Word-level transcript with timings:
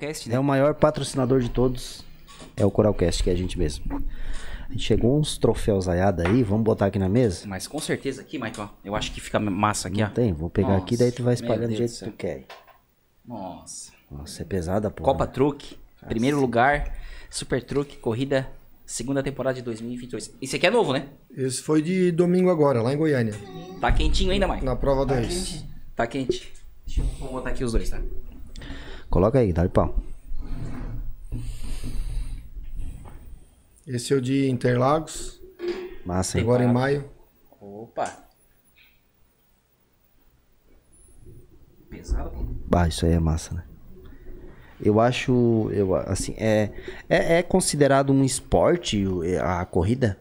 Coralcast, 0.00 0.28
né? 0.28 0.34
É 0.34 0.38
o 0.38 0.44
maior 0.44 0.74
patrocinador 0.74 1.40
de 1.40 1.50
todos. 1.50 2.02
É 2.56 2.64
o 2.64 2.70
Coralcast, 2.70 3.22
que 3.22 3.30
é 3.30 3.32
a 3.32 3.36
gente 3.36 3.58
mesmo. 3.58 4.02
A 4.68 4.72
gente 4.72 4.84
chegou 4.84 5.18
uns 5.18 5.36
troféus 5.36 5.88
aiada 5.88 6.26
aí, 6.26 6.42
vamos 6.42 6.64
botar 6.64 6.86
aqui 6.86 6.98
na 6.98 7.08
mesa? 7.08 7.46
Mas 7.46 7.66
com 7.66 7.78
certeza 7.80 8.22
aqui, 8.22 8.40
ó. 8.58 8.68
Eu 8.84 8.96
acho 8.96 9.12
que 9.12 9.20
fica 9.20 9.38
massa 9.38 9.88
aqui, 9.88 10.00
Não 10.00 10.06
ó. 10.06 10.10
tem, 10.10 10.32
vou 10.32 10.48
pegar 10.48 10.76
aqui, 10.76 10.96
daí 10.96 11.12
tu 11.12 11.22
vai 11.22 11.32
Nossa, 11.34 11.42
espalhando 11.44 11.70
do 11.70 11.76
jeito 11.76 11.92
que 11.92 12.04
tu 12.04 12.12
quer. 12.12 12.46
Nossa. 13.26 13.92
Nossa, 14.10 14.42
é 14.42 14.44
pesada, 14.44 14.90
pô. 14.90 15.02
Copa 15.02 15.26
Truque, 15.26 15.76
primeiro 16.08 16.40
lugar. 16.40 16.96
Super 17.28 17.62
Truque, 17.62 17.96
corrida, 17.96 18.48
segunda 18.86 19.22
temporada 19.22 19.54
de 19.56 19.62
2022. 19.62 20.32
Esse 20.40 20.56
aqui 20.56 20.66
é 20.66 20.70
novo, 20.70 20.92
né? 20.92 21.06
Esse 21.36 21.62
foi 21.62 21.82
de 21.82 22.10
domingo 22.10 22.50
agora, 22.50 22.82
lá 22.82 22.92
em 22.92 22.96
Goiânia. 22.96 23.34
Tá 23.80 23.92
quentinho 23.92 24.32
ainda, 24.32 24.48
Mike? 24.48 24.64
Na 24.64 24.74
prova 24.76 25.04
2. 25.06 25.64
Tá 25.94 26.06
quente. 26.06 26.52
Deixa 26.86 27.02
eu 27.02 27.06
vou 27.18 27.32
botar 27.32 27.50
aqui 27.50 27.62
os 27.62 27.72
dois, 27.72 27.88
tá? 27.88 28.00
Coloca 29.10 29.38
aí, 29.40 29.52
dá 29.52 29.68
pau. 29.68 29.94
Esse 33.86 34.12
é 34.12 34.16
o 34.16 34.20
de 34.20 34.48
Interlagos, 34.48 35.40
Massa, 36.06 36.38
hein? 36.38 36.44
agora 36.44 36.62
em 36.64 36.72
maio. 36.72 37.10
Opa. 37.60 38.28
Pesado, 41.88 42.30
pô. 42.30 42.44
Bah, 42.66 42.86
isso 42.86 43.04
aí 43.04 43.12
é 43.12 43.18
massa, 43.18 43.54
né? 43.54 43.64
Eu 44.80 45.00
acho, 45.00 45.68
eu 45.72 45.94
assim, 45.94 46.34
é, 46.38 46.70
é, 47.08 47.38
é 47.38 47.42
considerado 47.42 48.12
um 48.12 48.24
esporte 48.24 49.04
o- 49.06 49.22
a 49.42 49.64
corrida? 49.66 50.16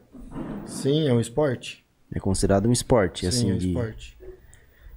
Sim, 0.66 1.08
é 1.08 1.14
um 1.14 1.20
esporte. 1.22 1.86
É 2.12 2.20
considerado 2.20 2.68
um 2.68 2.72
esporte, 2.72 3.22
Sim, 3.22 3.28
assim, 3.28 3.52
é 3.52 3.54
um 3.54 3.58
de... 3.58 3.68
esporte. 3.68 4.19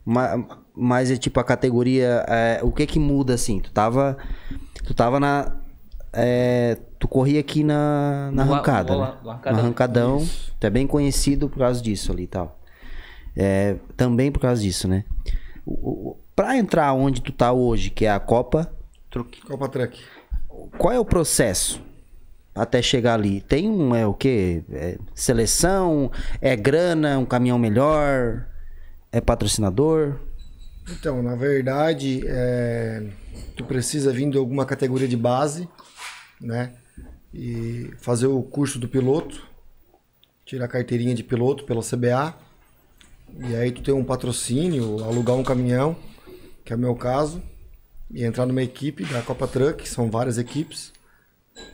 Ma- 0.04 0.44
Mas 0.74 1.10
é 1.10 1.16
tipo 1.16 1.38
a 1.40 1.44
categoria. 1.44 2.24
é, 2.28 2.60
o 2.62 2.72
que 2.72 2.86
que 2.86 2.98
muda 2.98 3.34
assim? 3.34 3.60
Tu 3.60 3.70
tava. 3.72 4.16
Tu 4.84 4.94
tava 4.94 5.20
na. 5.20 5.56
é, 6.12 6.76
tu 6.98 7.06
corria 7.08 7.40
aqui 7.40 7.62
na, 7.64 8.30
na 8.32 8.42
arrancada, 8.42 8.94
no- 8.94 9.00
né? 9.00 9.14
no 9.22 9.30
arrancadão. 9.30 9.52
No 9.56 9.60
arrancadão. 9.64 10.28
Tu 10.60 10.66
é 10.66 10.70
bem 10.70 10.86
conhecido 10.86 11.48
por 11.48 11.58
causa 11.58 11.80
disso 11.82 12.10
ali 12.12 12.24
e 12.24 12.26
tal. 12.26 12.58
É, 13.36 13.76
também 13.96 14.30
por 14.30 14.40
causa 14.40 14.60
disso, 14.62 14.86
né? 14.88 15.04
O, 15.64 16.10
o, 16.10 16.16
pra 16.36 16.56
entrar 16.56 16.92
onde 16.92 17.22
tu 17.22 17.32
tá 17.32 17.52
hoje, 17.52 17.88
que 17.90 18.04
é 18.04 18.10
a 18.10 18.20
Copa, 18.20 18.70
Truque. 19.10 19.40
Copa 19.42 19.68
Truck. 19.68 20.00
qual 20.78 20.92
é 20.92 20.98
o 20.98 21.04
processo 21.04 21.80
até 22.54 22.82
chegar 22.82 23.14
ali? 23.14 23.40
Tem 23.40 23.68
um, 23.70 23.94
é 23.94 24.06
o 24.06 24.12
quê? 24.12 24.62
É 24.70 24.98
seleção? 25.14 26.10
É 26.40 26.54
grana? 26.56 27.18
Um 27.18 27.24
caminhão 27.24 27.58
melhor? 27.58 28.46
É 29.12 29.20
patrocinador? 29.20 30.18
Então, 30.90 31.22
na 31.22 31.36
verdade, 31.36 32.22
é, 32.26 33.06
tu 33.54 33.64
precisa 33.64 34.12
vir 34.12 34.30
de 34.30 34.38
alguma 34.38 34.64
categoria 34.64 35.06
de 35.06 35.16
base, 35.16 35.68
né? 36.40 36.72
E 37.32 37.90
fazer 37.98 38.26
o 38.26 38.42
curso 38.42 38.78
do 38.78 38.88
piloto, 38.88 39.46
tirar 40.44 40.64
a 40.64 40.68
carteirinha 40.68 41.14
de 41.14 41.22
piloto 41.22 41.64
pela 41.64 41.82
CBA. 41.82 42.34
E 43.48 43.54
aí 43.54 43.70
tu 43.70 43.82
tem 43.82 43.94
um 43.94 44.04
patrocínio, 44.04 45.04
alugar 45.04 45.36
um 45.36 45.44
caminhão, 45.44 45.96
que 46.64 46.72
é 46.72 46.76
o 46.76 46.78
meu 46.78 46.94
caso, 46.94 47.42
e 48.10 48.24
entrar 48.24 48.44
numa 48.44 48.62
equipe 48.62 49.04
da 49.04 49.22
Copa 49.22 49.46
Truck, 49.46 49.88
são 49.88 50.10
várias 50.10 50.36
equipes. 50.36 50.92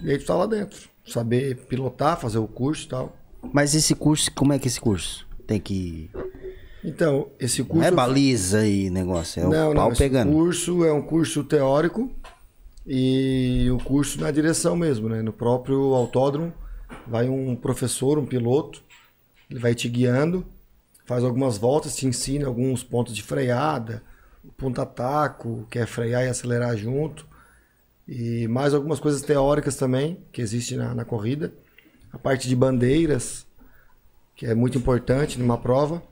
E 0.00 0.10
aí 0.10 0.18
tu 0.18 0.26
tá 0.26 0.34
lá 0.34 0.46
dentro. 0.46 0.88
Saber 1.06 1.56
pilotar, 1.66 2.20
fazer 2.20 2.38
o 2.38 2.46
curso 2.46 2.84
e 2.84 2.88
tal. 2.88 3.16
Mas 3.52 3.74
esse 3.74 3.94
curso, 3.94 4.30
como 4.32 4.52
é 4.52 4.58
que 4.58 4.66
é 4.66 4.70
esse 4.70 4.80
curso? 4.80 5.26
Tem 5.46 5.58
que. 5.58 6.10
Então, 6.84 7.28
esse 7.40 7.62
curso. 7.64 7.80
Não 7.80 7.86
é 7.86 7.90
baliza 7.90 8.66
e 8.66 8.88
negócio, 8.90 9.40
é 9.40 9.42
não, 9.44 9.70
o 9.70 9.74
pau 9.74 9.84
não, 9.84 9.92
esse 9.92 9.98
pegando. 9.98 10.32
curso 10.32 10.84
é 10.84 10.92
um 10.92 11.02
curso 11.02 11.42
teórico 11.44 12.10
e 12.86 13.68
o 13.70 13.78
curso 13.78 14.20
na 14.20 14.30
direção 14.30 14.76
mesmo, 14.76 15.08
né? 15.08 15.20
No 15.22 15.32
próprio 15.32 15.94
autódromo 15.94 16.52
vai 17.06 17.28
um 17.28 17.56
professor, 17.56 18.18
um 18.18 18.26
piloto, 18.26 18.82
ele 19.50 19.58
vai 19.58 19.74
te 19.74 19.88
guiando, 19.88 20.44
faz 21.04 21.24
algumas 21.24 21.58
voltas, 21.58 21.96
te 21.96 22.06
ensina 22.06 22.46
alguns 22.46 22.82
pontos 22.82 23.14
de 23.14 23.22
freada, 23.22 24.02
ponta-taco, 24.56 25.66
que 25.70 25.78
é 25.78 25.86
frear 25.86 26.24
e 26.24 26.28
acelerar 26.28 26.76
junto, 26.76 27.26
e 28.06 28.46
mais 28.48 28.72
algumas 28.72 29.00
coisas 29.00 29.20
teóricas 29.20 29.76
também 29.76 30.18
que 30.32 30.40
existem 30.40 30.78
na, 30.78 30.94
na 30.94 31.04
corrida. 31.04 31.52
A 32.10 32.18
parte 32.18 32.48
de 32.48 32.56
bandeiras, 32.56 33.46
que 34.34 34.46
é 34.46 34.54
muito 34.54 34.78
importante 34.78 35.38
numa 35.38 35.58
prova. 35.58 36.02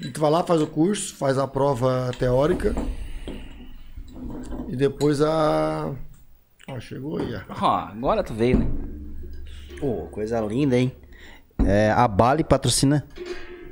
E 0.00 0.10
tu 0.10 0.20
vai 0.20 0.30
lá, 0.30 0.44
faz 0.44 0.60
o 0.62 0.66
curso, 0.66 1.14
faz 1.16 1.38
a 1.38 1.46
prova 1.46 2.10
teórica. 2.18 2.74
E 4.68 4.76
depois 4.76 5.20
a. 5.20 5.92
Ó, 6.68 6.78
chegou 6.80 7.18
aí. 7.18 7.30
ó. 7.60 7.66
Agora 7.88 8.22
tu 8.22 8.34
veio, 8.34 8.58
né? 8.58 8.68
Pô, 9.80 10.06
coisa 10.10 10.40
linda, 10.40 10.76
hein? 10.76 10.92
É, 11.64 11.90
a 11.90 12.06
Bali 12.06 12.44
patrocina. 12.44 13.04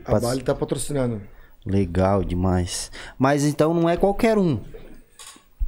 A 0.04 0.12
Pat- 0.12 0.22
Bali 0.22 0.42
tá 0.42 0.54
patrocinando. 0.54 1.20
Legal 1.64 2.24
demais. 2.24 2.90
Mas 3.18 3.44
então 3.44 3.74
não 3.74 3.88
é 3.88 3.96
qualquer 3.96 4.38
um. 4.38 4.60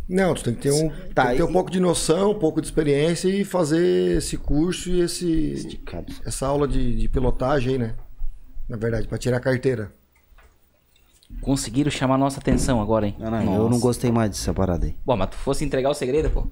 Não, 0.08 0.32
tu 0.32 0.42
tem 0.44 0.54
que 0.54 0.62
ter 0.62 0.70
um, 0.72 0.88
Tá, 1.12 1.30
que 1.32 1.36
ter 1.36 1.42
um 1.42 1.50
e- 1.50 1.52
pouco 1.52 1.70
de 1.70 1.78
noção, 1.80 2.30
um 2.30 2.38
pouco 2.38 2.60
de 2.62 2.66
experiência 2.66 3.28
e 3.28 3.44
fazer 3.44 4.16
esse 4.18 4.36
curso 4.38 4.88
e 4.90 5.00
esse, 5.00 5.52
Esticado. 5.52 6.12
essa 6.24 6.46
aula 6.46 6.66
de, 6.66 6.96
de 6.96 7.08
pilotagem 7.08 7.72
aí, 7.74 7.78
né? 7.78 7.94
Na 8.68 8.76
verdade, 8.76 9.06
para 9.06 9.18
tirar 9.18 9.36
a 9.36 9.40
carteira. 9.40 9.92
Conseguiram 11.40 11.90
chamar 11.90 12.18
nossa 12.18 12.40
atenção 12.40 12.80
agora, 12.80 13.06
hein? 13.06 13.16
Não, 13.18 13.30
não, 13.30 13.54
eu 13.54 13.68
não 13.70 13.78
gostei 13.78 14.10
mais 14.10 14.30
dessa 14.30 14.52
parada 14.52 14.86
aí. 14.86 14.94
Bom, 15.04 15.16
mas 15.16 15.30
tu 15.30 15.36
fosse 15.36 15.64
entregar 15.64 15.90
o 15.90 15.94
segredo, 15.94 16.30
pô. 16.30 16.46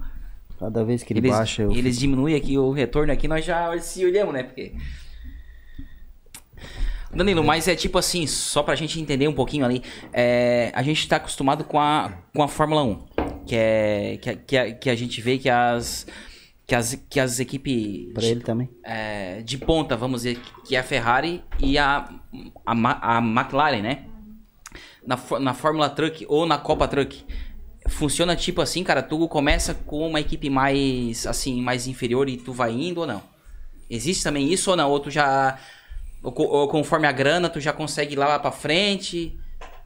Cada 0.59 0.85
vez 0.85 1.03
que 1.03 1.13
ele 1.13 1.21
Eles, 1.21 1.31
baixa, 1.33 1.63
eu. 1.63 1.73
eles 1.73 1.99
diminuem 1.99 2.35
aqui 2.35 2.57
o 2.57 2.71
retorno 2.73 3.13
aqui, 3.13 3.27
nós 3.29 3.45
já 3.45 3.77
se 3.79 4.05
olhamos, 4.05 4.33
né? 4.33 4.43
Porque. 4.43 4.75
Danilo, 7.15 7.43
mas 7.43 7.67
é 7.69 7.75
tipo 7.75 7.99
assim, 7.99 8.27
só 8.27 8.63
pra 8.63 8.75
gente 8.75 9.01
entender 9.01 9.27
um 9.29 9.33
pouquinho 9.33 9.65
ali, 9.65 9.83
é, 10.13 10.71
a 10.75 10.83
gente 10.83 11.07
tá 11.09 11.17
acostumado 11.17 11.65
com 11.65 11.81
a, 11.81 12.13
com 12.35 12.43
a 12.43 12.49
Fórmula 12.49 12.83
1, 12.83 13.07
que 13.47 13.55
é 13.57 14.19
que, 14.21 14.31
a- 14.31 14.37
que, 14.37 14.57
a, 14.57 14.73
que 14.75 14.91
a 14.91 14.95
gente 14.95 15.21
vê 15.21 15.39
que 15.39 15.49
as 15.49 16.07
que 16.67 16.75
as, 16.75 16.95
que 17.09 17.21
as 17.21 17.39
equipes 17.39 18.13
Pra 18.13 18.25
ele 18.25 18.41
também. 18.41 18.69
é, 18.85 19.41
de 19.43 19.57
ponta, 19.57 19.97
vamos 19.97 20.23
dizer, 20.23 20.41
que 20.67 20.75
é 20.75 20.81
a 20.81 20.83
Ferrari 20.83 21.43
e 21.61 21.79
a, 21.79 22.09
a, 22.67 23.17
a 23.17 23.19
McLaren, 23.21 23.83
né? 23.83 24.05
Na, 25.07 25.19
na 25.39 25.55
Fórmula 25.55 25.89
Truck 25.89 26.27
ou 26.29 26.47
na 26.47 26.59
Copa 26.59 26.89
Truck. 26.89 27.25
Funciona 27.89 28.35
tipo 28.35 28.61
assim, 28.61 28.83
cara, 28.83 29.03
tu 29.03 29.29
começa 29.29 29.73
com 29.73 30.07
uma 30.09 30.21
equipe 30.21 30.51
mais, 30.51 31.27
assim, 31.27 31.63
mais 31.63 31.87
inferior 31.87 32.29
e 32.29 32.37
tu 32.37 32.53
vai 32.53 32.73
indo 32.73 33.03
ou 33.03 33.07
não? 33.07 33.23
Existe 33.89 34.25
também 34.25 34.53
isso 34.53 34.71
ou 34.71 34.77
não? 34.77 34.91
Ou 34.91 34.99
tu 34.99 35.11
já, 35.11 35.59
ou, 36.23 36.35
ou 36.37 36.69
conforme 36.69 37.07
a 37.07 37.13
grana, 37.13 37.49
tu 37.49 37.61
já 37.61 37.73
consegue 37.73 38.15
ir 38.15 38.17
lá 38.17 38.39
pra 38.39 38.51
frente? 38.51 39.39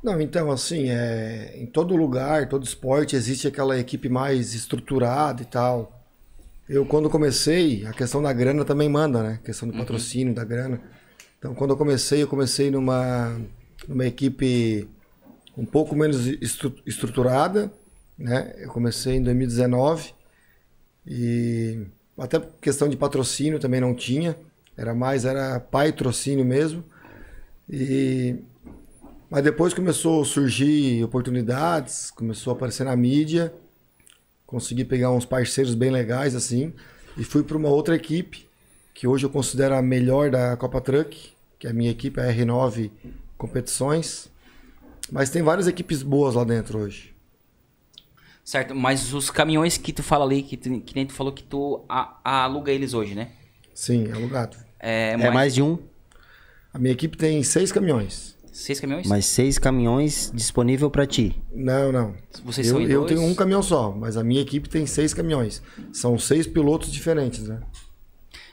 Não, 0.02 0.18
então, 0.18 0.50
assim, 0.50 0.88
é, 0.88 1.54
em 1.56 1.66
todo 1.66 1.94
lugar, 1.94 2.48
todo 2.48 2.64
esporte, 2.64 3.14
existe 3.14 3.46
aquela 3.46 3.78
equipe 3.78 4.08
mais 4.08 4.54
estruturada 4.54 5.42
e 5.42 5.44
tal. 5.44 6.00
Eu, 6.66 6.86
quando 6.86 7.10
comecei, 7.10 7.84
a 7.86 7.92
questão 7.92 8.22
da 8.22 8.32
grana 8.32 8.64
também 8.64 8.88
manda, 8.88 9.22
né? 9.22 9.38
A 9.42 9.44
questão 9.44 9.68
do 9.68 9.76
patrocínio, 9.76 10.34
da 10.34 10.44
grana. 10.44 10.80
Então, 11.38 11.54
quando 11.54 11.70
eu 11.72 11.76
comecei, 11.76 12.22
eu 12.22 12.28
comecei 12.28 12.70
numa, 12.70 13.38
numa 13.86 14.06
equipe 14.06 14.88
um 15.60 15.66
pouco 15.66 15.94
menos 15.94 16.26
estru- 16.26 16.74
estruturada, 16.86 17.70
né? 18.18 18.54
Eu 18.56 18.70
comecei 18.70 19.16
em 19.16 19.22
2019 19.22 20.14
e 21.06 21.86
até 22.16 22.40
questão 22.62 22.88
de 22.88 22.96
patrocínio 22.96 23.58
também 23.58 23.78
não 23.78 23.94
tinha. 23.94 24.34
Era 24.74 24.94
mais, 24.94 25.26
era 25.26 25.60
patrocínio 25.60 26.46
mesmo. 26.46 26.82
E 27.68 28.36
mas 29.30 29.44
depois 29.44 29.72
começou 29.72 30.22
a 30.22 30.24
surgir 30.24 31.04
oportunidades, 31.04 32.10
começou 32.10 32.52
a 32.52 32.56
aparecer 32.56 32.82
na 32.82 32.96
mídia, 32.96 33.54
consegui 34.44 34.84
pegar 34.84 35.12
uns 35.12 35.24
parceiros 35.24 35.72
bem 35.72 35.88
legais 35.90 36.34
assim, 36.34 36.72
e 37.16 37.22
fui 37.22 37.44
para 37.44 37.56
uma 37.56 37.68
outra 37.68 37.94
equipe, 37.94 38.48
que 38.92 39.06
hoje 39.06 39.24
eu 39.24 39.30
considero 39.30 39.76
a 39.76 39.82
melhor 39.82 40.32
da 40.32 40.56
Copa 40.56 40.80
Truck, 40.80 41.30
que 41.60 41.68
é 41.68 41.70
a 41.70 41.72
minha 41.72 41.92
equipe, 41.92 42.18
a 42.18 42.24
R9 42.24 42.90
Competições. 43.38 44.28
Mas 45.10 45.30
tem 45.30 45.42
várias 45.42 45.66
equipes 45.66 46.02
boas 46.02 46.34
lá 46.34 46.44
dentro 46.44 46.78
hoje. 46.78 47.14
Certo, 48.44 48.74
mas 48.74 49.12
os 49.12 49.30
caminhões 49.30 49.76
que 49.76 49.92
tu 49.92 50.02
fala 50.02 50.24
ali, 50.24 50.42
que, 50.42 50.56
tu, 50.56 50.80
que 50.80 50.94
nem 50.94 51.06
tu 51.06 51.12
falou 51.12 51.32
que 51.32 51.42
tu 51.42 51.84
a- 51.88 52.18
aluga 52.44 52.72
eles 52.72 52.94
hoje, 52.94 53.14
né? 53.14 53.30
Sim, 53.74 54.10
alugado. 54.12 54.56
É, 54.78 55.12
É 55.12 55.30
mais 55.30 55.54
de 55.54 55.62
um, 55.62 55.78
A 56.72 56.78
minha 56.78 56.92
equipe 56.92 57.16
tem 57.16 57.42
seis 57.42 57.70
caminhões. 57.72 58.36
Seis 58.52 58.80
caminhões? 58.80 59.06
mas 59.06 59.26
seis 59.26 59.58
caminhões 59.58 60.30
disponível 60.34 60.90
pra 60.90 61.06
ti. 61.06 61.40
Não, 61.52 61.92
não. 61.92 62.14
Vocês 62.44 62.66
eu, 62.66 62.72
são 62.74 62.80
em 62.82 62.86
eu 62.90 63.00
dois? 63.04 63.12
tenho 63.12 63.22
um 63.22 63.34
caminhão 63.34 63.62
só, 63.62 63.92
mas 63.92 64.16
a 64.16 64.24
minha 64.24 64.40
equipe 64.42 64.68
tem 64.68 64.86
seis 64.86 65.14
caminhões. 65.14 65.62
São 65.92 66.18
seis 66.18 66.46
pilotos 66.46 66.90
diferentes, 66.92 67.46
né? 67.46 67.60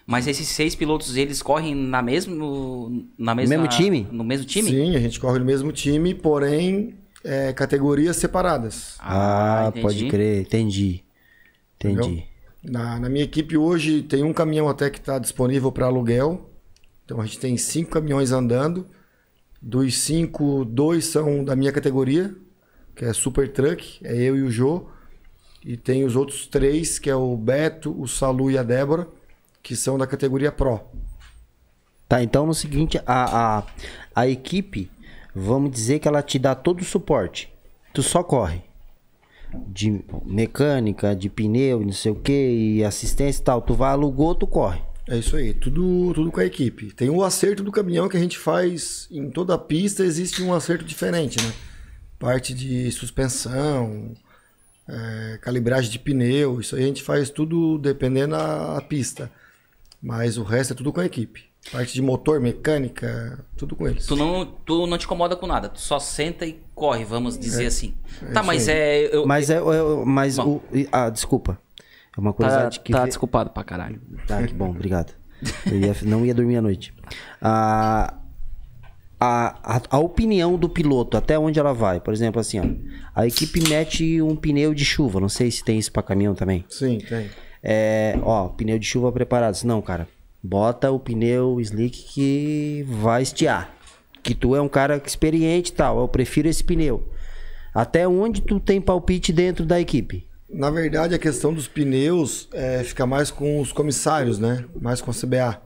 Mas 0.07 0.25
esses 0.25 0.47
seis 0.47 0.73
pilotos, 0.73 1.17
eles 1.17 1.41
correm 1.41 1.75
na 1.75 2.01
mesmo, 2.01 3.05
na 3.17 3.35
mesma, 3.35 3.57
mesmo 3.57 3.67
time? 3.67 4.07
No 4.09 4.23
mesmo 4.23 4.45
time? 4.45 4.69
Sim, 4.69 4.95
a 4.95 4.99
gente 4.99 5.19
corre 5.19 5.37
no 5.37 5.43
mesmo 5.43 5.69
time, 5.73 6.15
porém 6.15 6.95
é, 7.25 7.51
categorias 7.51 8.15
separadas. 8.15 8.95
Ah, 8.99 9.65
entendi. 9.67 9.81
pode 9.81 10.07
crer, 10.07 10.41
entendi. 10.43 11.03
Entendi. 11.75 11.99
Entendeu? 11.99 12.23
Na, 12.63 12.97
na 13.01 13.09
minha 13.09 13.25
equipe 13.25 13.57
hoje 13.57 14.01
tem 14.01 14.23
um 14.23 14.31
caminhão 14.31 14.69
até 14.69 14.89
que 14.89 14.97
está 14.97 15.19
disponível 15.19 15.73
para 15.73 15.87
aluguel. 15.87 16.49
Então 17.03 17.19
a 17.19 17.25
gente 17.25 17.39
tem 17.39 17.57
cinco 17.57 17.91
caminhões 17.91 18.31
andando. 18.31 18.87
Dos 19.61 19.97
cinco, 19.97 20.63
dois 20.63 21.03
são 21.03 21.43
da 21.43 21.53
minha 21.53 21.73
categoria, 21.73 22.33
que 22.95 23.03
é 23.03 23.11
Super 23.11 23.51
Truck, 23.51 23.99
é 24.05 24.15
eu 24.15 24.37
e 24.37 24.41
o 24.43 24.49
Jô. 24.49 24.87
E 25.65 25.75
tem 25.75 26.05
os 26.05 26.15
outros 26.15 26.47
três, 26.47 26.97
que 26.97 27.09
é 27.09 27.15
o 27.15 27.35
Beto, 27.35 27.93
o 27.99 28.07
Salu 28.07 28.49
e 28.49 28.57
a 28.57 28.63
Débora, 28.63 29.09
que 29.67 29.75
são 29.75 29.97
da 29.97 30.07
categoria 30.07 30.49
Pro. 30.49 30.79
Tá, 32.07 32.23
então 32.23 32.45
no 32.45 32.53
seguinte, 32.53 32.97
a, 33.05 33.57
a, 33.57 33.63
a 34.15 34.25
equipe, 34.25 34.89
vamos 35.35 35.71
dizer 35.71 35.99
que 35.99 36.07
ela 36.07 36.21
te 36.21 36.39
dá 36.39 36.55
todo 36.55 36.79
o 36.79 36.85
suporte. 36.85 37.53
Tu 37.93 38.01
só 38.01 38.23
corre. 38.23 38.61
De 39.67 40.01
mecânica, 40.25 41.13
de 41.13 41.29
pneu, 41.29 41.81
não 41.81 41.91
sei 41.91 42.13
o 42.13 42.15
que, 42.15 42.31
e 42.77 42.83
assistência 42.85 43.41
e 43.41 43.43
tal. 43.43 43.61
Tu 43.61 43.73
vai, 43.73 43.91
alugou, 43.91 44.33
tu 44.33 44.47
corre. 44.47 44.81
É 45.05 45.17
isso 45.17 45.35
aí, 45.35 45.53
tudo, 45.53 46.13
tudo 46.13 46.31
com 46.31 46.39
a 46.39 46.45
equipe. 46.45 46.93
Tem 46.93 47.09
o 47.09 47.21
acerto 47.21 47.61
do 47.61 47.71
caminhão 47.71 48.07
que 48.07 48.15
a 48.15 48.21
gente 48.21 48.37
faz 48.37 49.09
em 49.11 49.29
toda 49.29 49.55
a 49.55 49.57
pista, 49.57 50.01
existe 50.01 50.41
um 50.41 50.53
acerto 50.53 50.85
diferente, 50.85 51.43
né? 51.43 51.53
Parte 52.17 52.53
de 52.53 52.89
suspensão, 52.93 54.13
é, 54.87 55.39
calibragem 55.41 55.91
de 55.91 55.99
pneu, 55.99 56.61
isso 56.61 56.73
aí 56.73 56.83
a 56.83 56.87
gente 56.87 57.03
faz 57.03 57.29
tudo 57.29 57.77
dependendo 57.77 58.31
da 58.31 58.81
pista. 58.87 59.29
Mas 60.01 60.37
o 60.37 60.43
resto 60.43 60.73
é 60.73 60.75
tudo 60.75 60.93
com 60.93 60.99
a 61.01 61.05
equipe. 61.05 61.45
Parte 61.71 61.93
de 61.93 62.01
motor, 62.01 62.39
mecânica, 62.39 63.43
tudo 63.57 63.75
com 63.75 63.87
eles. 63.87 64.05
Tu 64.05 64.15
não, 64.15 64.45
tu 64.45 64.87
não 64.87 64.97
te 64.97 65.05
incomoda 65.05 65.35
com 65.35 65.45
nada, 65.47 65.67
tu 65.67 65.81
só 65.81 65.99
senta 65.99 66.45
e 66.45 66.61
corre, 66.73 67.03
vamos 67.03 67.37
dizer 67.37 67.65
assim. 67.65 67.93
tá, 68.33 68.39
isso 68.39 68.43
mas 68.45 68.67
é. 68.69 69.13
Eu, 69.15 69.25
Mas 69.27 69.49
é. 69.49 69.57
é- 69.57 69.61
mas 70.05 70.37
Bom. 70.37 70.61
o. 70.71 70.75
e- 70.77 70.87
Ah, 70.91 71.09
desculpa. 71.09 71.59
É 72.15 72.19
uma 72.21 72.31
tá, 72.31 72.37
curiosidade 72.37 72.79
que. 72.79 72.91
tá 72.93 73.05
desculpado 73.05 73.49
pra 73.49 73.63
caralho. 73.63 74.01
Tá, 74.25 74.41
que 74.43 74.53
bom, 74.53 74.69
obrigado. 74.69 75.13
Eu 75.65 75.77
ia- 75.79 75.95
não 76.03 76.25
ia 76.25 76.33
dormir 76.33 76.55
à 76.57 76.61
noite. 76.61 76.93
A, 77.41 78.13
a, 79.19 79.75
a, 79.77 79.81
a 79.89 79.99
opinião 79.99 80.57
do 80.57 80.69
piloto, 80.69 81.17
até 81.17 81.37
onde 81.37 81.59
ela 81.59 81.73
vai? 81.73 81.99
Por 81.99 82.13
exemplo, 82.13 82.39
assim, 82.39 82.59
ó. 82.59 82.63
A 83.19 83.27
equipe 83.27 83.67
mete 83.67 84.21
um 84.21 84.35
pneu 84.35 84.73
de 84.73 84.85
chuva. 84.85 85.19
Não 85.19 85.29
sei 85.29 85.51
se 85.51 85.63
tem 85.63 85.77
isso 85.77 85.91
pra 85.91 86.01
caminhão 86.01 86.33
também. 86.33 86.63
Sim, 86.69 86.99
tem. 86.99 87.29
É, 87.63 88.17
ó, 88.23 88.47
pneu 88.49 88.77
de 88.79 88.85
chuva 88.85 89.11
preparado. 89.11 89.61
Não, 89.63 89.81
cara. 89.81 90.07
Bota 90.43 90.91
o 90.91 90.99
pneu 90.99 91.59
slick 91.59 92.03
que 92.13 92.85
vai 92.87 93.23
estiar. 93.23 93.75
Que 94.23 94.35
tu 94.35 94.55
é 94.55 94.61
um 94.61 94.69
cara 94.69 95.01
experiente 95.05 95.71
e 95.71 95.75
tal. 95.75 95.99
Eu 95.99 96.07
prefiro 96.07 96.47
esse 96.47 96.63
pneu. 96.63 97.07
Até 97.73 98.07
onde 98.07 98.41
tu 98.41 98.59
tem 98.59 98.79
palpite 98.81 99.31
dentro 99.33 99.65
da 99.65 99.79
equipe? 99.79 100.25
Na 100.49 100.69
verdade, 100.69 101.13
a 101.13 101.19
questão 101.19 101.53
dos 101.53 101.67
pneus 101.67 102.47
é, 102.53 102.81
fica 102.83 103.05
mais 103.05 103.29
com 103.29 103.59
os 103.59 103.71
comissários, 103.73 104.39
né? 104.39 104.63
Mais 104.79 105.01
com 105.01 105.11
a 105.11 105.13
CBA. 105.13 105.61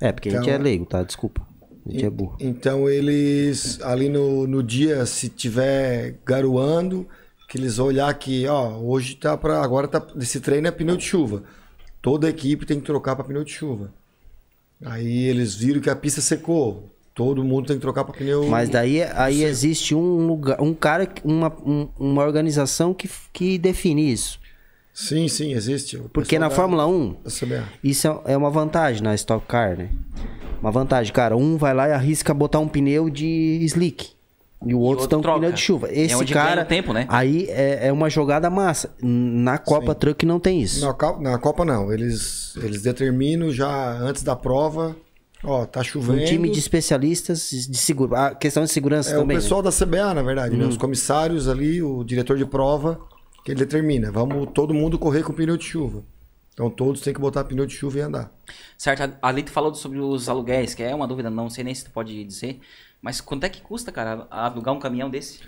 É, 0.00 0.10
porque 0.12 0.28
a 0.28 0.32
gente 0.32 0.42
Então- 0.42 0.54
é 0.54 0.58
leigo, 0.58 0.84
tá? 0.84 1.02
Desculpa. 1.02 1.46
A 1.86 1.90
gente 1.92 2.04
é 2.04 2.10
burro. 2.10 2.36
Então 2.40 2.88
eles 2.88 3.80
ali 3.82 4.08
no, 4.08 4.46
no 4.46 4.62
dia, 4.62 5.04
se 5.06 5.28
tiver 5.28 6.16
garoando, 6.24 7.06
que 7.54 7.58
eles 7.60 7.76
vão 7.76 7.86
olhar 7.86 8.12
que, 8.14 8.48
ó, 8.48 8.78
hoje 8.78 9.14
tá 9.14 9.36
para 9.36 9.62
agora 9.62 9.86
tá 9.86 10.04
esse 10.20 10.40
treino 10.40 10.66
é 10.66 10.72
pneu 10.72 10.96
de 10.96 11.04
chuva. 11.04 11.44
Toda 12.02 12.26
a 12.26 12.30
equipe 12.30 12.66
tem 12.66 12.80
que 12.80 12.84
trocar 12.84 13.14
para 13.14 13.24
pneu 13.24 13.44
de 13.44 13.52
chuva. 13.52 13.92
Aí 14.84 15.26
eles 15.26 15.54
viram 15.54 15.80
que 15.80 15.88
a 15.88 15.94
pista 15.94 16.20
secou. 16.20 16.90
Todo 17.14 17.44
mundo 17.44 17.68
tem 17.68 17.76
que 17.76 17.80
trocar 17.82 18.02
para 18.02 18.12
pneu. 18.12 18.48
Mas 18.48 18.68
daí 18.68 19.04
aí 19.04 19.44
existe 19.44 19.94
um 19.94 20.26
lugar, 20.26 20.60
um 20.60 20.74
cara, 20.74 21.08
uma, 21.22 21.46
um- 21.64 21.88
uma 21.96 22.24
organização 22.24 22.92
que, 22.92 23.08
que 23.32 23.56
define 23.56 24.12
isso. 24.12 24.40
Sim, 24.92 25.28
sim, 25.28 25.52
existe. 25.52 25.96
Porque 26.12 26.40
na 26.40 26.48
da- 26.48 26.54
Fórmula 26.56 26.88
1, 26.88 27.12
da 27.22 27.30
CBA. 27.30 27.68
isso 27.84 28.08
é- 28.26 28.32
é 28.32 28.36
uma 28.36 28.50
vantagem 28.50 29.00
na 29.00 29.14
Stock 29.14 29.46
Car, 29.46 29.76
né? 29.78 29.90
Uma 30.60 30.72
vantagem, 30.72 31.12
cara. 31.12 31.36
Um 31.36 31.56
vai 31.56 31.72
lá 31.72 31.88
e 31.88 31.92
arrisca 31.92 32.34
botar 32.34 32.58
um 32.58 32.66
pneu 32.66 33.08
de 33.08 33.60
slick. 33.62 34.13
E 34.66 34.74
o 34.74 34.78
outro 34.80 35.02
outro 35.16 35.34
pneu 35.34 35.52
de 35.52 35.60
chuva. 35.60 35.88
É 35.88 36.00
Esse 36.00 36.14
onde 36.14 36.32
ganha 36.34 36.46
cara. 36.46 36.62
o 36.62 36.64
tempo, 36.64 36.92
né? 36.92 37.06
Aí 37.08 37.46
é, 37.50 37.88
é 37.88 37.92
uma 37.92 38.08
jogada 38.10 38.48
massa. 38.50 38.94
Na 39.02 39.58
Copa 39.58 39.94
Truck 39.94 40.24
não 40.24 40.38
tem 40.40 40.60
isso. 40.62 40.84
Na, 40.84 40.92
Copa- 40.94 41.20
na 41.20 41.38
Copa 41.38 41.64
não, 41.64 41.92
eles 41.92 42.54
eles 42.56 42.82
determinam 42.82 43.50
já 43.50 43.92
antes 43.98 44.22
da 44.22 44.34
prova, 44.36 44.96
ó, 45.42 45.64
tá 45.66 45.82
chovendo. 45.82 46.22
Um 46.22 46.24
time 46.24 46.50
de 46.50 46.58
especialistas 46.58 47.50
de 47.50 47.76
segurança. 47.76 48.26
A 48.28 48.34
questão 48.34 48.64
de 48.64 48.70
segurança 48.70 49.10
É 49.10 49.12
também. 49.14 49.36
o 49.36 49.38
né? 49.38 49.42
pessoal 49.42 49.62
da 49.62 49.70
CBA, 49.72 50.14
na 50.14 50.22
verdade, 50.22 50.56
né? 50.56 50.64
Os 50.66 50.76
comissários 50.76 51.48
ali, 51.48 51.82
o 51.82 52.04
diretor 52.04 52.36
de 52.38 52.44
prova, 52.46 53.00
que 53.44 53.50
ele 53.52 53.60
determina. 53.60 54.10
Vamos 54.10 54.48
todo 54.54 54.72
mundo 54.72 54.98
correr 54.98 55.22
com 55.22 55.32
pneu 55.32 55.56
de 55.56 55.64
chuva. 55.64 56.02
Então 56.54 56.70
todos 56.70 57.00
têm 57.00 57.12
que 57.12 57.20
botar 57.20 57.42
pneu 57.44 57.66
de 57.66 57.74
chuva 57.74 57.98
e 57.98 58.00
andar. 58.00 58.32
Certo, 58.78 59.02
a- 59.02 59.28
ali 59.28 59.42
tu 59.42 59.50
falou 59.50 59.74
sobre 59.74 59.98
os 59.98 60.28
aluguéis, 60.28 60.72
que 60.72 60.82
é 60.84 60.94
uma 60.94 61.06
dúvida, 61.08 61.28
não 61.28 61.50
sei 61.50 61.64
nem 61.64 61.74
se 61.74 61.84
tu 61.84 61.90
pode 61.90 62.22
dizer. 62.24 62.60
Mas 63.04 63.20
quanto 63.20 63.44
é 63.44 63.50
que 63.50 63.60
custa, 63.60 63.92
cara, 63.92 64.26
alugar 64.30 64.72
um 64.74 64.78
caminhão 64.78 65.10
desse? 65.10 65.40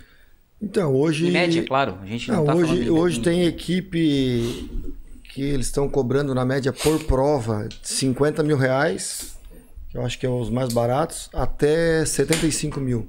Então, 0.61 0.93
hoje. 0.93 1.27
Em 1.27 1.31
média, 1.31 1.63
claro. 1.65 1.97
A 2.03 2.05
gente 2.05 2.29
não, 2.29 2.37
Não, 2.37 2.45
tá 2.45 2.55
hoje, 2.55 2.87
hoje 2.91 3.19
tem 3.19 3.45
equipe 3.47 4.93
que 5.33 5.41
eles 5.41 5.65
estão 5.65 5.89
cobrando 5.89 6.35
na 6.35 6.45
média 6.45 6.71
por 6.71 7.03
prova 7.05 7.67
50 7.81 8.43
mil 8.43 8.57
reais, 8.57 9.35
que 9.89 9.97
eu 9.97 10.05
acho 10.05 10.19
que 10.19 10.25
é 10.27 10.29
os 10.29 10.51
mais 10.51 10.71
baratos, 10.71 11.31
até 11.33 12.05
75 12.05 12.79
mil 12.79 13.07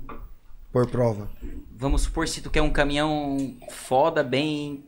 por 0.72 0.86
prova. 0.90 1.30
Vamos 1.76 2.02
supor 2.02 2.26
se 2.26 2.40
tu 2.40 2.48
quer 2.48 2.62
um 2.62 2.70
caminhão 2.70 3.54
foda, 3.70 4.22
bem 4.24 4.82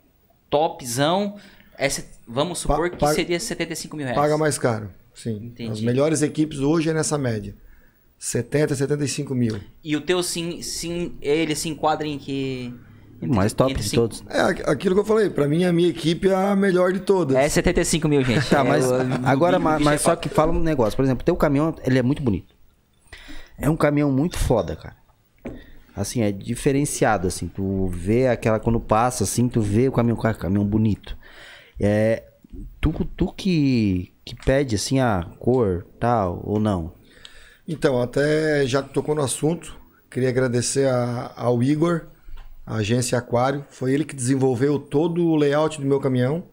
topzão. 0.49 1.37
Essa, 1.77 2.03
vamos 2.27 2.61
supor 2.61 2.89
Pa- 2.89 2.97
que 2.97 2.97
paga- 3.01 3.15
seria 3.15 3.39
75 3.39 3.95
mil 3.95 4.07
reais. 4.07 4.19
Paga 4.19 4.39
mais 4.39 4.57
caro, 4.57 4.89
sim. 5.15 5.37
Entendi. 5.37 5.71
As 5.71 5.81
melhores 5.83 6.23
equipes 6.23 6.61
hoje 6.61 6.89
é 6.89 6.95
nessa 6.95 7.19
média. 7.19 7.55
70, 8.23 8.75
75 8.75 9.35
mil. 9.35 9.59
E 9.83 9.97
o 9.97 10.01
teu 10.03 10.23
sim, 10.23 10.61
sim, 10.61 11.15
ele 11.23 11.57
se 11.57 11.71
enquadra 11.71 12.07
em 12.07 12.19
que. 12.19 12.73
O 13.23 13.35
mais 13.35 13.53
top 13.55 13.75
de 13.75 13.91
todos. 13.91 14.23
É 14.29 14.41
aqu- 14.41 14.71
aquilo 14.71 14.95
que 14.95 15.01
eu 15.01 15.05
falei, 15.07 15.31
pra 15.31 15.49
mim 15.49 15.65
a 15.65 15.73
minha 15.73 15.89
equipe 15.89 16.29
é 16.29 16.35
a 16.35 16.55
melhor 16.55 16.93
de 16.93 17.01
todas. 17.01 17.35
É 17.35 17.49
75 17.49 18.07
mil, 18.09 18.23
gente. 18.23 18.47
Tá, 18.49 18.61
É, 18.61 18.63
mas 18.63 18.85
o- 18.91 18.95
agora, 19.25 19.59
mas, 19.59 19.81
é 19.81 19.85
mas 19.85 20.01
só 20.03 20.15
que 20.17 20.29
fala 20.29 20.53
um 20.53 20.61
negócio. 20.61 20.95
Por 20.97 21.05
exemplo, 21.05 21.25
teu 21.25 21.35
caminhão, 21.35 21.75
ele 21.85 21.99
é 21.99 22.03
muito 22.03 22.23
bonito. 22.23 22.55
É 23.59 23.69
um 23.71 23.77
caminhão 23.77 24.13
muito 24.13 24.39
foda, 24.39 24.77
cara. 24.77 24.97
Assim, 25.97 26.21
é 26.23 26.31
diferenciado, 26.31 27.27
assim. 27.27 27.49
Tu 27.49 27.87
vê 27.89 28.29
aquela, 28.29 28.61
quando 28.61 28.79
passa, 28.81 29.25
assim, 29.25 29.49
tu 29.49 29.61
vê 29.63 29.89
o 29.89 29.93
caminhão, 29.93 30.17
cara, 30.19 30.35
caminhão 30.35 30.65
bonito. 30.65 31.17
É, 31.79 32.23
tu, 32.81 32.93
tu 33.17 33.33
que, 33.33 34.13
que 34.25 34.35
pede, 34.35 34.77
assim, 34.77 34.99
a 34.99 35.27
cor, 35.39 35.87
tal, 35.99 36.43
ou 36.45 36.59
não? 36.61 36.93
Então, 37.67 38.01
até 38.01 38.67
já 38.67 38.83
que 38.83 38.93
tocou 38.93 39.15
no 39.15 39.23
assunto, 39.23 39.77
queria 40.11 40.29
agradecer 40.29 40.89
a- 40.89 41.33
ao 41.37 41.63
Igor, 41.63 42.03
a 42.67 42.77
agência 42.77 43.17
Aquário. 43.19 43.65
Foi 43.71 43.93
ele 43.93 44.05
que 44.05 44.15
desenvolveu 44.17 44.79
todo 44.79 45.25
o 45.25 45.37
layout 45.37 45.81
do 45.81 45.87
meu 45.87 46.01
caminhão, 46.01 46.45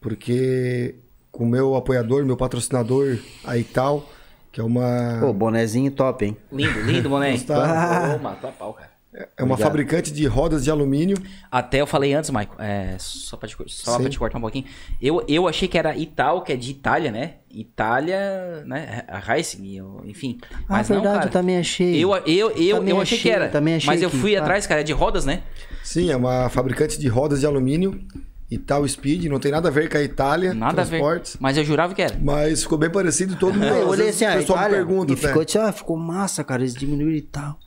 porque 0.00 0.94
com 1.30 1.44
o 1.44 1.48
meu 1.48 1.74
apoiador, 1.74 2.24
meu 2.24 2.36
patrocinador, 2.36 3.18
a 3.44 3.56
Ital, 3.56 4.08
que 4.52 4.60
é 4.60 4.64
uma, 4.64 5.18
Pô, 5.20 5.32
bonezinho 5.32 5.90
top, 5.92 6.24
hein? 6.24 6.36
Lindo, 6.52 6.80
lindo, 6.82 7.08
boné. 7.08 7.32
Gostaram? 7.32 8.16
Ô, 8.16 8.18
matou 8.18 8.50
a 8.50 8.52
pau, 8.52 8.74
cara. 8.74 8.89
É 9.12 9.42
uma 9.42 9.54
obrigado. 9.54 9.58
fabricante 9.58 10.12
de 10.12 10.24
rodas 10.26 10.62
de 10.64 10.70
alumínio. 10.70 11.16
Até 11.50 11.80
eu 11.80 11.86
falei 11.86 12.14
antes, 12.14 12.30
Michael, 12.30 12.54
é, 12.58 12.94
só, 12.98 13.36
pra 13.36 13.48
te, 13.48 13.56
só 13.66 13.98
pra 13.98 14.08
te 14.08 14.18
cortar 14.18 14.38
um 14.38 14.40
pouquinho. 14.40 14.64
Eu, 15.02 15.24
eu 15.26 15.48
achei 15.48 15.66
que 15.66 15.76
era 15.76 15.96
Ital, 15.96 16.42
que 16.42 16.52
é 16.52 16.56
de 16.56 16.70
Itália, 16.70 17.10
né? 17.10 17.34
Itália, 17.50 18.62
né? 18.66 19.02
A 19.08 19.18
Racing, 19.18 19.74
eu- 19.76 20.02
enfim. 20.04 20.38
Mas 20.68 20.90
ah, 20.90 20.94
não, 20.94 21.00
verdade, 21.02 21.18
cara. 21.18 21.28
eu 21.28 21.32
também 21.32 21.58
achei. 21.58 21.96
Eu, 21.96 22.14
eu, 22.14 22.50
eu, 22.52 22.76
Também 22.76 22.90
eu 22.94 23.00
achei, 23.00 23.18
que 23.18 23.28
achei, 23.28 23.32
era. 23.32 23.48
também 23.48 23.74
achei 23.74 23.86
mas 23.88 24.02
eu 24.02 24.10
que- 24.10 24.16
fui 24.16 24.36
ah. 24.36 24.40
atrás, 24.42 24.66
cara, 24.66 24.80
é 24.82 24.84
de 24.84 24.92
rodas, 24.92 25.24
né? 25.24 25.42
Sim, 25.82 26.10
é 26.10 26.16
uma 26.16 26.48
fabricante 26.48 26.98
de 27.00 27.08
rodas 27.08 27.40
de 27.40 27.46
alumínio, 27.46 28.00
Ital 28.48 28.86
Speed, 28.86 29.24
não 29.24 29.40
tem 29.40 29.50
nada 29.50 29.68
a 29.68 29.70
ver 29.72 29.88
com 29.88 29.96
a 29.96 30.02
Itália, 30.02 30.54
Nada 30.54 30.82
a 30.82 30.86
transportes. 30.86 31.32
ver. 31.32 31.38
Mas 31.40 31.56
eu 31.56 31.64
jurava 31.64 31.94
que 31.94 32.02
era. 32.02 32.16
Mas 32.22 32.62
ficou 32.62 32.78
bem 32.78 32.90
parecido 32.90 33.34
todo 33.36 33.54
mundo. 33.54 33.64
É, 33.64 33.82
eu 33.82 33.88
olhei 33.88 34.08
assim, 34.10 34.24
ah, 34.24 34.36
pessoal 34.36 34.58
me 34.60 34.64
Itália, 34.66 34.86
pergunta 34.86 35.12
e 35.12 35.16
ficou, 35.16 35.42
assim, 35.42 35.58
ah, 35.58 35.72
ficou 35.72 35.96
massa, 35.96 36.44
cara, 36.44 36.62
eles 36.62 36.74
diminuíram 36.74 37.16
e 37.16 37.22
tal. 37.22 37.58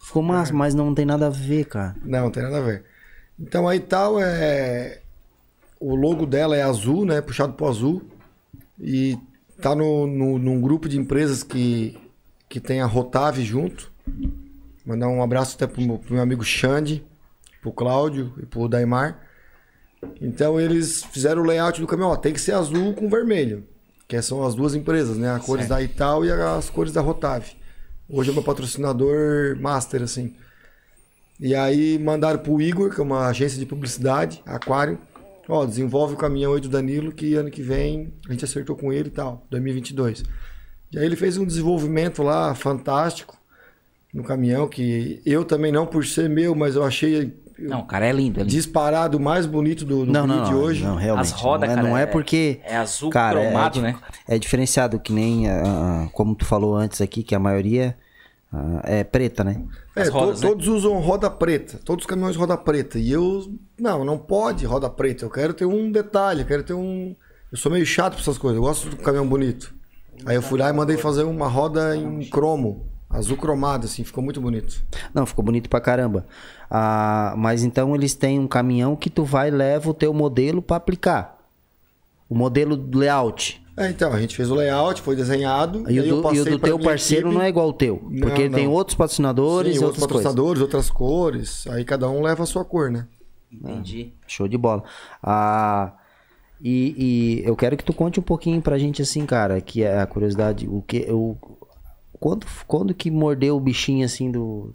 Ficou 0.00 0.22
massa, 0.22 0.52
mas 0.52 0.74
não 0.74 0.94
tem 0.94 1.04
nada 1.04 1.26
a 1.26 1.30
ver, 1.30 1.66
cara. 1.66 1.94
Não, 2.02 2.24
não 2.24 2.30
tem 2.30 2.42
nada 2.42 2.58
a 2.58 2.62
ver. 2.62 2.84
Então 3.38 3.68
a 3.68 3.76
Ital 3.76 4.20
é. 4.20 5.02
O 5.78 5.94
logo 5.94 6.26
dela 6.26 6.56
é 6.56 6.62
azul, 6.62 7.04
né? 7.04 7.20
Puxado 7.20 7.52
pro 7.52 7.68
azul. 7.68 8.02
E 8.78 9.18
tá 9.60 9.74
no, 9.74 10.06
no, 10.06 10.38
num 10.38 10.60
grupo 10.60 10.88
de 10.88 10.98
empresas 10.98 11.42
que, 11.42 11.98
que 12.48 12.58
tem 12.58 12.80
a 12.80 12.86
Rotave 12.86 13.44
junto. 13.44 13.92
Mandar 14.84 15.08
um 15.08 15.22
abraço 15.22 15.56
até 15.56 15.66
pro 15.66 15.82
meu, 15.82 15.98
pro 15.98 16.14
meu 16.14 16.22
amigo 16.22 16.42
Xande, 16.42 17.04
pro 17.60 17.72
Cláudio 17.72 18.32
e 18.42 18.46
pro 18.46 18.68
Daimar. 18.68 19.20
Então 20.20 20.58
eles 20.58 21.04
fizeram 21.04 21.42
o 21.42 21.46
layout 21.46 21.80
do 21.80 21.86
caminhão. 21.86 22.10
Ó, 22.10 22.16
tem 22.16 22.32
que 22.32 22.40
ser 22.40 22.52
azul 22.52 22.94
com 22.94 23.08
vermelho. 23.08 23.66
Que 24.08 24.20
são 24.22 24.44
as 24.44 24.54
duas 24.54 24.74
empresas, 24.74 25.16
né? 25.16 25.30
As 25.30 25.44
cores 25.44 25.68
da 25.68 25.80
Ital 25.80 26.24
e 26.24 26.32
as 26.32 26.68
cores 26.68 26.92
da 26.92 27.00
Rotave. 27.00 27.59
Hoje 28.12 28.30
é 28.30 28.32
meu 28.32 28.42
patrocinador 28.42 29.56
master, 29.60 30.02
assim. 30.02 30.34
E 31.38 31.54
aí 31.54 31.96
mandaram 31.96 32.40
pro 32.40 32.60
Igor, 32.60 32.92
que 32.92 33.00
é 33.00 33.04
uma 33.04 33.28
agência 33.28 33.56
de 33.56 33.64
publicidade, 33.64 34.42
Aquário. 34.44 34.98
Ó, 35.48 35.64
desenvolve 35.64 36.14
o 36.14 36.16
caminhão 36.16 36.54
aí 36.54 36.60
do 36.60 36.68
Danilo 36.68 37.12
que 37.12 37.36
ano 37.36 37.52
que 37.52 37.62
vem 37.62 38.12
a 38.28 38.32
gente 38.32 38.44
acertou 38.44 38.74
com 38.74 38.92
ele 38.92 39.08
e 39.08 39.12
tal, 39.12 39.46
2022. 39.48 40.24
E 40.90 40.98
aí 40.98 41.04
ele 41.04 41.14
fez 41.14 41.36
um 41.36 41.46
desenvolvimento 41.46 42.20
lá 42.24 42.52
fantástico 42.52 43.38
no 44.12 44.24
caminhão 44.24 44.66
que 44.66 45.22
eu 45.24 45.44
também 45.44 45.70
não 45.70 45.86
por 45.86 46.04
ser 46.04 46.28
meu, 46.28 46.52
mas 46.52 46.74
eu 46.74 46.82
achei 46.82 47.32
Não, 47.60 47.80
o 47.80 47.84
cara 47.86 48.06
é 48.06 48.12
lindo. 48.12 48.40
É 48.40 48.42
lindo. 48.42 48.50
disparado 48.54 49.20
mais 49.20 49.46
bonito 49.46 49.84
do, 49.84 50.06
do 50.06 50.12
Não, 50.12 50.26
não, 50.26 50.44
de 50.44 50.50
não, 50.52 50.58
hoje. 50.60 50.82
não, 50.84 50.96
realmente. 50.96 51.26
As 51.26 51.32
rodas, 51.32 51.68
não 51.68 51.72
é, 51.72 51.76
cara, 51.76 51.88
não 51.88 51.98
é 51.98 52.02
é- 52.02 52.06
porque... 52.06 52.60
É 52.64 52.76
azul 52.76 53.10
Cara, 53.10 53.40
é 53.40 53.46
cromado, 53.46 53.74
di- 53.74 53.80
né? 53.82 53.96
É 54.26 54.38
diferenciado 54.38 54.98
que 54.98 55.12
nem, 55.12 55.48
ah, 55.50 56.08
como 56.12 56.34
tu 56.34 56.44
falou 56.44 56.74
antes 56.76 57.00
aqui, 57.00 57.22
que 57.22 57.34
a 57.34 57.38
maioria 57.38 57.96
ah, 58.52 58.80
é 58.84 59.04
preta, 59.04 59.44
né? 59.44 59.62
É, 59.94 60.02
As 60.02 60.08
to- 60.08 60.14
rodas, 60.18 60.40
né? 60.40 60.48
todos 60.48 60.68
usam 60.68 60.98
roda 61.00 61.28
preta, 61.30 61.78
todos 61.84 62.04
os 62.04 62.06
caminhões 62.08 62.36
roda 62.36 62.56
preta. 62.56 62.98
E 62.98 63.10
eu, 63.10 63.52
não, 63.78 64.04
não 64.04 64.16
pode 64.18 64.64
roda 64.64 64.88
preta. 64.88 65.24
Eu 65.24 65.30
quero 65.30 65.52
ter 65.52 65.66
um 65.66 65.90
detalhe, 65.92 66.40
eu 66.42 66.46
quero 66.46 66.62
ter 66.62 66.74
um. 66.74 67.14
Eu 67.52 67.58
sou 67.58 67.70
meio 67.72 67.84
chato 67.84 68.12
pra 68.14 68.22
essas 68.22 68.38
coisas, 68.38 68.56
eu 68.56 68.62
gosto 68.62 68.88
do 68.88 68.96
caminhão 68.96 69.26
bonito. 69.26 69.74
Aí 70.24 70.36
eu 70.36 70.42
fui 70.42 70.58
lá 70.58 70.68
e 70.68 70.72
mandei 70.72 70.96
fazer 70.96 71.24
uma 71.24 71.48
roda 71.48 71.96
em 71.96 72.20
cromo, 72.28 72.86
azul 73.10 73.36
cromado, 73.36 73.86
assim, 73.86 74.04
ficou 74.04 74.22
muito 74.22 74.40
bonito. 74.40 74.82
Não, 75.12 75.26
ficou 75.26 75.44
bonito 75.44 75.68
pra 75.68 75.80
caramba. 75.80 76.24
Ah, 76.70 77.34
mas 77.36 77.64
então 77.64 77.94
eles 77.94 78.14
têm 78.14 78.38
um 78.38 78.46
caminhão 78.46 78.94
que 78.94 79.10
tu 79.10 79.24
vai 79.24 79.48
e 79.48 79.50
leva 79.50 79.90
o 79.90 79.94
teu 79.94 80.14
modelo 80.14 80.62
pra 80.62 80.76
aplicar. 80.76 81.38
O 82.28 82.34
modelo 82.34 82.76
do 82.76 82.98
layout. 82.98 83.60
É, 83.76 83.88
então, 83.88 84.12
a 84.12 84.20
gente 84.20 84.36
fez 84.36 84.50
o 84.50 84.54
layout, 84.54 85.00
foi 85.02 85.16
desenhado. 85.16 85.90
E, 85.90 85.98
o 85.98 86.04
eu 86.04 86.22
do, 86.22 86.34
e 86.34 86.40
o 86.40 86.44
do 86.44 86.58
teu 86.58 86.78
parceiro 86.78 87.26
equipe. 87.26 87.34
não 87.34 87.42
é 87.42 87.48
igual 87.48 87.66
ao 87.66 87.72
teu. 87.72 88.00
Não, 88.04 88.20
porque 88.20 88.42
ele 88.42 88.54
tem 88.54 88.68
outros 88.68 88.96
patrocinadores 88.96 89.78
Sim, 89.78 89.84
outros 89.84 90.00
patrocinadores, 90.00 90.62
outras 90.62 90.90
cores. 90.90 91.66
Aí 91.66 91.84
cada 91.84 92.08
um 92.08 92.22
leva 92.22 92.44
a 92.44 92.46
sua 92.46 92.64
cor, 92.64 92.90
né? 92.90 93.08
Entendi. 93.50 94.12
Show 94.28 94.46
de 94.46 94.56
bola. 94.56 94.84
Ah, 95.22 95.92
e, 96.62 96.94
e 97.42 97.48
eu 97.48 97.56
quero 97.56 97.76
que 97.76 97.82
tu 97.82 97.92
conte 97.92 98.20
um 98.20 98.22
pouquinho 98.22 98.60
pra 98.60 98.78
gente 98.78 99.02
assim, 99.02 99.26
cara, 99.26 99.60
que 99.60 99.82
é 99.82 99.98
a 99.98 100.06
curiosidade, 100.06 100.68
o 100.68 100.82
que 100.82 101.06
o 101.10 101.36
quando, 102.20 102.46
quando 102.66 102.94
que 102.94 103.10
mordeu 103.10 103.56
o 103.56 103.60
bichinho 103.60 104.04
assim 104.04 104.30
do 104.30 104.74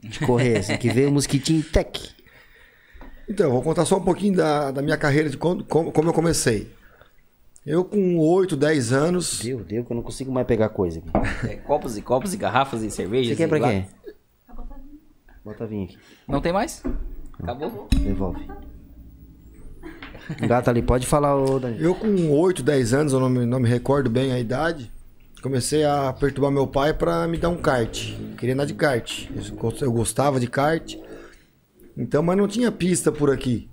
de 0.00 0.18
correr, 0.20 0.56
assim, 0.56 0.76
que 0.78 0.90
veio 0.90 1.10
o 1.10 1.12
mosquitinho 1.12 1.62
tec. 1.62 1.98
Então, 3.28 3.50
vou 3.50 3.62
contar 3.62 3.84
só 3.84 3.98
um 3.98 4.02
pouquinho 4.02 4.36
da, 4.36 4.70
da 4.70 4.82
minha 4.82 4.96
carreira, 4.96 5.28
de 5.28 5.36
quando, 5.36 5.64
como, 5.64 5.92
como 5.92 6.08
eu 6.08 6.12
comecei. 6.12 6.70
Eu 7.64 7.84
com 7.84 8.18
8, 8.18 8.56
10 8.56 8.92
anos. 8.92 9.42
Meu 9.44 9.62
Deus, 9.62 9.86
que 9.86 9.92
eu 9.92 9.94
não 9.94 10.02
consigo 10.02 10.32
mais 10.32 10.46
pegar 10.46 10.68
coisa 10.70 10.98
aqui. 10.98 11.48
É 11.48 11.56
copos 11.56 11.96
e 11.96 12.02
copos 12.02 12.34
e 12.34 12.36
garrafas 12.36 12.82
e 12.82 12.90
cervejas. 12.90 13.28
Você 13.28 13.36
quer 13.36 13.48
pra 13.48 13.60
quem? 13.60 13.86
Bota 15.44 15.66
vinho 15.66 15.84
aqui. 15.84 15.98
Não 16.26 16.40
tem 16.40 16.52
mais? 16.52 16.82
Acabou? 17.40 17.88
Devolve. 17.92 18.48
Gata 20.40 20.70
ali, 20.70 20.82
pode 20.82 21.06
falar, 21.06 21.36
ô 21.36 21.58
Danilo. 21.60 21.82
Eu 21.82 21.94
com 21.94 22.30
8, 22.30 22.62
10 22.62 22.94
anos, 22.94 23.12
eu 23.12 23.20
não 23.20 23.28
me, 23.28 23.46
não 23.46 23.60
me 23.60 23.68
recordo 23.68 24.10
bem 24.10 24.32
a 24.32 24.38
idade, 24.38 24.90
comecei 25.42 25.84
a 25.84 26.12
perturbar 26.12 26.50
meu 26.50 26.66
pai 26.66 26.94
pra 26.94 27.26
me 27.26 27.36
dar 27.38 27.48
um 27.48 27.56
kart. 27.56 28.14
Queria 28.38 28.54
andar 28.54 28.64
de 28.64 28.74
kart. 28.74 29.28
Eu 29.34 29.54
gost- 29.56 29.82
Eu 29.82 29.92
gostava 29.92 30.38
de 30.40 30.46
kart. 30.46 30.96
Então, 31.96 32.22
mas 32.22 32.36
não 32.36 32.48
tinha 32.48 32.70
pista 32.72 33.10
por 33.12 33.30
aqui. 33.30 33.68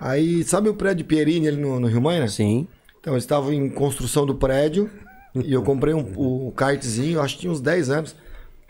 Aí, 0.00 0.44
sabe 0.44 0.68
o 0.68 0.74
prédio 0.74 1.04
Pierini 1.04 1.48
ali 1.48 1.56
no, 1.56 1.78
no 1.80 1.88
Rio 1.88 2.00
Mãe, 2.00 2.20
né? 2.20 2.28
Sim. 2.28 2.66
Então, 3.00 3.14
eu 3.14 3.18
estava 3.18 3.52
em 3.54 3.68
construção 3.68 4.24
do 4.24 4.34
prédio 4.34 4.90
e 5.34 5.52
eu 5.52 5.62
comprei 5.62 5.92
um, 5.94 6.46
um 6.46 6.50
kartzinho, 6.50 7.20
acho 7.20 7.34
que 7.34 7.40
tinha 7.42 7.52
uns 7.52 7.60
10 7.60 7.90
anos. 7.90 8.16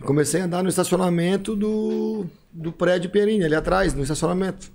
Comecei 0.02 0.40
a 0.40 0.44
andar 0.44 0.62
no 0.62 0.68
estacionamento 0.68 1.54
do, 1.56 2.26
do 2.52 2.72
prédio 2.72 3.10
Pierini, 3.10 3.44
ali 3.44 3.54
atrás, 3.54 3.94
no 3.94 4.02
estacionamento. 4.02 4.70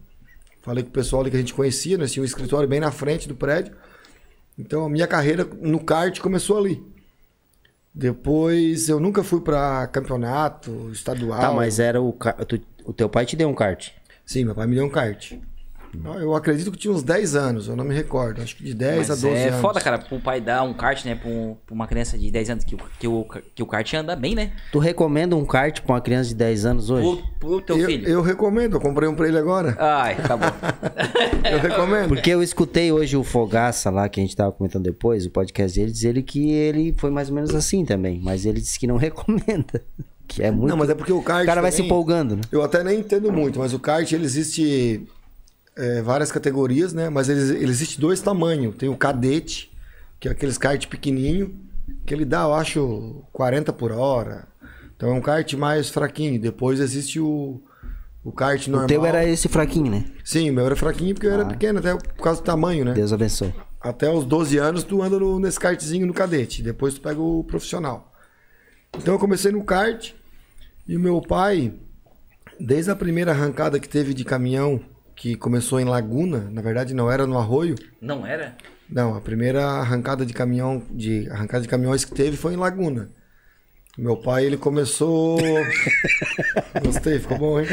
Falei 0.62 0.84
com 0.84 0.90
o 0.90 0.94
pessoal 0.94 1.22
ali 1.22 1.32
que 1.32 1.38
a 1.38 1.40
gente 1.40 1.54
conhecia, 1.54 1.98
nós 1.98 2.12
tínhamos 2.12 2.32
um 2.32 2.36
escritório 2.36 2.68
bem 2.68 2.80
na 2.80 2.92
frente 2.92 3.28
do 3.28 3.36
prédio. 3.36 3.74
Então, 4.58 4.86
a 4.86 4.90
minha 4.90 5.08
carreira 5.08 5.48
no 5.62 5.80
kart 5.80 6.20
começou 6.20 6.58
ali. 6.58 6.82
Depois, 7.94 8.90
eu 8.90 9.00
nunca 9.00 9.24
fui 9.24 9.40
para 9.42 9.86
campeonato 9.88 10.90
estadual. 10.92 11.40
Tá, 11.40 11.52
mas 11.52 11.80
era 11.80 12.02
o 12.02 12.12
ca- 12.12 12.34
tu- 12.34 12.60
o 12.86 12.92
teu 12.92 13.08
pai 13.08 13.26
te 13.26 13.36
deu 13.36 13.48
um 13.48 13.54
kart. 13.54 13.90
Sim, 14.26 14.46
meu 14.46 14.56
pai 14.56 14.66
me 14.66 14.76
deu 14.76 14.86
um 14.86 14.90
kart. 14.90 15.34
Eu 16.20 16.34
acredito 16.36 16.72
que 16.72 16.78
tinha 16.78 16.94
uns 16.94 17.04
10 17.04 17.36
anos, 17.36 17.68
eu 17.68 17.76
não 17.76 17.84
me 17.84 17.94
recordo. 17.94 18.42
Acho 18.42 18.56
que 18.56 18.64
de 18.64 18.74
10 18.74 19.10
a 19.10 19.14
Mas 19.14 19.22
12 19.22 19.28
é 19.38 19.48
anos. 19.50 19.62
foda, 19.62 19.80
cara, 19.80 19.98
pro 20.00 20.20
pai 20.20 20.42
dar 20.42 20.64
um 20.64 20.74
kart, 20.74 21.06
né, 21.06 21.14
pra, 21.16 21.30
um- 21.30 21.56
pra 21.66 21.74
uma 21.76 21.86
criança 21.88 22.18
de 22.18 22.32
10 22.32 22.50
anos 22.50 22.64
que, 22.64 22.76
o- 22.76 22.80
que, 23.00 23.08
o, 23.08 23.26
que 23.54 23.62
o 23.62 23.66
kart 23.68 23.94
anda 23.94 24.16
bem, 24.16 24.34
né? 24.34 24.52
Tu 24.72 24.80
recomenda 24.80 25.36
um 25.36 25.46
kart 25.46 25.82
pra 25.82 25.94
uma 25.96 26.02
criança 26.02 26.30
de 26.30 26.36
10 26.36 26.66
anos 26.66 26.90
hoje? 26.90 27.22
Pro, 27.40 27.50
pro 27.50 27.62
teu 27.62 27.78
eu, 27.78 27.86
filho. 27.86 28.08
eu 28.08 28.22
recomendo, 28.22 28.76
eu 28.78 28.82
comprei 28.82 29.08
um 29.08 29.14
pra 29.16 29.28
ele 29.28 29.38
agora. 29.38 29.76
Ai, 29.80 30.14
acabou. 30.14 30.50
Eu 31.52 31.60
recomendo. 31.60 32.08
Porque 32.10 32.30
eu 32.30 32.42
escutei 32.42 32.92
hoje 32.92 33.16
o 33.18 33.24
Fogaça 33.24 33.90
lá, 33.90 34.08
que 34.10 34.20
a 34.20 34.24
gente 34.24 34.36
tava 34.36 34.52
comentando 34.52 34.84
depois, 34.84 35.26
o 35.26 35.30
podcast 35.30 35.78
dele, 35.78 35.92
dizer 35.92 36.10
ele 36.10 36.24
que 36.24 36.52
ele 36.52 36.94
foi 36.98 37.12
mais 37.12 37.30
ou 37.30 37.36
menos 37.36 37.54
assim 37.54 37.86
também. 37.86 38.20
Mas 38.24 38.46
ele 38.46 38.60
disse 38.62 38.80
que 38.80 38.88
não 38.88 38.96
recomenda. 38.98 39.82
Que 40.28 40.42
é 40.42 40.50
muito. 40.50 40.70
Não, 40.70 40.78
mas 40.78 40.90
é 40.90 40.96
porque 40.96 41.12
o 41.12 41.22
kart. 41.22 41.44
O 41.44 41.46
cara 41.46 41.62
vai 41.62 41.70
se 41.72 41.78
também- 41.78 41.88
empolgando, 41.90 42.36
né? 42.38 42.42
Eu 42.52 42.64
até 42.64 42.84
nem 42.84 43.00
entendo 43.00 43.32
muito, 43.32 43.60
mas 43.60 43.74
o 43.74 43.80
kart 43.80 44.10
ele 44.12 44.24
existe 44.24 45.06
é, 45.75 46.01
várias 46.01 46.32
categorias, 46.32 46.94
né? 46.94 47.10
Mas 47.10 47.30
ele, 47.30 47.39
ele 47.58 47.72
existe 47.72 48.00
dois 48.00 48.22
tamanhos. 48.22 48.75
Tem 48.75 48.89
o 48.89 48.96
cadete, 48.98 49.72
que 50.20 50.27
é 50.27 50.32
aqueles 50.32 50.58
kart 50.58 50.86
pequenininho, 50.88 51.56
que 52.06 52.13
ele 52.13 52.25
dá, 52.25 52.44
eu 52.44 52.53
acho, 52.53 53.24
40 53.34 53.74
por 53.74 53.92
hora. 53.92 54.48
Então 54.96 55.10
é 55.10 55.13
um 55.13 55.22
kart 55.22 55.51
mais 55.53 55.89
fraquinho. 55.89 56.39
Depois 56.39 56.80
existe 56.80 57.20
o, 57.20 57.62
o 58.24 58.32
kart 58.32 58.65
normal. 58.68 58.86
O 58.86 58.88
teu 58.88 59.06
era 59.06 59.25
esse 59.25 59.48
fraquinho, 59.48 59.92
né? 59.92 60.06
Sim, 60.24 60.50
o 60.50 60.53
meu 60.53 60.65
era 60.65 60.75
fraquinho 60.75 61.13
porque 61.13 61.27
eu 61.27 61.34
era 61.34 61.46
pequeno, 61.46 61.80
até 61.80 61.96
por 61.96 62.24
causa 62.24 62.42
do 62.42 62.46
tamanho, 62.46 62.86
né? 62.86 62.94
Deus 62.94 63.12
abençoe. 63.12 63.53
Até 63.82 64.10
os 64.10 64.24
12 64.25 64.58
anos 64.58 64.84
tu 64.86 65.01
anda 65.01 65.20
no- 65.20 65.39
nesse 65.39 65.60
kartzinho 65.60 66.08
no 66.08 66.13
cadete, 66.13 66.63
depois 66.63 66.94
tu 66.94 67.01
pega 67.01 67.20
o 67.20 67.44
profissional. 67.44 68.13
Então 68.98 69.15
eu 69.15 69.20
comecei 69.20 69.51
no 69.51 69.63
kart 69.63 70.13
e 70.88 70.96
o 70.96 71.00
meu 71.00 71.20
pai, 71.20 71.74
desde 72.58 72.92
a 72.92 72.96
primeira 72.96 73.32
arrancada 73.32 73.80
que 73.80 73.89
teve 73.89 74.13
de 74.13 74.24
caminhão, 74.24 74.80
que 75.24 75.38
começou 75.38 75.80
em 75.80 75.86
Laguna, 75.86 76.50
na 76.51 76.62
verdade 76.62 76.94
não 76.94 77.10
era 77.10 77.25
no 77.25 77.38
Arroio, 77.38 77.75
Não 78.01 78.27
era? 78.27 78.58
não, 78.89 79.15
a 79.15 79.22
primeira 79.22 79.63
arrancada 79.65 80.25
de 80.25 80.34
caminhão, 80.34 80.84
de 80.92 81.30
arrancada 81.30 81.62
de 81.62 81.70
caminhões 81.70 82.03
que 82.03 82.13
teve 82.13 82.36
foi 82.36 82.56
em 82.56 82.58
Laguna. 82.58 83.10
Meu 83.98 84.18
pai, 84.18 84.44
ele 84.44 84.58
começou. 84.58 85.38
Gostei, 86.84 87.20
ficou 87.20 87.38
bom, 87.38 87.58
hein? 87.62 87.68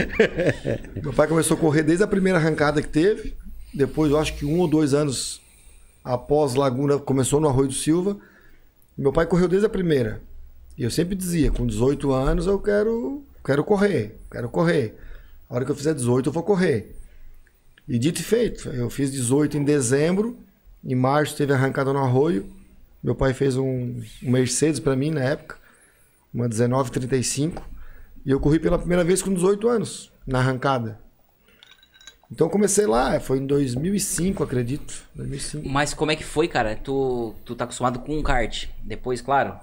Meu 1.02 1.12
pai 1.12 1.26
começou 1.26 1.56
a 1.56 1.60
correr 1.60 1.82
desde 1.82 2.04
a 2.04 2.06
primeira 2.06 2.38
arrancada 2.38 2.80
que 2.80 2.86
teve. 2.88 3.34
Depois, 3.74 4.12
eu 4.12 4.18
acho 4.20 4.36
que 4.36 4.44
um 4.46 4.60
ou 4.60 4.68
dois 4.68 4.94
anos 4.94 5.40
após 6.04 6.54
Laguna, 6.54 7.00
começou 7.00 7.40
no 7.40 7.48
Arroio 7.48 7.66
do 7.68 7.74
Silva. 7.74 8.16
Meu 8.96 9.12
pai 9.12 9.26
correu 9.26 9.48
desde 9.48 9.66
a 9.66 9.70
primeira. 9.70 10.20
E 10.78 10.84
eu 10.84 10.90
sempre 10.90 11.16
dizia: 11.16 11.50
com 11.50 11.66
18 11.66 12.12
anos 12.12 12.46
eu 12.46 12.60
quero, 12.60 13.24
quero 13.44 13.64
correr, 13.64 14.20
quero 14.30 14.48
correr. 14.48 14.94
A 15.48 15.54
hora 15.56 15.64
que 15.64 15.72
eu 15.72 15.76
fizer 15.76 15.94
18, 15.94 16.28
eu 16.28 16.32
vou 16.32 16.44
correr. 16.44 16.99
E 17.90 17.98
dito 17.98 18.20
e 18.20 18.22
feito, 18.22 18.68
eu 18.68 18.88
fiz 18.88 19.10
18 19.10 19.58
em 19.58 19.64
dezembro. 19.64 20.38
Em 20.84 20.94
março 20.94 21.36
teve 21.36 21.52
arrancada 21.52 21.92
no 21.92 21.98
Arroio. 21.98 22.48
Meu 23.02 23.16
pai 23.16 23.34
fez 23.34 23.56
um, 23.56 24.00
um 24.22 24.30
Mercedes 24.30 24.78
para 24.78 24.94
mim 24.94 25.10
na 25.10 25.24
época, 25.24 25.58
uma 26.32 26.46
1935. 26.46 27.68
E 28.24 28.30
eu 28.30 28.38
corri 28.38 28.60
pela 28.60 28.78
primeira 28.78 29.02
vez 29.02 29.20
com 29.20 29.34
18 29.34 29.68
anos, 29.68 30.12
na 30.24 30.38
arrancada. 30.38 31.00
Então 32.30 32.48
comecei 32.48 32.86
lá, 32.86 33.18
foi 33.18 33.38
em 33.38 33.46
2005, 33.46 34.44
acredito. 34.44 35.02
2005. 35.16 35.68
Mas 35.68 35.92
como 35.92 36.12
é 36.12 36.16
que 36.16 36.22
foi, 36.22 36.46
cara? 36.46 36.76
Tu, 36.76 37.34
tu 37.44 37.56
tá 37.56 37.64
acostumado 37.64 37.98
com 37.98 38.16
um 38.16 38.22
kart. 38.22 38.68
Depois, 38.84 39.20
claro, 39.20 39.58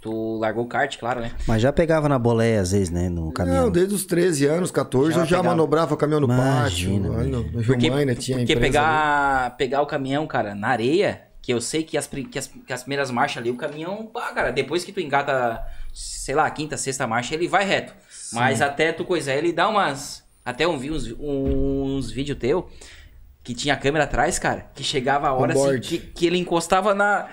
tu 0.00 0.38
largou 0.38 0.64
o 0.64 0.68
kart, 0.68 0.96
claro, 0.98 1.20
né? 1.20 1.32
Mas 1.46 1.60
já 1.62 1.72
pegava 1.72 2.08
na 2.08 2.18
boleia 2.18 2.60
às 2.60 2.70
vezes, 2.72 2.90
né? 2.90 3.08
No 3.08 3.32
caminhão. 3.32 3.64
Não, 3.64 3.70
desde 3.70 3.94
os 3.94 4.04
13 4.04 4.46
anos, 4.46 4.70
14, 4.70 5.12
Já 5.12 5.20
eu 5.20 5.24
já 5.24 5.36
pegava. 5.38 5.48
manobrava 5.54 5.94
o 5.94 5.96
caminhão 5.96 6.20
no 6.20 6.26
Imagina, 6.26 7.08
pátio. 7.08 7.18
lá 7.18 7.24
no, 7.24 7.42
no 7.42 7.64
Porque, 7.64 7.90
Mãe, 7.90 8.04
né, 8.04 8.14
tinha 8.14 8.38
porque 8.38 8.52
empresa 8.52 8.78
ali. 8.80 8.88
pegar, 8.88 9.56
pegar 9.56 9.82
o 9.82 9.86
caminhão, 9.86 10.26
cara, 10.26 10.54
na 10.54 10.68
areia, 10.68 11.22
que 11.42 11.52
eu 11.52 11.60
sei 11.60 11.82
que 11.82 11.96
as, 11.98 12.06
que 12.06 12.38
as, 12.38 12.46
que 12.46 12.72
as 12.72 12.82
primeiras 12.82 13.10
marchas 13.10 13.38
ali, 13.38 13.50
o 13.50 13.56
caminhão, 13.56 14.06
pá, 14.06 14.32
cara, 14.32 14.50
depois 14.52 14.84
que 14.84 14.92
tu 14.92 15.00
engata, 15.00 15.60
sei 15.92 16.34
lá, 16.34 16.46
a 16.46 16.50
quinta, 16.50 16.76
sexta 16.76 17.06
marcha, 17.06 17.34
ele 17.34 17.48
vai 17.48 17.64
reto. 17.64 17.92
Mas 18.32 18.60
até 18.62 18.92
tu 18.92 19.04
coisa, 19.04 19.32
ele 19.32 19.52
dá 19.52 19.68
umas. 19.68 20.24
Até 20.44 20.64
eu 20.64 20.76
vi 20.78 20.90
uns, 20.90 21.12
uns 21.18 22.10
vídeos 22.10 22.38
teu 22.38 22.68
que 23.42 23.54
tinha 23.54 23.76
câmera 23.76 24.04
atrás, 24.04 24.38
cara, 24.40 24.66
que 24.74 24.82
chegava 24.82 25.28
a 25.28 25.32
hora 25.32 25.52
assim, 25.52 25.78
que, 25.80 25.98
que 25.98 26.26
ele 26.26 26.36
encostava 26.38 26.92
na, 26.94 27.26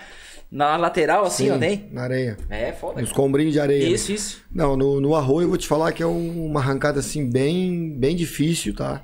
na 0.53 0.77
lateral, 0.77 1.25
assim, 1.25 1.45
Sim, 1.45 1.51
ó, 1.51 1.57
né? 1.57 1.81
na 1.91 2.03
areia. 2.03 2.37
É 2.47 2.71
foda. 2.71 3.01
Cara. 3.01 3.07
combrinhos 3.15 3.53
de 3.53 3.59
areia. 3.59 3.85
né? 3.85 3.89
Isso, 3.89 4.11
isso. 4.11 4.41
Não, 4.51 4.77
no, 4.77 5.01
no 5.01 5.15
arroio 5.15 5.45
eu 5.45 5.49
vou 5.49 5.57
te 5.57 5.67
falar 5.67 5.91
que 5.91 6.03
é 6.03 6.05
um- 6.07 6.45
uma 6.45 6.59
arrancada 6.59 6.99
assim 6.99 7.27
bem, 7.27 7.89
bem 7.97 8.15
difícil, 8.15 8.75
tá? 8.75 9.03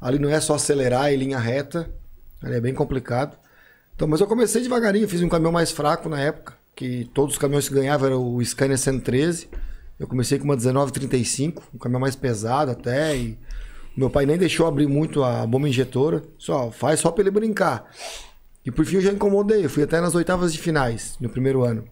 Ali 0.00 0.18
não 0.18 0.30
é 0.30 0.40
só 0.40 0.54
acelerar 0.54 1.12
em 1.12 1.16
linha 1.16 1.38
reta, 1.38 1.90
ali 2.42 2.54
é 2.54 2.60
bem 2.60 2.72
complicado. 2.72 3.36
Então, 3.94 4.08
mas 4.08 4.20
eu 4.22 4.26
comecei 4.26 4.62
devagarinho, 4.62 5.06
fiz 5.06 5.20
um 5.20 5.28
caminhão 5.28 5.52
mais 5.52 5.70
fraco 5.70 6.08
na 6.08 6.18
época, 6.18 6.54
que 6.74 7.04
todos 7.12 7.34
os 7.34 7.38
caminhões 7.38 7.68
que 7.68 7.74
ganhavam 7.74 8.06
era 8.06 8.18
o 8.18 8.42
Scania 8.42 8.78
113. 8.78 9.48
Eu 9.98 10.06
comecei 10.08 10.38
com 10.38 10.44
uma 10.46 10.56
1935, 10.56 11.62
um 11.74 11.78
caminhão 11.78 12.00
mais 12.00 12.16
pesado 12.16 12.70
até, 12.70 13.14
e 13.14 13.36
Meu 13.94 14.08
pai 14.08 14.24
nem 14.24 14.38
deixou 14.38 14.66
abrir 14.66 14.86
muito 14.86 15.22
a 15.22 15.44
bomba 15.46 15.68
injetora. 15.68 16.22
Só 16.38 16.70
faz 16.70 17.00
só 17.00 17.10
pra 17.10 17.20
ele 17.22 17.30
brincar. 17.30 17.84
E 18.64 18.70
por 18.70 18.84
fim 18.84 18.96
eu 18.96 19.02
já 19.02 19.12
incomodei. 19.12 19.64
Eu 19.64 19.70
fui 19.70 19.82
até 19.82 20.00
nas 20.00 20.14
oitavas 20.14 20.52
de 20.52 20.58
finais 20.58 21.16
no 21.20 21.28
primeiro 21.28 21.64
ano. 21.64 21.84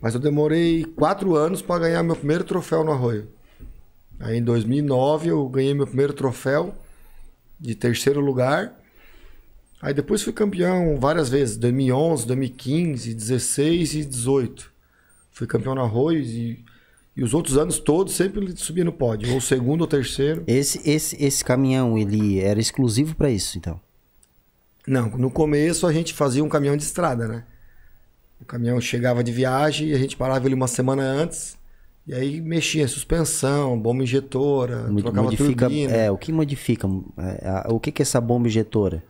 Mas 0.00 0.14
eu 0.14 0.20
demorei 0.20 0.84
quatro 0.84 1.34
anos 1.34 1.62
para 1.62 1.80
ganhar 1.80 2.02
meu 2.02 2.16
primeiro 2.16 2.44
troféu 2.44 2.84
no 2.84 2.92
Arroio. 2.92 3.28
Aí 4.20 4.38
em 4.38 4.42
2009 4.42 5.30
eu 5.30 5.48
ganhei 5.48 5.74
meu 5.74 5.86
primeiro 5.86 6.12
troféu 6.12 6.74
de 7.58 7.74
terceiro 7.74 8.20
lugar. 8.20 8.78
Aí 9.80 9.92
depois 9.92 10.22
fui 10.22 10.32
campeão 10.32 10.98
várias 10.98 11.28
vezes, 11.28 11.56
2011, 11.56 12.26
2015, 12.26 13.14
16 13.14 13.94
e 13.94 14.04
18. 14.04 14.72
Fui 15.30 15.46
campeão 15.46 15.74
no 15.74 15.82
Arroio 15.82 16.20
e, 16.20 16.64
e 17.16 17.22
os 17.22 17.34
outros 17.34 17.58
anos 17.58 17.78
todos 17.78 18.14
sempre 18.14 18.56
subia 18.56 18.84
no 18.84 18.92
pódio, 18.92 19.32
ou 19.34 19.40
segundo 19.40 19.82
ou 19.82 19.86
terceiro. 19.86 20.44
Esse, 20.46 20.80
esse, 20.88 21.22
esse 21.22 21.44
caminhão, 21.44 21.98
ele 21.98 22.40
era 22.40 22.60
exclusivo 22.60 23.14
para 23.14 23.30
isso, 23.30 23.58
então? 23.58 23.80
Não, 24.86 25.08
no 25.10 25.30
começo 25.30 25.86
a 25.86 25.92
gente 25.92 26.12
fazia 26.12 26.44
um 26.44 26.48
caminhão 26.48 26.76
de 26.76 26.82
estrada, 26.82 27.26
né? 27.26 27.44
O 28.40 28.44
caminhão 28.44 28.80
chegava 28.80 29.24
de 29.24 29.32
viagem 29.32 29.88
e 29.88 29.94
a 29.94 29.98
gente 29.98 30.16
parava 30.16 30.46
ele 30.46 30.54
uma 30.54 30.68
semana 30.68 31.02
antes. 31.02 31.56
E 32.06 32.12
aí 32.12 32.38
mexia 32.40 32.82
em 32.84 32.86
suspensão, 32.86 33.80
bomba 33.80 34.02
injetora, 34.02 34.88
Mo- 34.88 35.00
trocava 35.00 35.22
modifica, 35.24 35.66
turbina. 35.66 35.92
é, 35.96 36.10
o 36.10 36.18
que 36.18 36.30
modifica? 36.32 36.86
é, 37.18 37.72
o 37.72 37.80
que, 37.80 37.90
que 37.90 38.02
é 38.02 38.04
essa 38.04 38.20
bomba 38.20 38.46
injetora? 38.46 39.02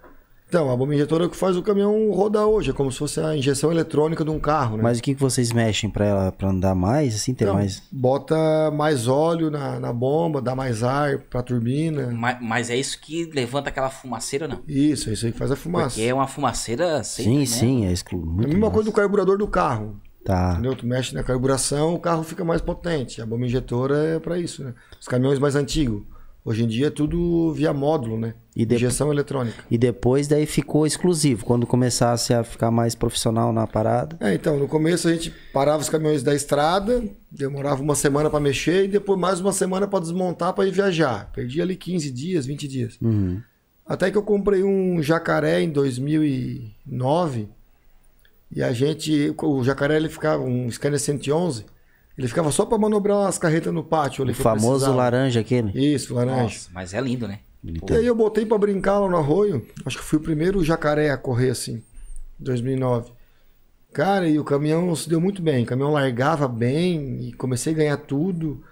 Então, 0.55 0.71
a 0.71 0.77
bomba 0.77 0.95
injetora 0.95 1.25
é 1.25 1.27
o 1.27 1.31
que 1.31 1.37
faz 1.37 1.57
o 1.57 1.63
caminhão 1.65 2.13
rodar 2.13 2.47
hoje. 2.47 2.71
É 2.71 2.73
como 2.73 2.93
se 2.93 2.97
fosse 2.97 3.19
a 3.19 3.37
injeção 3.37 3.73
eletrônica 3.73 4.25
de 4.25 4.31
um 4.31 4.39
carro, 4.39 4.77
né? 4.77 4.85
Mas 4.85 5.01
o 5.01 5.03
que, 5.03 5.13
que 5.13 5.21
vocês 5.21 5.51
mexem 5.51 5.91
para 5.91 6.07
ela 6.07 6.31
pra 6.31 6.49
andar 6.49 6.77
mais, 6.77 7.17
assim, 7.17 7.35
ter 7.35 7.43
Então, 7.43 7.57
mais... 7.57 7.83
Bota 7.91 8.71
mais 8.71 9.09
óleo 9.09 9.51
na, 9.51 9.81
na 9.81 9.93
bomba, 9.93 10.41
dá 10.41 10.55
mais 10.55 10.85
ar 10.85 11.19
pra 11.19 11.43
turbina. 11.43 12.13
Mas, 12.13 12.39
mas 12.41 12.71
é 12.71 12.77
isso 12.77 13.01
que 13.01 13.29
levanta 13.35 13.69
aquela 13.69 13.91
fumaceira, 13.91 14.47
não? 14.47 14.61
Isso, 14.69 15.11
é 15.11 15.15
isso 15.15 15.27
aí 15.27 15.33
que 15.33 15.39
faz 15.39 15.51
a 15.51 15.57
fumaça. 15.57 15.97
Porque 15.97 16.03
é 16.03 16.15
uma 16.15 16.29
fumaceira 16.29 17.03
sempre, 17.03 17.33
Sim, 17.33 17.39
né? 17.41 17.47
sim, 17.47 17.87
é 17.87 17.93
exclu... 17.93 18.21
É 18.21 18.45
a 18.45 18.47
mesma 18.47 18.61
massa. 18.61 18.73
coisa 18.75 18.91
do 18.91 18.95
carburador 18.95 19.37
do 19.37 19.49
carro. 19.49 20.01
Tá. 20.25 20.53
Entendeu? 20.53 20.77
Tu 20.77 20.87
mexe 20.87 21.17
na 21.17 21.25
carburação, 21.25 21.97
o 21.97 21.99
carro 21.99 22.23
fica 22.23 22.45
mais 22.45 22.61
potente. 22.63 23.21
A 23.21 23.27
bomba 23.27 23.45
injetora 23.45 23.97
é 23.97 24.21
pra 24.21 24.39
isso, 24.39 24.63
né? 24.63 24.73
Os 25.01 25.09
caminhões 25.09 25.41
mais 25.41 25.57
antigos. 25.57 26.05
Hoje 26.45 26.63
em 26.65 26.67
dia 26.67 26.89
é 26.89 26.91
tudo 26.91 27.53
via 27.55 27.73
módulo, 27.73 28.19
né? 28.19 28.35
E 28.55 28.67
de- 28.67 28.75
Injeção 28.75 29.11
eletrônica. 29.11 29.65
E 29.71 29.79
depois 29.79 30.29
daí 30.29 30.45
ficou 30.45 30.87
exclusivo, 30.87 31.45
quando 31.45 31.67
começasse 31.67 32.35
a 32.35 32.45
ficar 32.45 32.71
mais 32.71 32.95
profissional 32.95 33.51
na 33.53 33.67
parada. 33.67 34.17
É, 34.21 34.35
então, 34.35 34.59
no 34.59 34.69
começo 34.69 35.09
a 35.09 35.13
gente 35.13 35.33
parava 35.55 35.81
os 35.83 35.89
caminhões 35.89 36.23
da 36.23 36.35
estrada, 36.35 37.03
demorava 37.33 37.83
uma 37.83 37.95
semana 37.95 38.29
pra 38.29 38.39
mexer 38.41 38.85
e 38.85 38.89
depois 38.89 39.19
mais 39.19 39.41
uma 39.41 39.53
semana 39.53 39.89
pra 39.89 39.99
desmontar 40.01 40.53
pra 40.53 40.67
ir 40.67 40.71
viajar. 40.71 41.31
Perdi 41.33 41.63
ali 41.63 41.77
15 41.77 42.11
dias, 42.11 42.45
20 42.45 42.69
dias. 42.69 42.99
Uhum. 43.01 43.41
Até 43.87 44.11
que 44.11 44.19
eu 44.19 44.23
comprei 44.23 44.63
um 44.63 45.03
jacaré 45.03 45.63
em 45.63 45.71
2009 45.71 47.49
e 48.55 48.63
a 48.63 48.73
gente, 48.73 49.35
o 49.43 49.65
jacaré 49.65 49.97
ele 49.97 50.09
ficava 50.09 50.43
um 50.43 50.71
Scania 50.71 50.99
111, 50.99 51.65
ele 52.17 52.29
ficava 52.29 52.51
só 52.53 52.65
pra 52.65 52.79
manobrar 52.79 53.27
as 53.27 53.39
carretas 53.39 53.73
no 53.73 53.83
pátio. 53.85 54.23
ali 54.23 54.33
O 54.33 54.35
famoso 54.35 54.69
precisava. 54.71 54.97
laranja 54.97 55.41
aquele. 55.41 55.73
Isso, 55.95 56.15
laranja. 56.15 56.43
Nossa, 56.43 56.71
mas 56.73 56.95
é 56.95 57.01
lindo, 57.01 57.27
né? 57.29 57.41
E 57.65 57.95
aí 57.95 58.07
eu 58.07 58.15
botei 58.15 58.45
pra 58.45 58.59
brincar 58.59 58.99
lá 58.99 59.09
no 59.09 59.17
arroio. 59.17 59.67
Acho 59.87 59.97
que 59.99 60.05
fui 60.05 60.19
o 60.19 60.23
primeiro 60.23 60.63
jacaré 60.63 61.11
a 61.11 61.17
correr 61.17 61.51
assim, 61.51 61.77
em 62.41 62.45
2009. 62.45 63.11
Cara, 63.93 64.29
e 64.29 64.39
o 64.39 64.45
caminhão 64.45 64.95
se 64.97 65.09
deu 65.09 65.21
muito 65.21 65.41
bem. 65.41 65.63
O 65.63 65.67
caminhão 65.67 65.93
largava 65.93 66.47
bem 66.49 67.29
e 67.29 67.33
comecei 67.33 67.73
a 67.73 67.77
ganhar 67.77 67.97
tudo. 67.97 68.63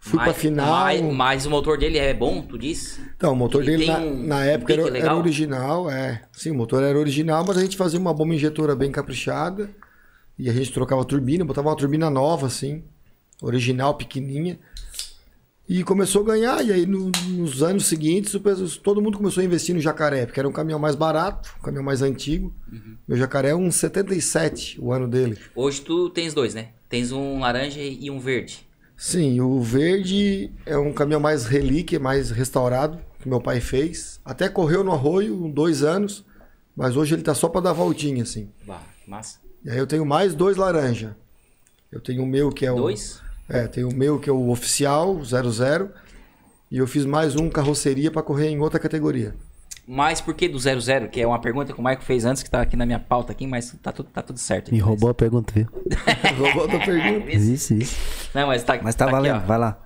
Fui 0.00 0.18
pra 0.18 0.26
Mas- 0.28 0.36
final. 0.36 0.68
Mas, 0.70 1.00
mas 1.00 1.46
o 1.46 1.50
motor 1.50 1.78
dele 1.78 1.96
é 1.96 2.12
bom, 2.12 2.42
tu 2.42 2.58
disse? 2.58 3.00
Então, 3.16 3.32
o 3.32 3.36
motor 3.36 3.62
Ele 3.62 3.70
dele 3.76 3.86
na, 3.86 3.98
um- 4.00 4.22
na 4.26 4.36
um 4.36 4.40
época 4.40 4.74
pique 4.74 4.88
era, 4.88 4.98
era 4.98 5.16
original, 5.16 5.88
é. 5.88 6.22
Sim, 6.32 6.50
o 6.50 6.54
motor 6.56 6.82
era 6.82 6.98
original, 6.98 7.44
mas 7.46 7.56
a 7.56 7.60
gente 7.62 7.76
fazia 7.76 8.00
uma 8.00 8.12
bomba 8.12 8.34
injetora 8.34 8.74
bem 8.74 8.90
caprichada. 8.90 9.70
E 10.38 10.48
a 10.48 10.52
gente 10.52 10.72
trocava 10.72 11.02
a 11.02 11.04
turbina, 11.04 11.44
botava 11.44 11.68
uma 11.68 11.76
turbina 11.76 12.08
nova, 12.10 12.46
assim, 12.46 12.82
original, 13.40 13.94
pequenininha. 13.96 14.58
E 15.68 15.84
começou 15.84 16.22
a 16.22 16.26
ganhar, 16.26 16.64
e 16.66 16.72
aí 16.72 16.84
no- 16.86 17.10
nos 17.28 17.62
anos 17.62 17.86
seguintes 17.86 18.32
todo 18.82 19.00
mundo 19.00 19.16
começou 19.16 19.40
a 19.40 19.44
investir 19.44 19.74
no 19.74 19.80
jacaré, 19.80 20.26
porque 20.26 20.40
era 20.40 20.48
um 20.48 20.52
caminhão 20.52 20.78
mais 20.78 20.96
barato, 20.96 21.54
um 21.58 21.62
caminhão 21.62 21.84
mais 21.84 22.02
antigo. 22.02 22.52
Uhum. 22.70 22.96
Meu 23.06 23.16
jacaré 23.16 23.50
é 23.50 23.54
um 23.54 23.70
77, 23.70 24.78
o 24.80 24.92
ano 24.92 25.06
dele. 25.08 25.38
Hoje 25.54 25.80
tu 25.80 26.10
tens 26.10 26.34
dois, 26.34 26.52
né? 26.52 26.70
Tens 26.88 27.12
um 27.12 27.38
laranja 27.38 27.80
e 27.80 28.10
um 28.10 28.18
verde. 28.18 28.66
Sim, 28.96 29.40
o 29.40 29.60
verde 29.60 30.50
é 30.66 30.76
um 30.76 30.92
caminhão 30.92 31.20
mais 31.20 31.46
relíquia, 31.46 31.98
mais 31.98 32.30
restaurado, 32.30 32.98
que 33.20 33.28
meu 33.28 33.40
pai 33.40 33.60
fez. 33.60 34.20
Até 34.24 34.48
correu 34.48 34.84
no 34.84 34.92
arroio, 34.92 35.48
dois 35.54 35.82
anos, 35.82 36.24
mas 36.76 36.96
hoje 36.96 37.14
ele 37.14 37.22
tá 37.22 37.34
só 37.34 37.48
para 37.48 37.62
dar 37.62 37.72
voltinha, 37.72 38.24
assim. 38.24 38.50
Bah, 38.66 38.82
massa. 39.06 39.38
E 39.64 39.70
aí 39.70 39.78
eu 39.78 39.86
tenho 39.86 40.04
mais 40.04 40.34
dois 40.34 40.56
laranja. 40.56 41.16
Eu 41.90 42.00
tenho 42.00 42.22
o 42.22 42.26
meu 42.26 42.50
que 42.50 42.66
é 42.66 42.72
o. 42.72 42.76
Dois? 42.76 43.20
É, 43.48 43.66
tem 43.66 43.84
o 43.84 43.94
meu 43.94 44.18
que 44.18 44.30
é 44.30 44.32
o 44.32 44.48
oficial, 44.50 45.20
00. 45.24 45.90
E 46.70 46.78
eu 46.78 46.86
fiz 46.86 47.04
mais 47.04 47.36
um 47.36 47.50
carroceria 47.50 48.10
para 48.10 48.22
correr 48.22 48.48
em 48.48 48.58
outra 48.58 48.80
categoria. 48.80 49.34
Mas 49.86 50.20
por 50.20 50.32
que 50.32 50.48
do 50.48 50.58
00? 50.58 51.08
Que 51.10 51.20
é 51.20 51.26
uma 51.26 51.40
pergunta 51.40 51.72
que 51.72 51.78
o 51.78 51.82
Michael 51.82 52.00
fez 52.02 52.24
antes, 52.24 52.42
que 52.42 52.48
tá 52.50 52.62
aqui 52.62 52.76
na 52.76 52.86
minha 52.86 53.00
pauta 53.00 53.32
aqui, 53.32 53.46
mas 53.46 53.74
tá 53.82 53.92
tudo, 53.92 54.08
tá 54.08 54.22
tudo 54.22 54.38
certo. 54.38 54.72
Me 54.72 54.78
roubou 54.78 55.10
a 55.10 55.14
pergunta, 55.14 55.52
viu? 55.52 55.66
Roubou 56.38 56.64
a 56.64 56.84
pergunta. 56.84 57.30
Isso, 57.36 57.74
isso. 57.74 57.96
Não, 58.32 58.46
mas 58.46 58.62
tá, 58.64 58.78
Mas 58.80 58.94
tá, 58.94 59.04
aqui, 59.04 59.12
valendo, 59.12 59.36
ó. 59.36 59.40
vai 59.40 59.58
lá. 59.58 59.78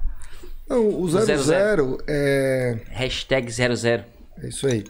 Não, 0.69 1.01
o 1.01 1.09
00 1.09 1.43
00 1.43 1.99
é. 2.07 2.79
Hashtag 2.91 3.51
00. 3.51 4.05
É 4.43 4.49
isso 4.49 4.67
aí. 4.67 4.85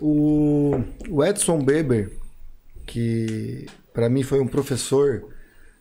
O, 0.00 0.80
o 1.08 1.24
Edson 1.24 1.62
Beber, 1.62 2.10
que 2.86 3.66
para 3.96 4.10
mim 4.10 4.22
foi 4.22 4.38
um 4.40 4.46
professor, 4.46 5.24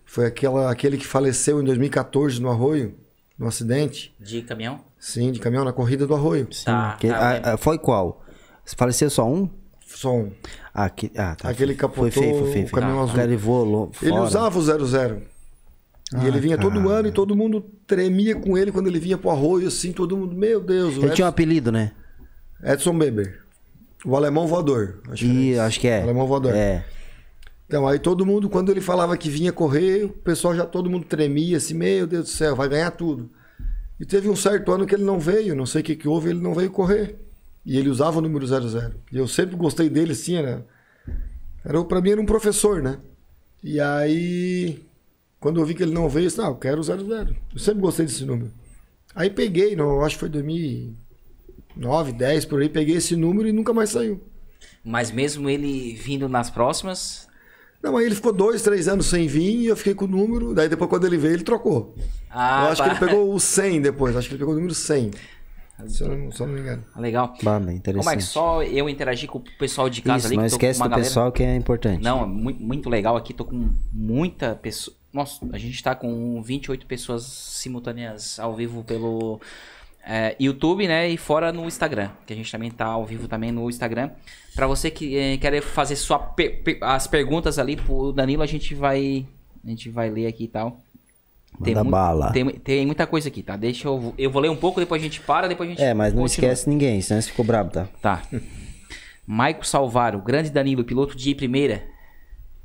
foi 0.06 0.26
aquela, 0.26 0.72
aquele 0.72 0.98
que 0.98 1.06
faleceu 1.06 1.62
em 1.62 1.66
2014 1.66 2.42
no 2.42 2.50
Arroio, 2.50 2.96
no 3.38 3.46
acidente, 3.46 4.16
De 4.18 4.42
caminhão? 4.42 4.80
sim, 4.98 5.34
de 5.34 5.40
caminhão 5.42 5.66
na 5.66 5.74
corrida 5.74 6.08
do 6.08 6.16
Arroio. 6.16 6.48
Tá, 6.64 6.96
Que- 6.98 7.10
tá, 7.10 7.18
ah, 7.44 7.54
ah, 7.54 7.58
foi 7.58 7.78
qual? 7.78 8.24
Faleceu 8.78 9.10
só 9.10 9.30
um? 9.30 9.50
Só 9.86 10.16
um. 10.16 10.32
Ah, 10.74 10.90
que, 10.90 11.12
ah 11.18 11.36
tá. 11.36 11.50
Aquele 11.50 11.74
Foi 11.74 11.82
capotou 11.82 12.10
feio, 12.24 12.40
foi 12.40 12.52
feio. 12.54 12.68
o 12.68 12.72
caminhão 12.72 12.98
Tá. 12.98 13.04
azul. 13.04 13.18
O 13.18 13.22
ele 13.22 13.36
voou 13.36 13.92
Ele 14.02 14.18
usava 14.20 14.58
o 14.58 14.62
00. 14.62 15.22
E 16.14 16.16
Ah, 16.16 16.26
ele 16.28 16.40
vinha 16.40 16.58
todo 16.58 16.82
cara. 16.82 16.90
ano 17.00 17.08
e 17.10 17.12
todo 17.12 17.36
mundo 17.36 17.62
tremia 17.86 18.36
com 18.36 18.58
ele 18.58 18.72
quando 18.72 18.88
ele 18.88 19.00
vinha 19.00 19.18
pro 19.18 19.30
arroio, 19.30 19.68
assim, 19.68 19.92
todo 19.92 20.16
mundo, 20.16 20.34
meu 20.36 20.62
Deus, 20.62 20.96
o 20.98 21.00
Ele 21.02 21.10
tinha 21.10 21.10
um 21.10 21.12
Edson, 21.12 21.26
apelido, 21.26 21.72
né? 21.72 21.92
Edson 22.64 22.98
Beber. 22.98 23.42
O 24.06 24.16
alemão 24.16 24.48
voador. 24.48 25.02
Acho 25.10 25.26
E 25.26 25.60
acho 25.60 25.80
que 25.80 25.88
é. 25.88 26.02
Alemão 26.04 26.26
voador. 26.28 26.54
É. 26.56 26.86
Então, 27.68 27.88
aí 27.88 27.98
todo 27.98 28.26
mundo, 28.26 28.50
quando 28.50 28.70
ele 28.70 28.82
falava 28.82 29.18
que 29.18 29.30
vinha 29.30 29.52
correr, 29.52 30.06
o 30.06 30.10
pessoal 30.10 30.56
já 30.56 30.66
todo 30.66 30.90
mundo 30.90 31.06
tremia, 31.06 31.58
assim, 31.58 31.74
meu 31.74 32.06
Deus 32.06 32.26
do 32.26 32.30
céu, 32.30 32.56
vai 32.56 32.70
ganhar 32.70 32.92
tudo. 32.92 33.30
E 34.00 34.06
teve 34.06 34.30
um 34.30 34.36
certo 34.36 34.72
ano 34.72 34.86
que 34.86 34.94
ele 34.94 35.04
não 35.04 35.20
veio, 35.20 35.56
não 35.56 35.66
sei 35.66 35.82
o 35.82 35.84
que, 35.84 35.96
que 35.96 36.08
houve, 36.08 36.30
ele 36.30 36.42
não 36.42 36.54
veio 36.54 36.70
correr. 36.70 37.16
E 37.66 37.78
ele 37.78 37.90
usava 37.90 38.20
o 38.20 38.22
número 38.22 38.46
00. 38.46 38.94
E 39.12 39.18
eu 39.18 39.28
sempre 39.28 39.56
gostei 39.56 39.90
dele, 39.90 40.12
assim, 40.12 40.36
era. 40.36 40.66
era 41.64 41.84
pra 41.84 42.02
mim 42.02 42.12
era 42.12 42.22
um 42.22 42.26
professor, 42.26 42.84
né? 42.84 43.00
E 43.64 43.80
aí, 43.80 44.80
quando 45.40 45.60
eu 45.60 45.66
vi 45.66 45.74
que 45.74 45.82
ele 45.82 45.94
não 45.94 46.08
veio, 46.08 46.26
eu 46.26 46.28
disse, 46.28 46.38
não, 46.38 46.50
eu 46.50 46.56
quero 46.56 46.80
o 46.80 46.84
00. 46.84 47.36
Eu 47.52 47.60
sempre 47.60 47.82
gostei 47.82 48.06
desse 48.06 48.26
número. 48.26 48.52
Aí 49.16 49.30
peguei, 49.30 49.76
não, 49.76 50.04
acho 50.04 50.16
que 50.18 50.20
foi 50.20 50.30
2009, 50.30 52.12
10, 52.12 52.46
por 52.46 52.62
aí, 52.62 52.70
peguei 52.70 52.98
esse 52.98 53.16
número 53.16 53.48
e 53.48 53.54
nunca 53.54 53.74
mais 53.74 53.90
saiu. 53.90 54.22
Mas 54.84 55.10
mesmo 55.10 55.50
ele 55.50 55.96
vindo 55.96 56.30
nas 56.30 56.50
próximas. 56.50 57.28
Não, 57.86 57.98
aí 57.98 58.08
ele 58.08 58.16
ficou 58.16 58.34
dois, 58.34 58.64
três 58.64 58.88
anos 58.88 59.06
sem 59.06 59.28
vir 59.28 59.58
e 59.58 59.66
eu 59.68 59.76
fiquei 59.76 59.94
com 59.94 60.06
o 60.06 60.08
número. 60.08 60.56
Daí 60.56 60.68
depois, 60.68 60.90
quando 60.90 61.06
ele 61.06 61.18
veio, 61.18 61.36
ele 61.36 61.44
trocou. 61.44 61.94
Ah, 62.32 62.64
eu 62.66 62.72
acho 62.72 62.82
tá. 62.82 62.90
que 62.90 62.96
ele 62.96 63.12
pegou 63.12 63.32
o 63.32 63.40
100 63.40 63.82
depois. 63.82 64.16
Acho 64.16 64.28
que 64.28 64.34
ele 64.34 64.40
pegou 64.40 64.56
o 64.56 64.58
número 64.58 64.74
100. 64.74 65.12
Se 65.88 66.02
eu 66.02 66.08
não, 66.08 66.32
se 66.32 66.42
eu 66.42 66.48
não 66.48 66.54
me 66.56 66.62
engano. 66.62 66.84
Legal. 66.96 67.36
Bah, 67.44 67.60
bem 67.60 67.66
Como 67.66 67.70
é 67.70 67.74
interessante. 67.76 68.18
que 68.18 68.24
só 68.24 68.64
eu 68.64 68.90
interagir 68.90 69.30
com 69.30 69.38
o 69.38 69.44
pessoal 69.60 69.88
de 69.88 70.02
casa 70.02 70.18
Isso, 70.18 70.28
ali? 70.30 70.38
não 70.38 70.46
esquece 70.46 70.80
com 70.80 70.84
uma 70.84 70.90
do 70.90 70.92
galera. 70.92 71.08
pessoal 71.08 71.32
que 71.32 71.44
é 71.44 71.56
importante. 71.56 72.04
Não, 72.04 72.24
é 72.24 72.26
muito, 72.26 72.60
muito 72.60 72.90
legal 72.90 73.16
aqui. 73.16 73.36
Tô 73.36 73.46
com 73.46 73.70
muita 73.94 74.56
pessoa. 74.56 74.98
Nossa, 75.14 75.46
a 75.54 75.58
gente 75.60 75.84
tá 75.84 75.94
com 75.94 76.42
28 76.42 76.88
pessoas 76.88 77.24
simultâneas 77.24 78.40
ao 78.40 78.56
vivo 78.56 78.84
pelo 78.84 79.40
é, 80.06 80.36
YouTube, 80.40 80.88
né? 80.88 81.10
E 81.10 81.18
fora 81.18 81.52
no 81.52 81.66
Instagram. 81.66 82.10
Que 82.26 82.34
a 82.34 82.36
gente 82.36 82.52
também 82.52 82.70
tá 82.72 82.86
ao 82.86 83.06
vivo 83.06 83.28
também 83.28 83.52
no 83.52 83.70
Instagram. 83.70 84.12
Pra 84.56 84.68
você 84.68 84.90
que 84.92 85.18
é, 85.18 85.38
quer 85.38 85.62
fazer 85.62 85.96
sua 85.96 86.20
per- 86.20 86.64
per- 86.64 86.78
as 86.82 87.08
perguntas 87.08 87.58
ali 87.60 87.76
pro 87.76 88.12
Danilo, 88.14 88.44
a 88.44 88.46
gente 88.46 88.74
vai. 88.76 89.26
A 89.64 89.70
gente 89.70 89.90
vai 89.90 90.10
ler 90.10 90.28
aqui 90.28 90.44
e 90.46 90.48
tal. 90.48 90.80
Manda 91.60 91.84
mui- 91.84 91.92
bala. 91.92 92.32
Tem, 92.32 92.46
tem 92.50 92.86
muita 92.86 93.08
coisa 93.08 93.30
aqui, 93.30 93.42
tá? 93.42 93.56
Deixa 93.56 93.88
eu. 93.88 94.14
Eu 94.18 94.30
vou 94.30 94.42
ler 94.42 94.50
um 94.50 94.56
pouco, 94.56 94.80
depois 94.80 95.02
a 95.02 95.04
gente 95.04 95.22
para, 95.22 95.48
depois 95.48 95.70
a 95.70 95.72
gente. 95.74 95.82
É, 95.84 95.94
mas 95.94 96.14
não 96.14 96.22
continua. 96.24 96.52
esquece 96.52 96.70
ninguém, 96.70 97.02
senão 97.02 97.22
você 97.22 97.30
ficou 97.30 97.46
brabo, 97.46 97.72
tá? 97.72 97.88
Tá. 98.02 98.22
Maico 99.26 99.66
Salvaro, 99.66 100.20
grande 100.22 100.50
Danilo, 100.52 100.84
piloto 100.84 101.18
de 101.18 101.34
primeira. 101.34 101.84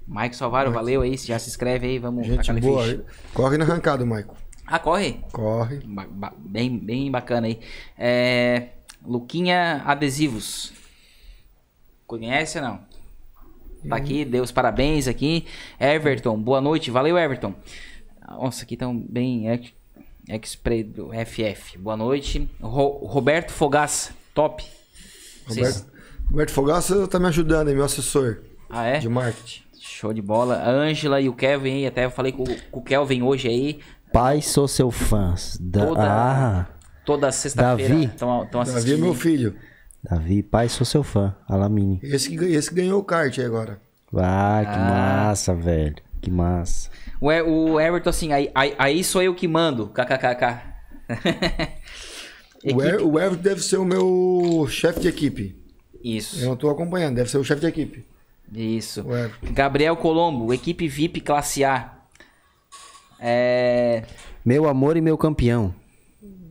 Maico 0.07 0.35
Salvaro, 0.35 0.73
valeu 0.73 1.03
aí, 1.03 1.17
já 1.17 1.39
se 1.39 1.49
inscreve 1.49 1.87
aí, 1.87 1.99
vamos 1.99 2.27
Gente 2.27 2.53
boa. 2.55 2.83
ficha. 2.85 3.05
Corre 3.33 3.57
na 3.57 3.65
arrancada, 3.65 4.05
Maico. 4.05 4.37
Ah, 4.71 4.79
corre. 4.79 5.21
Corre. 5.33 5.81
Ba- 5.85 6.07
ba- 6.09 6.33
bem, 6.39 6.79
bem 6.79 7.11
bacana 7.11 7.47
aí. 7.49 7.59
É, 7.99 8.69
Luquinha 9.05 9.83
Adesivos. 9.85 10.73
Conhece 12.07 12.59
ou 12.59 12.65
não? 12.65 12.81
Tá 13.89 13.97
aqui, 13.97 14.25
deu 14.25 14.43
os 14.43 14.53
parabéns 14.53 15.09
aqui. 15.09 15.47
Everton, 15.79 16.39
boa 16.39 16.61
noite. 16.61 16.91
Valeu, 16.91 17.17
Everton. 17.19 17.55
Nossa, 18.29 18.63
aqui 18.65 18.75
estão 18.75 18.97
bem 18.97 19.49
ex- 19.49 19.73
expre 20.29 20.85
do 20.85 21.11
FF. 21.13 21.79
Boa 21.79 21.97
noite. 21.97 22.49
Ro- 22.61 23.07
Roberto 23.07 23.51
Fogaça, 23.51 24.13
top. 24.35 24.65
Vocês- 25.47 25.77
Roberto, 25.81 25.91
Roberto 26.31 26.51
Fogaça 26.53 27.09
tá 27.09 27.19
me 27.19 27.27
ajudando, 27.27 27.71
é 27.71 27.75
meu 27.75 27.85
assessor 27.85 28.43
Ah, 28.69 28.85
é? 28.85 28.99
de 28.99 29.09
marketing. 29.09 29.63
Show 29.81 30.13
de 30.13 30.21
bola. 30.21 30.57
A 30.57 30.71
Ângela 30.71 31.21
e 31.21 31.29
o 31.29 31.33
Kevin 31.35 31.71
aí, 31.73 31.87
até 31.87 32.05
eu 32.05 32.11
falei 32.11 32.33
com, 32.33 32.45
com 32.71 32.81
o 32.81 32.83
Kelvin 32.83 33.23
hoje 33.23 33.49
aí. 33.49 33.81
Pai, 34.13 34.41
sou 34.43 34.67
seu 34.67 34.91
fã. 34.91 35.35
Da... 35.61 35.87
Toda- 35.87 36.03
Ah, 36.03 36.67
Toda 37.05 37.33
sexta-feira 37.33 37.95
Davi? 37.95 38.05
estão 38.07 38.47
Davi 38.51 38.71
assistindo. 38.71 38.95
é 38.95 39.01
meu 39.01 39.15
filho. 39.15 39.57
Davi, 40.03 40.43
pai, 40.43 40.69
sou 40.69 40.85
seu 40.87 41.03
fã. 41.03 41.35
Alamine. 41.49 41.99
Esse 42.03 42.37
que, 42.37 42.45
esse 42.45 42.73
ganhou 42.73 43.01
o 43.01 43.05
kart 43.05 43.37
aí 43.39 43.45
agora. 43.45 43.81
Ah, 44.15 44.61
que 44.65 44.79
Ah. 44.79 45.25
massa, 45.29 45.55
velho. 45.55 45.97
Que 46.21 46.31
massa. 46.31 46.91
O, 47.21 47.31
E- 47.33 47.43
o 47.43 47.81
Everton 47.81 48.11
assim, 48.11 48.33
aí, 48.33 48.51
aí, 48.55 48.75
aí 48.79 49.05
sou 49.05 49.23
eu 49.23 49.35
que 49.35 49.47
mando. 49.49 49.89
KKKK. 49.89 50.61
O, 52.63 52.83
Ever, 52.83 53.03
o 53.07 53.19
Everton 53.19 53.43
deve 53.43 53.63
ser 53.63 53.79
o 53.79 53.85
meu 53.87 54.67
chefe 54.69 55.01
de 55.01 55.09
equipe. 55.09 55.57
Isso. 56.05 56.41
Eu 56.43 56.51
não 56.51 56.57
tô 56.57 56.69
acompanhando, 56.69 57.15
deve 57.17 57.31
ser 57.31 57.39
o 57.39 57.45
chefe 57.45 57.63
de 57.63 57.67
equipe. 57.67 58.05
Isso. 58.55 59.03
Gabriel 59.55 59.97
Colombo, 59.97 60.53
equipe 60.53 60.87
VIP 60.87 61.23
classe 61.23 61.65
A. 61.65 61.91
É. 63.21 64.05
Meu 64.45 64.69
amor 64.69 64.97
e 64.97 65.01
meu 65.01 65.19
campeão. 65.19 65.75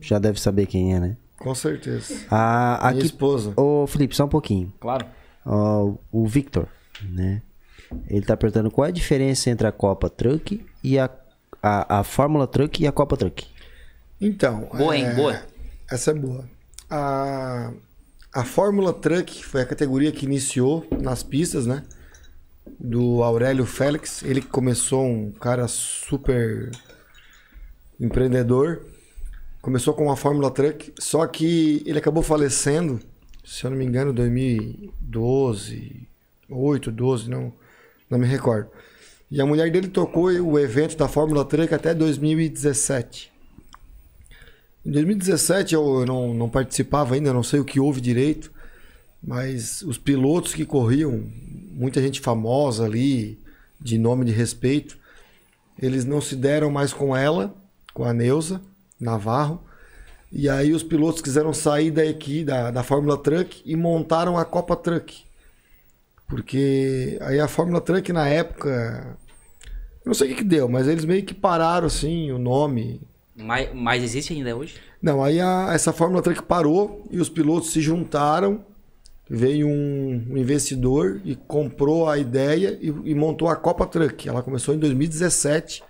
Já 0.00 0.18
deve 0.18 0.40
saber 0.40 0.66
quem 0.66 0.94
é, 0.94 1.00
né? 1.00 1.16
Com 1.38 1.54
certeza. 1.54 2.26
Ah, 2.30 2.78
Minha 2.82 2.90
aqui. 2.98 3.06
esposa. 3.06 3.52
Ô, 3.56 3.86
Felipe, 3.86 4.14
só 4.14 4.24
um 4.24 4.28
pouquinho. 4.28 4.72
Claro. 4.80 5.06
Ó, 5.44 5.94
o 6.12 6.26
Victor, 6.26 6.68
né? 7.02 7.42
Ele 8.08 8.24
tá 8.24 8.36
perguntando 8.36 8.70
qual 8.70 8.86
é 8.86 8.88
a 8.88 8.92
diferença 8.92 9.50
entre 9.50 9.66
a 9.66 9.72
Copa 9.72 10.08
Truck 10.08 10.64
e 10.84 10.98
a, 10.98 11.10
a, 11.62 12.00
a 12.00 12.04
Fórmula 12.04 12.46
Truck 12.46 12.82
e 12.82 12.86
a 12.86 12.92
Copa 12.92 13.16
Truck. 13.16 13.46
Então. 14.20 14.68
Boa, 14.76 14.96
hein? 14.96 15.06
é, 15.06 15.14
Boa. 15.14 15.42
Essa 15.90 16.12
é 16.12 16.14
boa. 16.14 16.44
A, 16.88 17.72
a 18.32 18.44
Fórmula 18.44 18.92
Truck 18.92 19.44
foi 19.44 19.62
a 19.62 19.66
categoria 19.66 20.12
que 20.12 20.24
iniciou 20.26 20.86
nas 21.00 21.22
pistas, 21.22 21.66
né? 21.66 21.82
Do 22.78 23.22
Aurélio 23.22 23.66
Félix. 23.66 24.22
Ele 24.22 24.40
que 24.40 24.48
começou 24.48 25.04
um 25.06 25.30
cara 25.32 25.66
super 25.68 26.70
empreendedor. 27.98 28.82
Começou 29.60 29.92
com 29.92 30.04
uma 30.04 30.16
Fórmula 30.16 30.50
Truck, 30.50 30.92
só 30.98 31.26
que 31.26 31.82
ele 31.84 31.98
acabou 31.98 32.22
falecendo, 32.22 32.98
se 33.44 33.64
eu 33.64 33.70
não 33.70 33.76
me 33.76 33.84
engano, 33.84 34.10
2012, 34.10 36.08
8, 36.48 36.90
12, 36.90 37.28
não, 37.28 37.52
não 38.08 38.18
me 38.18 38.26
recordo. 38.26 38.70
E 39.30 39.40
a 39.40 39.44
mulher 39.44 39.70
dele 39.70 39.88
tocou 39.88 40.30
o 40.30 40.58
evento 40.58 40.96
da 40.96 41.06
Fórmula 41.06 41.44
Truck 41.44 41.74
até 41.74 41.94
2017. 41.94 43.30
Em 44.84 44.90
2017 44.90 45.74
eu 45.74 46.06
não, 46.06 46.32
não 46.32 46.48
participava 46.48 47.14
ainda, 47.14 47.32
não 47.32 47.42
sei 47.42 47.60
o 47.60 47.64
que 47.64 47.78
houve 47.78 48.00
direito, 48.00 48.50
mas 49.22 49.82
os 49.82 49.98
pilotos 49.98 50.54
que 50.54 50.64
corriam, 50.64 51.22
muita 51.70 52.02
gente 52.02 52.20
famosa 52.20 52.84
ali, 52.84 53.38
de 53.80 53.98
nome 53.98 54.24
de 54.24 54.32
respeito, 54.32 54.98
eles 55.80 56.04
não 56.04 56.20
se 56.20 56.36
deram 56.36 56.70
mais 56.70 56.92
com 56.92 57.16
ela, 57.16 57.54
com 57.94 58.04
a 58.04 58.12
Neuza 58.12 58.60
Navarro, 59.00 59.62
e 60.32 60.48
aí 60.48 60.72
os 60.72 60.82
pilotos 60.82 61.22
quiseram 61.22 61.52
sair 61.52 61.90
daqui 61.90 62.44
da, 62.44 62.70
da 62.70 62.82
Fórmula 62.82 63.16
Truck 63.18 63.62
e 63.64 63.74
montaram 63.76 64.38
a 64.38 64.44
Copa 64.44 64.76
Truck. 64.76 65.24
Porque 66.28 67.18
aí 67.22 67.40
a 67.40 67.48
Fórmula 67.48 67.80
Truck 67.80 68.12
na 68.12 68.28
época, 68.28 69.16
não 70.06 70.14
sei 70.14 70.28
o 70.28 70.30
que, 70.30 70.36
que 70.36 70.44
deu, 70.44 70.68
mas 70.68 70.86
eles 70.86 71.04
meio 71.04 71.24
que 71.24 71.34
pararam 71.34 71.86
assim 71.86 72.30
o 72.30 72.38
nome, 72.38 73.00
Mas, 73.36 73.70
mas 73.74 74.02
existe 74.04 74.32
ainda 74.32 74.54
hoje? 74.56 74.76
não, 75.02 75.22
aí 75.24 75.40
a- 75.40 75.70
essa 75.72 75.92
Fórmula 75.92 76.22
Truck 76.22 76.42
parou 76.42 77.06
e 77.10 77.18
os 77.18 77.28
pilotos 77.28 77.70
se 77.72 77.80
juntaram. 77.80 78.64
Veio 79.32 79.68
um, 79.68 80.26
um 80.30 80.36
investidor 80.36 81.20
e 81.24 81.36
comprou 81.36 82.08
a 82.08 82.18
ideia 82.18 82.76
e, 82.82 82.88
e 82.88 83.14
montou 83.14 83.48
a 83.48 83.54
Copa 83.54 83.86
Truck. 83.86 84.28
Ela 84.28 84.42
começou 84.42 84.74
em 84.74 84.78
2017, 84.78 85.84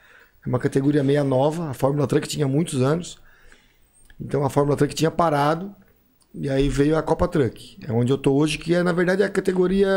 é 0.45 0.49
uma 0.49 0.59
categoria 0.59 1.03
meia 1.03 1.25
nova. 1.25 1.71
A 1.71 1.75
Fórmula 1.75 2.07
Truck 2.07 2.29
tinha 2.29 2.47
muitos 2.47 2.83
anos, 2.83 3.19
então 4.21 4.45
a 4.45 4.51
Fórmula 4.51 4.77
Truck 4.77 4.95
tinha 4.95 5.11
parado 5.11 5.75
e 6.35 6.51
aí 6.51 6.69
veio 6.69 6.97
a 6.99 7.03
Copa 7.03 7.27
Truck. 7.27 7.79
É 7.89 7.91
onde 7.91 8.13
eu 8.13 8.19
tô 8.19 8.35
hoje, 8.35 8.59
que 8.59 8.75
é 8.75 8.83
na 8.83 8.93
verdade 8.93 9.23
a 9.23 9.29
categoria 9.31 9.89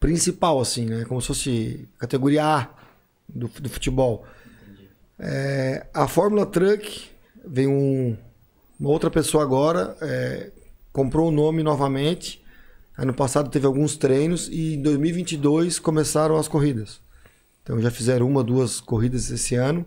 principal, 0.00 0.60
assim, 0.60 0.86
né? 0.86 1.04
Como 1.04 1.20
se 1.20 1.26
fosse 1.26 1.88
categoria 1.98 2.42
A 2.44 2.68
do, 3.28 3.48
do 3.48 3.68
futebol. 3.68 4.24
É, 5.18 5.86
a 5.92 6.08
Fórmula 6.08 6.46
Truck 6.46 7.10
veio 7.44 7.70
um- 7.70 8.16
uma 8.78 8.88
outra 8.90 9.10
pessoa 9.10 9.42
agora, 9.42 9.96
é, 10.00 10.50
comprou 10.98 11.28
o 11.28 11.30
nome 11.30 11.62
novamente. 11.62 12.42
Ano 12.96 13.14
passado 13.14 13.48
teve 13.48 13.64
alguns 13.66 13.96
treinos 13.96 14.48
e 14.48 14.74
em 14.74 14.82
2022 14.82 15.78
começaram 15.78 16.36
as 16.36 16.48
corridas. 16.48 17.00
Então 17.62 17.80
já 17.80 17.90
fizeram 17.90 18.26
uma, 18.26 18.42
duas 18.42 18.80
corridas 18.80 19.30
esse 19.30 19.54
ano 19.54 19.86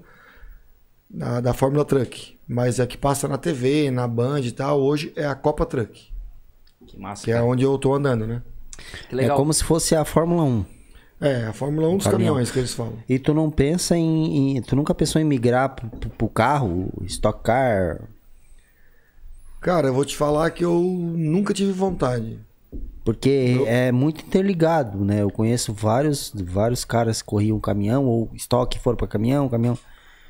da, 1.10 1.41
da 1.41 1.54
Fórmula 1.54 1.84
Truck. 1.84 2.38
Mas 2.47 2.80
é 2.80 2.86
que 2.88 2.97
passa 2.97 3.28
na 3.28 3.38
TV, 3.38 3.91
na 3.91 4.08
Band 4.08 4.39
e 4.41 4.52
tal. 4.52 4.80
Hoje 4.82 5.12
é 5.17 5.26
a 5.26 5.36
Copa 5.36 5.65
Truck, 5.65 6.10
Que 6.88 6.97
massa. 6.97 7.24
que 7.26 7.32
é 7.32 7.36
cara. 7.36 7.45
onde 7.45 7.63
eu 7.63 7.78
tô 7.78 7.93
andando, 7.93 8.26
né? 8.26 8.41
Que 9.10 9.15
legal. 9.15 9.36
É 9.36 9.38
como 9.38 9.54
se 9.54 9.63
fosse 9.63 9.93
a 9.95 10.06
Fórmula 10.06 10.43
1. 10.43 10.65
É, 11.19 11.45
a 11.47 11.54
Fórmula 11.54 11.88
1 11.89 11.97
dos 11.97 12.06
Caminhão. 12.08 12.34
caminhões 12.34 12.50
que 12.52 12.60
eles 12.60 12.74
falam. 12.74 12.93
E 13.08 13.19
tu 13.19 13.34
não 13.34 13.52
pensa 13.52 13.95
em. 13.97 14.58
em- 14.58 14.62
tu 14.62 14.76
nunca 14.76 14.95
pensou 14.95 15.21
em 15.21 15.26
migrar 15.26 15.76
pro, 15.76 15.88
pro- 15.89 16.10
pro 16.10 16.28
carro, 16.30 16.89
Stock 17.06 17.43
Car? 17.43 18.02
Cara, 19.62 19.89
eu 19.89 19.93
vou 19.93 20.04
te 20.04 20.17
falar 20.17 20.50
que 20.50 20.65
eu 20.65 20.82
nunca 20.82 21.54
tive 21.54 21.71
vontade. 21.71 22.39
Porque 23.06 23.63
é 23.67 23.91
muito 23.91 24.26
interligado, 24.26 25.06
né? 25.06 25.21
Eu 25.21 25.30
conheço 25.30 25.71
vários, 25.71 26.34
vários 26.36 26.84
caras 26.84 27.21
que 27.21 27.28
corriam 27.28 27.60
caminhão, 27.60 28.06
ou 28.06 28.32
estoque 28.34 28.80
foram 28.80 28.97
pra 28.97 29.08
caminhão, 29.08 29.47
caminhão. 29.47 29.78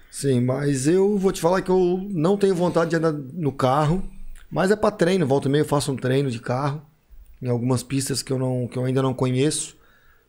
Sim, 0.09 0.41
mas 0.41 0.85
eu 0.87 1.17
vou 1.17 1.31
te 1.31 1.39
falar 1.39 1.61
que 1.61 1.71
eu 1.71 2.05
não 2.11 2.35
tenho 2.35 2.53
vontade 2.53 2.89
de 2.89 2.97
andar 2.97 3.13
no 3.13 3.53
carro, 3.53 4.03
mas 4.51 4.69
é 4.69 4.75
para 4.75 4.91
treino, 4.91 5.25
volta 5.25 5.47
e 5.47 5.51
meia 5.51 5.61
eu 5.61 5.67
faço 5.67 5.93
um 5.93 5.95
treino 5.95 6.29
de 6.29 6.39
carro 6.39 6.81
em 7.41 7.47
algumas 7.47 7.81
pistas 7.81 8.21
que 8.21 8.31
eu 8.31 8.37
não 8.37 8.67
que 8.67 8.77
eu 8.77 8.83
ainda 8.83 9.01
não 9.01 9.13
conheço, 9.13 9.77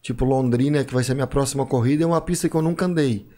tipo 0.01 0.25
Londrina, 0.25 0.85
que 0.85 0.95
vai 0.95 1.03
ser 1.03 1.12
a 1.12 1.15
minha 1.17 1.27
próxima 1.27 1.67
corrida, 1.67 2.05
é 2.05 2.07
uma 2.07 2.21
pista 2.21 2.49
que 2.49 2.55
eu 2.55 2.62
nunca 2.62 2.87
andei. 2.87 3.29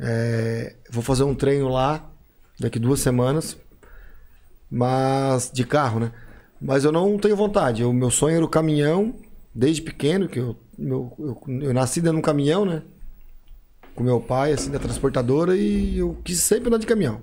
É, 0.00 0.74
vou 0.90 1.02
fazer 1.02 1.22
um 1.22 1.34
treino 1.34 1.68
lá 1.68 2.10
daqui 2.58 2.78
duas 2.78 3.00
semanas, 3.00 3.56
mas 4.70 5.50
de 5.52 5.64
carro, 5.64 6.00
né? 6.00 6.12
Mas 6.60 6.84
eu 6.84 6.92
não 6.92 7.18
tenho 7.18 7.36
vontade. 7.36 7.82
O 7.84 7.92
meu 7.92 8.10
sonho 8.10 8.36
era 8.36 8.44
o 8.44 8.48
caminhão 8.48 9.14
desde 9.54 9.82
pequeno, 9.82 10.28
que 10.28 10.38
eu 10.38 10.56
meu, 10.78 11.12
eu, 11.18 11.38
eu 11.62 11.74
nasci 11.74 12.00
dentro 12.00 12.16
de 12.16 12.20
um 12.20 12.22
caminhão, 12.22 12.64
né? 12.64 12.82
com 13.94 14.04
meu 14.04 14.20
pai, 14.20 14.52
assim, 14.52 14.70
da 14.70 14.78
transportadora, 14.78 15.54
e 15.56 15.98
eu 15.98 16.16
quis 16.24 16.38
sempre 16.40 16.68
andar 16.68 16.78
de 16.78 16.86
caminhão. 16.86 17.20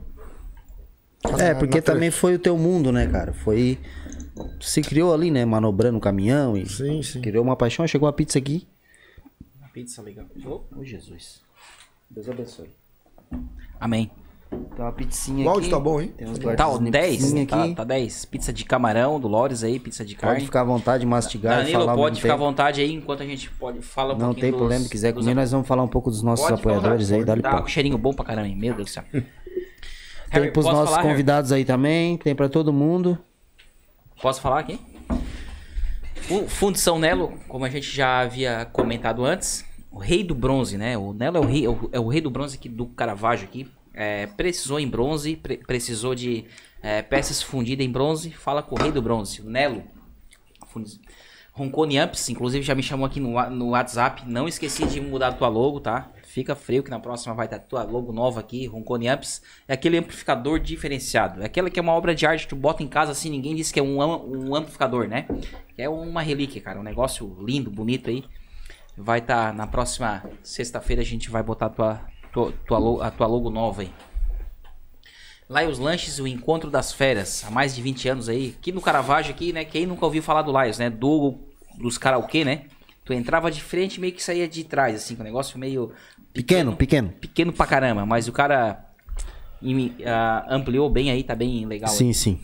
É, 1.39 1.53
Na- 1.53 1.55
porque 1.55 1.77
na 1.77 1.81
também 1.81 2.11
foi 2.11 2.35
o 2.35 2.39
teu 2.39 2.55
mundo, 2.57 2.91
né, 2.91 3.07
cara? 3.07 3.33
Foi. 3.33 3.79
Se 4.61 4.81
criou 4.81 5.11
ali, 5.13 5.31
né? 5.31 5.43
Manobrando 5.45 5.97
o 5.97 6.01
caminhão 6.01 6.55
e 6.55 6.67
Sim, 6.69 7.01
sim. 7.01 7.21
criou 7.21 7.43
uma 7.43 7.55
paixão. 7.55 7.87
Chegou 7.87 8.07
a 8.07 8.13
pizza 8.13 8.37
aqui. 8.37 8.67
Pizza 9.73 10.01
legal. 10.01 10.25
Ô, 10.75 10.83
Jesus. 10.83 11.41
Deus 12.09 12.29
abençoe. 12.29 12.69
Amém. 13.79 14.11
Tem 14.49 14.85
uma 14.85 14.91
pizzinha 14.91 15.39
O 15.39 15.49
aqui. 15.49 15.57
áudio 15.57 15.69
tá 15.71 15.79
bom, 15.79 15.99
hein? 16.01 16.13
Tem 16.15 16.27
uns 16.27 16.37
Tá, 16.37 16.67
ó, 16.67 16.71
guardinhos 16.71 16.91
10? 16.91 17.15
pizzinha 17.17 17.45
Tá, 17.47 17.63
aqui. 17.63 17.75
tá 17.75 17.83
10. 17.83 18.25
Pizza 18.25 18.53
de 18.53 18.63
camarão 18.63 19.19
do 19.19 19.27
Lores 19.27 19.63
aí, 19.63 19.79
pizza 19.79 20.05
de 20.05 20.15
carne. 20.15 20.35
Pode 20.35 20.45
ficar 20.45 20.61
à 20.61 20.63
vontade 20.63 21.01
de 21.01 21.05
mastigar 21.07 21.53
e 21.53 21.63
Danilo, 21.63 21.79
falar 21.81 21.95
pode 21.95 22.21
ficar 22.21 22.33
à 22.33 22.37
tempo. 22.37 22.45
vontade 22.45 22.81
aí 22.81 22.93
enquanto 22.93 23.23
a 23.23 23.25
gente 23.25 23.49
pode 23.51 23.81
falar 23.81 24.13
um 24.13 24.17
Não 24.17 24.33
tem 24.33 24.51
dos- 24.51 24.57
problema, 24.59 24.87
quiser 24.87 25.13
comer, 25.13 25.33
nós 25.33 25.51
vamos 25.51 25.67
falar 25.67 25.83
um 25.83 25.87
pouco 25.87 26.09
dos 26.09 26.21
nossos 26.21 26.45
Pode 26.45 26.53
à 26.55 26.59
apoiadores 26.59 27.09
vontade. 27.09 27.19
aí, 27.21 27.25
dá-lhe 27.25 27.41
Tá 27.41 27.61
com 27.61 27.67
cheirinho 27.67 27.97
bom 27.97 28.13
pra 28.13 28.23
caramba, 28.25 28.47
hein? 28.47 28.55
meu 28.55 28.73
Deus 28.75 28.89
do 28.89 28.93
céu. 28.93 29.03
Tem 29.11 29.23
Harry, 30.29 30.51
pros 30.51 30.65
nossos 30.65 30.85
falar, 30.89 30.97
Harry? 30.97 31.09
convidados 31.09 31.51
aí 31.51 31.65
também, 31.65 32.17
tem 32.17 32.35
pra 32.35 32.47
todo 32.49 32.71
mundo. 32.71 33.17
Posso 34.21 34.41
falar 34.41 34.59
aqui? 34.59 34.79
O 36.29 36.47
Fundição 36.47 36.99
Nelo, 36.99 37.33
como 37.47 37.63
a 37.65 37.69
gente 37.69 37.89
já 37.95 38.19
havia 38.19 38.65
comentado 38.65 39.23
antes, 39.23 39.63
o 39.91 39.97
rei 39.97 40.23
do 40.23 40.35
bronze, 40.35 40.77
né? 40.77 40.97
O 40.97 41.13
Nelo 41.13 41.37
é 41.37 41.39
o 41.39 41.45
rei, 41.45 41.65
é 41.65 41.69
o, 41.69 41.89
é 41.93 41.99
o 41.99 42.07
rei 42.07 42.19
do 42.21 42.29
bronze 42.29 42.55
aqui 42.57 42.67
do 42.67 42.85
Caravaggio 42.87 43.45
aqui. 43.47 43.67
É, 43.99 44.27
precisou 44.27 44.79
em 44.79 44.87
bronze, 44.87 45.35
pre- 45.35 45.57
precisou 45.57 46.13
de 46.13 46.45
é, 46.83 47.01
peças 47.01 47.41
fundidas 47.41 47.83
em 47.83 47.91
bronze. 47.91 48.29
Fala 48.29 48.61
com 48.61 48.75
o 48.75 48.77
rei 48.77 48.91
do 48.91 49.01
bronze, 49.01 49.41
o 49.41 49.49
Nelo. 49.49 49.83
Roncone 51.51 51.97
Amps, 51.97 52.29
inclusive 52.29 52.63
já 52.63 52.75
me 52.75 52.83
chamou 52.83 53.07
aqui 53.07 53.19
no, 53.19 53.49
no 53.49 53.69
WhatsApp. 53.69 54.21
Não 54.29 54.47
esqueci 54.47 54.85
de 54.85 55.01
mudar 55.01 55.29
a 55.29 55.33
tua 55.33 55.47
logo, 55.47 55.79
tá? 55.79 56.11
Fica 56.23 56.55
frio 56.55 56.83
que 56.83 56.91
na 56.91 56.99
próxima 56.99 57.33
vai 57.33 57.47
estar 57.47 57.57
tua 57.57 57.81
logo 57.81 58.13
nova 58.13 58.39
aqui, 58.39 58.67
Roncone 58.67 59.07
Amps. 59.07 59.41
É 59.67 59.73
aquele 59.73 59.97
amplificador 59.97 60.59
diferenciado. 60.59 61.41
É 61.41 61.45
aquela 61.45 61.71
que 61.71 61.79
é 61.79 61.81
uma 61.81 61.93
obra 61.93 62.13
de 62.13 62.27
arte 62.27 62.43
que 62.43 62.49
tu 62.49 62.55
bota 62.55 62.83
em 62.83 62.87
casa 62.87 63.11
assim, 63.11 63.31
ninguém 63.31 63.55
diz 63.55 63.71
que 63.71 63.79
é 63.79 63.83
um, 63.83 63.97
um 63.97 64.55
amplificador, 64.55 65.07
né? 65.07 65.25
É 65.75 65.89
uma 65.89 66.21
relíquia, 66.21 66.61
cara. 66.61 66.79
Um 66.79 66.83
negócio 66.83 67.35
lindo, 67.43 67.71
bonito 67.71 68.11
aí. 68.11 68.23
Vai 68.95 69.17
estar 69.17 69.51
na 69.51 69.65
próxima 69.65 70.23
sexta-feira 70.43 71.01
a 71.01 71.05
gente 71.05 71.31
vai 71.31 71.41
botar 71.41 71.69
tua, 71.69 72.01
tua, 72.65 73.07
a 73.07 73.11
tua 73.11 73.27
logo 73.27 73.49
nova 73.49 73.81
aí. 73.81 73.91
Lá 75.49 75.63
os 75.63 75.79
Lanches, 75.79 76.19
o 76.19 76.27
Encontro 76.27 76.69
das 76.69 76.91
Feras, 76.91 77.43
há 77.47 77.51
mais 77.51 77.73
de 77.73 77.81
20 77.81 78.09
anos 78.09 78.27
aí. 78.29 78.55
Aqui 78.59 78.71
no 78.71 78.81
Caravaggio, 78.81 79.31
aqui, 79.31 79.53
né? 79.53 79.63
Quem 79.63 79.85
nunca 79.85 80.05
ouviu 80.05 80.21
falar 80.21 80.41
do 80.41 80.51
Laios, 80.51 80.77
né? 80.77 80.89
Do, 80.89 81.35
dos 81.77 81.97
karaokê, 81.97 82.43
né? 82.43 82.63
Tu 83.05 83.13
entrava 83.13 83.49
de 83.49 83.61
frente 83.61 83.99
meio 84.01 84.11
que 84.11 84.21
saía 84.21 84.47
de 84.47 84.65
trás, 84.65 84.95
assim, 84.97 85.15
com 85.15 85.21
um 85.21 85.25
negócio 85.25 85.57
meio... 85.57 85.93
Pequeno, 86.33 86.75
pequeno. 86.75 87.09
Pequeno 87.21 87.53
pra 87.53 87.65
caramba, 87.65 88.05
mas 88.05 88.27
o 88.27 88.33
cara 88.33 88.85
imi- 89.61 89.95
ah, 90.05 90.45
ampliou 90.49 90.89
bem 90.89 91.09
aí, 91.09 91.23
tá 91.23 91.33
bem 91.33 91.65
legal. 91.65 91.89
Sim, 91.89 92.11
sim. 92.11 92.41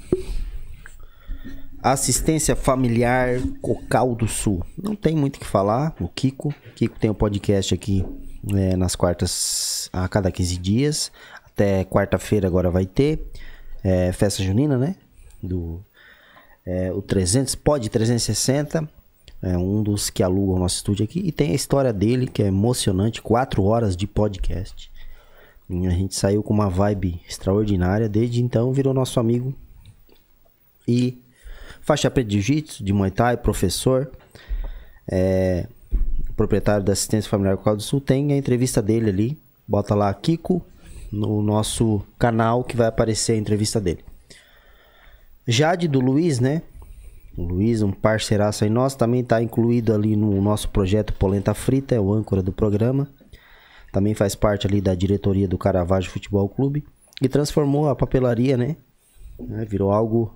Assistência 1.81 2.55
familiar 2.55 3.41
Cocal 3.61 4.15
do 4.15 4.25
Sul. 4.29 4.65
Não 4.81 4.95
tem 4.95 5.13
muito 5.13 5.35
o 5.35 5.39
que 5.41 5.45
falar. 5.45 5.93
O 5.99 6.07
Kiko. 6.07 6.55
Kiko 6.75 6.97
tem 6.97 7.09
um 7.09 7.13
podcast 7.13 7.73
aqui 7.73 8.05
é, 8.51 8.75
nas 8.75 8.95
quartas 8.95 9.89
a 9.93 10.07
cada 10.07 10.31
15 10.31 10.57
dias. 10.57 11.11
Até 11.45 11.83
quarta-feira 11.85 12.47
agora 12.47 12.69
vai 12.69 12.85
ter. 12.85 13.23
É, 13.83 14.11
festa 14.11 14.41
junina, 14.43 14.77
né? 14.77 14.95
Do 15.41 15.83
é, 16.65 16.91
o 16.91 17.01
300, 17.01 17.55
pode 17.55 17.89
360. 17.89 18.89
É 19.41 19.57
um 19.57 19.83
dos 19.83 20.09
que 20.09 20.23
aluga 20.23 20.53
o 20.53 20.59
nosso 20.59 20.77
estúdio 20.77 21.03
aqui. 21.03 21.19
E 21.19 21.31
tem 21.31 21.51
a 21.51 21.55
história 21.55 21.91
dele, 21.91 22.27
que 22.27 22.41
é 22.41 22.47
emocionante. 22.47 23.21
Quatro 23.21 23.63
horas 23.63 23.95
de 23.95 24.07
podcast. 24.07 24.89
E 25.69 25.85
a 25.85 25.91
gente 25.91 26.15
saiu 26.15 26.41
com 26.41 26.53
uma 26.53 26.69
vibe 26.69 27.21
extraordinária. 27.27 28.07
Desde 28.07 28.41
então 28.41 28.71
virou 28.71 28.93
nosso 28.93 29.19
amigo. 29.19 29.53
E 30.87 31.21
faixa 31.81 32.09
preta 32.09 32.29
de 32.29 32.39
jiu-jitsu, 32.39 32.83
de 32.83 32.93
muay 32.93 33.11
thai, 33.11 33.35
professor. 33.35 34.09
É, 35.11 35.67
proprietário 36.35 36.85
da 36.85 36.93
assistência 36.93 37.29
familiar 37.29 37.57
Cocal 37.57 37.75
do 37.75 37.83
Sul. 37.83 38.01
Tem 38.01 38.33
a 38.33 38.37
entrevista 38.37 38.81
dele 38.81 39.09
ali. 39.09 39.37
Bota 39.67 39.95
lá 39.95 40.13
Kiko 40.13 40.61
no 41.11 41.41
nosso 41.41 42.01
canal 42.17 42.63
que 42.63 42.75
vai 42.75 42.87
aparecer 42.87 43.33
a 43.33 43.37
entrevista 43.37 43.79
dele. 43.79 44.03
Jade 45.47 45.87
do 45.87 45.99
Luiz, 45.99 46.39
né? 46.39 46.61
O 47.37 47.43
Luiz, 47.43 47.81
um 47.81 47.91
parceiraço 47.91 48.63
aí 48.63 48.69
nosso, 48.69 48.97
também 48.97 49.21
está 49.21 49.41
incluído 49.41 49.93
ali 49.93 50.15
no 50.15 50.41
nosso 50.41 50.69
projeto 50.69 51.13
Polenta 51.13 51.53
Frita, 51.53 51.95
é 51.95 51.99
o 51.99 52.13
âncora 52.13 52.41
do 52.43 52.51
programa. 52.51 53.07
Também 53.91 54.13
faz 54.13 54.35
parte 54.35 54.65
ali 54.67 54.81
da 54.81 54.95
diretoria 54.95 55.47
do 55.47 55.57
Caravaggio 55.57 56.11
Futebol 56.11 56.47
Clube. 56.49 56.83
E 57.21 57.29
transformou 57.29 57.89
a 57.89 57.95
papelaria, 57.95 58.57
né? 58.57 58.75
Né, 59.39 59.65
Virou 59.65 59.91
algo. 59.91 60.33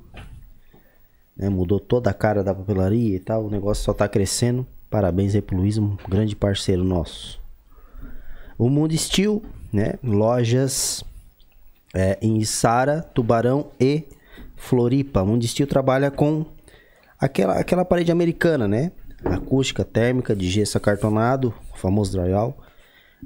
né, 1.36 1.49
Mudou 1.49 1.79
toda 1.79 2.10
a 2.10 2.13
cara 2.13 2.43
da 2.43 2.53
papelaria 2.53 3.15
e 3.15 3.19
tal. 3.19 3.45
O 3.45 3.49
negócio 3.49 3.83
só 3.83 3.93
tá 3.93 4.07
crescendo. 4.07 4.65
Parabéns 4.89 5.36
aí 5.36 5.41
pro 5.41 5.58
Luiz, 5.58 5.78
um 5.78 5.97
grande 6.08 6.36
parceiro 6.36 6.84
nosso. 6.84 7.39
O 8.58 8.69
Mundo 8.69 8.97
Steel, 8.97 9.43
né? 9.71 9.95
Lojas 10.02 11.04
é, 11.93 12.17
em 12.21 12.43
Sara, 12.43 13.02
Tubarão 13.02 13.69
e 13.80 14.04
Floripa. 14.56 15.21
O 15.21 15.28
Mundo 15.28 15.45
Steel 15.45 15.67
trabalha 15.67 16.10
com 16.10 16.45
aquela, 17.19 17.60
aquela 17.60 17.84
parede 17.84 18.12
americana, 18.12 18.67
né? 18.67 18.91
Acústica, 19.26 19.84
térmica, 19.84 20.36
de 20.36 20.50
gesso 20.50 20.78
acartonado, 20.78 21.54
o 21.73 21.78
famoso 21.78 22.12
drywall. 22.13 22.58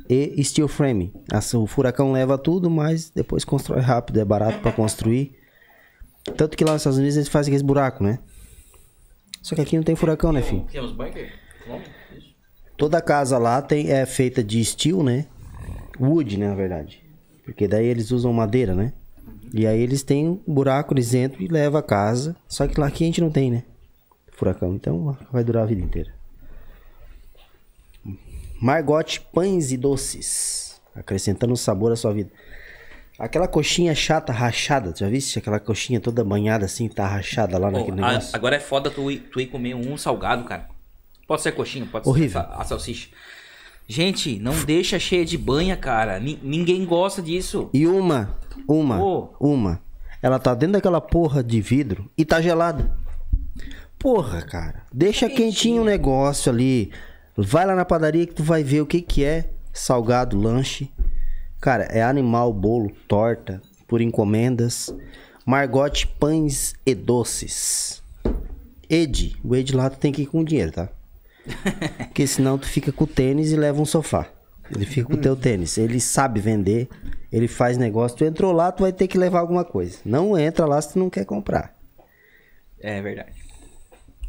E 0.10 0.41
steel 0.43 0.69
frame. 0.69 1.13
O 1.54 1.67
furacão 1.67 2.12
leva 2.12 2.38
tudo, 2.38 2.69
mas 2.69 3.10
depois 3.10 3.43
constrói 3.43 3.82
rápido, 3.82 4.19
é 4.19 4.26
barato 4.26 4.60
para 4.60 4.71
construir. 4.71 5.38
Tanto 6.38 6.56
que 6.58 6.63
lá 6.63 6.71
nos 6.71 6.82
Estados 6.82 6.97
Unidos 6.97 7.17
eles 7.17 7.28
fazem 7.28 7.52
aqueles 7.52 7.62
buracos, 7.62 8.02
né? 8.02 8.19
Só 9.41 9.54
que 9.54 9.62
aqui 9.62 9.76
não 9.76 9.84
tem 9.84 9.95
furacão, 9.95 10.32
né, 10.32 10.41
filho? 10.41 10.65
Temos 10.71 10.91
bunker? 10.91 11.34
Toda 12.77 13.01
casa 13.01 13.38
lá 13.38 13.62
tem, 13.62 13.91
é 13.91 14.05
feita 14.05 14.43
de 14.43 14.63
steel, 14.65 15.03
né? 15.03 15.25
Wood, 15.99 16.38
né, 16.38 16.47
na 16.49 16.55
verdade. 16.55 17.01
Porque 17.45 17.67
daí 17.67 17.86
eles 17.86 18.12
usam 18.12 18.34
madeira, 18.34 18.73
né? 18.73 18.93
E 19.53 19.67
aí 19.67 19.79
eles 19.81 20.01
têm 20.03 20.27
um 20.29 20.53
buraco, 20.53 20.93
eles 20.93 21.13
entram 21.13 21.41
e 21.41 21.47
levam 21.47 21.79
a 21.79 21.84
casa. 21.84 22.36
Só 22.47 22.67
que 22.67 22.79
lá 22.79 22.88
aqui 22.88 23.03
a 23.03 23.07
gente 23.07 23.21
não 23.21 23.29
tem, 23.29 23.51
né? 23.51 23.63
Furacão. 24.31 24.73
Então 24.73 25.15
vai 25.31 25.43
durar 25.43 25.63
a 25.63 25.67
vida 25.67 25.81
inteira. 25.81 26.12
Margot 28.62 29.19
Pães 29.34 29.71
e 29.71 29.77
Doces. 29.77 30.79
Acrescentando 30.95 31.55
sabor 31.55 31.91
à 31.91 31.95
sua 31.95 32.13
vida. 32.13 32.29
Aquela 33.19 33.47
coxinha 33.47 33.93
chata, 33.93 34.34
rachada. 34.34 34.93
Já 34.95 35.07
viste 35.07 35.38
aquela 35.38 35.60
coxinha 35.60 35.99
toda 35.99 36.23
banhada 36.23 36.65
assim, 36.65 36.88
tá 36.88 37.05
rachada 37.07 37.57
lá 37.57 37.69
naquele 37.69 38.01
a- 38.01 38.07
negócio? 38.10 38.36
agora 38.36 38.55
é 38.55 38.60
foda 38.60 38.89
tu, 38.89 39.12
ir- 39.12 39.19
tu 39.31 39.39
ir 39.39 39.47
comer 39.47 39.75
um 39.75 39.95
salgado, 39.97 40.43
cara. 40.43 40.67
Pode 41.27 41.41
ser 41.41 41.51
coxinha, 41.53 41.86
pode 41.86 42.07
Horrível. 42.07 42.41
ser 42.41 42.47
a, 42.47 42.55
a 42.62 42.65
salsicha. 42.65 43.10
Gente, 43.88 44.39
não 44.39 44.53
deixa 44.63 44.97
cheia 44.99 45.25
de 45.25 45.38
banha, 45.38 45.75
cara. 45.75 46.19
Ni- 46.19 46.39
ninguém 46.41 46.86
gosta 46.86 47.21
disso. 47.21 47.69
E 47.73 47.86
uma, 47.88 48.38
uma, 48.67 48.99
uma. 49.39 49.81
Ela 50.21 50.39
tá 50.39 50.53
dentro 50.53 50.73
daquela 50.73 51.01
porra 51.01 51.43
de 51.43 51.60
vidro 51.60 52.10
e 52.17 52.23
tá 52.23 52.41
gelada. 52.41 52.95
Porra, 53.97 54.41
cara. 54.41 54.84
Deixa 54.93 55.29
quentinho 55.29 55.81
o 55.81 55.86
negócio 55.86 56.51
ali. 56.51 56.91
Vai 57.36 57.65
lá 57.65 57.75
na 57.75 57.86
padaria 57.86 58.25
que 58.25 58.34
tu 58.34 58.43
vai 58.43 58.63
ver 58.63 58.81
o 58.81 58.86
que 58.86 59.01
que 59.01 59.23
é 59.23 59.49
salgado, 59.73 60.38
lanche. 60.39 60.89
Cara, 61.60 61.84
é 61.86 62.01
animal, 62.01 62.51
bolo, 62.53 62.91
torta, 63.07 63.62
por 63.88 64.01
encomendas. 64.01 64.93
Margote 65.45 66.07
Pães 66.07 66.73
e 66.86 66.93
Doces. 66.95 68.01
Ed, 68.89 69.36
o 69.43 69.55
Ed 69.55 69.75
lá 69.75 69.89
tu 69.89 69.97
tem 69.97 70.12
que 70.12 70.23
ir 70.23 70.25
com 70.27 70.43
dinheiro, 70.43 70.71
tá? 70.71 70.89
Porque 72.08 72.27
senão 72.27 72.58
tu 72.58 72.67
fica 72.67 72.91
com 72.91 73.04
o 73.04 73.08
tênis 73.08 73.51
e 73.51 73.56
leva 73.56 73.82
um 73.82 73.86
sofá. 73.86 74.27
Ele 74.73 74.86
fica 74.86 75.08
com 75.08 75.13
o 75.15 75.17
teu 75.17 75.36
tênis. 75.36 75.77
Ele 75.77 75.99
sabe 75.99 76.39
vender, 76.39 76.88
ele 77.32 77.47
faz 77.47 77.77
negócio. 77.77 78.17
Tu 78.17 78.25
entrou 78.25 78.51
lá, 78.51 78.71
tu 78.71 78.84
vai 78.84 78.93
ter 78.93 79.08
que 79.08 79.17
levar 79.17 79.39
alguma 79.39 79.65
coisa. 79.65 79.99
Não 80.06 80.38
entra 80.38 80.65
lá 80.65 80.82
se 80.82 80.93
tu 80.93 80.99
não 80.99 81.10
quer 81.10 81.25
comprar. 81.25 81.75
É 82.80 83.01
verdade. 83.01 83.34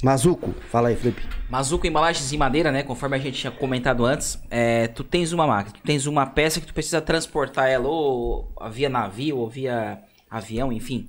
Mazuco, 0.03 0.53
fala 0.69 0.89
aí, 0.89 0.97
Felipe. 0.97 1.23
Mazuco 1.49 1.87
embalagens 1.87 2.33
em 2.33 2.37
madeira, 2.37 2.73
né? 2.73 2.83
Conforme 2.83 3.15
a 3.17 3.21
gente 3.21 3.39
tinha 3.39 3.53
comentado 3.53 4.05
antes, 4.05 4.37
é, 4.51 4.89
tu 4.89 5.05
tens 5.05 5.33
uma 5.33 5.47
máquina, 5.47 5.77
tu 5.77 5.83
tens 5.87 6.07
uma 6.07 6.27
peça 6.27 6.61
que 6.61 6.67
tu 6.67 6.75
precisa 6.75 7.01
transportar 7.01 7.69
ela 7.71 7.87
ou 7.89 8.53
via 8.73 8.89
navio 8.89 9.39
ou 9.39 9.49
via 9.49 10.01
avião, 10.29 10.73
enfim. 10.73 11.09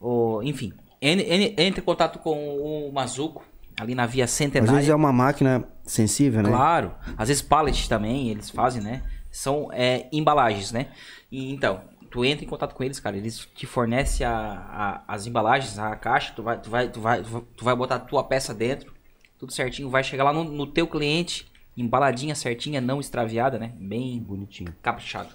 Ou, 0.00 0.42
enfim, 0.42 0.72
en- 1.00 1.20
en- 1.20 1.54
entre 1.56 1.80
em 1.80 1.84
contato 1.84 2.18
com 2.18 2.58
o 2.58 2.90
Mazuco 2.92 3.44
ali 3.78 3.94
na 3.94 4.06
via 4.06 4.24
Às 4.24 4.30
Centenária. 4.30 4.74
vezes 4.74 4.90
é 4.90 4.94
uma 4.94 5.12
máquina 5.12 5.64
sensível, 5.84 6.42
né? 6.42 6.48
Claro. 6.48 6.92
Às 7.16 7.28
vezes 7.28 7.42
pallet 7.42 7.88
também, 7.88 8.28
eles 8.30 8.50
fazem, 8.50 8.82
né? 8.82 9.02
São 9.30 9.68
é, 9.72 10.06
embalagens, 10.12 10.70
né? 10.72 10.88
E, 11.30 11.52
então, 11.52 11.80
tu 12.10 12.24
entra 12.24 12.44
em 12.44 12.48
contato 12.48 12.74
com 12.74 12.84
eles, 12.84 13.00
cara. 13.00 13.16
Eles 13.16 13.48
te 13.54 13.66
fornecem 13.66 14.24
a, 14.26 14.32
a- 14.32 15.02
as 15.14 15.26
embalagens, 15.26 15.78
a 15.78 15.94
caixa, 15.96 16.32
tu 16.34 16.42
vai, 16.42 16.60
tu, 16.60 16.70
vai, 16.70 16.88
tu, 16.88 17.00
vai, 17.00 17.22
tu 17.22 17.64
vai 17.64 17.74
botar 17.76 17.96
a 17.96 17.98
tua 18.00 18.22
peça 18.22 18.54
dentro, 18.54 18.92
tudo 19.38 19.52
certinho. 19.52 19.90
Vai 19.90 20.04
chegar 20.04 20.22
lá 20.24 20.32
no, 20.32 20.44
no 20.44 20.66
teu 20.66 20.86
cliente, 20.86 21.46
embaladinha 21.76 22.34
certinha, 22.36 22.80
não 22.80 23.00
extraviada, 23.00 23.58
né? 23.58 23.72
Bem 23.76 24.20
Bonitinho. 24.20 24.72
caprichado. 24.80 25.30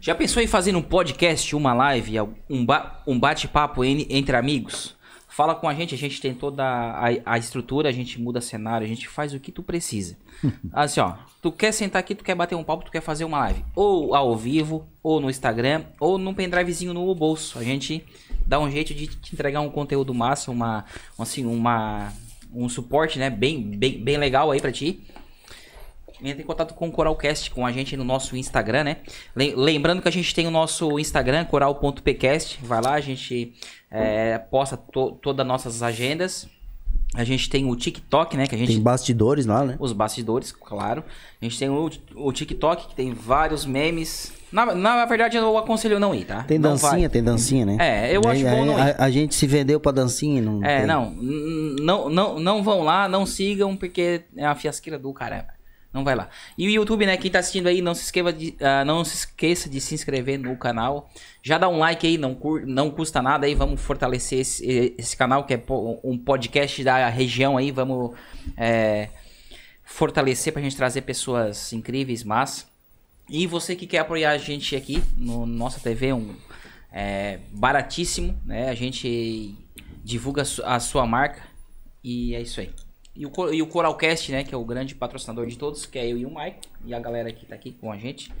Já 0.00 0.14
pensou 0.14 0.42
em 0.42 0.46
fazer 0.48 0.74
um 0.74 0.82
podcast, 0.82 1.54
uma 1.54 1.72
live, 1.72 2.20
um, 2.50 2.66
ba- 2.66 3.02
um 3.06 3.18
bate-papo 3.18 3.84
en- 3.84 4.06
entre 4.10 4.36
amigos? 4.36 4.96
Fala 5.32 5.54
com 5.54 5.66
a 5.66 5.72
gente, 5.72 5.94
a 5.94 5.98
gente 5.98 6.20
tem 6.20 6.34
toda 6.34 6.62
a, 6.62 7.06
a 7.24 7.38
estrutura, 7.38 7.88
a 7.88 7.92
gente 7.92 8.20
muda 8.20 8.38
cenário, 8.38 8.84
a 8.84 8.88
gente 8.88 9.08
faz 9.08 9.32
o 9.32 9.40
que 9.40 9.50
tu 9.50 9.62
precisa. 9.62 10.14
Assim, 10.70 11.00
ó, 11.00 11.14
tu 11.40 11.50
quer 11.50 11.72
sentar 11.72 12.00
aqui, 12.00 12.14
tu 12.14 12.22
quer 12.22 12.34
bater 12.34 12.54
um 12.54 12.62
papo, 12.62 12.84
tu 12.84 12.90
quer 12.90 13.00
fazer 13.00 13.24
uma 13.24 13.38
live, 13.38 13.64
ou 13.74 14.14
ao 14.14 14.36
vivo, 14.36 14.86
ou 15.02 15.20
no 15.20 15.30
Instagram, 15.30 15.84
ou 15.98 16.18
num 16.18 16.34
pendrivezinho 16.34 16.92
no 16.92 17.14
bolso. 17.14 17.58
A 17.58 17.64
gente 17.64 18.04
dá 18.46 18.60
um 18.60 18.70
jeito 18.70 18.92
de 18.92 19.06
te 19.06 19.32
entregar 19.32 19.62
um 19.62 19.70
conteúdo 19.70 20.12
massa, 20.12 20.50
uma, 20.50 20.84
assim, 21.18 21.46
uma, 21.46 22.12
um 22.52 22.68
suporte, 22.68 23.18
né, 23.18 23.30
bem, 23.30 23.62
bem, 23.62 24.04
bem 24.04 24.18
legal 24.18 24.50
aí 24.50 24.60
pra 24.60 24.70
ti. 24.70 25.02
Entra 26.22 26.42
em 26.42 26.46
contato 26.46 26.74
com 26.74 26.88
o 26.88 26.92
Coralcast, 26.92 27.50
com 27.50 27.66
a 27.66 27.72
gente 27.72 27.96
no 27.96 28.04
nosso 28.04 28.36
Instagram, 28.36 28.84
né? 28.84 28.96
Lem- 29.34 29.54
Lembrando 29.56 30.00
que 30.02 30.08
a 30.08 30.12
gente 30.12 30.34
tem 30.34 30.46
o 30.46 30.50
nosso 30.50 30.98
Instagram, 30.98 31.44
coral.pcast. 31.44 32.58
Vai 32.62 32.80
lá, 32.80 32.94
a 32.94 33.00
gente 33.00 33.52
é, 33.90 34.38
posta 34.38 34.76
to 34.76 35.12
todas 35.22 35.40
as 35.40 35.46
nossas 35.48 35.82
agendas. 35.82 36.48
A 37.14 37.24
gente 37.24 37.50
tem 37.50 37.66
o 37.70 37.76
TikTok, 37.76 38.38
né? 38.38 38.46
Que 38.46 38.54
a 38.54 38.58
gente 38.58 38.68
Tem 38.72 38.80
bastidores 38.80 39.44
lá, 39.44 39.62
né? 39.66 39.76
os 39.78 39.92
bastidores, 39.92 40.50
claro. 40.50 41.04
A 41.40 41.44
gente 41.44 41.58
tem 41.58 41.68
o, 41.68 41.90
o 42.16 42.32
TikTok, 42.32 42.88
que 42.88 42.94
tem 42.94 43.12
vários 43.12 43.66
memes. 43.66 44.32
Na, 44.50 44.74
na 44.74 45.04
verdade, 45.04 45.36
eu 45.36 45.58
aconselho 45.58 45.98
não 46.00 46.14
ir, 46.14 46.24
tá? 46.24 46.42
Tem 46.44 46.58
Não 46.58 46.70
dancinha, 46.70 46.90
vai. 47.00 47.08
tem 47.10 47.22
dancinha, 47.22 47.66
né? 47.66 47.76
É, 47.78 48.16
eu 48.16 48.20
acho 48.26 48.46
Aí- 48.46 48.56
bom 48.56 48.64
não 48.64 48.78
ir. 48.78 48.94
a, 48.98 49.04
a 49.04 49.10
gente 49.10 49.34
se 49.34 49.46
vendeu 49.46 49.78
pra 49.78 49.92
dancinha 49.92 50.38
e 50.38 50.40
não. 50.40 50.64
É, 50.64 50.78
tem. 50.78 50.86
não, 50.86 52.08
não, 52.08 52.38
não 52.40 52.62
vão 52.62 52.82
lá, 52.82 53.06
não 53.08 53.26
sigam, 53.26 53.76
porque 53.76 54.22
é 54.34 54.46
uma 54.46 54.54
fiasqueira 54.54 54.98
do 54.98 55.12
caramba. 55.12 55.48
Não 55.92 56.02
vai 56.04 56.14
lá. 56.14 56.30
E 56.56 56.66
o 56.66 56.70
YouTube, 56.70 57.04
né? 57.04 57.16
Quem 57.18 57.30
tá 57.30 57.40
assistindo 57.40 57.66
aí, 57.66 57.82
não 57.82 57.94
se 57.94 58.04
esqueça 58.04 58.32
de, 58.32 58.54
ah, 58.60 58.82
não 58.84 59.04
se 59.04 59.14
esqueça 59.14 59.68
de 59.68 59.78
se 59.80 59.94
inscrever 59.94 60.38
no 60.38 60.56
canal. 60.56 61.10
Já 61.42 61.58
dá 61.58 61.68
um 61.68 61.78
like 61.78 62.06
aí, 62.06 62.16
não, 62.16 62.34
cur- 62.34 62.64
não 62.66 62.90
custa 62.90 63.20
nada 63.20 63.44
aí. 63.46 63.54
Vamos 63.54 63.80
fortalecer 63.80 64.38
esse, 64.40 64.94
esse 64.96 65.14
canal, 65.14 65.44
que 65.44 65.52
é 65.52 65.62
um 66.02 66.16
podcast 66.16 66.82
da 66.82 67.08
região 67.10 67.58
aí. 67.58 67.70
Vamos 67.70 68.16
é, 68.56 69.10
fortalecer 69.84 70.52
pra 70.52 70.62
gente 70.62 70.76
trazer 70.76 71.02
pessoas 71.02 71.72
incríveis, 71.72 72.24
mas. 72.24 72.66
E 73.28 73.46
você 73.46 73.76
que 73.76 73.86
quer 73.86 73.98
apoiar 73.98 74.30
a 74.30 74.38
gente 74.38 74.74
aqui 74.74 75.02
no 75.16 75.46
nossa 75.46 75.78
TV, 75.78 76.12
um 76.12 76.34
é, 76.90 77.38
baratíssimo, 77.52 78.38
né? 78.44 78.70
A 78.70 78.74
gente 78.74 79.54
divulga 80.02 80.42
a 80.64 80.80
sua 80.80 81.06
marca 81.06 81.42
e 82.02 82.34
é 82.34 82.40
isso 82.40 82.60
aí. 82.60 82.70
E 83.14 83.26
o, 83.26 83.52
e 83.52 83.60
o 83.60 83.66
Coralcast, 83.66 84.32
né? 84.32 84.42
Que 84.42 84.54
é 84.54 84.58
o 84.58 84.64
grande 84.64 84.94
patrocinador 84.94 85.46
de 85.46 85.58
todos, 85.58 85.84
que 85.84 85.98
é 85.98 86.10
eu 86.10 86.16
e 86.16 86.24
o 86.24 86.34
Mike 86.34 86.68
e 86.84 86.94
a 86.94 87.00
galera 87.00 87.32
que 87.32 87.44
tá 87.44 87.54
aqui 87.54 87.72
com 87.72 87.92
a 87.92 87.98
gente. 87.98 88.32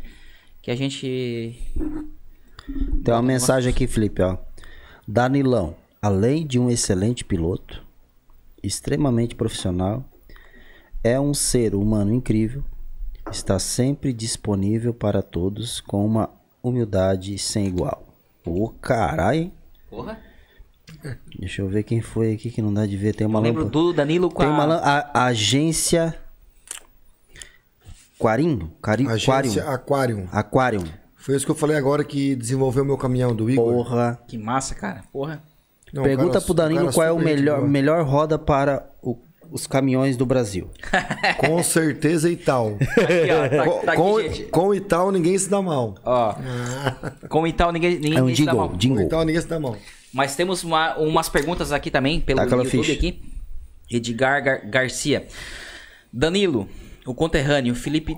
Que 0.62 0.70
a 0.70 0.76
gente. 0.76 1.56
Tem 3.04 3.12
uma 3.12 3.22
mensagem 3.22 3.70
aqui, 3.70 3.86
Felipe, 3.86 4.22
ó. 4.22 4.38
Danilão, 5.06 5.74
além 6.00 6.46
de 6.46 6.58
um 6.58 6.70
excelente 6.70 7.24
piloto, 7.24 7.84
extremamente 8.62 9.34
profissional, 9.34 10.04
é 11.02 11.18
um 11.18 11.34
ser 11.34 11.74
humano 11.74 12.14
incrível, 12.14 12.64
está 13.30 13.58
sempre 13.58 14.12
disponível 14.12 14.94
para 14.94 15.20
todos 15.20 15.80
com 15.80 16.06
uma 16.06 16.30
humildade 16.62 17.36
sem 17.38 17.66
igual. 17.66 18.06
Ô, 18.46 18.68
caralho, 18.68 19.40
hein? 19.40 19.52
Porra! 19.90 20.31
Deixa 21.38 21.62
eu 21.62 21.68
ver 21.68 21.82
quem 21.82 22.00
foi 22.00 22.32
aqui 22.34 22.50
que 22.50 22.62
não 22.62 22.72
dá 22.72 22.86
de 22.86 22.96
ver. 22.96 23.14
Tem 23.14 23.26
uma 23.26 23.38
Eu 23.38 23.42
lembro 23.42 23.64
do 23.64 23.92
Danilo 23.92 24.30
com 24.30 24.40
Tem 24.42 24.48
a... 24.48 24.52
uma 24.52 24.64
lã- 24.64 24.80
a, 24.82 25.24
agência 25.26 26.14
Quarim? 28.18 28.70
Cari... 28.80 29.06
Agência 29.08 29.62
Aquarium. 29.64 29.68
Aquarium. 29.74 30.28
Aquarium. 30.32 30.84
Foi 31.16 31.36
isso 31.36 31.44
que 31.44 31.50
eu 31.50 31.56
falei 31.56 31.76
agora 31.76 32.04
que 32.04 32.34
desenvolveu 32.36 32.82
o 32.82 32.86
meu 32.86 32.96
caminhão 32.96 33.34
do 33.34 33.50
Igor. 33.50 33.64
Porra. 33.84 34.18
Que 34.28 34.38
massa, 34.38 34.74
cara. 34.74 35.02
Porra. 35.12 35.42
Não, 35.92 36.02
Pergunta 36.02 36.34
cara- 36.34 36.44
pro 36.44 36.54
Danilo 36.54 36.92
qual 36.92 37.06
é 37.06 37.12
o 37.12 37.18
melhor, 37.18 37.58
boa. 37.58 37.68
melhor 37.68 38.04
roda 38.04 38.38
para 38.38 38.88
o- 39.02 39.18
os 39.50 39.66
caminhões 39.66 40.16
do 40.16 40.24
Brasil. 40.24 40.70
Com 41.38 41.62
certeza 41.62 42.30
e 42.30 42.36
tal. 42.36 42.76
Aqui, 42.80 43.30
ó. 43.30 43.48
Tá, 43.48 43.64
com, 43.64 43.86
tá 43.86 43.96
com, 43.96 44.20
gente. 44.22 44.42
com 44.44 44.74
e 44.74 44.80
tal 44.80 45.10
ninguém 45.12 45.36
se 45.36 45.50
dá 45.50 45.60
mal. 45.60 45.96
Ó. 46.04 46.34
Com 47.28 47.46
e 47.46 47.52
tal, 47.52 47.70
ninguém, 47.72 47.94
ninguém 47.98 48.18
É 48.18 48.22
um 48.22 48.34
se 48.34 48.44
dá 48.44 48.54
mal. 48.54 48.68
jingle, 48.68 48.70
Com 48.70 48.76
jingle. 48.78 49.02
e 49.02 49.08
tal 49.08 49.24
ninguém 49.24 49.40
se 49.42 49.48
dá 49.48 49.60
mal. 49.60 49.76
Mas 50.12 50.36
temos 50.36 50.62
uma- 50.62 50.96
umas 50.98 51.28
perguntas 51.28 51.72
aqui 51.72 51.90
também 51.90 52.20
pelo 52.20 52.38
Tá 52.46 52.56
YouTube 52.56 52.68
ficha. 52.70 52.92
aqui. 52.92 53.20
Edgar 53.90 54.42
Gar- 54.42 54.66
Garcia. 54.68 55.26
Danilo, 56.12 56.68
o 57.06 57.14
conterrâneo, 57.14 57.74
Felipe. 57.74 58.16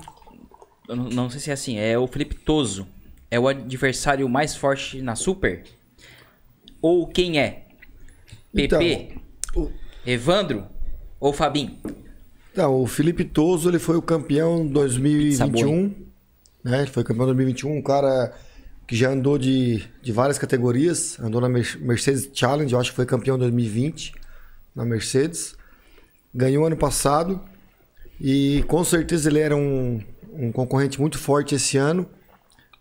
não, 0.89 0.97
não 1.09 1.31
sei 1.31 1.41
se 1.41 1.51
é 1.51 1.53
assim, 1.53 1.79
é 1.79 1.99
o 1.99 2.07
Felipe 2.07 2.35
Toso. 2.35 2.87
É 3.31 3.39
o 3.39 3.49
adversário 3.49 4.29
mais 4.29 4.55
forte 4.57 5.01
na 5.01 5.17
Super? 5.17 5.65
Ou 6.83 7.07
quem 7.07 7.39
é? 7.39 7.63
PP, 8.55 9.17
O- 9.57 9.71
Evandro 10.07 10.67
ou 11.19 11.33
Fabinho? 11.33 11.79
Então, 12.53 12.81
o 12.81 12.87
Felipe 12.87 13.25
Toso, 13.25 13.69
ele 13.69 13.79
foi 13.81 13.97
o 13.97 14.03
campeão 14.03 14.65
2021, 14.67 15.93
né? 16.63 16.83
Ele 16.83 16.91
foi 16.91 17.03
campeão 17.03 17.25
2021, 17.27 17.77
um 17.79 17.83
cara 17.83 18.33
que 18.87 18.95
já 18.97 19.11
andou 19.11 19.39
de, 19.39 19.83
de 20.03 20.13
várias 20.13 20.39
categorias, 20.39 21.19
andou 21.21 21.41
na 21.41 21.49
Mer- 21.49 21.79
Mercedes 21.81 22.29
Challenge, 22.33 22.73
eu 22.73 22.79
acho 22.81 22.91
que 22.91 22.97
foi 22.97 23.07
campeão 23.07 23.39
2020 23.39 24.15
na 24.75 24.85
Mercedes. 24.85 25.57
Ganhou 26.35 26.67
ano 26.67 26.77
passado 26.77 27.41
e 28.21 28.65
com 28.69 28.83
certeza 28.85 29.29
ele 29.31 29.39
era 29.41 29.57
um, 29.57 30.03
um 30.33 30.53
concorrente 30.53 31.01
muito 31.01 31.19
forte 31.19 31.55
esse 31.55 31.77
ano, 31.77 32.09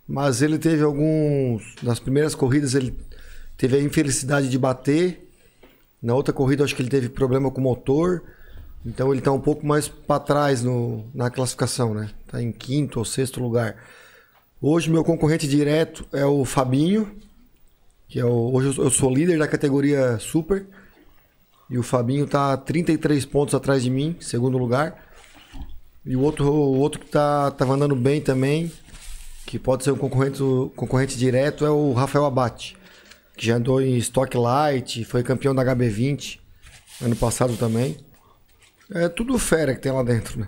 mas 0.08 0.42
ele 0.42 0.58
teve 0.58 0.84
alguns 0.84 1.76
nas 1.82 2.00
primeiras 2.00 2.36
corridas 2.36 2.76
ele 2.76 2.98
teve 3.58 3.78
a 3.78 3.82
infelicidade 3.82 4.50
de 4.50 4.58
bater. 4.58 5.30
Na 6.02 6.14
outra 6.14 6.34
corrida, 6.34 6.66
acho 6.66 6.76
que 6.76 6.82
ele 6.82 6.90
teve 6.90 7.08
problema 7.08 7.50
com 7.50 7.62
o 7.62 7.64
motor. 7.64 8.24
Então 8.86 9.10
ele 9.12 9.20
está 9.20 9.32
um 9.32 9.40
pouco 9.40 9.66
mais 9.66 9.88
para 9.88 10.20
trás 10.20 10.62
no, 10.62 11.06
na 11.14 11.30
classificação, 11.30 11.94
né? 11.94 12.10
Tá 12.28 12.42
em 12.42 12.52
quinto 12.52 13.00
ou 13.00 13.06
sexto 13.06 13.40
lugar. 13.42 13.78
Hoje 14.66 14.90
meu 14.90 15.04
concorrente 15.04 15.46
direto 15.46 16.08
é 16.14 16.26
o 16.26 16.46
Fabinho, 16.46 17.18
que 18.08 18.18
é 18.18 18.24
o, 18.24 18.50
hoje 18.54 18.80
eu 18.80 18.90
sou 18.90 19.14
líder 19.14 19.38
da 19.38 19.46
categoria 19.46 20.18
Super. 20.20 20.66
E 21.70 21.78
o 21.78 21.84
Fabinho 21.84 22.26
tá 22.26 22.56
33 22.56 23.26
pontos 23.26 23.54
atrás 23.54 23.84
de 23.84 23.90
mim, 23.90 24.16
segundo 24.22 24.58
lugar. 24.58 25.04
E 26.06 26.16
o 26.16 26.22
outro, 26.22 26.46
o 26.50 26.80
outro 26.80 27.02
que 27.02 27.08
tá 27.08 27.52
tava 27.52 27.74
andando 27.74 27.94
bem 27.94 28.22
também, 28.22 28.72
que 29.46 29.60
pode 29.60 29.84
ser 29.84 29.92
um 29.92 29.98
concorrente, 29.98 30.40
concorrente 30.78 31.18
direto, 31.18 31.66
é 31.66 31.70
o 31.70 31.92
Rafael 31.92 32.24
Abate, 32.24 32.78
que 33.36 33.46
já 33.46 33.58
andou 33.58 33.82
em 33.82 33.98
Stock 33.98 34.38
Light, 34.38 35.04
foi 35.04 35.24
campeão 35.24 35.54
da 35.54 35.66
HB20 35.76 36.40
ano 37.02 37.18
passado 37.18 37.58
também. 37.58 37.98
É 38.94 39.10
tudo 39.10 39.38
fera 39.38 39.76
que 39.76 39.82
tem 39.82 39.92
lá 39.92 40.04
dentro, 40.04 40.40
né? 40.40 40.48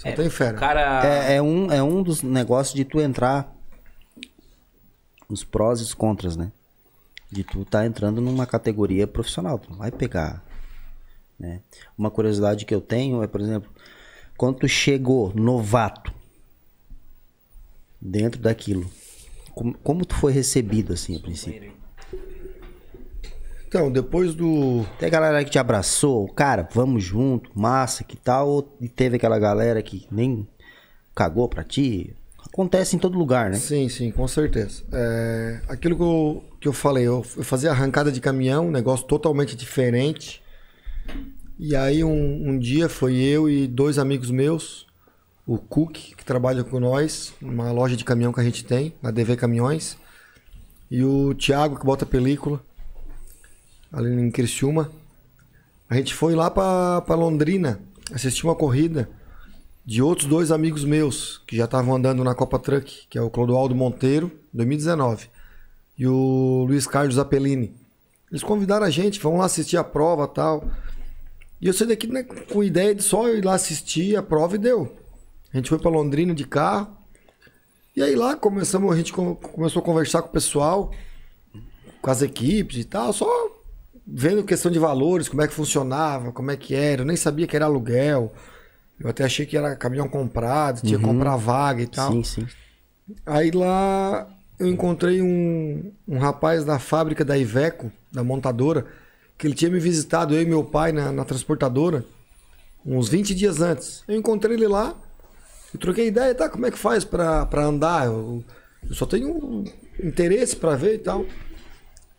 Só 0.00 0.10
tem 0.12 0.30
fera. 0.30 0.56
Cara. 0.56 1.06
É, 1.06 1.36
é 1.36 1.42
um, 1.42 1.70
é 1.70 1.82
um 1.82 2.02
dos 2.02 2.22
negócios 2.22 2.74
de 2.74 2.86
tu 2.86 2.98
entrar 3.02 3.54
os 5.28 5.44
prós 5.44 5.80
e 5.80 5.82
os 5.82 5.92
contras, 5.92 6.38
né? 6.38 6.50
De 7.30 7.44
tu 7.44 7.66
tá 7.66 7.84
entrando 7.84 8.18
numa 8.18 8.46
categoria 8.46 9.06
profissional, 9.06 9.58
tu 9.58 9.70
não 9.70 9.76
vai 9.76 9.90
pegar, 9.90 10.42
né? 11.38 11.60
Uma 11.98 12.10
curiosidade 12.10 12.64
que 12.64 12.74
eu 12.74 12.80
tenho 12.80 13.22
é, 13.22 13.26
por 13.26 13.42
exemplo, 13.42 13.70
quando 14.38 14.60
tu 14.60 14.68
chegou 14.68 15.34
novato 15.34 16.10
dentro 18.00 18.40
daquilo, 18.40 18.90
como, 19.54 19.74
como 19.84 20.06
tu 20.06 20.14
foi 20.14 20.32
recebido 20.32 20.94
assim 20.94 21.14
a 21.14 21.20
princípio? 21.20 21.74
Então, 23.70 23.88
depois 23.88 24.34
do. 24.34 24.84
Tem 24.98 25.08
galera 25.08 25.44
que 25.44 25.50
te 25.52 25.58
abraçou, 25.58 26.26
cara, 26.26 26.68
vamos 26.74 27.04
junto, 27.04 27.52
massa, 27.54 28.02
que 28.02 28.16
tal? 28.16 28.68
E 28.80 28.88
teve 28.88 29.14
aquela 29.14 29.38
galera 29.38 29.80
que 29.80 30.08
nem 30.10 30.44
cagou 31.14 31.48
pra 31.48 31.62
ti? 31.62 32.12
Acontece 32.44 32.96
em 32.96 32.98
todo 32.98 33.16
lugar, 33.16 33.48
né? 33.48 33.56
Sim, 33.56 33.88
sim, 33.88 34.10
com 34.10 34.26
certeza. 34.26 34.82
É, 34.92 35.60
aquilo 35.68 35.94
que 35.94 36.02
eu, 36.02 36.44
que 36.62 36.66
eu 36.66 36.72
falei, 36.72 37.06
eu, 37.06 37.24
eu 37.36 37.44
fazia 37.44 37.70
arrancada 37.70 38.10
de 38.10 38.20
caminhão, 38.20 38.66
um 38.66 38.72
negócio 38.72 39.06
totalmente 39.06 39.54
diferente. 39.54 40.42
E 41.56 41.76
aí 41.76 42.02
um, 42.02 42.48
um 42.50 42.58
dia 42.58 42.88
foi 42.88 43.18
eu 43.18 43.48
e 43.48 43.68
dois 43.68 44.00
amigos 44.00 44.32
meus, 44.32 44.84
o 45.46 45.58
Cook, 45.58 46.16
que 46.16 46.24
trabalha 46.24 46.64
com 46.64 46.80
nós, 46.80 47.32
numa 47.40 47.70
loja 47.70 47.96
de 47.96 48.04
caminhão 48.04 48.32
que 48.32 48.40
a 48.40 48.44
gente 48.44 48.64
tem, 48.64 48.92
na 49.00 49.12
DV 49.12 49.36
Caminhões, 49.36 49.96
e 50.90 51.04
o 51.04 51.32
Thiago, 51.34 51.78
que 51.78 51.86
bota 51.86 52.04
película, 52.04 52.60
ali 53.92 54.10
em 54.12 54.30
Criciúma. 54.30 54.90
A 55.88 55.96
gente 55.96 56.14
foi 56.14 56.34
lá 56.34 56.50
pra 56.50 57.14
Londrina 57.14 57.80
assistir 58.12 58.44
uma 58.44 58.54
corrida 58.54 59.08
de 59.84 60.02
outros 60.02 60.28
dois 60.28 60.52
amigos 60.52 60.84
meus 60.84 61.38
que 61.46 61.56
já 61.56 61.64
estavam 61.64 61.94
andando 61.96 62.22
na 62.22 62.34
Copa 62.34 62.58
Truck, 62.58 63.06
que 63.08 63.18
é 63.18 63.22
o 63.22 63.30
Clodoaldo 63.30 63.74
Monteiro, 63.74 64.30
2019, 64.52 65.28
e 65.98 66.06
o 66.06 66.64
Luiz 66.68 66.86
Carlos 66.86 67.18
Apellini. 67.18 67.74
Eles 68.30 68.42
convidaram 68.44 68.86
a 68.86 68.90
gente, 68.90 69.18
vamos 69.18 69.40
lá 69.40 69.46
assistir 69.46 69.76
a 69.76 69.82
prova 69.82 70.28
tal. 70.28 70.64
E 71.60 71.66
eu 71.66 71.72
saí 71.72 71.88
daqui 71.88 72.06
né, 72.06 72.22
com 72.22 72.62
ideia 72.62 72.94
de 72.94 73.02
só 73.02 73.28
ir 73.28 73.44
lá 73.44 73.54
assistir 73.54 74.16
a 74.16 74.22
prova 74.22 74.54
e 74.54 74.58
deu. 74.58 74.96
A 75.52 75.56
gente 75.56 75.68
foi 75.68 75.78
para 75.78 75.90
Londrina 75.90 76.32
de 76.32 76.46
carro. 76.46 76.96
E 77.96 78.02
aí 78.02 78.14
lá 78.14 78.36
começamos, 78.36 78.92
a 78.92 78.96
gente 78.96 79.12
com- 79.12 79.34
começou 79.34 79.82
a 79.82 79.84
conversar 79.84 80.22
com 80.22 80.28
o 80.28 80.32
pessoal, 80.32 80.92
com 82.00 82.10
as 82.10 82.22
equipes 82.22 82.78
e 82.78 82.84
tal, 82.84 83.12
só 83.12 83.26
vendo 84.12 84.44
questão 84.44 84.70
de 84.70 84.78
valores, 84.78 85.28
como 85.28 85.42
é 85.42 85.48
que 85.48 85.54
funcionava, 85.54 86.32
como 86.32 86.50
é 86.50 86.56
que 86.56 86.74
era. 86.74 87.02
Eu 87.02 87.06
nem 87.06 87.16
sabia 87.16 87.46
que 87.46 87.56
era 87.56 87.66
aluguel. 87.66 88.32
Eu 88.98 89.08
até 89.08 89.24
achei 89.24 89.46
que 89.46 89.56
era 89.56 89.76
caminhão 89.76 90.08
comprado, 90.08 90.82
tinha 90.82 90.98
que 90.98 91.04
comprar 91.04 91.36
vaga 91.36 91.82
e 91.82 91.86
tal. 91.86 92.12
Sim, 92.12 92.22
sim. 92.22 92.46
Aí 93.24 93.50
lá 93.50 94.28
eu 94.58 94.66
encontrei 94.68 95.22
um, 95.22 95.90
um 96.06 96.18
rapaz 96.18 96.64
da 96.64 96.78
fábrica 96.78 97.24
da 97.24 97.38
Iveco, 97.38 97.90
da 98.12 98.22
montadora, 98.22 98.86
que 99.38 99.46
ele 99.46 99.54
tinha 99.54 99.70
me 99.70 99.80
visitado, 99.80 100.34
eu 100.34 100.42
e 100.42 100.44
meu 100.44 100.62
pai, 100.62 100.92
na, 100.92 101.10
na 101.10 101.24
transportadora, 101.24 102.04
uns 102.84 103.08
20 103.08 103.34
dias 103.34 103.62
antes. 103.62 104.04
Eu 104.06 104.16
encontrei 104.16 104.54
ele 104.54 104.68
lá, 104.68 104.94
eu 105.72 105.80
troquei 105.80 106.08
ideia, 106.08 106.34
tá? 106.34 106.48
Como 106.48 106.66
é 106.66 106.70
que 106.70 106.78
faz 106.78 107.04
pra, 107.04 107.46
pra 107.46 107.64
andar? 107.64 108.06
Eu, 108.06 108.44
eu 108.86 108.94
só 108.94 109.06
tenho 109.06 109.64
interesse 110.02 110.56
pra 110.56 110.76
ver 110.76 110.96
e 110.96 110.98
tal. 110.98 111.24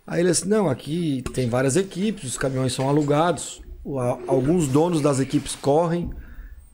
Aí 0.06 0.22
ele 0.22 0.30
disse, 0.30 0.48
não, 0.48 0.70
aqui 0.70 1.24
tem 1.34 1.48
várias 1.48 1.76
equipes, 1.76 2.24
os 2.24 2.38
caminhões 2.38 2.74
são 2.74 2.90
alugados. 2.90 3.62
alguns 4.28 4.68
donos 4.68 5.02
das 5.02 5.20
equipes 5.20 5.56
correm, 5.56 6.10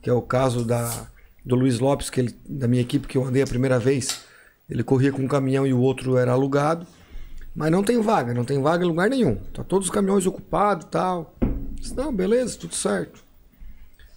que 0.02 0.10
é 0.10 0.12
o 0.12 0.22
caso 0.22 0.64
da, 0.64 1.08
do 1.44 1.54
Luiz 1.54 1.78
Lopes, 1.78 2.10
que 2.10 2.20
ele, 2.20 2.34
da 2.48 2.66
minha 2.66 2.82
equipe 2.82 3.06
que 3.06 3.16
eu 3.16 3.24
andei 3.24 3.42
a 3.42 3.46
primeira 3.46 3.78
vez. 3.78 4.22
Ele 4.68 4.82
corria 4.82 5.12
com 5.12 5.22
um 5.22 5.28
caminhão 5.28 5.66
e 5.66 5.72
o 5.72 5.80
outro 5.80 6.16
era 6.16 6.32
alugado. 6.32 6.86
Mas 7.54 7.70
não 7.70 7.82
tem 7.82 8.00
vaga, 8.00 8.34
não 8.34 8.44
tem 8.44 8.60
vaga 8.60 8.84
em 8.84 8.88
lugar 8.88 9.10
nenhum. 9.10 9.34
Tá 9.34 9.64
todos 9.64 9.88
os 9.88 9.94
caminhões 9.94 10.26
ocupados 10.26 10.86
e 10.86 10.90
tal. 10.90 11.34
Disse, 11.74 11.96
não, 11.96 12.14
beleza, 12.14 12.58
tudo 12.58 12.74
certo. 12.74 13.27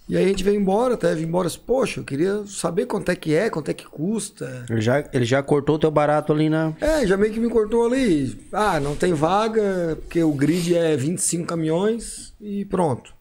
E 0.08 0.16
aí 0.16 0.24
a 0.24 0.28
gente 0.28 0.42
veio 0.42 0.60
embora, 0.60 0.94
até 0.94 1.14
veio 1.14 1.26
embora. 1.26 1.48
Poxa, 1.64 2.00
eu 2.00 2.04
queria 2.04 2.44
saber 2.46 2.86
quanto 2.86 3.10
é 3.10 3.16
que 3.16 3.34
é, 3.34 3.48
quanto 3.48 3.70
é 3.70 3.74
que 3.74 3.86
custa. 3.86 4.66
Ele 4.68 4.80
já, 4.80 5.08
ele 5.12 5.24
já 5.24 5.42
cortou 5.42 5.76
o 5.76 5.78
teu 5.78 5.90
barato 5.90 6.32
ali 6.32 6.50
na. 6.50 6.74
É, 6.80 7.06
já 7.06 7.16
meio 7.16 7.32
que 7.32 7.40
me 7.40 7.48
cortou 7.48 7.86
ali. 7.86 8.46
Ah, 8.52 8.80
não 8.80 8.96
tem 8.96 9.14
vaga, 9.14 9.96
porque 10.00 10.22
o 10.22 10.32
grid 10.32 10.74
é 10.74 10.96
25 10.96 11.46
caminhões 11.46 12.34
e 12.40 12.64
pronto. 12.64 13.14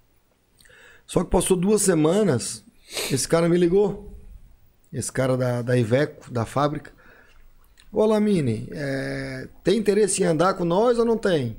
Só 1.05 1.23
que 1.23 1.29
passou 1.29 1.55
duas 1.55 1.81
semanas, 1.81 2.63
esse 3.11 3.27
cara 3.27 3.47
me 3.47 3.57
ligou. 3.57 4.11
Esse 4.91 5.11
cara 5.11 5.37
da, 5.37 5.61
da 5.61 5.77
Iveco, 5.77 6.31
da 6.31 6.45
fábrica. 6.45 6.91
Ô 7.91 8.05
Lamine, 8.05 8.67
é, 8.71 9.47
tem 9.63 9.77
interesse 9.77 10.23
em 10.23 10.25
andar 10.25 10.53
com 10.55 10.65
nós 10.65 10.97
ou 10.97 11.05
não 11.05 11.17
tem? 11.17 11.57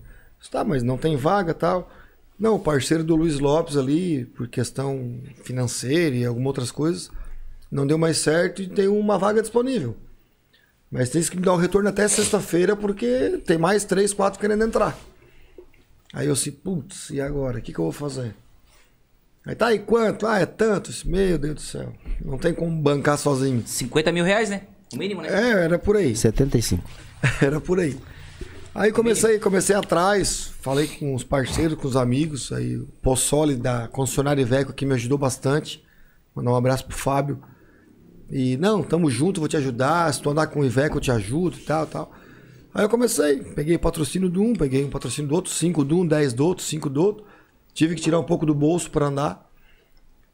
Tá, 0.50 0.64
mas 0.64 0.82
não 0.82 0.98
tem 0.98 1.16
vaga 1.16 1.54
tal. 1.54 1.90
Não, 2.38 2.56
o 2.56 2.60
parceiro 2.60 3.04
do 3.04 3.14
Luiz 3.14 3.38
Lopes 3.38 3.76
ali, 3.76 4.24
por 4.24 4.48
questão 4.48 5.20
financeira 5.44 6.16
e 6.16 6.24
algumas 6.24 6.48
outras 6.48 6.70
coisas, 6.70 7.10
não 7.70 7.86
deu 7.86 7.96
mais 7.96 8.18
certo 8.18 8.62
e 8.62 8.68
tem 8.68 8.88
uma 8.88 9.18
vaga 9.18 9.40
disponível. 9.40 9.96
Mas 10.90 11.08
tem 11.08 11.22
que 11.22 11.36
me 11.36 11.42
dar 11.42 11.54
o 11.54 11.56
retorno 11.56 11.88
até 11.88 12.06
sexta-feira, 12.06 12.76
porque 12.76 13.40
tem 13.46 13.56
mais 13.56 13.84
três, 13.84 14.12
quatro 14.12 14.38
querendo 14.38 14.64
entrar. 14.64 14.98
Aí 16.12 16.26
eu 16.26 16.34
assim, 16.34 16.50
putz, 16.50 17.08
e 17.08 17.20
agora? 17.20 17.58
O 17.58 17.62
que, 17.62 17.72
que 17.72 17.78
eu 17.78 17.84
vou 17.84 17.92
fazer? 17.92 18.34
Aí 19.46 19.54
tá, 19.54 19.72
e 19.72 19.78
quanto? 19.78 20.26
Ah, 20.26 20.38
é 20.38 20.46
tanto. 20.46 20.90
Disse, 20.90 21.08
Meu 21.08 21.38
Deus 21.38 21.54
do 21.54 21.60
céu. 21.62 21.92
Não 22.22 22.36
tem 22.38 22.52
como 22.52 22.76
bancar 22.80 23.16
sozinho. 23.16 23.62
50 23.66 24.12
mil 24.12 24.24
reais, 24.24 24.50
né? 24.50 24.62
O 24.92 24.98
mínimo, 24.98 25.22
né? 25.22 25.28
É, 25.30 25.64
era 25.64 25.78
por 25.78 25.96
aí. 25.96 26.14
75. 26.14 26.82
Era 27.40 27.60
por 27.60 27.78
aí. 27.80 27.96
Aí 28.74 28.90
comecei, 28.90 29.38
comecei 29.38 29.76
atrás, 29.76 30.50
falei 30.62 30.86
com 30.86 31.14
os 31.14 31.22
parceiros, 31.22 31.78
com 31.78 31.86
os 31.86 31.94
amigos. 31.94 32.50
Aí 32.52 32.78
o 32.78 32.86
Possoli 33.02 33.54
da 33.54 33.86
concessionária 33.88 34.40
Iveco 34.40 34.72
que 34.72 34.86
me 34.86 34.94
ajudou 34.94 35.18
bastante. 35.18 35.84
Mandar 36.34 36.52
um 36.52 36.56
abraço 36.56 36.86
pro 36.86 36.96
Fábio. 36.96 37.42
E, 38.30 38.56
não, 38.56 38.82
tamo 38.82 39.10
junto, 39.10 39.40
vou 39.40 39.48
te 39.48 39.58
ajudar. 39.58 40.12
Se 40.12 40.22
tu 40.22 40.30
andar 40.30 40.46
com 40.46 40.60
o 40.60 40.64
Iveco, 40.64 40.96
eu 40.96 41.00
te 41.02 41.10
ajudo 41.10 41.58
e 41.58 41.60
tal, 41.60 41.86
tal. 41.86 42.12
Aí 42.74 42.82
eu 42.82 42.88
comecei, 42.88 43.42
peguei 43.42 43.76
patrocínio 43.76 44.30
do 44.30 44.40
um, 44.40 44.54
peguei 44.54 44.82
um 44.82 44.88
patrocínio 44.88 45.28
do 45.28 45.34
outro, 45.34 45.52
cinco 45.52 45.84
do 45.84 45.98
um, 45.98 46.06
dez 46.06 46.32
do 46.32 46.46
outro, 46.46 46.64
cinco 46.64 46.88
do 46.88 47.02
outro. 47.02 47.26
Tive 47.74 47.94
que 47.94 48.00
tirar 48.00 48.18
um 48.18 48.24
pouco 48.24 48.46
do 48.46 48.54
bolso 48.54 48.90
para 48.90 49.06
andar. 49.06 49.50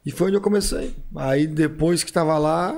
E 0.07 0.12
foi 0.12 0.28
onde 0.28 0.36
eu 0.36 0.41
comecei. 0.41 0.95
Aí 1.16 1.49
depois 1.49 2.05
que 2.05 2.12
tava 2.12 2.39
lá, 2.39 2.72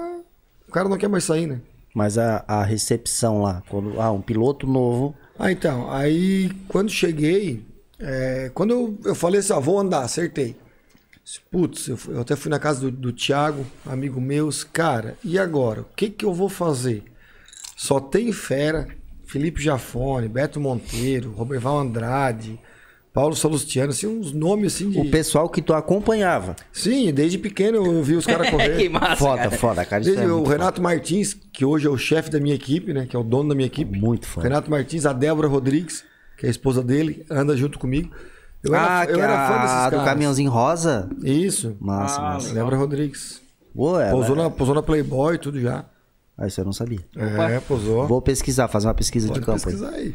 o 0.66 0.72
cara 0.72 0.88
não 0.88 0.96
quer 0.96 1.08
mais 1.08 1.24
sair, 1.24 1.46
né? 1.46 1.60
Mas 1.94 2.16
a, 2.16 2.42
a 2.48 2.64
recepção 2.64 3.42
lá, 3.42 3.62
quando 3.68 4.00
ah, 4.00 4.10
um 4.10 4.22
piloto 4.22 4.66
novo. 4.66 5.14
Ah, 5.42 5.50
então, 5.50 5.90
aí 5.90 6.50
quando 6.68 6.90
cheguei, 6.90 7.64
é, 7.98 8.50
quando 8.52 8.72
eu, 8.72 8.98
eu 9.06 9.14
falei 9.14 9.40
assim, 9.40 9.54
ó, 9.54 9.58
vou 9.58 9.80
andar, 9.80 10.02
acertei. 10.02 10.54
Putz, 11.50 11.88
eu, 11.88 11.98
eu 12.08 12.20
até 12.20 12.36
fui 12.36 12.50
na 12.50 12.58
casa 12.58 12.82
do, 12.82 12.90
do 12.90 13.10
Thiago, 13.10 13.64
amigo 13.86 14.20
meu, 14.20 14.50
cara, 14.70 15.16
e 15.24 15.38
agora? 15.38 15.80
O 15.80 15.86
que 15.96 16.10
que 16.10 16.26
eu 16.26 16.34
vou 16.34 16.50
fazer? 16.50 17.04
Só 17.74 17.98
tem 17.98 18.30
fera, 18.32 18.86
Felipe 19.24 19.62
Jafone, 19.62 20.28
Beto 20.28 20.60
Monteiro, 20.60 21.32
Roberval 21.32 21.78
Andrade, 21.78 22.60
Paulo 23.12 23.34
Salustiano, 23.34 23.90
assim, 23.90 24.06
uns 24.06 24.32
nomes 24.32 24.74
assim 24.74 24.88
de... 24.90 24.98
O 25.00 25.10
pessoal 25.10 25.48
que 25.48 25.60
tu 25.60 25.74
acompanhava. 25.74 26.54
Sim, 26.72 27.12
desde 27.12 27.38
pequeno 27.38 27.76
eu 27.84 28.02
vi 28.04 28.14
os 28.14 28.24
caras 28.24 28.46
que 28.50 28.52
correr. 28.52 28.88
massa, 28.88 29.16
foda, 29.16 29.36
cara. 29.42 29.50
foda, 29.50 29.84
cara. 29.84 30.04
Desde 30.04 30.22
é 30.22 30.26
o 30.28 30.44
Renato 30.44 30.80
Martins, 30.80 31.34
que 31.52 31.64
hoje 31.64 31.86
é 31.86 31.90
o 31.90 31.98
chefe 31.98 32.30
da 32.30 32.38
minha 32.38 32.54
equipe, 32.54 32.92
né? 32.92 33.06
Que 33.06 33.16
é 33.16 33.18
o 33.18 33.24
dono 33.24 33.48
da 33.48 33.54
minha 33.54 33.66
equipe. 33.66 33.98
Muito 33.98 34.26
foda. 34.28 34.46
Renato 34.46 34.70
Martins, 34.70 35.06
a 35.06 35.12
Débora 35.12 35.48
Rodrigues, 35.48 36.04
que 36.38 36.46
é 36.46 36.48
a 36.48 36.50
esposa 36.50 36.82
dele, 36.84 37.26
anda 37.28 37.56
junto 37.56 37.78
comigo. 37.80 38.10
Eu 38.62 38.70
foda. 38.72 38.80
ah, 38.86 39.02
era, 39.02 39.06
que 39.06 39.18
eu 39.18 39.22
era 39.24 39.48
fã 39.48 39.54
desses 39.62 39.76
a 39.76 39.84
do 39.86 39.90
caras. 39.96 40.04
caminhãozinho 40.06 40.50
rosa. 40.50 41.10
Isso. 41.24 41.76
Massa, 41.80 42.20
Ah, 42.20 42.22
massa. 42.34 42.54
Débora 42.54 42.76
Rodrigues. 42.76 43.40
Boa, 43.74 44.02
ela- 44.04 44.12
Pousou, 44.12 44.36
na, 44.36 44.50
pousou 44.50 44.74
na 44.74 44.82
Playboy, 44.82 45.36
tudo 45.38 45.60
já. 45.60 45.84
Ah, 46.38 46.46
isso 46.46 46.60
eu 46.60 46.64
não 46.64 46.72
sabia. 46.72 47.00
É, 47.16 47.58
pousou. 47.60 48.06
Vou 48.06 48.22
pesquisar, 48.22 48.68
fazer 48.68 48.86
uma 48.86 48.94
pesquisa 48.94 49.28
Pode 49.28 49.40
de 49.40 49.46
campo 49.46 49.58
aí. 49.58 49.64
pesquisar 49.64 49.90
aí. 49.96 50.14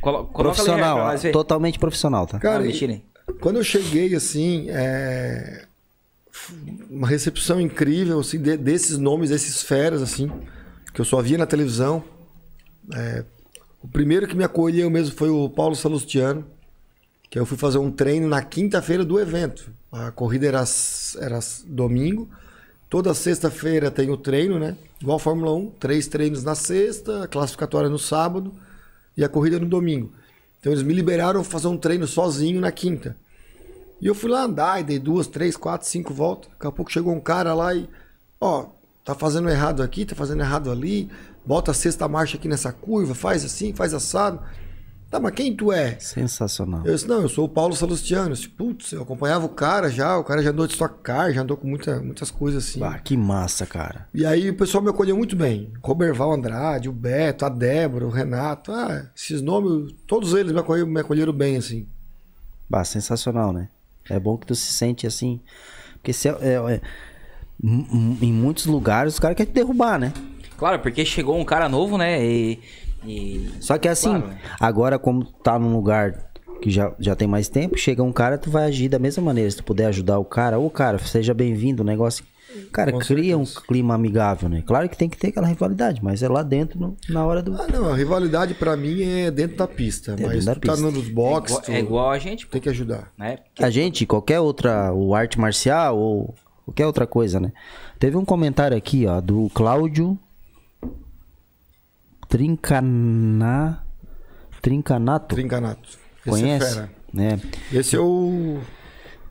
Colo 0.00 0.24
Profissional, 0.26 1.18
totalmente 1.32 1.78
profissional, 1.78 2.26
tá? 2.26 2.38
Cara, 2.38 2.62
Ah, 2.62 2.66
e- 2.66 3.02
quando 3.40 3.56
eu 3.56 3.64
cheguei, 3.64 4.14
assim, 4.14 4.66
é, 4.70 5.64
uma 6.90 7.06
recepção 7.06 7.60
incrível, 7.60 8.20
assim, 8.20 8.40
de- 8.40 8.56
desses 8.56 8.96
nomes, 8.98 9.30
desses 9.30 9.62
feras, 9.62 10.00
assim, 10.00 10.30
que 10.94 11.00
eu 11.00 11.04
só 11.04 11.20
via 11.20 11.36
na 11.38 11.46
televisão. 11.46 12.02
É, 12.94 13.24
o 13.82 13.88
primeiro 13.88 14.26
que 14.26 14.34
me 14.36 14.44
acolheu 14.44 14.88
mesmo 14.90 15.14
foi 15.14 15.28
o 15.30 15.48
Paulo 15.50 15.74
Salustiano, 15.76 16.44
que 17.30 17.38
eu 17.38 17.44
fui 17.44 17.58
fazer 17.58 17.78
um 17.78 17.90
treino 17.90 18.26
na 18.28 18.40
quinta-feira 18.42 19.04
do 19.04 19.20
evento. 19.20 19.70
A 19.92 20.10
corrida 20.10 20.46
era, 20.46 20.64
era 21.20 21.38
domingo. 21.66 22.28
Toda 22.88 23.12
sexta-feira 23.12 23.90
tem 23.90 24.08
o 24.10 24.16
treino, 24.16 24.58
né? 24.58 24.74
Igual 25.02 25.16
a 25.18 25.20
Fórmula 25.20 25.52
1, 25.54 25.70
três 25.78 26.06
treinos 26.06 26.42
na 26.42 26.54
sexta, 26.54 27.28
classificatória 27.28 27.90
no 27.90 27.98
sábado 27.98 28.54
e 29.18 29.24
a 29.24 29.28
corrida 29.28 29.58
no 29.58 29.66
domingo. 29.66 30.12
Então 30.60 30.72
eles 30.72 30.84
me 30.84 30.94
liberaram 30.94 31.42
fazer 31.42 31.66
um 31.66 31.76
treino 31.76 32.06
sozinho 32.06 32.60
na 32.60 32.70
quinta. 32.70 33.16
E 34.00 34.06
eu 34.06 34.14
fui 34.14 34.30
lá 34.30 34.44
andar 34.44 34.80
e 34.80 34.84
dei 34.84 34.98
duas, 35.00 35.26
três, 35.26 35.56
quatro, 35.56 35.88
cinco 35.88 36.14
voltas. 36.14 36.48
Daqui 36.52 36.68
a 36.68 36.70
pouco 36.70 36.92
chegou 36.92 37.12
um 37.12 37.20
cara 37.20 37.52
lá 37.52 37.74
e, 37.74 37.88
ó, 38.40 38.66
tá 39.04 39.16
fazendo 39.16 39.50
errado 39.50 39.82
aqui, 39.82 40.04
tá 40.04 40.14
fazendo 40.14 40.40
errado 40.40 40.70
ali, 40.70 41.10
bota 41.44 41.72
a 41.72 41.74
sexta 41.74 42.06
marcha 42.06 42.36
aqui 42.36 42.46
nessa 42.46 42.72
curva, 42.72 43.12
faz 43.12 43.44
assim, 43.44 43.74
faz 43.74 43.92
assado. 43.92 44.40
Tá, 45.10 45.18
mas 45.18 45.32
quem 45.32 45.56
tu 45.56 45.72
é? 45.72 45.98
Sensacional. 45.98 46.82
Eu 46.84 46.94
disse, 46.94 47.08
não, 47.08 47.22
eu 47.22 47.30
sou 47.30 47.46
o 47.46 47.48
Paulo 47.48 47.74
Salustiano. 47.74 48.28
Eu 48.30 48.34
disse, 48.34 48.48
Putz, 48.48 48.92
eu 48.92 49.00
acompanhava 49.02 49.46
o 49.46 49.48
cara 49.48 49.88
já, 49.90 50.18
o 50.18 50.24
cara 50.24 50.42
já 50.42 50.50
andou 50.50 50.66
de 50.66 50.74
Stock 50.74 51.02
Car, 51.02 51.32
já 51.32 51.40
andou 51.40 51.56
com 51.56 51.66
muita, 51.66 51.98
muitas 52.00 52.30
coisas 52.30 52.68
assim. 52.68 52.82
Ah, 52.82 52.98
que 52.98 53.16
massa, 53.16 53.64
cara. 53.64 54.06
E 54.12 54.26
aí 54.26 54.50
o 54.50 54.54
pessoal 54.54 54.84
me 54.84 54.90
acolheu 54.90 55.16
muito 55.16 55.34
bem. 55.34 55.72
Roberval 55.82 56.32
Andrade, 56.34 56.90
o 56.90 56.92
Beto, 56.92 57.46
a 57.46 57.48
Débora, 57.48 58.06
o 58.06 58.10
Renato. 58.10 58.70
Ah, 58.70 59.06
esses 59.16 59.40
nomes, 59.40 59.94
todos 60.06 60.34
eles 60.34 60.52
me 60.52 60.60
acolheram, 60.60 60.88
me 60.88 61.00
acolheram 61.00 61.32
bem, 61.32 61.56
assim. 61.56 61.86
Bah, 62.68 62.84
sensacional, 62.84 63.50
né? 63.50 63.70
É 64.10 64.20
bom 64.20 64.36
que 64.36 64.46
tu 64.46 64.54
se 64.54 64.72
sente 64.72 65.06
assim. 65.06 65.40
Porque 65.94 66.12
se 66.12 66.28
é, 66.28 66.32
é- 66.42 66.74
é- 66.74 66.80
em 67.64 68.32
muitos 68.32 68.66
lugares 68.66 69.14
os 69.14 69.18
caras 69.18 69.36
querem 69.36 69.50
te 69.52 69.54
derrubar, 69.54 69.98
né? 69.98 70.12
Claro, 70.58 70.80
porque 70.80 71.04
chegou 71.06 71.38
um 71.40 71.44
cara 71.46 71.66
novo, 71.66 71.96
né? 71.96 72.22
E. 72.24 72.60
e- 73.04 73.48
Só 73.60 73.78
que 73.78 73.88
assim, 73.88 74.10
Claro, 74.10 74.26
né? 74.28 74.38
agora 74.60 74.98
como 74.98 75.24
tá 75.24 75.58
num 75.58 75.72
lugar 75.74 76.28
que 76.60 76.70
já, 76.70 76.92
já 76.98 77.14
tem 77.14 77.28
mais 77.28 77.48
tempo, 77.48 77.76
chega 77.78 78.02
um 78.02 78.12
cara, 78.12 78.36
tu 78.36 78.50
vai 78.50 78.64
agir 78.64 78.88
da 78.88 78.98
mesma 78.98 79.22
maneira. 79.22 79.50
Se 79.50 79.58
tu 79.58 79.64
puder 79.64 79.86
ajudar 79.86 80.18
o 80.18 80.24
cara, 80.24 80.58
ô 80.58 80.68
cara, 80.68 80.98
seja 80.98 81.32
bem-vindo, 81.32 81.82
o 81.82 81.86
negócio. 81.86 82.24
Cara, 82.72 82.90
Com 82.90 82.98
cria 82.98 83.36
um 83.36 83.44
certeza. 83.44 83.66
clima 83.68 83.94
amigável, 83.94 84.48
né? 84.48 84.62
Claro 84.66 84.88
que 84.88 84.96
tem 84.96 85.08
que 85.08 85.18
ter 85.18 85.28
aquela 85.28 85.46
rivalidade, 85.46 86.02
mas 86.02 86.22
é 86.22 86.28
lá 86.28 86.42
dentro, 86.42 86.80
no- 86.80 86.96
na 87.08 87.24
hora 87.24 87.42
do. 87.42 87.54
Ah, 87.54 87.66
não, 87.70 87.92
a 87.92 87.94
rivalidade 87.94 88.54
pra 88.54 88.74
mim 88.74 89.02
é 89.02 89.30
dentro 89.30 89.58
da 89.58 89.68
pista. 89.68 90.12
Dentro 90.16 90.34
mas 90.34 90.44
da 90.46 90.54
tu 90.54 90.60
tá 90.62 90.72
pista. 90.72 90.90
nos 90.90 91.08
boxes, 91.10 91.58
igual- 91.58 91.76
é 91.76 91.80
igual 91.80 92.10
a 92.10 92.18
gente, 92.18 92.46
pô, 92.46 92.52
tem 92.52 92.60
que 92.62 92.68
ajudar. 92.70 93.12
né? 93.18 93.38
A 93.60 93.68
gente, 93.70 94.06
qualquer 94.06 94.40
outra, 94.40 94.92
o 94.94 95.14
arte 95.14 95.38
marcial 95.38 95.96
ou 95.98 96.34
qualquer 96.64 96.86
outra 96.86 97.06
coisa, 97.06 97.38
né? 97.38 97.52
Teve 97.98 98.16
um 98.16 98.24
comentário 98.24 98.76
aqui, 98.76 99.06
ó, 99.06 99.20
do 99.20 99.48
Cláudio 99.54 100.18
Trincana... 102.28 103.82
Trincanato. 104.60 105.34
Trincanato. 105.34 105.88
Esse 106.26 106.30
Conhece? 106.30 106.66
é 106.66 106.68
fera. 106.74 106.90
né? 107.12 107.40
Esse 107.72 107.96
é 107.96 108.00
o 108.00 108.58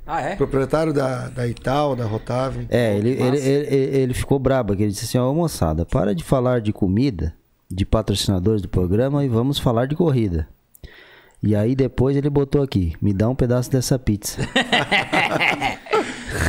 Ah, 0.06 0.22
é? 0.22 0.36
proprietário 0.36 0.93
da, 0.93 1.28
da 1.30 1.48
Ital, 1.48 1.95
da 1.95 2.06
Rotave. 2.06 2.66
É, 2.70 2.98
ele, 2.98 3.10
ele, 3.12 3.38
ele, 3.38 3.76
ele 3.98 4.14
ficou 4.14 4.39
brabo, 4.39 4.76
que 4.76 4.84
ele 4.84 4.91
disse 4.91 5.06
assim, 5.06 5.18
ó, 5.18 5.32
moçada, 5.34 5.86
para 5.86 6.16
de 6.16 6.24
falar 6.24 6.62
de 6.62 6.72
comida, 6.74 7.34
de 7.70 7.86
patrocinadores 7.86 8.62
do 8.62 8.70
programa 8.70 9.24
e 9.24 9.28
vamos 9.28 9.60
falar 9.60 9.86
de 9.86 9.95
corrida. 9.95 10.48
E 11.43 11.56
aí 11.56 11.76
depois 11.76 12.16
ele 12.18 12.30
botou 12.32 12.64
aqui, 12.64 12.95
me 13.02 13.14
dá 13.14 13.30
um 13.30 13.36
pedaço 13.36 13.70
dessa 13.70 14.00
pizza. 14.00 14.41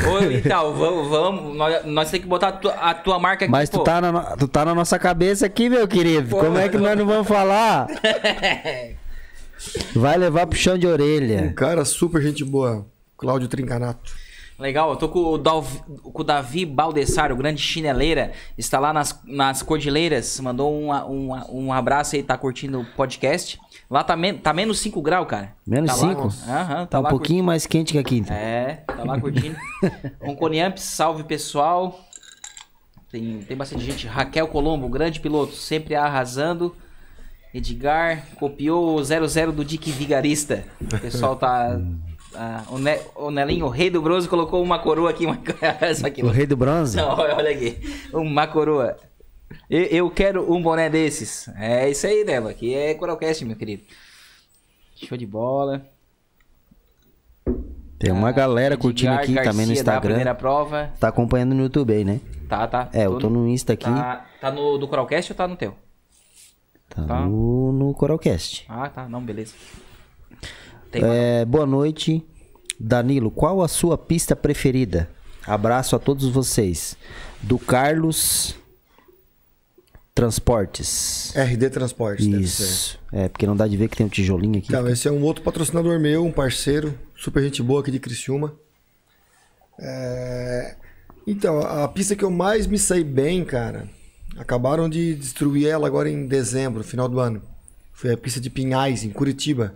Ô, 0.07 0.31
então, 0.33 0.75
vamos, 0.75 1.09
vamos 1.09 1.57
nós, 1.57 1.85
nós 1.85 2.11
temos 2.11 2.23
que 2.25 2.29
botar 2.29 2.49
a 2.49 2.53
tua, 2.53 2.73
a 2.75 2.95
tua 2.95 3.19
marca 3.19 3.45
aqui, 3.45 3.53
Mas 3.53 3.69
pô. 3.71 3.79
tu 3.79 3.85
tá, 3.85 4.01
na, 4.01 4.37
tu 4.37 4.47
tá 4.49 4.65
na 4.65 4.75
nossa 4.75 4.99
cabeça 4.99 5.47
aqui, 5.47 5.69
meu 5.69 5.87
querido. 5.89 6.29
Pô, 6.31 6.39
Como 6.39 6.59
é 6.59 6.69
que 6.69 6.77
nós 6.79 6.97
não 6.97 7.07
vamos 7.07 7.27
falar? 7.27 7.87
Vai 9.95 10.17
levar 10.17 10.47
pro 10.47 10.59
chão 10.59 10.79
de 10.79 10.87
Um 10.87 10.91
orelha. 10.93 11.53
cara 11.55 11.85
super 11.85 12.23
gente 12.23 12.45
boa, 12.45 12.87
Cláudio 13.17 13.49
Trincanato. 13.49 14.13
Legal, 14.59 14.91
eu 14.91 14.97
tô 14.97 15.09
com 15.09 15.21
o, 15.21 15.39
Dalvi- 15.39 15.81
com 16.03 16.21
o 16.21 16.25
Davi 16.25 16.67
Baldessar, 16.67 17.31
o 17.33 17.37
grande 17.37 17.61
chineleira, 17.63 18.33
está 18.57 18.81
lá 18.81 18.93
nas, 18.93 19.19
nas 19.25 19.63
Cordilheiras, 19.63 20.41
mandou 20.41 20.75
um, 20.75 20.93
um, 20.93 21.67
um 21.67 21.73
abraço 21.73 22.17
aí, 22.17 22.23
tá 22.25 22.37
curtindo 22.37 22.81
o 22.81 22.85
podcast. 22.85 23.57
Lá 23.89 24.03
tá, 24.03 24.17
men 24.17 24.37
tá 24.37 24.53
menos 24.53 24.81
5 24.81 25.01
graus, 25.01 25.29
cara. 25.29 25.55
Menos 25.67 25.91
tá 25.91 26.07
lá- 26.07 26.09
5? 26.15 26.23
Aham, 26.51 26.77
tá, 26.81 26.87
Tá 26.87 27.01
um 27.01 27.05
pouquinho 27.05 27.45
mais 27.45 27.67
quente 27.67 27.93
que 27.93 27.99
aqui, 27.99 28.19
então. 28.19 28.35
É, 28.37 28.83
tá 28.87 29.05
lá 29.05 29.19
curtindo. 29.21 29.57
Ronconiamps, 30.21 30.83
salve 30.83 31.23
pessoal. 31.23 31.99
Tem, 33.13 33.39
tem 33.41 33.57
bastante 33.57 33.85
gente. 33.85 34.07
Raquel 34.09 34.49
Colombo, 34.49 34.89
grande 34.89 35.21
piloto, 35.21 35.55
sempre 35.55 35.95
arrasando. 35.95 36.75
Edgar 37.55 38.27
copiou 38.39 38.97
o 38.99 39.03
00 39.05 39.53
do 39.53 39.65
Dick 39.65 39.91
Vigarista. 39.93 40.65
O 40.83 40.99
pessoal 40.99 41.37
tá. 41.37 41.81
ah, 42.35 42.65
o, 42.71 42.79
ne 42.79 42.99
o 43.15 43.31
Nelinho, 43.31 43.67
o 43.67 43.69
rei 43.69 43.91
do 43.91 44.03
bronze, 44.03 44.29
colocou 44.29 44.63
uma 44.63 44.79
coroa 44.79 45.11
aqui. 45.11 45.27
Uma... 45.27 45.39
Aqui 46.07 46.23
O 46.23 46.29
rei 46.29 46.47
do 46.47 46.57
bronze? 46.57 46.97
não, 46.97 47.09
olha 47.19 47.51
aqui. 47.51 47.79
Uma 48.13 48.47
coroa. 48.47 48.97
Eu, 49.69 49.83
eu 49.85 50.11
quero 50.11 50.53
um 50.53 50.63
boné 50.63 50.91
desses. 50.91 51.49
É 51.57 51.89
isso 51.89 52.07
aí, 52.07 52.25
Nelo. 52.25 52.49
Aqui 52.49 52.75
é 52.75 52.95
Coralcast, 52.95 53.45
meu 53.45 53.57
querido. 53.57 53.83
Show 54.97 55.17
de 55.17 55.27
bola. 55.27 55.83
Tem 57.99 58.13
uma 58.13 58.31
galera 58.31 58.77
curtindo 58.77 59.13
Edgar 59.13 59.25
aqui 59.25 59.35
também 59.35 59.67
no 59.67 59.73
Garcia, 59.73 59.73
Instagram. 59.75 60.01
primeira 60.11 60.35
prova. 60.35 60.93
Tá 61.01 61.09
acompanhando 61.09 61.55
no 61.55 61.63
YouTube 61.63 61.93
aí, 61.93 62.05
né? 62.05 62.21
Tá, 62.49 62.67
tá. 62.67 62.89
É, 62.93 63.07
eu 63.07 63.19
tô 63.19 63.29
no 63.29 63.49
Insta 63.49 63.73
aqui. 63.73 63.85
Tá, 63.85 64.25
tá 64.41 64.51
no 64.51 64.79
do 64.79 64.87
Coralcast 64.87 65.33
ou 65.33 65.37
tá 65.37 65.49
no 65.49 65.57
teu? 65.57 65.75
Tá 66.89 67.03
tá. 67.03 67.21
no, 67.23 67.73
no 67.73 67.95
Coralcast. 67.95 68.65
Ah, 68.69 68.89
tá. 68.89 69.09
Não, 69.09 69.21
beleza. 69.21 69.55
Tem 70.91 71.03
É, 71.05 71.45
boa 71.45 71.67
noite. 71.67 72.25
Danilo, 72.79 73.31
qual 73.31 73.63
a 73.63 73.69
sua 73.69 73.99
pista 73.99 74.35
preferida? 74.37 75.09
Abraço 75.47 75.97
a 75.97 75.99
todos 75.99 76.29
vocês. 76.29 76.97
Do 77.43 77.59
Carlos 77.59 78.55
Transportes. 80.15 81.33
RD 81.35 81.71
Transportes, 81.71 82.27
deve 82.27 82.47
ser. 82.49 82.63
Isso. 82.65 82.99
É, 83.13 83.29
porque 83.29 83.47
não 83.47 83.57
dá 83.57 83.67
de 83.67 83.77
ver 83.77 83.89
que 83.89 83.97
tem 83.97 84.07
um 84.07 84.09
tijolinho 84.09 84.59
aqui. 84.59 84.69
Então, 84.69 84.87
esse 84.89 85.07
é 85.09 85.13
um 85.13 85.23
outro 85.23 85.43
patrocinador 85.43 85.99
meu, 86.01 86.25
um 86.25 86.33
parceiro, 86.33 86.97
super 87.17 87.43
gente 87.43 87.63
boa 87.63 87.81
aqui 87.81 87.91
de 87.91 87.99
Criciúma. 88.01 88.55
É, 89.79 90.77
Então, 91.27 91.61
a 91.61 91.87
pista 91.89 92.17
que 92.17 92.25
eu 92.25 92.31
mais 92.31 92.67
me 92.67 92.79
saí 92.79 93.05
bem, 93.05 93.45
cara, 93.45 93.89
acabaram 94.37 94.89
de 94.89 95.15
destruir 95.15 95.69
ela 95.69 95.87
agora 95.87 96.09
em 96.11 96.27
dezembro, 96.27 96.83
final 96.83 97.09
do 97.09 97.21
ano. 97.21 97.43
Foi 97.93 98.13
a 98.13 98.17
pista 98.17 98.41
de 98.41 98.51
Pinhais, 98.51 99.05
em 99.05 99.11
Curitiba. 99.11 99.75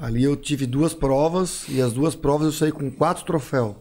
Ali 0.00 0.24
eu 0.24 0.34
tive 0.34 0.66
duas 0.66 0.94
provas 0.94 1.64
e 1.68 1.80
as 1.80 1.92
duas 1.92 2.14
provas 2.14 2.46
eu 2.46 2.52
saí 2.52 2.72
com 2.72 2.90
quatro 2.90 3.24
troféus. 3.24 3.74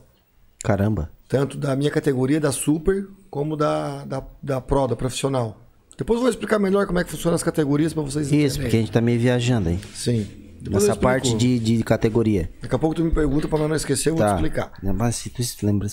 Caramba. 0.64 1.10
Tanto 1.30 1.58
da 1.58 1.76
minha 1.76 1.90
categoria, 1.90 2.40
da 2.40 2.52
Super, 2.52 3.08
como 3.30 3.56
da, 3.56 4.04
da, 4.04 4.24
da 4.44 4.60
Pro, 4.60 4.88
da 4.88 4.96
profissional. 4.96 5.58
Depois 5.98 6.18
eu 6.18 6.22
vou 6.22 6.30
explicar 6.30 6.60
melhor 6.60 6.86
como 6.88 7.00
é 7.00 7.04
que 7.04 7.12
funcionam 7.12 7.36
as 7.36 7.44
categorias 7.44 7.94
para 7.94 8.04
vocês 8.04 8.28
entenderem. 8.28 8.48
Isso, 8.48 8.60
porque 8.60 8.76
a 8.76 8.80
gente 8.80 8.92
tá 8.92 9.02
meio 9.02 9.20
viajando 9.20 9.70
aí. 9.70 9.80
Sim. 9.94 10.28
Depois 10.62 10.84
eu 10.84 10.90
Nessa 10.90 11.00
parte 11.00 11.36
de, 11.36 11.58
de 11.60 11.84
categoria. 11.84 12.50
Daqui 12.62 12.76
a 12.76 12.80
pouco 12.80 12.96
tu 12.96 13.04
me 13.04 13.12
pergunta 13.12 13.48
para 13.48 13.68
não 13.68 13.76
esquecer, 13.76 14.10
eu 14.10 14.16
vou 14.16 14.26
te 14.26 14.30
Tá. 14.30 14.36
explicar. 14.36 14.72
Mas 14.94 15.16
se 15.16 15.30
tu 15.30 15.42
se 15.44 15.66
lembra. 15.66 15.88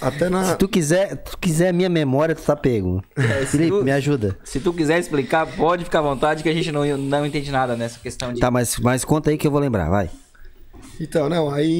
Até 0.00 0.28
na. 0.28 0.44
Se 0.44 0.56
tu 0.58 0.68
quiser, 0.68 1.16
tu 1.16 1.38
quiser 1.38 1.68
a 1.68 1.72
minha 1.72 1.88
memória, 1.88 2.34
tu 2.34 2.42
tá 2.42 2.54
pego. 2.54 3.02
Felipe, 3.46 3.70
tu- 3.70 3.82
me 3.84 3.90
ajuda. 3.90 4.36
Se 4.44 4.60
tu 4.60 4.72
quiser 4.72 4.98
explicar, 4.98 5.46
pode 5.56 5.84
ficar 5.84 6.00
à 6.00 6.02
vontade 6.02 6.42
que 6.42 6.48
a 6.48 6.52
gente 6.52 6.70
não, 6.70 6.84
não 6.98 7.24
entende 7.26 7.50
nada 7.50 7.74
nessa 7.76 7.98
questão 7.98 8.32
de. 8.32 8.40
Tá, 8.40 8.50
mas, 8.50 8.76
mas 8.78 9.04
conta 9.04 9.30
aí 9.30 9.38
que 9.38 9.46
eu 9.46 9.50
vou 9.50 9.60
lembrar, 9.60 9.88
vai. 9.88 10.10
Então, 11.00 11.28
não, 11.28 11.50
aí 11.50 11.70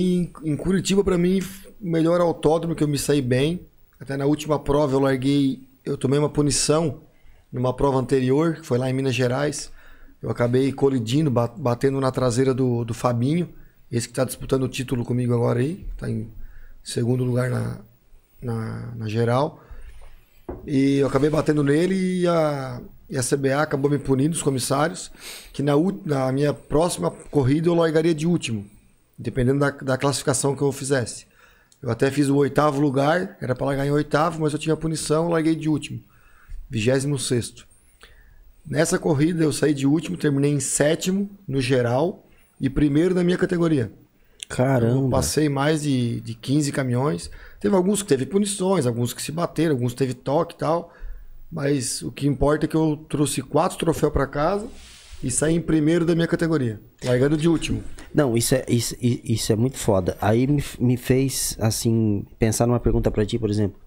em, 0.44 0.52
em 0.52 0.56
Curitiba, 0.56 1.04
para 1.04 1.18
mim, 1.18 1.40
o 1.80 1.90
melhor 1.90 2.20
autódromo 2.20 2.74
que 2.74 2.82
eu 2.82 2.88
me 2.88 2.98
saí 2.98 3.20
bem. 3.20 3.60
Até 4.00 4.16
na 4.16 4.24
última 4.26 4.58
prova 4.58 4.94
eu 4.94 5.00
larguei, 5.00 5.68
eu 5.84 5.96
tomei 5.96 6.18
uma 6.18 6.28
punição 6.28 7.02
numa 7.52 7.74
prova 7.74 7.98
anterior, 7.98 8.54
que 8.56 8.66
foi 8.66 8.78
lá 8.78 8.88
em 8.90 8.92
Minas 8.92 9.14
Gerais. 9.14 9.70
Eu 10.22 10.30
acabei 10.30 10.72
colidindo, 10.72 11.30
ba- 11.30 11.48
batendo 11.48 12.00
na 12.00 12.10
traseira 12.12 12.54
do, 12.54 12.84
do 12.84 12.94
Fabinho, 12.94 13.48
esse 13.90 14.06
que 14.06 14.12
está 14.12 14.24
disputando 14.24 14.62
o 14.62 14.68
título 14.68 15.04
comigo 15.04 15.34
agora 15.34 15.60
aí, 15.60 15.86
está 15.92 16.08
em 16.08 16.28
segundo 16.82 17.24
lugar 17.24 17.50
na, 17.50 17.80
na, 18.40 18.92
na 18.96 19.08
geral. 19.08 19.62
E 20.66 20.98
eu 20.98 21.06
acabei 21.08 21.28
batendo 21.28 21.62
nele 21.62 22.20
e 22.20 22.26
a, 22.28 22.80
e 23.10 23.16
a 23.18 23.22
CBA 23.22 23.60
acabou 23.62 23.90
me 23.90 23.98
punindo, 23.98 24.34
os 24.34 24.42
comissários, 24.42 25.10
que 25.52 25.62
na, 25.62 25.72
na 26.04 26.30
minha 26.32 26.54
próxima 26.54 27.10
corrida 27.10 27.68
eu 27.68 27.74
largaria 27.74 28.14
de 28.14 28.26
último, 28.26 28.64
dependendo 29.18 29.58
da, 29.58 29.70
da 29.70 29.98
classificação 29.98 30.54
que 30.54 30.62
eu 30.62 30.72
fizesse. 30.72 31.26
Eu 31.82 31.90
até 31.90 32.10
fiz 32.12 32.28
o 32.28 32.36
oitavo 32.36 32.80
lugar, 32.80 33.36
era 33.40 33.54
para 33.56 33.66
largar 33.66 33.86
em 33.86 33.90
oitavo, 33.90 34.40
mas 34.40 34.52
eu 34.52 34.58
tinha 34.58 34.76
punição, 34.76 35.28
larguei 35.28 35.56
de 35.56 35.68
último, 35.68 36.00
vigésimo 36.70 37.18
sexto. 37.18 37.66
Nessa 38.66 38.98
corrida 38.98 39.42
eu 39.42 39.52
saí 39.52 39.74
de 39.74 39.86
último, 39.86 40.16
terminei 40.16 40.52
em 40.52 40.60
sétimo 40.60 41.28
no 41.46 41.60
geral 41.60 42.24
e 42.60 42.70
primeiro 42.70 43.14
na 43.14 43.24
minha 43.24 43.36
categoria. 43.36 43.92
Eu 44.42 44.56
Caramba. 44.56 45.10
passei 45.10 45.48
mais 45.48 45.82
de, 45.82 46.20
de 46.20 46.34
15 46.34 46.70
caminhões. 46.72 47.30
Teve 47.58 47.74
alguns 47.74 48.02
que 48.02 48.08
teve 48.08 48.26
punições, 48.26 48.86
alguns 48.86 49.12
que 49.12 49.22
se 49.22 49.32
bateram, 49.32 49.74
alguns 49.74 49.94
teve 49.94 50.14
toque 50.14 50.54
e 50.54 50.58
tal. 50.58 50.92
Mas 51.50 52.02
o 52.02 52.12
que 52.12 52.26
importa 52.26 52.66
é 52.66 52.68
que 52.68 52.76
eu 52.76 53.04
trouxe 53.08 53.42
quatro 53.42 53.78
troféus 53.78 54.12
para 54.12 54.26
casa 54.26 54.66
e 55.22 55.30
saí 55.30 55.54
em 55.54 55.60
primeiro 55.60 56.04
da 56.04 56.14
minha 56.14 56.26
categoria, 56.26 56.80
largando 57.04 57.36
de 57.36 57.48
último. 57.48 57.82
Não, 58.14 58.36
isso 58.36 58.54
é, 58.54 58.64
isso, 58.68 58.94
isso 59.00 59.52
é 59.52 59.56
muito 59.56 59.78
foda. 59.78 60.16
Aí 60.20 60.46
me, 60.46 60.62
me 60.78 60.96
fez, 60.96 61.56
assim, 61.60 62.24
pensar 62.38 62.66
numa 62.66 62.78
pergunta 62.80 63.10
pra 63.10 63.24
ti, 63.24 63.38
por 63.38 63.48
exemplo. 63.48 63.80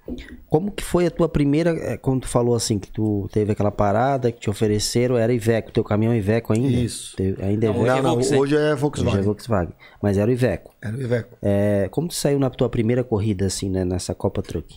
Como 0.49 0.71
que 0.71 0.84
foi 0.84 1.05
a 1.07 1.11
tua 1.11 1.28
primeira, 1.30 1.71
eh, 1.71 1.97
quando 1.97 2.21
tu 2.21 2.28
falou 2.28 2.55
assim, 2.55 2.80
que 2.80 2.89
tu 2.91 3.28
teve 3.32 3.51
aquela 3.51 3.71
parada, 3.71 4.32
que 4.32 4.39
te 4.39 4.49
ofereceram, 4.49 5.17
era 5.17 5.34
Iveco, 5.34 5.71
teu 5.71 5.84
caminhão 5.84 6.13
é 6.13 6.17
Iveco 6.17 6.53
ainda? 6.53 6.67
Isso. 6.69 7.15
Te- 7.17 7.36
ainda 7.41 7.67
é 7.67 7.69
Não, 7.69 7.82
Iveco? 7.82 7.82
Hoje 7.82 7.89
é 7.89 7.95
não, 7.95 8.03
não, 8.03 8.11
Volkswagen. 8.13 8.41
hoje 8.41 8.55
é 8.55 8.57
Hoje 8.57 8.67
é 8.71 8.76
Volkswagen. 8.76 9.21
Volkswagen. 9.23 9.73
Mas 10.01 10.17
era 10.17 10.30
o 10.30 10.34
Iveco. 10.34 10.71
Era 10.82 10.95
o 10.97 11.01
Iveco. 11.01 11.38
É, 11.41 11.88
como 11.91 12.07
tu 12.07 12.13
saiu 12.13 12.39
na 12.39 12.49
tua 12.49 12.69
primeira 12.69 13.03
corrida, 13.03 13.45
assim, 13.45 13.69
né, 13.69 13.84
nessa 13.86 14.13
Copa 14.15 14.41
Truck? 14.41 14.76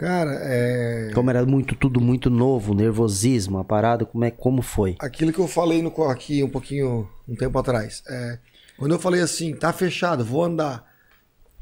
Cara, 0.00 0.32
é... 0.44 1.10
Como 1.12 1.28
era 1.28 1.44
muito, 1.44 1.74
tudo 1.74 2.00
muito 2.00 2.30
novo, 2.30 2.72
nervosismo, 2.72 3.58
a 3.58 3.64
parada, 3.64 4.06
como 4.06 4.24
é, 4.24 4.30
como 4.30 4.62
foi? 4.62 4.96
aquilo 4.98 5.30
que 5.30 5.38
eu 5.38 5.46
falei 5.46 5.82
no, 5.82 5.92
aqui 6.04 6.42
um 6.42 6.48
pouquinho, 6.48 7.06
um 7.28 7.36
tempo 7.36 7.58
atrás. 7.58 8.02
É, 8.08 8.38
quando 8.78 8.92
eu 8.92 8.98
falei 8.98 9.20
assim, 9.20 9.54
tá 9.54 9.74
fechado, 9.74 10.24
vou 10.24 10.42
andar. 10.42 10.90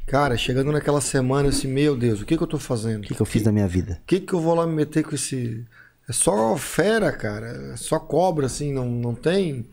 Cara, 0.07 0.36
chegando 0.36 0.70
naquela 0.70 1.01
semana, 1.01 1.49
assim, 1.49 1.66
meu 1.66 1.97
Deus, 1.97 2.20
o 2.20 2.24
que 2.24 2.36
que 2.36 2.43
eu 2.45 2.47
tô 2.47 2.61
fazendo? 2.61 3.03
O 3.03 3.09
que, 3.09 3.14
que 3.16 3.20
eu 3.20 3.26
fiz 3.26 3.43
na 3.43 3.51
minha 3.51 3.66
vida? 3.66 3.99
O 4.05 4.07
que 4.07 4.20
que 4.20 4.32
eu 4.32 4.41
vou 4.41 4.55
lá 4.55 4.64
me 4.64 4.72
meter 4.72 5.03
com 5.03 5.16
esse... 5.16 5.64
É 6.09 6.12
só 6.12 6.57
fera, 6.57 7.11
cara. 7.11 7.72
É 7.72 7.76
só 7.76 7.99
cobra, 7.99 8.47
assim, 8.47 8.72
não, 8.72 8.89
não 8.89 9.16
tem... 9.16 9.66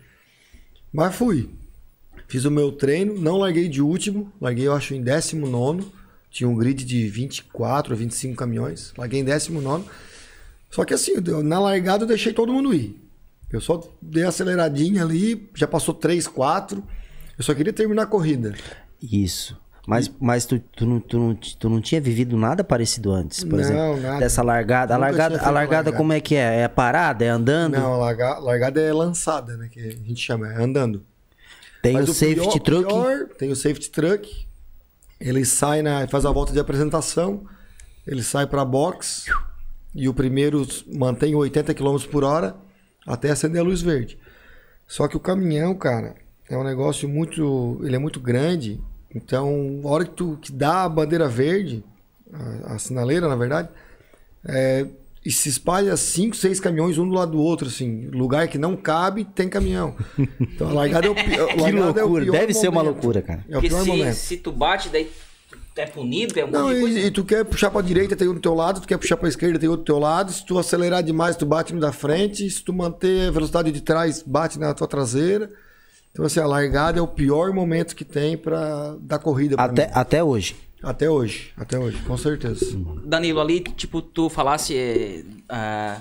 Mas 0.91 1.13
fui. 1.15 1.51
Fiz 2.27 2.45
o 2.45 2.51
meu 2.51 2.71
treino, 2.71 3.13
não 3.13 3.37
larguei 3.37 3.69
de 3.69 3.79
último. 3.79 4.33
Larguei, 4.41 4.65
eu 4.65 4.73
acho, 4.73 4.95
em 4.95 5.03
19 5.03 5.85
Tinha 6.35 6.49
um 6.49 6.55
grid 6.57 6.83
de 6.83 7.07
24 7.07 7.93
ou 7.93 7.97
25 7.97 8.35
caminhões. 8.35 8.91
Larguei 8.97 9.21
em 9.21 9.23
19 9.23 9.85
Só 10.69 10.83
que 10.83 10.93
assim, 10.93 11.13
eu- 11.25 11.41
na 11.41 11.57
largada 11.61 12.03
eu 12.03 12.07
deixei 12.09 12.33
todo 12.33 12.51
mundo 12.51 12.73
ir. 12.73 13.01
Eu 13.49 13.61
só 13.61 13.81
dei 14.01 14.25
a 14.25 14.27
aceleradinha 14.27 15.01
ali, 15.01 15.49
já 15.55 15.65
passou 15.65 15.93
3, 15.93 16.27
4. 16.27 16.83
Eu 17.37 17.43
só 17.45 17.53
queria 17.53 17.71
terminar 17.71 18.01
a 18.03 18.05
corrida. 18.05 18.53
Isso. 19.01 19.57
Mas, 19.87 20.11
mas 20.19 20.45
tu, 20.45 20.59
tu, 20.75 20.85
não, 20.85 20.99
tu, 20.99 21.17
não, 21.17 21.35
tu 21.35 21.69
não 21.69 21.79
tinha 21.79 22.01
vivido 22.01 22.35
nada 22.35 22.65
parecido 22.65 23.13
antes, 23.13 23.45
por 23.45 23.53
Não, 23.53 23.59
exemplo? 23.59 24.01
nada. 24.01 24.19
Dessa 24.19 24.43
largada. 24.43 24.93
A 24.93 24.97
largada, 24.97 25.39
a 25.41 25.49
largada 25.49 25.93
como 25.93 26.11
é 26.11 26.19
que 26.19 26.35
é? 26.35 26.61
É 26.63 26.67
parada? 26.67 27.23
É 27.23 27.29
andando? 27.29 27.75
Não, 27.77 27.93
a 27.93 27.97
larga- 27.97 28.39
largada 28.39 28.81
é 28.81 28.91
lançada, 28.91 29.55
né? 29.55 29.69
Que 29.71 29.79
a 29.79 29.91
gente 29.91 30.17
chama, 30.19 30.51
é 30.51 30.61
andando. 30.61 31.01
Tem 31.81 31.93
Mas 31.93 32.09
o 32.09 32.13
safety 32.13 32.41
pior- 32.41 32.59
truck. 32.59 32.87
pior, 32.87 33.27
tem 33.37 33.51
o 33.51 33.55
safety 33.55 33.89
truck. 33.89 34.44
Ele 35.25 35.43
sai 35.43 35.81
na, 35.81 36.07
faz 36.07 36.23
a 36.23 36.31
volta 36.31 36.53
de 36.53 36.59
apresentação. 36.59 37.47
Ele 38.05 38.21
sai 38.21 38.45
para 38.45 38.63
box 38.63 39.25
e 39.93 40.07
o 40.07 40.13
primeiro 40.13 40.67
mantém 40.93 41.33
80 41.33 41.73
km 41.73 41.97
por 42.11 42.23
hora 42.23 42.55
até 43.07 43.31
acender 43.31 43.59
a 43.59 43.63
luz 43.63 43.81
verde. 43.81 44.19
Só 44.87 45.07
que 45.07 45.17
o 45.17 45.19
caminhão, 45.19 45.73
cara, 45.73 46.15
é 46.47 46.55
um 46.55 46.63
negócio 46.63 47.09
muito, 47.09 47.81
ele 47.83 47.95
é 47.95 47.99
muito 47.99 48.19
grande. 48.19 48.79
Então, 49.15 49.81
a 49.83 49.87
hora 49.87 50.05
que 50.05 50.11
tu 50.11 50.37
que 50.39 50.51
dá 50.51 50.83
a 50.83 50.89
bandeira 50.89 51.27
verde, 51.27 51.83
a, 52.31 52.75
a 52.75 52.79
sinaleira, 52.79 53.27
na 53.27 53.35
verdade, 53.35 53.69
é, 54.47 54.85
e 55.25 55.31
se 55.31 55.49
espalha 55.49 55.97
cinco, 55.97 56.35
seis 56.35 56.59
caminhões 56.59 56.97
um 56.97 57.07
do 57.07 57.13
lado 57.15 57.31
do 57.31 57.39
outro, 57.39 57.67
assim, 57.67 58.07
lugar 58.13 58.47
que 58.47 58.57
não 58.57 58.75
cabe 58.75 59.23
tem 59.25 59.49
caminhão. 59.49 59.95
Então 60.39 60.69
a 60.69 60.73
largada 60.73 61.07
é 61.07 61.09
o, 61.09 61.15
pi- 61.15 61.21
a 61.39 61.47
Que 61.55 61.61
largada 61.61 61.99
é 61.99 62.03
o 62.03 62.07
loucura. 62.07 62.23
pior 62.25 62.31
Deve 62.39 62.53
ser 62.53 62.67
uma 62.69 62.83
momento. 62.83 62.93
loucura, 62.93 63.21
cara. 63.21 63.39
É 63.49 63.57
o 63.57 63.61
Porque 63.61 63.69
pior 63.69 63.81
se, 63.83 63.87
momento. 63.89 64.13
se 64.15 64.37
tu 64.37 64.51
bate, 64.51 64.89
daí 64.89 65.09
é 65.77 65.85
punido, 65.87 66.39
é 66.39 66.45
um 66.45 66.51
Não, 66.51 66.71
e, 66.71 67.07
e 67.07 67.11
tu 67.11 67.25
quer 67.25 67.43
puxar 67.43 67.69
pra 67.69 67.81
direita, 67.81 68.15
tem 68.15 68.27
um 68.29 68.33
do 68.33 68.39
teu 68.39 68.53
lado, 68.53 68.79
tu 68.79 68.87
quer 68.87 68.97
puxar 68.97 69.17
pra 69.17 69.27
esquerda, 69.27 69.59
tem 69.59 69.67
outro 69.67 69.83
do 69.83 69.87
teu 69.87 69.99
lado. 69.99 70.31
Se 70.31 70.45
tu 70.45 70.57
acelerar 70.59 71.03
demais, 71.03 71.35
tu 71.35 71.45
bate 71.45 71.73
no 71.73 71.81
da 71.81 71.91
frente. 71.91 72.49
Se 72.49 72.63
tu 72.63 72.71
manter 72.71 73.27
a 73.27 73.31
velocidade 73.31 73.71
de 73.71 73.81
trás, 73.81 74.23
bate 74.25 74.57
na 74.59 74.73
tua 74.73 74.87
traseira. 74.87 75.49
Então, 76.11 76.23
assim, 76.25 76.39
a 76.39 76.45
largada 76.47 76.97
é 76.99 77.01
o 77.01 77.07
pior 77.07 77.51
momento 77.51 77.93
que 77.93 78.05
tem 78.05 78.37
para 78.37 78.95
da 79.01 79.19
corrida 79.19 79.55
pra 79.57 79.65
Até, 79.65 79.85
mim. 79.87 79.91
até 79.93 80.23
hoje. 80.23 80.55
Até 80.85 81.09
hoje, 81.09 81.51
até 81.57 81.79
hoje, 81.79 81.97
com 82.03 82.15
certeza. 82.15 82.63
Danilo, 83.03 83.41
ali, 83.41 83.59
tipo, 83.59 84.01
tu 84.01 84.29
falasse. 84.29 84.77
é, 84.77 85.23
ah, 85.49 85.99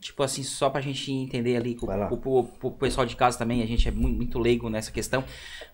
tipo 0.00 0.22
assim, 0.22 0.42
só 0.42 0.70
pra 0.70 0.80
gente 0.80 1.10
entender 1.12 1.56
ali, 1.56 1.76
lá. 1.82 2.06
pro, 2.06 2.16
pro- 2.16 2.44
pro 2.44 2.70
pessoal 2.70 3.04
de 3.06 3.16
casa 3.16 3.36
também, 3.36 3.60
a 3.62 3.66
gente 3.66 3.86
é 3.88 3.90
muito, 3.90 4.16
muito 4.16 4.38
leigo 4.38 4.70
nessa 4.70 4.92
questão. 4.92 5.24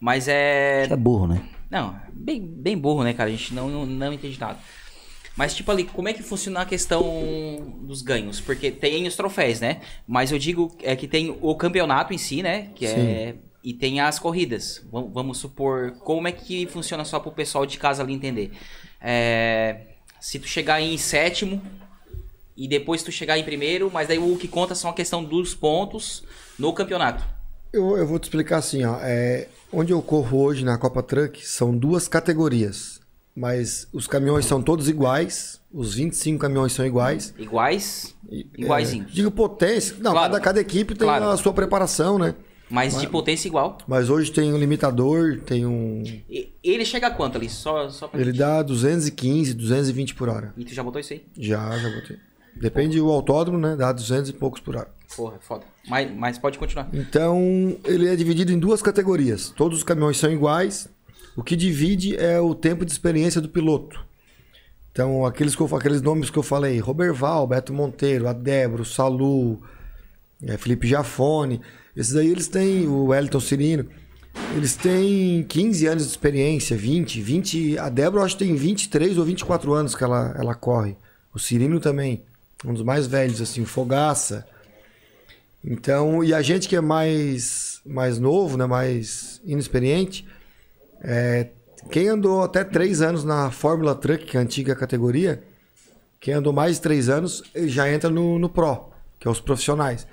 Mas 0.01 0.27
é. 0.27 0.85
É 0.91 0.97
burro, 0.97 1.27
né? 1.27 1.43
Não, 1.71 1.95
bem, 2.13 2.41
bem 2.41 2.79
burro, 2.79 3.05
né, 3.05 3.13
cara? 3.13 3.29
A 3.29 3.33
gente 3.33 3.53
não, 3.53 3.69
não, 3.69 3.85
não 3.87 4.13
entende 4.13 4.39
nada. 4.41 4.59
Mas, 5.37 5.55
tipo 5.55 5.71
ali, 5.71 5.85
como 5.85 6.09
é 6.09 6.15
que 6.15 6.23
funciona 6.23 6.61
a 6.63 6.65
questão 6.65 7.05
dos 7.83 8.01
ganhos? 8.01 8.41
Porque 8.41 8.71
tem 8.71 9.07
os 9.07 9.15
troféus, 9.17 9.61
né? 9.61 9.83
Mas 10.09 10.33
eu 10.33 10.39
digo 10.39 10.75
é 10.83 10.97
que 10.97 11.07
tem 11.07 11.37
o 11.43 11.55
campeonato 11.55 12.15
em 12.15 12.19
si, 12.19 12.43
né? 12.43 12.69
Que 12.75 12.87
é. 12.87 13.35
E 13.67 13.75
tem 13.75 13.99
as 13.99 14.19
corridas. 14.21 14.81
Vam- 14.93 15.11
Vamos 15.12 15.39
supor. 15.39 15.91
Como 16.05 16.29
é 16.29 16.33
que 16.33 16.67
funciona 16.69 17.05
só 17.05 17.19
pro 17.19 17.33
pessoal 17.33 17.67
de 17.67 17.77
casa 17.79 18.01
ali 18.03 18.12
entender? 18.14 18.53
É, 19.01 19.81
se 20.21 20.39
tu 20.39 20.47
chegar 20.47 20.81
em 20.81 20.97
sétimo 20.97 21.61
e 22.57 22.69
depois 22.69 23.03
tu 23.03 23.11
chegar 23.11 23.37
em 23.39 23.43
primeiro, 23.45 23.91
mas 23.93 24.07
daí 24.09 24.19
o 24.19 24.37
que 24.37 24.47
conta 24.49 24.75
são 24.75 24.91
a 24.91 24.95
questão 24.95 25.25
dos 25.25 25.55
pontos 25.55 26.23
no 26.59 26.73
campeonato. 26.73 27.25
Eu, 27.73 27.97
eu 27.99 28.07
vou 28.07 28.19
te 28.19 28.25
explicar 28.25 28.59
assim, 28.59 28.85
ó. 28.85 28.99
É, 29.03 29.49
onde 29.73 29.93
eu 29.93 30.01
corro 30.01 30.39
hoje 30.43 30.64
na 30.64 30.79
Copa 30.79 31.03
Truck 31.03 31.45
são 31.47 31.77
duas 31.77 32.07
categorias. 32.09 33.01
Mas 33.35 33.87
os 33.93 34.07
caminhões 34.07 34.47
são 34.47 34.62
todos 34.62 34.89
iguais. 34.89 35.61
Os 35.71 35.93
25 35.95 36.39
caminhões 36.41 36.73
são 36.73 36.87
iguais. 36.87 37.35
Iguais. 37.37 38.14
E, 38.31 38.47
Iguaizinhos. 38.57 39.11
é, 39.11 39.14
digo 39.14 39.31
potência. 39.31 39.95
Não, 39.99 40.12
Claro. 40.12 40.33
cada, 40.33 40.41
cada 40.43 40.61
equipe 40.61 40.95
tem 40.95 41.07
Claro. 41.07 41.29
a 41.29 41.37
sua 41.37 41.53
preparação, 41.53 42.19
né? 42.19 42.35
Mas 42.69 42.99
de 43.01 43.07
potência 43.09 43.47
igual. 43.49 43.79
Mas 43.87 44.11
hoje 44.11 44.33
tem 44.33 44.53
um 44.53 44.59
limitador, 44.59 45.39
tem 45.41 45.64
um. 45.64 46.03
Ele 46.62 46.85
chega 46.85 47.07
a 47.07 47.11
quanto 47.11 47.37
ali? 47.39 47.49
Só, 47.49 47.89
só 47.91 48.11
Ele 48.12 48.25
gente- 48.27 48.39
dá 48.39 48.62
215, 48.62 49.55
220 49.55 50.14
por 50.14 50.29
hora. 50.29 50.53
E 50.57 50.64
tu 50.64 50.75
já 50.75 50.83
botou 50.83 51.01
isso 51.01 51.12
aí? 51.12 51.25
Já, 51.39 51.79
já 51.79 51.89
botei. 51.89 52.17
Depende 52.57 52.99
do 52.99 53.11
autódromo, 53.11 53.59
né? 53.59 53.77
Dá 53.77 53.93
200 53.93 54.31
e 54.31 54.33
poucos 54.33 54.61
por 54.61 54.75
hora. 54.77 54.89
Porra, 55.14 55.37
foda. 55.41 55.64
Mas, 55.89 56.11
mas 56.17 56.39
pode 56.39 56.59
continuar. 56.59 56.89
Então, 56.93 57.77
ele 57.85 58.09
é 58.09 58.17
dividido 58.17 58.51
em 58.51 58.59
duas 58.59 58.83
categorias. 58.83 59.51
Todos 59.51 59.79
os 59.79 59.85
caminhões 59.85 60.17
são 60.17 60.33
iguais. 60.33 60.89
O 61.37 61.43
que 61.45 61.55
divide 61.55 62.17
é 62.17 62.41
o 62.41 62.55
tempo 62.55 62.85
de 62.85 62.91
experiência 62.91 63.41
do 63.41 63.49
piloto. 63.49 64.05
Então, 64.91 65.25
aqueles, 65.27 65.55
que 65.55 65.61
eu- 65.61 65.77
aqueles 65.77 66.01
nomes 66.01 66.31
que 66.31 66.39
eu 66.39 66.43
falei, 66.43 66.79
Roberval, 66.81 67.47
Beto 67.47 67.73
Monteiro, 67.73 68.27
Adebro, 68.27 68.85
Salu, 68.85 69.62
é, 70.43 70.57
Felipe 70.57 70.89
Jafone, 70.89 71.61
esses 71.97 72.14
aí 72.14 72.28
eles 72.28 72.47
têm, 72.47 72.86
o 72.86 73.07
Wellington 73.07 73.40
Cirino, 73.40 73.88
eles 74.55 74.76
têm 74.76 75.42
15 75.44 75.86
anos 75.86 76.05
de 76.05 76.11
experiência, 76.11 76.76
20, 76.76 77.20
20, 77.22 77.78
a 77.78 77.88
Débora 77.88 78.24
acho 78.24 78.36
que 78.36 78.44
tem 78.44 78.55
23 78.55 79.16
ou 79.16 79.24
24 79.24 79.72
anos 79.72 79.94
que 79.94 80.05
ela, 80.05 80.34
ela 80.38 80.55
corre. 80.55 80.97
O 81.34 81.38
Cirino 81.38 81.80
também, 81.80 82.22
um 82.64 82.74
dos 82.74 82.82
mais 82.82 83.07
velhos, 83.07 83.40
assim, 83.40 83.64
Fogaça. 83.64 84.47
Então, 85.64 86.22
e 86.22 86.34
a 86.34 86.42
gente 86.42 86.68
que 86.68 86.76
é 86.76 86.80
mais, 86.80 87.80
mais 87.84 88.18
novo, 88.18 88.57
né, 88.57 88.66
mais 88.66 89.40
inexperiente, 89.44 90.26
é, 91.03 91.49
quem 91.90 92.09
andou 92.09 92.42
até 92.42 92.62
três 92.62 93.01
anos 93.01 93.24
na 93.24 93.51
Fórmula 93.51 93.94
Truck, 93.94 94.24
que 94.24 94.36
é 94.36 94.40
a 94.40 94.42
antiga 94.42 94.74
categoria, 94.74 95.42
quem 96.20 96.34
andou 96.34 96.53
mais 96.53 96.76
de 96.76 96.82
três 96.82 97.09
anos 97.09 97.42
ele 97.55 97.68
já 97.68 97.90
entra 97.90 98.11
no, 98.11 98.38
no 98.38 98.49
Pro, 98.49 98.90
que 99.18 99.26
é 99.26 99.30
os 99.30 99.40
profissionais. 99.40 100.07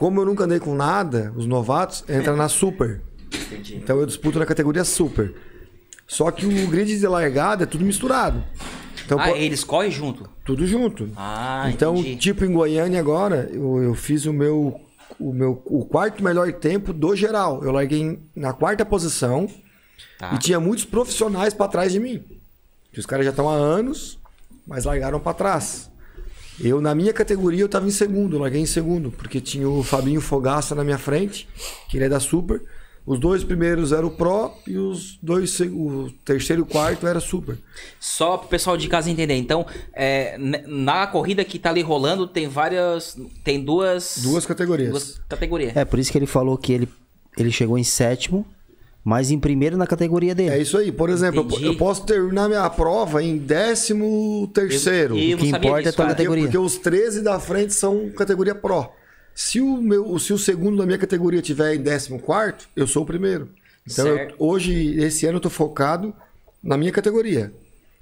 Como 0.00 0.18
eu 0.18 0.24
nunca 0.24 0.44
andei 0.44 0.58
com 0.58 0.74
nada, 0.74 1.30
os 1.36 1.44
novatos 1.44 2.02
entram 2.08 2.34
na 2.34 2.48
Super. 2.48 3.02
Entendi. 3.30 3.76
Então 3.76 3.98
eu 4.00 4.06
disputo 4.06 4.38
na 4.38 4.46
categoria 4.46 4.82
Super. 4.82 5.34
Só 6.06 6.30
que 6.30 6.46
o 6.46 6.66
grid 6.68 6.98
de 6.98 7.06
largada 7.06 7.64
é 7.64 7.66
tudo 7.66 7.84
misturado. 7.84 8.42
Então, 9.04 9.20
ah, 9.20 9.30
eles 9.32 9.62
correm 9.62 9.90
junto. 9.90 10.26
tudo 10.42 10.66
junto. 10.66 11.10
Ah, 11.14 11.68
Então, 11.70 11.96
entendi. 11.98 12.16
tipo 12.16 12.46
em 12.46 12.52
Goiânia 12.52 12.98
agora, 12.98 13.50
eu, 13.52 13.82
eu 13.82 13.94
fiz 13.94 14.24
o 14.24 14.32
meu, 14.32 14.80
o 15.18 15.34
meu 15.34 15.60
o 15.66 15.84
quarto 15.84 16.24
melhor 16.24 16.50
tempo 16.54 16.94
do 16.94 17.14
geral. 17.14 17.62
Eu 17.62 17.70
larguei 17.70 18.18
na 18.34 18.54
quarta 18.54 18.86
posição 18.86 19.48
Tá. 20.18 20.32
e 20.34 20.38
tinha 20.38 20.58
muitos 20.58 20.86
profissionais 20.86 21.52
para 21.52 21.68
trás 21.68 21.92
de 21.92 22.00
mim. 22.00 22.24
Que 22.90 23.00
os 23.00 23.04
caras 23.04 23.26
já 23.26 23.30
estão 23.30 23.50
há 23.50 23.54
anos, 23.54 24.18
mas 24.66 24.86
largaram 24.86 25.20
para 25.20 25.34
trás. 25.34 25.89
Eu 26.62 26.80
na 26.80 26.94
minha 26.94 27.12
categoria 27.12 27.62
eu 27.62 27.66
estava 27.66 27.86
em 27.86 27.90
segundo, 27.90 28.36
eu 28.36 28.40
larguei 28.40 28.60
em 28.60 28.66
segundo, 28.66 29.10
porque 29.10 29.40
tinha 29.40 29.68
o 29.68 29.82
Fabinho 29.82 30.20
Fogaça 30.20 30.74
na 30.74 30.84
minha 30.84 30.98
frente, 30.98 31.48
que 31.88 31.96
ele 31.96 32.04
é 32.04 32.08
da 32.08 32.20
Super. 32.20 32.62
Os 33.06 33.18
dois 33.18 33.42
primeiros 33.42 33.92
eram 33.92 34.08
o 34.08 34.10
Pro 34.10 34.52
e 34.66 34.76
os 34.76 35.18
dois 35.22 35.58
o 35.60 36.10
terceiro 36.24 36.62
e 36.62 36.64
o 36.64 36.66
quarto 36.66 37.06
era 37.06 37.18
Super. 37.18 37.56
Só 37.98 38.36
pro 38.36 38.48
pessoal 38.48 38.76
de 38.76 38.88
casa 38.88 39.10
entender. 39.10 39.34
Então, 39.34 39.66
é, 39.92 40.36
na 40.38 41.06
corrida 41.06 41.44
que 41.44 41.58
tá 41.58 41.70
ali 41.70 41.80
rolando, 41.80 42.26
tem 42.26 42.46
várias. 42.46 43.16
Tem 43.42 43.64
duas. 43.64 44.18
Duas 44.22 44.44
categorias. 44.44 44.90
Duas 44.90 45.20
categorias. 45.28 45.76
É, 45.76 45.84
por 45.84 45.98
isso 45.98 46.12
que 46.12 46.18
ele 46.18 46.26
falou 46.26 46.56
que 46.58 46.72
ele, 46.72 46.88
ele 47.38 47.50
chegou 47.50 47.78
em 47.78 47.84
sétimo, 47.84 48.46
mas 49.04 49.30
em 49.30 49.38
primeiro 49.38 49.76
na 49.76 49.86
categoria 49.86 50.34
dele. 50.34 50.50
É 50.54 50.58
isso 50.60 50.76
aí. 50.76 50.92
Por 50.92 51.08
exemplo, 51.10 51.40
eu, 51.40 51.44
Entendi. 51.44 51.64
eu 51.66 51.76
posso 51.76 52.04
terminar 52.04 52.48
minha 52.48 52.68
prova 52.70 53.22
em 53.22 53.38
décimo 53.38 54.50
terceiro. 54.54 55.16
Eu- 55.16 55.30
eu 55.30 55.36
O 55.36 55.40
que 55.40 55.46
importa 55.48 55.78
é 55.80 55.82
disso, 55.84 55.96
tua 55.96 56.04
cara. 56.04 56.14
Porque, 56.14 56.22
categoria. 56.24 56.44
porque 56.44 56.58
os 56.58 56.76
13 56.78 57.22
da 57.22 57.38
frente 57.40 57.72
são 57.74 58.10
categoria 58.10 58.54
Pro. 58.54 58.88
Se 59.34 59.60
o, 59.60 59.80
meu, 59.80 60.18
se 60.18 60.32
o 60.32 60.38
segundo 60.38 60.76
da 60.78 60.84
minha 60.86 60.98
categoria 60.98 61.40
tiver 61.40 61.74
em 61.74 61.80
décimo 61.80 62.18
quarto, 62.18 62.68
eu 62.76 62.86
sou 62.86 63.02
o 63.04 63.06
primeiro. 63.06 63.48
Então, 63.90 64.06
eu- 64.06 64.34
hoje, 64.38 64.96
esse 65.00 65.24
ano, 65.26 65.36
eu 65.38 65.40
tô 65.40 65.48
focado 65.50 66.14
na 66.62 66.76
minha 66.76 66.92
categoria. 66.92 67.52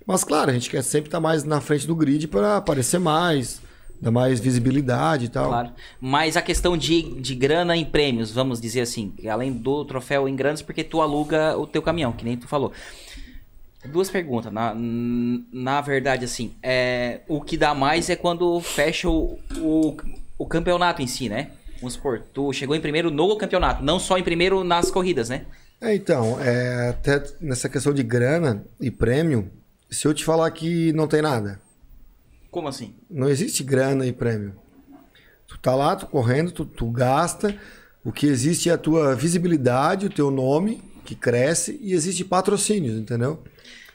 Mas, 0.04 0.24
claro, 0.24 0.50
a 0.50 0.54
gente 0.54 0.68
quer 0.70 0.82
sempre 0.82 1.08
estar 1.08 1.20
mais 1.20 1.44
na 1.44 1.60
frente 1.60 1.86
do 1.86 1.94
grid 1.94 2.26
para 2.26 2.56
aparecer 2.56 2.98
mais, 2.98 3.60
dar 4.00 4.10
mais 4.10 4.40
visibilidade 4.40 5.26
e 5.26 5.28
tal. 5.28 5.48
Claro. 5.48 5.70
Mas 6.00 6.36
a 6.36 6.42
questão 6.42 6.76
de, 6.76 7.20
de 7.20 7.34
grana 7.34 7.76
em 7.76 7.84
prêmios, 7.84 8.30
vamos 8.30 8.60
dizer 8.60 8.82
assim, 8.82 9.12
além 9.28 9.52
do 9.52 9.84
troféu 9.84 10.28
em 10.28 10.36
grandes, 10.36 10.62
porque 10.62 10.84
tu 10.84 11.00
aluga 11.00 11.56
o 11.58 11.66
teu 11.66 11.82
caminhão, 11.82 12.12
que 12.12 12.24
nem 12.24 12.36
tu 12.36 12.46
falou. 12.46 12.72
Duas 13.86 14.10
perguntas. 14.10 14.52
Na, 14.52 14.74
na 14.74 15.80
verdade, 15.80 16.24
assim, 16.24 16.52
é, 16.62 17.20
o 17.28 17.40
que 17.40 17.56
dá 17.56 17.74
mais 17.74 18.10
é 18.10 18.16
quando 18.16 18.60
fecha 18.60 19.08
o, 19.08 19.38
o, 19.58 19.96
o 20.36 20.46
campeonato 20.46 21.00
em 21.00 21.06
si, 21.06 21.28
né? 21.28 21.50
Vamos 21.80 21.94
supor, 21.94 22.22
tu 22.34 22.52
chegou 22.52 22.74
em 22.74 22.80
primeiro 22.80 23.10
no 23.10 23.36
campeonato, 23.36 23.84
não 23.84 24.00
só 24.00 24.18
em 24.18 24.22
primeiro 24.22 24.64
nas 24.64 24.90
corridas, 24.90 25.28
né? 25.28 25.46
É, 25.80 25.94
então, 25.94 26.40
é, 26.40 26.88
até 26.88 27.22
nessa 27.40 27.68
questão 27.68 27.94
de 27.94 28.02
grana 28.02 28.64
e 28.80 28.90
prêmio, 28.90 29.48
se 29.88 30.06
eu 30.06 30.12
te 30.12 30.24
falar 30.24 30.50
que 30.50 30.92
não 30.92 31.06
tem 31.06 31.22
nada, 31.22 31.60
Como 32.58 32.68
assim? 32.68 32.92
Não 33.08 33.28
existe 33.28 33.62
grana 33.62 34.04
e 34.04 34.12
prêmio. 34.12 34.54
Tu 35.46 35.56
tá 35.58 35.74
lá, 35.76 35.94
tu 35.94 36.06
correndo, 36.06 36.50
tu, 36.50 36.64
tu 36.64 36.90
gasta. 36.90 37.56
O 38.04 38.10
que 38.10 38.26
existe 38.26 38.68
é 38.68 38.72
a 38.72 38.78
tua 38.78 39.14
visibilidade, 39.14 40.06
o 40.06 40.10
teu 40.10 40.28
nome, 40.28 40.82
que 41.04 41.14
cresce, 41.14 41.78
e 41.80 41.92
existe 41.92 42.24
patrocínios, 42.24 42.98
entendeu? 42.98 43.42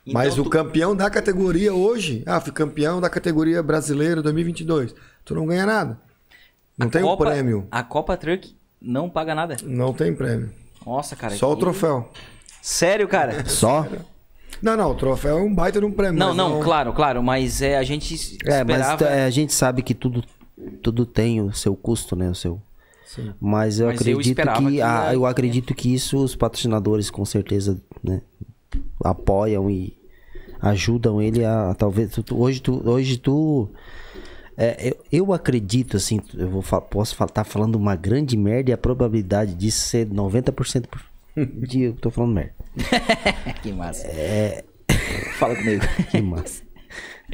Então 0.06 0.14
Mas 0.14 0.38
o 0.38 0.44
tu- 0.44 0.50
campeão 0.50 0.96
da 0.96 1.10
categoria 1.10 1.74
hoje, 1.74 2.24
ah, 2.26 2.40
fui 2.40 2.54
campeão 2.54 3.02
da 3.02 3.10
categoria 3.10 3.62
brasileira 3.62 4.22
2022. 4.22 4.96
Tu 5.26 5.36
não 5.36 5.46
ganha 5.46 5.66
nada. 5.66 6.00
Não 6.78 6.88
A 6.88 6.90
tem 6.90 7.02
Copa- 7.02 7.24
um 7.24 7.28
prêmio. 7.28 7.68
A 7.70 7.84
Copa 7.84 8.16
Truck 8.16 8.56
não 8.82 9.10
paga 9.10 9.36
nada. 9.36 9.58
Não 9.64 9.94
tem 9.94 10.16
prêmio. 10.16 10.52
Nossa, 10.86 11.16
cara. 11.18 11.36
Só 11.36 11.52
o 11.52 11.56
que- 11.56 11.62
troféu. 11.62 12.10
Sério, 12.62 13.08
cara? 13.10 13.46
Só? 13.46 13.86
Não, 14.62 14.76
não, 14.78 14.92
o 14.92 14.96
troféu 14.96 15.38
é 15.38 15.42
um 15.42 15.54
baita 15.54 15.80
de 15.80 15.86
um 15.86 15.92
prêmio. 15.92 16.18
Não, 16.20 16.28
mas 16.28 16.38
não, 16.38 16.60
claro, 16.62 16.94
claro, 16.94 17.22
mas 17.24 17.62
é, 17.62 17.78
a 17.78 17.84
gente 17.84 18.14
É, 18.46 18.64
mas 18.64 18.80
esperava... 18.80 19.06
é, 19.06 19.26
a 19.26 19.30
gente 19.30 19.54
sabe 19.54 19.82
que 19.82 19.94
tudo, 19.94 20.24
tudo 20.82 21.06
tem 21.06 21.42
o 21.42 21.52
seu 21.54 21.76
custo, 21.76 22.16
né? 22.16 22.30
O 22.30 22.36
seu. 22.36 22.62
Sim. 23.06 23.34
Mas 23.40 23.80
eu 23.80 23.88
Mas 23.88 23.96
eu 24.08 24.14
acredito 24.14 24.28
esperava 24.28 24.62
que, 24.62 24.72
que 24.76 24.82
ah, 24.82 25.10
eu 25.14 25.26
acredito 25.26 25.76
que 25.76 25.94
isso 25.94 26.18
os 26.24 26.36
patrocinadores 26.36 27.10
com 27.12 27.24
certeza, 27.26 27.80
né, 28.04 28.22
apoiam 29.04 29.70
e 29.70 29.96
ajudam 30.62 31.22
ele 31.22 31.44
a 31.46 31.76
talvez 31.78 32.12
tu- 32.12 32.24
tu- 32.24 32.40
hoje 32.42 32.60
tu 32.62 32.82
hoje 32.90 33.18
tu 33.18 33.70
é, 34.58 34.90
eu, 34.90 34.98
eu 35.12 35.34
acredito 35.34 35.98
assim, 35.98 36.20
eu 36.36 36.48
vou 36.50 36.64
posso 36.64 37.22
estar 37.24 37.44
falando 37.44 37.76
uma 37.76 37.96
grande 37.96 38.38
merda 38.38 38.70
e 38.72 38.74
a 38.74 38.78
probabilidade 38.78 39.54
disso 39.54 39.82
ser 39.88 40.08
90% 40.08 40.86
por- 40.88 41.02
de 41.68 41.82
eu 41.82 41.94
tô 41.94 42.10
falando 42.10 42.34
merda. 42.34 42.54
que 43.62 43.72
massa. 43.72 44.08
Fala 45.38 45.56
comigo. 45.56 45.84
Que 46.12 46.22
massa. 46.22 46.64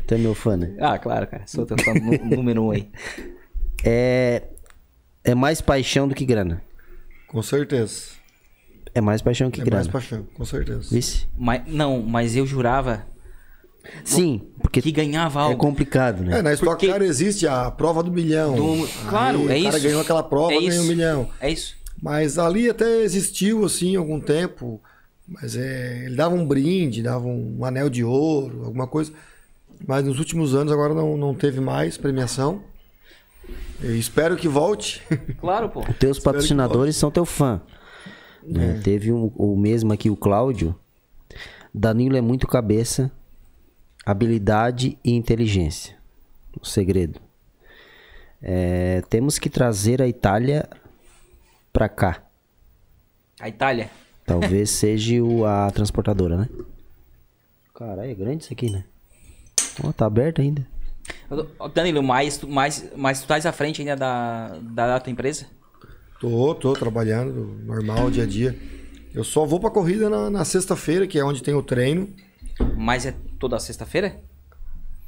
Tu 0.07 0.13
é 0.15 0.17
meu 0.17 0.33
fã, 0.35 0.55
né? 0.57 0.75
ah, 0.79 0.97
claro, 0.97 1.27
cara. 1.27 1.43
Sou 1.45 1.65
teu 1.65 1.77
fã 1.77 1.93
número 2.23 2.63
um 2.63 2.71
aí. 2.71 2.89
É 3.83 4.43
é 5.23 5.35
mais 5.35 5.61
paixão 5.61 6.07
do 6.07 6.15
que 6.15 6.25
grana. 6.25 6.61
Com 7.27 7.41
certeza. 7.43 8.03
É 8.95 9.01
mais 9.01 9.21
paixão 9.21 9.51
que 9.51 9.61
É 9.61 9.63
grana. 9.63 9.77
mais 9.83 9.87
paixão, 9.87 10.25
com 10.33 10.45
certeza. 10.45 10.87
Vice? 10.89 11.27
Mas, 11.37 11.61
não, 11.67 12.01
mas 12.01 12.35
eu 12.35 12.45
jurava 12.45 13.05
Sim, 14.03 14.49
porque 14.61 14.81
que 14.81 14.91
ganhava 14.91 15.39
é 15.39 15.43
algo. 15.43 15.57
complicado, 15.57 16.23
né? 16.23 16.39
É, 16.39 16.41
na 16.41 16.53
Stock 16.53 16.71
Porque- 16.71 16.87
Car 16.87 17.01
existe 17.01 17.47
a 17.47 17.69
prova 17.69 18.01
do 18.03 18.11
milhão. 18.11 18.55
Do- 18.55 18.87
Claro, 19.09 19.47
Aí 19.49 19.57
é 19.57 19.61
o 19.61 19.63
cara 19.65 19.77
isso. 19.77 19.87
ganhou 19.87 20.01
aquela 20.01 20.23
prova, 20.23 20.53
é 20.53 20.55
ganhou 20.57 20.69
isso. 20.71 20.81
um 20.81 20.85
milhão. 20.85 21.29
É 21.39 21.49
isso. 21.51 21.75
Mas 22.01 22.37
ali 22.39 22.69
até 22.69 23.01
existiu, 23.01 23.63
assim, 23.65 23.95
algum 23.95 24.19
tempo. 24.19 24.81
Mas 25.31 25.55
é, 25.55 26.05
ele 26.05 26.15
dava 26.15 26.33
um 26.33 26.45
brinde, 26.45 27.03
dava 27.03 27.27
um 27.27 27.63
anel 27.63 27.89
de 27.89 28.03
ouro, 28.03 28.65
alguma 28.65 28.87
coisa. 28.87 29.13
Mas 29.87 30.03
nos 30.05 30.17
últimos 30.19 30.55
anos 30.55 30.73
agora 30.73 30.93
não, 30.93 31.15
não 31.15 31.33
teve 31.35 31.59
mais 31.61 31.97
premiação. 31.97 32.63
Eu 33.81 33.95
espero 33.97 34.35
que 34.35 34.47
volte. 34.47 35.01
Claro, 35.39 35.69
pô. 35.69 35.81
Teus 35.99 36.19
patrocinadores 36.19 36.95
são 36.95 37.09
teu 37.11 37.25
fã. 37.25 37.61
né? 38.43 38.81
Teve 38.83 39.11
um- 39.11 39.31
o 39.35 39.55
mesmo 39.55 39.93
aqui, 39.93 40.09
o 40.09 40.15
Cláudio. 40.17 40.75
Danilo 41.73 42.17
é 42.17 42.21
muito 42.21 42.47
cabeça, 42.47 43.11
habilidade 44.05 44.97
e 45.03 45.11
inteligência. 45.13 45.95
O 46.59 46.65
segredo. 46.65 47.19
É, 48.41 49.01
temos 49.09 49.37
que 49.37 49.49
trazer 49.49 50.01
a 50.01 50.07
Itália 50.07 50.67
pra 51.71 51.87
cá. 51.87 52.23
A 53.39 53.47
Itália. 53.47 53.89
Talvez 54.29 54.69
seja 54.69 55.23
o- 55.23 55.43
a 55.43 55.71
transportadora, 55.71 56.37
né? 56.37 56.49
Caralho, 57.73 58.11
é 58.11 58.13
grande 58.13 58.43
isso 58.43 58.53
aqui, 58.53 58.69
né? 58.69 58.83
Ó, 59.83 59.91
tá 59.91 60.05
aberto 60.05 60.39
ainda. 60.39 60.65
Danilo, 61.73 62.03
mas, 62.03 62.37
tu- 62.37 62.47
mas, 62.47 62.91
mas 62.95 63.19
tu 63.19 63.21
estás 63.23 63.45
à 63.47 63.51
frente 63.51 63.81
ainda 63.81 63.95
da, 63.95 64.49
da, 64.61 64.87
da 64.87 64.99
tua 64.99 65.11
empresa? 65.11 65.47
Tô, 66.19 66.53
tô 66.53 66.73
trabalhando, 66.73 67.57
normal, 67.65 68.11
dia 68.11 68.23
a 68.23 68.27
dia. 68.27 68.55
Eu 69.15 69.23
só 69.23 69.45
vou 69.47 69.59
pra 69.59 69.71
corrida 69.71 70.09
na, 70.11 70.29
na 70.29 70.45
sexta-feira, 70.45 71.07
que 71.07 71.17
é 71.17 71.23
onde 71.23 71.41
tem 71.41 71.55
o 71.55 71.63
treino. 71.63 72.09
Mas 72.77 73.07
é 73.07 73.15
toda 73.39 73.57
sexta-feira? 73.59 74.19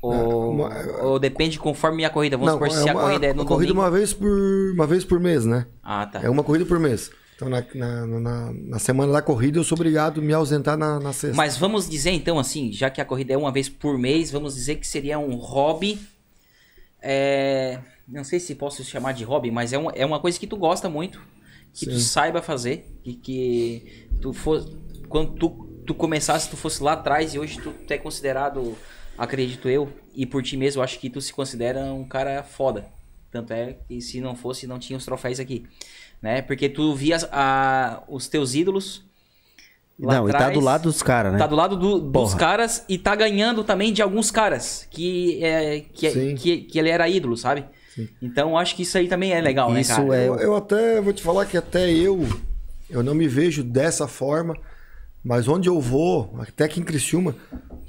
Ou, 0.02 0.14
É, 0.14 0.24
uma- 0.24 1.02
ou 1.04 1.20
depende 1.20 1.60
conforme 1.60 2.04
a 2.06 2.10
corrida? 2.10 2.38
Vamos 2.38 2.54
supor, 2.54 2.72
se 2.72 2.90
a 2.90 2.94
uma, 2.94 3.02
corrida 3.02 3.28
é 3.28 3.34
no 3.34 3.42
uma 3.44 3.48
corrida 3.48 3.68
domingo. 3.74 3.86
uma 3.86 3.92
vez, 3.92 4.14
por, 4.14 4.72
uma 4.74 4.88
vez 4.88 5.06
por 5.06 5.20
mês, 5.20 5.46
né? 5.46 5.68
Ah, 5.84 6.08
tá. 6.08 6.22
É 6.24 6.30
uma 6.30 6.44
corrida 6.44 6.66
por 6.66 6.80
mês. 6.80 7.12
Então, 7.42 7.50
na, 7.50 7.66
na, 7.74 8.06
na, 8.06 8.54
na 8.54 8.80
semana 8.80 9.12
da 9.12 9.22
corrida, 9.22 9.58
eu 9.58 9.64
sou 9.64 9.76
obrigado 9.76 10.22
a 10.22 10.24
me 10.24 10.32
ausentar 10.32 10.78
na, 10.78 11.00
na 11.00 11.12
sexta. 11.12 11.36
Mas 11.36 11.58
vamos 11.58 11.90
dizer 11.90 12.12
então 12.12 12.38
assim, 12.38 12.72
já 12.72 12.88
que 12.92 13.02
a 13.02 13.06
corrida 13.06 13.34
é 13.34 13.38
uma 13.38 13.52
vez 13.52 13.68
por 13.68 13.98
mês, 13.98 14.30
vamos 14.30 14.54
dizer 14.54 14.76
que 14.76 14.86
seria 14.86 15.18
um 15.18 15.34
hobby. 15.36 16.00
é, 17.02 17.80
Não 18.08 18.24
sei 18.24 18.40
se 18.40 18.54
posso 18.54 18.84
chamar 18.84 19.14
de 19.14 19.24
hobby, 19.24 19.50
mas 19.50 19.74
é 19.74 19.78
uma, 19.80 19.92
é 19.94 20.06
uma 20.06 20.20
coisa 20.20 20.40
que 20.40 20.46
tu 20.46 20.56
gosta 20.56 20.88
muito, 20.88 21.20
que 21.74 21.88
tu 21.88 21.94
Sim. 21.94 22.00
saiba 22.00 22.44
fazer, 22.44 22.86
e 23.04 23.16
que 23.16 24.08
tu 24.22 24.34
for, 24.34 24.64
quando 25.10 25.32
tu, 25.34 25.50
tu 25.88 25.96
começasse, 25.96 26.48
tu 26.48 26.56
fosse 26.56 26.84
lá 26.84 26.94
atrás 26.94 27.34
e 27.34 27.40
hoje 27.40 27.60
tu 27.60 27.74
é 27.90 27.98
considerado, 27.98 28.78
acredito 29.18 29.68
eu, 29.68 29.92
e 30.14 30.28
por 30.28 30.44
ti 30.44 30.56
mesmo, 30.58 30.84
acho 30.84 31.00
que 31.00 31.10
tu 31.10 31.20
se 31.20 31.34
considera 31.34 31.86
um 31.86 32.04
cara 32.08 32.44
foda. 32.44 32.86
Tanto 33.32 33.54
é 33.54 33.78
que 33.88 34.02
se 34.02 34.20
não 34.20 34.36
fosse, 34.36 34.68
não 34.68 34.78
tinha 34.78 34.98
os 34.98 35.06
troféus 35.06 35.40
aqui. 35.40 35.66
Né? 36.22 36.42
Porque 36.42 36.68
tu 36.70 36.94
via 36.94 37.18
a, 37.32 38.04
os 38.08 38.28
teus 38.28 38.54
ídolos. 38.54 39.04
lá 40.00 40.16
Não, 40.16 40.28
e 40.30 40.32
tá 40.32 40.38
atrás, 40.40 40.54
do 40.54 40.60
lado 40.60 40.84
dos 40.84 41.02
caras, 41.02 41.32
né? 41.34 41.40
Tá 41.40 41.48
do 41.48 41.56
lado 41.56 41.78
do- 41.78 42.00
dos 42.00 42.34
caras 42.34 42.84
e 42.90 42.98
tá 42.98 43.16
ganhando 43.16 43.64
também 43.64 43.94
de 43.94 44.02
alguns 44.02 44.30
caras 44.32 44.88
que, 44.92 45.44
é, 45.44 45.80
que, 45.94 46.08
é- 46.08 46.12
Sim. 46.12 46.36
que, 46.36 46.58
que 46.62 46.78
ele 46.80 46.90
era 46.90 47.08
ídolo, 47.10 47.38
sabe? 47.38 47.66
Então 48.22 48.58
acho 48.58 48.76
que 48.76 48.84
isso 48.84 48.98
aí 48.98 49.08
também 49.08 49.32
é 49.34 49.42
legal, 49.42 49.72
né, 49.72 49.82
Isso 49.82 49.96
cara? 49.96 50.16
é- 50.16 50.28
Eu, 50.28 50.36
eu 50.40 50.56
até 50.56 51.00
vou 51.02 51.12
te 51.14 51.22
falar 51.22 51.46
que 51.46 51.58
até 51.58 51.90
eu, 51.92 52.26
eu 52.90 53.04
não 53.04 53.14
me 53.14 53.28
vejo 53.28 53.64
dessa 53.64 54.08
forma, 54.08 54.56
mas 55.24 55.48
onde 55.48 55.68
eu 55.70 55.80
vou, 55.80 56.34
até 56.40 56.64
aqui 56.66 56.80
em 56.80 56.84
Criciúma, 56.84 57.36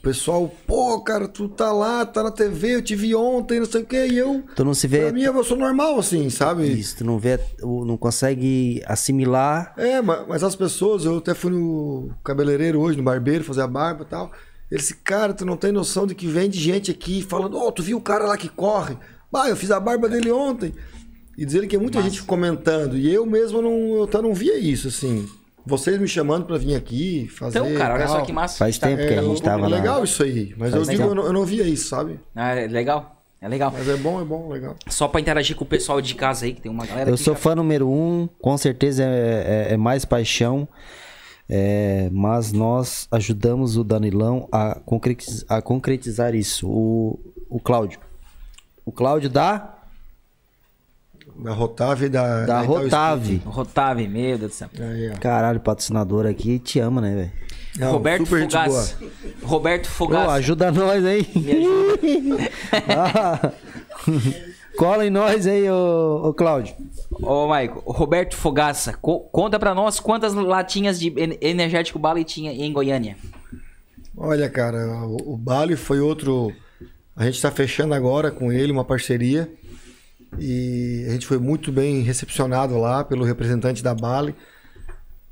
pessoal, 0.02 0.52
pô, 0.66 1.00
cara, 1.00 1.28
tu 1.28 1.48
tá 1.48 1.70
lá, 1.72 2.04
tá 2.04 2.22
na 2.22 2.30
TV, 2.30 2.74
eu 2.76 2.82
te 2.82 2.94
vi 2.96 3.14
ontem, 3.14 3.60
não 3.60 3.66
sei 3.66 3.82
o 3.82 3.86
quê, 3.86 4.08
e 4.10 4.18
eu, 4.18 4.42
Tu 4.56 4.64
não 4.64 4.74
se 4.74 4.86
vê. 4.88 5.02
pra 5.02 5.12
mim, 5.12 5.22
eu 5.22 5.44
sou 5.44 5.56
normal, 5.56 5.98
assim, 5.98 6.28
sabe? 6.28 6.66
Isso, 6.70 6.96
tu 6.98 7.04
não 7.04 7.18
vê, 7.18 7.38
não 7.62 7.96
consegue 7.96 8.82
assimilar. 8.86 9.72
É, 9.76 10.02
ma- 10.02 10.24
mas 10.28 10.42
as 10.42 10.56
pessoas, 10.56 11.04
eu 11.04 11.18
até 11.18 11.34
fui 11.34 11.50
no 11.52 12.10
cabeleireiro 12.24 12.80
hoje, 12.80 12.96
no 12.98 13.04
barbeiro, 13.04 13.44
fazer 13.44 13.62
a 13.62 13.66
barba 13.66 14.02
e 14.02 14.06
tal. 14.06 14.30
Ele 14.70 14.80
disse, 14.80 14.94
cara, 14.96 15.32
tu 15.34 15.44
não 15.44 15.56
tem 15.56 15.70
noção 15.70 16.06
de 16.06 16.14
que 16.14 16.26
vem 16.26 16.48
de 16.50 16.58
gente 16.58 16.90
aqui 16.90 17.22
falando, 17.22 17.56
ô, 17.58 17.70
tu 17.70 17.82
viu 17.82 17.98
o 17.98 18.00
cara 18.00 18.24
lá 18.26 18.36
que 18.36 18.48
corre? 18.48 18.96
Bah, 19.30 19.48
eu 19.48 19.56
fiz 19.56 19.70
a 19.70 19.78
barba 19.78 20.08
dele 20.08 20.30
ontem. 20.32 20.74
E 21.36 21.44
dizer 21.46 21.66
que 21.66 21.76
é 21.76 21.78
muita 21.78 22.02
gente 22.02 22.22
comentando. 22.24 22.96
E 22.98 23.12
eu 23.12 23.24
mesmo 23.24 23.62
não, 23.62 23.96
eu 23.96 24.04
até 24.04 24.20
não 24.20 24.34
via 24.34 24.58
isso, 24.58 24.88
assim. 24.88 25.26
Vocês 25.64 25.98
me 25.98 26.08
chamando 26.08 26.44
pra 26.46 26.58
vir 26.58 26.74
aqui, 26.74 27.28
fazer. 27.28 27.58
Então, 27.60 27.74
cara, 27.76 27.94
olha 27.94 28.06
tal. 28.06 28.18
só 28.18 28.24
que 28.24 28.32
massa. 28.32 28.58
Faz 28.58 28.78
Tá- 28.78 28.88
tempo 28.88 29.02
que 29.02 29.14
a 29.14 29.16
É, 29.18 29.22
gente 29.22 29.36
eu- 29.38 29.42
tava 29.42 29.66
legal 29.68 29.98
na... 29.98 30.04
isso 30.04 30.22
aí. 30.22 30.54
Mas 30.56 30.72
Faz 30.72 30.88
eu 30.88 30.94
digo, 30.94 31.08
eu 31.08 31.14
não, 31.14 31.24
eu 31.24 31.32
não 31.32 31.44
via 31.44 31.62
isso, 31.64 31.88
sabe? 31.88 32.18
Ah, 32.34 32.54
é 32.54 32.66
legal, 32.66 33.22
é 33.40 33.48
legal. 33.48 33.70
Mas 33.72 33.88
é 33.88 33.96
bom, 33.96 34.20
é 34.20 34.24
bom, 34.24 34.48
legal. 34.48 34.74
Só 34.88 35.06
pra 35.08 35.20
interagir 35.20 35.54
com 35.56 35.64
o 35.64 35.66
pessoal 35.66 36.00
de 36.00 36.14
casa 36.14 36.44
aí, 36.46 36.52
que 36.54 36.60
tem 36.60 36.70
uma 36.70 36.84
galera 36.84 37.08
Eu 37.10 37.16
sou 37.16 37.34
já- 37.34 37.40
fã 37.40 37.54
número 37.54 37.88
um, 37.88 38.28
com 38.40 38.56
certeza 38.58 39.04
é, 39.04 39.68
é- 39.70 39.74
é 39.74 39.76
mais 39.76 40.04
paixão. 40.04 40.66
é, 41.48 42.08
mas 42.12 42.50
nós 42.52 43.06
ajudamos 43.10 43.76
o 43.76 43.84
Danilão 43.84 44.48
a 44.50 44.80
concretizar, 44.86 45.44
a 45.58 45.60
concretizar 45.60 46.34
isso. 46.34 46.66
O, 46.68 47.18
o 47.50 47.60
Cláudio. 47.60 48.00
O 48.86 48.90
Cláudio 48.92 49.28
da, 49.28 49.81
Da 51.42 51.52
Rotave 51.52 52.06
e 52.06 52.08
da. 52.08 52.44
da 52.46 52.60
Rotave. 52.62 53.42
Rotave, 53.44 54.06
meu 54.08 54.38
Deus 54.38 54.50
do 54.52 54.54
céu. 54.54 54.68
Aí, 54.80 55.10
ó. 55.10 55.18
Caralho, 55.18 55.60
patrocinador 55.60 56.26
aqui 56.26 56.58
te 56.58 56.78
ama, 56.80 57.00
né, 57.00 57.14
velho? 57.14 57.32
Não, 57.78 57.92
Roberto 57.92 58.26
Fogás. 58.26 58.96
Roberto 59.42 59.86
Ô, 59.86 59.90
Fogás. 59.90 60.28
ajuda 60.28 60.70
nós 60.70 61.04
aí. 61.04 61.26
Ah, 62.88 63.52
Cola 64.76 65.06
em 65.06 65.10
nós 65.10 65.46
aí, 65.46 65.68
ô, 65.70 66.22
ô 66.28 66.34
Cláudio. 66.34 66.74
Ô, 67.10 67.46
Maico, 67.46 67.82
Roberto 67.90 68.34
Fogaça, 68.36 68.94
co- 68.94 69.20
conta 69.20 69.58
pra 69.58 69.74
nós 69.74 70.00
quantas 70.00 70.32
latinhas 70.34 70.98
de 70.98 71.08
en- 71.08 71.38
energético 71.40 71.98
Bali 71.98 72.24
tinha 72.24 72.52
em 72.52 72.72
Goiânia. 72.72 73.16
Olha, 74.16 74.48
cara, 74.48 74.78
o, 75.06 75.34
o 75.34 75.36
Bali 75.36 75.76
foi 75.76 76.00
outro. 76.00 76.52
A 77.14 77.24
gente 77.26 77.34
está 77.34 77.50
fechando 77.50 77.92
agora 77.94 78.30
com 78.30 78.50
ele 78.50 78.72
uma 78.72 78.84
parceria. 78.84 79.50
E 80.38 81.04
a 81.08 81.12
gente 81.12 81.26
foi 81.26 81.38
muito 81.38 81.70
bem 81.70 82.02
recepcionado 82.02 82.78
lá 82.78 83.04
pelo 83.04 83.24
representante 83.24 83.82
da 83.82 83.94
Bali. 83.94 84.34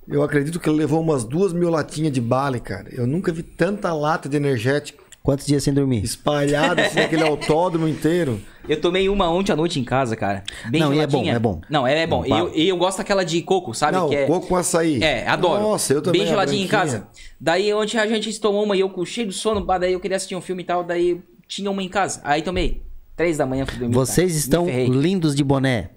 Eu 0.09 0.23
acredito 0.23 0.59
que 0.59 0.69
ele 0.69 0.79
levou 0.79 1.01
umas 1.01 1.25
duas 1.25 1.53
mil 1.53 1.71
latinhas 1.71 2.13
de 2.13 2.21
Bali, 2.21 2.61
cara. 2.61 2.89
Eu 2.93 3.07
nunca 3.07 3.33
vi 3.33 3.43
tanta 3.43 3.93
lata 3.93 4.29
de 4.29 4.37
energético 4.37 5.11
Quantos 5.23 5.47
dias 5.47 5.63
sem 5.63 5.75
dormir? 5.75 6.03
espalhada 6.03 6.83
assim 6.83 6.97
naquele 7.01 7.23
autódromo 7.23 7.87
inteiro. 7.87 8.41
Eu 8.67 8.81
tomei 8.81 9.09
uma 9.09 9.31
ontem 9.31 9.53
à 9.53 9.57
noite 9.57 9.79
em 9.79 9.85
casa, 9.85 10.17
cara. 10.17 10.43
Bem 10.71 10.81
Não, 10.81 10.95
e 10.95 10.99
é 10.99 11.01
geladinha. 11.01 11.33
bom, 11.33 11.37
é 11.37 11.39
bom. 11.39 11.61
Não, 11.69 11.87
é, 11.87 12.03
é 12.03 12.07
bom. 12.07 12.25
Não, 12.27 12.37
E 12.37 12.41
eu, 12.41 12.55
e 12.55 12.69
eu 12.69 12.77
gosto 12.77 12.99
daquela 12.99 13.23
de 13.23 13.43
coco, 13.43 13.75
sabe? 13.75 13.99
Não, 13.99 14.09
que 14.09 14.17
é... 14.17 14.27
coco 14.27 14.47
com 14.47 14.57
açaí. 14.57 15.03
É, 15.03 15.27
adoro. 15.27 15.63
Nossa, 15.63 15.93
eu 15.93 16.01
também. 16.01 16.23
Bem 16.23 16.29
a 16.29 16.31
geladinho 16.31 16.65
em 16.65 16.69
casa. 16.69 17.07
Daí 17.39 17.73
ontem 17.75 17.99
a 17.99 18.07
gente 18.07 18.41
tomou 18.41 18.65
uma 18.65 18.77
e 18.77 18.81
eu 18.81 18.89
com 18.89 19.05
cheio 19.05 19.27
de 19.27 19.35
sono, 19.35 19.65
daí 19.65 19.93
eu 19.93 20.01
queria 20.01 20.17
assistir 20.17 20.37
um 20.37 20.41
filme 20.41 20.63
e 20.63 20.67
tal, 20.67 20.83
daí 20.83 21.21
tinha 21.47 21.71
uma 21.71 21.83
em 21.83 21.89
casa. 21.89 22.21
Aí 22.25 22.41
tomei. 22.41 22.83
Três 23.21 23.37
da 23.37 23.45
manhã 23.45 23.67
fui 23.67 23.79
dormir. 23.79 23.95
Vocês 23.95 24.35
estão 24.35 24.67
lindos 24.67 25.35
de 25.35 25.45
boné. 25.45 25.91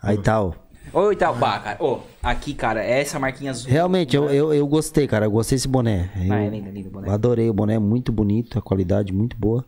Aí 0.00 0.16
tal. 0.16 0.54
Oi, 0.92 1.16
tal. 1.16 1.34
Bah, 1.34 1.58
cara. 1.58 1.82
Ô, 1.82 1.98
aqui, 2.22 2.54
cara, 2.54 2.84
é 2.84 3.00
essa 3.00 3.18
marquinha 3.18 3.50
azul. 3.50 3.68
Realmente, 3.68 4.14
eu, 4.14 4.30
eu, 4.30 4.54
eu 4.54 4.64
gostei, 4.68 5.08
cara. 5.08 5.26
Eu 5.26 5.30
gostei 5.32 5.56
desse 5.56 5.66
boné. 5.66 6.08
Eu 6.14 6.32
Ah, 6.32 6.40
é 6.40 6.48
lindo, 6.48 6.70
lindo 6.70 6.88
o 6.88 6.92
boné. 6.92 7.10
Adorei 7.10 7.50
o 7.50 7.52
boné, 7.52 7.80
muito 7.80 8.12
bonito, 8.12 8.60
a 8.60 8.62
qualidade 8.62 9.12
muito 9.12 9.36
boa. 9.36 9.64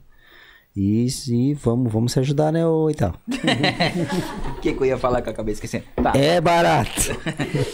E, 0.77 1.09
e 1.31 1.55
vamos, 1.55 1.93
vamos 1.93 2.13
se 2.13 2.21
ajudar, 2.21 2.53
né, 2.53 2.65
ô. 2.65 2.87
O 4.57 4.61
que, 4.61 4.73
que 4.73 4.81
eu 4.81 4.87
ia 4.87 4.97
falar 4.97 5.21
que 5.21 5.29
eu 5.29 5.33
acabei 5.33 5.55
esquecendo? 5.55 5.85
Tá, 6.01 6.13
É 6.15 6.41
barato. 6.41 7.11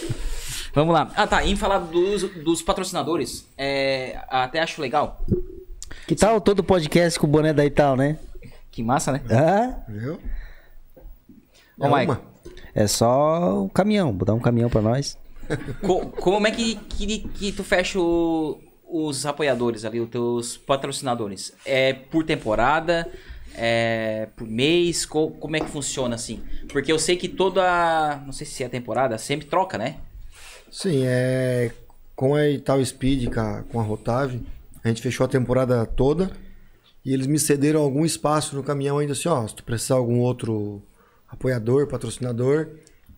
vamos 0.75 0.95
lá. 0.95 1.13
Ah, 1.15 1.27
tá. 1.27 1.45
Em 1.45 1.57
falar 1.57 1.81
dos, 1.81 2.23
dos 2.43 2.63
patrocinadores, 2.63 3.47
é, 3.59 4.19
até 4.31 4.61
acho 4.61 4.81
legal. 4.81 5.21
Que 6.07 6.17
tal 6.17 6.41
todo 6.41 6.65
podcast 6.65 7.19
com 7.21 7.27
o 7.27 7.31
boné 7.31 7.53
da 7.53 7.67
Ital, 7.67 7.95
né? 7.95 8.17
Que 8.79 8.83
massa, 8.85 9.11
né? 9.11 9.21
Ah, 9.29 9.75
Viu? 9.89 10.21
Ô, 11.77 11.85
É 11.85 11.89
uma. 12.05 12.23
é 12.73 12.87
só 12.87 13.65
um 13.65 13.69
caminhão, 13.69 14.13
botar 14.13 14.35
um 14.35 14.39
caminhão 14.39 14.71
pra 14.71 14.81
nós. 14.81 15.19
Co- 15.85 16.07
como 16.11 16.47
é 16.47 16.53
que, 16.53 16.77
que, 16.77 17.19
que 17.19 17.51
tu 17.51 17.65
fecha 17.65 17.99
o- 17.99 18.57
os 18.89 19.27
apoiadores 19.27 19.85
ali, 19.85 19.99
os 20.01 20.09
teus 20.09 20.57
patrocinadores? 20.57 21.53
É 21.67 21.93
por 21.93 22.23
temporada? 22.25 23.11
É 23.57 24.29
por 24.37 24.47
mês? 24.47 25.05
Co- 25.05 25.33
como 25.33 25.57
é 25.57 25.61
que 25.61 25.67
funciona 25.69 26.15
assim? 26.15 26.41
Porque 26.69 26.93
eu 26.93 27.01
sei 27.01 27.17
que 27.17 27.29
toda. 27.29 28.23
Não 28.25 28.33
sei 28.33 28.47
se 28.47 28.63
é 28.63 28.69
temporada, 28.69 29.19
sempre 29.19 29.49
troca, 29.49 29.77
né? 29.77 29.97
Sim, 30.71 31.03
é. 31.05 31.73
Com 32.15 32.37
a 32.37 32.47
Itaú 32.49 32.85
Speed, 32.87 33.35
com 33.35 33.41
a, 33.41 33.63
com 33.65 33.81
a 33.81 33.83
Rotave, 33.83 34.41
a 34.85 34.87
gente 34.89 35.03
fechou 35.03 35.25
a 35.25 35.29
temporada 35.29 35.85
toda 35.85 36.31
e 37.09 37.15
eles 37.15 37.27
me 37.27 37.39
cederam 37.39 37.81
algum 37.81 38.05
espaço 38.05 38.57
no 38.57 38.63
caminhão 38.63 38.99
ainda 38.99 39.13
assim, 39.13 39.29
ó, 39.29 39.47
se 39.47 39.55
tu 39.55 39.65
precisar 39.65 39.95
de 39.95 40.01
algum 40.01 40.19
outro 40.19 40.83
apoiador, 41.29 41.87
patrocinador, 41.87 42.69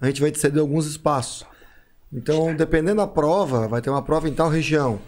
a 0.00 0.06
gente 0.06 0.20
vai 0.20 0.30
te 0.30 0.38
ceder 0.38 0.60
alguns 0.60 0.86
espaços. 0.86 1.46
Então, 2.12 2.54
dependendo 2.54 2.96
da 2.96 3.06
prova, 3.06 3.68
vai 3.68 3.80
ter 3.80 3.90
uma 3.90 4.02
prova 4.02 4.28
em 4.28 4.34
tal 4.34 4.48
região. 4.48 4.98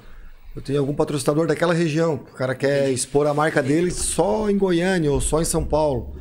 Eu 0.55 0.63
tenho 0.63 0.79
algum 0.81 0.95
patrocinador 0.95 1.47
daquela 1.47 1.75
região. 1.75 2.15
O 2.15 2.35
cara 2.35 2.55
quer 2.55 2.91
expor 2.91 3.27
a 3.27 3.35
marca 3.35 3.63
dele 3.63 3.91
só 3.91 4.51
em 4.51 4.59
Goiânia 4.59 5.11
ou 5.11 5.21
só 5.21 5.41
em 5.41 5.45
São 5.45 5.65
Paulo. 5.65 6.17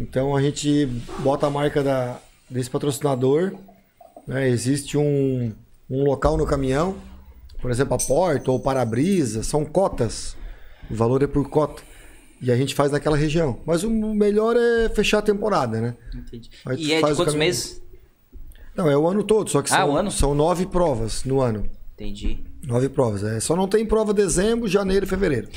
Então 0.00 0.34
a 0.34 0.42
gente 0.42 0.86
bota 1.20 1.46
a 1.46 1.50
marca 1.50 1.82
da, 1.82 2.18
desse 2.50 2.68
patrocinador 2.68 3.52
né? 4.26 4.48
Existe 4.48 4.98
um, 4.98 5.52
um 5.88 6.04
local 6.04 6.36
no 6.36 6.44
caminhão, 6.44 6.96
por 7.60 7.70
exemplo, 7.70 7.94
a 7.94 7.98
porta 7.98 8.50
ou 8.50 8.58
para-brisa, 8.58 9.42
são 9.42 9.64
cotas. 9.64 10.36
O 10.90 10.94
valor 10.94 11.22
é 11.22 11.26
por 11.26 11.48
cota. 11.48 11.82
E 12.40 12.52
a 12.52 12.56
gente 12.56 12.74
faz 12.74 12.92
naquela 12.92 13.16
região. 13.16 13.60
Mas 13.64 13.82
o 13.82 13.90
melhor 13.90 14.56
é 14.56 14.88
fechar 14.90 15.18
a 15.18 15.22
temporada, 15.22 15.80
né? 15.80 15.96
Entendi. 16.14 16.50
E 16.76 16.92
é 16.92 17.00
de 17.02 17.14
quantos 17.14 17.34
meses? 17.34 17.80
Não, 18.74 18.90
é 18.90 18.96
o 18.96 19.08
ano 19.08 19.22
todo, 19.24 19.48
só 19.48 19.62
que 19.62 19.72
Ah, 19.72 19.78
são, 19.78 19.96
ano? 19.96 20.10
são 20.10 20.34
nove 20.34 20.66
provas 20.66 21.24
no 21.24 21.40
ano. 21.40 21.64
Entendi. 21.94 22.40
Nove 22.62 22.90
provas. 22.90 23.24
É, 23.24 23.40
só 23.40 23.56
não 23.56 23.66
tem 23.66 23.86
prova 23.86 24.12
dezembro, 24.12 24.68
janeiro 24.68 25.06
e 25.06 25.08
fevereiro. 25.08 25.48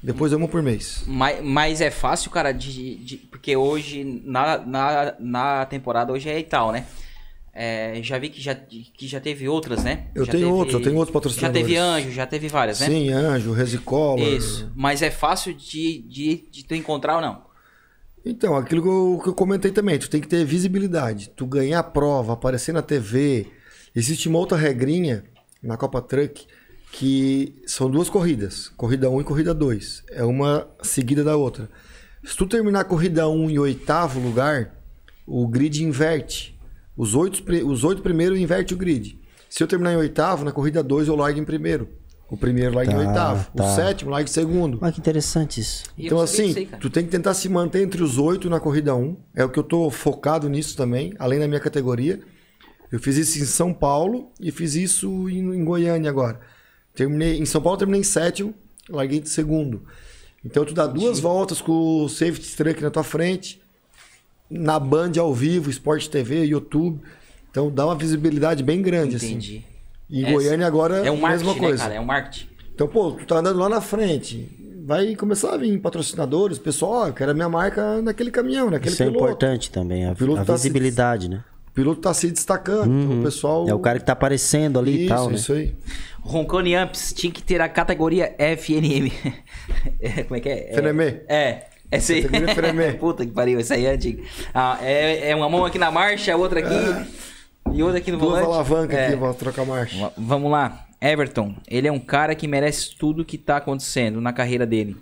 Depois 0.00 0.32
é 0.32 0.36
uma 0.36 0.46
por 0.46 0.62
mês. 0.62 1.02
Mas, 1.08 1.42
mas 1.44 1.80
é 1.80 1.90
fácil, 1.90 2.30
cara, 2.30 2.52
de, 2.52 2.94
de- 2.98 3.16
porque 3.16 3.56
hoje, 3.56 4.22
na, 4.24 4.58
na, 4.58 5.14
na 5.18 5.66
temporada, 5.66 6.12
hoje 6.12 6.28
é 6.28 6.38
e 6.38 6.44
tal, 6.44 6.70
né? 6.70 6.86
É, 7.60 8.00
já 8.04 8.16
vi 8.18 8.28
que 8.28 8.40
já, 8.40 8.54
que 8.54 9.08
já 9.08 9.18
teve 9.18 9.48
outras, 9.48 9.82
né? 9.82 10.06
Eu 10.14 10.24
Já 10.24 10.30
tenho 10.30 10.44
teve- 10.46 10.56
outros, 10.58 10.74
eu 10.74 10.80
tenho 10.80 10.94
outros 10.96 11.12
Já 11.12 11.20
patrocinadores. 11.20 11.66
teve 11.66 11.76
Anjo, 11.76 12.10
já 12.12 12.24
teve 12.24 12.46
várias, 12.46 12.78
né? 12.78 12.86
Sim, 12.86 13.10
Anjo, 13.10 13.50
Resicola. 13.52 14.20
Isso. 14.20 14.70
Mas 14.76 15.02
é 15.02 15.10
fácil 15.10 15.52
de, 15.52 15.98
de, 16.02 16.44
de 16.52 16.64
tu 16.64 16.74
encontrar 16.76 17.16
ou 17.16 17.20
não? 17.20 17.42
Então, 18.24 18.54
aquilo 18.54 18.80
que 18.82 18.88
eu, 18.88 19.20
que 19.24 19.28
eu 19.30 19.34
comentei 19.34 19.72
também, 19.72 19.98
tu 19.98 20.08
tem 20.08 20.20
que 20.20 20.28
ter 20.28 20.44
visibilidade. 20.44 21.30
Tu 21.30 21.44
ganhar 21.46 21.80
a 21.80 21.82
prova, 21.82 22.34
aparecer 22.34 22.72
na 22.72 22.80
TV. 22.82 23.46
Existe 23.94 24.28
uma 24.28 24.38
outra 24.38 24.56
regrinha 24.56 25.24
na 25.60 25.76
Copa 25.76 26.00
Truck 26.00 26.46
que 26.92 27.54
são 27.66 27.90
duas 27.90 28.08
corridas, 28.08 28.68
corrida 28.76 29.10
1 29.10 29.20
e 29.20 29.24
corrida 29.24 29.52
2. 29.52 30.04
É 30.10 30.24
uma 30.24 30.68
seguida 30.82 31.24
da 31.24 31.36
outra. 31.36 31.68
Se 32.24 32.36
tu 32.36 32.46
terminar 32.46 32.80
a 32.80 32.84
corrida 32.84 33.28
1 33.28 33.50
em 33.50 33.58
oitavo 33.58 34.20
lugar, 34.20 34.74
o 35.26 35.46
grid 35.48 35.82
inverte. 35.82 36.56
Os 36.98 37.14
oito, 37.14 37.42
os 37.66 37.84
oito 37.84 38.02
primeiros 38.02 38.38
inverte 38.38 38.74
o 38.74 38.76
grid. 38.76 39.18
Se 39.48 39.62
eu 39.62 39.68
terminar 39.68 39.92
em 39.92 39.96
oitavo, 39.96 40.44
na 40.44 40.52
corrida 40.52 40.82
2 40.82 41.08
eu 41.08 41.14
largo 41.16 41.38
em 41.38 41.44
primeiro. 41.44 41.88
O 42.28 42.36
primeiro 42.36 42.74
larga 42.74 42.92
em 42.92 42.94
Tá, 42.94 43.00
oitavo. 43.00 43.50
tá. 43.56 43.64
O 43.64 43.74
sétimo 43.74 44.10
larga 44.10 44.28
em 44.28 44.32
segundo. 44.32 44.78
Mas 44.82 44.92
que 44.94 45.00
interessante 45.00 45.60
isso. 45.60 45.84
Então, 45.96 46.20
assim, 46.20 46.66
cara. 46.66 46.76
tu 46.78 46.90
tem 46.90 47.04
que 47.04 47.10
tentar 47.10 47.32
se 47.32 47.48
manter 47.48 47.82
entre 47.82 48.02
os 48.02 48.18
oito 48.18 48.50
na 48.50 48.60
corrida 48.60 48.94
1. 48.94 49.16
É 49.34 49.44
o 49.44 49.48
que 49.48 49.58
eu 49.58 49.62
tô 49.62 49.88
focado 49.90 50.48
nisso 50.48 50.76
também, 50.76 51.14
além 51.18 51.38
da 51.38 51.48
minha 51.48 51.60
categoria. 51.60 52.20
Eu 52.92 52.98
fiz 52.98 53.16
isso 53.16 53.38
em 53.38 53.44
São 53.46 53.72
Paulo 53.72 54.30
e 54.40 54.50
fiz 54.50 54.74
isso 54.74 55.28
em, 55.30 55.38
em 55.54 55.64
Goiânia 55.64 56.10
agora. 56.10 56.40
Terminei, 56.94 57.38
em 57.38 57.46
São 57.46 57.62
Paulo 57.62 57.76
eu 57.76 57.78
terminei 57.78 58.00
em 58.00 58.04
sétimo, 58.04 58.52
larguei 58.90 59.20
de 59.20 59.28
segundo. 59.30 59.84
Então 60.44 60.64
tu 60.64 60.74
dá 60.74 60.86
duas 60.86 61.20
voltas 61.20 61.60
com 61.60 62.04
o 62.04 62.08
safety 62.08 62.56
truck 62.56 62.82
na 62.82 62.90
tua 62.90 63.04
frente, 63.04 63.60
na 64.50 64.78
Band 64.78 65.12
ao 65.18 65.32
vivo, 65.34 65.70
Sport 65.70 66.08
TV, 66.08 66.44
YouTube. 66.44 67.00
Então 67.50 67.70
dá 67.70 67.86
uma 67.86 67.94
visibilidade 67.94 68.62
bem 68.62 68.80
grande, 68.82 69.16
assim. 69.16 69.30
Entendi. 69.30 69.64
E 70.10 70.22
em 70.22 70.26
É- 70.26 70.32
Goiânia 70.32 70.66
agora 70.66 70.96
É 71.06 71.10
um 71.10 71.16
marketing, 71.16 71.44
mesma 71.46 71.60
coisa. 71.60 71.76
né, 71.76 71.88
cara? 71.88 71.94
É 71.94 72.00
um 72.00 72.04
marketing. 72.04 72.48
Então, 72.74 72.86
pô, 72.88 73.12
tu 73.12 73.26
tá 73.26 73.38
andando 73.38 73.58
lá 73.58 73.68
na 73.68 73.80
frente. 73.80 74.48
Vai 74.86 75.14
começar 75.16 75.52
a 75.52 75.56
vir 75.58 75.78
patrocinadores, 75.80 76.58
pessoal, 76.58 76.92
ó, 76.92 77.06
eu 77.08 77.12
quero 77.12 77.32
a 77.32 77.34
minha 77.34 77.48
marca 77.48 78.00
naquele 78.00 78.30
caminhão, 78.30 78.70
naquele 78.70 78.92
Isso 78.94 79.02
é 79.02 79.06
piloto. 79.06 79.24
importante 79.24 79.70
também, 79.70 80.06
a, 80.06 80.12
a 80.12 80.14
tá 80.14 80.56
se- 80.56 80.62
visibilidade, 80.68 81.28
né? 81.28 81.42
O 81.68 81.72
piloto 81.72 82.00
tá 82.00 82.14
se 82.14 82.30
destacando, 82.30 82.90
então 82.92 83.20
o 83.20 83.22
pessoal. 83.22 83.68
É 83.68 83.74
o 83.74 83.78
cara 83.78 83.98
que 83.98 84.06
tá 84.06 84.12
aparecendo 84.14 84.78
ali 84.78 84.94
isso, 84.94 85.04
e 85.04 85.08
tal, 85.08 85.28
né? 85.28 85.34
Isso 85.34 85.52
aí. 85.52 85.74
Roncone 86.20 86.74
Amps 86.74 87.12
tinha 87.12 87.30
que 87.32 87.42
ter 87.42 87.60
a 87.60 87.68
categoria 87.68 88.34
FNM. 88.38 89.12
É, 90.00 90.22
Como 90.24 90.36
é 90.36 90.40
que 90.40 90.48
é? 90.48 90.70
É- 90.70 90.72
FNM. 90.74 91.00
É. 91.28 91.66
Essa 91.90 92.12
aí. 92.12 92.26
Puta 92.98 93.24
que 93.24 93.32
pariu, 93.32 93.58
essa 93.58 93.74
aí 93.74 93.86
é 93.86 93.92
antiga. 93.92 94.22
Ah, 94.54 94.78
é, 94.82 95.30
é 95.30 95.36
uma 95.36 95.48
mão 95.48 95.64
aqui 95.64 95.78
na 95.78 95.90
marcha, 95.90 96.36
outra 96.36 96.60
aqui. 96.60 97.08
E 97.74 97.82
outra 97.82 97.98
aqui 97.98 98.10
no 98.10 98.18
Duas 98.18 98.40
volante. 98.40 98.46
alavancas 98.46 98.98
É. 98.98 99.06
aqui 99.08 99.16
pra 99.16 99.34
trocar 99.34 99.64
marcha. 99.66 99.98
Va- 99.98 100.12
Vamos 100.16 100.50
lá. 100.50 100.86
Everton, 101.00 101.54
ele 101.68 101.86
é 101.86 101.92
um 101.92 102.00
cara 102.00 102.34
que 102.34 102.48
merece 102.48 102.96
tudo 102.96 103.24
que 103.24 103.38
tá 103.38 103.58
acontecendo 103.58 104.20
na 104.20 104.32
carreira 104.32 104.66
dele. 104.66 104.96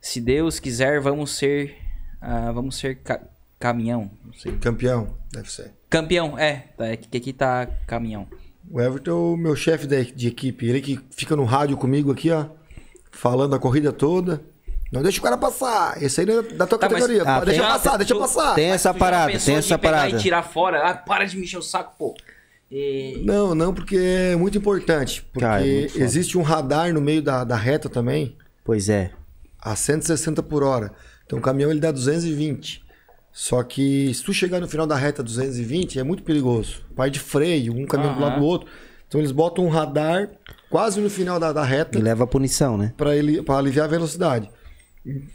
Se 0.00 0.20
Deus 0.20 0.58
quiser, 0.60 1.00
vamos 1.00 1.30
ser. 1.36 1.76
ah, 2.20 2.52
vamos 2.52 2.76
ser 2.76 2.96
ca- 2.96 3.22
caminhão. 3.58 4.10
Não 4.24 4.32
sei. 4.34 4.52
Campeão, 4.58 5.14
deve 5.32 5.50
ser. 5.50 5.72
Campeão, 5.88 6.38
é. 6.38 6.64
Tá, 6.76 6.86
é 6.88 6.96
que 6.96 7.16
aqui 7.16 7.32
tá 7.32 7.66
caminhão. 7.86 8.26
O 8.70 8.80
Everton 8.80 9.10
é 9.10 9.14
o 9.14 9.36
meu 9.36 9.56
chefe 9.56 9.86
de 9.86 10.28
equipe. 10.28 10.66
Ele 10.66 10.80
que 10.80 11.00
fica 11.10 11.34
no 11.34 11.44
rádio 11.44 11.76
comigo 11.76 12.12
aqui, 12.12 12.30
ó. 12.30 12.46
Falando 13.10 13.54
a 13.54 13.58
corrida 13.58 13.92
toda. 13.92 14.42
Não 14.90 15.02
deixa 15.02 15.18
o 15.20 15.22
cara 15.22 15.36
passar. 15.38 16.02
Esse 16.02 16.20
aí 16.20 16.28
é 16.30 16.42
da 16.42 16.66
tua 16.66 16.78
Tá, 16.78 16.88
mas- 16.90 17.00
categoria. 17.00 17.22
Ah, 17.24 17.44
deixa 17.44 17.60
tem- 17.62 17.70
passar, 17.70 17.96
deixa 17.96 18.14
tu- 18.14 18.20
passar. 18.20 18.54
Tem 18.54 18.70
essa 18.70 18.92
parada, 18.92 19.30
tem 19.32 19.38
de 19.40 19.52
essa 19.52 19.78
pegar 19.78 19.96
parada. 19.98 20.16
E 20.16 20.18
tirar 20.20 20.42
fora. 20.42 20.88
Ah, 20.90 20.94
para 20.94 21.24
de 21.24 21.36
me 21.36 21.44
encher 21.44 21.58
o 21.58 21.62
saco, 21.62 21.94
pô. 21.98 22.14
E- 22.70 23.22
Não, 23.24 23.54
não, 23.54 23.72
porque 23.74 23.96
é 23.96 24.36
muito 24.36 24.58
importante. 24.58 25.22
Porque 25.32 25.40
Cara, 25.44 25.66
é 25.66 25.80
muito 25.80 26.00
existe 26.00 26.36
um 26.38 26.42
radar 26.42 26.92
no 26.92 27.00
meio 27.00 27.22
da, 27.22 27.44
da 27.44 27.56
reta 27.56 27.88
também. 27.88 28.36
Pois 28.64 28.88
é. 28.88 29.10
a 29.62 29.76
160 29.76 30.42
por 30.42 30.62
hora. 30.62 30.90
Então 31.26 31.38
o 31.38 31.42
caminhão 31.42 31.70
ele 31.70 31.80
dá 31.80 31.90
220. 31.92 32.82
Só 33.32 33.62
que 33.62 34.12
se 34.14 34.24
tu 34.24 34.32
chegar 34.32 34.58
no 34.58 34.66
final 34.66 34.86
da 34.86 34.96
reta 34.96 35.22
220 35.22 35.98
é 35.98 36.02
muito 36.02 36.22
perigoso. 36.22 36.82
Par 36.96 37.10
de 37.10 37.20
freio, 37.20 37.74
um 37.74 37.84
caminhão 37.86 38.14
do 38.14 38.20
Aham. 38.20 38.28
lado 38.30 38.40
do 38.40 38.46
outro. 38.46 38.68
Então 39.06 39.20
eles 39.20 39.30
botam 39.32 39.64
um 39.66 39.68
radar 39.68 40.30
quase 40.70 41.00
no 41.00 41.10
final 41.10 41.38
da, 41.38 41.52
da 41.52 41.62
reta 41.62 41.98
E 41.98 42.02
leva 42.02 42.24
a 42.24 42.26
punição, 42.26 42.78
né? 42.78 42.92
para 42.96 43.14
ele 43.14 43.42
para 43.42 43.58
aliviar 43.58 43.84
a 43.84 43.88
velocidade. 43.90 44.50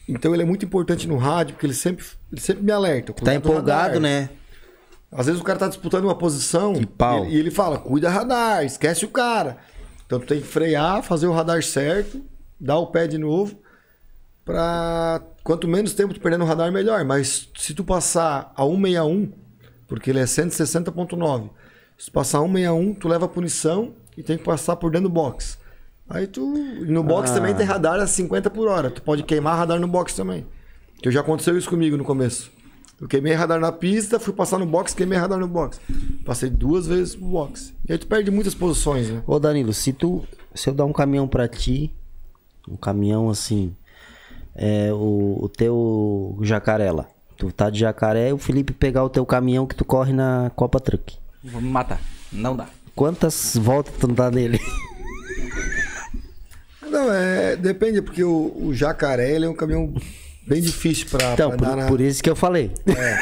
Então 0.08 0.34
ele 0.34 0.44
é 0.44 0.46
muito 0.46 0.66
importante 0.66 1.08
no 1.08 1.18
rádio 1.18 1.56
porque 1.56 1.66
ele 1.66 1.74
sempre 1.74 2.06
ele 2.32 2.42
sempre 2.42 2.64
me 2.64 2.72
alerta. 2.72 3.14
Tá 3.14 3.34
empolgado, 3.34 4.00
né? 4.00 4.30
Às 5.12 5.28
vezes 5.28 5.42
o 5.42 5.44
cara 5.44 5.58
tá 5.58 5.68
disputando 5.68 6.04
uma 6.04 6.16
posição 6.16 6.74
Que 6.74 6.86
pau. 6.86 7.26
E, 7.26 7.38
ele, 7.38 7.48
e 7.48 7.52
fala, 7.52 7.78
cuida 7.78 8.10
radar, 8.10 8.66
esquece 8.66 9.06
o 9.06 9.10
cara. 9.10 9.58
Então 10.06 10.20
tu 10.20 10.28
tem 10.28 10.42
que 10.42 10.48
frear, 10.48 11.02
fazer 11.02 11.26
o 11.26 11.32
radar 11.32 11.64
certo, 11.64 12.22
dar 12.60 12.78
o 12.78 12.88
pé 12.88 13.08
de 13.08 13.18
novo, 13.18 13.58
pra 14.44 15.22
quanto 15.44 15.68
menos 15.68 15.94
tempo 15.94 16.14
tu 16.14 16.20
perder 16.20 16.38
no 16.38 16.46
radar, 16.46 16.72
melhor. 16.72 17.04
Mas 17.06 17.50
se 17.58 17.74
tu 17.74 17.84
passar 17.84 18.54
a 18.56 18.64
161, 18.64 19.32
porque 19.88 20.10
ele 20.10 20.20
é 20.20 20.26
160.9, 20.26 21.50
se 21.98 22.08
tu 22.08 22.12
passar 22.12 22.40
a 22.40 22.42
161, 22.42 22.94
tu 22.94 23.08
leva 23.08 23.28
punição 23.28 23.94
e 24.18 24.22
tem 24.22 24.38
que 24.38 24.44
passar 24.44 24.76
por 24.76 24.92
dentro 24.92 25.10
do 25.10 25.14
box. 25.14 25.58
Aí 26.10 26.28
tu. 26.28 26.46
No 26.88 27.04
box 27.04 27.32
Ah. 27.32 27.34
também 27.36 27.54
tem 27.56 27.66
radar 27.66 28.00
a 28.00 28.08
50 28.08 28.50
por 28.50 28.68
hora. 28.68 28.90
Tu 28.92 29.02
pode 29.02 29.24
queimar 29.24 29.58
radar 29.58 29.80
no 29.80 29.88
box 29.88 30.14
também. 30.16 30.46
Que 31.02 31.10
já 31.12 31.22
aconteceu 31.22 31.58
isso 31.58 31.70
comigo 31.70 31.98
no 31.98 32.04
começo. 32.04 32.52
Eu 33.02 33.08
queimei 33.10 33.34
radar 33.34 33.60
na 33.60 33.72
pista, 33.74 34.18
fui 34.20 34.32
passar 34.34 34.58
no 34.58 34.66
box, 34.66 34.94
queimei 34.94 35.18
radar 35.18 35.38
no 35.38 35.48
box. 35.48 35.82
Passei 36.24 36.50
duas 36.50 36.88
vezes 36.88 37.16
pro 37.16 37.26
box. 37.26 37.74
E 37.88 37.92
aí 37.92 37.98
tu 37.98 38.08
perde 38.08 38.32
muitas 38.32 38.56
posições, 38.56 39.10
né? 39.10 39.22
Ô 39.28 39.38
Danilo, 39.40 39.74
se 39.74 39.92
tu. 39.92 40.24
Se 40.54 40.70
eu 40.70 40.74
dar 40.74 40.86
um 40.86 40.94
caminhão 40.94 41.28
pra 41.28 41.48
ti, 41.48 41.94
um 42.70 42.78
caminhão 42.78 43.30
assim. 43.30 43.76
É 44.56 44.94
o, 44.94 45.38
o 45.42 45.50
teu 45.50 46.38
jacaré 46.42 46.90
lá. 46.92 47.06
Tu 47.36 47.52
tá 47.52 47.70
de 47.70 47.80
jacaré 47.80 48.30
e 48.30 48.34
o 48.34 48.38
Felipe 48.38 48.72
pegar 48.72 49.04
o 49.04 49.10
teu 49.10 49.26
caminhão 49.26 49.66
que 49.68 49.76
tu 49.76 49.84
corre 49.84 50.14
na 50.14 50.50
Copa 50.56 50.80
Truck. 50.80 51.18
Vou 51.44 51.60
me 51.62 51.68
matar. 51.68 52.00
Não 52.32 52.56
dá. 52.56 52.70
Quantas 52.96 53.58
voltas 53.58 53.94
tu 54.00 54.08
dá 54.08 54.32
nele? 54.32 54.58
Não, 56.96 57.14
é. 57.14 57.56
Depende, 57.56 58.02
porque 58.02 58.24
o, 58.24 58.54
o 58.58 58.74
jacaré 58.74 59.32
ele 59.32 59.46
é 59.46 59.50
um 59.50 59.54
caminhão 59.56 59.94
bem 60.48 60.62
difícil 60.62 61.08
pra, 61.10 61.34
Então, 61.34 61.50
pra 61.50 61.58
por, 61.58 61.66
andar 61.68 61.76
na. 61.84 61.88
por 61.88 62.00
isso 62.02 62.24
que 62.24 62.30
eu 62.30 62.36
falei. 62.36 62.72
É. 62.88 63.18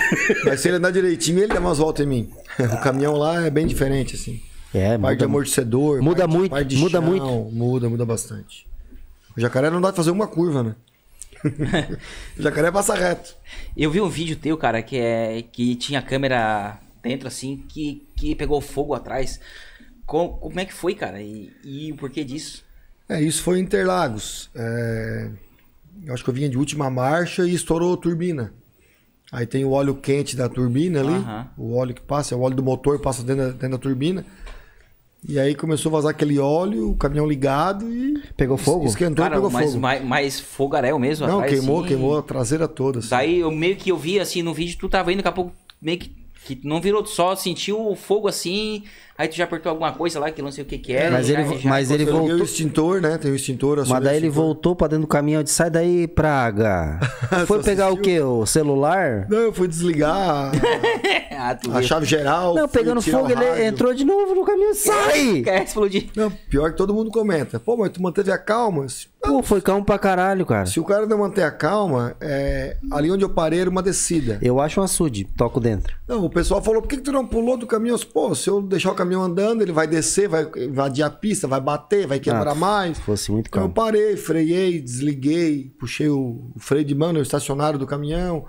Mas 0.45 0.59
se 0.59 0.67
ele 0.67 0.77
andar 0.77 0.91
direitinho, 0.91 1.39
ele 1.39 1.53
dá 1.53 1.59
umas 1.59 1.77
voltas 1.77 2.05
em 2.05 2.09
mim. 2.09 2.29
O 2.59 2.81
caminhão 2.83 3.15
lá 3.15 3.45
é 3.45 3.49
bem 3.49 3.65
diferente, 3.65 4.15
assim. 4.15 4.41
É, 4.73 4.97
Parte 4.97 4.99
de 4.99 5.23
muda, 5.23 5.25
amortecedor. 5.25 6.01
muda 6.01 6.21
parte- 6.23 6.35
muito, 6.37 6.51
parte 6.51 6.67
de 6.67 6.77
muda 6.77 6.99
chão, 6.99 7.07
muito. 7.07 7.25
Muda, 7.55 7.89
muda 7.89 8.05
bastante. 8.05 8.65
O 9.37 9.41
jacaré 9.41 9.69
não 9.69 9.79
dá 9.81 9.87
pra 9.89 9.97
fazer 9.97 10.11
uma 10.11 10.27
curva, 10.27 10.63
né? 10.63 10.75
o 12.37 12.41
jacaré 12.41 12.71
passa 12.71 12.93
reto. 12.95 13.35
Eu 13.75 13.91
vi 13.91 13.99
um 14.01 14.09
vídeo 14.09 14.35
teu, 14.35 14.57
cara, 14.57 14.81
que 14.81 14.97
é 14.97 15.43
que 15.51 15.75
tinha 15.75 16.01
câmera 16.01 16.79
dentro 17.01 17.27
assim, 17.27 17.63
que, 17.69 18.05
que 18.15 18.33
pegou 18.35 18.61
fogo 18.61 18.93
atrás. 18.93 19.39
Com- 20.05 20.29
como 20.29 20.59
é 20.59 20.65
que 20.65 20.73
foi, 20.73 20.95
cara? 20.95 21.21
E, 21.21 21.51
e 21.63 21.91
o 21.91 21.95
porquê 21.95 22.23
disso? 22.23 22.63
É, 23.13 23.21
isso 23.21 23.43
foi 23.43 23.59
em 23.59 23.61
Interlagos. 23.61 24.49
É, 24.55 25.29
eu 26.05 26.13
acho 26.13 26.23
que 26.23 26.29
eu 26.29 26.33
vinha 26.33 26.49
de 26.49 26.57
última 26.57 26.89
marcha 26.89 27.45
e 27.45 27.53
estourou 27.53 27.93
a 27.93 27.97
turbina. 27.97 28.53
Aí 29.31 29.45
tem 29.45 29.63
o 29.65 29.71
óleo 29.71 29.95
quente 29.95 30.35
da 30.35 30.47
turbina 30.49 30.99
ali, 30.99 31.13
Aham. 31.13 31.47
o 31.57 31.75
óleo 31.75 31.93
que 31.93 32.01
passa, 32.01 32.35
é 32.35 32.37
o 32.37 32.41
óleo 32.41 32.55
do 32.55 32.63
motor 32.63 32.99
passa 32.99 33.23
dentro 33.23 33.45
da, 33.45 33.51
dentro 33.51 33.69
da 33.69 33.77
turbina. 33.77 34.25
E 35.27 35.39
aí 35.39 35.55
começou 35.55 35.89
a 35.89 35.93
vazar 35.93 36.11
aquele 36.11 36.37
óleo, 36.37 36.89
o 36.91 36.97
caminhão 36.97 37.25
ligado 37.25 37.89
e. 37.91 38.21
Pegou 38.35 38.57
fogo? 38.57 38.85
Esquentou 38.85 39.23
cara, 39.23 39.35
e 39.35 39.37
pegou 39.37 39.49
mas, 39.49 39.67
fogo. 39.67 39.79
mais, 39.79 40.03
mais 40.03 40.39
fogaréu 40.39 40.99
mesmo 40.99 41.25
Não, 41.25 41.35
atrás, 41.39 41.53
queimou, 41.53 41.79
assim. 41.79 41.87
queimou 41.87 42.17
a 42.17 42.21
traseira 42.21 42.67
toda. 42.67 42.99
assim. 42.99 43.09
Daí 43.09 43.39
eu 43.39 43.49
meio 43.51 43.75
que 43.75 43.91
eu 43.91 43.97
vi 43.97 44.19
assim 44.19 44.41
no 44.41 44.53
vídeo, 44.53 44.77
tu 44.77 44.89
tava 44.89 45.11
indo, 45.11 45.17
daqui 45.17 45.29
a 45.29 45.31
pouco 45.31 45.53
meio 45.81 45.97
que, 45.97 46.11
que 46.45 46.59
não 46.63 46.81
virou 46.81 47.05
só, 47.05 47.35
sentiu 47.35 47.79
o 47.89 47.95
fogo 47.95 48.27
assim, 48.27 48.83
aí 49.17 49.27
tu 49.27 49.35
já 49.35 49.45
apertou 49.45 49.69
alguma 49.69 49.91
coisa 49.93 50.19
lá 50.19 50.29
que 50.31 50.41
não 50.41 50.51
sei 50.51 50.63
o 50.63 50.67
que 50.67 50.77
que 50.77 50.91
era. 50.93 51.11
Mas 51.11 51.27
já- 51.27 51.39
ele- 51.41 51.57
já- 51.59 51.69
mas 51.69 51.89
ele 51.91 52.03
Eu 52.03 52.07
liguei 52.07 52.19
o 52.21 52.27
voltou- 52.27 52.45
extintor, 52.45 53.01
né? 53.01 53.17
Tem 53.17 53.31
o 53.31 53.35
extintor. 53.35 53.83
Mas 53.87 54.03
daí 54.03 54.17
ele 54.17 54.29
voltou 54.29 54.75
pra 54.75 54.87
dentro 54.87 55.01
do 55.03 55.07
caminhão 55.07 55.41
e 55.41 55.43
disse, 55.43 55.55
sai 55.55 55.69
daí, 55.69 56.07
praga. 56.07 56.99
Foi 57.47 57.61
pegar 57.63 57.89
o 57.91 57.97
quê? 57.97 58.19
O 58.19 58.45
celular? 58.45 59.25
Não, 59.29 59.37
eu 59.39 59.53
fui 59.53 59.67
desligar. 59.67 60.51
A 61.73 61.81
chave 61.81 62.05
geral. 62.05 62.55
Não, 62.55 62.67
pegando 62.67 63.01
fogo, 63.01 63.27
o 63.27 63.31
ele 63.31 63.65
entrou 63.65 63.93
de 63.93 64.05
novo 64.05 64.33
no 64.35 64.45
caminhão. 64.45 64.73
Sai! 64.73 65.41
Quer 65.45 65.63
explodir. 65.63 66.09
Não, 66.15 66.31
pior 66.31 66.71
que 66.71 66.77
todo 66.77 66.93
mundo 66.93 67.09
comenta. 67.11 67.59
Pô, 67.59 67.75
mas 67.77 67.91
tu 67.91 68.01
manteve 68.01 68.31
a 68.31 68.37
calma? 68.37 68.85
Pô, 69.21 69.41
foi 69.41 69.61
calmo 69.61 69.85
pra 69.85 69.97
caralho, 69.97 70.45
cara. 70.45 70.65
Se 70.65 70.79
o 70.79 70.83
cara 70.83 71.05
não 71.05 71.17
manter 71.17 71.43
a 71.43 71.51
calma, 71.51 72.15
é, 72.19 72.77
ali 72.91 73.09
onde 73.09 73.23
eu 73.23 73.29
parei 73.29 73.59
era 73.61 73.69
uma 73.69 73.81
descida. 73.81 74.37
Eu 74.41 74.59
acho 74.59 74.81
um 74.81 74.83
açude, 74.83 75.23
toco 75.37 75.59
dentro. 75.59 75.95
Não, 76.07 76.23
o 76.25 76.29
pessoal 76.29 76.61
falou, 76.61 76.81
por 76.81 76.87
que, 76.89 76.97
que 76.97 77.03
tu 77.03 77.11
não 77.11 77.25
pulou 77.25 77.55
do 77.57 77.65
caminhão? 77.65 77.97
Pô, 78.13 78.35
se 78.35 78.49
eu 78.49 78.61
deixar 78.61 78.91
o 78.91 78.95
caminhão 78.95 79.23
andando, 79.23 79.61
ele 79.61 79.71
vai 79.71 79.87
descer, 79.87 80.27
vai 80.27 80.45
invadir 80.57 81.03
a 81.03 81.09
pista, 81.09 81.47
vai 81.47 81.61
bater, 81.61 82.05
vai 82.05 82.19
quebrar 82.19 82.51
Ah, 82.51 82.55
mais. 82.55 82.97
Se 82.97 83.03
fosse 83.03 83.31
muito 83.31 83.47
Então 83.47 83.63
eu 83.63 83.69
calmo. 83.69 83.73
parei, 83.91 84.17
freiei, 84.17 84.81
desliguei, 84.81 85.71
puxei 85.79 86.09
o, 86.09 86.51
o 86.55 86.59
freio 86.59 86.83
de 86.83 86.93
mão 86.93 87.13
no 87.13 87.21
estacionário 87.21 87.79
do 87.79 87.87
caminhão, 87.87 88.45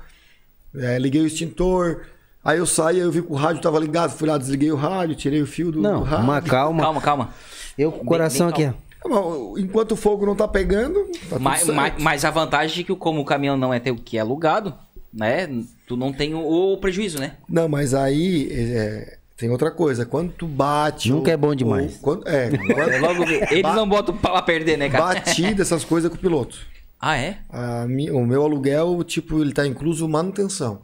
é, 0.75 0.99
liguei 0.99 1.21
o 1.23 1.27
extintor. 1.27 2.01
Aí 2.45 2.59
eu 2.59 2.67
saí, 2.67 2.97
aí 2.97 3.03
eu 3.03 3.11
vi 3.11 3.23
que 3.23 3.33
o 3.33 3.37
rádio 3.37 3.63
tava 3.63 3.79
ligado, 3.79 4.11
fui 4.13 4.29
lá, 4.29 4.37
desliguei 4.37 4.71
o 4.71 4.77
rádio, 4.77 5.15
tirei 5.17 5.41
o 5.41 5.47
fio 5.47 5.67
do, 5.73 5.79
do 5.79 5.83
Não, 5.83 6.03
rádio. 6.03 6.25
uma 6.25 6.43
calma. 6.43 6.83
Calma, 6.83 7.01
calma. 7.01 7.31
Eu 7.79 7.91
com 7.91 8.03
o 8.03 8.05
coração 8.05 8.51
bem 8.53 8.67
aqui, 8.67 8.77
ó. 9.05 9.59
Enquanto 9.59 9.93
o 9.93 9.97
fogo 9.97 10.25
não 10.27 10.35
tá 10.37 10.47
pegando, 10.49 11.05
tá 11.05 11.37
tudo 11.37 11.41
Mas, 11.41 11.61
certo. 11.61 11.75
mas, 11.75 11.95
mas 12.03 12.25
a 12.25 12.31
vantagem 12.31 12.83
é 12.83 12.87
que 12.87 12.95
como 12.97 13.21
o 13.21 13.25
caminhão 13.25 13.57
não 13.57 13.73
é 13.73 13.79
teu 13.81 13.97
que 13.97 14.17
é 14.17 14.21
alugado, 14.21 14.75
né? 15.13 15.49
Tu 15.87 15.97
não 15.97 16.13
tem 16.13 16.35
o, 16.35 16.41
o 16.73 16.77
prejuízo, 16.79 17.19
né? 17.19 17.33
Não, 17.49 17.69
mas 17.69 17.93
aí 17.95 18.49
é, 18.51 19.19
tem 19.37 19.51
outra 19.51 19.71
coisa. 19.71 20.05
Quando 20.07 20.33
tu 20.33 20.47
bate. 20.47 21.11
Nunca 21.11 21.31
ou- 21.31 21.35
é 21.35 21.37
bom 21.37 21.55
demais. 21.55 21.95
ou 21.97 22.01
quando- 22.01 22.29
é, 22.29 22.51
quando- 22.57 22.91
É 22.91 22.99
logo 22.99 23.25
eles 23.51 23.75
não 23.75 23.89
botam 23.89 24.17
pra 24.17 24.33
lá 24.33 24.43
perder, 24.43 24.77
né, 24.79 24.89
cara? 24.89 25.05
bati 25.15 25.55
dessas 25.55 25.85
coisas 25.85 26.11
com 26.11 26.17
o 26.17 26.21
piloto. 26.21 26.59
Ah, 27.01 27.17
é? 27.19 27.37
A 27.51 27.85
o 28.13 28.27
meu 28.27 28.43
aluguel, 28.45 29.03
tipo, 29.05 29.41
ele 29.43 29.53
tá 29.53 29.67
incluso 29.67 30.09
manutenção. 30.09 30.81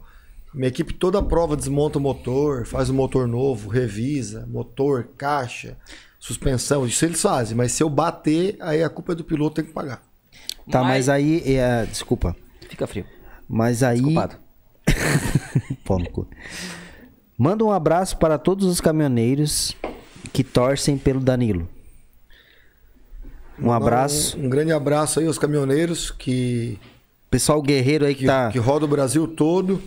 Minha 0.53 0.67
equipe 0.67 0.93
toda 0.93 1.23
prova 1.23 1.55
desmonta 1.55 1.97
o 1.97 2.01
motor, 2.01 2.65
faz 2.65 2.89
o 2.89 2.93
motor 2.93 3.27
novo, 3.27 3.69
revisa, 3.69 4.45
motor, 4.47 5.09
caixa, 5.17 5.77
suspensão, 6.19 6.85
isso 6.85 7.05
eles 7.05 7.21
fazem. 7.21 7.55
Mas 7.55 7.71
se 7.71 7.81
eu 7.81 7.89
bater, 7.89 8.57
aí 8.59 8.83
a 8.83 8.89
culpa 8.89 9.13
é 9.13 9.15
do 9.15 9.23
piloto, 9.23 9.55
tem 9.55 9.65
que 9.65 9.71
pagar. 9.71 10.01
Tá, 10.69 10.83
mas 10.83 11.09
aí. 11.09 11.41
É, 11.55 11.85
desculpa. 11.85 12.35
Fica 12.69 12.85
frio. 12.85 13.05
Mas 13.47 13.81
aí. 13.81 14.01
Culpado. 14.01 14.35
Pau 15.85 15.99
no 15.99 16.09
cu. 16.09 16.27
Manda 17.37 17.63
um 17.63 17.71
abraço 17.71 18.17
para 18.17 18.37
todos 18.37 18.67
os 18.67 18.79
caminhoneiros 18.79 19.75
que 20.31 20.43
torcem 20.43 20.97
pelo 20.97 21.19
Danilo. 21.19 21.67
Um 23.59 23.71
abraço. 23.71 24.37
Um, 24.37 24.45
um 24.45 24.49
grande 24.49 24.71
abraço 24.71 25.19
aí 25.19 25.27
aos 25.27 25.37
caminhoneiros 25.37 26.11
que, 26.11 26.79
Pessoal 27.29 27.61
guerreiro 27.61 28.05
aí 28.05 28.13
que 28.13 28.21
que, 28.21 28.25
tá. 28.27 28.51
que 28.51 28.59
roda 28.59 28.85
o 28.85 28.87
Brasil 28.87 29.25
todo. 29.27 29.81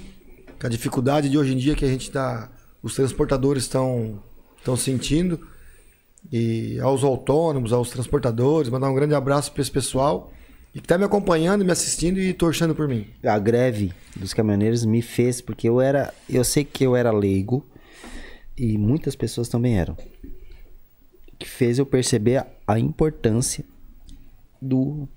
Com 0.61 0.66
a 0.66 0.70
dificuldade 0.70 1.28
de 1.28 1.36
hoje 1.38 1.52
em 1.52 1.57
dia 1.57 1.74
que 1.74 1.84
a 1.84 1.88
gente 1.88 2.11
tá. 2.11 2.50
Os 2.82 2.94
transportadores 2.94 3.64
estão 3.64 4.22
estão 4.59 4.76
sentindo. 4.76 5.40
E 6.32 6.78
aos 6.80 7.05
autônomos, 7.05 7.72
aos 7.72 7.90
transportadores, 7.90 8.70
mandar 8.70 8.90
um 8.90 8.94
grande 8.94 9.14
abraço 9.14 9.52
para 9.52 9.61
esse 9.62 9.70
pessoal. 9.70 10.32
E 10.74 10.80
que 10.80 10.88
tá 10.88 10.98
me 10.98 11.05
acompanhando, 11.05 11.64
me 11.64 11.70
assistindo 11.70 12.18
e 12.18 12.32
torcendo 12.32 12.74
por 12.74 12.88
mim. 12.88 13.07
A 13.22 13.38
greve 13.38 13.92
dos 14.16 14.34
caminhoneiros 14.34 14.84
me 14.84 15.02
fez, 15.02 15.40
porque 15.40 15.68
eu 15.68 15.80
era. 15.80 16.12
Eu 16.28 16.42
sei 16.44 16.64
que 16.64 16.84
eu 16.84 16.96
era 16.96 17.12
leigo. 17.12 17.64
E 18.57 18.78
muitas 18.78 19.14
pessoas 19.14 19.48
também 19.48 19.78
eram. 19.78 19.96
Que 21.38 21.48
fez 21.48 21.78
eu 21.78 21.86
perceber 21.86 22.38
a, 22.38 22.46
a 22.66 22.78
importância 22.78 23.64
do, 24.62 25.09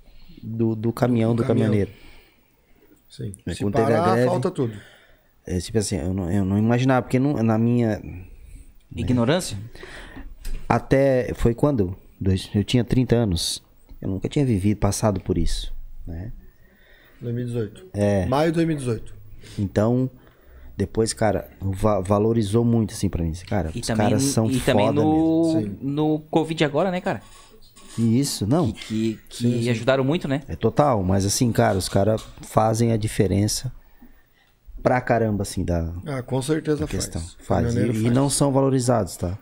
do, 0.43 0.75
do 0.75 0.91
caminhão, 0.91 1.35
do, 1.35 1.43
caminhão. 1.43 1.69
caminhoneiro. 1.69 1.91
Sim. 3.09 3.33
É, 3.45 3.53
Se 3.53 3.69
parar, 3.71 4.13
greve- 4.15 4.27
falta 4.27 4.51
tudo. 4.51 4.73
É, 5.47 5.57
tipo 5.59 5.77
assim, 5.77 5.95
eu 5.95 6.13
não, 6.13 6.29
eu 6.31 6.43
não 6.45 6.57
imaginava, 6.57 7.01
porque 7.03 7.17
não- 7.17 7.41
na 7.41 7.57
minha. 7.57 8.01
Ignorância? 8.95 9.57
Até. 10.67 11.33
Foi 11.35 11.53
quando? 11.53 11.95
Dois, 12.19 12.49
eu 12.53 12.63
tinha 12.63 12.83
30 12.83 13.15
anos. 13.15 13.63
Eu 14.01 14.09
nunca 14.09 14.27
tinha 14.29 14.45
vivido, 14.45 14.77
passado 14.77 15.19
por 15.21 15.37
isso. 15.37 15.73
Né? 16.05 16.31
2018. 17.21 17.85
É. 17.93 18.25
Maio 18.25 18.51
de 18.51 18.55
2018. 18.55 19.13
Então, 19.57 20.09
depois, 20.75 21.13
cara, 21.13 21.49
va- 21.61 21.99
valorizou 21.99 22.63
muito 22.63 22.93
assim 22.93 23.09
pra 23.09 23.23
mim. 23.23 23.31
Cara, 23.47 23.71
E 23.73 23.79
os 23.79 23.87
também, 23.87 24.07
caras 24.07 24.23
são 24.23 24.45
e 24.49 24.59
foda 24.59 24.65
também 24.65 24.93
mesmo. 24.93 25.01
no, 25.03 25.51
Sim. 25.61 25.77
no 25.81 26.19
Covid 26.29 26.63
agora, 26.63 26.91
né, 26.91 27.01
cara? 27.01 27.21
E 27.97 28.19
Isso, 28.19 28.45
não. 28.45 28.71
Que, 28.71 29.19
que 29.29 29.67
ajudaram 29.69 30.03
muito, 30.03 30.27
né? 30.27 30.41
É 30.47 30.55
total, 30.55 31.01
mas 31.03 31.25
assim, 31.25 31.51
cara, 31.51 31.77
os 31.77 31.89
caras 31.89 32.21
fazem 32.43 32.91
a 32.91 32.97
diferença 32.97 33.71
pra 34.81 34.99
caramba, 35.01 35.43
assim, 35.43 35.63
da 35.63 35.91
Ah, 36.05 36.21
com 36.21 36.41
certeza 36.41 36.79
da 36.81 36.87
faz. 36.87 37.05
questão. 37.05 37.21
Faz. 37.39 37.73
E, 37.73 37.75
Caminhoneiro 37.77 38.07
e 38.07 38.09
não 38.11 38.29
são 38.29 38.51
valorizados, 38.51 39.17
tá? 39.17 39.37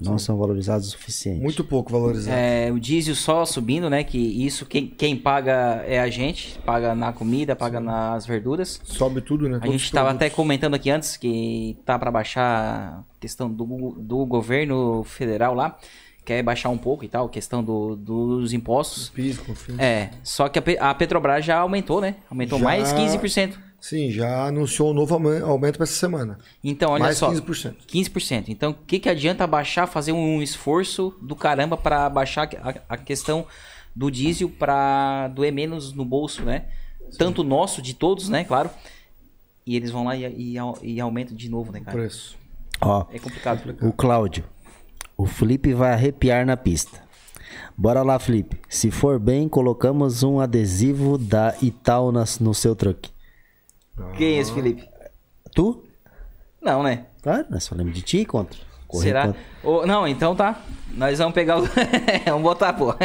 Não 0.00 0.16
são 0.16 0.38
valorizados 0.38 0.86
o 0.86 0.90
suficiente. 0.92 1.42
Muito 1.42 1.64
pouco 1.64 1.90
valorizado. 1.90 2.36
É, 2.38 2.70
o 2.70 2.78
diesel 2.78 3.16
só 3.16 3.44
subindo, 3.44 3.90
né? 3.90 4.04
Que 4.04 4.16
isso, 4.16 4.64
quem, 4.64 4.86
quem 4.86 5.16
paga 5.16 5.82
é 5.88 5.98
a 5.98 6.08
gente. 6.08 6.56
Paga 6.60 6.94
na 6.94 7.12
comida, 7.12 7.56
paga 7.56 7.80
nas 7.80 8.24
verduras. 8.24 8.80
Sobe 8.84 9.20
tudo, 9.20 9.48
né? 9.48 9.56
A 9.56 9.58
Todos 9.58 9.72
gente 9.72 9.84
estava 9.86 10.12
até 10.12 10.30
comentando 10.30 10.74
aqui 10.74 10.88
antes 10.88 11.16
que 11.16 11.76
tá 11.84 11.98
para 11.98 12.12
baixar 12.12 13.00
a 13.00 13.02
questão 13.18 13.50
do, 13.50 13.96
do 13.98 14.24
governo 14.24 15.02
federal 15.02 15.52
lá. 15.52 15.76
Quer 16.24 16.44
baixar 16.44 16.68
um 16.68 16.78
pouco 16.78 17.04
e 17.04 17.08
tal, 17.08 17.28
questão 17.28 17.64
do, 17.64 17.96
dos 17.96 18.52
impostos. 18.52 19.08
Confins. 19.44 19.78
É, 19.80 20.10
só 20.22 20.48
que 20.48 20.60
a, 20.78 20.90
a 20.90 20.94
Petrobras 20.94 21.44
já 21.44 21.58
aumentou, 21.58 22.00
né? 22.00 22.16
Aumentou 22.30 22.58
Já- 22.60 22.64
mais 22.64 22.92
15%. 22.92 23.54
Sim, 23.80 24.10
já 24.10 24.46
anunciou 24.46 24.90
um 24.90 24.94
novo 24.94 25.14
aumen- 25.14 25.40
aumento 25.40 25.76
para 25.76 25.84
essa 25.84 25.94
semana. 25.94 26.38
Então, 26.64 26.90
olha 26.92 27.04
Mais 27.04 27.18
só. 27.18 27.30
15%. 27.30 27.76
15%. 27.86 28.48
Então, 28.48 28.70
o 28.72 28.74
que, 28.74 28.98
que 28.98 29.08
adianta 29.08 29.46
baixar, 29.46 29.86
fazer 29.86 30.12
um 30.12 30.42
esforço 30.42 31.14
do 31.22 31.36
caramba 31.36 31.76
para 31.76 32.08
baixar 32.10 32.48
a, 32.60 32.74
a 32.94 32.96
questão 32.96 33.46
do 33.94 34.10
diesel 34.10 34.48
para 34.48 35.28
doer 35.28 35.52
menos 35.52 35.92
no 35.92 36.04
bolso, 36.04 36.42
né? 36.44 36.66
Tanto 37.16 37.42
nosso, 37.44 37.80
de 37.80 37.94
todos, 37.94 38.28
né? 38.28 38.44
Claro. 38.44 38.68
E 39.64 39.76
eles 39.76 39.90
vão 39.90 40.04
lá 40.04 40.16
e, 40.16 40.24
e, 40.24 40.56
e 40.82 41.00
aumentam 41.00 41.36
de 41.36 41.48
novo, 41.48 41.70
né, 41.72 41.78
O 41.80 41.84
cara? 41.84 41.96
preço. 41.98 42.36
Ó, 42.80 43.06
É 43.12 43.18
complicado. 43.18 43.76
o 43.80 43.92
Cláudio. 43.92 44.44
O 45.16 45.26
Felipe 45.26 45.72
vai 45.72 45.92
arrepiar 45.92 46.44
na 46.46 46.56
pista. 46.56 47.00
Bora 47.76 48.02
lá, 48.02 48.18
Felipe. 48.18 48.60
Se 48.68 48.90
for 48.90 49.18
bem, 49.18 49.48
colocamos 49.48 50.22
um 50.22 50.40
adesivo 50.40 51.16
da 51.16 51.54
Itaú 51.62 52.10
nas- 52.12 52.38
no 52.40 52.52
seu 52.54 52.74
truck. 52.76 53.10
Quem 54.16 54.36
é 54.36 54.40
esse, 54.40 54.52
Felipe? 54.52 54.88
Tu? 55.54 55.84
Não, 56.60 56.82
né? 56.82 57.06
Claro, 57.22 57.46
nós 57.50 57.66
falamos 57.66 57.94
de 57.94 58.02
ti 58.02 58.24
contra. 58.24 58.58
Correr 58.86 59.08
Será? 59.08 59.26
contra. 59.26 59.40
Ô, 59.62 59.86
não, 59.86 60.08
então 60.08 60.34
tá. 60.34 60.62
Nós 60.94 61.18
vamos 61.18 61.34
pegar 61.34 61.58
o. 61.60 61.68
vamos 62.24 62.42
botar, 62.42 62.72
pô. 62.72 62.94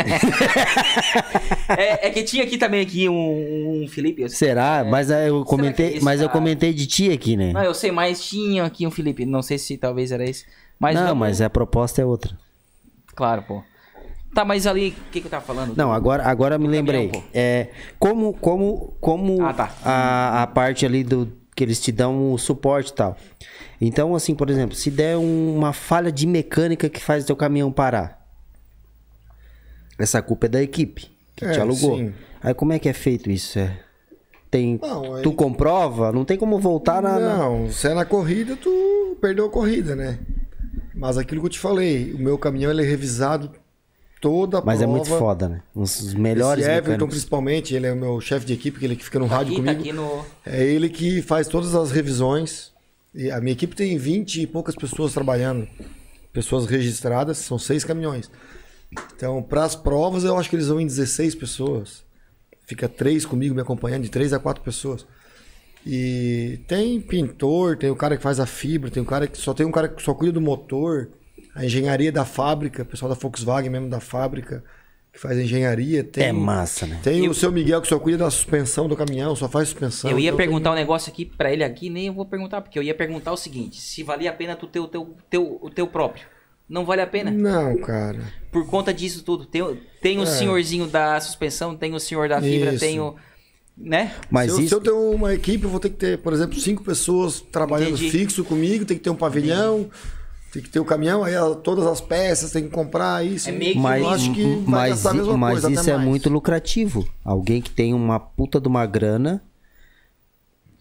é, 1.78 2.08
é 2.08 2.10
que 2.10 2.24
tinha 2.24 2.44
aqui 2.44 2.58
também 2.58 2.82
aqui 2.82 3.10
um, 3.10 3.84
um 3.84 3.88
Felipe. 3.88 4.28
Será? 4.30 4.86
mas 4.90 5.12
aí 5.12 5.28
eu 5.28 5.44
comentei, 5.44 6.00
mas 6.02 6.22
eu 6.22 6.30
comentei 6.30 6.74
de 6.74 6.88
ti 6.88 7.12
aqui, 7.12 7.36
né? 7.36 7.52
Não, 7.52 7.64
eu 7.64 7.74
sei, 7.74 7.92
mas 7.92 8.24
tinha 8.24 8.64
aqui 8.64 8.88
um 8.88 8.92
Felipe. 8.92 9.26
Não 9.26 9.42
sei 9.42 9.58
se 9.58 9.78
talvez 9.78 10.12
era 10.12 10.24
esse. 10.24 10.46
Mas 10.80 10.96
não, 10.96 11.08
vamos- 11.08 11.20
mas 11.20 11.42
a 11.42 11.50
proposta 11.50 12.02
é 12.02 12.06
outra. 12.06 12.38
Claro, 13.16 13.44
pô. 13.44 13.64
Tá, 14.34 14.44
mas 14.44 14.66
ali, 14.66 14.90
o 14.90 15.12
que, 15.12 15.22
que 15.22 15.28
eu 15.28 15.32
tava 15.32 15.46
falando? 15.46 15.76
Não, 15.78 15.92
agora, 15.94 16.24
agora 16.24 16.58
me 16.58 16.68
lembrei. 16.68 17.08
caminhão. 17.08 17.24
É, 17.34 17.68
como 18.00 18.34
como, 18.34 18.96
como 19.00 19.46
Ah, 19.46 19.54
tá. 19.54 19.72
a, 19.84 20.44
a 20.44 20.48
parte 20.48 20.86
ali 20.86 21.04
do 21.04 21.32
que 21.56 21.64
eles 21.64 21.80
te 21.80 21.92
dão 21.92 22.34
o 22.34 22.38
suporte 22.40 22.90
e 22.90 22.94
tal. 22.94 23.16
Então, 23.80 24.16
assim, 24.16 24.34
por 24.34 24.50
exemplo, 24.50 24.76
se 24.76 24.90
der 24.90 25.18
um- 25.18 25.56
uma 25.56 25.72
falha 25.72 26.12
de 26.12 26.26
mecânica 26.26 26.90
que 26.90 27.00
faz 27.00 27.26
teu 27.26 27.36
caminhão 27.36 27.72
parar, 27.72 28.26
essa 30.00 30.22
culpa 30.22 30.48
é 30.48 30.50
da 30.50 30.62
equipe 30.64 31.12
que 31.36 31.46
É, 31.46 31.52
te 31.52 31.60
alugou. 31.60 31.98
sim. 31.98 32.14
Aí 32.42 32.54
como 32.54 32.74
é 32.74 32.80
que 32.80 32.90
é 32.90 32.94
feito 32.94 33.30
isso? 33.30 33.60
É, 33.60 33.78
tem, 34.50 34.80
Não, 34.82 35.16
aí- 35.16 35.22
tu 35.24 35.32
comprova? 35.32 36.12
Não 36.12 36.26
tem 36.26 36.38
como 36.38 36.58
voltar 36.60 37.02
na, 37.02 37.20
na- 37.20 37.38
Não, 37.38 37.70
se 37.72 37.88
é 37.88 37.94
na 37.94 38.04
corrida, 38.06 38.56
tu 38.56 39.18
perdeu 39.22 39.46
a 39.46 39.50
corrida, 39.50 39.96
né? 39.96 40.20
Mas 40.96 41.18
aquilo 41.18 41.42
que 41.42 41.48
eu 41.48 41.52
te 41.52 41.60
falei, 41.60 42.14
o 42.14 42.20
meu 42.20 42.38
caminhão 42.38 42.72
ele 42.72 42.84
é 42.84 42.86
revisado 42.86 43.52
toda 44.24 44.60
a 44.60 44.62
Mas 44.64 44.82
é 44.82 44.88
muito 44.88 45.10
foda, 45.10 45.50
né? 45.50 45.62
Uns 45.76 46.02
dos 46.02 46.14
melhores 46.14 46.64
Esse 46.64 46.72
Everton, 46.72 46.92
mecânicos. 46.92 47.16
principalmente, 47.16 47.76
ele 47.76 47.88
é 47.88 47.92
o 47.92 47.96
meu 47.98 48.22
chefe 48.22 48.46
de 48.46 48.54
equipe, 48.54 48.80
que 48.80 48.86
ele 48.86 48.96
que 48.96 49.04
fica 49.04 49.20
no 49.20 49.26
rádio 49.26 49.52
aqui, 49.54 49.62
tá 49.62 49.74
comigo. 49.74 49.82
aqui 49.82 49.92
no. 49.92 50.26
É 50.46 50.64
ele 50.64 50.88
que 50.88 51.22
faz 51.22 51.46
todas 51.50 51.76
as 51.76 51.92
revisões. 51.92 52.72
E 53.14 53.30
a 53.30 53.42
minha 53.42 53.52
equipe 53.52 53.76
tem 53.76 53.98
20 53.98 54.42
e 54.42 54.48
poucas 54.48 54.76
pessoas 54.76 55.12
trabalhando. 55.14 55.68
Pessoas 56.32 56.66
registradas, 56.66 57.38
são 57.40 57.60
seis 57.60 57.84
caminhões. 57.84 58.32
Então, 59.14 59.44
para 59.44 59.66
as 59.66 59.76
provas, 59.76 60.24
eu 60.24 60.38
acho 60.38 60.50
que 60.50 60.56
eles 60.56 60.70
vão 60.70 60.80
em 60.80 60.88
16 60.88 61.36
pessoas. 61.36 62.06
Fica 62.66 62.88
três 62.88 63.26
comigo 63.26 63.54
me 63.54 63.62
acompanhando, 63.62 64.04
de 64.04 64.10
três 64.10 64.32
a 64.32 64.40
quatro 64.40 64.64
pessoas. 64.64 65.06
E 65.86 66.62
tem 66.66 67.02
pintor, 67.02 67.76
tem 67.78 67.90
o 67.90 67.96
cara 67.96 68.16
que 68.16 68.24
faz 68.24 68.40
a 68.40 68.46
fibra, 68.46 68.90
tem 68.90 69.04
o 69.04 69.06
cara 69.06 69.28
que 69.28 69.38
só 69.38 69.54
tem 69.54 69.66
um 69.66 69.72
cara 69.72 69.90
que 69.90 70.02
só 70.02 70.14
cuida 70.14 70.32
do 70.32 70.40
motor, 70.40 71.10
a 71.56 71.66
engenharia 71.66 72.12
da 72.12 72.26
fábrica, 72.26 72.84
o 72.84 72.86
pessoal 72.86 73.10
da 73.10 73.16
Volkswagen 73.16 73.70
mesmo 73.72 73.90
da 73.90 74.00
fábrica. 74.00 74.64
que 75.12 75.20
faz 75.20 75.38
engenharia. 75.38 76.04
Tem, 76.04 76.24
É 76.26 76.32
massa, 76.32 76.88
né? 76.88 77.00
Tem 77.04 77.30
o 77.30 77.36
seu 77.36 77.52
Miguel 77.52 77.80
que 77.84 77.88
só 77.88 78.00
cuida 78.00 78.18
da 78.18 78.32
suspensão 78.32 78.88
do 78.88 78.96
caminhão, 78.98 79.36
só 79.36 79.48
faz 79.48 79.68
suspensão. 79.70 80.10
Eu 80.10 80.18
ia 80.18 80.30
Então, 80.30 80.38
perguntar 80.38 80.72
um 80.72 80.76
negócio 80.76 81.12
aqui 81.12 81.24
pra 81.24 81.54
ele 81.54 81.64
aqui, 81.64 81.88
nem 81.88 82.08
eu 82.08 82.14
vou 82.14 82.26
perguntar, 82.26 82.62
porque 82.62 82.80
eu 82.80 82.82
ia 82.82 82.96
perguntar 82.96 83.32
o 83.32 83.38
seguinte: 83.38 83.80
se 83.80 84.02
valia 84.02 84.32
a 84.32 84.34
pena 84.34 84.56
tu 84.56 84.66
ter 84.66 84.80
o 84.80 84.88
teu, 84.88 85.16
teu, 85.30 85.60
o 85.62 85.70
teu 85.70 85.86
próprio. 85.86 86.26
Não 86.68 86.84
vale 86.84 87.02
a 87.02 87.06
pena. 87.06 87.30
tem- 87.30 87.40
Não, 87.40 87.78
cara. 87.78 88.22
Por 88.52 88.66
conta 88.66 88.92
disso 88.92 89.22
tudo. 89.24 89.46
Tem, 89.46 89.62
o- 89.62 89.78
tem 90.02 90.18
o 90.18 90.24
É. 90.24 90.26
senhorzinho 90.26 90.88
da 90.88 91.22
suspensão, 91.22 91.76
tem 91.78 91.94
o 91.94 92.00
senhor 92.00 92.28
da 92.28 92.42
fibra, 92.42 92.72
Isso. 92.72 92.80
tem 92.80 93.00
o. 93.00 93.16
Né? 93.78 94.14
Mas 94.32 94.46
se, 94.46 94.50
eu, 94.52 94.56
se 94.58 94.64
isso. 94.66 94.76
eu 94.76 94.82
tenho 94.82 95.12
uma 95.12 95.32
equipe, 95.34 95.64
eu 95.64 95.70
vou 95.70 95.80
ter 95.80 95.90
que 95.90 95.98
ter, 95.98 96.18
por 96.20 96.34
exemplo, 96.34 96.60
cinco 96.60 96.84
pessoas 96.84 97.40
trabalhando 97.40 97.94
Entendi. 97.98 98.10
fixo 98.10 98.44
comigo, 98.44 98.84
tem 98.84 98.98
que 98.98 99.04
ter 99.04 99.10
um 99.12 99.16
pavilhão, 99.16 99.92
tem 100.54 100.62
que 100.62 100.70
ter 100.70 100.80
o 100.80 100.86
caminhão, 100.86 101.24
aí 101.24 101.34
todas 101.64 101.86
as 101.88 102.00
peças 102.00 102.52
tem 102.52 102.64
que 102.66 102.70
comprar 102.70 103.26
isso. 103.26 103.50
É 103.50 103.52
meio 103.52 103.74
que 103.74 103.80
Mas, 103.80 104.02
eu 104.04 104.10
acho 104.10 104.34
que 104.34 104.44
vai 104.68 104.90
mas, 104.92 105.06
a 105.06 105.14
mesma 105.14 105.36
mas 105.38 105.62
coisa, 105.62 105.72
isso 105.82 105.90
é 105.90 105.96
mais. 105.96 106.08
muito 106.08 106.30
lucrativo. 106.30 107.08
Alguém 107.26 107.60
que 107.62 107.72
tem 107.72 107.94
uma 107.94 108.20
puta 108.20 108.62
de 108.62 108.68
uma 108.68 108.86
grana 108.86 109.42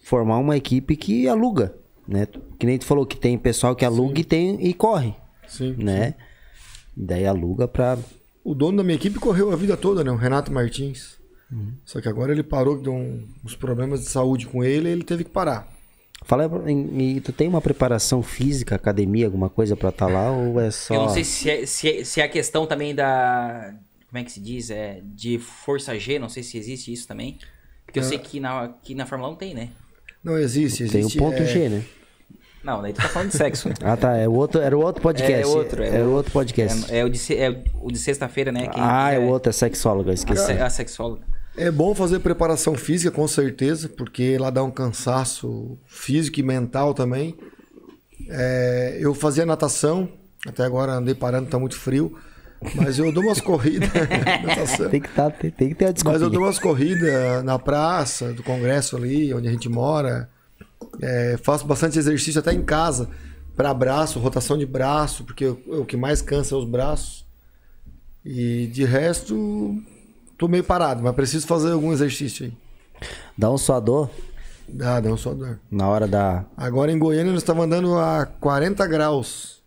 formar 0.04 0.38
uma 0.38 0.56
equipe 0.56 0.96
que 0.96 1.26
aluga, 1.28 1.74
né? 2.06 2.26
Que 2.58 2.66
nem 2.66 2.78
tu 2.78 2.84
falou 2.84 3.06
que 3.06 3.16
tem 3.16 3.38
pessoal 3.38 3.74
que 3.74 3.84
aluga 3.84 4.20
e 4.20 4.24
tem 4.24 4.64
e 4.64 4.74
corre, 4.74 5.14
Sim. 5.48 5.74
né? 5.78 6.14
Daí 6.96 7.26
aluga 7.26 7.66
pra 7.66 7.96
O 8.44 8.54
dono 8.54 8.78
da 8.78 8.82
minha 8.84 8.96
equipe 8.96 9.18
correu 9.18 9.50
a 9.52 9.56
vida 9.56 9.76
toda, 9.76 10.02
né? 10.04 10.10
O 10.10 10.16
Renato 10.16 10.52
Martins. 10.52 11.16
Uhum. 11.50 11.72
Só 11.84 12.00
que 12.00 12.08
agora 12.08 12.32
ele 12.32 12.42
parou, 12.42 12.76
deu 12.78 12.92
um- 12.92 13.26
uns 13.44 13.54
problemas 13.54 14.00
de 14.00 14.06
saúde 14.06 14.46
com 14.46 14.62
ele 14.64 14.88
e 14.88 14.92
ele 14.92 15.04
teve 15.04 15.24
que 15.24 15.30
parar. 15.30 15.68
Fala 16.24 16.50
e 16.96 17.20
tu 17.20 17.32
tem 17.32 17.48
uma 17.48 17.60
preparação 17.60 18.22
física, 18.22 18.74
academia, 18.74 19.26
alguma 19.26 19.48
coisa 19.50 19.76
pra 19.76 19.88
estar 19.90 20.06
lá 20.06 20.30
ou 20.30 20.60
é 20.60 20.70
só 20.70 20.94
Eu 20.94 21.00
não 21.02 21.08
sei 21.08 21.24
se 21.24 21.50
é, 21.50 21.66
se, 21.66 21.88
é, 21.88 22.04
se 22.04 22.20
é 22.20 22.24
a 22.24 22.28
questão 22.28 22.66
também 22.66 22.94
da. 22.94 23.74
Como 24.08 24.20
é 24.20 24.24
que 24.24 24.32
se 24.32 24.40
diz? 24.40 24.70
É, 24.70 25.00
de 25.02 25.38
força 25.38 25.98
G, 25.98 26.18
não 26.18 26.28
sei 26.28 26.42
se 26.42 26.58
existe 26.58 26.92
isso 26.92 27.08
também. 27.08 27.38
Porque 27.84 27.98
eu 27.98 28.04
sei 28.04 28.18
que 28.18 28.40
na, 28.40 28.68
que 28.82 28.94
na 28.94 29.04
Fórmula 29.06 29.32
1 29.32 29.36
tem, 29.36 29.54
né? 29.54 29.70
Não 30.22 30.38
existe, 30.38 30.86
tem 30.88 31.02
o 31.02 31.06
existe. 31.06 31.18
ponto 31.18 31.36
é, 31.36 31.46
G, 31.46 31.68
né? 31.68 31.82
Não, 32.62 32.80
daí 32.80 32.92
tu 32.92 33.02
tá 33.02 33.08
falando 33.08 33.30
de 33.30 33.36
sexo. 33.36 33.68
Ah, 33.82 33.96
tá, 33.96 34.16
é 34.16 34.28
o 34.28 34.32
outro, 34.32 34.60
era 34.60 34.76
o 34.76 34.80
outro 34.80 35.02
podcast. 35.02 35.42
É 35.42 35.46
outro, 35.46 35.82
é 35.82 35.88
era 35.88 35.96
o 35.96 36.00
outro. 36.00 36.16
outro 36.16 36.32
podcast. 36.32 36.92
É, 36.92 36.98
é 36.98 37.04
o 37.04 37.10
de, 37.10 37.36
é 37.36 37.62
o 37.80 37.90
de 37.90 37.98
sexta-feira, 37.98 38.52
né? 38.52 38.68
Quem 38.68 38.80
ah, 38.82 39.10
é 39.10 39.14
quiser- 39.16 39.26
o 39.26 39.30
outro, 39.30 39.50
é 39.50 39.52
sexóloga, 39.52 40.10
eu 40.10 40.14
esqueci. 40.14 40.52
A, 40.52 40.66
a 40.66 40.70
sexóloga. 40.70 41.31
É 41.56 41.70
bom 41.70 41.94
fazer 41.94 42.18
preparação 42.20 42.74
física, 42.74 43.10
com 43.10 43.28
certeza, 43.28 43.88
porque 43.88 44.38
lá 44.38 44.48
dá 44.50 44.62
um 44.64 44.70
cansaço 44.70 45.78
físico 45.86 46.40
e 46.40 46.42
mental 46.42 46.94
também. 46.94 47.36
É, 48.28 48.96
eu 49.00 49.14
fazia 49.14 49.44
natação, 49.44 50.08
até 50.46 50.64
agora 50.64 50.92
andei 50.92 51.14
parando, 51.14 51.50
tá 51.50 51.58
muito 51.58 51.76
frio, 51.76 52.16
mas 52.74 52.98
eu 52.98 53.12
dou 53.12 53.24
umas 53.24 53.40
corridas. 53.42 53.90
Tem 54.90 55.00
que, 55.00 55.08
tá, 55.10 55.30
tem, 55.30 55.50
tem 55.50 55.68
que 55.68 55.74
ter 55.74 55.84
a 55.84 55.88
Mas 55.88 55.94
desculpa. 55.94 56.18
eu 56.18 56.30
dou 56.30 56.42
umas 56.42 56.58
corridas 56.58 57.44
na 57.44 57.58
praça 57.58 58.32
do 58.32 58.42
congresso 58.42 58.96
ali, 58.96 59.34
onde 59.34 59.48
a 59.48 59.50
gente 59.50 59.68
mora. 59.68 60.30
É, 61.00 61.38
faço 61.42 61.66
bastante 61.66 61.98
exercício 61.98 62.40
até 62.40 62.52
em 62.52 62.62
casa, 62.62 63.10
para 63.54 63.74
braço, 63.74 64.18
rotação 64.18 64.56
de 64.56 64.64
braço, 64.64 65.24
porque 65.24 65.44
o, 65.46 65.80
o 65.80 65.84
que 65.84 65.96
mais 65.96 66.22
cansa 66.22 66.54
é 66.54 66.58
os 66.58 66.64
braços. 66.64 67.26
E 68.24 68.68
de 68.68 68.84
resto, 68.84 69.76
tô 70.38 70.48
meio 70.48 70.64
parado, 70.64 71.02
mas 71.02 71.14
preciso 71.14 71.46
fazer 71.46 71.72
algum 71.72 71.92
exercício 71.92 72.46
aí. 72.46 72.52
Dá 73.36 73.50
um 73.50 73.58
suador 73.58 74.08
Dá, 74.68 75.00
dá 75.00 75.10
um 75.12 75.16
só 75.16 75.34
dor. 75.34 75.58
na 75.70 75.88
hora 75.88 76.06
da. 76.06 76.44
Agora 76.56 76.90
em 76.92 76.98
Goiânia 76.98 77.32
nós 77.32 77.42
estamos 77.42 77.64
andando 77.64 77.98
a 77.98 78.24
40 78.24 78.86
graus 78.86 79.60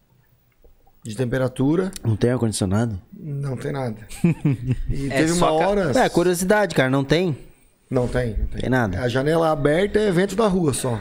de 1.04 1.16
temperatura, 1.16 1.92
Não 2.04 2.16
tem 2.16 2.32
ar-condicionado? 2.32 3.00
não 3.14 3.56
tem 3.58 3.72
nada. 3.72 3.98
E 4.90 5.08
É, 5.12 5.18
teve 5.18 5.34
uma 5.34 5.52
hora. 5.52 5.92
É, 6.00 6.10
curiosidade, 6.10 6.74
cara, 6.74 6.90
não 6.90 7.04
tem? 7.04 7.38
Não 7.90 8.08
tem, 8.08 8.30
não 8.38 8.48
tem. 8.48 8.62
Tem 8.62 8.70
nada. 8.70 9.00
A 9.02 9.08
janela 9.08 9.52
aberta 9.52 10.00
é 10.00 10.12
vento 10.12 10.36
da 10.36 10.48
rua 10.48 10.74
só. 10.74 11.00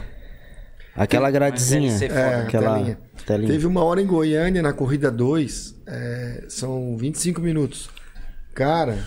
Aquela 0.95 1.31
gradezinha. 1.31 1.97
ser 1.97 2.09
foda. 2.09 2.19
É, 2.21 2.41
Aquela 2.43 2.75
telinha. 2.75 2.97
telinha. 3.25 3.51
Teve 3.51 3.65
uma 3.65 3.83
hora 3.83 4.01
em 4.01 4.05
Goiânia, 4.05 4.61
na 4.61 4.71
corrida 4.73 5.09
2, 5.09 5.75
é, 5.87 6.45
são 6.49 6.95
25 6.97 7.41
minutos. 7.41 7.89
Cara, 8.53 8.99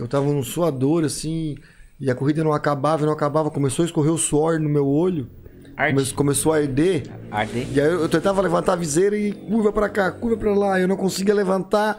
eu 0.00 0.08
tava 0.08 0.26
num 0.26 0.42
suador 0.42 1.04
assim, 1.04 1.56
e 1.98 2.10
a 2.10 2.14
corrida 2.14 2.42
não 2.42 2.52
acabava 2.52 3.04
não 3.06 3.12
acabava. 3.12 3.50
Começou 3.50 3.82
a 3.82 3.86
escorrer 3.86 4.12
o 4.12 4.18
suor 4.18 4.58
no 4.58 4.68
meu 4.68 4.86
olho, 4.86 5.28
come- 5.94 6.12
começou 6.12 6.52
a 6.52 6.56
arder. 6.56 7.04
Arder. 7.30 7.66
E 7.72 7.80
aí 7.80 7.86
eu, 7.92 8.08
tentava 8.08 8.40
levantar 8.40 8.72
a 8.72 8.76
viseira 8.76 9.16
e 9.16 9.32
curva 9.32 9.72
pra 9.72 9.88
cá, 9.88 10.10
curva 10.10 10.36
pra 10.36 10.54
lá, 10.54 10.80
eu 10.80 10.88
não 10.88 10.96
conseguia 10.96 11.34
levantar. 11.34 11.98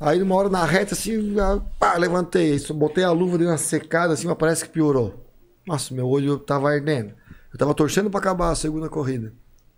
Aí 0.00 0.22
uma 0.22 0.34
hora 0.36 0.48
na 0.48 0.64
reta 0.64 0.94
assim, 0.94 1.38
ah, 1.40 1.60
pá, 1.78 1.96
levantei, 1.96 2.56
botei 2.74 3.02
a 3.02 3.10
luva, 3.10 3.36
dei 3.36 3.46
uma 3.48 3.58
secada 3.58 4.14
assim, 4.14 4.26
mas 4.28 4.36
parece 4.36 4.64
que 4.64 4.70
piorou. 4.70 5.24
Nossa, 5.66 5.92
meu 5.92 6.06
olho 6.08 6.38
tava 6.38 6.70
ardendo. 6.70 7.12
Eu 7.52 7.58
tava 7.58 7.74
torcendo 7.74 8.08
pra 8.08 8.20
acabar 8.20 8.50
a 8.50 8.54
segunda 8.54 8.88
corrida. 8.88 9.32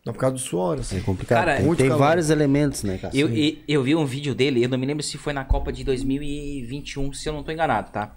Não, 0.05 0.13
por 0.15 0.21
causa 0.21 0.35
do 0.35 0.41
suor, 0.41 0.79
assim. 0.81 0.99
É 0.99 1.01
complicado. 1.01 1.39
Cara, 1.45 1.57
tem 1.57 1.67
muito 1.67 1.79
tem 1.79 1.89
calor. 1.89 2.03
vários 2.05 2.31
elementos, 2.31 2.83
né, 2.83 2.97
cara? 2.97 3.15
Eu, 3.15 3.29
e- 3.29 3.63
eu 3.69 3.83
vi 3.83 3.95
um 3.95 4.07
vídeo 4.07 4.35
dele, 4.35 4.65
eu 4.65 4.69
não 4.69 4.79
me 4.79 4.87
lembro 4.87 5.03
se 5.03 5.19
foi 5.19 5.33
na 5.33 5.45
Copa 5.45 5.71
de 5.73 5.85
2021, 5.85 7.13
se 7.13 7.29
eu 7.29 7.33
não 7.35 7.43
tô 7.43 7.53
enganado, 7.53 7.91
tá? 7.93 8.17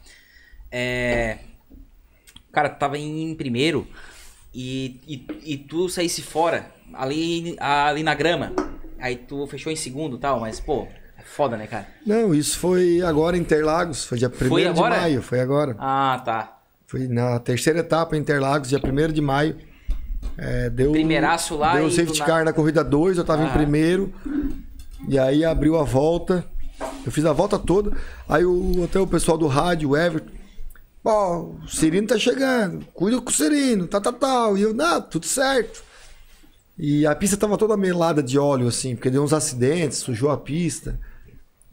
É. 0.71 1.39
Cara, 2.51 2.69
tu 2.69 2.79
tava 2.79 2.97
em 2.97 3.35
primeiro 3.35 3.87
e, 4.53 4.99
e, 5.07 5.53
e 5.53 5.57
tu 5.57 5.89
saísse 5.89 6.21
fora, 6.21 6.67
ali, 6.93 7.55
ali 7.59 8.03
na 8.03 8.13
grama. 8.13 8.53
Aí 8.99 9.17
tu 9.17 9.45
fechou 9.47 9.71
em 9.71 9.75
segundo 9.75 10.15
e 10.15 10.19
tal, 10.19 10.39
mas, 10.39 10.59
pô, 10.59 10.87
é 11.17 11.23
foda, 11.23 11.57
né, 11.57 11.67
cara? 11.67 11.87
Não, 12.05 12.33
isso 12.33 12.57
foi 12.57 13.01
agora 13.01 13.35
em 13.35 13.41
Interlagos, 13.41 14.05
foi 14.05 14.17
dia 14.17 14.29
1 14.29 14.31
Foi 14.47 14.71
de 14.71 14.79
maio, 14.79 15.21
foi 15.21 15.39
agora. 15.41 15.75
Ah, 15.77 16.21
tá. 16.23 16.59
Foi 16.87 17.07
na 17.07 17.39
terceira 17.39 17.79
etapa 17.79 18.15
em 18.15 18.19
Interlagos, 18.19 18.69
dia 18.69 18.79
1 18.79 19.11
de 19.11 19.19
maio. 19.21 19.57
É, 20.37 20.69
deu, 20.69 20.91
Primeiraço 20.91 21.55
lá 21.55 21.75
Deu 21.75 21.89
safety 21.91 22.23
car 22.23 22.43
na 22.43 22.53
corrida 22.53 22.83
2, 22.83 23.17
eu 23.17 23.23
tava 23.23 23.43
Ah. 23.43 23.47
em 23.47 23.51
primeiro. 23.51 24.13
E 25.07 25.19
aí 25.19 25.43
abriu 25.45 25.77
a 25.77 25.83
volta. 25.83 26.45
Eu 27.05 27.11
fiz 27.11 27.25
a 27.25 27.33
volta 27.33 27.59
toda. 27.59 27.95
Aí 28.27 28.45
o, 28.45 28.83
até 28.83 28.99
o 28.99 29.07
pessoal 29.07 29.37
do 29.37 29.47
rádio, 29.47 29.89
o 29.89 29.97
Everton. 29.97 30.31
Pô, 31.03 31.55
o 31.63 31.67
Cirino 31.67 32.07
tá 32.07 32.17
chegando. 32.17 32.85
Cuida 32.93 33.19
com 33.21 33.29
o 33.29 33.33
Cirino, 33.33 33.87
tal, 33.87 33.99
tal, 34.01 34.13
tal. 34.13 34.57
E 34.57 34.61
eu, 34.61 34.73
não, 34.73 35.01
tudo 35.01 35.25
certo. 35.25 35.83
E 36.77 37.05
a 37.05 37.13
pista 37.13 37.37
tava 37.37 37.57
toda 37.57 37.75
melada 37.77 38.23
de 38.23 38.39
óleo, 38.39 38.67
assim, 38.67 38.95
porque 38.95 39.09
deu 39.09 39.21
uns 39.21 39.33
acidentes, 39.33 39.99
sujou 39.99 40.31
a 40.31 40.37
pista. 40.37 40.97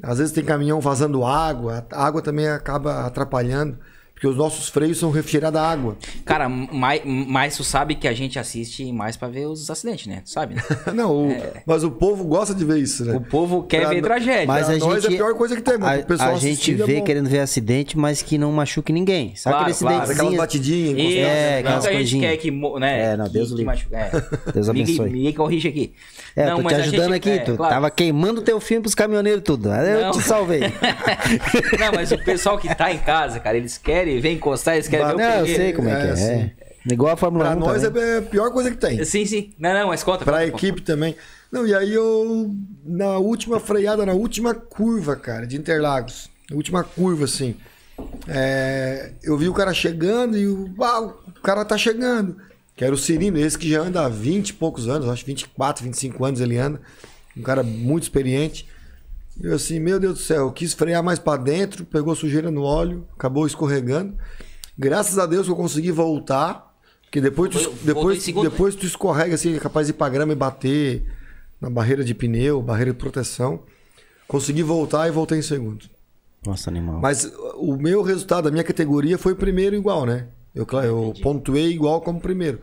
Às 0.02 0.18
vezes 0.18 0.32
tem 0.32 0.44
caminhão 0.44 0.80
vazando 0.80 1.24
água, 1.24 1.86
a 1.92 2.04
água 2.06 2.20
também 2.22 2.48
acaba 2.48 3.06
atrapalhando, 3.06 3.78
porque 4.20 4.28
os 4.28 4.36
nossos 4.36 4.68
freios 4.68 4.98
são 4.98 5.10
refrigerados 5.10 5.58
a 5.58 5.66
água. 5.66 5.96
Cara, 6.26 6.46
mais, 6.46 7.00
mais 7.06 7.56
tu 7.56 7.64
sabe 7.64 7.94
que 7.94 8.06
a 8.06 8.12
gente 8.12 8.38
assiste 8.38 8.92
mais 8.92 9.16
pra 9.16 9.28
ver 9.28 9.46
os 9.46 9.70
acidentes, 9.70 10.06
né? 10.08 10.20
Tu 10.22 10.28
sabe, 10.30 10.56
né? 10.56 10.62
Não, 10.94 11.28
o- 11.28 11.36
mas 11.64 11.82
o 11.84 11.90
povo 11.90 12.24
gosta 12.24 12.54
de 12.54 12.62
ver 12.62 12.80
isso, 12.80 13.02
né? 13.06 13.16
O 13.16 13.20
povo 13.22 13.62
quer 13.62 13.80
Pra 13.80 13.88
ver 13.88 13.96
no- 13.96 14.02
tragédia. 14.02 14.46
Mas 14.46 14.66
Pra 14.66 14.74
a 14.74 14.78
nós 14.78 15.02
gente, 15.04 15.12
é 15.12 15.14
a 15.14 15.16
pior 15.16 15.34
coisa 15.34 15.56
que 15.56 15.62
tem, 15.62 15.78
mas 15.78 16.20
a, 16.20 16.28
a 16.32 16.34
gente 16.36 16.70
é 16.70 16.84
vê 16.84 16.96
bom. 16.98 17.04
querendo 17.04 17.30
ver 17.30 17.38
acidente, 17.38 17.96
mas 17.96 18.20
que 18.20 18.36
não 18.36 18.52
machuque 18.52 18.92
ninguém. 18.92 19.34
Sabe 19.36 19.54
Claro, 19.56 19.70
aquele 19.70 19.78
claro. 19.78 19.96
acidentezinho? 20.02 20.28
Aquelas 20.28 20.38
batidinhas. 20.38 20.98
Isso. 20.98 21.18
É, 21.18 21.50
não 21.52 21.58
aquelas 21.60 21.86
que 21.86 21.96
a 21.96 22.02
gente 22.04 22.20
quer 22.20 22.36
que, 22.36 22.50
né? 22.78 23.00
É, 23.12 23.16
não, 23.16 23.28
Deus 23.28 23.48
que, 23.48 23.54
o 23.54 23.56
que 23.56 23.62
livre. 23.62 23.64
machuca, 23.64 23.96
é. 23.96 24.10
Deus 24.52 24.68
ninguém, 24.68 24.82
abençoe. 24.84 25.10
ninguém 25.10 25.32
corrige 25.32 25.68
aqui. 25.68 25.94
É, 26.36 26.44
Não, 26.46 26.56
tô 26.58 26.62
mas 26.62 26.74
te 26.74 26.80
ajudando 26.82 27.12
gente- 27.14 27.16
aqui, 27.16 27.30
é, 27.30 27.38
tu 27.38 27.56
claro. 27.56 27.74
tava 27.74 27.90
queimando 27.90 28.42
teu 28.42 28.60
filme 28.60 28.82
pros 28.82 28.94
caminhoneiros 28.94 29.42
tudo. 29.42 29.70
Aí 29.72 29.90
eu 29.92 30.00
Não. 30.02 30.10
te 30.12 30.20
salvei. 30.20 30.60
Não, 31.80 31.92
mas 31.94 32.12
o 32.12 32.18
pessoal 32.18 32.58
que 32.58 32.72
tá 32.74 32.92
em 32.92 32.98
casa, 32.98 33.40
cara, 33.40 33.56
eles 33.56 33.78
querem, 33.78 34.09
vem 34.18 34.36
encostar, 34.36 34.74
eles 34.74 34.88
querem 34.88 35.06
ver 35.06 35.14
o 35.14 35.18
não, 35.18 35.24
eu 35.24 35.32
primeiro. 35.44 35.62
sei 35.62 35.72
como 35.74 35.88
é, 35.90 36.00
que 36.00 36.06
É, 36.06 36.10
é. 36.10 36.16
sim. 36.16 36.32
É. 36.32 36.92
Igual 36.92 37.12
a 37.12 37.16
Fórmula 37.16 37.44
Pra 37.44 37.56
1 37.56 37.60
nós 37.60 37.82
também. 37.82 38.02
é 38.02 38.16
a 38.18 38.22
pior 38.22 38.50
coisa 38.50 38.70
que 38.70 38.76
tem. 38.78 39.04
Sim, 39.04 39.26
sim. 39.26 39.52
Não, 39.58 39.74
não, 39.74 39.88
mas 39.88 40.02
conta. 40.02 40.24
Pra 40.24 40.38
conta, 40.38 40.46
equipe 40.46 40.80
também. 40.80 41.14
Não, 41.52 41.66
e 41.66 41.74
aí 41.74 41.92
eu, 41.92 42.50
na 42.84 43.18
última 43.18 43.60
freada, 43.60 44.06
na 44.06 44.14
última 44.14 44.54
curva, 44.54 45.14
cara, 45.14 45.46
de 45.46 45.58
Interlagos, 45.58 46.30
na 46.48 46.56
última 46.56 46.82
curva, 46.82 47.26
assim, 47.26 47.54
é, 48.26 49.12
eu 49.22 49.36
vi 49.36 49.48
o 49.48 49.52
cara 49.52 49.74
chegando 49.74 50.38
e 50.38 50.46
o, 50.46 50.72
ah, 50.80 51.00
o 51.02 51.40
cara 51.42 51.64
tá 51.64 51.76
chegando. 51.76 52.36
Que 52.76 52.84
era 52.84 52.94
o 52.94 52.98
Cirino, 52.98 53.38
esse 53.38 53.58
que 53.58 53.68
já 53.68 53.80
anda 53.82 54.06
há 54.06 54.08
20 54.08 54.48
e 54.48 54.52
poucos 54.54 54.88
anos, 54.88 55.06
acho 55.08 55.22
que 55.24 55.30
24, 55.30 55.84
25 55.84 56.24
anos 56.24 56.40
ele 56.40 56.56
anda. 56.56 56.80
Um 57.36 57.42
cara 57.42 57.62
muito 57.62 58.04
experiente. 58.04 58.66
Eu 59.42 59.54
assim, 59.54 59.80
meu 59.80 59.98
Deus 59.98 60.14
do 60.14 60.20
céu, 60.20 60.46
eu 60.46 60.52
quis 60.52 60.74
frear 60.74 61.02
mais 61.02 61.18
pra 61.18 61.36
dentro, 61.36 61.84
pegou 61.84 62.14
sujeira 62.14 62.50
no 62.50 62.62
óleo, 62.62 63.06
acabou 63.14 63.46
escorregando. 63.46 64.14
Graças 64.78 65.18
a 65.18 65.26
Deus 65.26 65.46
que 65.46 65.52
eu 65.52 65.56
consegui 65.56 65.90
voltar. 65.90 66.68
Porque 67.02 67.20
depois 67.20 67.50
tu, 67.50 67.74
depois, 67.82 68.22
segundo? 68.22 68.48
depois 68.48 68.74
tu 68.76 68.86
escorrega 68.86 69.34
assim, 69.34 69.56
é 69.56 69.58
capaz 69.58 69.86
de 69.86 69.92
ir 69.92 69.96
pra 69.96 70.08
grama 70.08 70.32
e 70.32 70.36
bater 70.36 71.04
na 71.60 71.68
barreira 71.68 72.04
de 72.04 72.14
pneu, 72.14 72.62
barreira 72.62 72.92
de 72.92 72.98
proteção. 72.98 73.64
Consegui 74.28 74.62
voltar 74.62 75.08
e 75.08 75.10
voltei 75.10 75.38
em 75.38 75.42
segundo. 75.42 75.84
Nossa, 76.46 76.70
animal. 76.70 77.00
Mas 77.00 77.30
o 77.56 77.76
meu 77.76 78.02
resultado, 78.02 78.48
a 78.48 78.50
minha 78.50 78.62
categoria 78.62 79.18
foi 79.18 79.34
primeiro 79.34 79.74
igual, 79.74 80.06
né? 80.06 80.28
Eu, 80.54 80.64
claro, 80.64 80.86
eu 80.86 81.14
pontuei 81.22 81.70
igual 81.70 82.00
como 82.00 82.20
primeiro. 82.20 82.60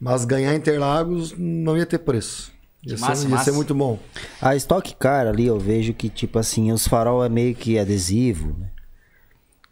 Mas 0.00 0.24
ganhar 0.24 0.54
Interlagos 0.54 1.34
não 1.38 1.76
ia 1.76 1.86
ter 1.86 1.98
preço. 1.98 2.52
Massa, 2.94 3.28
massa. 3.28 3.44
ser 3.44 3.52
muito 3.52 3.74
bom. 3.74 3.98
A 4.40 4.54
Stock 4.56 4.94
Car 4.96 5.26
ali 5.26 5.46
eu 5.46 5.58
vejo 5.58 5.92
que, 5.92 6.08
tipo 6.08 6.38
assim, 6.38 6.70
os 6.72 6.86
farol 6.86 7.24
é 7.24 7.28
meio 7.28 7.54
que 7.54 7.78
adesivo, 7.78 8.56
né? 8.58 8.68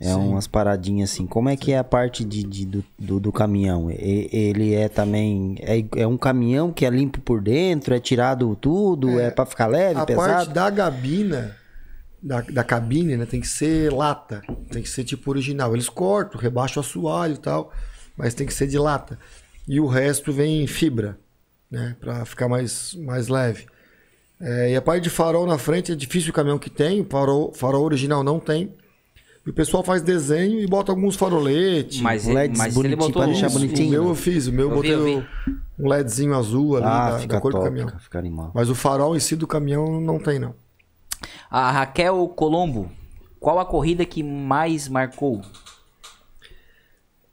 É 0.00 0.14
umas 0.14 0.46
paradinhas 0.46 1.12
assim. 1.12 1.24
Como 1.26 1.48
é 1.48 1.56
que 1.56 1.72
é 1.72 1.78
a 1.78 1.84
parte 1.84 2.24
de, 2.24 2.42
de- 2.42 2.66
do, 2.66 2.84
do, 2.98 3.20
do 3.20 3.32
caminhão? 3.32 3.90
E- 3.90 4.28
ele 4.32 4.74
é 4.74 4.88
também. 4.88 5.54
É, 5.60 5.82
é 6.02 6.06
um 6.06 6.18
caminhão 6.18 6.72
que 6.72 6.84
é 6.84 6.90
limpo 6.90 7.20
por 7.20 7.40
dentro? 7.40 7.94
É 7.94 8.00
tirado 8.00 8.54
tudo? 8.60 9.18
É, 9.20 9.30
pra 9.30 9.46
ficar 9.46 9.66
leve, 9.68 10.00
A 10.00 10.04
pesado? 10.04 10.28
parte 10.28 10.50
da 10.52 10.68
gabina, 10.68 11.56
da, 12.20 12.40
da 12.42 12.64
cabine, 12.64 13.16
né, 13.16 13.24
tem 13.24 13.40
que 13.40 13.46
ser 13.48 13.90
lata. 13.92 14.42
Tem 14.70 14.82
que 14.82 14.88
ser 14.88 15.04
tipo 15.04 15.30
original. 15.30 15.72
Eles 15.74 15.88
cortam, 15.88 16.38
rebaixam 16.40 16.82
o 16.82 16.84
assoalho 16.84 17.34
e 17.34 17.38
tal, 17.38 17.72
mas 18.16 18.34
tem 18.34 18.46
que 18.46 18.52
ser 18.52 18.66
de 18.66 18.76
lata. 18.76 19.18
E 19.66 19.80
o 19.80 19.86
resto 19.86 20.32
vem 20.32 20.62
em 20.62 20.66
fibra, 20.66 21.16
né, 21.74 21.96
pra 22.01 22.24
ficar 22.24 22.48
mais, 22.48 22.94
mais 22.94 23.28
leve. 23.28 23.66
É, 24.40 24.72
e 24.72 24.76
a 24.76 24.82
parte 24.82 25.05
de 25.05 25.10
farol 25.10 25.46
na 25.46 25.59
frente 25.59 25.92
é 25.92 25.94
difícil 25.94 26.30
o 26.30 26.32
caminhão 26.34 26.59
que 26.59 26.70
tem, 26.70 27.01
o 27.01 27.05
farol, 27.05 27.52
farol 27.55 27.84
original 27.84 28.22
não 28.22 28.38
tem. 28.40 28.72
E 29.46 29.51
o 29.51 29.52
pessoal 29.52 29.82
faz 29.82 30.01
desenho 30.02 30.60
e 30.60 30.66
bota 30.66 30.90
alguns 30.90 31.16
faroletes. 31.16 32.01
Mas, 32.01 32.26
ele, 32.26 32.34
LEDs 32.34 32.59
mas 32.59 32.66
ele 32.76 32.96
bonitinho 32.96 32.96
botou 32.98 33.22
pra 33.22 33.26
deixar 33.30 33.51
bonitinho. 33.51 33.88
o 33.88 33.90
meu 33.90 34.09
eu 34.09 34.14
fiz, 34.14 34.46
o 34.46 34.52
meu 34.52 34.70
Eu 34.70 34.70
vi, 34.70 34.76
botei 34.76 34.94
eu 34.94 35.05
vi. 35.05 35.26
um 35.78 35.88
LEDzinho 35.88 36.34
azul 36.34 36.76
ali 36.76 36.86
Ah, 36.86 37.10
da, 37.10 37.18
fica 37.18 37.34
da 37.34 37.40
cor 37.40 37.51
do 37.52 37.59
top, 37.59 37.64
caminhão. 37.68 37.88
cara, 37.88 38.01
fica 38.01 38.18
animal. 38.18 38.51
Mas 38.55 38.70
o 38.70 38.74
farol 38.74 39.14
em 39.14 39.20
si 39.20 39.36
do 39.36 39.46
caminhão 39.46 40.01
não 40.01 40.18
tem, 40.18 40.38
não. 40.38 40.55
A 41.51 41.70
Raquel 41.70 42.26
Colombo, 42.28 42.90
qual 43.38 43.59
a 43.59 43.66
corrida 43.66 44.05
que 44.06 44.22
mais 44.22 44.88
marcou? 44.88 45.42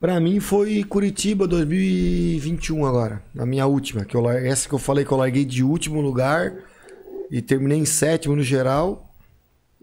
Pra 0.02 0.20
mim 0.20 0.40
foi 0.40 0.84
Curitiba 0.84 1.48
2021 1.48 2.86
agora, 2.88 3.22
a 3.38 3.46
minha 3.46 3.66
última, 3.68 4.04
que 4.04 4.16
eu 4.18 4.28
essa 4.30 4.68
que 4.68 4.74
eu 4.74 4.80
falei 4.80 5.06
que 5.06 5.12
eu 5.12 5.18
larguei 5.18 5.46
de 5.46 5.64
último 5.64 6.02
lugar 6.02 6.52
e 7.30 7.40
terminei 7.42 7.78
em 7.78 7.86
sétimo 7.86 8.36
no 8.36 8.42
geral 8.44 9.08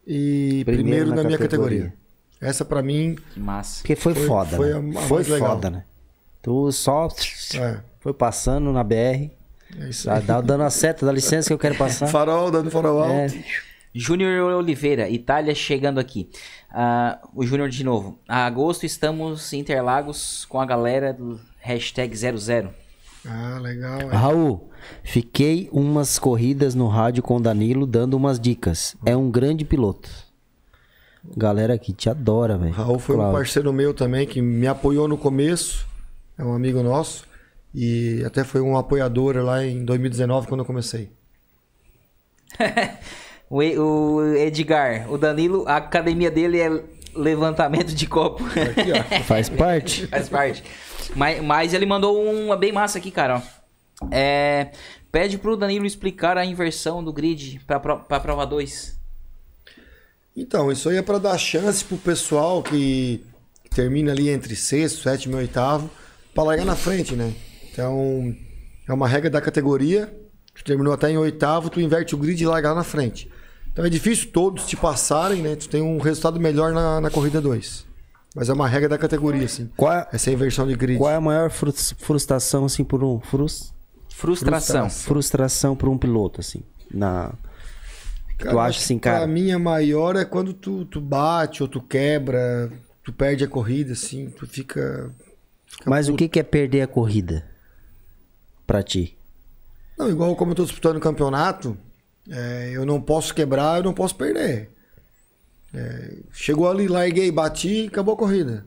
e 0.05 0.63
Primeiro 0.65 0.83
primeiro, 0.83 1.11
na 1.11 1.17
na, 1.17 1.23
minha 1.25 1.39
categoria. 1.39 1.79
categoria. 1.85 1.99
Essa 2.41 2.65
pra 2.65 2.83
mim, 2.83 3.17
Que 3.33 3.39
massa. 3.41 3.79
Porque 3.81 3.95
foi, 3.95 4.13
Foi- 4.15 4.27
foda, 4.27 4.57
foi 4.57 4.69
né? 4.75 4.75
a- 4.97 4.99
a 4.99 5.03
foi 5.03 5.17
mais 5.19 5.29
legal. 5.29 5.49
foda, 5.55 5.71
né? 5.71 5.85
Tu 6.43 6.73
só 6.73 7.09
é, 7.55 7.79
foi 8.01 8.13
passando 8.13 8.73
na 8.73 8.83
BR, 8.83 9.31
é 9.79 9.89
isso 9.89 10.07
tá 10.09 10.17
aí. 10.17 10.43
dando 10.43 10.63
a 10.65 10.71
seta, 10.71 11.07
dá 11.07 11.13
licença 11.13 11.49
que 11.49 11.53
eu 11.53 11.59
quero 11.59 11.77
passar. 11.77 12.09
Farol, 12.09 12.51
dando 12.51 12.71
farol 12.73 13.03
alto. 13.03 13.13
É, 13.35 13.45
Júnior 13.95 14.53
Oliveira, 14.53 15.09
Itália 15.09 15.55
chegando 15.55 15.99
aqui. 15.99 16.31
Ah, 16.71 17.19
o 17.35 17.45
Júnior 17.45 17.69
de 17.69 17.85
novo. 17.85 18.19
A 18.29 18.45
agosto 18.47 18.85
estamos 18.85 19.53
em 19.53 19.61
Interlagos 19.61 20.45
com 20.47 20.61
a 20.61 20.67
galera 20.67 21.13
do 21.13 21.41
hashtag 21.61 22.15
00. 22.17 22.71
Ah, 23.27 23.59
legal. 23.61 24.01
é. 24.01 24.15
Raul, 24.15 24.71
fiquei 25.03 25.69
umas 25.73 26.19
corridas 26.19 26.75
no 26.75 26.89
rádio 26.89 27.23
com 27.23 27.37
o 27.37 27.41
Danilo 27.41 27.87
dando 27.87 28.15
umas 28.15 28.39
dicas. 28.39 28.97
É 29.05 29.17
um 29.17 29.31
grande 29.31 29.65
piloto. 29.65 30.09
Galera 31.37 31.75
aqui 31.75 31.93
te 31.93 32.09
adora, 32.09 32.57
velho. 32.57 32.73
Raul 32.73 32.99
foi 32.99 33.17
um 33.17 33.33
parceiro 33.33 33.73
meu 33.73 33.93
também 33.93 34.27
que 34.27 34.41
me 34.41 34.67
apoiou 34.67 35.09
no 35.09 35.19
começo, 35.19 35.87
é 36.39 36.45
um 36.45 36.55
amigo 36.55 36.83
nosso 36.83 37.27
e 37.75 38.23
até 38.25 38.45
foi 38.45 38.61
um 38.61 38.77
apoiador 38.77 39.37
lá 39.37 39.65
em 39.65 39.85
2019 39.85 40.47
quando 40.47 40.61
eu 40.61 40.65
comecei. 40.65 41.11
O, 43.51 43.59
o 43.59 44.35
Edgar, 44.37 45.11
o 45.11 45.17
Danilo, 45.17 45.65
a 45.67 45.77
academia 45.77 46.31
dele 46.31 46.61
é 46.61 46.83
levantamento 47.15 47.95
de 47.95 48.07
copo. 48.07 48.45
Aqui, 48.45 48.93
ó. 48.93 49.03
Faz 49.25 49.49
parte. 49.49 50.07
Faz 50.07 50.29
parte. 50.29 50.63
Mas, 51.17 51.43
mas 51.43 51.73
ele 51.75 51.87
mandou 51.87 52.23
uma 52.23 52.57
bem 52.57 52.73
massa 52.73 52.99
aqui, 52.99 53.11
cara. 53.11 53.43
É, 54.11 54.71
pede 55.11 55.39
pro 55.39 55.57
Danilo 55.57 55.87
explicar 55.87 56.37
a 56.37 56.45
inversão 56.45 57.03
do 57.03 57.13
grid 57.13 57.61
pra, 57.67 57.81
pro- 57.81 58.01
pra 58.01 58.21
prova 58.21 58.47
2. 58.47 58.99
Então, 60.37 60.71
isso 60.71 60.89
aí 60.89 60.97
é 60.99 61.03
para 61.03 61.19
dar 61.19 61.37
chance 61.39 61.85
pro 61.85 61.97
pessoal 61.97 62.63
que 62.63 63.25
termina 63.75 64.13
ali 64.13 64.29
entre 64.29 64.55
sexto, 64.55 65.03
sétimo 65.03 65.35
e 65.35 65.39
oitavo 65.39 65.91
para 66.35 66.45
largar 66.45 66.65
na 66.65 66.77
frente, 66.77 67.17
né? 67.17 67.33
Então, 67.73 68.35
é 68.89 68.93
uma 68.93 69.09
regra 69.09 69.29
da 69.31 69.41
categoria. 69.41 70.15
Tu 70.55 70.63
terminou 70.65 70.93
até 70.93 71.11
em 71.11 71.17
oitavo, 71.17 71.71
tu 71.71 71.81
inverte 71.81 72.15
o 72.15 72.19
grid 72.19 72.41
e 72.43 72.47
larga 72.47 72.69
lá 72.71 72.75
na 72.77 72.85
frente. 72.85 73.29
Então 73.79 73.87
é 73.87 73.91
difícil 73.91 74.33
todos 74.33 74.67
te 74.67 74.77
passarem, 74.77 75.41
né? 75.41 75.55
Tu 75.55 75.69
tem 75.69 75.81
um 75.81 75.99
resultado 75.99 76.41
melhor 76.41 76.73
na, 76.73 77.01
na 77.01 77.11
corrida 77.11 77.41
2. 77.41 77.87
Mas 78.35 78.49
é 78.49 78.53
uma 78.53 78.67
regra 78.67 78.89
da 78.89 78.99
categoria, 78.99 79.45
assim. 79.45 79.71
Qual 79.77 79.93
é, 79.93 80.09
Essa 80.13 80.33
inversão 80.33 80.67
de 80.67 80.75
grid. 80.75 80.99
qual 80.99 81.13
é 81.13 81.15
a 81.15 81.21
maior 81.21 81.49
frus- 81.49 81.95
frustração, 81.97 82.65
assim, 82.65 82.83
por 82.83 83.05
um... 83.05 83.21
Frus, 83.21 83.73
Frustração. 84.11 84.91
frustração 84.91 85.77
por 85.77 85.89
um 85.89 85.97
piloto, 85.97 86.41
assim, 86.41 86.61
na... 86.93 87.33
que 88.37 88.49
tu 88.49 88.59
acha 88.59 88.81
assim, 88.81 88.99
Pra 88.99 89.13
cara... 89.13 89.27
mim, 89.29 89.53
a 89.53 89.61
maior 89.61 90.17
é 90.17 90.25
quando 90.25 90.53
tu, 90.53 90.85
tu 90.87 91.01
bate 91.01 91.63
ou 91.63 91.69
tu 91.69 91.81
quebra, 91.81 92.69
tu 93.05 93.13
perde 93.13 93.45
a 93.45 93.49
corrida, 93.49 93.93
assim, 93.93 94.29
tu 94.31 94.45
fica. 94.45 95.13
fica 95.67 95.89
Mas 95.89 96.09
o 96.09 96.13
puto. 96.13 96.19
que 96.25 96.29
que 96.31 96.41
é 96.41 96.43
perder 96.43 96.81
a 96.83 96.89
corrida? 96.89 97.47
Pra 98.67 98.83
ti? 98.83 99.17
Não, 99.97 100.11
igual 100.11 100.35
como 100.35 100.51
eu 100.51 100.57
tô 100.57 100.65
disputando 100.65 100.97
o 100.97 101.01
campeonato, 101.01 101.77
é, 102.31 102.71
eu 102.73 102.85
não 102.85 103.01
posso 103.01 103.35
quebrar, 103.35 103.79
eu 103.79 103.85
não 103.85 103.95
posso 103.95 104.15
perder. 104.15 104.71
É, 105.75 106.19
chegou 106.33 106.69
ali, 106.69 106.89
larguei, 106.89 107.31
bati, 107.31 107.87
acabou 107.87 108.15
a 108.15 108.19
corrida. 108.19 108.65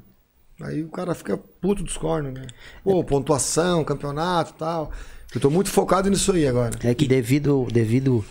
Aí 0.61 0.83
o 0.83 0.89
cara 0.89 1.15
fica 1.15 1.38
puto 1.38 1.83
dos 1.83 1.97
cornos, 1.97 2.33
né? 2.33 2.45
Pô, 2.83 3.03
pontuação, 3.03 3.83
campeonato 3.83 4.53
e 4.55 4.59
tal. 4.59 4.91
Eu 5.33 5.41
tô 5.41 5.49
muito 5.49 5.69
focado 5.69 6.09
nisso 6.09 6.31
aí 6.31 6.47
agora. 6.47 6.77
É 6.83 6.93
que 6.93 7.07
devido, 7.07 7.65
devido 7.71 8.23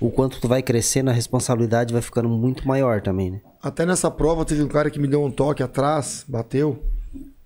o 0.00 0.10
quanto 0.10 0.40
tu 0.40 0.48
vai 0.48 0.62
crescendo, 0.62 1.10
a 1.10 1.12
responsabilidade 1.12 1.92
vai 1.92 2.02
ficando 2.02 2.28
muito 2.28 2.66
maior 2.66 3.00
também, 3.00 3.30
né? 3.30 3.40
Até 3.62 3.86
nessa 3.86 4.10
prova 4.10 4.44
teve 4.44 4.62
um 4.62 4.68
cara 4.68 4.90
que 4.90 4.98
me 4.98 5.08
deu 5.08 5.24
um 5.24 5.30
toque 5.30 5.62
atrás, 5.62 6.24
bateu. 6.28 6.82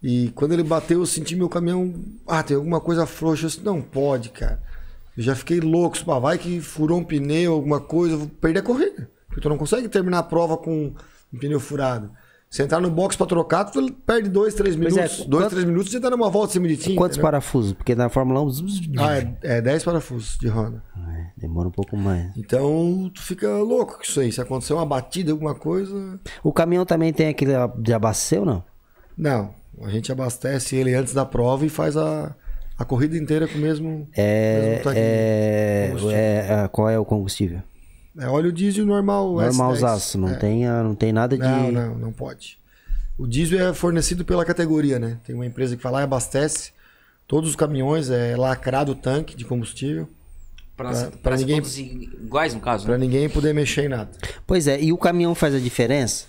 E 0.02 0.30
quando 0.34 0.52
ele 0.52 0.64
bateu, 0.64 1.00
eu 1.00 1.06
senti 1.06 1.36
meu 1.36 1.48
caminhão. 1.48 1.94
Ah, 2.26 2.42
tem 2.42 2.56
alguma 2.56 2.80
coisa 2.80 3.06
frouxa. 3.06 3.44
Eu 3.44 3.48
disse, 3.48 3.62
não 3.62 3.80
pode, 3.80 4.30
cara. 4.30 4.60
Eu 5.16 5.22
já 5.22 5.34
fiquei 5.34 5.60
louco. 5.60 6.02
"Pá, 6.04 6.18
vai 6.18 6.38
que 6.38 6.60
furou 6.60 6.98
um 6.98 7.04
pneu, 7.04 7.52
alguma 7.52 7.80
coisa, 7.80 8.14
eu 8.14 8.18
vou 8.20 8.28
perder 8.28 8.60
a 8.60 8.62
corrida. 8.62 9.10
Porque 9.28 9.40
tu 9.40 9.48
não 9.48 9.58
consegue 9.58 9.88
terminar 9.88 10.18
a 10.18 10.22
prova 10.22 10.56
com 10.56 10.92
um 11.32 11.38
pneu 11.38 11.58
furado. 11.60 12.10
Se 12.50 12.62
entrar 12.62 12.80
no 12.82 12.90
box 12.90 13.16
pra 13.16 13.24
trocar, 13.26 13.64
tu 13.64 13.90
perde 14.04 14.28
dois, 14.28 14.52
três 14.52 14.74
é, 14.74 14.78
minutos. 14.78 15.24
dois, 15.24 15.44
quanto- 15.44 15.50
três 15.52 15.64
minutos 15.64 15.90
você 15.90 15.98
tá 15.98 16.10
numa 16.10 16.28
volta 16.28 16.52
sem 16.52 16.60
meditinho. 16.60 16.96
Quantos 16.96 17.16
entendeu? 17.16 17.28
parafusos? 17.30 17.72
Porque 17.72 17.94
na 17.94 18.10
Fórmula 18.10 18.42
1 18.42 18.50
zzz, 18.50 18.80
Ah, 18.98 19.16
é, 19.16 19.34
é 19.42 19.60
10 19.62 19.82
parafusos 19.82 20.36
de 20.38 20.48
roda. 20.48 20.82
é, 21.16 21.28
demora 21.40 21.68
um 21.68 21.72
pouco 21.72 21.96
mais. 21.96 22.30
Então, 22.36 23.10
tu 23.14 23.22
fica 23.22 23.48
louco 23.56 23.96
com 23.96 24.02
isso 24.02 24.20
aí. 24.20 24.30
Se 24.30 24.38
acontecer 24.38 24.74
uma 24.74 24.84
batida, 24.84 25.32
alguma 25.32 25.54
coisa. 25.54 26.20
O 26.42 26.52
caminhão 26.52 26.84
também 26.84 27.10
tem 27.10 27.28
aquele 27.28 27.52
de 27.78 27.94
abastecer 27.94 28.40
ou 28.40 28.44
não? 28.44 28.62
Não, 29.16 29.54
a 29.82 29.88
gente 29.88 30.12
abastece 30.12 30.76
ele 30.76 30.94
antes 30.94 31.14
da 31.14 31.24
prova 31.24 31.64
e 31.64 31.70
faz 31.70 31.96
a, 31.96 32.34
a 32.82 32.84
corrida 32.84 33.16
inteira 33.16 33.46
com 33.48 33.56
o 33.56 33.60
mesmo. 33.60 34.08
É, 34.14 34.60
mesmo 34.70 34.82
tanque 34.84 34.94
de 35.00 35.00
é, 35.06 35.86
combustível. 35.88 36.16
é, 36.16 36.64
é, 36.64 36.68
qual 36.68 36.90
é 36.90 36.98
o 36.98 37.04
combustível? 37.04 37.62
É 38.18 38.26
óleo 38.28 38.52
diesel 38.52 38.84
normal. 38.84 39.32
Normal 39.34 39.72
S10. 39.72 39.76
zaço, 39.78 40.18
não, 40.18 40.28
É. 40.28 40.34
tem, 40.34 40.66
ah, 40.66 40.82
não 40.82 40.94
tem 40.94 41.12
nada 41.12 41.36
de... 41.36 41.42
Não, 41.42 41.72
não, 41.72 41.94
não 41.96 42.12
pode. 42.12 42.58
O 43.18 43.26
diesel 43.26 43.68
é 43.70 43.72
fornecido 43.72 44.24
pela 44.24 44.44
categoria, 44.44 44.98
né? 44.98 45.18
Tem 45.24 45.34
uma 45.34 45.46
empresa 45.46 45.76
que 45.76 45.82
vai 45.82 45.92
lá 45.92 46.00
e 46.00 46.04
abastece 46.04 46.72
todos 47.26 47.48
os 47.50 47.56
caminhões, 47.56 48.10
é 48.10 48.36
lacrado 48.36 48.92
o 48.92 48.94
tanque 48.94 49.34
de 49.36 49.44
combustível, 49.44 50.06
pra 50.76 51.36
ninguém- 51.36 51.62
iguais, 52.22 52.52
no 52.54 52.60
caso, 52.60 52.84
para 52.84 52.98
né? 52.98 53.04
ninguém 53.06 53.28
poder 53.28 53.54
mexer 53.54 53.84
em 53.84 53.88
nada. 53.88 54.10
Pois 54.46 54.66
é, 54.66 54.80
e 54.82 54.92
o 54.92 54.98
caminhão 54.98 55.34
faz 55.34 55.54
a 55.54 55.58
diferença? 55.58 56.26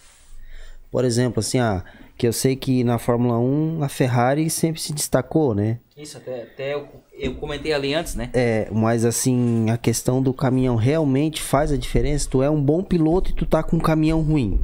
Por 0.91 1.03
exemplo, 1.03 1.39
assim, 1.39 1.59
ah, 1.59 1.83
que 2.23 2.27
eu 2.27 2.31
sei 2.31 2.55
que 2.55 2.85
na 2.85 2.97
Fórmula 2.97 3.37
1 3.37 3.83
a 3.83 3.89
Ferrari 3.89 4.49
sempre 4.49 4.79
se 4.79 4.93
destacou, 4.93 5.53
né? 5.53 5.79
Isso, 5.97 6.17
até, 6.17 6.43
até 6.43 6.73
eu, 6.73 6.87
eu 7.11 7.35
comentei 7.35 7.73
ali 7.73 7.93
antes, 7.93 8.15
né? 8.15 8.29
É, 8.31 8.69
mas 8.71 9.03
assim, 9.03 9.69
a 9.69 9.77
questão 9.77 10.23
do 10.23 10.33
caminhão 10.33 10.77
realmente 10.77 11.41
faz 11.41 11.69
a 11.69 11.75
diferença? 11.75 12.29
Tu 12.29 12.41
é 12.41 12.49
um 12.49 12.63
bom 12.63 12.81
piloto 12.81 13.31
e 13.31 13.33
tu 13.33 13.45
tá 13.45 13.61
com 13.61 13.75
um 13.75 13.79
caminhão 13.81 14.21
ruim. 14.21 14.63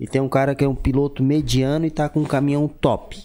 E 0.00 0.06
tem 0.06 0.22
um 0.22 0.28
cara 0.28 0.54
que 0.54 0.64
é 0.64 0.68
um 0.68 0.74
piloto 0.74 1.22
mediano 1.22 1.84
e 1.84 1.90
tá 1.90 2.08
com 2.08 2.20
um 2.20 2.24
caminhão 2.24 2.66
top. 2.66 3.22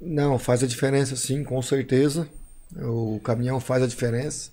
Não, 0.00 0.40
faz 0.40 0.64
a 0.64 0.66
diferença 0.66 1.14
sim, 1.14 1.44
com 1.44 1.62
certeza. 1.62 2.28
O 2.82 3.20
caminhão 3.22 3.60
faz 3.60 3.80
a 3.80 3.86
diferença. 3.86 4.50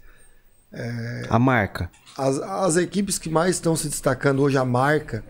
A 1.31 1.39
marca. 1.39 1.89
As, 2.15 2.37
as 2.37 2.77
equipes 2.77 3.17
que 3.17 3.27
mais 3.27 3.55
estão 3.55 3.75
se 3.75 3.89
destacando 3.89 4.43
hoje, 4.43 4.55
a 4.55 4.63
marca, 4.63 5.23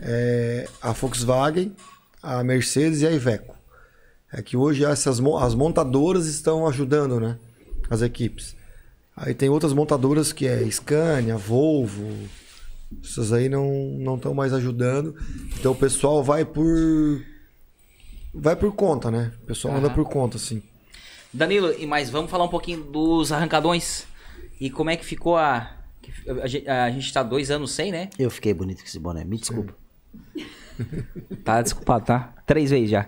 é 0.00 0.68
a 0.80 0.92
Volkswagen, 0.92 1.74
a 2.22 2.42
Mercedes 2.42 3.02
e 3.02 3.06
a 3.06 3.10
Iveco. 3.10 3.54
É 4.32 4.40
que 4.40 4.56
hoje 4.56 4.84
essas, 4.84 5.20
as 5.40 5.54
montadoras 5.54 6.26
estão 6.26 6.66
ajudando 6.66 7.20
né, 7.20 7.38
as 7.90 8.00
equipes. 8.00 8.56
Aí 9.14 9.34
tem 9.34 9.50
outras 9.50 9.72
montadoras 9.74 10.32
que 10.32 10.46
é 10.46 10.68
Scania, 10.70 11.36
Volvo, 11.36 12.10
essas 13.02 13.32
aí 13.32 13.48
não 13.48 13.68
não 13.98 14.16
estão 14.16 14.34
mais 14.34 14.52
ajudando. 14.52 15.14
Então 15.58 15.72
o 15.72 15.76
pessoal 15.76 16.22
vai 16.22 16.44
por 16.44 17.22
vai 18.34 18.56
por 18.56 18.74
conta, 18.74 19.10
né? 19.10 19.32
O 19.42 19.46
pessoal 19.46 19.76
anda 19.76 19.88
Aham. 19.88 19.94
por 19.94 20.08
conta, 20.08 20.36
assim. 20.36 20.62
Danilo, 21.32 21.72
e 21.78 21.86
mais 21.86 22.10
vamos 22.10 22.30
falar 22.30 22.44
um 22.44 22.48
pouquinho 22.48 22.82
dos 22.82 23.32
arrancadões. 23.32 24.06
E 24.60 24.70
como 24.70 24.90
é 24.90 24.96
que 24.96 25.04
ficou 25.04 25.36
a. 25.36 25.76
A 26.42 26.46
gente, 26.46 26.68
a 26.68 26.90
gente 26.90 27.12
tá 27.12 27.22
dois 27.22 27.50
anos 27.50 27.70
sem, 27.72 27.92
né? 27.92 28.10
Eu 28.18 28.30
fiquei 28.30 28.52
bonito 28.52 28.80
com 28.80 28.86
esse 28.86 28.98
boné, 28.98 29.24
me 29.24 29.38
desculpa. 29.38 29.74
Tá 31.44 31.60
desculpado, 31.62 32.04
tá? 32.06 32.32
Três 32.46 32.70
vezes 32.70 32.90
já. 32.90 33.06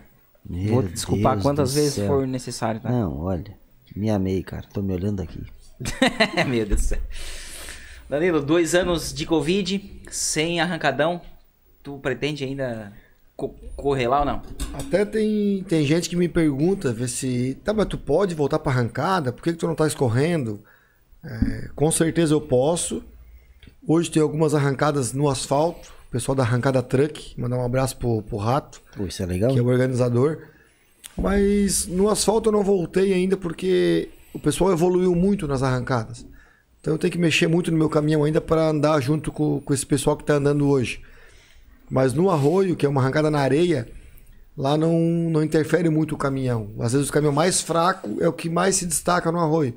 Meu 0.49 0.75
Vou 0.75 0.83
te 0.83 0.91
desculpar 0.93 1.33
Deus 1.35 1.43
quantas 1.43 1.75
vezes 1.75 1.95
céu. 1.95 2.07
for 2.07 2.27
necessário, 2.27 2.81
tá? 2.81 2.91
Não, 2.91 3.19
olha, 3.21 3.57
me 3.97 4.11
amei, 4.11 4.43
cara. 4.43 4.65
Tô 4.73 4.83
me 4.83 4.93
olhando 4.93 5.21
aqui. 5.23 5.43
Meu 6.47 6.67
Deus 6.67 6.81
do 6.83 6.87
céu. 6.87 6.99
Danilo, 8.09 8.41
dois 8.43 8.75
anos 8.75 9.13
de 9.13 9.25
Covid, 9.27 10.03
sem 10.11 10.61
arrancadão. 10.61 11.21
Tu 11.83 11.99
pretende 11.99 12.45
ainda 12.45 12.93
co- 13.37 13.55
correr 13.77 14.07
lá 14.09 14.21
ou 14.21 14.27
não? 14.27 14.43
Até 14.75 15.05
tem, 15.05 15.65
tem 15.69 15.85
gente 15.87 16.09
que 16.09 16.17
me 16.17 16.29
pergunta, 16.29 16.93
vê 16.93 17.09
se. 17.09 17.59
Tá, 17.65 17.73
mas 17.73 17.87
tu 17.87 17.97
pode 17.99 18.35
voltar 18.35 18.59
pra 18.59 18.73
arrancada? 18.73 19.33
Por 19.33 19.43
que, 19.43 19.53
que 19.53 19.59
tu 19.59 19.67
não 19.67 19.75
tá 19.75 19.87
escorrendo? 19.87 20.61
É, 21.25 21.69
com 21.75 21.91
certeza 21.91 22.35
eu 22.35 22.41
posso. 22.41 23.03
Hoje 23.87 24.11
tem 24.11 24.23
algumas 24.23 24.55
arrancadas 24.55 25.13
no 25.13 25.29
asfalto. 25.29 25.93
Pessoal 26.15 26.37
da 26.37 26.45
Arrancada 26.45 26.81
Truck, 26.81 27.35
mandar 27.37 27.57
um 27.57 27.65
abraço 27.65 27.97
pro, 27.97 28.23
pro 28.23 28.37
Rato, 28.37 28.81
Pô, 28.97 29.05
isso 29.05 29.21
é 29.21 29.27
legal? 29.27 29.53
que 29.53 29.59
é 29.59 29.61
o 29.61 29.67
organizador. 29.67 30.45
Mas 31.19 31.89
no 31.89 32.09
asfalto 32.09 32.51
eu 32.51 32.53
não 32.53 32.63
voltei 32.63 33.13
ainda 33.13 33.37
porque 33.37 34.11
o 34.33 34.39
pessoal 34.39 34.71
evoluiu 34.71 35.13
muito 35.13 35.49
nas 35.49 35.61
arrancadas. 35.61 36.25
Então 36.81 36.95
eu 36.95 36.99
tenho 36.99 37.11
que 37.11 37.19
mexer 37.19 37.49
muito 37.49 37.73
no 37.73 37.77
meu 37.77 37.89
caminhão 37.89 38.23
ainda 38.23 38.41
para 38.41 38.69
andar 38.69 39.01
junto 39.01 39.33
com, 39.33 39.61
com 39.61 39.75
esse 39.75 39.85
pessoal 39.85 40.17
que 40.17 40.23
está 40.23 40.35
andando 40.35 40.69
hoje. 40.69 41.03
Mas 41.91 42.13
no 42.13 42.31
arroio, 42.31 42.77
que 42.77 42.87
é 42.87 42.89
uma 42.89 43.01
arrancada 43.01 43.29
na 43.29 43.41
areia, 43.41 43.89
lá 44.57 44.77
não, 44.77 44.97
não 44.97 45.43
interfere 45.43 45.91
muito 45.91 46.15
o 46.15 46.19
caminhão. 46.19 46.71
Às 46.79 46.93
vezes 46.93 47.09
o 47.09 47.13
caminhão 47.13 47.35
mais 47.35 47.61
fraco 47.61 48.19
é 48.21 48.29
o 48.29 48.33
que 48.33 48.49
mais 48.49 48.77
se 48.77 48.87
destaca 48.87 49.33
no 49.33 49.41
arroio. 49.41 49.77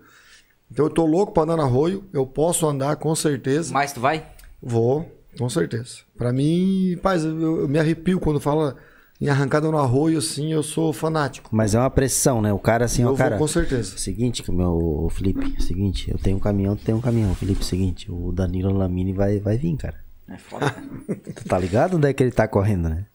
Então 0.72 0.86
eu 0.86 0.92
tô 0.92 1.04
louco 1.04 1.34
para 1.34 1.42
andar 1.42 1.58
no 1.58 1.64
arroio, 1.64 2.04
eu 2.14 2.28
posso 2.28 2.68
andar 2.68 2.96
com 2.98 3.16
certeza. 3.16 3.74
Mas 3.74 3.92
tu 3.92 4.00
vai? 4.00 4.24
Vou, 4.62 5.17
com 5.38 5.50
certeza. 5.50 5.98
Pra 6.18 6.32
mim, 6.32 6.98
paz, 7.02 7.24
eu, 7.24 7.62
eu 7.62 7.68
me 7.68 7.80
arrepio 7.80 8.20
quando 8.20 8.40
fala 8.40 8.76
em 9.20 9.30
arrancada 9.30 9.70
no 9.70 9.78
arroio, 9.78 10.20
assim, 10.20 10.54
eu 10.54 10.62
sou 10.62 10.94
fanático. 10.94 11.50
Mas 11.52 11.74
é 11.74 11.80
uma 11.80 11.90
pressão, 11.90 12.42
né? 12.42 12.54
O 12.54 12.60
cara 12.60 12.86
assim, 12.86 13.02
eu 13.02 13.14
ó, 13.14 13.16
cara. 13.16 13.32
vou 13.32 13.40
com 13.40 13.48
certeza. 13.48 13.98
Seguinte, 13.98 14.44
que 14.44 14.52
o 14.52 14.54
meu 14.54 15.06
o 15.06 15.10
Felipe, 15.10 15.62
seguinte, 15.62 16.12
eu 16.12 16.18
tenho 16.18 16.38
um 16.38 16.40
caminhão, 16.40 16.76
tu 16.76 16.84
tem 16.84 16.94
um 16.94 17.02
caminhão, 17.02 17.34
Felipe, 17.34 17.66
seguinte, 17.66 18.12
o 18.12 18.32
Danilo 18.32 18.72
Lamini 18.72 19.14
vai, 19.14 19.40
vai 19.40 19.58
vir, 19.58 19.76
cara. 19.76 19.96
É 20.30 20.38
foda, 20.38 20.70
cara. 20.70 20.88
Tu 21.36 21.46
tá 21.46 21.58
ligado 21.58 21.98
onde 21.98 22.08
é 22.08 22.14
que 22.14 22.22
ele 22.22 22.32
tá 22.32 22.48
correndo, 22.48 22.90
né? 22.90 23.06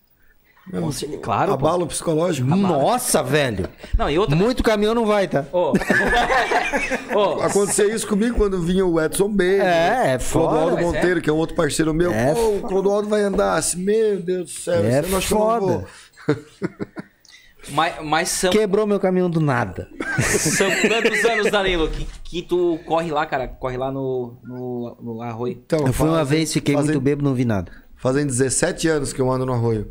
Cer- 0.92 1.18
Claro, 1.20 1.48
pô. 1.48 1.54
Abalo 1.66 1.86
psicológico. 1.86 2.48
Nossa, 2.48 3.22
velho! 3.22 3.68
Não, 3.98 4.08
e 4.08 4.18
outra. 4.18 4.36
Muito 4.36 4.62
caminhão 4.62 4.94
não 4.94 5.04
vai, 5.04 5.26
tá? 5.26 5.44
Ô. 5.52 5.72
Ô, 7.14 7.42
Acontecia 7.42 7.92
isso 7.92 8.06
comigo 8.06 8.36
quando 8.36 8.60
vinha 8.62 8.86
o 8.86 9.00
Edson 9.00 9.28
B. 9.28 9.58
É, 9.58 10.14
é 10.14 10.18
foda, 10.18 10.48
Clodoaldo 10.48 10.76
mas 10.76 10.84
Monteiro, 10.86 11.20
que 11.20 11.28
é 11.28 11.32
um 11.32 11.36
outro 11.36 11.56
parceiro 11.56 11.92
meu. 11.92 12.12
É 12.12 12.32
Pô, 12.32 12.56
o 12.56 12.60
Clodoaldo 12.62 13.08
vai 13.08 13.22
andar 13.22 13.54
assim, 13.54 13.82
meu 13.82 14.20
Deus 14.20 14.44
do 14.44 14.50
céu. 14.50 14.84
É 14.84 15.02
não 15.02 15.20
foda. 15.20 15.84
mas, 17.70 17.94
mas 18.04 18.28
são, 18.28 18.50
Quebrou 18.50 18.86
meu 18.86 19.00
caminhão 19.00 19.28
do 19.28 19.40
nada. 19.40 19.88
são 20.38 20.70
quantos 20.70 21.24
anos, 21.24 21.50
Danilo, 21.50 21.88
que, 21.88 22.06
que 22.22 22.42
tu 22.42 22.78
corre 22.86 23.10
lá, 23.10 23.26
cara? 23.26 23.48
Corre 23.48 23.76
lá 23.76 23.90
no, 23.90 24.36
no, 24.44 24.96
no 25.00 25.22
arroio. 25.22 25.60
Então, 25.64 25.86
Eu 25.86 25.92
fui 25.92 26.08
uma 26.08 26.24
vez, 26.24 26.52
fiquei 26.52 26.74
fazem, 26.74 26.92
muito 26.92 27.02
bêbado, 27.02 27.28
não 27.28 27.34
vi 27.34 27.44
nada. 27.44 27.72
Fazem 27.96 28.24
17 28.26 28.88
anos 28.88 29.12
que 29.12 29.20
eu 29.20 29.30
ando 29.30 29.44
no 29.44 29.52
arroio. 29.52 29.90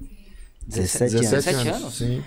17, 0.67 1.03
anos. 1.15 1.21
17 1.21 1.21
17 1.21 1.67
anos. 1.67 1.81
anos? 1.81 1.93
Sim. 1.97 2.23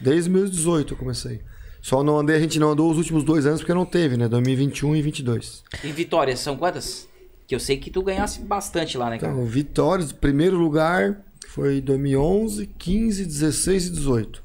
Desde 0.00 0.30
meus 0.30 0.50
18 0.50 0.94
eu 0.94 0.98
comecei. 0.98 1.40
Só 1.80 2.02
não 2.02 2.18
andei, 2.18 2.36
a 2.36 2.40
gente 2.40 2.58
não 2.58 2.70
andou 2.70 2.90
os 2.90 2.96
últimos 2.98 3.24
dois 3.24 3.44
anos 3.44 3.60
porque 3.60 3.74
não 3.74 3.84
teve, 3.84 4.16
né? 4.16 4.28
2021 4.28 4.94
e 4.96 5.02
22. 5.02 5.64
E 5.82 5.90
vitórias, 5.92 6.38
são 6.40 6.56
quantas? 6.56 7.08
Que 7.46 7.54
eu 7.54 7.60
sei 7.60 7.76
que 7.76 7.90
tu 7.90 8.02
ganhasse 8.02 8.40
bastante 8.40 8.96
lá, 8.96 9.10
né, 9.10 9.18
cara? 9.18 9.32
Então, 9.32 9.44
vitórias, 9.44 10.12
primeiro 10.12 10.56
lugar 10.56 11.20
foi 11.48 11.80
2011, 11.80 12.66
15, 12.78 13.26
16 13.26 13.86
e 13.86 13.90
18. 13.90 14.42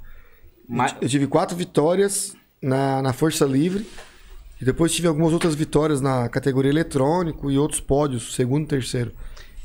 Mas- 0.67 0.95
Eu 0.99 1.07
tive 1.07 1.27
quatro 1.27 1.55
vitórias 1.55 2.35
na, 2.61 3.01
na 3.01 3.13
Força 3.13 3.45
Livre. 3.45 3.85
E 4.59 4.65
depois 4.65 4.91
tive 4.91 5.07
algumas 5.07 5.31
outras 5.33 5.53
vitórias 5.53 6.01
na 6.01 6.27
categoria 6.29 6.71
eletrônico 6.71 7.51
e 7.51 7.59
outros 7.59 7.79
pódios, 7.79 8.33
segundo 8.33 8.63
e 8.65 8.67
terceiro. 8.67 9.13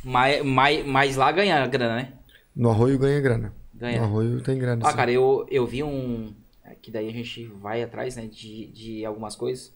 Mas, 0.05 0.45
mas, 0.45 0.87
mas 0.87 1.17
lá 1.17 1.33
ganha 1.33 1.67
grana, 1.67 1.97
né? 1.97 2.13
No 2.55 2.69
Arroio 2.69 2.99
ganha 2.99 3.19
grana. 3.19 3.55
No 3.99 4.05
Arroio 4.05 4.41
tem 4.41 4.59
grana. 4.59 4.87
Ah, 4.87 4.93
cara, 4.93 5.11
eu, 5.11 5.47
eu 5.51 5.67
vi 5.67 5.83
um. 5.83 6.33
é 6.65 6.75
Que 6.75 6.91
daí 6.91 7.09
a 7.09 7.13
gente 7.13 7.45
vai 7.45 7.83
atrás, 7.83 8.17
né? 8.17 8.27
De, 8.27 8.67
de 8.67 9.05
algumas 9.05 9.35
coisas. 9.37 9.73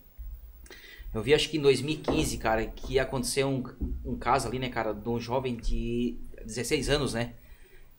Eu 1.14 1.22
vi, 1.22 1.32
acho 1.32 1.48
que 1.48 1.56
em 1.56 1.62
2015, 1.62 2.36
cara, 2.36 2.66
que 2.66 2.98
aconteceu 2.98 3.48
um, 3.48 3.64
um 4.04 4.16
caso 4.16 4.46
ali, 4.46 4.58
né, 4.58 4.68
cara, 4.68 4.92
de 4.92 5.08
um 5.08 5.18
jovem 5.18 5.56
de 5.56 6.14
16 6.44 6.90
anos, 6.90 7.14
né? 7.14 7.32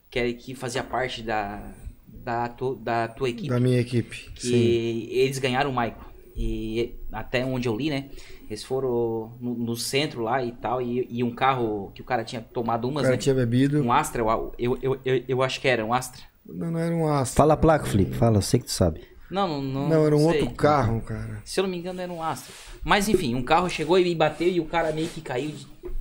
Que, 0.08 0.32
que 0.34 0.54
fazia 0.54 0.84
parte 0.84 1.22
da, 1.22 1.74
da, 2.06 2.48
tu, 2.48 2.76
da 2.76 3.08
tua 3.08 3.28
equipe. 3.28 3.48
Da 3.48 3.58
minha 3.58 3.80
equipe. 3.80 4.30
que 4.34 4.46
Sim. 4.46 5.08
eles 5.10 5.38
ganharam 5.38 5.70
o 5.70 5.74
Maico. 5.74 6.07
E 6.40 6.94
até 7.10 7.44
onde 7.44 7.66
eu 7.68 7.76
li, 7.76 7.90
né? 7.90 8.10
Eles 8.48 8.62
foram 8.62 9.32
no, 9.40 9.54
no 9.54 9.76
centro 9.76 10.22
lá 10.22 10.42
e 10.44 10.52
tal. 10.52 10.80
E, 10.80 11.04
e 11.10 11.24
um 11.24 11.34
carro 11.34 11.90
que 11.94 12.00
o 12.00 12.04
cara 12.04 12.22
tinha 12.22 12.40
tomado 12.40 12.84
O 12.84 12.90
umas, 12.90 13.02
cara 13.02 13.16
né? 13.16 13.20
tinha 13.20 13.34
bebido. 13.34 13.82
Um 13.82 13.92
Astra, 13.92 14.22
eu, 14.22 14.52
eu, 14.56 14.78
eu, 14.80 15.00
eu, 15.04 15.24
eu 15.26 15.42
acho 15.42 15.60
que 15.60 15.66
era 15.66 15.84
um 15.84 15.92
Astra. 15.92 16.22
Não, 16.46 16.70
não 16.70 16.78
era 16.78 16.94
um 16.94 17.08
Astra. 17.08 17.36
Fala 17.38 17.54
a 17.54 17.56
placa, 17.56 17.84
Felipe, 17.86 18.14
fala, 18.14 18.36
eu 18.38 18.42
sei 18.42 18.60
que 18.60 18.66
tu 18.66 18.72
sabe. 18.72 19.00
Não, 19.28 19.46
não, 19.48 19.60
não. 19.62 19.88
Não, 19.88 20.06
era 20.06 20.16
um 20.16 20.30
sei. 20.30 20.40
outro 20.42 20.54
carro, 20.54 21.00
cara. 21.02 21.42
Se 21.44 21.58
eu 21.58 21.64
não 21.64 21.70
me 21.70 21.76
engano, 21.76 22.00
era 22.00 22.10
um 22.12 22.22
Astra. 22.22 22.54
Mas 22.84 23.08
enfim, 23.08 23.34
um 23.34 23.42
carro 23.42 23.68
chegou 23.68 23.98
e 23.98 24.04
me 24.04 24.14
bateu 24.14 24.48
e 24.48 24.60
o 24.60 24.64
cara 24.64 24.92
meio 24.92 25.08
que 25.08 25.20
caiu. 25.20 25.52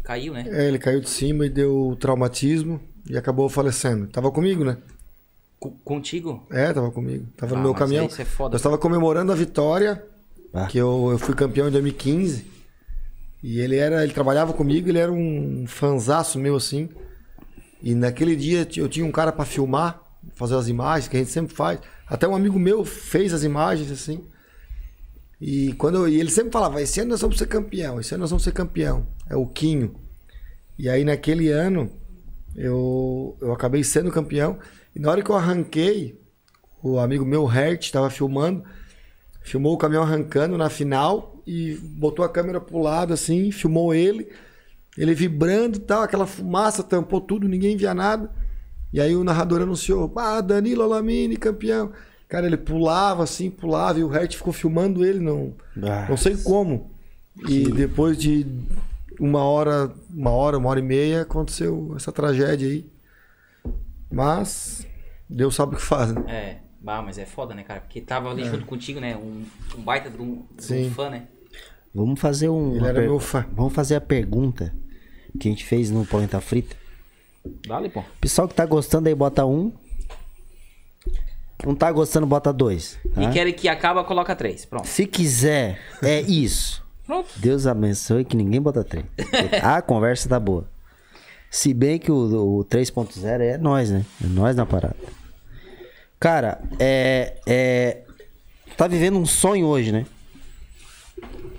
Caiu, 0.04 0.34
né? 0.34 0.46
É, 0.48 0.68
ele 0.68 0.78
caiu 0.80 1.02
de 1.02 1.10
cima 1.10 1.46
e 1.46 1.50
deu 1.50 1.98
traumatismo 2.00 2.80
e 3.10 3.18
acabou 3.18 3.50
falecendo. 3.50 4.08
Tava 4.08 4.32
comigo, 4.32 4.64
né? 4.64 4.78
Co- 5.60 5.72
contigo? 5.84 6.46
É, 6.50 6.72
tava 6.72 6.92
comigo. 6.92 7.26
Tava 7.36 7.56
Ah, 7.56 7.58
no 7.58 7.64
meu 7.64 7.74
caminhão. 7.74 8.06
isso 8.06 8.22
é 8.22 8.26
foda. 8.26 8.54
Eu 8.54 8.58
estava 8.58 8.78
comemorando 8.78 9.32
a 9.34 9.36
vitória, 9.36 10.06
Ah. 10.64 10.68
que 10.68 10.78
eu, 10.78 11.10
eu 11.12 11.18
fui 11.18 11.34
campeão 11.36 11.68
em 11.68 11.72
2015. 11.72 12.46
E 13.44 13.60
ele 13.60 13.76
era, 13.78 14.04
ele 14.04 14.14
trabalhava 14.14 14.52
comigo, 14.54 14.90
ele 14.90 14.98
era 14.98 15.12
um 15.12 15.66
fanzaço 15.68 16.40
meu 16.40 16.56
assim. 16.56 16.90
E 17.82 17.94
naquele 17.94 18.36
dia 18.36 18.68
eu 18.76 18.90
tinha 18.90 19.06
um 19.06 19.12
cara 19.12 19.32
para 19.32 19.46
filmar, 19.46 20.02
fazer 20.36 20.56
as 20.56 20.68
imagens 20.68 21.08
que 21.08 21.16
a 21.16 21.20
gente 21.20 21.32
sempre 21.32 21.56
faz. 21.56 21.80
Até 22.08 22.28
um 22.28 22.36
amigo 22.36 22.58
meu 22.58 22.84
fez 22.84 23.34
as 23.34 23.44
imagens 23.44 23.92
assim. 23.92 24.24
E 25.40 25.74
quando 25.74 25.98
eu- 26.00 26.10
e 26.10 26.20
ele 26.20 26.32
sempre 26.32 26.52
falava: 26.52 26.82
"Esse 26.82 27.00
ano 27.00 27.12
nós 27.12 27.22
vamos 27.22 27.38
ser 27.38 27.46
campeão, 27.48 28.00
esse 28.00 28.14
ano 28.14 28.22
nós 28.22 28.32
vamos 28.32 28.44
ser 28.44 28.52
campeão". 28.54 29.06
É 29.30 29.36
o 29.36 29.46
Quinho. 29.46 29.96
E 30.80 30.90
aí 30.90 31.04
naquele 31.04 31.50
ano 31.50 31.92
eu, 32.56 33.38
eu 33.40 33.54
acabei 33.54 33.84
sendo 33.84 34.12
campeão. 34.12 34.58
E 34.96 35.00
na 35.00 35.12
hora 35.12 35.22
que 35.22 35.30
eu 35.30 35.36
arranquei, 35.36 36.20
o 36.82 36.98
amigo 36.98 37.24
meu, 37.24 37.48
Hert, 37.52 37.84
estava 37.84 38.10
filmando, 38.10 38.64
filmou 39.48 39.74
o 39.74 39.78
caminhão 39.78 40.04
arrancando 40.04 40.58
na 40.58 40.70
final 40.70 41.42
e 41.48 41.76
botou 41.82 42.26
a 42.26 42.28
câmera 42.30 42.60
pro 42.60 42.80
lado 42.80 43.14
assim, 43.14 43.50
filmou 43.50 43.94
ele, 43.94 44.28
ele 44.98 45.14
vibrando 45.16 45.78
e 45.78 45.80
tal, 45.80 46.02
aquela 46.02 46.28
fumaça 46.28 46.84
tampou 46.84 47.22
tudo, 47.22 47.48
ninguém 47.48 47.78
via 47.78 47.94
nada. 47.94 48.30
E 48.92 49.00
aí 49.00 49.16
o 49.16 49.24
narrador 49.24 49.62
anunciou: 49.62 50.12
Ah, 50.18 50.42
Danilo 50.42 50.84
Alamini, 50.84 51.38
campeão. 51.38 51.94
Cara, 52.28 52.46
ele 52.46 52.58
pulava 52.58 53.24
assim, 53.24 53.50
pulava, 53.50 54.00
e 54.00 54.04
o 54.04 54.14
Hert 54.14 54.36
ficou 54.36 54.52
filmando 54.52 55.06
ele, 55.06 55.20
não, 55.20 55.54
Ah, 55.82 56.08
não 56.10 56.18
sei 56.18 56.36
como. 56.36 56.92
E 57.48 57.72
depois 57.72 58.18
de 58.18 58.46
uma 59.18 59.44
hora, 59.44 59.90
uma 60.14 60.32
hora, 60.32 60.58
uma 60.58 60.70
hora 60.70 60.80
e 60.82 60.84
meia, 60.84 61.22
aconteceu 61.22 61.94
essa 61.96 62.12
tragédia 62.12 62.68
aí. 62.68 62.86
Mas 64.12 64.86
Deus 65.30 65.56
sabe 65.56 65.76
o 65.76 65.78
que 65.78 65.84
faz, 65.84 66.12
né? 66.12 66.24
É. 66.28 66.67
Bah, 66.80 67.02
mas 67.02 67.18
é 67.18 67.26
foda, 67.26 67.54
né, 67.56 67.64
cara? 67.64 67.82
Porque 67.82 68.00
tava 68.02 68.30
ali 68.30 68.46
junto 68.46 68.66
contigo, 68.66 69.00
né? 69.00 69.16
Um, 69.18 69.44
um 69.78 69.82
baita 69.82 70.10
de 70.10 70.22
um, 70.22 70.46
de 70.58 70.74
um 70.74 70.92
fã, 70.92 71.10
né? 71.10 71.24
Vamos 71.94 72.20
fazer 72.20 72.50
um. 72.50 72.76
Ele 72.76 72.86
era 72.86 73.02
meu 73.02 73.20
fã. 73.20 73.46
Vamos 73.54 73.74
fazer 73.74 73.96
a 73.96 74.02
pergunta 74.02 74.74
que 75.40 75.48
a 75.48 75.52
gente 75.52 75.66
fez 75.66 75.90
no 75.90 76.06
Polenta 76.06 76.40
Frita. 76.40 76.76
Dale, 77.68 77.90
pô. 77.90 78.04
Pessoal 78.22 78.48
que 78.48 78.54
tá 78.54 78.66
gostando 78.66 79.10
aí, 79.10 79.16
bota 79.16 79.46
um. 79.46 79.72
Não 81.66 81.74
tá 81.74 81.92
gostando, 81.92 82.28
bota 82.28 82.54
dois. 82.54 83.00
tá? 83.16 83.24
E 83.24 83.32
quer 83.32 83.52
que 83.54 83.68
acaba, 83.68 84.04
coloca 84.04 84.36
três. 84.36 84.64
Pronto. 84.66 84.88
Se 84.88 85.08
quiser, 85.08 85.80
é 86.04 86.22
isso. 86.30 86.86
Pronto. 87.06 87.30
Deus 87.38 87.66
abençoe 87.66 88.24
que 88.26 88.38
ninguém 88.38 88.62
bota 88.62 88.84
três. 88.84 89.06
A 89.64 89.82
conversa 89.82 90.30
tá 90.30 90.40
boa. 90.40 90.70
Se 91.50 91.74
bem 91.74 91.98
que 91.98 92.12
o, 92.12 92.60
o 92.60 92.66
3.0 92.66 93.40
é 93.40 93.58
nós, 93.58 93.90
né? 93.90 94.06
É 94.24 94.28
nós 94.28 94.56
na 94.56 94.66
parada. 94.66 94.96
Cara, 96.20 96.62
é, 96.80 97.38
é. 97.46 98.04
Tá 98.76 98.88
vivendo 98.88 99.18
um 99.18 99.26
sonho 99.26 99.66
hoje, 99.66 99.92
né? 99.92 100.06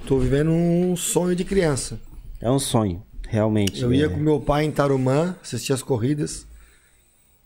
Tô 0.06 0.18
vivendo 0.18 0.50
um 0.50 0.96
sonho 0.96 1.34
de 1.36 1.44
criança. 1.44 2.00
É 2.40 2.50
um 2.50 2.58
sonho, 2.58 3.02
realmente. 3.28 3.82
Eu 3.82 3.92
ia 3.92 4.06
é. 4.06 4.08
com 4.08 4.18
meu 4.18 4.40
pai 4.40 4.64
em 4.64 4.70
Tarumã, 4.70 5.36
assistir 5.42 5.72
as 5.72 5.82
corridas. 5.82 6.46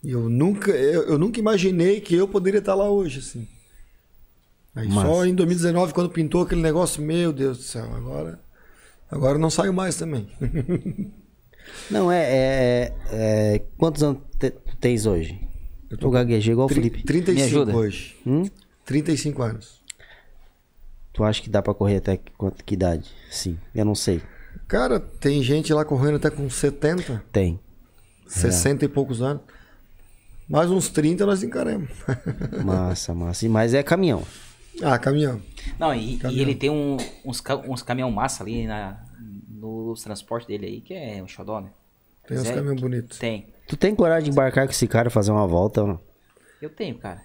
E 0.03 0.11
eu 0.11 0.29
nunca, 0.29 0.71
eu, 0.71 1.03
eu 1.03 1.17
nunca 1.17 1.39
imaginei 1.39 2.01
que 2.01 2.15
eu 2.15 2.27
poderia 2.27 2.59
estar 2.59 2.75
lá 2.75 2.89
hoje, 2.89 3.19
assim. 3.19 3.47
Aí 4.75 4.87
Massa. 4.87 5.07
só 5.07 5.25
em 5.25 5.35
2019, 5.35 5.93
quando 5.93 6.09
pintou 6.09 6.41
aquele 6.41 6.61
negócio, 6.61 7.01
meu 7.01 7.31
Deus 7.31 7.57
do 7.57 7.63
céu, 7.63 7.85
agora 7.95 8.39
Agora 9.13 9.37
não 9.37 9.51
saio 9.51 9.71
mais 9.71 9.95
também. 9.95 10.27
Não, 11.89 12.11
é. 12.11 12.23
é- 12.23 12.93
é- 13.11 13.61
quantos 13.77 14.01
anos 14.01 14.21
te- 14.39 14.53
tens 14.81 15.05
hoje? 15.05 15.39
Eu 15.93 15.97
tô 15.97 16.09
gaguejei 16.09 16.51
igual 16.53 16.65
o 16.67 16.69
Felipe. 16.73 17.03
35 17.03 17.45
ajuda? 17.45 17.75
hoje. 17.75 18.15
Hum? 18.25 18.43
35 18.85 19.41
anos. 19.41 19.81
Tu 21.13 21.23
acha 21.23 21.41
que 21.41 21.49
dá 21.49 21.61
pra 21.61 21.73
correr 21.73 21.97
até 21.97 22.17
que, 22.17 22.31
quanto, 22.31 22.63
que 22.63 22.73
idade? 22.73 23.09
Sim, 23.29 23.57
eu 23.75 23.85
não 23.85 23.93
sei. 23.95 24.21
Cara, 24.67 24.99
tem 24.99 25.43
gente 25.43 25.71
lá 25.73 25.85
correndo 25.85 26.15
até 26.15 26.29
com 26.31 26.49
70, 26.49 27.23
Tem. 27.31 27.59
60 28.27 28.85
e 28.85 28.87
poucos 28.87 29.21
anos. 29.21 29.43
Mais 30.49 30.71
uns 30.71 30.89
30 30.89 31.25
nós 31.25 31.43
encaramos. 31.43 31.89
Massa, 32.65 33.13
massa. 33.13 33.45
E 33.45 33.49
Mas 33.49 33.73
é 33.73 33.83
caminhão. 33.83 34.23
ah, 34.81 34.97
caminhão. 34.97 35.39
Não, 35.79 35.93
e, 35.93 36.15
e 36.15 36.17
Caminhão. 36.17 36.41
ele 36.41 36.55
tem 36.55 36.69
um- 36.69 36.97
uns, 37.23 37.41
uns 37.69 37.81
caminhão 37.83 38.09
massa 38.11 38.43
ali 38.43 38.65
na, 38.65 38.99
no 39.49 39.93
transporte 40.03 40.47
dele 40.47 40.65
aí, 40.65 40.81
que 40.81 40.93
é 40.93 41.21
um 41.23 41.27
xodó, 41.27 41.61
né? 41.61 41.69
Tem 42.27 42.37
uns 42.37 42.43
Zé- 42.43 42.55
caminhões 42.55 42.81
bonitos. 42.81 43.19
Tem. 43.19 43.52
Tu 43.67 43.77
tem 43.77 43.95
coragem 43.95 44.25
de 44.25 44.29
embarcar 44.31 44.65
com 44.65 44.71
esse 44.71 44.87
cara 44.87 45.07
e 45.07 45.11
fazer 45.11 45.31
uma 45.31 45.47
volta 45.47 45.81
ou 45.81 45.87
não? 45.87 45.99
Eu 46.61 46.69
tenho, 46.69 46.95
cara. 46.97 47.21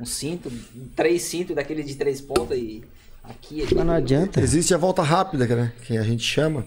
Um 0.00 0.04
cinto, 0.04 0.48
um 0.48 0.88
três 0.94 1.22
cintos 1.22 1.56
daquele 1.56 1.82
de 1.82 1.94
três 1.94 2.20
pontas 2.20 2.56
e 2.58 2.82
aqui. 3.24 3.62
aqui. 3.62 3.74
Mas 3.74 3.86
não 3.86 3.94
adianta. 3.94 4.40
Existe 4.40 4.72
a 4.74 4.78
volta 4.78 5.02
rápida, 5.02 5.46
né? 5.46 5.72
Que 5.84 5.96
a 5.96 6.02
gente 6.02 6.22
chama. 6.22 6.64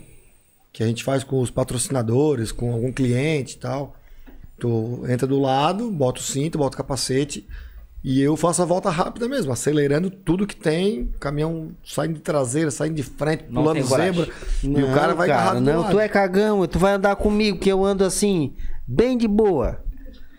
Que 0.74 0.84
a 0.84 0.88
gente 0.88 1.04
faz 1.04 1.24
com 1.24 1.40
os 1.42 1.50
patrocinadores, 1.52 2.52
com 2.52 2.72
algum 2.74 2.92
cliente 2.92 3.56
e 3.56 3.60
tal. 3.60 3.96
Tu 4.60 5.04
entra 5.10 5.28
do 5.28 5.40
lado, 5.40 5.90
bota 5.92 6.20
o 6.20 6.24
cinto, 6.24 6.58
bota 6.58 6.76
o 6.76 6.78
capacete. 6.78 7.48
E 8.04 8.20
eu 8.22 8.36
faço 8.36 8.62
a 8.62 8.66
volta 8.66 8.90
rápida 8.90 9.28
mesmo, 9.28 9.52
acelerando 9.52 10.10
tudo 10.10 10.48
que 10.48 10.56
tem. 10.56 11.12
Caminhão 11.20 11.72
saindo 11.86 12.16
de 12.16 12.22
traseira, 12.22 12.72
saindo 12.72 12.96
de 12.96 13.04
frente, 13.04 13.46
Não 13.50 13.62
pulando 13.64 13.84
zebra. 13.86 14.28
e 14.64 14.68
o 14.84 14.94
cara 14.94 15.14
vai 15.14 15.28
cara, 15.28 15.42
agarrado 15.42 15.56
do 15.60 15.72
Não, 15.72 15.82
lado. 15.82 15.92
tu 15.92 16.00
é 16.00 16.10
cagão, 16.10 16.66
tu 16.68 16.80
vai 16.80 16.94
andar 16.94 17.16
comigo, 17.16 17.60
que 17.60 17.70
eu 17.70 17.86
ando 17.86 18.04
assim, 18.04 18.54
bem 18.92 19.18
de 19.18 19.28
boa. 19.28 19.82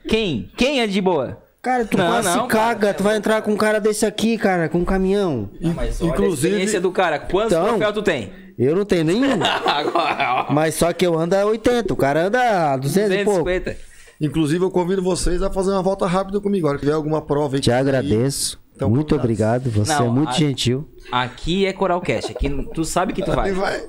Quem? 0.08 0.50
Quem 0.56 0.80
é 0.80 0.86
de 0.86 1.00
boa? 1.00 1.38
Cara, 1.62 1.84
tu 1.84 1.96
Não, 1.96 2.06
quase 2.08 2.28
não, 2.28 2.42
se 2.44 2.48
caga, 2.48 2.92
tu 2.92 3.02
vai 3.04 3.16
entrar 3.16 3.40
com 3.42 3.52
um 3.52 3.56
cara 3.56 3.80
desse 3.80 4.04
aqui, 4.04 4.36
cara, 4.36 4.68
com 4.68 4.78
um 4.78 4.84
caminhão. 4.84 5.48
Não, 5.60 5.72
mas 5.74 6.00
olha 6.02 6.10
inclusive- 6.10 6.46
a 6.46 6.50
experiência 6.50 6.80
do 6.80 6.90
cara. 6.90 7.18
Quantos 7.20 7.52
Então- 7.52 7.68
troféus 7.68 7.92
tu 7.94 8.02
tem? 8.02 8.32
Eu 8.58 8.74
não 8.76 8.84
tenho 8.84 9.04
nenhum. 9.04 9.38
Agora, 9.66 10.46
mas 10.50 10.74
só 10.74 10.92
que 10.92 11.06
eu 11.06 11.16
ando 11.18 11.34
a 11.36 11.44
80, 11.46 11.92
o 11.92 11.96
cara 11.96 12.26
anda 12.26 12.72
a 12.72 12.76
200 12.76 13.12
e 13.12 13.24
pouco. 13.24 13.44
250. 13.44 13.76
Inclusive, 14.20 14.64
eu 14.64 14.70
convido 14.70 15.02
vocês 15.02 15.40
a 15.42 15.50
fazer 15.50 15.70
uma 15.70 15.82
volta 15.82 16.06
rápida 16.06 16.40
comigo. 16.40 16.66
Agora 16.66 16.78
que 16.78 16.84
tiver 16.84 16.94
alguma 16.96 17.22
prova 17.22 17.56
aí. 17.56 17.60
Te 17.60 17.70
que- 17.70 17.72
agradeço. 17.72 18.60
Então, 18.74 18.90
muito 18.90 19.14
obrigado, 19.14 19.70
você 19.70 19.92
Não, 19.94 20.06
é 20.06 20.10
muito 20.10 20.30
a- 20.30 20.32
gentil. 20.32 20.88
Aqui 21.10 21.64
é 21.66 21.72
Coralcast. 21.72 22.32
Aqui 22.32 22.50
tu 22.74 22.84
sabe 22.84 23.12
que 23.12 23.22
tu 23.22 23.30
Aí 23.30 23.36
vai. 23.36 23.52
vai. 23.52 23.82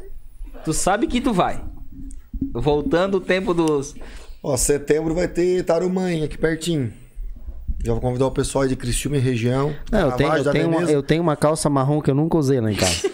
Tu 0.63 0.73
sabe 0.73 1.07
que 1.07 1.19
tu 1.19 1.33
vai. 1.33 1.63
Voltando 2.53 3.15
o 3.17 3.21
tempo 3.21 3.53
dos. 3.53 3.95
Ó, 4.43 4.57
setembro 4.57 5.15
vai 5.15 5.27
ter 5.27 5.63
Tarumã 5.63 6.09
aqui 6.23 6.37
pertinho. 6.37 6.91
Já 7.83 7.91
vou 7.93 8.01
convidar 8.01 8.27
o 8.27 8.31
pessoal 8.31 8.63
aí 8.63 8.69
de 8.69 8.75
Criciúma 8.75 9.17
e 9.17 9.19
região. 9.19 9.75
Não, 9.91 9.99
eu, 10.09 10.11
tenho, 10.13 10.35
eu, 10.37 10.51
tenho 10.51 10.67
uma, 10.69 10.81
eu 10.83 11.03
tenho 11.03 11.21
uma 11.21 11.35
calça 11.35 11.69
marrom 11.69 12.01
que 12.01 12.09
eu 12.11 12.15
nunca 12.15 12.37
usei 12.37 12.59
lá 12.61 12.71
em 12.71 12.75
casa. 12.75 13.11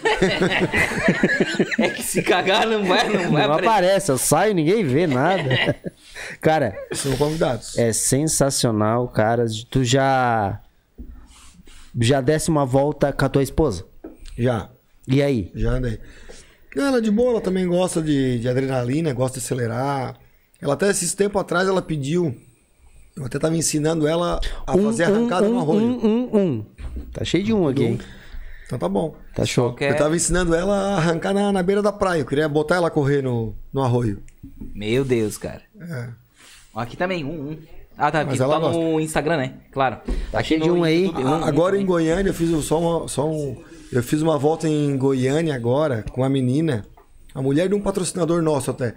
É 1.78 1.88
que 1.88 2.02
se 2.02 2.22
cagar 2.22 2.66
não 2.66 2.84
vai, 2.84 3.08
não 3.08 3.30
vai 3.32 3.46
Não 3.46 3.54
aparecer. 3.54 3.68
aparece, 3.68 4.10
eu 4.12 4.18
saio, 4.18 4.54
ninguém 4.54 4.84
vê 4.84 5.06
nada. 5.06 5.48
Cara, 6.42 6.74
São 6.92 7.16
convidados. 7.16 7.76
é 7.78 7.90
sensacional, 7.92 9.08
cara. 9.08 9.46
Tu 9.70 9.82
já. 9.82 10.60
Já 11.98 12.20
desse 12.20 12.50
uma 12.50 12.66
volta 12.66 13.12
com 13.14 13.24
a 13.24 13.28
tua 13.30 13.42
esposa? 13.42 13.84
Já, 14.38 14.68
E 15.08 15.22
aí? 15.22 15.50
já 15.54 15.70
andei. 15.70 15.98
Ela 16.76 16.98
é 16.98 17.00
de 17.00 17.10
boa, 17.10 17.30
ela 17.32 17.40
também 17.40 17.66
gosta 17.66 18.00
de, 18.02 18.38
de 18.38 18.48
adrenalina, 18.48 19.12
gosta 19.14 19.40
de 19.40 19.44
acelerar. 19.46 20.16
Ela 20.60 20.74
até 20.74 20.90
esses 20.90 21.14
tempos 21.14 21.40
atrás 21.40 21.68
ela 21.68 21.80
pediu. 21.82 22.34
Eu 23.16 23.24
até 23.24 23.38
tava 23.38 23.56
ensinando 23.56 24.06
ela 24.06 24.40
a 24.66 24.76
fazer 24.76 25.04
arrancada 25.04 25.46
um, 25.46 25.54
no 25.54 25.58
arroio. 25.60 25.80
um, 25.82 26.06
um, 26.06 26.38
um. 26.38 26.66
Tá 27.12 27.24
cheio 27.24 27.42
de 27.44 27.52
um 27.52 27.66
aqui, 27.66 27.84
hein? 27.84 27.98
Então 28.66 28.78
tá 28.78 28.88
bom. 28.88 29.16
Tá 29.34 29.44
show. 29.44 29.74
Quer- 29.74 29.90
Eu 29.92 29.96
tava 29.96 30.14
ensinando 30.14 30.54
ela 30.54 30.76
a 30.76 30.96
arrancar 30.96 31.34
na, 31.34 31.50
na 31.50 31.62
beira 31.62 31.82
da 31.82 31.92
praia. 31.92 32.20
Eu 32.20 32.26
queria 32.26 32.48
botar 32.48 32.76
ela 32.76 32.86
a 32.88 32.90
correr 32.90 33.20
no, 33.22 33.54
no 33.72 33.82
arroio. 33.82 34.22
Meu 34.74 35.04
Deus, 35.04 35.36
cara. 35.36 35.62
É. 35.80 36.08
Aqui 36.74 36.96
também, 36.96 37.24
um, 37.24 37.50
um. 37.50 37.58
Ah, 37.98 38.10
tá. 38.12 38.20
Aqui 38.20 38.30
Mas 38.30 38.38
tá 38.38 38.58
no 38.58 39.00
Instagram, 39.00 39.36
né? 39.38 39.54
Claro. 39.72 39.98
Tá 40.30 40.42
cheio 40.42 40.62
de 40.62 40.70
um 40.70 40.84
aí. 40.84 41.10
A- 41.14 41.48
agora 41.48 41.76
em 41.78 41.84
Goiânia 41.84 42.30
eu 42.30 42.34
fiz 42.34 42.48
só, 42.64 42.78
uma, 42.80 43.08
só 43.08 43.28
um. 43.28 43.56
Eu 43.92 44.02
fiz 44.04 44.22
uma 44.22 44.38
volta 44.38 44.68
em 44.68 44.96
Goiânia 44.96 45.54
agora 45.54 46.04
com 46.12 46.22
a 46.22 46.28
menina, 46.28 46.86
a 47.34 47.42
mulher 47.42 47.68
de 47.68 47.74
um 47.74 47.80
patrocinador 47.80 48.40
nosso 48.40 48.70
até. 48.70 48.94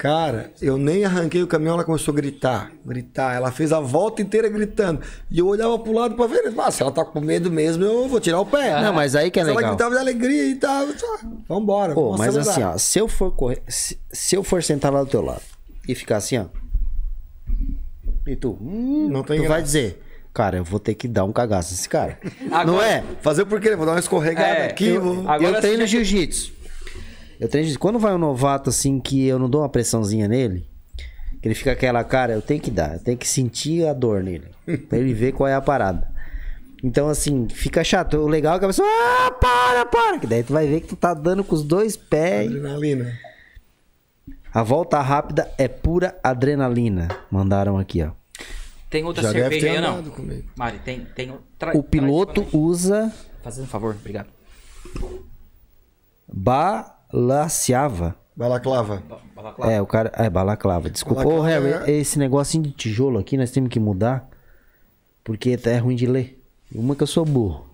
Cara, 0.00 0.50
eu 0.62 0.78
nem 0.78 1.04
arranquei 1.04 1.42
o 1.42 1.46
caminhão, 1.46 1.74
ela 1.74 1.84
começou 1.84 2.10
a 2.12 2.14
gritar, 2.16 2.72
gritar. 2.86 3.34
Ela 3.36 3.52
fez 3.52 3.70
a 3.70 3.80
volta 3.80 4.22
inteira 4.22 4.48
gritando. 4.48 5.02
E 5.30 5.38
eu 5.40 5.46
olhava 5.46 5.78
pro 5.78 5.92
lado 5.92 6.14
pra 6.14 6.26
ver, 6.26 6.50
ah, 6.56 6.70
se 6.70 6.80
ela 6.82 6.90
tá 6.90 7.04
com 7.04 7.20
medo 7.20 7.50
mesmo, 7.50 7.84
eu 7.84 8.08
vou 8.08 8.18
tirar 8.18 8.40
o 8.40 8.46
pé. 8.46 8.80
Não, 8.80 8.94
mas 8.94 9.14
aí 9.14 9.30
que 9.30 9.38
é 9.38 9.44
Se 9.44 9.50
ela 9.50 9.58
legal. 9.58 9.74
gritava 9.74 9.94
de 9.94 10.00
alegria 10.00 10.46
e 10.48 10.54
tal, 10.56 10.86
só, 10.96 11.18
vambora. 11.46 11.92
Pô, 11.92 12.16
mas 12.16 12.34
acelerar. 12.34 12.70
assim, 12.70 12.76
ó, 12.76 12.78
se 12.78 12.98
eu 12.98 13.08
for 13.08 13.30
correr, 13.32 13.62
se, 13.68 13.98
se 14.10 14.34
eu 14.34 14.42
for 14.42 14.62
sentar 14.62 14.90
lá 14.90 15.04
do 15.04 15.10
teu 15.10 15.20
lado 15.20 15.42
e 15.86 15.94
ficar 15.94 16.16
assim, 16.16 16.38
ó. 16.38 16.46
E 18.26 18.36
tu, 18.36 18.56
hum, 18.58 19.06
Não 19.10 19.22
tem 19.22 19.36
tu 19.36 19.48
vai 19.48 19.58
graça. 19.58 19.62
dizer, 19.64 20.02
cara, 20.32 20.56
eu 20.56 20.64
vou 20.64 20.80
ter 20.80 20.94
que 20.94 21.08
dar 21.08 21.24
um 21.24 21.32
cagaço 21.32 21.72
nesse 21.72 21.88
cara. 21.88 22.18
Agora- 22.50 22.64
Não 22.64 22.82
é? 22.82 23.04
Fazer 23.20 23.44
por 23.44 23.60
quê? 23.60 23.76
Vou 23.76 23.84
dar 23.84 23.92
uma 23.92 24.00
escorregada 24.00 24.46
É, 24.60 24.66
aqui, 24.70 24.88
eu- 24.88 25.02
vou... 25.02 25.28
Agora 25.30 25.56
eu 25.56 25.60
treino 25.60 25.86
jiu-jitsu. 25.86 26.58
Eu 27.40 27.48
treino. 27.48 27.78
Quando 27.78 27.98
vai 27.98 28.14
um 28.14 28.18
novato 28.18 28.68
assim 28.68 29.00
que 29.00 29.26
eu 29.26 29.38
não 29.38 29.48
dou 29.48 29.62
uma 29.62 29.68
pressãozinha 29.68 30.28
nele, 30.28 30.68
que 31.40 31.48
ele 31.48 31.54
fica 31.54 31.72
aquela 31.72 32.04
cara, 32.04 32.34
eu 32.34 32.42
tenho 32.42 32.60
que 32.60 32.70
dar, 32.70 32.94
eu 32.94 33.00
tenho 33.00 33.16
que 33.16 33.26
sentir 33.26 33.86
a 33.86 33.94
dor 33.94 34.22
nele, 34.22 34.48
pra 34.88 34.98
ele 34.98 35.14
ver 35.14 35.32
qual 35.32 35.48
é 35.48 35.54
a 35.54 35.60
parada. 35.60 36.06
Então 36.84 37.08
assim, 37.08 37.48
fica 37.48 37.82
chato. 37.82 38.18
O 38.18 38.28
legal 38.28 38.56
é 38.56 38.58
que 38.58 38.64
a 38.66 38.68
pessoa, 38.68 38.88
ah, 38.88 39.30
para, 39.32 39.86
para, 39.86 40.18
que 40.18 40.26
daí 40.26 40.42
tu 40.42 40.52
vai 40.52 40.66
ver 40.66 40.82
que 40.82 40.88
tu 40.88 40.96
tá 40.96 41.14
dando 41.14 41.42
com 41.42 41.54
os 41.54 41.64
dois 41.64 41.96
pés. 41.96 42.48
Adrenalina. 42.48 43.18
A 44.52 44.62
volta 44.62 45.00
rápida 45.00 45.50
é 45.56 45.68
pura 45.68 46.18
adrenalina. 46.22 47.08
Mandaram 47.30 47.78
aqui, 47.78 48.02
ó. 48.02 48.10
Tem 48.90 49.04
outra 49.04 49.22
Já 49.22 49.32
deve 49.32 49.42
cerveja 49.42 49.66
ter 49.66 49.78
aí 49.78 49.96
ou 49.96 50.02
não? 50.02 50.10
comigo. 50.10 50.48
Mari, 50.56 50.80
tem, 50.80 51.06
tem 51.14 51.30
outra. 51.30 51.76
O 51.76 51.82
piloto 51.82 52.46
usa 52.52 53.12
Fazendo 53.42 53.64
um 53.64 53.68
favor, 53.68 53.94
obrigado. 53.94 54.28
Balaciava. 57.12 58.16
Balaclava. 58.36 59.02
É, 59.60 59.80
o 59.82 59.86
cara. 59.86 60.10
É, 60.14 60.30
balaclava. 60.30 60.88
Desculpa. 60.88 61.22
Ô, 61.22 61.42
Balaclava 61.42 61.68
Harry, 61.68 61.92
esse 61.92 62.18
negocinho 62.18 62.62
de 62.64 62.70
tijolo 62.72 63.18
aqui 63.18 63.36
nós 63.36 63.50
temos 63.50 63.68
que 63.70 63.78
mudar. 63.80 64.28
Porque 65.22 65.58
é 65.64 65.76
ruim 65.76 65.94
de 65.96 66.06
ler. 66.06 66.42
Uma 66.74 66.96
que 66.96 67.02
eu 67.02 67.06
sou 67.06 67.24
burro. 67.24 67.66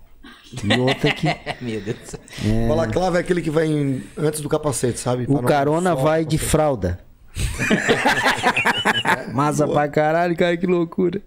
E 0.64 0.78
outra 0.80 1.12
que. 1.12 1.26
Meu 1.60 1.80
Deus 1.80 1.96
do 1.98 2.06
céu. 2.10 2.20
Balaclava 2.68 3.18
é 3.18 3.20
aquele 3.20 3.40
que 3.42 3.50
vai 3.50 3.66
em- 3.66 4.02
antes 4.16 4.40
do 4.40 4.48
capacete, 4.48 4.98
sabe? 4.98 5.24
O 5.24 5.26
Pra 5.26 5.34
não- 5.36 5.42
carona 5.42 5.94
vai 5.94 6.24
de 6.24 6.38
fralda. 6.38 6.98
Massa 9.32 9.68
pra 9.68 9.88
caralho, 9.88 10.36
cara, 10.36 10.56
que 10.56 10.66
loucura. 10.66 11.20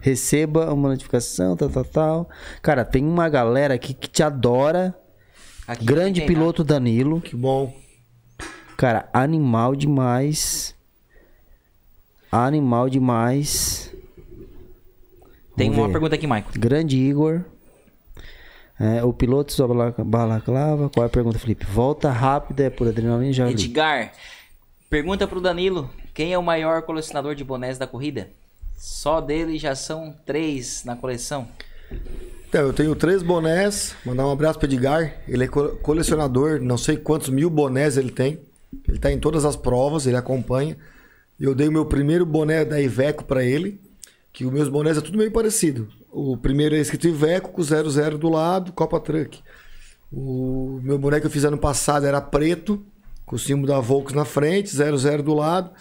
Receba 0.00 0.72
uma 0.72 0.90
notificação, 0.90 1.56
tal, 1.56 1.68
tal, 1.68 1.84
tal. 1.84 2.28
Cara, 2.62 2.84
tem 2.84 3.04
uma 3.04 3.28
galera 3.28 3.74
aqui 3.74 3.92
que 3.94 4.08
te 4.08 4.22
adora. 4.22 4.94
Aqui 5.66 5.84
Grande 5.84 6.22
piloto 6.22 6.62
Danilo. 6.62 7.20
Que 7.20 7.34
bom. 7.36 7.74
Cara, 8.76 9.08
animal 9.12 9.74
demais. 9.74 10.74
Animal 12.30 12.88
demais. 12.88 13.92
Tem 15.56 15.68
Vamos 15.70 15.78
uma 15.78 15.86
ver. 15.86 15.92
pergunta 15.92 16.14
aqui, 16.14 16.26
Michael. 16.26 16.52
Grande 16.58 16.96
Igor. 16.98 17.42
É, 18.78 19.02
o 19.02 19.12
piloto 19.12 19.52
só 19.52 19.66
bala- 19.66 19.94
balaclava. 19.98 20.90
Qual 20.90 21.02
é 21.04 21.06
a 21.06 21.10
pergunta, 21.10 21.38
Felipe? 21.38 21.64
Volta 21.64 22.10
rápida 22.10 22.64
é 22.64 22.70
por 22.70 22.86
adrenalina 22.86 23.32
já 23.32 23.46
li. 23.46 23.52
Edgar, 23.52 24.12
pergunta 24.90 25.26
pro 25.26 25.40
Danilo: 25.40 25.88
quem 26.12 26.32
é 26.34 26.38
o 26.38 26.42
maior 26.42 26.82
colecionador 26.82 27.34
de 27.34 27.42
bonés 27.42 27.78
da 27.78 27.86
corrida? 27.86 28.28
Só 28.76 29.22
dele 29.22 29.58
já 29.58 29.74
são 29.74 30.14
três 30.26 30.84
na 30.84 30.94
coleção. 30.94 31.48
Então, 32.56 32.68
eu 32.68 32.72
tenho 32.72 32.96
três 32.96 33.22
bonés. 33.22 33.94
Mandar 34.02 34.26
um 34.26 34.30
abraço 34.30 34.58
pro 34.58 34.66
Edgar. 34.66 35.14
Ele 35.28 35.44
é 35.44 35.46
co- 35.46 35.76
colecionador, 35.82 36.58
não 36.58 36.78
sei 36.78 36.96
quantos 36.96 37.28
mil 37.28 37.50
bonés 37.50 37.98
ele 37.98 38.10
tem. 38.10 38.40
Ele 38.88 38.98
tá 38.98 39.12
em 39.12 39.18
todas 39.18 39.44
as 39.44 39.54
provas, 39.54 40.06
ele 40.06 40.16
acompanha. 40.16 40.74
Eu 41.38 41.54
dei 41.54 41.68
o 41.68 41.72
meu 41.72 41.84
primeiro 41.84 42.24
boné 42.24 42.64
da 42.64 42.80
Iveco 42.80 43.24
para 43.24 43.44
ele, 43.44 43.78
que 44.32 44.46
os 44.46 44.50
meus 44.50 44.70
bonés 44.70 44.96
é 44.96 45.02
tudo 45.02 45.18
meio 45.18 45.30
parecido. 45.30 45.86
O 46.10 46.34
primeiro 46.34 46.74
é 46.74 46.78
escrito 46.78 47.06
Iveco 47.06 47.50
com 47.50 47.62
00 47.62 48.16
do 48.16 48.30
lado, 48.30 48.72
Copa 48.72 48.98
Truck. 49.00 49.38
O 50.10 50.80
meu 50.82 50.98
boné 50.98 51.20
que 51.20 51.26
eu 51.26 51.30
fiz 51.30 51.44
ano 51.44 51.58
passado 51.58 52.06
era 52.06 52.22
preto, 52.22 52.82
com 53.26 53.36
o 53.36 53.38
símbolo 53.38 53.66
da 53.68 53.80
Volks 53.80 54.14
na 54.14 54.24
frente, 54.24 54.70
00 54.74 55.22
do 55.22 55.34
lado. 55.34 55.72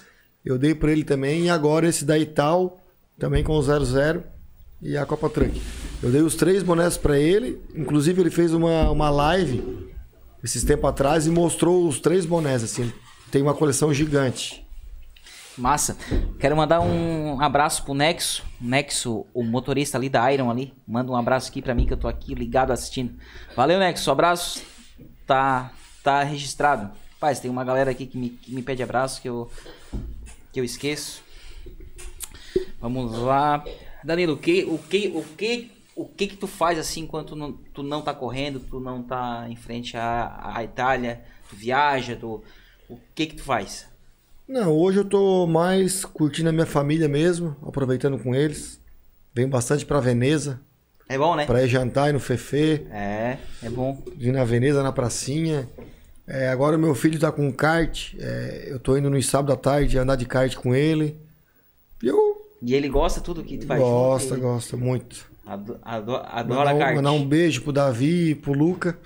Eu 0.44 0.58
dei 0.58 0.76
para 0.76 0.92
ele 0.92 1.06
também. 1.06 1.46
E 1.46 1.50
agora 1.50 1.88
esse 1.88 2.04
da 2.04 2.20
Ital, 2.20 2.78
também 3.18 3.46
com 3.46 3.54
o 3.54 3.62
00 3.64 4.35
e 4.86 4.95
a 4.95 5.06
Copa 5.06 5.28
Truck. 5.28 5.60
Eu 6.02 6.12
dei 6.12 6.22
os 6.22 6.36
três 6.36 6.62
bonés 6.62 6.95
para 6.95 7.18
ele. 7.18 7.60
Inclusive, 7.76 8.22
ele 8.22 8.30
fez 8.30 8.53
uma, 8.53 8.91
uma 8.91 9.10
live 9.10 9.91
esses 10.44 10.64
tempos 10.64 10.88
atrás 10.88 11.26
e 11.26 11.32
mostrou 11.32 11.88
os 11.88 11.99
três 11.99 12.24
bonés. 12.24 12.64
Assim, 12.64 12.94
tem 13.32 13.41
uma 13.41 13.56
coleção 13.56 13.91
gigante. 13.91 14.64
Massa. 15.57 15.98
Quero 16.40 16.56
mandar 16.56 16.82
um 16.82 17.41
abraço 17.41 17.84
pro 17.84 17.95
Nexo. 17.95 18.44
Nexo, 18.62 19.26
o 19.34 19.44
motorista 19.44 19.98
ali 19.98 20.07
da 20.07 20.32
Iron 20.32 20.52
ali. 20.52 20.72
Manda 20.88 21.12
um 21.12 21.16
abraço 21.16 21.49
aqui 21.49 21.64
pra 21.64 21.74
mim 21.74 21.88
que 21.88 21.94
eu 21.94 21.98
tô 21.98 22.07
aqui 22.07 22.36
ligado 22.36 22.72
assistindo. 22.72 23.16
Valeu, 23.56 23.80
Nexo. 23.80 24.12
Abraço. 24.12 24.62
Tá, 25.26 25.72
tá 26.03 26.22
registrado. 26.22 26.91
Paz, 27.20 27.40
tem 27.40 27.49
uma 27.49 27.64
galera 27.64 27.90
aqui 27.90 28.06
que 28.06 28.18
me, 28.18 28.30
que 28.30 28.53
me 28.53 28.62
pede 28.62 28.84
abraço 28.84 29.20
que 29.20 29.30
eu, 29.30 29.49
que 30.53 30.60
eu 30.60 30.64
esqueço. 30.64 31.24
Vamos 32.80 33.18
lá. 33.18 33.64
Danilo, 34.06 34.34
o 34.34 34.38
que, 34.38 34.64
o 34.65 34.77
que, 34.77 35.07
o 35.15 35.23
que, 35.36 35.72
o 35.95 36.06
que 36.06 36.27
que 36.27 36.38
tu 36.38 36.48
faz 36.48 36.77
assim 36.80 37.02
enquanto 37.02 37.30
tu 37.30 37.36
não, 37.36 37.52
tu 37.52 37.84
não 37.84 38.02
tá 38.02 38.14
correndo, 38.14 38.60
tu 38.60 38.80
não 38.80 39.02
tá 39.02 39.45
em 39.49 39.56
frente 39.56 39.98
à, 39.98 40.53
à 40.56 40.64
Itália, 40.64 41.22
tu 41.49 41.56
viaja, 41.56 42.15
tu, 42.15 42.44
o 42.90 42.98
que 43.14 43.26
que 43.27 43.36
tu 43.36 43.44
faz? 43.44 43.88
Não, 44.48 44.72
hoje 44.72 44.99
eu 44.99 45.06
tô 45.06 45.48
mais 45.48 46.06
curtindo 46.06 46.49
a 46.49 46.52
minha 46.52 46.65
família 46.68 47.07
mesmo, 47.07 47.56
aproveitando 47.68 48.19
com 48.19 48.36
eles. 48.36 48.80
Venho 49.34 49.48
bastante 49.49 49.86
pra 49.86 49.99
Veneza, 49.99 50.61
É 51.10 51.18
bom, 51.18 51.36
né? 51.36 51.45
pra 51.45 51.64
ir 51.64 51.68
jantar 51.68 52.06
aí 52.06 52.14
no 52.14 52.19
Fefe, 52.19 52.86
É, 52.91 53.38
é 53.64 53.69
bom. 53.69 54.02
ir 54.19 54.32
na 54.32 54.44
Veneza, 54.45 54.84
na 54.84 54.91
pracinha. 54.91 55.68
É, 56.27 56.48
agora 56.49 56.76
o 56.76 56.80
meu 56.80 56.94
filho 56.95 57.19
tá 57.19 57.32
com 57.32 57.52
kart, 57.52 58.14
é, 58.19 58.65
eu 58.69 58.80
tô 58.80 58.95
indo 58.98 59.10
no 59.10 59.22
sábado 59.22 59.52
à 59.53 59.56
tarde 59.56 59.98
andar 59.98 60.15
de 60.15 60.26
kart 60.26 60.56
com 60.56 60.73
ele. 60.76 61.18
E 62.03 62.07
eu 62.07 62.35
E 62.61 62.73
ele 62.73 62.90
gosta 62.90 63.22
tudo 63.22 63.44
que 63.44 63.57
tu 63.57 63.68
faz 63.68 63.80
gosto, 63.82 64.30
junto, 64.30 64.41
gosto 64.41 64.77
muito. 64.77 65.26
ele 65.45 65.53
ado- 65.53 65.80
ado- 65.84 66.15
adora 66.15 66.73
Mandar 66.73 66.95
mandar 66.95 67.11
um 67.11 67.26
beijo 67.27 67.61
pro 67.61 67.72
Davi 67.72 68.30
e 68.32 68.36
pro 68.36 68.53
Luca. 68.53 68.98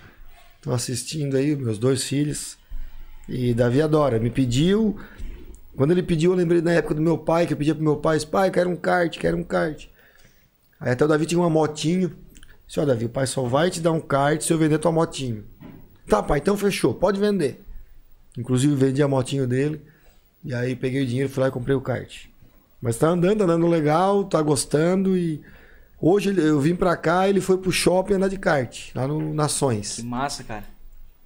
Estão 0.58 0.74
assistindo 0.74 1.36
aí, 1.36 1.56
meus 1.56 1.78
dois 1.78 2.04
filhos. 2.04 2.58
E 3.28 3.54
Davi 3.54 3.82
adora. 3.82 4.20
Me 4.20 4.30
pediu. 4.30 4.98
Quando 5.76 5.92
ele 5.92 6.04
pediu, 6.04 6.32
eu 6.32 6.38
lembrei 6.38 6.62
da 6.62 6.72
época 6.74 6.94
do 6.96 7.02
meu 7.02 7.18
pai, 7.18 7.46
que 7.48 7.54
eu 7.54 7.58
pedia 7.58 7.74
pro 7.76 7.84
meu 7.84 7.98
pai, 7.98 8.20
pai, 8.26 8.52
quero 8.52 8.70
um 8.70 8.76
kart, 8.76 9.18
quero 9.18 9.38
um 9.38 9.44
kart. 9.44 9.86
Aí 10.80 10.92
até 10.92 11.06
o 11.06 11.08
Davi 11.08 11.26
tinha 11.26 11.40
uma 11.40 11.50
motinho. 11.50 12.16
Disse, 12.68 12.80
ó, 12.80 12.86
Davi, 12.86 13.06
o 13.06 13.10
pai 13.10 13.26
só 13.28 13.44
vai 13.44 13.70
te 13.70 13.80
dar 13.82 13.92
um 13.92 14.00
kart 14.02 14.42
se 14.42 14.52
eu 14.54 14.58
vender 14.58 14.78
tua 14.80 14.92
motinho. 14.92 15.44
Tá, 16.08 16.22
pai, 16.24 16.40
então 16.40 16.58
fechou, 16.58 16.94
pode 16.94 17.20
vender. 17.20 17.62
Inclusive 18.38 18.74
vendi 18.76 19.02
a 19.02 19.08
motinho 19.08 19.48
dele. 19.48 19.82
E 20.44 20.54
aí 20.54 20.76
peguei 20.76 21.04
o 21.04 21.06
dinheiro, 21.06 21.30
fui 21.30 21.42
lá 21.42 21.50
e 21.50 21.52
comprei 21.52 21.76
o 21.76 21.82
kart. 21.82 22.26
Mas 22.82 22.98
tá 22.98 23.08
andando, 23.08 23.42
andando 23.44 23.68
legal, 23.68 24.24
tá 24.24 24.42
gostando 24.42 25.18
e 25.18 25.42
hoje 26.02 26.34
eu 26.40 26.60
vim 26.62 26.76
pra 26.76 26.96
cá, 26.96 27.28
ele 27.28 27.42
foi 27.42 27.58
pro 27.58 27.72
shopping 27.72 28.14
andar 28.14 28.30
de 28.30 28.38
kart, 28.38 28.92
lá 28.96 29.08
no 29.08 29.34
Nações. 29.34 29.98
Que 29.98 30.04
massa, 30.04 30.44
cara. 30.44 30.64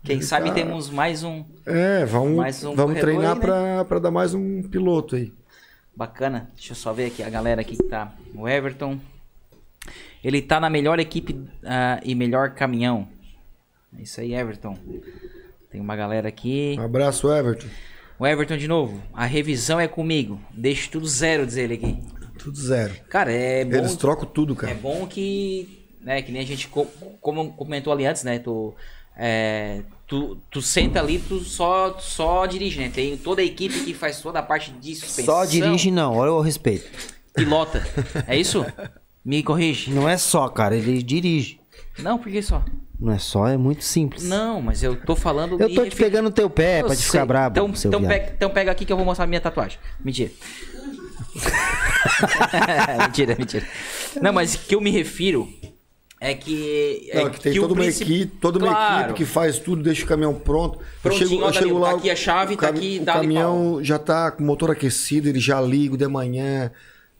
Quem 0.03 0.17
Ele 0.17 0.25
sabe 0.25 0.49
tá- 0.49 0.55
temos 0.55 0.89
mais 0.89 1.23
um 1.23 1.45
É, 1.65 2.03
vamos, 2.05 2.35
Mais 2.38 2.63
um 2.65 2.75
vamos 2.75 2.99
treinar 2.99 3.31
aí, 3.34 3.35
né? 3.35 3.41
pra, 3.41 3.85
pra 3.85 3.99
dar 3.99 4.11
mais 4.11 4.34
um 4.34 4.61
piloto 4.63 5.15
aí. 5.15 5.31
bacana. 5.95 6.49
Deixa 6.55 6.71
eu 6.73 6.75
só 6.75 6.91
ver 6.91 7.05
aqui 7.05 7.23
a 7.23 7.30
galera 7.30 7.61
aqui 7.61 7.77
que 7.77 7.84
tá. 7.84 8.11
O 8.35 8.47
Everton. 8.47 8.99
Ele 10.23 10.41
tá 10.41 10.59
na 10.59 10.69
melhor 10.69 10.99
equipe 10.99 11.39
ah, 11.63 11.99
e 12.03 12.15
melhor 12.15 12.49
caminhão. 12.51 13.07
É 13.97 14.01
isso 14.01 14.19
aí, 14.19 14.34
Everton. 14.34 14.77
Tem 15.71 15.80
uma 15.80 15.95
galera 15.95 16.27
aqui. 16.27 16.75
Um 16.80 16.84
abraço, 16.84 17.31
Everton. 17.31 17.67
O 18.23 18.25
Everton 18.25 18.55
de 18.55 18.69
novo. 18.69 19.01
A 19.13 19.25
revisão 19.25 19.81
é 19.81 19.85
comigo. 19.85 20.39
Deixa 20.49 20.89
tudo 20.89 21.05
zero, 21.05 21.45
diz 21.45 21.57
ele 21.57 21.73
aqui. 21.73 21.97
Tudo 22.39 22.57
zero. 22.57 22.93
Cara, 23.09 23.29
é 23.33 23.65
bom. 23.65 23.75
Eles 23.75 23.97
trocam 23.97 24.25
tudo, 24.25 24.53
É 24.53 24.55
cara. 24.55 24.75
bom 24.75 25.05
que, 25.05 25.85
né, 25.99 26.21
que 26.21 26.31
nem 26.31 26.41
a 26.41 26.45
gente 26.45 26.69
co- 26.69 26.87
como 27.19 27.51
comentou 27.51 27.91
ali 27.91 28.05
antes, 28.05 28.23
né, 28.23 28.39
tu, 28.39 28.73
é, 29.17 29.81
tu, 30.07 30.37
tu 30.49 30.61
senta 30.61 31.01
ali, 31.01 31.19
tu 31.19 31.41
só, 31.41 31.97
só 31.99 32.45
dirige, 32.45 32.79
né, 32.79 32.89
tem 32.93 33.17
toda 33.17 33.41
a 33.41 33.45
equipe 33.45 33.83
que 33.83 33.93
faz 33.93 34.21
toda 34.21 34.39
a 34.39 34.43
parte 34.43 34.71
de 34.71 34.95
suspensão. 34.95 35.25
Só 35.35 35.43
dirige 35.43 35.91
não, 35.91 36.15
olha 36.15 36.31
o 36.31 36.39
respeito. 36.39 36.89
Pilota, 37.35 37.85
é 38.25 38.37
isso? 38.37 38.65
Me 39.25 39.43
corrige. 39.43 39.91
Não 39.91 40.07
é 40.07 40.15
só, 40.17 40.47
cara, 40.47 40.77
ele 40.77 41.03
dirige. 41.03 41.59
Não, 41.99 42.17
por 42.17 42.31
que 42.31 42.41
só? 42.41 42.63
Não 43.03 43.11
é 43.11 43.17
só, 43.19 43.47
é 43.47 43.57
muito 43.57 43.84
simples. 43.84 44.23
Não, 44.23 44.61
mas 44.61 44.81
eu 44.81 44.95
tô 44.95 45.13
falando... 45.13 45.53
Eu 45.59 45.67
tô 45.67 45.81
te 45.84 45.89
referi- 45.89 45.95
pegando 46.05 46.23
no 46.25 46.31
teu 46.31 46.49
pé 46.49 46.80
Eu 46.80 46.85
pra 46.85 46.95
te 46.95 47.01
sei. 47.01 47.11
ficar 47.11 47.25
brabo, 47.25 47.53
Então, 47.59 47.75
seu 47.75 47.89
então, 47.89 48.01
pega, 48.01 48.34
então 48.34 48.49
pega 48.49 48.71
aqui 48.71 48.85
que 48.85 48.93
eu 48.93 48.95
vou 48.95 49.05
mostrar 49.05 49.27
minha 49.27 49.41
tatuagem. 49.41 49.77
Mentira. 50.03 50.31
mentira, 53.05 53.35
mentira. 53.38 53.67
Não, 54.21 54.31
mas 54.34 54.55
que 54.55 54.73
eu 54.75 54.81
me 54.81 54.89
refiro 54.89 55.49
é 56.19 56.34
que... 56.34 57.09
é 57.11 57.23
Não, 57.23 57.30
que 57.30 57.39
tem 57.41 57.51
o 57.59 57.61
toda 57.63 57.73
uma 57.73 57.84
princip- 57.84 58.07
equipe, 58.09 58.38
toda 58.39 58.59
uma 58.59 58.67
Claro. 58.69 59.01
equipe 59.03 59.17
que 59.17 59.25
faz 59.25 59.59
tudo, 59.59 59.84
deixa 59.84 60.05
o 60.05 60.07
caminhão 60.07 60.34
pronto. 60.35 60.80
Prontinho, 61.01 61.43
ó, 61.43 61.51
Danilo, 61.51 61.81
tá 61.81 61.93
o- 61.93 61.97
aqui 61.97 62.09
a 62.09 62.15
chave, 62.15 62.53
o 62.53 62.57
tá 62.57 62.69
aqui, 62.69 62.99
O 63.01 63.05
caminhão 63.05 63.80
já 63.84 63.99
tá 63.99 64.31
com 64.31 64.43
o 64.43 64.47
motor 64.47 64.71
aquecido, 64.71 65.27
ele 65.27 65.39
já 65.41 65.59
liga 65.59 65.97
de 65.97 66.07
manhã, 66.07 66.71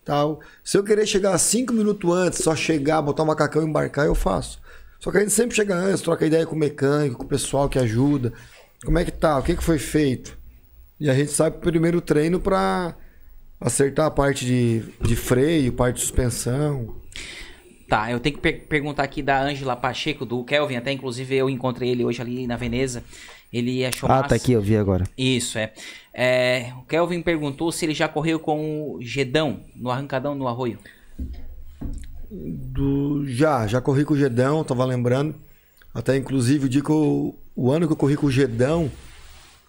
tal. 0.06 0.40
Se 0.64 0.78
eu 0.78 0.84
querer 0.86 1.06
chegar 1.06 1.38
cinco 1.38 1.74
minutos 1.74 2.10
antes, 2.10 2.40
só 2.42 2.56
chegar, 2.56 3.02
botar 3.02 3.24
o 3.24 3.26
macacão 3.28 3.62
e 3.62 3.66
embarcar, 3.66 4.06
eu 4.06 4.16
faço. 4.16 4.63
Só 5.04 5.12
que 5.12 5.18
a 5.18 5.20
gente 5.20 5.34
sempre 5.34 5.54
chega 5.54 5.76
antes, 5.76 6.02
troca 6.02 6.26
ideia 6.26 6.46
com 6.46 6.56
o 6.56 6.58
mecânico, 6.58 7.18
com 7.18 7.24
o 7.26 7.28
pessoal 7.28 7.68
que 7.68 7.78
ajuda. 7.78 8.32
Como 8.86 8.98
é 8.98 9.04
que 9.04 9.12
tá? 9.12 9.38
O 9.38 9.44
que, 9.44 9.54
que 9.54 9.62
foi 9.62 9.78
feito? 9.78 10.38
E 10.98 11.10
a 11.10 11.14
gente 11.14 11.30
sai 11.32 11.52
pro 11.52 11.60
primeiro 11.60 12.00
treino 12.00 12.40
pra 12.40 12.96
acertar 13.60 14.06
a 14.06 14.12
parte 14.12 14.46
de, 14.46 14.80
de 15.02 15.16
freio, 15.18 15.74
parte 15.74 15.96
de 15.96 16.02
suspensão. 16.04 16.96
Tá, 17.90 18.10
eu 18.10 18.20
tenho 18.22 18.36
que 18.36 18.42
per- 18.42 18.66
perguntar 18.66 19.04
aqui 19.04 19.22
da 19.22 19.42
Ângela 19.44 19.76
Pacheco, 19.76 20.26
do 20.26 20.42
Kelvin, 20.46 20.78
até 20.78 20.94
inclusive 20.94 21.36
eu 21.36 21.50
encontrei 21.50 21.90
ele 21.90 22.06
hoje 22.06 22.22
ali 22.22 22.48
na 22.48 22.56
Veneza. 22.56 23.04
Ele 23.52 23.86
achou 23.86 24.10
Ah, 24.10 24.16
massa. 24.20 24.30
tá 24.30 24.36
aqui, 24.36 24.54
eu 24.54 24.62
vi 24.62 24.78
agora. 24.78 25.04
Isso, 25.18 25.58
é. 25.58 25.74
é. 26.14 26.72
O 26.80 26.84
Kelvin 26.84 27.22
perguntou 27.22 27.74
se 27.74 27.86
ele 27.86 27.94
já 27.94 28.08
correu 28.08 28.40
com 28.40 28.94
o 28.96 29.02
Gedão, 29.02 29.66
no 29.76 29.92
arrancadão 29.92 30.34
no 30.34 30.48
arroio. 30.48 30.80
Do, 32.36 33.24
já, 33.28 33.68
já 33.68 33.80
corri 33.80 34.04
com 34.04 34.16
o 34.16 34.18
Gedão, 34.18 34.64
tava 34.64 34.84
lembrando. 34.86 35.36
Até 35.94 36.18
inclusive 36.18 36.66
o 36.66 36.70
dia 36.70 36.82
que 36.82 36.90
eu, 36.90 37.36
o 37.56 37.72
ano 37.72 37.86
que 37.86 37.94
eu 37.94 37.98
corri 37.98 38.16
com 38.16 38.26
o 38.26 38.32
Gedão, 38.32 38.92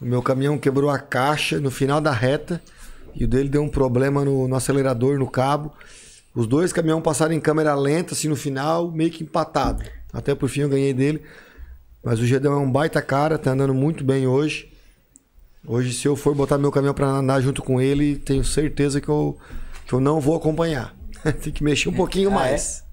o 0.01 0.07
meu 0.07 0.23
caminhão 0.23 0.59
quebrou 0.59 0.89
a 0.89 0.99
caixa 0.99 1.61
no 1.61 1.71
final 1.71 2.01
da 2.01 2.11
reta 2.11 2.63
e 3.15 3.25
o 3.25 3.29
dele 3.29 3.49
deu 3.49 3.63
um 3.63 3.69
problema 3.69 4.25
no, 4.25 4.49
no 4.49 4.57
acelerador, 4.57 5.19
no 5.19 5.29
cabo. 5.31 5.73
Os 6.35 6.47
dois 6.47 6.73
caminhões 6.73 7.03
passaram 7.03 7.35
em 7.35 7.41
câmera 7.41 7.75
lenta, 7.75 8.15
assim, 8.15 8.29
no 8.29 8.35
final, 8.35 8.91
meio 8.91 9.11
que 9.11 9.23
empatado. 9.23 9.85
Até 10.13 10.35
por 10.35 10.49
fim 10.49 10.63
eu 10.63 10.69
ganhei 10.69 10.93
dele. 10.93 11.23
Mas 12.03 12.19
o 12.19 12.27
Gedão 12.27 12.55
é 12.55 12.57
um 12.57 12.71
baita 12.71 13.01
cara, 13.01 13.39
tá 13.39 13.53
andando 13.53 13.75
muito 13.75 14.03
bem 14.03 14.27
hoje. 14.27 14.73
Hoje, 15.67 15.93
se 15.93 16.07
eu 16.07 16.17
for 16.17 16.35
botar 16.35 16.59
meu 16.59 16.73
caminhão 16.73 16.93
para 16.93 17.07
andar 17.07 17.41
junto 17.41 17.63
com 17.63 17.81
ele, 17.81 18.17
tenho 18.17 18.45
certeza 18.45 19.01
que 19.01 19.09
eu, 19.09 19.39
que 19.87 19.93
eu 19.93 20.01
não 20.01 20.21
vou 20.21 20.37
acompanhar. 20.37 20.95
Tem 21.43 21.53
que 21.53 21.63
mexer 21.65 21.89
um 21.89 21.93
pouquinho 21.95 22.31
Ah, 22.31 22.35
mais. 22.35 22.85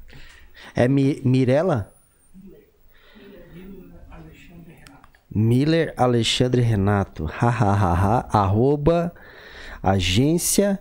É 0.76 0.88
Mi 0.88 1.22
Mirella? 1.26 1.92
Miller 5.34 5.94
Alexandre 5.96 6.62
Renato. 6.62 7.26
Hahaha. 7.26 8.28
Arroba 8.32 9.14
agência 9.82 10.80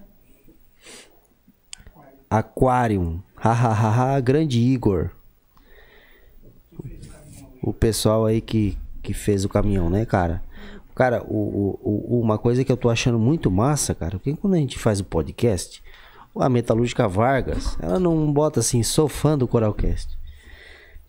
Aquarium. 2.28 3.20
Hahaha. 3.36 4.20
Grande 4.20 4.58
Igor. 4.58 5.10
O 7.62 7.72
pessoal 7.72 8.24
aí 8.26 8.40
que, 8.40 8.76
que 9.02 9.12
fez 9.12 9.44
o 9.44 9.48
caminhão, 9.48 9.90
né, 9.90 10.04
cara? 10.06 10.42
Cara, 10.94 11.22
o, 11.24 11.78
o, 11.82 12.16
o- 12.16 12.20
uma 12.20 12.38
coisa 12.38 12.64
que 12.64 12.72
eu 12.72 12.76
tô 12.76 12.88
achando 12.90 13.18
muito 13.18 13.50
massa, 13.50 13.94
cara, 13.94 14.12
porque 14.18 14.34
quando 14.34 14.54
a 14.54 14.58
gente 14.58 14.78
faz 14.78 14.98
o 15.00 15.04
podcast, 15.04 15.82
a 16.36 16.48
Metalúrgica 16.48 17.08
Vargas, 17.08 17.76
ela 17.80 17.98
não 17.98 18.32
bota 18.32 18.60
assim, 18.60 18.82
sou 18.82 19.08
fã 19.08 19.36
do 19.36 19.48
Coralcast. 19.48 20.18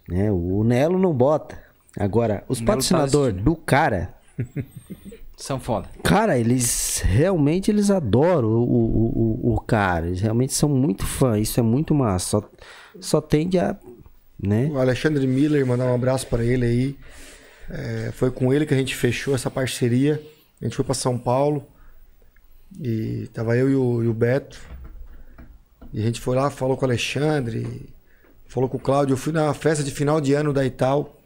Né? 0.07 0.31
O 0.31 0.63
Nelo 0.63 0.97
não 0.97 1.13
bota. 1.13 1.59
Agora, 1.97 2.43
os 2.47 2.59
tá 2.59 2.65
patrocinadores 2.67 3.35
assistindo. 3.35 3.43
do 3.43 3.55
cara, 3.55 4.13
São 5.37 5.59
foda. 5.59 5.89
cara, 6.03 6.37
eles 6.37 7.01
realmente 7.03 7.71
eles 7.71 7.89
adoram 7.89 8.47
o, 8.47 8.63
o, 8.63 9.49
o, 9.49 9.53
o 9.55 9.59
cara. 9.59 10.07
Eles 10.07 10.21
realmente 10.21 10.53
são 10.53 10.69
muito 10.69 11.05
fãs. 11.05 11.49
Isso 11.49 11.59
é 11.59 11.63
muito 11.63 11.95
massa. 11.95 12.29
Só, 12.29 12.49
só 12.99 13.21
tende 13.21 13.57
a. 13.57 13.75
Né? 14.39 14.69
O 14.71 14.77
Alexandre 14.77 15.25
Miller, 15.25 15.65
mandar 15.65 15.85
um 15.85 15.95
abraço 15.95 16.27
para 16.27 16.43
ele 16.43 16.65
aí. 16.65 16.95
É, 17.69 18.11
foi 18.13 18.29
com 18.29 18.53
ele 18.53 18.65
que 18.65 18.73
a 18.73 18.77
gente 18.77 18.95
fechou 18.95 19.33
essa 19.33 19.49
parceria. 19.49 20.21
A 20.61 20.65
gente 20.65 20.75
foi 20.75 20.85
para 20.85 20.93
São 20.93 21.17
Paulo 21.17 21.65
e 22.79 23.27
tava 23.33 23.57
eu 23.57 23.69
e 23.69 23.75
o, 23.75 24.03
e 24.03 24.07
o 24.07 24.13
Beto. 24.13 24.59
E 25.93 25.99
a 25.99 26.03
gente 26.03 26.21
foi 26.21 26.35
lá, 26.35 26.49
falou 26.49 26.77
com 26.77 26.85
o 26.85 26.87
Alexandre, 26.87 27.89
falou 28.47 28.69
com 28.69 28.77
o 28.77 28.79
Cláudio. 28.79 29.13
Eu 29.13 29.17
fui 29.17 29.33
na 29.33 29.53
festa 29.53 29.83
de 29.83 29.91
final 29.91 30.21
de 30.21 30.33
ano 30.33 30.53
da 30.53 30.65
Ital. 30.65 31.17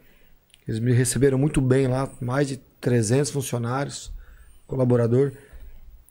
Eles 0.66 0.80
me 0.80 0.92
receberam 0.92 1.38
muito 1.38 1.60
bem 1.60 1.86
lá, 1.86 2.08
mais 2.20 2.48
de 2.48 2.56
300 2.80 3.30
funcionários, 3.30 4.10
colaborador. 4.66 5.32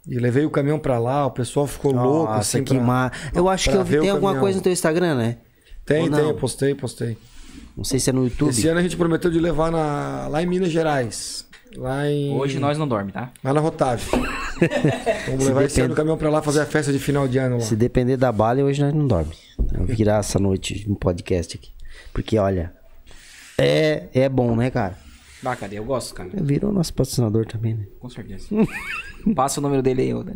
E 0.07 0.18
levei 0.19 0.45
o 0.45 0.49
caminhão 0.49 0.80
para 0.80 0.99
lá, 0.99 1.26
o 1.26 1.32
pessoal 1.32 1.65
ficou 1.65 1.91
louco 1.91 2.32
Nossa, 2.32 2.40
assim 2.40 2.64
que 2.64 2.76
pra- 2.76 2.84
ma... 2.84 3.11
Eu 3.34 3.49
acho 3.49 3.69
que 3.69 3.76
eu 3.76 3.84
vi, 3.84 3.99
tem 3.99 4.10
alguma 4.10 4.40
coisa 4.40 4.57
no 4.57 4.64
teu 4.64 4.72
Instagram, 4.72 5.15
né? 5.15 5.38
Tem, 5.84 6.10
tem, 6.10 6.19
eu 6.19 6.36
postei, 6.36 6.73
postei. 6.76 7.18
Não 7.76 7.84
sei 7.84 7.99
se 7.99 8.10
é 8.10 8.14
no 8.14 8.23
YouTube. 8.23 8.49
Esse 8.49 8.68
ano 8.68 8.80
a 8.80 8.84
gente 8.84 8.95
prometeu 8.95 9.30
de 9.30 9.40
levar 9.40 9.72
na, 9.72 10.27
lá 10.27 10.41
em 10.41 10.45
Minas 10.45 10.72
Gerais. 10.72 11.45
Lá 11.76 12.10
em. 12.10 12.34
Hoje 12.34 12.60
nós 12.60 12.77
não 12.77 12.88
dorme, 12.88 13.11
tá? 13.11 13.31
Lá 13.43 13.53
na 13.53 13.60
Rotave. 13.60 14.03
Vamos 15.27 15.45
levar 15.45 15.64
esse 15.64 15.81
ano 15.81 15.93
o 15.93 15.95
caminhão 15.95 16.18
pra 16.18 16.30
lá 16.30 16.41
fazer 16.41 16.61
a 16.61 16.65
festa 16.65 16.91
de 16.91 16.99
final 16.99 17.27
de 17.27 17.38
ano 17.38 17.56
lá. 17.56 17.61
Se 17.61 17.76
depender 17.76 18.18
da 18.18 18.31
bala, 18.31 18.61
hoje 18.64 18.81
nós 18.81 18.93
não 18.93 19.07
dorme. 19.07 19.34
Eu 19.73 19.85
vou 19.85 19.95
virar 19.95 20.19
essa 20.19 20.39
noite 20.39 20.88
no 20.88 20.95
podcast 20.95 21.57
aqui. 21.57 21.72
Porque, 22.14 22.38
olha, 22.38 22.73
é, 23.57 24.07
é 24.14 24.30
bom, 24.30 24.56
né, 24.56 24.69
cara? 24.69 24.97
Ah, 25.43 25.56
cadê? 25.56 25.77
Eu 25.77 25.85
gosto, 25.85 26.15
cara. 26.15 26.30
Virou 26.34 26.72
nosso 26.72 26.91
patrocinador 26.93 27.45
também, 27.45 27.76
né? 27.76 27.85
Com 27.99 28.10
certeza. 28.10 28.47
Passa 29.35 29.60
o 29.60 29.64
número 29.64 29.81
dele 29.81 30.02
aí, 30.02 30.14
Oda. 30.14 30.35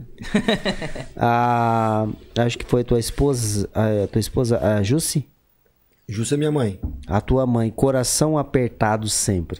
A, 1.17 2.07
acho 2.37 2.57
que 2.57 2.65
foi 2.65 2.81
a 2.81 2.83
tua 2.83 2.99
esposa, 2.99 3.69
a 3.73 4.07
tua 4.07 4.19
esposa, 4.19 4.59
a 4.59 4.83
Jussi? 4.83 5.27
Justa 6.07 6.35
é 6.35 6.37
minha 6.37 6.51
mãe. 6.51 6.79
A 7.07 7.21
tua 7.21 7.45
mãe, 7.45 7.71
coração 7.71 8.37
apertado 8.37 9.09
sempre. 9.09 9.59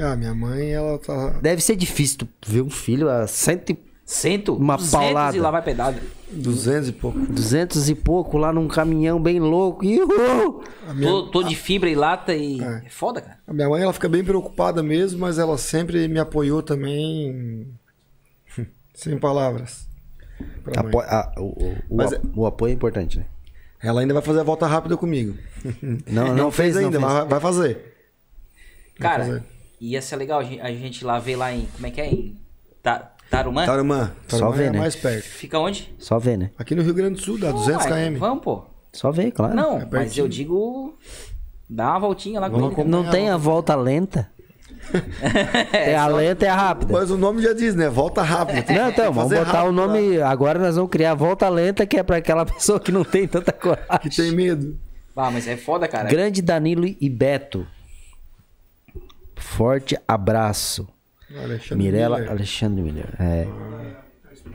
Ah, 0.00 0.16
minha 0.16 0.34
mãe, 0.34 0.70
ela 0.72 0.98
tá. 0.98 1.30
Deve 1.42 1.60
ser 1.60 1.76
difícil 1.76 2.18
tu 2.18 2.28
ver 2.46 2.62
um 2.62 2.70
filho 2.70 3.08
a 3.10 3.26
cento 3.26 3.70
e 3.70 3.90
Cento, 4.04 4.56
Uma 4.56 4.74
200 4.76 4.90
paulada. 4.92 5.36
e 5.36 5.40
lá 5.40 5.52
vai 5.52 5.62
pedrada. 5.62 6.02
200 6.32 6.88
e 6.88 6.92
pouco. 6.92 7.16
200 7.20 7.88
e 7.90 7.94
pouco 7.94 8.38
lá 8.38 8.52
num 8.52 8.66
caminhão 8.66 9.22
bem 9.22 9.38
louco. 9.38 9.84
Ihu! 9.84 10.64
A 10.88 10.92
minha, 10.92 11.08
Tô, 11.08 11.26
tô 11.30 11.42
de 11.44 11.54
fibra 11.54 11.88
e 11.88 11.94
lata 11.94 12.34
e... 12.34 12.60
É. 12.60 12.82
É 12.86 12.90
foda, 12.90 13.20
cara. 13.20 13.38
a 13.46 13.52
minha 13.52 13.68
mãe, 13.68 13.80
ela 13.84 13.92
fica 13.92 14.08
bem 14.08 14.24
preocupada 14.24 14.82
mesmo, 14.82 15.20
mas 15.20 15.38
ela 15.38 15.56
sempre 15.56 16.08
me 16.08 16.18
apoiou 16.18 16.60
também. 16.60 17.68
Sem 18.94 19.16
palavras. 19.16 19.86
Apo- 20.76 21.00
a- 21.00 21.32
o, 21.38 21.76
o- 21.88 22.02
ap- 22.02 22.20
o 22.36 22.46
apoio 22.46 22.72
é 22.72 22.74
importante, 22.74 23.16
né? 23.18 23.26
Ela 23.80 24.00
ainda 24.00 24.12
vai 24.14 24.22
fazer 24.24 24.40
a 24.40 24.44
volta 24.44 24.66
rápida 24.66 24.96
comigo. 24.96 25.36
Não, 26.08 26.34
não, 26.34 26.50
fez, 26.50 26.74
não 26.74 26.82
ainda, 26.82 26.98
fez. 26.98 27.12
mas 27.12 27.28
vai 27.28 27.38
fazer. 27.40 27.94
Cara, 28.98 29.24
fazer. 29.24 29.42
Ia 29.80 30.02
ser 30.02 30.16
legal 30.16 30.40
a 30.40 30.44
gente, 30.44 30.60
a 30.60 30.70
gente 30.72 31.04
lá 31.04 31.18
ver 31.18 31.36
lá 31.36 31.52
em... 31.52 31.66
Como 31.74 31.86
é 31.86 31.90
que 31.90 32.00
é? 32.00 32.06
Em 32.06 32.36
Ta, 32.82 33.12
Tarumã? 33.30 33.64
Tarumã. 33.66 34.12
Só 34.28 34.38
Tarumã 34.38 34.56
ver, 34.56 34.64
é 34.66 34.70
né? 34.70 34.78
mais 34.78 34.96
perto. 34.96 35.24
Fica 35.24 35.58
onde? 35.58 35.94
Só 35.98 36.18
ver, 36.18 36.36
né? 36.36 36.50
Aqui 36.58 36.74
no 36.74 36.82
Rio 36.82 36.94
Grande 36.94 37.14
do 37.14 37.20
Sul, 37.22 37.38
dá 37.38 37.50
200 37.52 37.86
Uai, 37.86 38.10
km. 38.10 38.18
Vamos, 38.18 38.44
pô. 38.44 38.64
Só 38.92 39.10
ver, 39.10 39.30
claro. 39.30 39.54
Não, 39.54 39.78
É 39.78 39.86
mas 39.90 40.16
eu 40.16 40.28
digo... 40.28 40.94
Dá 41.68 41.90
uma 41.90 42.00
voltinha 42.00 42.40
lá 42.40 42.50
com 42.50 42.56
Vamos 42.56 42.72
ele. 42.72 42.80
acompanhar. 42.82 43.04
Não 43.04 43.10
tem 43.10 43.30
a 43.30 43.36
volta 43.36 43.74
lenta. 43.76 44.28
é 45.72 45.94
a 45.94 46.06
lenta 46.08 46.44
e 46.44 46.48
a 46.48 46.56
rápida. 46.56 46.92
Mas 46.92 47.10
o 47.10 47.16
nome 47.16 47.40
já 47.42 47.52
diz, 47.52 47.76
né? 47.76 47.88
Volta 47.88 48.22
rápida. 48.22 48.72
Não, 48.72 48.90
então, 48.90 49.12
vamos 49.12 49.30
botar 49.32 49.62
o 49.62 49.66
rápido, 49.66 49.72
nome. 49.72 50.20
Agora 50.20 50.58
nós 50.58 50.74
vamos 50.74 50.90
criar 50.90 51.12
a 51.12 51.14
volta 51.14 51.48
lenta, 51.48 51.86
que 51.86 51.96
é 51.96 52.02
pra 52.02 52.16
aquela 52.16 52.44
pessoa 52.46 52.80
que 52.80 52.90
não 52.90 53.04
tem 53.04 53.28
tanta 53.28 53.52
coragem. 53.52 54.00
Que 54.00 54.10
tem 54.10 54.32
medo. 54.32 54.76
Ah, 55.14 55.30
mas 55.30 55.46
é 55.46 55.56
foda, 55.56 55.86
cara. 55.86 56.08
Grande 56.08 56.40
Danilo 56.42 56.86
e 56.86 57.08
Beto. 57.10 57.66
Forte 59.40 59.96
abraço. 60.06 60.88
Alexandre 61.30 61.84
Mirela 61.84 62.16
Miller. 62.18 62.30
Alexandre 62.32 62.82
Miller. 62.82 63.14
É. 63.18 63.46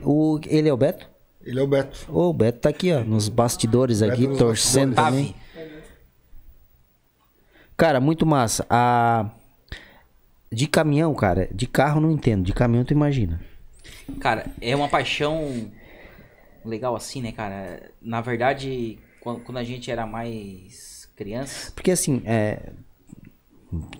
O, 0.02 0.38
ele 0.46 0.68
é 0.68 0.72
o 0.72 0.76
Beto? 0.76 1.08
Ele 1.44 1.58
é 1.58 1.62
o 1.62 1.66
Beto. 1.66 2.06
O 2.08 2.32
Beto 2.32 2.60
tá 2.60 2.68
aqui, 2.68 2.92
ó, 2.92 3.04
nos 3.04 3.28
bastidores 3.28 4.00
Beto 4.00 4.12
aqui, 4.12 4.26
nos 4.26 4.38
torcendo 4.38 4.94
bastidores. 4.94 5.32
também. 5.32 5.46
Cara, 7.76 8.00
muito 8.00 8.24
massa. 8.24 8.66
A... 8.70 9.30
De 10.50 10.66
caminhão, 10.66 11.14
cara, 11.14 11.48
de 11.52 11.66
carro 11.66 12.00
não 12.00 12.10
entendo. 12.10 12.44
De 12.44 12.52
caminhão 12.52 12.84
tu 12.84 12.92
imagina. 12.92 13.40
Cara, 14.20 14.46
é 14.60 14.74
uma 14.74 14.88
paixão 14.88 15.70
legal 16.64 16.96
assim, 16.96 17.20
né, 17.20 17.32
cara? 17.32 17.90
Na 18.00 18.20
verdade, 18.20 18.98
quando 19.20 19.58
a 19.58 19.64
gente 19.64 19.90
era 19.90 20.06
mais 20.06 21.08
criança, 21.16 21.72
Porque 21.74 21.90
assim, 21.90 22.22
é. 22.24 22.70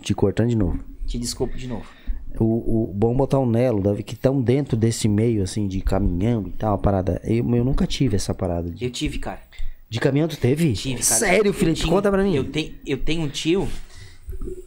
Te 0.02 0.14
cortando 0.14 0.48
de 0.48 0.56
novo. 0.56 0.78
te 1.06 1.18
desculpo 1.18 1.56
de 1.56 1.66
novo. 1.66 1.86
O, 2.38 2.90
o 2.90 2.92
bom 2.92 3.16
botar 3.16 3.38
o 3.38 3.46
Nelo, 3.46 3.80
Davi, 3.82 4.02
que 4.02 4.12
estão 4.14 4.42
dentro 4.42 4.76
desse 4.76 5.08
meio, 5.08 5.42
assim, 5.42 5.66
de 5.66 5.80
caminhão 5.80 6.44
e 6.46 6.50
tal, 6.50 6.74
a 6.74 6.78
parada. 6.78 7.20
Eu, 7.24 7.36
eu 7.54 7.64
nunca 7.64 7.86
tive 7.86 8.14
essa 8.16 8.34
parada. 8.34 8.70
De, 8.70 8.84
Eu 8.84 8.90
tive, 8.90 9.18
cara. 9.18 9.40
de 9.88 9.98
caminhão 9.98 10.28
tu 10.28 10.36
teve? 10.36 10.72
Tive, 10.74 11.02
cara. 11.02 11.18
Sério, 11.18 11.52
Felipe? 11.54 11.80
tinha- 11.80 11.90
Conta 11.92 12.10
pra 12.10 12.22
mim. 12.22 12.34
Eu, 12.34 12.44
tenho 12.50 12.74
eu 12.86 12.98
tenho 12.98 13.22
um 13.22 13.28
tio 13.28 13.66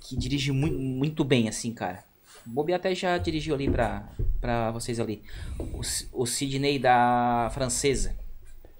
que 0.01 0.17
dirige 0.17 0.51
muito, 0.51 0.79
muito 0.79 1.23
bem, 1.23 1.47
assim, 1.47 1.71
cara. 1.71 2.03
O 2.47 2.49
Bobi 2.49 2.73
até 2.73 2.95
já 2.95 3.15
dirigiu 3.19 3.53
ali 3.53 3.69
pra, 3.69 4.09
pra 4.41 4.71
vocês 4.71 4.99
ali. 4.99 5.21
O, 5.59 5.81
o 6.23 6.25
Sidney 6.25 6.79
da 6.79 7.51
francesa. 7.53 8.15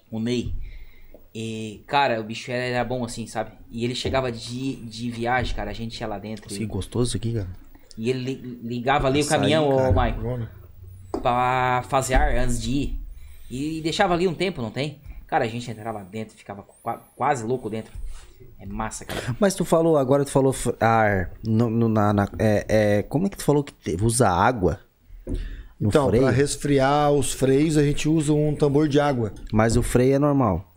O 0.09 0.19
Ney. 0.19 0.51
E, 1.33 1.83
cara, 1.87 2.19
o 2.19 2.23
bicho 2.23 2.51
era, 2.51 2.63
era 2.63 2.83
bom 2.83 3.03
assim, 3.05 3.27
sabe? 3.27 3.51
E 3.69 3.83
ele 3.83 3.93
chegava 3.95 4.31
de, 4.31 4.77
de 4.77 5.11
viagem, 5.11 5.55
cara. 5.55 5.69
A 5.69 5.73
gente 5.73 5.99
ia 5.99 6.07
lá 6.07 6.17
dentro. 6.17 6.47
Que 6.47 6.65
gostoso 6.65 7.09
isso 7.09 7.17
aqui, 7.17 7.33
cara. 7.33 7.47
E 7.97 8.09
ele 8.09 8.19
li- 8.33 8.59
ligava 8.63 9.07
ali 9.07 9.21
o 9.21 9.27
caminhão, 9.27 9.69
ô 9.69 9.75
cara. 9.77 9.89
Michael, 9.91 10.21
Bom, 11.11 11.19
pra 11.21 11.83
fazer 11.87 12.15
ar 12.15 12.35
antes 12.35 12.61
de 12.61 12.71
ir. 12.71 12.99
E 13.51 13.81
deixava 13.81 14.13
ali 14.13 14.27
um 14.27 14.33
tempo, 14.33 14.61
não 14.61 14.71
tem? 14.71 14.99
Cara, 15.27 15.45
a 15.45 15.47
gente 15.47 15.69
entrava 15.69 16.03
dentro, 16.03 16.35
ficava 16.35 16.63
qua- 16.63 17.01
quase 17.15 17.43
louco 17.43 17.69
dentro. 17.69 17.91
É 18.59 18.65
massa, 18.65 19.05
cara. 19.05 19.35
Mas 19.39 19.53
tu 19.53 19.63
falou, 19.65 19.97
agora 19.97 20.23
tu 20.25 20.31
falou 20.31 20.55
ar. 20.79 21.31
No, 21.43 21.69
no- 21.69 21.89
na, 21.89 22.13
na- 22.13 22.29
é, 22.39 22.65
é, 22.99 23.03
como 23.03 23.27
é 23.27 23.29
que 23.29 23.37
tu 23.37 23.43
falou 23.43 23.63
que 23.63 23.73
te- 23.73 23.97
usa 24.01 24.29
água? 24.29 24.79
No 25.79 25.87
Então, 25.89 26.07
freio? 26.09 26.23
para 26.23 26.31
resfriar 26.31 27.11
os 27.11 27.31
freios, 27.33 27.77
a 27.77 27.83
gente 27.83 28.07
usa 28.09 28.33
um 28.33 28.53
tambor 28.55 28.87
de 28.87 28.99
água. 28.99 29.33
Mas 29.51 29.77
o 29.77 29.83
freio 29.83 30.15
é 30.15 30.19
normal. 30.19 30.68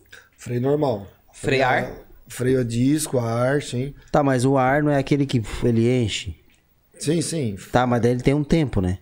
Freio 0.42 0.60
normal. 0.60 1.06
Frear? 1.32 1.82
Freio 1.84 1.94
a- 1.98 2.02
Freio 2.28 2.60
a 2.60 2.64
disco, 2.64 3.18
a 3.18 3.30
ar, 3.30 3.62
sim. 3.62 3.94
Tá, 4.10 4.22
mas 4.22 4.44
o 4.44 4.56
ar 4.56 4.82
não 4.82 4.90
é 4.90 4.96
aquele 4.98 5.24
que 5.26 5.40
ele 5.62 5.88
enche. 6.02 6.34
Sim, 6.98 7.20
sim. 7.20 7.56
Tá, 7.70 7.86
mas 7.86 8.00
daí 8.02 8.10
ele 8.12 8.22
tem 8.22 8.32
um 8.34 8.42
tempo, 8.42 8.80
né? 8.80 8.98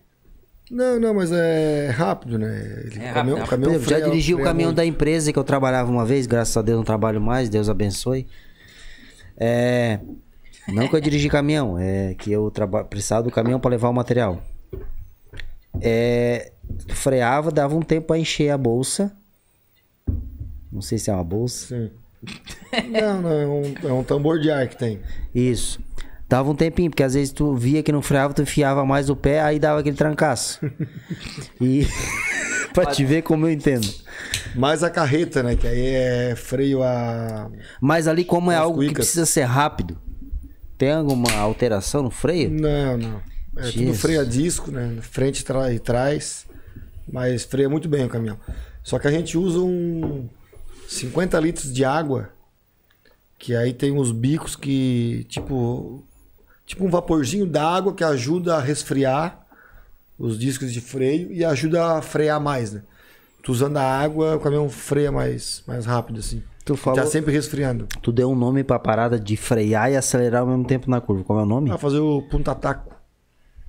Não, 0.71 0.99
não, 1.01 1.15
mas 1.15 1.31
é 1.33 1.91
rápido, 1.91 2.39
né? 2.39 2.83
Ele, 2.85 2.99
É 2.99 3.11
o 3.11 3.15
rápido, 3.15 3.15
caminhão, 3.15 3.39
é 3.39 3.47
caminhão 3.47 3.71
exemplo, 3.73 3.89
já 3.89 3.97
freia- 3.97 4.11
dirigi 4.11 4.35
o 4.35 4.43
caminhão 4.43 4.69
muito. 4.71 4.77
da 4.77 4.85
empresa 4.85 5.33
que 5.33 5.39
eu 5.39 5.45
trabalhava 5.45 5.91
uma 5.91 6.05
vez, 6.05 6.27
graças 6.27 6.57
a 6.57 6.63
Deus 6.63 6.77
não 6.79 6.85
trabalho 6.85 7.21
mais, 7.21 7.49
Deus 7.49 7.69
abençoe. 7.69 8.27
É. 9.37 9.99
Não 10.69 10.89
que 10.89 10.95
eu 10.97 11.01
dirigi 11.01 11.29
caminhão, 11.29 11.79
é 11.79 12.15
que 12.15 12.31
eu 12.33 12.51
traba... 12.51 12.85
precisava 12.85 13.23
do 13.23 13.31
caminhão 13.31 13.59
para 13.61 13.71
levar 13.71 13.89
o 13.89 13.95
material. 13.95 14.43
É. 15.81 16.53
Freava, 16.89 17.51
dava 17.51 17.75
um 17.77 17.83
tempo 17.83 18.09
para 18.09 18.19
encher 18.19 18.51
a 18.51 18.59
bolsa. 18.59 19.13
Não 20.73 20.81
sei 20.81 20.99
se 20.99 21.11
é 21.11 21.15
uma 21.15 21.25
bolsa. 21.25 21.67
Sim. 21.67 21.91
Não, 22.91 23.23
não, 23.23 23.33
é 23.33 23.47
um, 23.47 23.75
é 23.89 23.93
um 23.93 24.05
tambor 24.05 24.39
de 24.39 24.51
ar 24.51 24.69
que 24.69 24.77
tem. 24.77 25.01
Isso. 25.35 25.81
Dava 26.29 26.49
um 26.49 26.55
tempinho, 26.55 26.91
porque 26.91 27.03
às 27.03 27.15
vezes 27.15 27.33
tu 27.33 27.57
via 27.57 27.83
que 27.83 27.91
não 27.91 28.03
freava, 28.03 28.33
tu 28.33 28.43
enfiava 28.43 28.85
mais 28.85 29.11
o 29.11 29.17
pé, 29.17 29.41
aí 29.41 29.59
dava 29.59 29.81
aquele 29.81 29.97
trancaço. 29.97 30.61
e. 31.61 31.87
pra 32.73 32.87
te 32.87 33.05
ver 33.05 33.23
como 33.23 33.47
eu 33.47 33.51
entendo. 33.51 33.89
Mais 34.55 34.85
a 34.85 34.91
carreta, 34.91 35.43
né? 35.43 35.57
Que 35.57 35.67
aí 35.67 35.87
é 35.87 36.37
freio 36.37 36.83
a. 36.83 37.51
Mas 37.81 38.07
ali, 38.07 38.25
como 38.25 38.53
é 38.53 38.57
algo 38.57 38.79
que 38.79 38.87
cuicas. 38.87 39.07
precisa 39.07 39.27
ser 39.27 39.43
rápido, 39.43 39.99
tem 40.79 40.93
alguma 40.93 41.33
alteração 41.33 42.03
no 42.03 42.11
freio? 42.11 42.51
Não, 42.51 42.97
não. 42.97 43.23
É 43.57 43.63
tudo 43.63 43.73
Jesus. 43.73 44.01
freio 44.01 44.21
a 44.21 44.25
disco, 44.25 44.71
né? 44.71 44.99
Frente 45.01 45.45
e 45.75 45.79
trás. 45.81 46.47
Mas 47.13 47.43
freia 47.43 47.69
muito 47.69 47.89
bem 47.89 48.05
o 48.05 48.09
caminhão. 48.09 48.39
Só 48.85 48.99
que 48.99 49.09
a 49.09 49.11
gente 49.11 49.37
usa 49.37 49.59
um 49.59 50.29
50 50.91 51.39
litros 51.39 51.73
de 51.73 51.85
água. 51.85 52.31
Que 53.39 53.55
aí 53.55 53.73
tem 53.73 53.93
uns 53.93 54.11
bicos 54.13 54.57
que, 54.57 55.25
tipo. 55.29 56.05
Tipo 56.67 56.85
um 56.85 56.91
vaporzinho 56.91 57.47
d'água 57.47 57.93
que 57.95 58.05
ajuda 58.05 58.57
a 58.57 58.61
resfriar 58.61 59.41
os 60.19 60.39
discos 60.39 60.73
de 60.73 60.81
freio 60.81 61.33
e 61.33 61.45
ajuda 61.45 61.97
a 61.97 62.03
frear 62.03 62.41
mais, 62.41 62.73
né? 62.73 62.83
Tu 63.43 63.51
usando 63.51 63.77
a 63.79 63.83
água, 63.83 64.37
o 64.37 64.41
caminhão 64.41 64.69
freia 64.69 65.11
mais, 65.11 65.65
mais 65.67 65.87
rápido, 65.87 66.21
assim. 66.21 66.43
Tu 66.65 66.77
falou, 66.77 67.01
Tá 67.01 67.07
sempre 67.07 67.33
resfriando. 67.33 67.89
tu 68.03 68.13
deu 68.13 68.31
um 68.31 68.37
nome 68.37 68.63
pra 68.63 68.79
parada 68.79 69.19
de 69.19 69.37
frear 69.37 69.91
e 69.91 69.97
acelerar 69.97 70.43
ao 70.43 70.47
mesmo 70.47 70.65
tempo 70.65 70.89
na 70.91 71.01
curva. 71.01 71.25
Qual 71.25 71.41
é 71.41 71.43
o 71.43 71.47
nome? 71.47 71.71
Pra 71.71 71.79
fazer 71.79 71.99
o 71.99 72.23
punta-taco. 72.23 72.95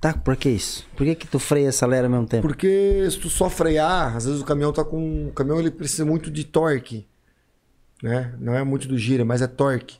Tá, 0.00 0.12
por 0.12 0.36
que 0.36 0.48
isso? 0.50 0.84
Por 0.96 1.04
que 1.04 1.14
que 1.14 1.26
tu 1.26 1.38
freia 1.38 1.64
e 1.64 1.68
acelera 1.68 2.06
ao 2.06 2.10
mesmo 2.10 2.26
tempo? 2.26 2.42
Porque 2.46 3.08
se 3.10 3.18
tu 3.18 3.30
só 3.30 3.48
frear, 3.48 4.16
às 4.16 4.26
vezes 4.26 4.40
o 4.40 4.44
caminhão 4.44 4.72
tá 4.72 4.84
com. 4.84 5.28
O 5.28 5.32
caminhão 5.32 5.58
ele 5.58 5.70
precisa 5.70 6.04
muito 6.04 6.30
de 6.30 6.44
torque. 6.44 7.06
Né? 8.02 8.34
Não 8.40 8.54
é 8.54 8.64
muito 8.64 8.88
do 8.88 8.98
gira, 8.98 9.24
mas 9.24 9.40
é 9.40 9.46
torque. 9.46 9.96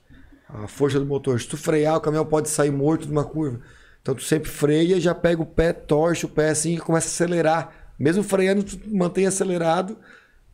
A 0.48 0.66
força 0.66 0.98
do 0.98 1.06
motor. 1.06 1.40
Se 1.40 1.46
tu 1.48 1.56
frear, 1.56 1.96
o 1.96 2.00
caminhão 2.00 2.26
pode 2.26 2.48
sair 2.50 2.70
morto 2.70 3.06
de 3.06 3.12
uma 3.12 3.24
curva. 3.24 3.60
Então 4.02 4.14
tu 4.14 4.22
sempre 4.24 4.50
freia, 4.50 5.00
já 5.00 5.14
pega 5.14 5.40
o 5.40 5.46
pé, 5.46 5.72
torce 5.72 6.26
o 6.26 6.28
pé 6.28 6.50
assim 6.50 6.74
e 6.74 6.78
começa 6.78 7.06
a 7.06 7.10
acelerar. 7.10 7.72
Mesmo 7.98 8.22
freando, 8.24 8.64
tu 8.64 8.78
mantém 8.88 9.26
acelerado 9.26 9.96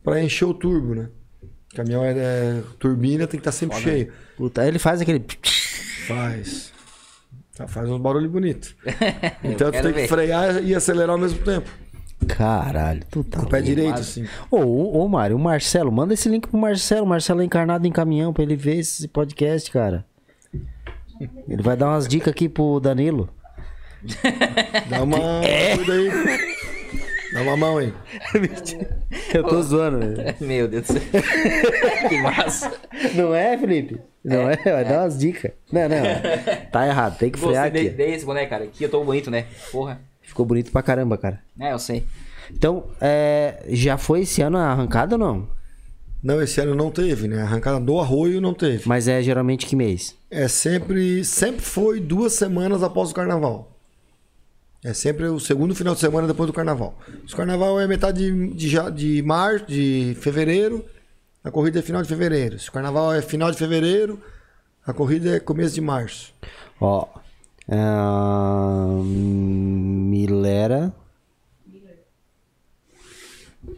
para 0.03 0.21
encher 0.21 0.45
o 0.45 0.53
turbo, 0.53 0.93
né? 0.93 1.09
O 1.73 1.75
caminhão 1.75 2.05
é, 2.05 2.11
é- 2.11 2.63
turbina, 2.77 3.25
tem 3.27 3.39
que 3.39 3.41
estar 3.41 3.51
sempre 3.51 3.77
cheio. 3.79 4.13
Puta, 4.37 4.61
aí 4.61 4.67
ele 4.67 4.79
faz 4.79 5.01
aquele. 5.01 5.25
Faz. 6.07 6.71
Tá, 7.55 7.67
Faz 7.67 7.89
um 7.89 7.99
barulho 7.99 8.29
bonito. 8.29 8.73
Então 9.43 9.71
tu 9.71 9.81
tem 9.81 9.93
que 9.93 10.01
ver. 10.01 10.07
frear 10.07 10.63
e 10.63 10.73
acelerar 10.75 11.11
ao 11.11 11.17
mesmo 11.17 11.39
tempo. 11.39 11.69
Caralho, 12.27 13.01
tu 13.09 13.23
tá. 13.23 13.39
Com 13.39 13.45
o 13.45 13.49
pé 13.49 13.61
direito, 13.61 13.99
assim. 13.99 14.25
Ô, 14.51 14.57
ô, 14.57 15.03
ô, 15.03 15.07
Mário, 15.07 15.35
o 15.35 15.39
Marcelo, 15.39 15.91
manda 15.91 16.13
esse 16.13 16.27
link 16.29 16.47
pro 16.47 16.57
Marcelo. 16.59 17.05
O 17.05 17.09
Marcelo 17.09 17.41
é 17.41 17.45
encarnado 17.45 17.87
em 17.87 17.91
caminhão 17.91 18.33
pra 18.33 18.43
ele 18.43 18.55
ver 18.55 18.77
esse 18.77 19.07
podcast, 19.07 19.71
cara. 19.71 20.05
Ele 21.47 21.61
vai 21.61 21.75
dar 21.75 21.87
umas 21.87 22.07
dicas 22.07 22.31
aqui 22.31 22.47
pro 22.49 22.79
Danilo. 22.79 23.29
Dá 24.89 25.03
uma 25.03 25.17
aí. 25.41 26.49
Dá 27.33 27.41
uma 27.41 27.57
mão 27.57 27.77
aí. 27.77 27.93
Eu 29.33 29.43
tô 29.43 29.61
zoando. 29.61 29.99
né? 29.99 30.35
Meu 30.39 30.67
Deus 30.67 30.87
do 30.87 30.93
céu. 30.93 31.01
que 32.09 32.21
massa. 32.21 32.71
Não 33.15 33.33
é, 33.35 33.57
Felipe? 33.57 33.99
Não 34.23 34.49
é? 34.49 34.55
Vai 34.57 34.83
dar 34.85 35.01
umas 35.03 35.17
dicas. 35.17 35.51
Não, 35.71 35.87
não. 35.87 35.97
Tá 36.71 36.87
errado, 36.87 37.17
tem 37.17 37.29
que 37.29 37.39
frear 37.39 37.67
aqui. 37.67 37.83
de- 37.83 37.89
desse 37.91 38.25
boneco, 38.25 38.49
cara. 38.49 38.63
Aqui 38.65 38.83
eu 38.83 38.89
tô 38.89 39.03
bonito, 39.03 39.29
né? 39.29 39.45
Porra. 39.71 40.01
Ficou 40.29 40.45
bonito 40.45 40.71
pra 40.71 40.83
caramba, 40.83 41.17
cara. 41.17 41.41
É, 41.59 41.73
eu 41.73 41.79
sei. 41.79 42.05
Então, 42.51 42.85
é, 43.01 43.65
já 43.69 43.97
foi 43.97 44.21
esse 44.21 44.41
ano 44.41 44.57
a 44.57 44.67
arrancada 44.67 45.15
ou 45.15 45.19
não? 45.19 45.47
Não, 46.21 46.41
esse 46.41 46.61
ano 46.61 46.75
não 46.75 46.91
teve, 46.91 47.27
né? 47.27 47.41
A 47.41 47.45
arrancada 47.45 47.79
do 47.79 47.99
arroio 47.99 48.39
não 48.39 48.53
teve. 48.53 48.87
Mas 48.87 49.07
é 49.07 49.21
geralmente 49.21 49.65
que 49.65 49.75
mês? 49.75 50.15
É 50.29 50.47
sempre, 50.47 51.25
sempre 51.25 51.61
foi 51.61 51.99
duas 51.99 52.33
semanas 52.33 52.83
após 52.83 53.09
o 53.11 53.13
carnaval. 53.13 53.75
É 54.83 54.93
sempre 54.93 55.25
o 55.25 55.39
segundo 55.39 55.73
final 55.73 55.93
de 55.93 55.99
semana 55.99 56.27
depois 56.27 56.47
do 56.47 56.53
carnaval. 56.53 56.97
O 57.31 57.35
carnaval 57.35 57.79
é 57.79 57.87
metade 57.87 58.31
de, 58.31 58.53
de, 58.53 58.91
de 58.91 59.21
março, 59.23 59.65
de 59.65 60.15
fevereiro, 60.19 60.85
a 61.43 61.49
corrida 61.49 61.79
é 61.79 61.81
final 61.81 62.01
de 62.01 62.07
fevereiro. 62.07 62.59
Se 62.59 62.69
o 62.69 62.71
carnaval 62.71 63.13
é 63.13 63.21
final 63.21 63.49
de 63.49 63.57
fevereiro, 63.57 64.21
a 64.85 64.93
corrida 64.93 65.37
é 65.37 65.39
começo 65.39 65.73
de 65.73 65.81
março. 65.81 66.33
Ó. 66.79 67.07
ah, 67.71 69.01
Milera. 70.09 70.93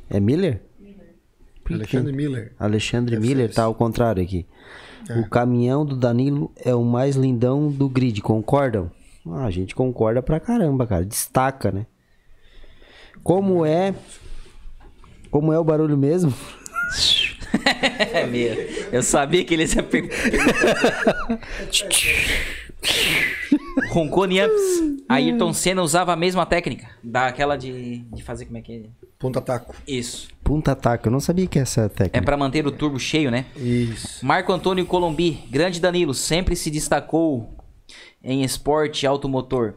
É 0.10 0.20
Miller? 0.20 0.62
Alexandre 1.70 2.12
Miller. 2.12 2.54
Alexandre 2.60 3.18
Miller 3.20 3.54
tá 3.54 3.64
ao 3.64 3.74
contrário 3.74 4.22
aqui. 4.22 4.46
O 5.18 5.30
caminhão 5.30 5.86
do 5.86 5.96
Danilo 5.96 6.52
é 6.64 6.76
o 6.76 6.84
mais 6.84 7.16
lindão 7.16 7.70
do 7.72 7.88
grid, 7.90 8.22
concordam? 8.22 8.92
Ah, 9.26 9.46
a 9.46 9.52
gente 9.52 9.74
concorda 9.76 10.22
pra 10.22 10.40
caramba, 10.40 10.86
cara. 10.88 11.06
Destaca, 11.06 11.72
né? 11.72 11.86
Como 13.24 13.66
é. 13.66 13.94
Como 15.30 15.54
é 15.54 15.60
o 15.60 15.64
barulho 15.64 15.98
mesmo? 15.98 16.34
É 18.14 18.26
mesmo. 18.26 18.62
Eu 18.94 19.04
sabia 19.04 19.44
que 19.44 19.54
ele 19.54 19.66
ia 19.66 19.84
per- 19.84 20.10
Roncone 23.92 24.40
Amps. 24.42 25.02
Ayrton 25.10 25.52
Senna 25.54 25.82
usava 25.82 26.14
a 26.14 26.16
mesma 26.16 26.46
técnica. 26.46 26.88
Daquela 27.04 27.58
de, 27.58 28.00
de 28.00 28.24
fazer 28.24 28.46
como 28.46 28.58
é 28.58 28.62
que 28.62 28.74
é? 28.74 28.82
Ponta 29.20 29.40
taco. 29.42 29.76
Isso. 29.88 30.30
Punta 30.44 30.72
ataque. 30.72 31.08
Eu 31.08 31.12
não 31.12 31.20
sabia 31.20 31.46
que 31.48 31.60
essa 31.60 31.82
É 31.82 31.90
técnica. 31.90 32.26
pra 32.26 32.38
manter 32.38 32.66
o 32.66 32.72
turbo 32.72 33.00
cheio, 33.00 33.30
né? 33.30 33.46
Isso. 33.56 34.26
Marco 34.26 34.52
Antônio 34.52 34.86
Colombi, 34.86 35.44
grande 35.50 35.80
Danilo, 35.80 36.14
sempre 36.14 36.56
se 36.56 36.72
destacou 36.72 37.54
em 38.24 38.44
esporte 38.44 39.06
automotor. 39.06 39.76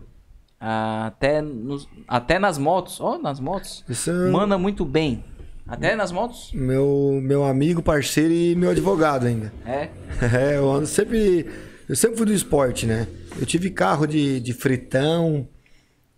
Até, 0.59 1.43
nos- 1.43 1.87
até 2.09 2.39
nas 2.39 2.57
motos. 2.57 3.01
Ó, 3.01 3.19
nas 3.19 3.39
motos. 3.39 3.85
Isso 3.89 4.11
é- 4.11 4.31
Manda 4.31 4.57
muito 4.57 4.85
bem. 4.85 5.23
Até 5.67 5.95
nas 5.97 6.13
motos? 6.13 6.51
Meu, 6.55 7.21
meu 7.23 7.45
amigo, 7.45 7.83
parceiro 7.83 8.33
e 8.33 8.55
meu 8.55 8.71
advogado 8.71 9.27
ainda. 9.27 9.53
É. 9.67 9.89
É, 10.33 10.57
eu 10.59 10.71
ando 10.71 10.87
sempre. 10.87 11.47
Eu 11.89 11.97
sempre 11.97 12.17
fui 12.17 12.27
do 12.27 12.33
esporte, 12.33 12.87
né? 12.87 13.07
Eu 13.39 13.45
tive 13.47 13.71
carro 13.71 14.07
de, 14.07 14.41
de 14.41 14.53
fritão, 14.53 15.47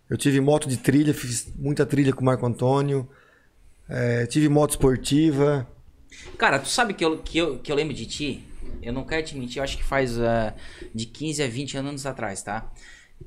eu 0.09 0.17
tive 0.17 0.39
moto 0.39 0.67
de 0.67 0.77
trilha, 0.77 1.13
fiz 1.13 1.51
muita 1.57 1.85
trilha 1.85 2.13
com 2.13 2.21
o 2.21 2.25
Marco 2.25 2.45
Antônio, 2.45 3.07
é, 3.89 4.25
tive 4.25 4.47
moto 4.47 4.71
esportiva. 4.71 5.67
Cara, 6.37 6.57
tu 6.59 6.69
sabe 6.69 6.93
que 6.93 7.03
eu, 7.03 7.17
que, 7.17 7.37
eu, 7.37 7.59
que 7.59 7.71
eu 7.71 7.75
lembro 7.75 7.93
de 7.93 8.05
ti? 8.05 8.43
Eu 8.81 8.93
não 8.93 9.03
quero 9.03 9.25
te 9.25 9.35
mentir, 9.37 9.57
eu 9.57 9.63
acho 9.63 9.77
que 9.77 9.83
faz 9.83 10.17
ah, 10.19 10.53
de 10.95 11.05
15 11.05 11.43
a 11.43 11.47
20 11.47 11.77
anos 11.77 12.05
atrás, 12.05 12.41
tá? 12.41 12.69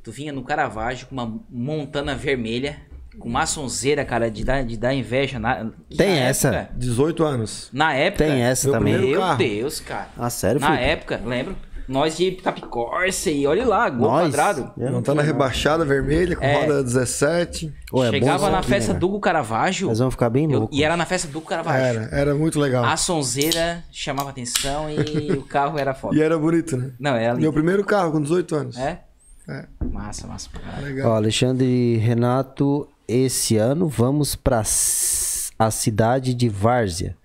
Tu 0.03 0.11
vinha 0.13 0.33
no 0.33 0.43
Caravaggio 0.43 1.07
com 1.09 1.15
uma 1.15 1.41
montana 1.51 2.15
vermelha, 2.15 2.79
com 3.19 3.29
uma 3.29 3.45
sonzeira, 3.45 4.05
cara, 4.05 4.31
de 4.31 4.45
dar, 4.45 4.65
de 4.65 4.77
dar 4.77 4.95
inveja. 4.95 5.39
Na, 5.39 5.71
Tem 5.97 6.11
na 6.15 6.21
essa? 6.21 6.49
época- 6.55 6.79
18 6.79 7.25
anos. 7.25 7.69
na 7.73 7.93
época. 7.95 8.25
Tem 8.25 8.43
essa 8.43 8.69
Meu 8.71 8.79
também. 8.79 8.99
Meu 8.99 9.21
carro. 9.21 9.39
Deus, 9.39 9.81
cara. 9.81 10.09
Ah, 10.17 10.31
sério, 10.31 10.61
Na 10.61 10.69
Felipe? 10.69 10.85
época, 10.85 11.21
lembro. 11.27 11.57
Nós 11.91 12.17
de 12.17 12.31
Capicorsa 12.33 13.31
e 13.31 13.47
olha 13.47 13.67
lá, 13.67 13.91
gol 13.91 14.09
Nós? 14.09 14.23
quadrado. 14.29 14.71
Eu 14.79 14.87
não 14.87 14.93
Montando 14.99 15.21
a 15.21 15.25
rebaixada 15.25 15.85
vermelha 15.85 16.37
com 16.37 16.45
É. 16.45 16.61
roda 16.63 16.85
17. 16.85 17.75
Ô, 17.93 18.05
é 18.05 18.11
Chegava 18.11 18.49
na 18.49 18.59
aqui, 18.61 18.69
festa 18.69 18.93
né, 18.93 18.99
do 19.01 19.07
Hugo 19.09 19.19
Caravaggio. 19.19 19.89
Nós 19.89 19.99
vamos 19.99 20.15
ficar 20.15 20.31
bem 20.31 20.45
eu- 20.51 20.61
loucos. 20.61 20.79
e 20.79 20.85
era 20.85 20.97
na 20.97 21.05
festa 21.05 21.27
do 21.27 21.39
Hugo 21.39 21.49
Caravaggio. 21.49 21.81
Era, 22.03 22.09
era 22.17 22.35
muito 22.35 22.61
legal. 22.61 22.85
A 22.85 22.97
sonzeira 22.97 23.83
chamava 23.91 24.31
atenção 24.31 24.87
e 24.89 25.33
o 25.37 25.43
carro 25.43 25.79
era 25.79 25.93
foda. 25.93 26.17
E 26.17 26.23
era 26.23 26.39
bonito, 26.39 26.77
né? 26.77 26.93
Não, 27.01 27.17
era 27.17 27.33
Meu 27.35 27.41
lindo. 27.41 27.53
primeiro 27.55 27.85
carro 27.85 28.13
com 28.13 28.23
18 28.23 28.55
anos. 28.55 28.79
É? 28.79 29.01
É. 29.49 29.65
Massa, 29.91 30.29
massa. 30.29 30.49
Legal. 30.81 31.11
Ó, 31.11 31.17
Alexandre 31.17 31.97
Renato, 31.97 32.87
esse 33.09 33.57
ano 33.57 33.89
vamos 33.89 34.37
pra 34.37 34.61
s- 34.61 35.51
a 35.59 35.73
cidade 35.73 36.35
de 36.35 36.49
Várzea, 36.49 37.17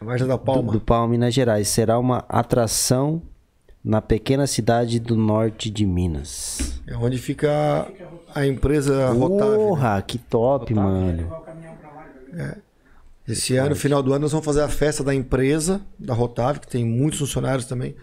A 0.00 0.04
Varja 0.04 0.26
da 0.26 0.34
do, 0.36 0.38
Palma. 0.38 0.72
do 0.72 0.80
Palma, 0.80 1.08
Minas 1.08 1.34
Gerais. 1.34 1.66
Será 1.66 1.98
uma 1.98 2.24
atração 2.28 3.20
na 3.84 4.00
pequena 4.00 4.46
cidade 4.46 5.00
do 5.00 5.16
norte 5.16 5.70
de 5.70 5.86
Minas. 5.86 6.80
É 6.86 6.96
onde 6.96 7.18
fica 7.18 7.88
a 8.34 8.46
empresa 8.46 9.10
Rotável. 9.10 9.58
Porra, 9.58 10.02
que 10.02 10.18
top, 10.18 10.74
mano. 10.74 11.30
Esse 13.26 13.56
ano, 13.56 13.76
final 13.76 14.02
do 14.02 14.12
ano, 14.12 14.22
nós 14.22 14.32
vamos 14.32 14.44
fazer 14.44 14.62
a 14.62 14.68
festa 14.68 15.04
da 15.04 15.14
empresa, 15.14 15.80
da 15.98 16.14
Rotável, 16.14 16.60
que 16.60 16.68
tem 16.68 16.84
muitos 16.84 17.18
funcionários 17.18 17.66
também. 17.66 17.94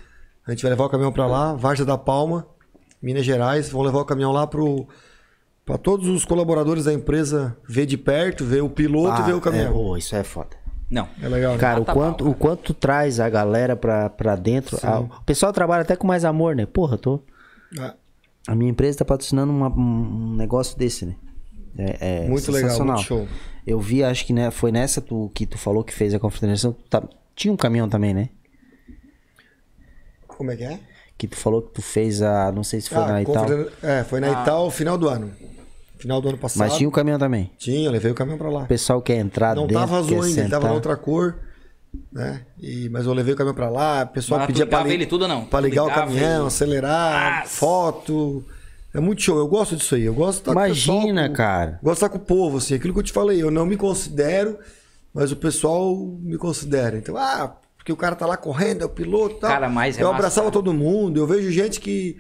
A 0.46 0.52
gente 0.52 0.62
vai 0.62 0.72
levar 0.72 0.86
o 0.86 0.90
caminhão 0.90 1.12
para 1.12 1.28
lá, 1.28 1.54
Varja 1.54 1.84
da 1.84 1.98
Palma, 1.98 2.48
Minas 3.02 3.26
Gerais. 3.26 3.70
Vão 3.70 3.82
levar 3.82 4.00
o 4.00 4.06
caminhão 4.06 4.32
lá 4.32 4.48
pro 4.48 4.88
para 5.66 5.78
todos 5.78 6.08
os 6.08 6.24
colaboradores 6.24 6.86
da 6.86 6.94
empresa 6.94 7.58
ver 7.68 7.86
de 7.86 7.98
perto, 7.98 8.46
ver 8.46 8.64
o 8.64 8.70
piloto 8.70 9.22
e 9.22 9.26
ver 9.26 9.34
o 9.34 9.40
é, 9.40 9.42
caminhão. 9.42 9.76
ô, 9.76 9.98
isso 9.98 10.16
é 10.16 10.24
foda. 10.24 10.57
Não. 10.90 11.08
É, 11.22 11.28
legal, 11.28 11.54
né? 11.54 11.60
Cara, 11.60 11.78
o 11.78 11.82
Mata 11.82 11.94
quanto, 11.94 12.24
pau, 12.24 12.32
o 12.32 12.36
quanto 12.36 12.62
tu 12.64 12.74
traz 12.74 13.20
a 13.20 13.30
galera 13.30 13.76
pra, 13.76 14.10
pra 14.10 14.36
dentro. 14.36 14.78
Ah, 14.82 15.00
o 15.02 15.24
pessoal 15.26 15.52
trabalha 15.52 15.82
até 15.82 15.96
com 15.96 16.08
mais 16.08 16.24
amor, 16.24 16.56
né? 16.56 16.66
Porra, 16.66 16.98
tô. 16.98 17.20
Ah, 17.80 17.94
A 18.48 18.56
minha 18.56 18.72
empresa 18.72 19.00
tá 19.00 19.06
patrocinando 19.06 19.52
uma- 19.52 19.68
um 19.70 20.36
negócio 20.38 20.78
desse, 20.78 21.06
né? 21.06 21.16
É, 21.78 22.24
é 22.26 22.28
muito 22.30 22.50
legal, 22.52 22.84
muito 22.86 23.02
show. 23.04 23.28
Eu 23.66 23.80
vi, 23.82 24.02
acho 24.04 24.26
que 24.26 24.32
né, 24.32 24.50
foi 24.50 24.72
nessa 24.72 25.02
tu, 25.02 25.30
que 25.36 25.46
tu 25.46 25.58
falou 25.58 25.84
que 25.84 25.94
fez 25.94 26.14
a 26.14 26.20
confraternização. 26.20 26.74
tá- 26.90 27.04
tinha 27.36 27.54
um 27.54 27.58
caminhão 27.58 27.90
também, 27.90 28.14
né? 28.14 28.30
Como 30.28 30.52
é 30.52 30.56
que 30.56 30.64
é? 30.64 30.80
Que 31.18 31.28
tu 31.28 31.36
falou 31.36 31.62
que 31.62 31.74
tu 31.74 31.82
fez 31.82 32.22
a. 32.22 32.52
Não 32.52 32.64
sei 32.64 32.80
se 32.80 32.90
foi 32.90 32.98
Ah, 33.04 33.08
na 33.08 33.22
Ital. 33.22 33.34
confraterni- 33.36 33.72
É, 33.84 34.04
foi 34.04 34.20
na 34.20 34.30
Ital, 34.42 34.70
final 34.72 34.98
do 34.98 35.10
ano. 35.10 35.32
Final 35.98 36.22
do 36.22 36.30
ano 36.30 36.38
passado. 36.38 36.60
Mas 36.60 36.78
tinha 36.78 36.88
um 36.88 36.92
caminhão 36.92 37.18
também. 37.20 37.52
Tinha, 37.58 37.88
eu 37.88 37.92
levei 37.92 38.12
o 38.12 38.16
caminhão 38.16 38.38
para 38.38 38.50
lá. 38.50 38.64
O 38.64 38.68
pessoal 38.68 39.02
quer 39.02 39.18
entrar 39.18 39.56
Não 39.56 39.64
dentro. 39.68 39.80
tava 39.82 39.98
azul 39.98 40.22
ainda, 40.22 40.42
ele 40.42 40.50
tava 40.50 40.68
na 40.68 40.74
outra 40.74 40.96
cor, 40.96 41.36
né? 42.12 42.42
E, 42.62 42.88
mas 42.90 43.06
eu 43.06 43.14
levei 43.14 43.34
o 43.34 43.38
caminhão 43.38 43.56
pra 43.56 43.70
lá, 43.70 44.04
o 44.04 44.14
pessoal 44.14 44.40
Mas 44.40 44.48
pedia 44.48 44.66
pra, 44.68 44.84
li- 44.84 44.94
ele 44.94 45.06
tudo 45.06 45.24
ou 45.24 45.28
não? 45.28 45.46
pra 45.46 45.60
ligar 45.60 45.84
o 45.86 45.88
caminhão, 45.92 46.40
ele- 46.42 46.48
acelerar, 46.48 47.40
Nossa. 47.40 47.50
foto. 47.58 48.44
É 48.94 49.00
muito 49.00 49.22
show, 49.22 49.38
eu 49.38 49.48
gosto 49.48 49.76
disso 49.76 49.96
aí. 49.96 50.04
Eu 50.04 50.14
gosto 50.14 50.36
de 50.36 50.42
estar 50.42 50.54
com 50.54 50.60
o 50.60 50.66
Imagina, 50.66 50.98
pessoal, 51.22 51.28
com- 51.30 51.34
cara. 51.36 51.80
Gosto 51.84 52.00
de 52.00 52.06
estar 52.06 52.10
com 52.10 52.18
o 52.18 52.22
povo, 52.22 52.58
assim, 52.58 52.74
aquilo 52.76 52.94
que 52.94 53.00
eu 53.00 53.04
te 53.04 53.12
falei, 53.14 53.42
eu 53.42 53.52
não 53.52 53.66
me 53.66 53.76
considero, 53.78 54.58
mas 55.14 55.32
o 55.32 55.36
pessoal 55.36 55.96
me 56.22 56.38
considera. 56.38 56.98
Então, 56.98 57.16
ah, 57.18 57.56
porque 57.76 57.92
o 57.92 57.98
cara 57.98 58.16
tá 58.16 58.26
lá 58.26 58.38
correndo, 58.38 58.82
é 58.84 58.86
o 58.86 58.90
piloto 58.90 59.36
e 59.38 59.40
tal. 59.40 59.50
Cara, 59.52 59.70
mas 59.70 59.98
é 59.98 60.02
Eu 60.02 60.06
massa, 60.08 60.18
abraçava 60.18 60.46
cara. 60.48 60.54
todo 60.54 60.74
mundo, 60.74 61.20
eu 61.20 61.28
vejo 61.28 61.52
gente 61.52 61.80
que. 61.80 62.18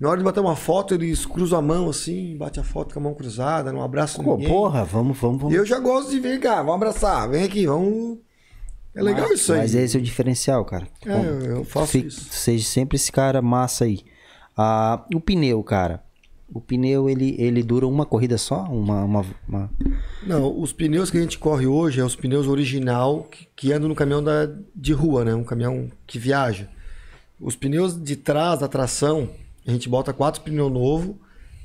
Na 0.00 0.08
hora 0.08 0.18
de 0.18 0.24
bater 0.24 0.40
uma 0.40 0.56
foto, 0.56 0.94
eles 0.94 1.26
cruzam 1.26 1.58
a 1.58 1.62
mão 1.62 1.90
assim, 1.90 2.34
bate 2.38 2.58
a 2.58 2.64
foto 2.64 2.94
com 2.94 3.00
a 3.00 3.02
mão 3.02 3.14
cruzada, 3.14 3.70
não 3.70 3.82
abraça 3.82 4.22
Pô, 4.22 4.32
ninguém. 4.36 4.48
porra, 4.48 4.82
vamos, 4.84 5.18
vamos, 5.18 5.40
vamos. 5.42 5.54
eu 5.54 5.66
já 5.66 5.78
gosto 5.78 6.10
de 6.10 6.18
vir 6.18 6.40
cá, 6.40 6.56
vamos 6.62 6.76
abraçar, 6.76 7.28
vem 7.28 7.44
aqui, 7.44 7.66
vamos. 7.66 8.18
É 8.94 9.02
legal 9.02 9.30
isso 9.32 9.52
aí. 9.52 9.58
Mas 9.60 9.74
esse 9.74 9.96
é 9.96 10.00
o 10.00 10.02
diferencial, 10.02 10.64
cara. 10.64 10.88
É, 11.06 11.12
eu- 11.12 11.56
eu 11.58 11.64
faço 11.64 11.98
isso. 11.98 12.32
Seja 12.32 12.66
sempre 12.66 12.96
esse 12.96 13.12
cara 13.12 13.40
massa 13.42 13.84
aí. 13.84 14.00
Ah, 14.56 15.04
o 15.14 15.20
pneu, 15.20 15.62
cara. 15.62 16.02
O 16.52 16.60
pneu, 16.60 17.08
ele, 17.08 17.36
ele 17.38 17.62
dura 17.62 17.86
uma 17.86 18.04
corrida 18.04 18.36
só? 18.36 18.64
Uma, 18.64 19.04
uma, 19.04 19.24
uma- 19.46 19.70
Não, 20.26 20.58
os 20.60 20.72
pneus 20.72 21.08
que 21.10 21.18
a 21.18 21.20
gente 21.20 21.38
corre 21.38 21.66
hoje 21.68 22.00
é 22.00 22.04
os 22.04 22.16
pneus 22.16 22.48
original 22.48 23.22
que, 23.30 23.46
que 23.54 23.72
andam 23.72 23.88
no 23.88 23.94
caminhão 23.94 24.22
da, 24.24 24.48
de 24.74 24.92
rua, 24.92 25.24
né? 25.24 25.32
Um 25.34 25.44
caminhão 25.44 25.88
que 26.06 26.18
viaja. 26.18 26.68
Os 27.38 27.54
pneus 27.54 28.02
de 28.02 28.16
trás 28.16 28.58
da 28.58 28.66
tração, 28.66 29.28
a 29.66 29.70
gente 29.70 29.88
bota 29.88 30.12
quatro 30.12 30.40
pneus 30.42 30.72
novos 30.72 31.14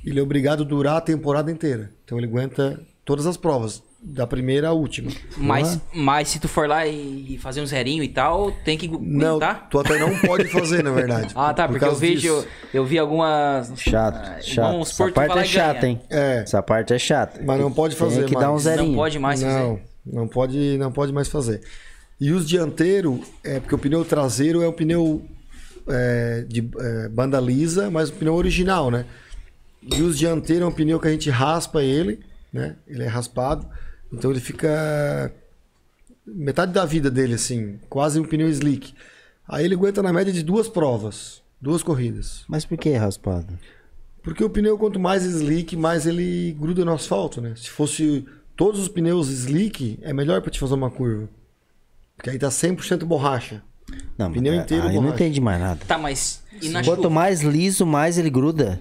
e 0.04 0.10
ele 0.10 0.20
é 0.20 0.24
obrigado 0.24 0.64
a 0.64 0.66
durar 0.66 0.98
a 0.98 1.02
temporada 1.02 1.52
inteira. 1.52 1.92
Então 2.04 2.18
ele 2.18 2.28
aguenta 2.28 2.80
todas 3.04 3.26
as 3.26 3.38
provas. 3.38 3.82
da 4.08 4.28
primeira 4.28 4.68
à 4.68 4.72
última. 4.72 5.10
Mas, 5.36 5.80
mas 5.92 6.28
se 6.28 6.40
tu 6.40 6.48
for 6.48 6.68
lá 6.68 6.86
e 6.86 7.40
fazer 7.42 7.60
um 7.62 7.66
zerinho 7.66 8.04
e 8.04 8.08
tal, 8.08 8.52
tem 8.64 8.78
que 8.78 8.88
Não, 8.88 9.30
aguentar? 9.38 9.68
tu 9.70 9.80
até 9.80 9.98
não 9.98 10.16
pode 10.20 10.46
fazer, 10.50 10.84
na 10.84 10.92
verdade. 10.92 11.34
Ah, 11.36 11.52
tá, 11.56 11.68
por 11.68 11.80
porque 11.80 11.86
eu 11.86 12.00
disso. 12.00 12.48
eu 12.72 12.86
vi 12.86 13.00
algumas... 13.00 13.72
Chato, 13.80 14.16
Ah, 14.16 14.40
chato. 14.42 14.72
vamos 14.72 14.90
Essa 14.92 15.12
parte 15.12 15.40
é 15.40 15.44
chata, 15.44 15.88
hein? 15.88 16.00
É. 16.10 16.42
Essa 16.44 16.62
parte 16.62 16.94
é 16.94 17.00
chata. 17.00 17.42
Mas 17.44 17.60
não 17.60 17.72
pode 17.72 17.96
fazer 17.96 18.26
Tem 18.26 18.30
que 18.30 18.36
dar 18.36 18.50
um 18.50 18.54
mais. 18.54 18.62
zerinho. 18.64 18.90
Não 18.90 18.96
pode 18.96 19.18
mais 19.18 19.42
não, 19.42 19.50
fazer. 19.50 19.82
não 20.06 20.28
pode, 20.28 20.78
não 20.78 20.92
pode 20.92 21.12
mais 21.12 21.28
fazer. 21.28 21.62
E 22.22 22.32
os 22.32 22.48
dianteiros, 22.48 23.20
é 23.44 23.60
porque 23.60 23.74
o 23.74 23.78
pneu 23.80 24.06
traseiro 24.06 24.62
é 24.62 24.68
um 24.70 24.72
pneu 24.72 25.26
é, 25.88 26.46
de 26.48 26.70
é, 26.80 27.10
banda 27.10 27.40
lisa, 27.40 27.90
mas 27.90 28.10
o 28.10 28.14
pneu 28.14 28.34
original, 28.36 28.90
né? 28.90 29.06
E 29.82 30.02
os 30.02 30.18
dianteiros 30.18 30.66
é 30.66 30.68
um 30.68 30.72
pneu 30.72 31.00
que 31.00 31.08
a 31.08 31.12
gente 31.12 31.30
raspa 31.30 31.84
ele, 31.84 32.20
né? 32.52 32.76
Ele 32.88 33.04
é 33.04 33.08
raspado, 33.08 33.68
então 34.12 34.32
ele 34.32 34.40
fica 34.40 35.32
metade 36.26 36.74
da 36.74 36.86
vida 36.86 37.12
dele 37.12 37.36
assim, 37.36 37.80
quase 37.90 38.20
um 38.20 38.26
pneu 38.26 38.50
slick. 38.50 38.94
Aí 39.48 39.66
ele 39.66 39.76
aguenta 39.76 40.02
na 40.02 40.12
média 40.12 40.34
de 40.34 40.42
duas 40.42 40.68
provas, 40.68 41.42
duas 41.62 41.84
corridas. 41.84 42.44
Mas 42.48 42.66
por 42.66 42.78
que 42.78 42.92
raspado? 42.94 43.58
Porque 44.24 44.44
o 44.44 44.50
pneu, 44.50 44.76
quanto 44.76 45.00
mais 45.00 45.24
slick, 45.24 45.76
mais 45.76 46.08
ele 46.08 46.54
gruda 46.60 46.84
no 46.84 46.94
asfalto, 46.94 47.40
né? 47.40 47.54
Se 47.56 47.70
fosse 47.70 48.26
todos 48.56 48.80
os 48.80 48.88
pneus 48.88 49.30
slick, 49.30 50.00
é 50.02 50.12
melhor 50.12 50.42
pra 50.42 50.50
te 50.50 50.60
fazer 50.60 50.74
uma 50.74 50.90
curva. 50.90 51.30
Porque 52.18 52.32
aí 52.32 52.40
tá 52.40 52.48
100% 52.48 53.06
borracha. 53.06 53.62
Não, 54.18 54.32
Pneu 54.32 54.54
mas 54.54 54.64
inteiro 54.64 54.88
aí 54.88 54.96
eu 54.96 55.02
não 55.02 55.10
entendi 55.10 55.40
mais 55.42 55.60
nada. 55.60 55.80
Tá, 55.88 55.98
mas... 55.98 56.42
E 56.62 56.70
na 56.70 56.84
Quanto 56.84 57.04
chuva? 57.04 57.10
mais 57.10 57.42
liso, 57.42 57.86
mais 57.86 58.18
ele 58.18 58.30
gruda. 58.30 58.80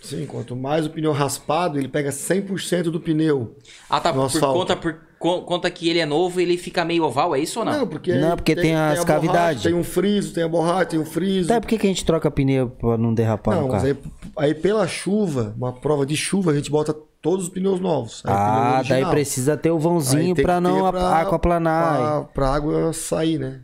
Sim, 0.00 0.26
quanto 0.26 0.56
mais 0.56 0.84
o 0.86 0.90
pneu 0.90 1.12
raspado, 1.12 1.78
ele 1.78 1.86
pega 1.88 2.10
100% 2.10 2.84
do 2.84 2.98
pneu. 3.00 3.56
Ah, 3.88 4.00
tá, 4.00 4.12
por 4.12 4.28
conta, 4.40 4.74
por 4.76 4.96
co- 5.18 5.42
conta 5.42 5.70
que 5.70 5.88
ele 5.88 6.00
é 6.00 6.06
novo 6.06 6.40
ele 6.40 6.56
fica 6.56 6.84
meio 6.84 7.04
oval, 7.04 7.36
é 7.36 7.40
isso 7.40 7.60
ou 7.60 7.64
não? 7.64 7.72
Não, 7.80 7.86
porque, 7.86 8.12
Não, 8.14 8.36
porque 8.36 8.56
tem 8.56 8.74
as 8.74 8.80
a 8.80 8.86
borracha, 8.88 9.06
cavidades. 9.06 9.62
Tem 9.62 9.74
um 9.74 9.84
friso, 9.84 10.32
tem 10.34 10.42
a 10.42 10.48
borracha, 10.48 10.86
tem 10.86 10.98
o 11.00 11.04
friso. 11.04 11.52
Até 11.52 11.60
por 11.60 11.68
que 11.68 11.78
que 11.78 11.86
a 11.86 11.90
gente 11.90 12.04
troca 12.04 12.28
pneu 12.32 12.68
pra 12.70 12.98
não 12.98 13.14
derrapar 13.14 13.54
não, 13.54 13.62
no 13.62 13.68
mas 13.72 13.82
carro? 13.82 13.96
aí, 14.36 14.46
aí 14.48 14.54
pela 14.54 14.88
chuva, 14.88 15.54
uma 15.56 15.72
prova 15.72 16.04
de 16.04 16.16
chuva, 16.16 16.50
a 16.50 16.54
gente 16.56 16.68
bota 16.70 16.92
todos 17.20 17.44
os 17.46 17.50
pneus 17.52 17.78
novos. 17.78 18.22
Aí 18.24 18.32
o 18.32 18.36
pneu 18.36 18.46
Ah, 18.46 18.82
daí 18.88 19.06
precisa 19.06 19.56
ter 19.56 19.70
o 19.70 19.78
vãozinho 19.78 20.34
tem 20.34 20.44
pra 20.44 20.60
não 20.60 20.90
pra- 20.90 21.20
aquaplanar. 21.20 21.96
Pra, 21.96 22.20
pra 22.34 22.54
água 22.54 22.92
sair, 22.92 23.38
né? 23.38 23.60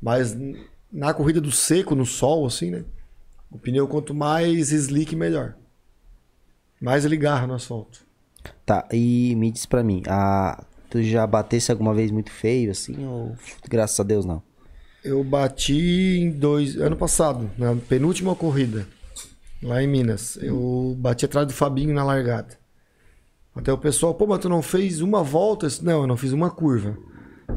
Mas 0.00 0.36
na 0.92 1.12
corrida 1.12 1.40
do 1.40 1.50
seco, 1.50 1.94
no 1.94 2.06
sol, 2.06 2.46
assim, 2.46 2.70
né? 2.70 2.84
O 3.50 3.58
pneu, 3.58 3.86
quanto 3.86 4.14
mais 4.14 4.70
slick, 4.70 5.14
melhor. 5.14 5.54
Mais 6.80 7.04
ele 7.04 7.16
garra 7.16 7.46
no 7.46 7.54
asfalto. 7.54 8.04
Tá, 8.64 8.86
e 8.92 9.34
me 9.36 9.50
diz 9.50 9.66
pra 9.66 9.82
mim, 9.82 10.02
a... 10.06 10.64
tu 10.90 11.02
já 11.02 11.26
batesse 11.26 11.70
alguma 11.70 11.94
vez 11.94 12.10
muito 12.10 12.30
feio 12.30 12.70
assim 12.70 13.06
ou 13.06 13.36
graças 13.68 13.98
a 13.98 14.04
Deus 14.04 14.24
não? 14.24 14.42
Eu 15.02 15.22
bati 15.22 16.18
em 16.20 16.30
dois. 16.30 16.76
Ano 16.76 16.96
passado, 16.96 17.50
na 17.56 17.76
penúltima 17.76 18.34
corrida, 18.34 18.86
lá 19.62 19.82
em 19.82 19.86
Minas. 19.86 20.36
Eu 20.40 20.96
bati 20.98 21.24
atrás 21.24 21.46
do 21.46 21.52
Fabinho 21.52 21.94
na 21.94 22.02
largada. 22.02 22.58
Até 23.54 23.72
o 23.72 23.78
pessoal, 23.78 24.14
pô, 24.14 24.26
mas 24.26 24.40
tu 24.40 24.48
não 24.48 24.60
fez 24.60 25.00
uma 25.00 25.22
volta? 25.22 25.68
Não, 25.80 26.02
eu 26.02 26.06
não 26.06 26.16
fiz 26.16 26.32
uma 26.32 26.50
curva. 26.50 26.98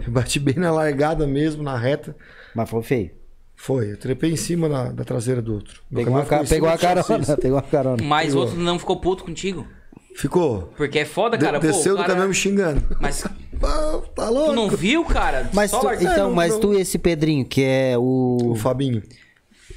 Eu 0.06 0.12
bati 0.12 0.40
bem 0.40 0.56
na 0.56 0.72
largada 0.72 1.26
mesmo, 1.28 1.64
na 1.64 1.78
reta. 1.78 2.16
Mas 2.56 2.70
foi 2.70 2.82
feio. 2.84 3.12
Foi, 3.56 3.92
eu 3.92 3.98
trepei 3.98 4.32
em 4.32 4.36
cima 4.38 4.70
da, 4.70 4.86
da 4.92 5.04
traseira 5.04 5.42
do 5.42 5.54
outro. 5.54 5.82
Meu 5.92 6.06
Pegou 6.06 6.20
a, 6.22 6.26
caminhão 6.26 6.46
ca... 6.46 6.46
ficou 6.46 6.58
em 6.58 6.60
pegou 6.60 6.70
a 6.70 6.76
do 6.76 6.80
carona, 7.04 7.38
pegou 7.42 7.58
a 7.58 7.62
carona. 7.62 8.04
Mas 8.04 8.34
o 8.34 8.38
outro 8.40 8.56
não 8.58 8.80
ficou 8.80 9.00
puto 9.02 9.24
contigo? 9.26 9.68
Ficou. 10.16 10.74
Porque 10.78 11.00
é 11.00 11.06
foda, 11.06 11.38
De- 11.38 11.44
cara. 11.46 11.60
Pô, 11.60 11.68
desceu 11.68 11.94
o 11.94 11.98
do 11.98 12.02
cara- 12.02 12.10
caminhão 12.10 12.30
me 12.30 12.36
xingando. 12.36 12.82
Mas 13.00 13.26
Ah, 13.62 14.00
tá 14.16 14.30
louco? 14.30 14.52
tu 14.52 14.56
não 14.56 14.70
viu, 14.70 15.04
cara? 15.04 15.50
Mas 15.54 15.72
Só 15.72 15.80
tu, 15.80 15.86
largar- 15.88 16.14
então, 16.14 16.30
não, 16.30 16.36
mas 16.36 16.54
não. 16.54 16.60
tu 16.62 16.74
e 16.74 16.80
esse 16.80 16.98
Pedrinho, 16.98 17.44
que 17.46 17.62
é 17.62 17.98
o. 17.98 18.38
O 18.52 18.56
Fabinho. 18.56 19.04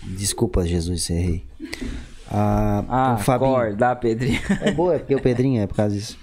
Desculpa, 0.04 0.64
Jesus, 0.64 1.10
errei. 1.10 1.44
Ah, 2.30 2.84
Ah, 2.88 3.14
o 3.14 3.22
Fabinho. 3.22 3.50
acorda, 3.50 3.96
Pedrinho. 3.96 4.40
É 4.60 4.70
boa, 4.70 4.94
é 4.94 4.98
porque 5.00 5.14
o 5.16 5.20
Pedrinho 5.20 5.60
é 5.60 5.66
por 5.66 5.74
causa 5.76 5.94
disso. 5.96 6.16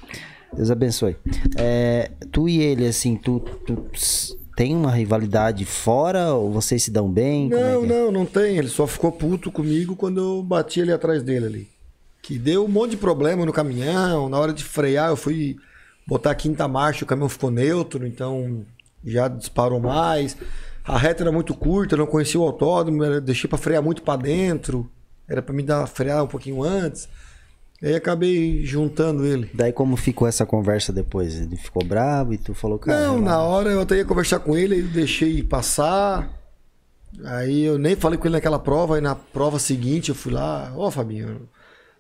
Deus 0.54 0.72
abençoe. 0.72 1.16
É, 1.58 2.12
tu 2.32 2.50
e 2.50 2.62
ele, 2.62 2.88
assim, 2.88 3.16
tu, 3.16 3.40
tu 3.66 3.86
tem 4.56 4.76
uma 4.76 4.92
rivalidade 4.92 5.64
fora 5.64 6.34
ou 6.34 6.52
vocês 6.52 6.84
se 6.84 6.92
dão 6.92 7.10
bem? 7.10 7.48
É 7.54 7.56
Não, 7.56 7.84
é? 7.84 7.88
não, 7.88 8.12
não 8.12 8.26
tem. 8.26 8.58
Ele 8.58 8.68
só 8.68 8.86
ficou 8.86 9.12
puto 9.12 9.52
comigo 9.52 9.96
quando 9.96 10.20
eu 10.20 10.44
bati 10.44 10.82
ele 10.82 10.92
atrás 10.92 11.24
dele 11.24 11.46
ali. 11.46 11.68
Que 12.22 12.38
deu 12.38 12.66
um 12.66 12.68
monte 12.68 12.92
de 12.92 12.98
problema 12.98 13.46
no 13.46 13.54
caminhão. 13.54 14.28
Na 14.28 14.38
hora 14.38 14.52
de 14.52 14.64
frear, 14.64 15.10
eu 15.10 15.16
fui 15.16 15.56
botar 16.06 16.32
a 16.32 16.36
quinta 16.36 16.68
marcha, 16.68 17.04
o 17.06 17.08
caminhão 17.08 17.30
ficou 17.30 17.50
neutro, 17.52 18.06
então 18.06 18.66
já 19.06 19.28
disparou 19.28 19.80
mais. 19.80 20.36
A 20.84 20.98
reta 20.98 21.24
era 21.24 21.32
muito 21.32 21.54
curta, 21.54 21.94
eu 21.94 22.00
não 22.00 22.08
conhecia 22.08 22.40
o 22.40 22.44
autódromo, 22.44 23.22
deixei 23.22 23.48
pra 23.48 23.58
frear 23.58 23.82
muito 23.82 24.02
pra 24.02 24.16
dentro. 24.16 24.90
Era 25.28 25.42
pra 25.42 25.54
me 25.54 25.62
dar 25.62 25.86
frear 25.88 26.24
um 26.24 26.28
pouquinho 26.28 26.64
antes. 26.64 27.08
Aí 27.82 27.96
acabei 27.96 28.66
juntando 28.66 29.26
ele. 29.26 29.50
Daí 29.54 29.72
como 29.72 29.96
ficou 29.96 30.28
essa 30.28 30.46
conversa 30.46 30.92
depois? 30.92 31.40
Ele 31.40 31.56
ficou 31.56 31.84
bravo 31.84 32.34
e 32.34 32.38
tu 32.38 32.54
falou, 32.54 32.78
cara. 32.78 33.08
Não, 33.08 33.20
na 33.20 33.42
hora 33.42 33.70
eu 33.70 33.82
até 33.82 33.96
ia 33.98 34.06
conversar 34.06 34.40
com 34.40 34.58
ele, 34.58 34.76
aí 34.76 34.82
deixei 34.82 35.42
passar. 35.42 36.30
Aí 37.24 37.64
eu 37.64 37.78
nem 37.78 37.96
falei 37.96 38.18
com 38.18 38.28
ele 38.28 38.36
naquela 38.36 38.60
prova, 38.60 38.96
aí 38.96 39.02
na 39.02 39.16
prova 39.16 39.60
seguinte 39.60 40.10
eu 40.10 40.16
fui 40.16 40.32
lá, 40.32 40.74
ó 40.76 40.92
Fabinho. 40.92 41.50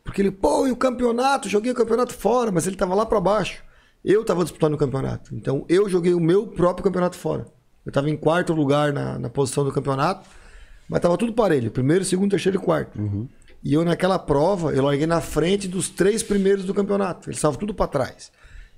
Porque 0.04 0.22
ele, 0.22 0.32
pô, 0.32 0.68
e 0.68 0.72
o 0.72 0.76
campeonato? 0.76 1.48
Joguei 1.48 1.72
o 1.72 1.76
campeonato 1.76 2.14
fora, 2.14 2.52
mas 2.52 2.68
ele 2.68 2.76
tava 2.76 2.94
lá 2.94 3.06
pra 3.06 3.20
baixo. 3.22 3.64
Eu 4.04 4.24
tava 4.26 4.44
disputando 4.44 4.74
o 4.74 4.78
campeonato. 4.78 5.34
Então 5.34 5.66
eu 5.70 5.88
joguei 5.90 6.14
o 6.14 6.20
meu 6.20 6.48
próprio 6.48 6.84
campeonato 6.84 7.16
fora. 7.16 7.46
Eu 7.86 7.92
tava 7.92 8.10
em 8.10 8.18
quarto 8.18 8.54
lugar 8.54 8.92
na, 8.92 9.18
na 9.18 9.30
posição 9.30 9.64
do 9.64 9.72
campeonato, 9.72 10.28
mas 10.90 11.00
tava 11.02 11.18
tudo 11.18 11.34
parelho. 11.34 11.72
Primeiro, 11.72 12.04
segundo, 12.04 12.32
terceiro 12.32 12.58
e 12.58 12.62
quarto. 12.62 13.00
E 13.64 13.74
eu 13.74 13.84
naquela 13.84 14.18
prova, 14.18 14.72
eu 14.72 14.84
larguei 14.84 15.06
na 15.06 15.22
frente 15.22 15.68
dos 15.68 15.90
três 15.90 16.24
primeiros 16.24 16.66
do 16.66 16.74
campeonato. 16.74 17.30
Eles 17.30 17.38
estavam 17.38 17.60
tudo 17.60 17.74
pra 17.74 17.88
trás. 17.88 18.32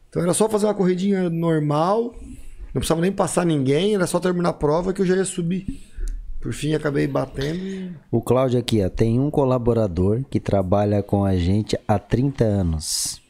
Então 0.10 0.22
era 0.22 0.34
só 0.34 0.50
fazer 0.50 0.66
uma 0.66 0.74
corridinha 0.74 1.30
normal, 1.30 2.14
não 2.74 2.80
precisava 2.80 3.02
nem 3.02 3.12
passar 3.12 3.46
ninguém, 3.46 3.96
era 3.96 4.06
só 4.06 4.20
terminar 4.20 4.50
a 4.50 4.54
prova 4.54 4.94
que 4.94 5.02
eu 5.02 5.06
já 5.06 5.16
ia 5.16 5.26
subir. 5.26 5.66
Por 6.42 6.54
fim, 6.54 6.74
acabei 6.74 7.08
batendo. 7.08 7.96
O 8.10 8.20
Cláudio 8.20 8.60
aqui, 8.60 8.84
ó, 8.84 8.90
tem 8.90 9.20
um 9.20 9.30
colaborador 9.30 10.24
que 10.30 10.40
trabalha 10.40 11.04
com 11.04 11.24
a 11.24 11.38
gente 11.38 11.78
há 11.88 12.00
30 12.00 12.44
anos. 12.44 13.22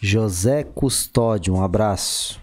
José 0.00 0.62
Custódio, 0.62 1.54
um 1.54 1.62
abraço. 1.62 2.40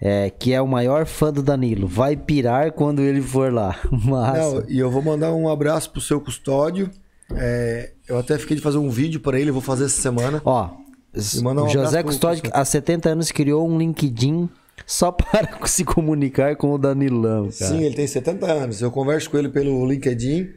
É, 0.00 0.30
que 0.30 0.52
é 0.52 0.62
o 0.62 0.68
maior 0.68 1.04
fã 1.06 1.32
do 1.32 1.42
Danilo. 1.42 1.88
Vai 1.88 2.16
pirar 2.16 2.70
quando 2.70 3.02
ele 3.02 3.20
for 3.20 3.52
lá. 3.52 3.76
Massa. 3.90 4.60
Não, 4.60 4.70
e 4.70 4.78
eu 4.78 4.88
vou 4.88 5.02
mandar 5.02 5.34
um 5.34 5.48
abraço 5.48 5.90
pro 5.90 6.00
seu 6.00 6.20
custódio. 6.20 6.88
É, 7.34 7.92
eu 8.08 8.18
até 8.18 8.38
fiquei 8.38 8.56
de 8.56 8.62
fazer 8.62 8.78
um 8.78 8.88
vídeo 8.88 9.20
para 9.20 9.38
ele, 9.38 9.50
eu 9.50 9.54
vou 9.54 9.62
fazer 9.62 9.84
essa 9.84 10.00
semana. 10.00 10.40
Ó, 10.44 10.70
um 11.14 11.68
José 11.68 12.02
Custódio, 12.02 12.50
há 12.52 12.64
70 12.64 13.10
anos, 13.10 13.30
criou 13.30 13.68
um 13.68 13.78
LinkedIn 13.78 14.48
só 14.86 15.10
para 15.12 15.66
se 15.66 15.84
comunicar 15.84 16.56
com 16.56 16.72
o 16.72 16.78
Danilão, 16.78 17.44
cara. 17.44 17.72
Sim, 17.72 17.82
ele 17.82 17.94
tem 17.94 18.06
70 18.06 18.46
anos. 18.46 18.80
Eu 18.80 18.90
converso 18.90 19.30
com 19.30 19.38
ele 19.38 19.48
pelo 19.48 19.86
LinkedIn 19.86 20.48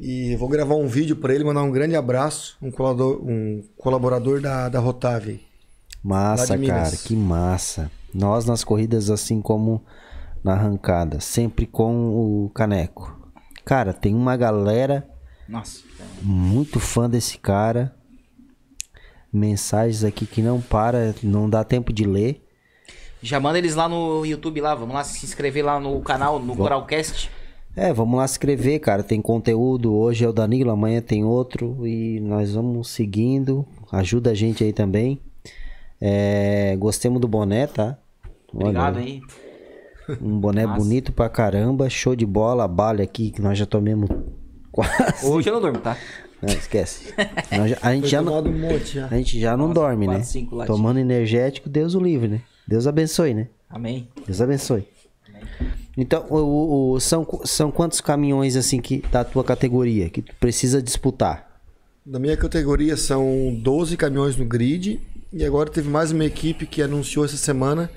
e 0.00 0.36
vou 0.36 0.48
gravar 0.48 0.76
um 0.76 0.86
vídeo 0.86 1.16
para 1.16 1.34
ele, 1.34 1.44
mandar 1.44 1.62
um 1.62 1.70
grande 1.70 1.96
abraço, 1.96 2.56
um 2.62 2.70
colaborador, 2.70 3.22
um 3.24 3.62
colaborador 3.76 4.40
da, 4.40 4.68
da 4.68 4.78
Rotave. 4.78 5.40
Massa, 6.02 6.56
cara, 6.56 6.96
que 6.96 7.16
massa. 7.16 7.90
Nós 8.14 8.46
nas 8.46 8.64
corridas, 8.64 9.10
assim 9.10 9.42
como 9.42 9.82
na 10.42 10.52
arrancada, 10.52 11.20
sempre 11.20 11.66
com 11.66 12.44
o 12.44 12.50
caneco. 12.50 13.18
Cara, 13.64 13.92
tem 13.92 14.14
uma 14.14 14.36
galera 14.36 15.06
Nossa. 15.48 15.82
muito 16.22 16.78
fã 16.78 17.08
desse 17.08 17.38
cara. 17.38 17.94
Mensagens 19.32 20.04
aqui 20.04 20.26
que 20.26 20.42
não 20.42 20.60
para, 20.60 21.14
não 21.22 21.48
dá 21.48 21.64
tempo 21.64 21.92
de 21.92 22.04
ler. 22.04 22.44
Já 23.22 23.40
manda 23.40 23.58
eles 23.58 23.74
lá 23.74 23.88
no 23.88 24.24
YouTube 24.24 24.60
lá, 24.60 24.74
vamos 24.74 24.94
lá 24.94 25.02
se 25.02 25.24
inscrever 25.26 25.64
lá 25.64 25.80
no 25.80 26.00
canal, 26.00 26.38
no 26.38 26.56
Coralcast. 26.56 27.30
É, 27.74 27.92
vamos 27.92 28.16
lá 28.18 28.26
se 28.26 28.34
inscrever, 28.34 28.80
cara. 28.80 29.02
Tem 29.02 29.20
conteúdo. 29.20 29.94
Hoje 29.94 30.24
é 30.24 30.28
o 30.28 30.32
Danilo, 30.32 30.70
amanhã 30.70 31.00
tem 31.00 31.24
outro. 31.24 31.86
E 31.86 32.18
nós 32.20 32.54
vamos 32.54 32.90
seguindo. 32.90 33.64
Ajuda 33.92 34.30
a 34.30 34.34
gente 34.34 34.64
aí 34.64 34.72
também. 34.72 35.20
É, 36.00 36.76
gostemos 36.76 37.20
do 37.20 37.28
boné, 37.28 37.66
tá? 37.66 37.98
Olha, 38.52 38.64
Obrigado 38.68 38.98
aí. 38.98 39.20
Um 40.20 40.38
boné 40.40 40.64
Massa. 40.66 40.78
bonito 40.80 41.12
pra 41.12 41.28
caramba. 41.28 41.88
Show 41.88 42.16
de 42.16 42.26
bola. 42.26 42.64
A 42.64 42.90
aqui 43.02 43.30
que 43.30 43.40
nós 43.40 43.58
já 43.58 43.66
tomamos 43.66 44.08
quase. 44.86 45.26
Hoje 45.26 45.48
eu 45.48 45.54
não 45.54 45.60
durmo, 45.60 45.78
tá? 45.78 45.96
Não, 46.40 46.52
esquece. 46.54 47.12
Nós 47.56 47.70
já- 47.70 47.78
a, 47.82 47.94
gente 47.94 48.06
já 48.08 48.22
não, 48.22 48.38
um 48.40 48.58
monte 48.58 48.94
já. 48.94 49.06
a 49.06 49.16
gente 49.16 49.40
já 49.40 49.56
não 49.56 49.68
Nossa, 49.68 49.80
dorme, 49.80 50.06
quatro, 50.06 50.18
né? 50.20 50.24
cinco. 50.24 50.64
Tomando 50.66 50.98
energético, 51.00 51.68
Deus 51.68 51.94
o 51.94 52.00
livre, 52.00 52.28
né? 52.28 52.40
Deus 52.66 52.86
abençoe, 52.86 53.34
né? 53.34 53.48
Amém. 53.68 54.08
Deus 54.26 54.40
abençoe. 54.40 54.86
Então, 55.96 56.24
o, 56.30 56.36
o- 56.36 56.92
o- 56.92 57.00
são, 57.00 57.26
são 57.44 57.70
quantos 57.70 58.00
caminhões 58.00 58.54
assim 58.56 58.80
que 58.80 59.02
da 59.10 59.24
tua 59.24 59.42
categoria 59.42 60.08
que 60.08 60.22
tu 60.22 60.34
precisa 60.36 60.80
disputar? 60.80 61.60
Na 62.06 62.18
minha 62.18 62.36
categoria 62.36 62.96
são 62.96 63.54
12 63.60 63.96
caminhões 63.96 64.36
no 64.36 64.44
grid 64.44 65.00
E 65.32 65.44
agora 65.44 65.68
teve 65.68 65.88
mais 65.90 66.10
uma 66.12 66.24
equipe 66.24 66.66
que 66.66 66.80
anunciou 66.80 67.24
essa 67.24 67.36
semana 67.36 67.90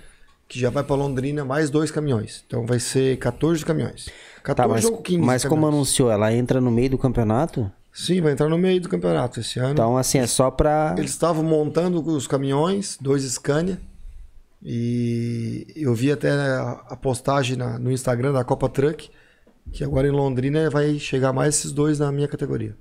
que 0.51 0.59
já 0.59 0.69
vai 0.69 0.83
para 0.83 0.97
Londrina 0.97 1.45
mais 1.45 1.69
dois 1.69 1.89
caminhões. 1.91 2.43
Então 2.45 2.65
vai 2.65 2.77
ser 2.77 3.17
14 3.19 3.63
caminhões. 3.63 4.09
14 4.43 4.55
Tá, 4.55 4.67
mas, 4.67 4.83
ou 4.83 4.97
15 5.01 5.19
mas 5.25 5.43
como 5.43 5.55
caminhões. 5.61 5.75
anunciou, 5.75 6.11
ela 6.11 6.33
entra 6.33 6.59
no 6.59 6.69
meio 6.69 6.89
do 6.89 6.97
campeonato? 6.97 7.71
Sim, 7.93 8.19
vai 8.19 8.33
entrar 8.33 8.49
no 8.49 8.57
meio 8.57 8.81
do 8.81 8.89
campeonato 8.89 9.39
esse 9.39 9.59
ano. 9.59 9.71
Então, 9.71 9.97
assim, 9.97 10.17
é 10.17 10.27
só 10.27 10.51
pra. 10.51 10.93
Eles 10.97 11.11
estavam 11.11 11.41
montando 11.43 12.01
os 12.05 12.27
caminhões, 12.27 12.97
dois 12.99 13.23
Scania. 13.23 13.79
E 14.61 15.65
eu 15.75 15.93
vi 15.95 16.11
até 16.11 16.31
a 16.31 16.95
postagem 17.01 17.55
na- 17.57 17.79
no 17.79 17.91
Instagram 17.91 18.33
da 18.33 18.43
Copa 18.43 18.67
Truck 18.69 19.09
que 19.71 19.83
agora 19.83 20.07
em 20.07 20.11
Londrina 20.11 20.69
vai 20.69 20.99
chegar 20.99 21.31
mais 21.31 21.55
esses 21.55 21.71
dois 21.71 21.97
na 21.99 22.11
minha 22.11 22.27
categoria. 22.27 22.75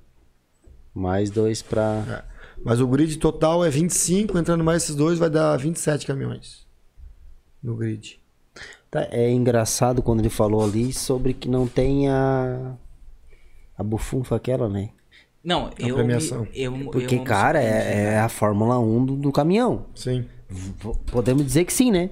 Mais 0.93 1.29
dois 1.29 1.61
pra. 1.61 2.03
É. 2.27 2.31
Mas 2.65 2.81
o 2.81 2.87
grid 2.87 3.17
total 3.17 3.63
é 3.63 3.69
25, 3.69 4.37
entrando 4.37 4.63
mais 4.63 4.83
esses 4.83 4.95
dois 4.95 5.17
vai 5.17 5.29
dar 5.29 5.55
27 5.57 6.05
caminhões 6.05 6.69
no 7.63 7.75
grid. 7.75 8.19
Tá, 8.89 9.07
é 9.11 9.29
engraçado 9.31 10.01
quando 10.01 10.19
ele 10.19 10.29
falou 10.29 10.63
ali 10.63 10.91
sobre 10.91 11.33
que 11.33 11.47
não 11.49 11.67
tem 11.67 12.09
a. 12.09 12.75
A 13.77 13.83
bufunfa 13.83 14.35
aquela, 14.35 14.67
né? 14.69 14.89
Não, 15.43 15.71
eu. 15.79 15.95
premiação. 15.95 16.41
Me, 16.41 16.49
eu, 16.53 16.73
Porque, 16.91 17.15
eu 17.15 17.23
cara, 17.23 17.63
é, 17.63 18.13
é 18.13 18.19
a 18.19 18.29
Fórmula 18.29 18.77
1 18.79 19.05
do, 19.05 19.15
do 19.15 19.31
caminhão. 19.31 19.85
Sim. 19.95 20.25
V- 20.47 20.93
Podemos 21.11 21.43
dizer 21.45 21.65
que 21.65 21.73
sim, 21.73 21.89
né? 21.91 22.11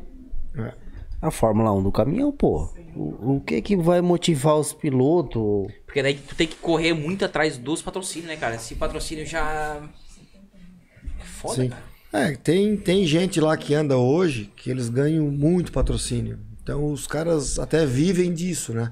É. 0.55 0.73
A 1.21 1.29
Fórmula 1.29 1.71
1 1.73 1.83
do 1.83 1.91
caminhão, 1.91 2.31
pô. 2.31 2.69
O, 2.95 3.35
o 3.35 3.41
que 3.41 3.61
que 3.61 3.75
vai 3.75 4.01
motivar 4.01 4.55
os 4.55 4.73
pilotos? 4.73 5.71
Porque 5.85 6.01
daí 6.01 6.15
tu 6.15 6.33
tem 6.33 6.47
que 6.47 6.55
correr 6.55 6.93
muito 6.93 7.23
atrás 7.23 7.57
dos 7.57 7.81
patrocínios, 7.83 8.29
né, 8.29 8.37
cara? 8.37 8.55
Esse 8.55 8.73
patrocínio 8.75 9.25
já. 9.25 9.79
É 11.19 11.23
foda, 11.23 11.55
Sim. 11.63 11.69
cara. 11.69 11.83
É, 12.11 12.31
tem, 12.35 12.75
tem 12.75 13.05
gente 13.05 13.39
lá 13.39 13.55
que 13.55 13.73
anda 13.73 13.97
hoje 13.97 14.51
que 14.55 14.69
eles 14.69 14.89
ganham 14.89 15.25
muito 15.29 15.71
patrocínio. 15.71 16.39
Então 16.63 16.91
os 16.91 17.05
caras 17.07 17.59
até 17.59 17.85
vivem 17.85 18.33
disso, 18.33 18.73
né? 18.73 18.91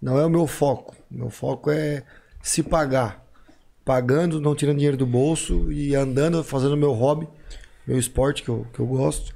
Não 0.00 0.18
é 0.18 0.24
o 0.24 0.30
meu 0.30 0.46
foco. 0.46 0.94
Meu 1.10 1.30
foco 1.30 1.70
é 1.70 2.02
se 2.42 2.62
pagar. 2.62 3.26
Pagando, 3.84 4.40
não 4.40 4.54
tirando 4.54 4.76
dinheiro 4.76 4.96
do 4.96 5.06
bolso 5.06 5.72
e 5.72 5.94
andando, 5.94 6.44
fazendo 6.44 6.76
meu 6.76 6.92
hobby, 6.92 7.26
meu 7.86 7.98
esporte 7.98 8.42
que 8.42 8.48
eu, 8.48 8.66
que 8.72 8.80
eu 8.80 8.86
gosto. 8.86 9.34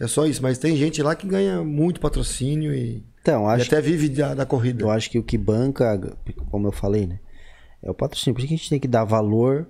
É 0.00 0.06
só 0.06 0.26
isso. 0.26 0.42
Mas 0.42 0.58
tem 0.58 0.76
gente 0.76 1.02
lá 1.02 1.14
que 1.14 1.26
ganha 1.26 1.62
muito 1.62 2.00
patrocínio 2.00 2.74
e, 2.74 3.04
Então, 3.20 3.44
e 3.44 3.54
acho, 3.54 3.66
até 3.66 3.80
vive 3.80 4.08
da, 4.08 4.34
da 4.34 4.46
corrida. 4.46 4.84
eu 4.84 4.90
acho 4.90 5.10
que 5.10 5.18
o 5.18 5.22
que 5.22 5.38
banca, 5.38 6.16
como 6.50 6.66
eu 6.66 6.72
falei, 6.72 7.06
né? 7.06 7.20
É 7.82 7.90
o 7.90 7.94
patrocínio. 7.94 8.34
Por 8.34 8.40
isso 8.40 8.48
que 8.48 8.54
a 8.54 8.56
gente 8.56 8.70
tem 8.70 8.80
que 8.80 8.88
dar 8.88 9.04
valor 9.04 9.68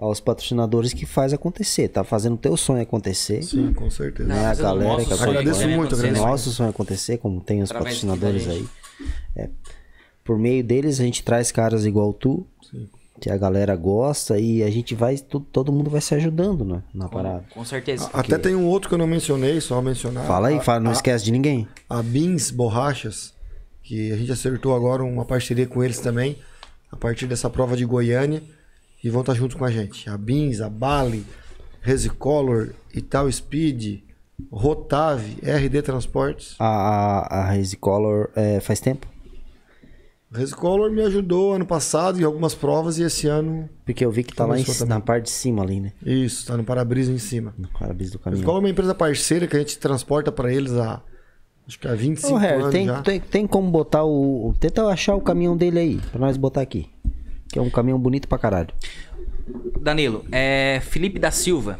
aos 0.00 0.18
patrocinadores 0.18 0.94
que 0.94 1.04
faz 1.04 1.32
acontecer. 1.34 1.88
Tá 1.88 2.02
fazendo 2.02 2.34
o 2.34 2.38
teu 2.38 2.56
sonho 2.56 2.80
acontecer. 2.82 3.42
Sim, 3.42 3.72
com 3.74 3.90
certeza. 3.90 4.28
Né? 4.30 4.46
A 4.46 4.54
galera 4.54 5.04
que 5.04 5.12
agradeço 5.12 5.68
muito, 5.68 5.94
agradeço? 5.94 6.22
Nosso 6.26 6.50
sonho 6.50 6.70
acontecer, 6.70 7.18
como 7.18 7.40
tem 7.40 7.62
os 7.62 7.70
Através 7.70 7.96
patrocinadores 8.02 8.48
aí. 8.48 8.66
É. 9.36 9.50
Por 10.24 10.38
meio 10.38 10.64
deles, 10.64 11.00
a 11.00 11.04
gente 11.04 11.22
traz 11.22 11.52
caras 11.52 11.84
igual 11.84 12.12
tu, 12.14 12.46
Sim. 12.70 12.88
que 13.20 13.28
a 13.30 13.36
galera 13.36 13.76
gosta, 13.76 14.38
e 14.38 14.62
a 14.62 14.70
gente 14.70 14.94
vai, 14.94 15.18
todo 15.18 15.70
mundo 15.70 15.90
vai 15.90 16.00
se 16.00 16.14
ajudando 16.14 16.64
né, 16.64 16.82
na 16.94 17.06
parada. 17.08 17.44
Com 17.52 17.64
certeza. 17.64 18.08
Até 18.12 18.38
tem 18.38 18.54
um 18.54 18.66
outro 18.66 18.88
que 18.88 18.94
eu 18.94 18.98
não 18.98 19.06
mencionei, 19.06 19.60
só 19.60 19.82
mencionar. 19.82 20.26
Fala 20.26 20.48
aí, 20.48 20.56
A- 20.56 20.60
fala, 20.62 20.80
não 20.80 20.90
a- 20.90 20.94
esquece 20.94 21.24
de 21.24 21.32
ninguém. 21.32 21.68
a 21.88 22.02
Beans 22.02 22.50
Borrachas, 22.50 23.34
que 23.82 24.12
a 24.12 24.16
gente 24.16 24.32
acertou 24.32 24.74
agora 24.74 25.02
uma 25.04 25.24
parceria 25.26 25.66
com 25.66 25.82
eles 25.84 25.98
também, 25.98 26.38
a 26.90 26.96
partir 26.96 27.26
dessa 27.26 27.50
prova 27.50 27.76
de 27.76 27.84
Goiânia, 27.84 28.42
e 29.02 29.10
vão 29.10 29.20
estar 29.20 29.34
junto 29.34 29.56
com 29.56 29.64
a 29.64 29.70
gente. 29.70 30.08
A 30.08 30.16
Beans, 30.16 30.60
a 30.60 30.68
Bali, 30.68 31.24
Resicolor, 31.80 32.70
Ital 32.94 33.30
Speed, 33.30 34.00
Rotave, 34.50 35.38
RD 35.42 35.82
Transportes. 35.82 36.54
A, 36.58 36.66
a, 36.66 37.40
a 37.40 37.44
Raise 37.44 37.76
Color 37.76 38.30
é, 38.34 38.60
faz 38.60 38.80
tempo? 38.80 39.06
Resicolor 40.32 40.92
me 40.92 41.02
ajudou 41.02 41.54
ano 41.54 41.66
passado 41.66 42.20
em 42.20 42.22
algumas 42.22 42.54
provas 42.54 42.98
e 42.98 43.02
esse 43.02 43.26
ano, 43.26 43.68
Porque 43.84 44.04
eu 44.04 44.12
vi 44.12 44.22
que 44.22 44.32
tá 44.32 44.46
lá 44.46 44.56
em, 44.56 44.64
na 44.86 45.00
parte 45.00 45.24
de 45.24 45.30
cima 45.30 45.60
ali, 45.60 45.80
né? 45.80 45.92
isso, 46.06 46.46
tá 46.46 46.56
no 46.56 46.62
para-brisa 46.62 47.10
em 47.10 47.18
cima. 47.18 47.52
No 47.58 47.66
parabéns 47.66 48.12
do 48.12 48.18
caminhão. 48.20 48.38
Resicolor 48.38 48.60
é 48.60 48.64
uma 48.64 48.70
empresa 48.70 48.94
parceira 48.94 49.48
que 49.48 49.56
a 49.56 49.58
gente 49.58 49.76
transporta 49.78 50.30
para 50.30 50.52
eles 50.52 50.72
há, 50.74 51.02
acho 51.66 51.80
que 51.80 51.88
há 51.88 51.96
25 51.96 52.32
Ô, 52.32 52.36
Harry, 52.36 52.60
anos 52.60 52.70
tem, 52.70 52.86
já. 52.86 53.02
tem, 53.02 53.18
tem 53.18 53.46
como 53.46 53.68
botar 53.72 54.04
o. 54.04 54.54
Tenta 54.60 54.86
achar 54.86 55.16
o 55.16 55.20
caminhão 55.20 55.56
dele 55.56 55.80
aí, 55.80 56.00
pra 56.12 56.20
nós 56.20 56.36
botar 56.36 56.60
aqui. 56.60 56.88
Que 57.52 57.58
é 57.58 57.62
um 57.62 57.70
caminhão 57.70 57.98
bonito 57.98 58.28
pra 58.28 58.38
caralho. 58.38 58.68
Danilo, 59.80 60.24
é 60.30 60.80
Felipe 60.84 61.18
da 61.18 61.30
Silva. 61.30 61.78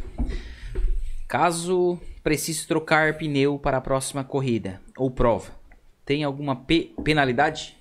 Caso 1.29 1.99
precise 2.23 2.67
trocar 2.67 3.17
pneu 3.17 3.59
para 3.59 3.79
a 3.79 3.81
próxima 3.81 4.25
corrida 4.25 4.81
ou 4.97 5.11
prova, 5.11 5.51
tem 6.05 6.25
alguma 6.25 6.57
pe- 6.57 6.93
penalidade? 7.05 7.77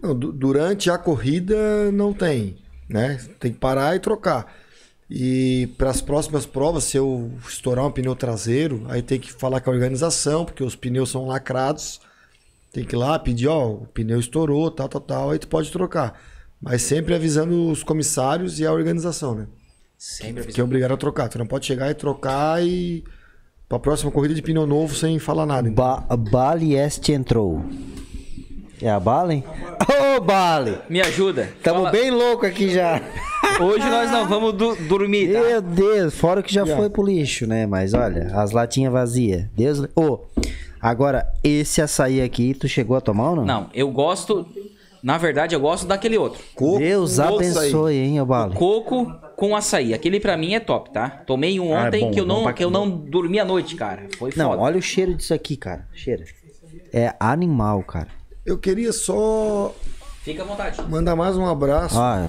Não, 0.00 0.18
du- 0.18 0.32
durante 0.32 0.90
a 0.90 0.98
corrida 0.98 1.92
não 1.92 2.12
tem, 2.12 2.56
né? 2.88 3.18
Tem 3.38 3.52
que 3.52 3.58
parar 3.58 3.94
e 3.94 4.00
trocar. 4.00 4.52
E 5.10 5.68
para 5.76 5.90
as 5.90 6.00
próximas 6.00 6.46
provas, 6.46 6.84
se 6.84 6.96
eu 6.96 7.30
estourar 7.46 7.86
um 7.86 7.90
pneu 7.92 8.16
traseiro, 8.16 8.82
aí 8.88 9.02
tem 9.02 9.20
que 9.20 9.30
falar 9.30 9.60
com 9.60 9.70
a 9.70 9.74
organização, 9.74 10.44
porque 10.46 10.64
os 10.64 10.74
pneus 10.74 11.10
são 11.10 11.26
lacrados. 11.26 12.00
Tem 12.72 12.82
que 12.82 12.96
ir 12.96 12.98
lá 12.98 13.18
pedir, 13.18 13.48
ó, 13.48 13.68
o 13.68 13.86
pneu 13.92 14.18
estourou, 14.18 14.70
tal, 14.70 14.88
tal, 14.88 15.00
tal, 15.02 15.30
aí 15.30 15.38
tu 15.38 15.46
pode 15.48 15.70
trocar. 15.70 16.18
Mas 16.62 16.82
sempre 16.82 17.14
avisando 17.14 17.68
os 17.70 17.82
comissários 17.82 18.60
e 18.60 18.66
a 18.66 18.72
organização, 18.72 19.34
né? 19.34 19.46
Sempre 19.98 20.44
Que 20.46 20.60
é 20.60 20.64
obrigado 20.64 20.92
a 20.92 20.96
trocar. 20.96 21.28
Tu 21.28 21.38
não 21.38 21.46
pode 21.46 21.66
chegar 21.66 21.90
e 21.90 21.94
trocar 21.94 22.62
e 22.64 23.02
para 23.68 23.76
a 23.78 23.80
próxima 23.80 24.10
corrida 24.10 24.34
de 24.34 24.42
pneu 24.42 24.66
novo 24.66 24.94
sem 24.94 25.18
falar 25.18 25.46
nada. 25.46 25.68
então. 25.68 25.84
Ba 25.84 26.16
Bali 26.16 26.74
Este 26.74 27.12
entrou. 27.12 27.64
É 28.80 28.90
a 28.90 28.98
Bali? 28.98 29.44
Ô, 30.16 30.20
Bali! 30.20 30.76
Me 30.90 31.00
ajuda. 31.00 31.48
Tamo 31.62 31.78
Fala- 31.80 31.90
bem 31.92 32.10
louco 32.10 32.44
aqui 32.44 32.68
já. 32.68 33.00
Hoje 33.60 33.88
nós 33.88 34.10
não 34.10 34.26
vamos 34.28 34.52
du- 34.54 34.74
dormir, 34.88 35.32
tá? 35.32 35.40
Meu 35.40 35.62
Deus, 35.62 36.14
fora 36.14 36.42
que 36.42 36.52
já 36.52 36.62
Yeah. 36.62 36.80
foi 36.80 36.90
pro 36.90 37.04
lixo, 37.04 37.46
né? 37.46 37.64
Mas 37.66 37.94
olha, 37.94 38.32
as 38.34 38.50
latinhas 38.50 38.92
vazias. 38.92 39.44
Deus. 39.54 39.86
Ô, 39.94 40.18
agora, 40.80 41.26
esse 41.44 41.80
açaí 41.80 42.20
aqui, 42.20 42.54
tu 42.54 42.66
chegou 42.68 42.96
a 42.96 43.00
tomar 43.00 43.30
ou 43.30 43.36
não? 43.36 43.44
Não, 43.44 43.70
eu 43.72 43.88
gosto. 43.90 44.46
Na 45.02 45.18
verdade, 45.18 45.54
eu 45.54 45.60
gosto 45.60 45.86
daquele 45.86 46.16
outro. 46.16 46.40
Coco 46.54 46.78
Deus 46.78 47.18
abençoe, 47.18 47.96
hein, 47.96 48.20
ô 48.20 48.26
Bali. 48.26 48.54
Coco 48.54 49.12
com 49.36 49.56
açaí. 49.56 49.92
Aquele 49.92 50.20
pra 50.20 50.36
mim 50.36 50.54
é 50.54 50.60
top, 50.60 50.92
tá? 50.92 51.10
Tomei 51.26 51.58
um 51.58 51.74
Ah, 51.74 51.84
é 51.84 51.86
ontem 51.88 52.00
bom, 52.02 52.10
que 52.12 52.20
eu 52.20 52.24
bom 52.26 52.34
não, 52.34 52.42
pra- 52.44 52.52
que 52.52 52.64
eu 52.64 52.70
não 52.70 52.88
dormi 52.88 53.40
a 53.40 53.44
noite, 53.44 53.74
cara. 53.74 54.06
Foi 54.16 54.32
Não, 54.36 54.50
foda. 54.50 54.62
olha 54.62 54.78
o 54.78 54.82
cheiro 54.82 55.14
disso 55.14 55.34
aqui, 55.34 55.56
cara. 55.56 55.88
Cheira. 55.92 56.24
É 56.92 57.14
animal, 57.18 57.82
cara. 57.82 58.08
Eu 58.46 58.56
queria 58.58 58.92
só 58.92 59.74
Fica 60.22 60.42
à 60.42 60.46
vontade. 60.46 60.80
mandar 60.88 61.16
mais 61.16 61.36
um 61.36 61.46
abraço 61.46 61.98
Ah, 61.98 62.28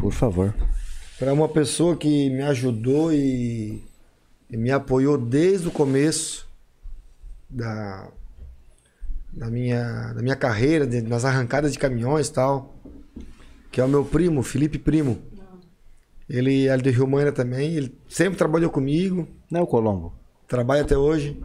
por 0.00 0.12
favor. 0.12 0.54
para 1.18 1.32
uma 1.32 1.48
pessoa 1.48 1.96
que 1.96 2.30
me 2.30 2.42
ajudou 2.42 3.12
e, 3.12 3.82
e 4.50 4.56
me 4.56 4.70
apoiou 4.70 5.18
desde 5.18 5.66
o 5.66 5.70
começo 5.72 6.46
da, 7.50 8.08
da, 9.36 9.48
minha, 9.50 10.12
da 10.12 10.22
minha 10.22 10.36
carreira, 10.36 10.86
de- 10.86 11.02
nas 11.02 11.24
arrancadas 11.24 11.72
de 11.72 11.78
caminhões 11.78 12.28
e 12.28 12.32
tal, 12.32 12.74
que 13.70 13.80
é 13.80 13.84
o 13.84 13.88
meu 13.88 14.04
primo, 14.04 14.42
Felipe 14.42 14.78
Primo. 14.78 15.18
Ele 16.28 16.68
é 16.68 16.76
de 16.76 16.90
Rio 16.90 17.06
Mãe 17.06 17.30
também, 17.32 17.74
ele 17.74 17.94
sempre 18.08 18.38
trabalhou 18.38 18.70
comigo, 18.70 19.28
Não 19.50 19.60
é 19.60 19.62
o 19.62 19.66
Colombo. 19.66 20.12
trabalha 20.48 20.82
até 20.82 20.96
hoje. 20.96 21.36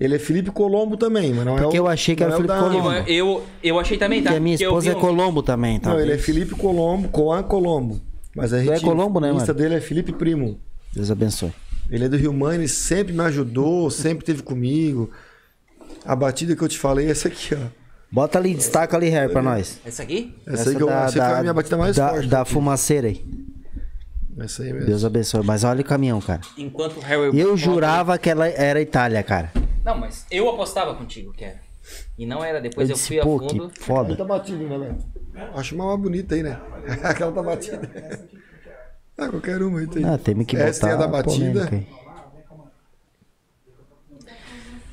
Ele 0.00 0.14
é 0.14 0.18
Felipe 0.18 0.50
Colombo 0.50 0.96
também, 0.96 1.32
mas 1.34 1.44
não 1.44 1.52
é 1.56 1.60
o... 1.60 1.62
Porque 1.64 1.78
eu 1.78 1.86
achei 1.86 2.14
que 2.16 2.22
era 2.22 2.32
é 2.32 2.34
o 2.34 2.36
Felipe 2.38 2.54
da- 2.54 2.60
Colombo. 2.60 2.92
Eu, 2.92 3.04
eu, 3.06 3.44
eu 3.62 3.78
achei 3.80 3.98
também, 3.98 4.20
tá? 4.22 4.30
Porque 4.30 4.36
a 4.38 4.40
minha 4.40 4.54
esposa 4.54 4.90
é 4.90 4.94
Colombo 4.94 5.42
também, 5.42 5.78
tá? 5.80 5.90
Não, 5.90 6.00
ele 6.00 6.12
é 6.12 6.18
Felipe 6.18 6.54
Colombo, 6.54 7.08
Coan 7.08 7.42
Colombo. 7.42 8.00
Mas 8.34 8.52
a 8.52 8.58
Tu 8.62 8.70
é 8.70 8.74
gente, 8.76 8.84
Colombo, 8.84 9.18
né, 9.20 9.32
o 9.32 9.36
Insta 9.36 9.52
mano? 9.52 9.58
dele 9.64 9.74
é 9.76 9.80
Felipe 9.80 10.12
Primo. 10.12 10.60
Deus 10.94 11.10
abençoe. 11.10 11.52
Ele 11.90 12.04
é 12.04 12.08
do 12.08 12.16
Rio 12.16 12.32
ele 12.52 12.68
sempre 12.68 13.12
me 13.12 13.20
ajudou, 13.22 13.90
sempre 13.90 14.22
esteve 14.22 14.42
comigo. 14.42 15.10
A 16.08 16.16
batida 16.16 16.56
que 16.56 16.62
eu 16.62 16.68
te 16.68 16.78
falei 16.78 17.06
é 17.06 17.10
essa 17.10 17.28
aqui, 17.28 17.54
ó. 17.54 17.58
Bota 18.10 18.38
ali, 18.38 18.54
destaca 18.54 18.96
ali, 18.96 19.10
Harry, 19.10 19.30
pra 19.30 19.42
nós. 19.42 19.78
Essa 19.84 20.04
aqui? 20.04 20.34
Essa, 20.46 20.70
aí 20.70 20.76
que 20.76 20.82
eu 20.82 20.88
achei 20.88 21.20
que 21.20 21.26
foi 21.28 21.36
a 21.36 21.40
minha 21.42 21.52
batida 21.52 21.76
mais 21.76 21.96
da, 21.96 22.08
forte. 22.08 22.26
Da 22.28 22.38
daqui. 22.38 22.50
fumaceira 22.50 23.08
aí. 23.08 23.22
Essa 24.38 24.62
aí 24.62 24.72
mesmo. 24.72 24.86
Deus 24.86 25.04
abençoe. 25.04 25.44
Mas 25.44 25.64
olha 25.64 25.82
o 25.82 25.84
caminhão, 25.84 26.18
cara. 26.22 26.40
Enquanto 26.56 26.96
o 26.96 27.00
Harry. 27.00 27.38
Eu 27.38 27.58
jurava 27.58 28.16
que 28.16 28.30
ela 28.30 28.48
era 28.48 28.80
Itália, 28.80 29.22
cara. 29.22 29.52
Não, 29.84 29.98
mas 29.98 30.24
eu 30.30 30.48
apostava 30.48 30.94
contigo 30.94 31.30
que 31.34 31.44
era. 31.44 31.60
E 32.16 32.24
não 32.24 32.42
era. 32.42 32.58
Depois 32.58 32.88
Eu 32.88 32.94
eu, 32.94 32.96
disse, 32.96 33.08
fui 33.08 33.20
a 33.20 33.24
fundo. 33.24 33.68
que 33.68 33.78
foda. 33.78 34.16
Tá 34.16 34.24
batida, 34.24 34.78
né? 34.78 34.96
Acho 35.54 35.74
uma 35.74 35.88
mais 35.88 36.00
bonita 36.00 36.34
aí, 36.34 36.42
né? 36.42 36.58
Aquela 37.04 37.32
tá 37.32 37.42
batida. 37.42 37.86
Ah, 39.18 39.28
qualquer 39.28 39.62
uma 39.62 39.80
aí 39.80 39.86
tem. 39.86 40.06
Ah, 40.06 40.16
temos 40.16 40.46
que 40.46 40.56
botar 40.56 40.68
Essa 40.70 40.88
é 40.88 40.92
a 40.94 40.96
da 40.96 41.06
batida. 41.06 41.70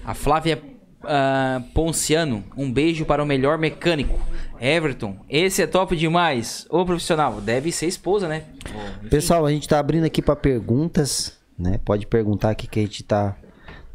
A 0.04 0.14
Flávia 0.14 0.75
ah, 1.08 1.62
Ponciano, 1.74 2.44
um 2.58 2.72
beijo 2.72 3.06
para 3.06 3.24
o 3.24 3.26
melhor 3.26 3.58
mecânico. 3.58 4.20
Everton, 4.60 5.18
esse 5.30 5.62
é 5.62 5.68
top 5.68 5.96
demais. 5.96 6.66
Ô 6.70 6.86
profissional, 6.86 7.42
deve 7.42 7.72
ser 7.72 7.88
esposa, 7.88 8.28
né? 8.28 8.44
Pessoal, 9.10 9.46
a 9.46 9.52
gente 9.52 9.68
tá 9.68 9.80
abrindo 9.80 10.06
aqui 10.06 10.22
pra 10.22 10.36
perguntas. 10.36 11.38
né? 11.58 11.80
Pode 11.84 12.08
perguntar 12.08 12.52
aqui 12.52 12.66
que 12.68 12.80
a 12.80 12.84
gente 12.84 13.04
tá, 13.04 13.36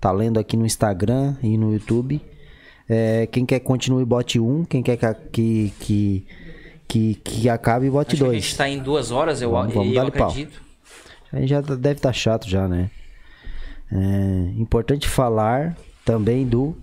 tá 0.01 0.13
lendo 0.13 0.39
aqui 0.39 0.57
no 0.57 0.67
Instagram 0.67 1.37
e 1.43 1.57
no 1.57 1.73
YouTube. 1.73 2.21
É, 2.89 3.27
quem 3.27 3.47
quer 3.47 3.61
que 3.61 3.67
continue, 3.67 4.05
bote 4.05 4.39
um. 4.41 4.65
Quem 4.65 4.83
quer 4.83 4.97
que, 5.33 5.73
que, 5.81 6.27
que, 6.89 7.15
que, 7.15 7.49
acabe, 7.49 7.89
bote 7.89 8.15
Acho 8.15 8.17
que 8.19 8.25
a 8.25 8.27
dois. 8.33 8.45
gente 8.45 8.57
tá 8.57 8.69
em 8.69 8.79
duas 8.81 9.11
horas, 9.11 9.41
eu, 9.41 9.53
Vamos- 9.53 9.73
vamos 9.73 9.89
eu 9.91 9.95
dar-lhe 9.95 10.11
pau. 10.11 10.29
acredito. 10.29 10.61
Aí 11.33 11.47
já 11.47 11.63
tá- 11.63 11.75
deve 11.77 11.99
estar 11.99 12.13
chato 12.13 12.49
já, 12.49 12.67
né? 12.69 12.91
É, 13.93 14.53
importante 14.61 15.09
falar 15.09 15.77
também 16.05 16.47
do 16.47 16.77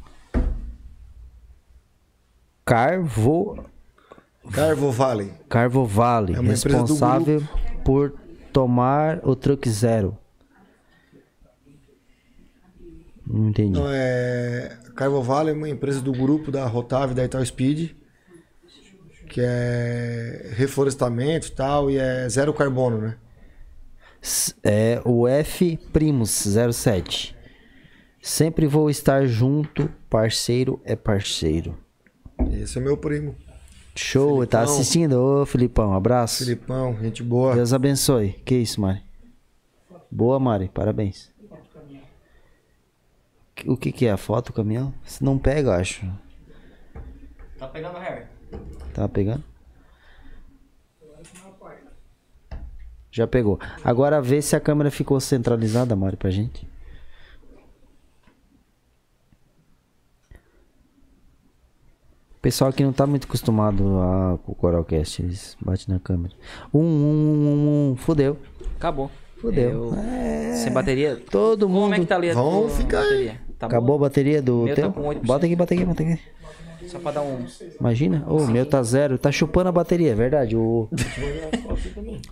Carvo, 2.67 3.65
Carvo 4.51 4.91
Valley. 4.91 5.31
Carvo 5.47 5.85
Vale, 5.85 6.33
É 6.33 6.41
responsável 6.41 7.41
por 7.85 8.13
tomar 8.51 9.25
o 9.25 9.37
truck 9.37 9.69
zero. 9.69 10.17
Não 13.25 13.47
entendi. 13.47 13.71
Então, 13.71 13.87
é... 13.89 14.77
Carvo 14.97 15.21
Valley 15.21 15.53
é 15.53 15.57
uma 15.57 15.69
empresa 15.69 16.01
do 16.01 16.11
grupo 16.11 16.51
da 16.51 16.65
Rotave 16.65 17.13
da 17.13 17.23
Ital 17.23 17.45
Speed, 17.45 17.91
que 19.29 19.39
é 19.41 20.51
reflorestamento 20.55 21.47
e 21.47 21.51
tal, 21.51 21.89
e 21.89 21.97
é 21.97 22.27
zero 22.27 22.53
carbono, 22.53 22.99
né? 22.99 23.15
É 24.61 25.01
o 25.05 25.25
F 25.25 25.77
Primus 25.93 26.45
07. 26.73 27.33
Sempre 28.21 28.67
vou 28.67 28.89
estar 28.89 29.25
junto, 29.25 29.89
parceiro 30.09 30.81
é 30.83 30.97
parceiro. 30.97 31.86
Esse 32.51 32.77
é 32.77 32.81
meu 32.81 32.97
primo, 32.97 33.35
Show, 33.95 34.45
tá 34.45 34.59
Filipão. 34.59 34.75
assistindo? 34.75 35.13
Ô, 35.13 35.45
Filipão, 35.45 35.93
abraço. 35.93 36.43
Filipão, 36.43 36.95
gente 37.01 37.23
boa. 37.23 37.55
Deus 37.55 37.73
abençoe. 37.73 38.29
Que 38.45 38.55
isso, 38.55 38.79
Mari? 38.79 39.01
Boa, 40.11 40.39
Mari, 40.39 40.69
parabéns. 40.69 41.31
O 43.65 43.75
que 43.75 43.91
que 43.91 44.05
é 44.05 44.11
a 44.11 44.17
foto, 44.17 44.53
caminhão? 44.53 44.93
Você 45.03 45.23
não 45.25 45.37
pega, 45.39 45.69
eu 45.69 45.73
acho. 45.73 46.05
Tá 47.57 47.67
pegando 47.67 47.97
Harry. 47.97 48.25
Tá 48.93 49.07
pegando? 49.09 49.43
Já 53.11 53.25
pegou. 53.25 53.59
Agora 53.83 54.21
vê 54.21 54.43
se 54.43 54.55
a 54.55 54.59
câmera 54.59 54.91
ficou 54.91 55.19
centralizada, 55.19 55.95
Mari, 55.95 56.15
pra 56.15 56.29
gente. 56.29 56.67
Pessoal 62.47 62.69
aqui 62.69 62.81
não 62.81 62.93
tá 62.93 63.05
muito 63.05 63.25
acostumado 63.27 63.83
a, 63.99 64.37
com 64.41 64.53
o 64.53 64.55
Coralcast, 64.55 65.21
eles 65.21 65.57
batem 65.59 65.93
na 65.93 65.99
câmera. 65.99 66.33
Um, 66.73 66.79
um, 66.79 66.83
um, 66.85 67.91
um, 67.91 67.95
fudeu. 67.97 68.37
Acabou. 68.77 69.11
Fudeu. 69.41 69.93
Eu- 69.93 70.55
Sem 70.55 70.71
bateria. 70.71 71.21
Todo 71.29 71.67
Como 71.67 71.81
mundo. 71.81 71.95
é 71.95 71.99
que 71.99 72.05
tá 72.05 72.15
ali 72.15 72.29
a 72.29 72.33
Vamos 72.33 72.71
tua 72.71 72.77
ficar 72.77 73.01
bateria? 73.01 73.41
Tá 73.59 73.67
Acabou 73.67 73.95
a 73.95 73.97
boa? 73.97 74.09
bateria 74.09 74.41
do 74.41 74.63
Meu 74.63 74.75
tá 74.75 74.81
teu? 74.81 74.93
com 74.93 75.01
8%. 75.01 75.25
bota 75.25 75.45
aqui, 75.45 75.55
bota 75.57 75.73
aqui, 75.73 75.83
bota 75.85 76.03
aqui. 76.03 76.19
Só 76.87 76.99
pra 76.99 77.11
dar 77.11 77.21
um. 77.21 77.45
Imagina, 77.81 78.23
o 78.29 78.47
meu 78.47 78.65
tá 78.65 78.81
zero, 78.81 79.17
tá 79.17 79.29
chupando 79.29 79.67
a 79.67 79.71
bateria, 79.73 80.13
é 80.13 80.15
verdade. 80.15 80.55
O... 80.55 80.87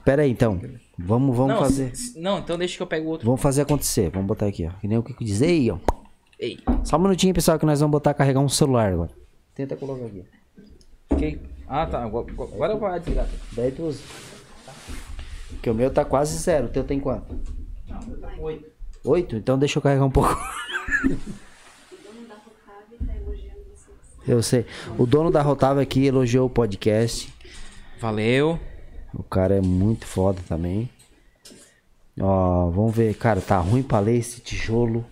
Pera 0.06 0.22
aí, 0.22 0.32
então. 0.32 0.62
Vamos, 0.98 1.36
vamos 1.36 1.56
não, 1.56 1.60
fazer. 1.60 1.92
não, 2.16 2.40
então 2.40 2.58
deixa 2.58 2.78
que 2.78 2.84
eu 2.84 2.88
pego 2.88 3.08
o 3.08 3.10
outro. 3.10 3.26
Vamos 3.26 3.42
fazer 3.42 3.64
acontecer. 3.64 4.10
Vamos 4.12 4.28
botar 4.28 4.46
aqui, 4.46 4.66
ó. 4.66 4.80
Que 4.80 4.88
nem 4.88 4.98
o 4.98 5.04
que 5.04 5.26
diz 5.26 5.42
aí, 5.42 5.70
ó. 5.70 5.78
Ei. 6.40 6.58
Só 6.86 6.96
um 6.96 7.02
minutinho, 7.02 7.34
pessoal, 7.34 7.60
que 7.60 7.66
nós 7.66 7.82
vamos 7.82 7.92
botar 7.92 8.14
carregar 8.14 8.40
um 8.40 8.48
celular 8.48 8.94
agora. 8.94 9.25
Tenta 9.56 9.76
colocar 9.78 10.06
aqui. 11.10 11.40
Ah, 11.68 11.86
tá. 11.88 12.04
Agora 12.04 12.28
agora 12.32 12.74
eu 12.74 12.80
vou 12.80 13.00
desligar. 13.00 13.28
Daí 13.54 13.72
tu 13.72 13.84
usa. 13.84 14.04
Porque 15.50 15.70
o 15.70 15.74
meu 15.74 15.90
tá 15.90 16.04
quase 16.04 16.38
zero. 16.38 16.68
O 16.68 16.70
teu 16.70 16.84
tem 16.84 17.00
quanto? 17.00 17.40
Oito. 18.40 18.70
Oito? 19.06 19.36
Então 19.36 19.58
deixa 19.58 19.80
eu 19.80 19.82
carregar 19.82 20.06
um 20.06 20.12
pouco. 20.12 20.38
Eu 24.28 24.42
sei. 24.44 24.66
O 24.98 25.06
dono 25.06 25.32
da 25.32 25.42
Rotava 25.42 25.82
aqui 25.82 26.06
elogiou 26.06 26.48
o 26.48 26.50
podcast. 26.50 27.34
Valeu. 28.00 28.60
O 29.14 29.24
cara 29.24 29.56
é 29.56 29.62
muito 29.62 30.06
foda 30.06 30.42
também. 30.48 30.90
Ó, 32.20 32.70
vamos 32.70 32.96
ver. 32.96 33.16
Cara, 33.16 33.40
tá 33.40 33.58
ruim 33.60 33.84
pra 33.84 34.00
ler 34.00 34.18
esse 34.18 34.42
tijolo. 34.42 35.06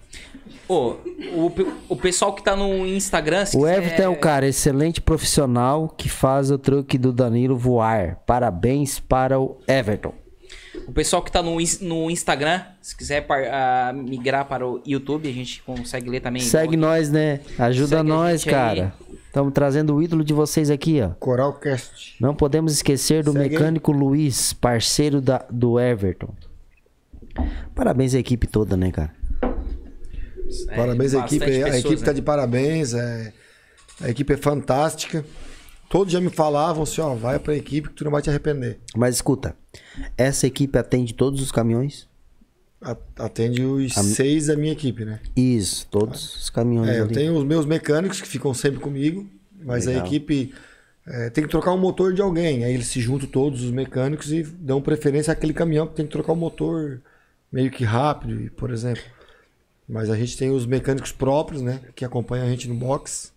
Ô, 0.74 0.98
o, 1.36 1.52
o 1.90 1.96
pessoal 1.96 2.34
que 2.34 2.44
tá 2.44 2.56
no 2.56 2.88
Instagram. 2.88 3.46
se 3.46 3.56
O 3.56 3.60
quiser- 3.62 3.78
Everton 3.78 4.02
é 4.04 4.10
um 4.10 4.16
cara 4.16 4.48
excelente 4.48 5.00
profissional 5.02 5.88
que 5.88 6.10
faz 6.10 6.50
o 6.50 6.58
truque 6.58 6.98
do 6.98 7.14
Danilo 7.14 7.56
voar. 7.58 8.18
Parabéns 8.26 9.00
para 9.00 9.40
o 9.40 9.58
Everton. 9.68 10.14
O 10.88 10.92
pessoal 10.92 11.22
que 11.22 11.32
tá 11.32 11.42
no, 11.42 11.58
no 11.82 12.10
Instagram, 12.12 12.62
se 12.82 12.98
quiser 12.98 13.22
par- 13.22 13.44
ah, 13.46 13.94
migrar 13.94 14.46
para 14.48 14.68
o 14.68 14.82
YouTube, 14.86 15.30
a 15.30 15.32
gente 15.32 15.62
consegue 15.62 16.10
ler 16.10 16.20
também. 16.20 16.42
Segue 16.42 16.76
nós, 16.76 17.10
né? 17.12 17.40
Ajuda 17.58 17.88
Segue 17.98 18.02
a 18.02 18.04
nós, 18.04 18.44
cara. 18.44 18.94
Estamos 19.28 19.54
trazendo 19.54 19.96
o 19.96 20.02
ídolo 20.04 20.24
de 20.24 20.34
vocês 20.34 20.70
aqui, 20.70 21.02
ó. 21.02 21.10
Coralcast. 21.20 22.16
Não 22.20 22.36
podemos 22.36 22.74
esquecer 22.74 23.24
do 23.24 23.32
Segue 23.32 23.44
aí. 23.46 23.50
mecânico 23.52 23.92
Luiz, 23.92 24.54
parceiro 24.54 25.22
da, 25.22 25.46
do 25.50 25.80
Everton. 25.80 26.30
Parabéns 27.74 28.14
à 28.14 28.20
equipe 28.20 28.46
toda, 28.46 28.76
né, 28.78 28.92
cara? 28.92 29.12
É, 30.70 30.76
Parabéns 30.76 31.14
à 31.14 31.20
equipe. 31.26 31.44
aí. 31.46 31.62
a 31.62 31.66
pessoas, 31.66 31.86
equipe 31.86 32.00
né? 32.02 32.06
tá 32.06 32.14
de 32.14 32.22
parabéns. 32.22 32.94
é- 32.94 33.34
A 34.02 34.10
equipe 34.10 34.34
é 34.34 34.38
fantástica. 34.38 35.24
Todos 35.90 36.12
já 36.12 36.20
me 36.20 36.30
falavam 36.30 36.84
assim, 36.84 37.00
ó, 37.02 37.14
vai 37.14 37.38
pra 37.38 37.56
equipe 37.56 37.90
que 37.90 37.94
tu 37.96 38.04
não 38.04 38.12
vai 38.12 38.22
te 38.22 38.30
arrepender. 38.30 38.80
Mas 38.96 39.16
escuta, 39.16 39.56
essa 40.18 40.48
equipe 40.48 40.78
atende 40.78 41.14
todos 41.14 41.40
os 41.42 41.52
caminhões? 41.52 42.08
A- 42.82 42.98
Atende 43.18 43.64
os 43.64 43.94
seis 43.94 44.48
da 44.48 44.58
minha 44.58 44.74
equipe, 44.74 45.06
né? 45.06 45.20
Isso, 45.36 45.88
todos 45.90 46.36
os 46.36 46.50
caminhões 46.50 46.90
É, 46.90 47.00
eu 47.00 47.08
tenho 47.08 47.38
os 47.38 47.44
meus 47.46 47.66
mecânicos 47.66 48.20
que 48.20 48.28
ficam 48.28 48.54
sempre 48.54 48.80
comigo, 48.80 49.26
mas 49.64 49.86
Legal. 49.86 50.04
a 50.04 50.06
equipe 50.08 50.54
é, 51.06 51.30
tem 51.30 51.44
que 51.44 51.50
trocar 51.50 51.72
um 51.74 51.78
motor 51.78 52.14
de 52.14 52.22
alguém. 52.22 52.64
Aí 52.66 52.74
eles 52.74 52.88
se 52.88 53.00
juntam 53.00 53.28
todos 53.30 53.64
os 53.64 53.72
mecânicos 53.72 54.32
e 54.34 54.42
dão 54.44 54.82
preferência 54.82 55.32
àquele 55.32 55.54
caminhão 55.54 55.86
que 55.88 55.94
tem 55.96 56.06
que 56.06 56.12
trocar 56.12 56.34
o 56.34 56.36
motor 56.36 57.02
meio 57.52 57.70
que 57.70 57.84
rápido, 57.84 58.52
por 58.58 58.72
exemplo. 58.72 59.04
Mas 59.94 60.10
a 60.10 60.18
gente 60.18 60.36
tem 60.36 60.50
os 60.50 60.66
mecânicos 60.66 61.12
próprios, 61.12 61.62
né? 61.62 61.80
Que 61.96 62.04
acompanham 62.04 62.48
a 62.48 62.50
gente 62.50 62.68
no 62.68 62.74
box. 62.74 63.32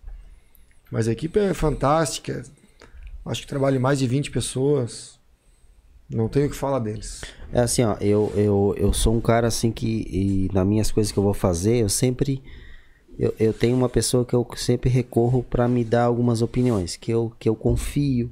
Mas 0.91 1.07
a 1.07 1.11
equipe 1.11 1.37
é 1.37 1.53
fantástica. 1.53 2.43
Acho 3.23 3.41
que 3.41 3.47
trabalha 3.47 3.79
mais 3.79 3.99
de 3.99 4.07
20 4.07 4.31
pessoas. 4.31 5.19
Não 6.09 6.27
tenho 6.27 6.47
o 6.47 6.49
que 6.49 6.55
falar 6.55 6.79
deles. 6.79 7.21
É 7.53 7.59
assim, 7.59 7.83
ó, 7.83 7.95
eu, 8.01 8.33
eu, 8.35 8.75
eu 8.75 8.91
sou 8.91 9.15
um 9.15 9.21
cara 9.21 9.47
assim 9.47 9.71
que, 9.71 10.49
nas 10.51 10.65
minhas 10.65 10.91
coisas 10.91 11.11
que 11.11 11.19
eu 11.19 11.23
vou 11.23 11.33
fazer, 11.35 11.77
eu 11.77 11.89
sempre. 11.89 12.41
Eu, 13.19 13.35
eu 13.39 13.53
tenho 13.53 13.77
uma 13.77 13.87
pessoa 13.87 14.25
que 14.25 14.33
eu 14.33 14.47
sempre 14.55 14.89
recorro 14.89 15.43
pra 15.43 15.67
me 15.67 15.83
dar 15.83 16.05
algumas 16.05 16.41
opiniões, 16.41 16.95
que 16.95 17.11
eu, 17.11 17.31
que 17.37 17.47
eu 17.47 17.55
confio. 17.55 18.31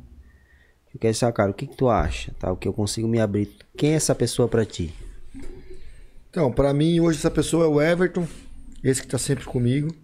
Eu 0.91 0.99
quero 0.99 1.13
saber, 1.13 1.33
cara, 1.33 1.51
o 1.51 1.53
que, 1.53 1.67
que 1.67 1.77
tu 1.77 1.89
acha? 1.89 2.33
Tá? 2.39 2.51
O 2.51 2.57
que 2.57 2.67
eu 2.67 2.73
consigo 2.73 3.07
me 3.07 3.19
abrir. 3.19 3.55
Quem 3.77 3.91
é 3.91 3.95
essa 3.95 4.15
pessoa 4.15 4.47
pra 4.47 4.65
ti? 4.65 4.91
Então, 6.35 6.51
pra 6.51 6.73
mim, 6.73 6.99
hoje 6.99 7.17
essa 7.17 7.31
pessoa 7.31 7.63
é 7.63 7.67
o 7.69 7.81
Everton. 7.81 8.27
Esse 8.83 9.01
que 9.01 9.07
tá 9.07 9.17
sempre 9.17 9.45
comigo. 9.45 9.95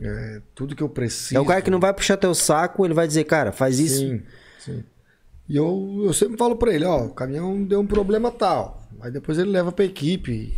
É, 0.00 0.42
tudo 0.52 0.74
que 0.74 0.82
eu 0.82 0.88
preciso. 0.88 1.36
É 1.36 1.40
o 1.40 1.44
cara 1.44 1.62
que 1.62 1.70
não 1.70 1.78
vai 1.78 1.94
puxar 1.94 2.16
teu 2.16 2.34
saco, 2.34 2.84
ele 2.84 2.92
vai 2.92 3.06
dizer, 3.06 3.22
cara, 3.22 3.52
faz 3.52 3.78
isso. 3.78 4.00
Sim, 4.00 4.22
sim. 4.58 4.84
E 5.48 5.56
eu, 5.56 6.02
eu 6.06 6.12
sempre 6.12 6.36
falo 6.36 6.56
pra 6.56 6.74
ele, 6.74 6.84
ó, 6.84 7.04
o 7.04 7.10
caminhão 7.10 7.62
deu 7.62 7.78
um 7.78 7.86
problema 7.86 8.32
tal. 8.32 8.82
Aí 9.00 9.12
depois 9.12 9.38
ele 9.38 9.48
leva 9.48 9.70
pra 9.70 9.84
equipe, 9.84 10.52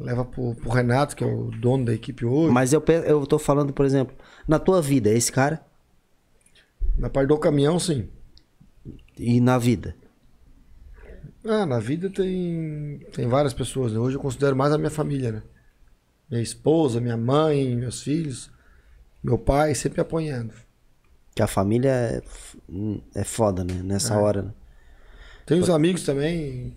leva 0.00 0.24
pro, 0.24 0.54
pro 0.54 0.70
Renato, 0.70 1.14
que 1.14 1.22
é 1.22 1.26
o 1.26 1.50
dono 1.50 1.84
da 1.84 1.92
equipe 1.92 2.24
hoje. 2.24 2.50
Mas 2.50 2.72
eu, 2.72 2.82
eu 3.04 3.26
tô 3.26 3.38
falando, 3.38 3.74
por 3.74 3.84
exemplo, 3.84 4.16
na 4.48 4.58
tua 4.58 4.80
vida, 4.80 5.10
esse 5.10 5.30
cara 5.30 5.60
Na 6.96 7.10
parte 7.10 7.28
do 7.28 7.36
caminhão, 7.36 7.78
sim. 7.78 8.08
e 9.18 9.38
na 9.38 9.58
vida. 9.58 9.94
Ah, 11.44 11.66
na 11.66 11.78
vida 11.78 12.08
tem, 12.08 13.00
tem 13.12 13.28
várias 13.28 13.52
pessoas. 13.52 13.92
né? 13.92 13.98
Hoje 13.98 14.16
eu 14.16 14.20
considero 14.20 14.56
mais 14.56 14.72
a 14.72 14.78
minha 14.78 14.90
família, 14.90 15.30
né? 15.30 15.42
Minha 16.30 16.42
esposa, 16.42 17.00
minha 17.00 17.16
mãe, 17.16 17.76
meus 17.76 18.02
filhos, 18.02 18.50
meu 19.22 19.36
pai 19.36 19.74
sempre 19.74 20.00
apoiando. 20.00 20.54
Que 21.34 21.42
a 21.42 21.46
família 21.46 21.90
é, 21.90 22.22
é 23.14 23.24
foda, 23.24 23.62
né? 23.62 23.74
Nessa 23.82 24.18
hora, 24.18 24.42
né? 24.42 24.50
Tem 25.44 25.60
os 25.60 25.68
amigos 25.68 26.04
também. 26.04 26.74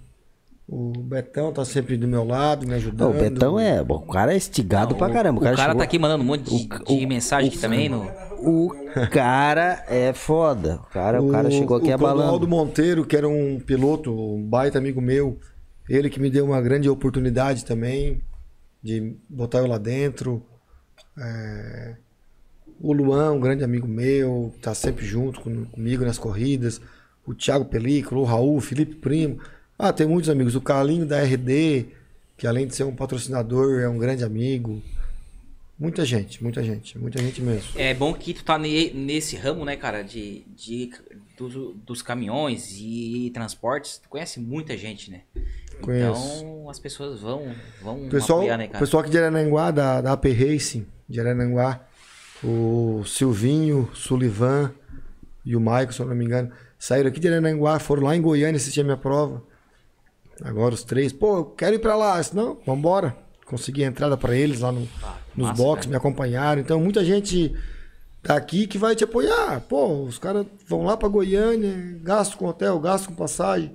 O 0.67 0.91
Betão 0.91 1.53
tá 1.53 1.63
sempre 1.63 1.95
do 1.95 2.07
meu 2.07 2.25
lado, 2.25 2.67
me 2.67 2.73
ajudando. 2.73 3.13
Não, 3.13 3.17
o 3.17 3.21
Betão 3.29 3.57
é. 3.59 3.81
bom, 3.81 3.95
O 3.95 4.07
cara 4.07 4.33
é 4.33 4.37
estigado 4.37 4.95
pra 4.95 5.09
caramba. 5.09 5.39
O 5.39 5.41
cara, 5.43 5.53
O 5.53 5.57
cara 5.57 5.69
chegou- 5.69 5.79
tá 5.79 5.83
aqui 5.85 5.97
mandando 5.97 6.23
um 6.23 6.27
monte 6.27 6.43
de, 6.43 6.67
de 6.99 7.05
mensagem 7.05 7.47
aqui 7.49 7.57
também. 7.57 7.87
No... 7.87 8.03
O 8.39 8.69
cara 9.09 9.85
é 9.87 10.11
foda. 10.13 10.75
O 10.75 10.89
cara, 10.89 11.21
o 11.21 11.31
cara 11.31 11.49
chegou 11.49 11.77
aqui 11.77 11.89
o 11.89 11.93
abalando. 11.93 12.17
Clodoaldo 12.21 12.47
Monteiro, 12.49 13.05
que 13.05 13.15
era 13.15 13.27
um 13.29 13.59
piloto, 13.59 14.11
um 14.11 14.43
baita 14.43 14.77
amigo 14.77 14.99
meu, 15.01 15.39
ele 15.89 16.09
que 16.09 16.19
me 16.19 16.29
deu 16.29 16.43
uma 16.45 16.59
grande 16.61 16.89
oportunidade 16.89 17.63
também 17.63 18.21
de 18.83 19.15
botar 19.29 19.59
eu 19.59 19.67
lá 19.67 19.77
dentro. 19.77 20.45
É, 21.17 21.95
O 22.79 22.91
Luan, 22.93 23.31
um 23.31 23.39
grande 23.39 23.63
amigo 23.63 23.87
meu, 23.87 24.53
tá 24.61 24.75
sempre 24.75 25.03
junto 25.05 25.39
com- 25.41 25.65
comigo 25.65 26.03
nas 26.05 26.17
corridas. 26.19 26.79
O 27.25 27.33
Thiago 27.33 27.65
Película, 27.65 28.19
o 28.21 28.23
Raul, 28.25 28.57
o 28.57 28.61
Felipe 28.61 28.95
Primo. 28.95 29.39
Ah, 29.77 29.93
tem 29.93 30.07
muitos 30.07 30.29
amigos. 30.29 30.55
O 30.55 30.61
Carlinho 30.61 31.05
da 31.05 31.21
RD, 31.21 31.85
que 32.37 32.47
além 32.47 32.65
de 32.67 32.75
ser 32.75 32.83
um 32.83 32.95
patrocinador, 32.95 33.79
é 33.79 33.87
um 33.87 33.97
grande 33.97 34.23
amigo. 34.23 34.81
Muita 35.79 36.03
gente, 36.03 36.41
muita 36.43 36.63
gente, 36.63 36.97
muita 36.97 37.21
gente 37.21 37.39
mesmo. 37.41 37.69
É 37.75 37.93
bom 37.93 38.11
que 38.11 38.33
tu 38.33 38.43
tá 38.43 38.57
ne- 38.57 38.89
nesse 38.91 39.35
ramo, 39.35 39.63
né, 39.63 39.75
cara, 39.75 40.01
de, 40.03 40.41
de 40.55 40.89
do- 41.37 41.73
dos 41.85 42.01
caminhões 42.01 42.75
e 42.79 43.29
transportes. 43.31 43.99
Tu 43.99 44.09
conhece 44.09 44.39
muita 44.39 44.75
gente, 44.75 45.11
né? 45.11 45.21
Conheço. 45.79 46.37
Então 46.39 46.67
as 46.67 46.79
pessoas 46.79 47.19
vão, 47.21 47.53
vão 47.79 48.09
pessoal, 48.09 48.39
apoiar, 48.39 48.57
né, 48.57 48.65
o 48.65 48.67
cara? 48.69 48.79
pessoal 48.79 49.01
aqui 49.01 49.11
de 49.11 49.19
Arananguá, 49.19 49.69
da, 49.69 50.01
da 50.01 50.13
AP 50.13 50.25
Racing, 50.33 50.87
de 51.07 51.19
Arananguá, 51.19 51.85
o 52.43 53.03
Silvinho, 53.05 53.87
Sullivan 53.93 54.73
e 55.45 55.55
o 55.55 55.59
Maicon, 55.61 55.91
se 55.91 55.99
eu 55.99 56.07
não 56.07 56.15
me 56.15 56.25
engano, 56.25 56.51
saíram 56.79 57.09
aqui 57.09 57.19
de 57.19 57.27
Arananguá, 57.27 57.77
foram 57.77 58.01
lá 58.01 58.15
em 58.15 58.21
Goiânia 58.21 58.57
assistir 58.57 58.81
a 58.81 58.83
minha 58.83 58.97
prova. 58.97 59.43
Agora 60.43 60.73
os 60.73 60.83
três, 60.83 61.11
pô, 61.11 61.37
eu 61.37 61.45
quero 61.45 61.75
ir 61.75 61.79
pra 61.79 61.95
lá. 61.95 62.19
Disse, 62.19 62.35
não, 62.35 62.57
vambora. 62.65 63.15
Consegui 63.45 63.83
a 63.83 63.87
entrada 63.87 64.17
pra 64.17 64.35
eles 64.35 64.59
lá 64.59 64.71
no, 64.71 64.87
Ah, 65.03 65.15
nos 65.35 65.47
massa, 65.49 65.63
boxes, 65.63 65.85
cara. 65.85 65.89
me 65.91 65.95
acompanharam. 65.97 66.61
Então, 66.61 66.79
muita 66.79 67.03
gente 67.03 67.53
tá 68.21 68.35
aqui 68.35 68.67
que 68.67 68.77
vai 68.77 68.95
te 68.95 69.03
apoiar. 69.03 69.61
Pô, 69.61 70.03
os 70.03 70.17
caras 70.19 70.45
vão 70.67 70.83
lá 70.83 70.97
pra 70.97 71.07
Goiânia, 71.07 71.97
gastam 72.03 72.37
com 72.37 72.45
hotel, 72.47 72.79
gastam 72.79 73.11
com 73.13 73.15
passagem. 73.21 73.71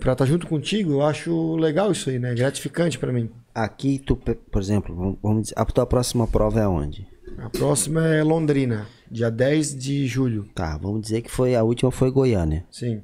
Pra 0.00 0.12
estar 0.12 0.26
junto 0.26 0.46
contigo, 0.46 0.92
eu 0.92 1.02
acho 1.02 1.56
legal 1.56 1.90
isso 1.92 2.08
aí, 2.10 2.18
né? 2.18 2.34
Gratificante 2.34 2.98
pra 2.98 3.12
mim. 3.12 3.30
Aqui, 3.54 3.98
tu, 3.98 4.14
por 4.16 4.60
exemplo, 4.62 4.94
vamos- 4.94 5.18
vamos 5.22 5.42
dizer, 5.42 5.54
a 5.56 5.64
tua 5.64 5.86
próxima 5.86 6.26
prova 6.26 6.60
é 6.60 6.68
onde? 6.68 7.06
A 7.38 7.50
próxima 7.50 8.06
é 8.06 8.22
Londrina, 8.22 8.86
dia 9.10 9.30
10 9.30 9.76
de 9.76 10.06
julho. 10.06 10.48
Tá, 10.54 10.76
vamos 10.76 11.02
dizer 11.02 11.22
que 11.22 11.30
foi 11.30 11.54
a 11.56 11.62
última 11.64 11.90
foi 11.90 12.10
Goiânia. 12.10 12.64
Sim. 12.70 13.00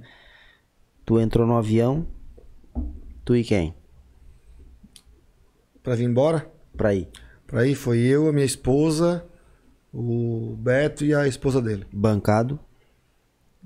Tu 1.04 1.20
entrou 1.20 1.46
no 1.46 1.56
avião, 1.56 2.06
tu 3.24 3.34
e 3.36 3.42
quem? 3.44 3.74
Pra 5.82 5.94
vir 5.94 6.04
embora? 6.04 6.50
Pra 6.76 6.94
ir. 6.94 7.08
Pra 7.46 7.66
ir 7.66 7.74
foi 7.74 7.98
eu, 7.98 8.28
a 8.28 8.32
minha 8.32 8.44
esposa, 8.46 9.24
o 9.92 10.56
Beto 10.58 11.04
e 11.04 11.14
a 11.14 11.26
esposa 11.28 11.60
dele. 11.60 11.86
Bancado, 11.92 12.58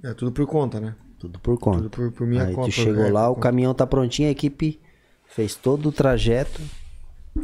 É 0.03 0.13
tudo 0.15 0.33
por 0.33 0.47
conta, 0.47 0.81
né? 0.81 0.95
tudo 1.19 1.39
por 1.41 1.59
conta. 1.59 1.79
Tudo 1.79 1.91
por, 1.91 2.13
por 2.13 2.27
minha 2.27 2.45
Aí 2.45 2.55
conta. 2.55 2.69
tu 2.69 2.73
chegou 2.73 3.05
é, 3.05 3.11
lá, 3.11 3.29
o 3.29 3.35
conta. 3.35 3.49
caminhão 3.49 3.75
tá 3.75 3.87
prontinho, 3.87 4.29
a 4.29 4.33
equipe 4.33 4.81
fez 5.27 5.55
todo 5.57 5.89
o 5.89 5.93
trajeto. 5.93 6.61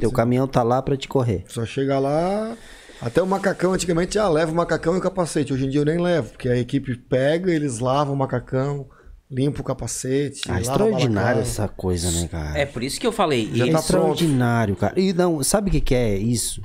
Teu 0.00 0.10
caminhão 0.12 0.46
tá 0.48 0.62
lá 0.62 0.80
pra 0.82 0.96
te 0.96 1.06
correr. 1.08 1.44
Só 1.48 1.64
chega 1.64 1.98
lá. 1.98 2.56
Até 3.00 3.20
o 3.22 3.26
macacão, 3.26 3.72
antigamente, 3.72 4.18
ah, 4.18 4.28
leva 4.28 4.50
o 4.52 4.54
macacão 4.54 4.94
e 4.94 4.98
o 4.98 5.00
capacete. 5.00 5.52
Hoje 5.52 5.66
em 5.66 5.68
dia 5.68 5.80
eu 5.80 5.84
nem 5.84 6.00
levo, 6.00 6.30
porque 6.30 6.48
a 6.48 6.56
equipe 6.56 6.96
pega, 6.96 7.52
eles 7.52 7.78
lavam 7.80 8.14
o 8.14 8.16
macacão, 8.16 8.86
limpam 9.34 9.60
o 9.60 9.64
capacete. 9.64 10.42
Ah, 10.48 10.60
extraordinário 10.60 11.40
essa 11.42 11.66
coisa, 11.66 12.10
né, 12.12 12.28
cara? 12.28 12.58
É 12.58 12.64
por 12.64 12.82
isso 12.82 13.00
que 13.00 13.06
eu 13.06 13.12
falei. 13.12 13.50
Já 13.52 13.66
tá 13.70 13.78
extraordinário, 13.80 14.76
cara. 14.76 14.98
E 14.98 15.12
não, 15.12 15.42
sabe 15.42 15.68
o 15.68 15.72
que, 15.72 15.80
que 15.80 15.94
é 15.94 16.16
isso? 16.16 16.62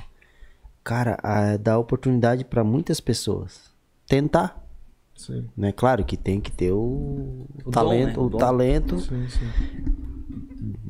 Cara, 0.84 1.18
a- 1.22 1.56
dá 1.56 1.76
oportunidade 1.78 2.44
pra 2.44 2.62
muitas 2.64 3.00
pessoas 3.00 3.70
tentar, 4.06 4.64
Sim, 5.16 5.46
né? 5.56 5.70
Claro 5.72 6.02
que 6.04 6.16
tem 6.16 6.40
que 6.40 6.50
ter 6.50 6.72
o, 6.72 7.46
O 7.64 7.70
talento, 7.70 8.14
dom, 8.14 8.22
né? 8.22 8.32
O 8.32 8.36
o 8.36 8.38
talento 8.38 9.00
sim, 9.00 9.28
sim. 9.28 9.50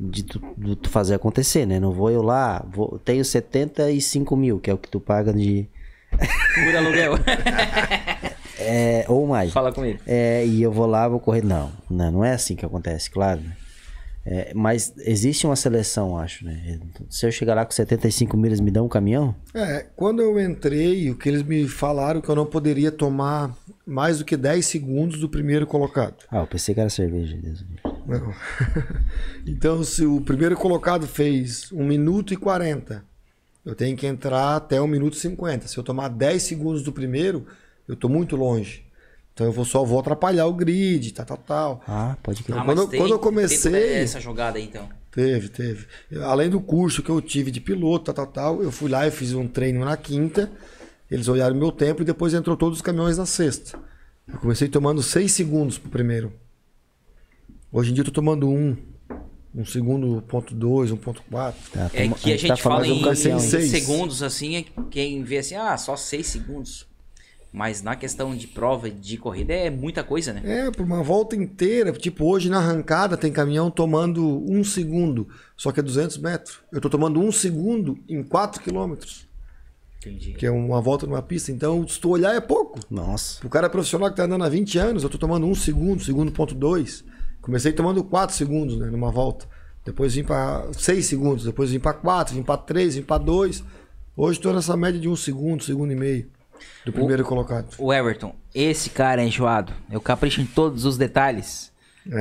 de 0.09 0.23
tu, 0.23 0.41
de 0.57 0.75
tu 0.77 0.89
fazer 0.89 1.15
acontecer, 1.15 1.65
né? 1.65 1.79
Não 1.79 1.91
vou 1.91 2.09
eu 2.09 2.21
lá, 2.21 2.65
vou, 2.71 2.97
tenho 3.03 3.25
75 3.25 4.35
mil, 4.37 4.57
que 4.59 4.69
é 4.69 4.73
o 4.73 4.77
que 4.77 4.87
tu 4.89 4.99
paga 5.01 5.33
de. 5.33 5.67
Por 6.11 6.75
aluguel. 6.75 7.13
É, 8.61 9.05
ou 9.07 9.27
mais. 9.27 9.51
Fala 9.51 9.71
comigo. 9.71 9.99
É, 10.05 10.45
e 10.45 10.61
eu 10.61 10.71
vou 10.71 10.85
lá, 10.85 11.07
vou 11.07 11.19
correr. 11.19 11.43
Não, 11.43 11.71
não, 11.89 12.11
não 12.11 12.25
é 12.25 12.33
assim 12.33 12.55
que 12.55 12.65
acontece, 12.65 13.09
claro. 13.09 13.41
né? 13.41 13.55
É, 14.23 14.53
mas 14.53 14.93
existe 14.97 15.47
uma 15.47 15.55
seleção, 15.55 16.17
acho, 16.17 16.45
né? 16.45 16.79
Se 17.09 17.25
eu 17.25 17.31
chegar 17.31 17.55
lá 17.55 17.65
com 17.65 17.71
75 17.71 18.37
mil, 18.37 18.47
eles 18.47 18.59
me 18.59 18.69
dão 18.69 18.85
um 18.85 18.89
caminhão? 18.89 19.35
É, 19.53 19.87
quando 19.95 20.21
eu 20.21 20.39
entrei, 20.39 21.09
o 21.09 21.17
que 21.17 21.27
eles 21.27 21.41
me 21.41 21.67
falaram 21.67 22.21
que 22.21 22.29
eu 22.29 22.35
não 22.35 22.45
poderia 22.45 22.91
tomar 22.91 23.55
mais 23.85 24.19
do 24.19 24.25
que 24.25 24.37
10 24.37 24.63
segundos 24.63 25.19
do 25.19 25.27
primeiro 25.27 25.65
colocado. 25.65 26.17
Ah, 26.29 26.39
eu 26.39 26.47
pensei 26.47 26.75
que 26.75 26.79
era 26.79 26.89
cerveja. 26.89 27.35
Deus. 27.35 27.65
Não. 28.05 28.33
então, 29.47 29.83
se 29.83 30.05
o 30.05 30.21
primeiro 30.21 30.55
colocado 30.55 31.07
fez 31.07 31.71
1 31.71 31.83
minuto 31.83 32.31
e 32.31 32.37
40, 32.37 33.03
eu 33.65 33.73
tenho 33.73 33.97
que 33.97 34.05
entrar 34.05 34.55
até 34.55 34.79
1 34.79 34.85
minuto 34.85 35.15
e 35.15 35.19
50. 35.19 35.67
Se 35.67 35.77
eu 35.77 35.83
tomar 35.83 36.09
10 36.09 36.43
segundos 36.43 36.83
do 36.83 36.93
primeiro, 36.93 37.47
eu 37.91 37.95
tô 37.95 38.09
muito 38.09 38.35
longe. 38.35 38.83
Então 39.33 39.45
eu 39.47 39.51
vou, 39.53 39.63
só 39.63 39.83
vou 39.83 39.99
atrapalhar 39.99 40.45
o 40.47 40.53
grid, 40.53 41.13
tal, 41.13 41.25
tal, 41.25 41.37
tal. 41.37 41.83
Ah, 41.87 42.17
pode 42.21 42.43
crer. 42.43 42.57
Ah, 42.57 42.65
quando 42.65 42.87
tem- 42.87 42.99
quando 42.99 43.11
eu 43.11 43.19
comecei- 43.19 43.73
essa 43.95 44.19
jogada 44.19 44.57
aí, 44.57 44.65
então. 44.65 44.89
Teve, 45.11 45.49
teve. 45.49 45.85
Eu- 46.09 46.25
Além 46.25 46.49
do 46.49 46.59
curso 46.61 47.01
que 47.03 47.09
eu 47.09 47.21
tive 47.21 47.49
de 47.51 47.59
piloto, 47.61 48.11
tal, 48.13 48.25
tal, 48.25 48.33
tal, 48.55 48.63
eu 48.63 48.71
fui 48.71 48.89
lá 48.89 49.07
e 49.07 49.11
fiz 49.11 49.33
um 49.33 49.47
treino 49.47 49.83
na 49.85 49.95
quinta. 49.97 50.51
Eles 51.09 51.27
olharam 51.27 51.55
meu 51.55 51.71
tempo 51.71 52.01
e 52.01 52.05
depois 52.05 52.33
entrou 52.33 52.55
todos 52.57 52.77
os 52.79 52.81
caminhões 52.81 53.17
na 53.17 53.25
sexta. 53.25 53.77
Eu 54.27 54.37
comecei 54.39 54.67
tomando 54.69 55.01
6 55.03 55.31
segundos 55.33 55.77
pro 55.77 55.89
primeiro. 55.89 56.31
Hoje 57.71 57.91
em 57.91 57.93
dia 57.93 58.01
eu 58.01 58.05
tô 58.05 58.11
tomando 58.11 58.49
um. 58.49 58.75
Um 59.53 59.65
segundo, 59.65 60.21
ponto 60.29 60.55
2, 60.55 60.91
1.4. 60.91 61.53
Tá, 61.73 61.89
É 61.93 62.03
tamo- 62.03 62.15
que 62.15 62.31
a 62.31 62.37
gente, 62.37 62.47
tá 62.47 62.55
fala 62.55 62.87
em, 62.87 63.01
caminhão, 63.01 63.37
em 63.37 63.39
seis. 63.41 63.69
segundos, 63.69 64.23
assim, 64.23 64.55
é 64.55 64.65
quem 64.89 65.23
vê 65.23 65.39
assim, 65.39 65.55
ah, 65.55 65.75
só 65.77 65.97
seis 65.97 66.27
segundos. 66.27 66.87
Mas 67.51 67.81
na 67.81 67.97
questão 67.97 68.33
de 68.33 68.47
prova 68.47 68.87
e 68.87 68.91
de 68.91 69.17
corrida 69.17 69.53
é 69.53 69.69
muita 69.69 70.05
coisa, 70.05 70.31
né? 70.31 70.41
É, 70.45 70.71
por 70.71 70.85
uma 70.85 71.03
volta 71.03 71.35
inteira. 71.35 71.91
Tipo, 71.91 72.25
hoje 72.25 72.49
na 72.49 72.59
arrancada 72.59 73.17
tem 73.17 73.31
caminhão 73.31 73.69
tomando 73.69 74.41
um 74.49 74.63
segundo. 74.63 75.27
Só 75.57 75.69
que 75.71 75.81
é 75.81 75.83
200 75.83 76.17
metros. 76.19 76.59
Eu 76.71 76.79
tô 76.79 76.89
tomando 76.89 77.19
um 77.19 77.29
segundo 77.29 77.97
em 78.07 78.23
4 78.23 78.61
quilômetros. 78.61 79.27
Entendi. 79.97 80.31
Que 80.33 80.45
é 80.45 80.51
uma 80.51 80.79
volta 80.79 81.05
numa 81.05 81.21
pista. 81.21 81.51
Então, 81.51 81.85
se 81.85 81.99
tu 81.99 82.09
olhar, 82.09 82.33
é 82.33 82.39
pouco. 82.39 82.79
Nossa. 82.89 83.45
O 83.45 83.49
cara 83.49 83.69
profissional 83.69 84.09
que 84.09 84.15
tá 84.15 84.23
andando 84.23 84.45
há 84.45 84.49
20 84.49 84.77
anos, 84.77 85.03
eu 85.03 85.09
tô 85.09 85.17
tomando 85.17 85.45
um 85.45 85.53
segundo, 85.53 86.01
segundo 86.01 86.31
ponto 86.31 86.55
dois. 86.55 87.03
Comecei 87.41 87.73
tomando 87.73 88.01
4 88.01 88.33
segundos, 88.33 88.77
né, 88.77 88.85
numa 88.85 89.11
volta. 89.11 89.45
Depois 89.83 90.15
vim 90.15 90.23
para 90.23 90.71
6 90.71 91.05
segundos, 91.05 91.43
depois 91.43 91.71
vim 91.71 91.79
para 91.79 91.93
4, 91.93 92.33
vim 92.33 92.43
para 92.43 92.57
3, 92.57 92.95
vim 92.95 93.01
para 93.01 93.17
2. 93.17 93.63
Hoje 94.15 94.39
tô 94.39 94.53
nessa 94.53 94.77
média 94.77 94.99
de 94.99 95.09
um 95.09 95.15
segundo, 95.15 95.63
segundo 95.63 95.91
e 95.91 95.95
meio 95.95 96.29
do 96.85 96.91
primeiro 96.91 97.23
colocado. 97.23 97.75
O 97.77 97.93
Everton, 97.93 98.35
esse 98.53 98.89
cara 98.89 99.21
é 99.21 99.25
enjoado. 99.25 99.73
Eu 99.91 100.01
capricho 100.01 100.41
em 100.41 100.45
todos 100.45 100.85
os 100.85 100.97
detalhes. 100.97 101.71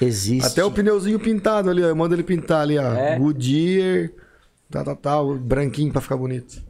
Existe. 0.00 0.46
Até 0.46 0.64
o 0.64 0.70
pneuzinho 0.70 1.18
pintado 1.18 1.70
ali, 1.70 1.82
ó, 1.82 1.88
eu 1.88 1.96
mando 1.96 2.14
ele 2.14 2.22
pintar 2.22 2.62
ali, 2.62 2.78
ó. 2.78 2.94
É? 2.94 3.18
Goodyear, 3.18 4.10
tal, 4.70 4.84
tal, 4.84 4.96
tal, 4.96 5.34
branquinho 5.38 5.92
pra 5.92 6.00
ficar 6.00 6.16
bonito. 6.16 6.62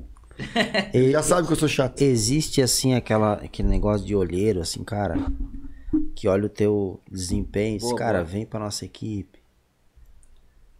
Ele 0.94 1.12
já 1.12 1.22
sabe 1.22 1.46
que 1.46 1.52
eu 1.52 1.56
sou 1.56 1.68
chato. 1.68 2.00
Existe 2.00 2.62
assim 2.62 2.94
aquela, 2.94 3.34
aquele 3.34 3.68
negócio 3.68 4.06
de 4.06 4.14
olheiro, 4.14 4.60
assim, 4.60 4.82
cara, 4.82 5.16
que 6.14 6.26
olha 6.28 6.46
o 6.46 6.48
teu 6.48 7.00
desempenho, 7.10 7.76
esse 7.76 7.86
Boa, 7.86 7.98
cara 7.98 8.18
boa. 8.18 8.24
vem 8.24 8.46
pra 8.46 8.60
nossa 8.60 8.84
equipe, 8.84 9.37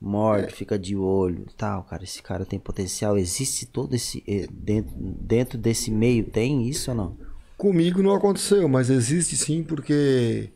morde, 0.01 0.53
fica 0.55 0.79
de 0.79 0.95
olho, 0.97 1.47
tal, 1.57 1.83
cara, 1.85 2.05
esse 2.05 2.23
cara 2.23 2.45
tem 2.45 2.59
potencial. 2.59 3.19
Existe 3.19 3.67
todo 3.67 3.95
esse 3.95 4.23
dentro, 4.51 4.95
dentro 4.97 5.59
desse 5.59 5.91
meio 5.91 6.25
tem 6.25 6.69
isso 6.69 6.91
ou 6.91 6.97
não? 6.97 7.17
Comigo 7.57 8.03
não 8.03 8.15
aconteceu, 8.15 8.69
mas 8.69 8.89
existe 8.91 9.37
sim, 9.37 9.63
porque 9.65 10.51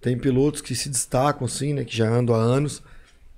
tem 0.00 0.16
pilotos 0.16 0.62
que 0.62 0.74
se 0.74 0.88
destacam, 0.88 1.44
assim, 1.46 1.74
né? 1.74 1.84
Que 1.84 1.94
já 1.96 2.08
andam 2.08 2.34
há 2.34 2.38
anos. 2.38 2.82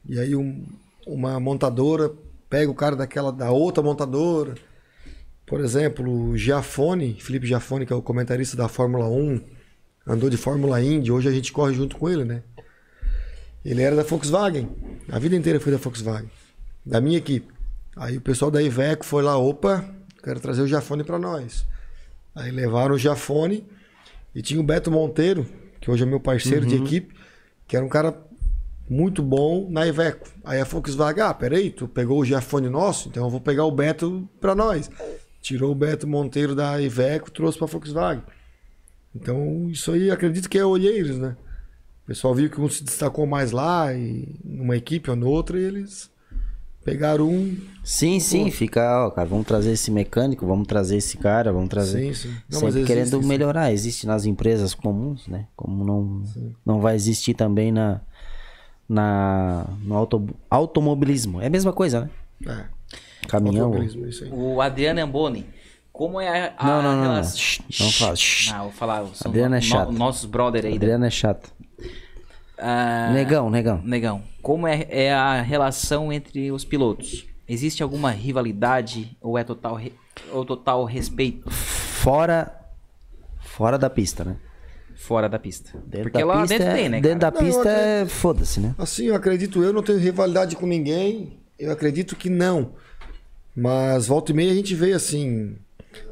E 0.08 0.18
aí 0.18 0.36
um- 0.36 0.64
uma 1.06 1.40
montadora 1.40 2.12
pega 2.48 2.70
o 2.70 2.74
cara 2.74 2.94
daquela 2.94 3.32
da 3.32 3.50
outra 3.50 3.82
montadora. 3.82 4.54
Por 5.44 5.60
exemplo, 5.60 6.08
o 6.08 6.36
Giafone, 6.38 7.14
Felipe 7.18 7.46
Giafone, 7.46 7.84
que 7.84 7.92
é 7.92 7.96
o 7.96 8.02
comentarista 8.02 8.56
da 8.56 8.68
Fórmula 8.68 9.08
1, 9.08 9.40
andou 10.06 10.30
de 10.30 10.36
Fórmula 10.36 10.80
Indy, 10.80 11.10
hoje 11.10 11.28
a 11.28 11.32
gente 11.32 11.52
corre 11.52 11.74
junto 11.74 11.96
com 11.96 12.08
ele, 12.08 12.24
né? 12.24 12.44
Ele 13.64 13.82
era 13.82 13.96
da 13.96 14.02
Volkswagen. 14.02 14.68
A 15.10 15.18
vida 15.18 15.36
inteira 15.36 15.60
foi 15.60 15.72
da 15.72 15.78
Volkswagen. 15.78 16.30
Da 16.84 17.00
minha 17.00 17.18
equipe. 17.18 17.52
Aí 17.96 18.16
o 18.16 18.20
pessoal 18.20 18.50
da 18.50 18.62
Iveco 18.62 19.04
foi 19.04 19.22
lá, 19.22 19.36
opa, 19.36 19.84
quero 20.22 20.40
trazer 20.40 20.62
o 20.62 20.66
Giafone 20.66 21.04
para 21.04 21.18
nós. 21.18 21.66
Aí 22.34 22.50
levaram 22.50 22.94
o 22.94 22.98
Jafone 22.98 23.66
e 24.34 24.40
tinha 24.40 24.60
o 24.60 24.64
Beto 24.64 24.90
Monteiro, 24.90 25.46
que 25.80 25.90
hoje 25.90 26.04
é 26.04 26.06
meu 26.06 26.20
parceiro 26.20 26.64
de 26.64 26.76
equipe, 26.76 27.14
que 27.66 27.76
era 27.76 27.84
um 27.84 27.88
cara 27.88 28.16
muito 28.88 29.22
bom 29.22 29.68
na 29.70 29.86
Iveco. 29.86 30.28
Aí 30.44 30.60
a 30.60 30.64
Volkswagen, 30.64 31.22
ah, 31.22 31.34
peraí, 31.34 31.70
tu 31.70 31.86
pegou 31.86 32.20
o 32.20 32.24
Jafone 32.24 32.68
nosso, 32.68 33.08
então 33.08 33.24
eu 33.24 33.30
vou 33.30 33.40
pegar 33.40 33.64
o 33.64 33.70
Beto 33.70 34.28
para 34.40 34.54
nós. 34.54 34.90
Tirou 35.42 35.72
o 35.72 35.74
Beto 35.74 36.06
Monteiro 36.06 36.54
da 36.54 36.80
Iveco, 36.80 37.30
trouxe 37.30 37.58
para 37.58 37.66
Volkswagen. 37.66 38.22
Então 39.14 39.68
isso 39.68 39.92
aí 39.92 40.10
acredito 40.10 40.48
que 40.48 40.58
é 40.58 40.64
olheiros, 40.64 41.18
né? 41.18 41.36
O 42.10 42.12
pessoal 42.12 42.34
viu 42.34 42.50
que 42.50 42.60
um 42.60 42.68
se 42.68 42.82
destacou 42.82 43.24
mais 43.24 43.52
lá, 43.52 43.94
e 43.94 44.34
numa 44.44 44.76
equipe 44.76 45.08
ou 45.08 45.14
noutra, 45.14 45.56
e 45.56 45.62
eles 45.62 46.10
pegaram 46.84 47.28
um. 47.28 47.56
Sim, 47.84 48.18
sim, 48.18 48.50
fica, 48.50 49.06
ó, 49.06 49.10
cara, 49.10 49.28
vamos 49.28 49.46
trazer 49.46 49.70
esse 49.70 49.92
mecânico, 49.92 50.44
vamos 50.44 50.66
trazer 50.66 50.96
esse 50.96 51.16
cara, 51.16 51.52
vamos 51.52 51.68
trazer. 51.68 52.12
Sim, 52.12 52.12
sim. 52.30 52.36
Não, 52.50 52.58
Sempre 52.58 52.84
querendo 52.84 53.22
sim. 53.22 53.28
melhorar, 53.28 53.72
existe 53.72 54.08
nas 54.08 54.26
empresas 54.26 54.74
comuns, 54.74 55.28
né? 55.28 55.46
Como 55.54 55.84
não, 55.84 56.24
não 56.66 56.80
vai 56.80 56.96
existir 56.96 57.34
também 57.34 57.70
na, 57.70 58.00
na, 58.88 59.66
no 59.84 59.94
auto, 59.94 60.28
automobilismo. 60.50 61.40
É 61.40 61.46
a 61.46 61.50
mesma 61.50 61.72
coisa, 61.72 62.10
né? 62.44 62.66
É, 63.22 63.28
Caminhão. 63.28 63.72
O 64.32 64.60
Adriano 64.60 65.00
Amboni. 65.00 65.46
Como 65.92 66.20
é 66.20 66.54
a. 66.58 66.66
Não, 66.66 66.82
não, 66.82 66.92
não, 66.96 66.96
não. 67.04 67.10
relação- 67.12 67.38
Shh, 67.38 67.60
não 67.80 67.90
fala, 67.92 68.16
shh. 68.16 68.50
Não, 68.52 68.62
vou 68.64 68.72
falar. 68.72 69.06
São 69.14 69.30
Adriano 69.30 69.54
é 69.54 69.58
no- 69.58 69.64
chato. 69.64 69.92
Nossos 69.92 70.24
brother 70.24 70.64
aí. 70.66 70.74
Adriano 70.74 71.04
é 71.04 71.10
chato. 71.10 71.52
Ah, 72.60 73.10
Negão, 73.12 73.48
negão. 73.50 73.80
Negão, 73.84 74.22
como 74.42 74.66
é, 74.66 74.86
é 74.90 75.12
a 75.12 75.40
relação 75.40 76.12
entre 76.12 76.52
os 76.52 76.64
pilotos? 76.64 77.26
Existe 77.48 77.82
alguma 77.82 78.10
rivalidade 78.10 79.16
ou 79.20 79.36
é 79.38 79.42
total, 79.42 79.74
re- 79.74 79.92
ou 80.32 80.44
total 80.44 80.84
respeito 80.84 81.50
Fora. 81.50 82.54
Fora 83.40 83.76
da 83.78 83.90
pista, 83.90 84.24
né? 84.24 84.36
fora 84.94 85.28
da 85.30 85.38
pista? 85.38 85.70
Dentro 85.86 86.10
Porque 86.10 86.18
da 86.18 86.26
lá 86.26 86.40
pista 86.42 86.58
dentro 86.58 86.72
é- 86.72 86.74
tem, 86.76 86.88
né? 86.90 87.00
Dentro 87.00 87.20
cara? 87.20 87.32
da 87.32 87.40
Não, 87.40 87.46
pista 87.46 87.68
é. 87.70 88.06
Foda-se, 88.06 88.60
né? 88.60 88.74
Assim, 88.76 89.04
eu 89.06 89.14
acredito 89.14 89.62
eu, 89.62 89.72
não 89.72 89.82
tenho 89.82 89.98
rivalidade 89.98 90.54
com 90.56 90.66
ninguém. 90.66 91.38
Eu 91.58 91.72
acredito 91.72 92.14
que 92.14 92.28
não. 92.28 92.72
Mas 93.56 94.06
volta 94.06 94.30
e 94.30 94.34
meia 94.34 94.52
a 94.52 94.54
gente 94.54 94.74
vê 94.74 94.92
assim, 94.92 95.56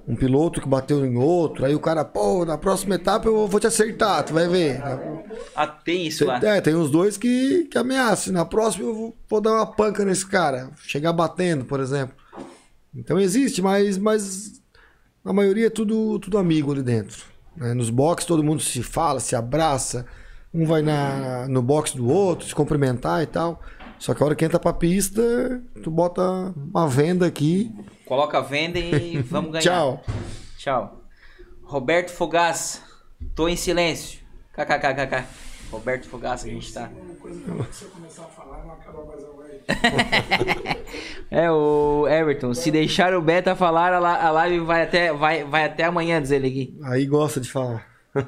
um 0.08 0.16
piloto 0.16 0.60
que 0.62 0.66
bateu 0.68 1.04
em 1.04 1.18
outro, 1.18 1.66
aí 1.66 1.74
o 1.74 1.80
cara, 1.80 2.02
pô, 2.02 2.42
na 2.46 2.56
próxima 2.56 2.94
etapa 2.94 3.28
eu 3.28 3.46
vou 3.46 3.60
te 3.60 3.66
acertar, 3.66 4.24
tu 4.24 4.32
vai 4.32 4.48
ver. 4.48 4.80
Ah, 5.54 5.66
tem 5.66 6.06
isso 6.06 6.24
lá. 6.24 6.40
É, 6.42 6.62
tem 6.62 6.74
os 6.74 6.90
dois 6.90 7.18
que, 7.18 7.64
que 7.70 7.76
ameaçam. 7.76 8.32
Na 8.32 8.46
próxima 8.46 8.86
eu 8.88 8.94
vou, 8.94 9.16
vou 9.28 9.40
dar 9.40 9.52
uma 9.52 9.66
panca 9.66 10.06
nesse 10.06 10.26
cara, 10.26 10.70
chegar 10.82 11.12
batendo, 11.12 11.66
por 11.66 11.78
exemplo. 11.78 12.16
Então 12.94 13.20
existe, 13.20 13.60
mas, 13.60 13.98
mas 13.98 14.62
a 15.22 15.32
maioria 15.32 15.66
é 15.66 15.70
tudo, 15.70 16.18
tudo 16.18 16.38
amigo 16.38 16.72
ali 16.72 16.82
dentro. 16.82 17.22
né? 17.54 17.74
Nos 17.74 17.90
boxes 17.90 18.26
todo 18.26 18.42
mundo 18.42 18.62
se 18.62 18.82
fala, 18.82 19.20
se 19.20 19.36
abraça, 19.36 20.06
um 20.54 20.64
vai 20.64 20.80
na, 20.80 21.46
no 21.48 21.60
box 21.60 21.94
do 21.94 22.08
outro, 22.08 22.48
se 22.48 22.54
cumprimentar 22.54 23.22
e 23.22 23.26
tal. 23.26 23.60
Só 23.98 24.14
que 24.14 24.22
a 24.22 24.26
hora 24.26 24.34
que 24.34 24.44
entra 24.44 24.58
pra 24.60 24.72
pista, 24.72 25.20
tu 25.82 25.90
bota 25.90 26.22
uma 26.56 26.86
venda 26.88 27.26
aqui. 27.26 27.70
Coloca 28.06 28.38
a 28.38 28.40
venda 28.40 28.78
e 28.78 29.18
vamos 29.22 29.50
ganhar. 29.50 29.62
Tchau. 29.62 30.04
Tchau. 30.56 31.02
Roberto 31.62 32.10
Fogaça. 32.10 32.80
Tô 33.34 33.48
em 33.48 33.56
silêncio. 33.56 34.20
KKKKK. 34.54 35.24
Roberto 35.70 36.08
Fogaça, 36.08 36.46
a 36.46 36.50
gente 36.50 36.72
tá. 36.72 36.88
Se 37.70 37.84
eu 37.84 37.90
começar 37.90 38.22
a 38.22 38.26
falar, 38.28 38.64
não 38.64 38.72
acaba 38.72 39.04
mais 39.04 39.22
a 39.24 39.28
live. 39.28 40.78
É, 41.30 41.50
o 41.50 42.08
Everton, 42.08 42.54
se 42.54 42.70
deixar 42.70 43.12
o 43.12 43.20
Beta 43.20 43.54
falar, 43.54 43.92
a 43.92 43.98
la- 43.98 44.24
a 44.24 44.30
live 44.30 44.60
vai 44.60 44.82
até, 44.84 45.12
vai, 45.12 45.44
vai 45.44 45.66
até 45.66 45.84
amanhã, 45.84 46.22
diz 46.22 46.30
ele 46.30 46.46
aqui. 46.48 46.78
Aí 46.84 47.04
gosta 47.04 47.38
de 47.38 47.50
falar. 47.50 47.86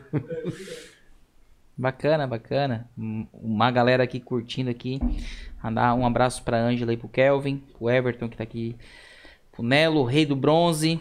Bacana, 1.76 2.26
bacana. 2.26 2.90
Hum, 2.98 3.26
Uma 3.32 3.70
galera 3.70 4.02
aqui 4.02 4.20
curtindo 4.20 4.68
aqui. 4.68 5.00
Mandar 5.62 5.94
um 5.94 6.06
abraço 6.06 6.42
pra 6.42 6.58
Ângela 6.58 6.92
e 6.92 6.96
pro 6.96 7.08
Kelvin, 7.08 7.58
pro 7.58 7.90
Everton 7.90 8.28
que 8.28 8.36
tá 8.36 8.42
aqui. 8.42 8.76
Pro 9.52 9.62
Nelo, 9.62 10.04
Rei 10.04 10.24
do 10.24 10.34
Bronze. 10.34 11.00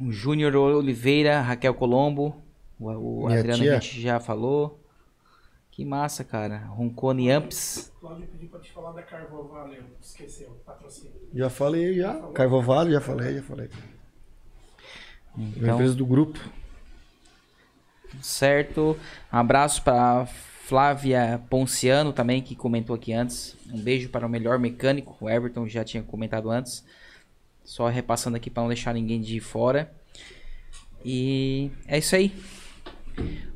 O 0.00 0.10
Júnior 0.10 0.54
Oliveira, 0.56 1.40
Raquel 1.40 1.74
Colombo. 1.74 2.42
O, 2.78 3.22
o 3.22 3.28
Adriano 3.28 3.62
tia. 3.62 3.76
a 3.76 3.80
gente 3.80 4.00
já 4.00 4.18
falou. 4.18 4.80
Que 5.70 5.84
massa, 5.84 6.22
cara. 6.24 6.58
Roncone 6.66 7.30
Amps. 7.30 7.92
Cláudio 8.00 8.26
pediu 8.28 8.48
pra 8.48 8.60
te 8.60 8.70
falar 8.72 8.92
da 8.92 9.02
Carvão 9.02 9.48
Valeu. 9.48 9.82
Esqueceu, 10.00 10.50
patrocínio. 10.64 11.12
Já 11.32 11.50
falei, 11.50 11.94
já. 11.94 12.14
Carvovale, 12.32 12.92
já 12.92 13.00
falei, 13.00 13.34
já 13.34 13.42
falei. 13.42 13.68
Então, 15.36 15.74
empresa 15.74 15.94
do 15.94 16.06
grupo. 16.06 16.38
certo. 18.22 18.96
Um 19.32 19.36
abraço 19.36 19.82
para 19.82 20.26
Flávia 20.66 21.42
Ponciano 21.50 22.12
também, 22.12 22.40
que 22.40 22.54
comentou 22.56 22.96
aqui 22.96 23.12
antes. 23.12 23.54
Um 23.72 23.78
beijo 23.78 24.08
para 24.08 24.26
o 24.26 24.28
melhor 24.30 24.58
mecânico. 24.58 25.14
O 25.20 25.28
Everton 25.28 25.68
já 25.68 25.84
tinha 25.84 26.02
comentado 26.02 26.50
antes. 26.50 26.84
Só 27.62 27.86
repassando 27.88 28.36
aqui 28.36 28.48
para 28.48 28.62
não 28.62 28.68
deixar 28.68 28.94
ninguém 28.94 29.20
de 29.20 29.40
fora. 29.40 29.92
E 31.04 31.70
é 31.86 31.98
isso 31.98 32.16
aí. 32.16 32.34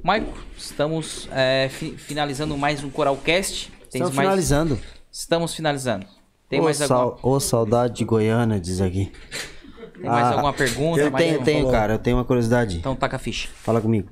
Maico, 0.03 0.37
estamos 0.57 1.29
é, 1.33 1.69
fi- 1.71 1.97
finalizando 1.97 2.57
mais 2.59 2.85
um 2.85 2.91
Coralcast. 2.91 3.71
Tem 3.91 4.01
Estamos 4.03 4.15
mais... 4.15 4.27
finalizando. 4.29 4.79
Estamos 5.11 5.55
finalizando. 5.55 6.07
Tem 6.49 6.61
Ô, 6.61 6.65
mais, 6.65 6.77
sal- 6.77 7.03
alguma... 7.17 7.37
ô, 7.37 7.41
saudade 7.41 7.95
de 7.97 8.05
Goiânia, 8.05 8.61
diz 8.61 8.81
aqui. 8.81 9.11
Tem 9.99 10.09
mais 10.09 10.27
Ah, 10.27 10.31
alguma 10.33 10.53
pergunta? 10.53 11.01
Eu 11.01 11.11
tenho, 11.11 11.43
tenho, 11.43 11.71
cara. 11.71 11.95
Eu 11.95 11.99
tenho 11.99 12.17
uma 12.19 12.25
curiosidade. 12.25 12.77
Então 12.77 12.95
taca 12.95 13.17
a 13.17 13.19
ficha. 13.19 13.49
Fala 13.65 13.81
comigo. 13.81 14.09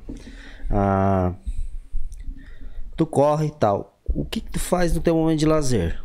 Ah, 0.68 1.32
tu 2.96 3.06
corre 3.06 3.46
e 3.46 3.50
tal. 3.50 3.98
O 4.04 4.24
que, 4.24 4.40
que 4.40 4.50
tu 4.52 4.58
faz 4.60 4.94
no 4.94 5.00
teu 5.00 5.14
momento 5.16 5.38
de 5.40 5.46
lazer? 5.46 6.02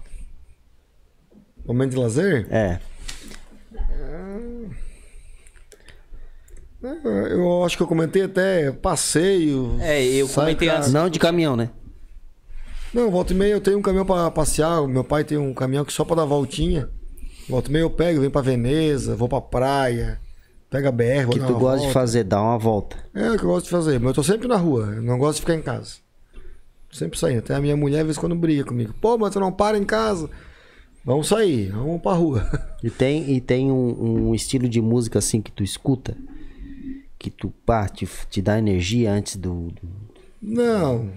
Momento 1.66 1.92
de 1.92 1.98
lazer? 1.98 2.48
É. 2.52 2.80
Eu 7.30 7.64
acho 7.64 7.78
que 7.78 7.84
eu 7.84 7.88
comentei 7.88 8.24
até 8.24 8.72
passeio. 8.72 9.78
É, 9.80 10.04
eu 10.04 10.28
comentei 10.28 10.68
ca- 10.68 10.78
antes. 10.78 10.92
Não 10.92 11.10
de 11.10 11.20
caminhão, 11.20 11.56
né? 11.56 11.70
Não, 12.94 13.10
volta 13.12 13.34
e 13.34 13.36
meia 13.36 13.54
eu 13.54 13.62
tenho 13.62 13.78
um 13.78 13.82
caminhão 13.82 14.06
pra 14.06 14.32
passear. 14.32 14.86
Meu 14.88 15.04
pai 15.04 15.24
tem 15.24 15.38
um 15.38 15.54
caminhão 15.54 15.86
que 15.86 15.94
só 15.94 16.04
pra 16.04 16.16
dar 16.16 16.26
voltinha. 16.26 16.90
Volta 17.48 17.70
e 17.70 17.72
meia 17.74 17.84
eu 17.84 17.90
pego, 17.90 18.20
venho 18.20 18.32
pra 18.32 18.42
Veneza, 18.42 19.16
vou 19.16 19.30
pra 19.30 19.42
praia, 19.42 20.20
pego 20.70 20.88
a 20.88 20.92
BR, 20.92 21.04
O 21.04 21.24
vou 21.26 21.34
que 21.34 21.40
dar 21.40 21.48
tu 21.48 21.54
uma 21.54 21.60
gosta 21.60 21.78
de 21.78 21.84
volta. 21.86 21.94
fazer? 22.00 22.24
Dar 22.24 22.42
uma 22.42 22.58
volta. 22.58 22.98
É 23.14 23.32
o 23.32 23.38
que 23.38 23.44
eu 23.44 23.50
gosto 23.50 23.66
de 23.66 23.72
fazer, 23.72 24.00
mas 24.00 24.10
eu 24.10 24.14
tô 24.16 24.24
sempre 24.24 24.48
na 24.48 24.56
rua, 24.58 24.94
eu 24.96 25.02
não 25.04 25.18
gosto 25.18 25.36
de 25.36 25.42
ficar 25.42 25.56
em 25.56 25.62
casa. 25.62 25.96
Sempre 26.92 27.18
saindo. 27.18 27.40
Até 27.40 27.56
a 27.56 27.62
minha 27.62 27.76
mulher, 27.78 28.00
às 28.02 28.06
vezes, 28.06 28.18
quando 28.20 28.36
briga 28.36 28.64
comigo. 28.64 28.94
Pô, 29.00 29.18
mas 29.18 29.34
tu 29.34 29.40
não 29.40 29.52
para 29.52 29.78
em 29.78 29.84
casa. 29.84 30.30
Vamos 31.06 31.28
sair, 31.28 31.72
vamos 31.72 32.02
pra 32.02 32.14
rua. 32.14 32.48
E 32.84 32.90
tem, 32.90 33.32
e 33.32 33.42
tem 33.42 33.72
um, 33.72 34.28
um 34.30 34.36
estilo 34.36 34.68
de 34.70 34.82
música 34.82 35.20
assim 35.20 35.42
que 35.42 35.52
tu 35.52 35.64
escuta? 35.64 36.16
Que 37.18 37.30
tu 37.30 37.52
pá, 37.66 37.88
te, 37.88 38.08
te 38.30 38.42
dá 38.42 38.58
energia 38.60 39.12
antes 39.12 39.36
do. 39.36 39.68
do- 39.72 39.90
Não, 40.42 41.10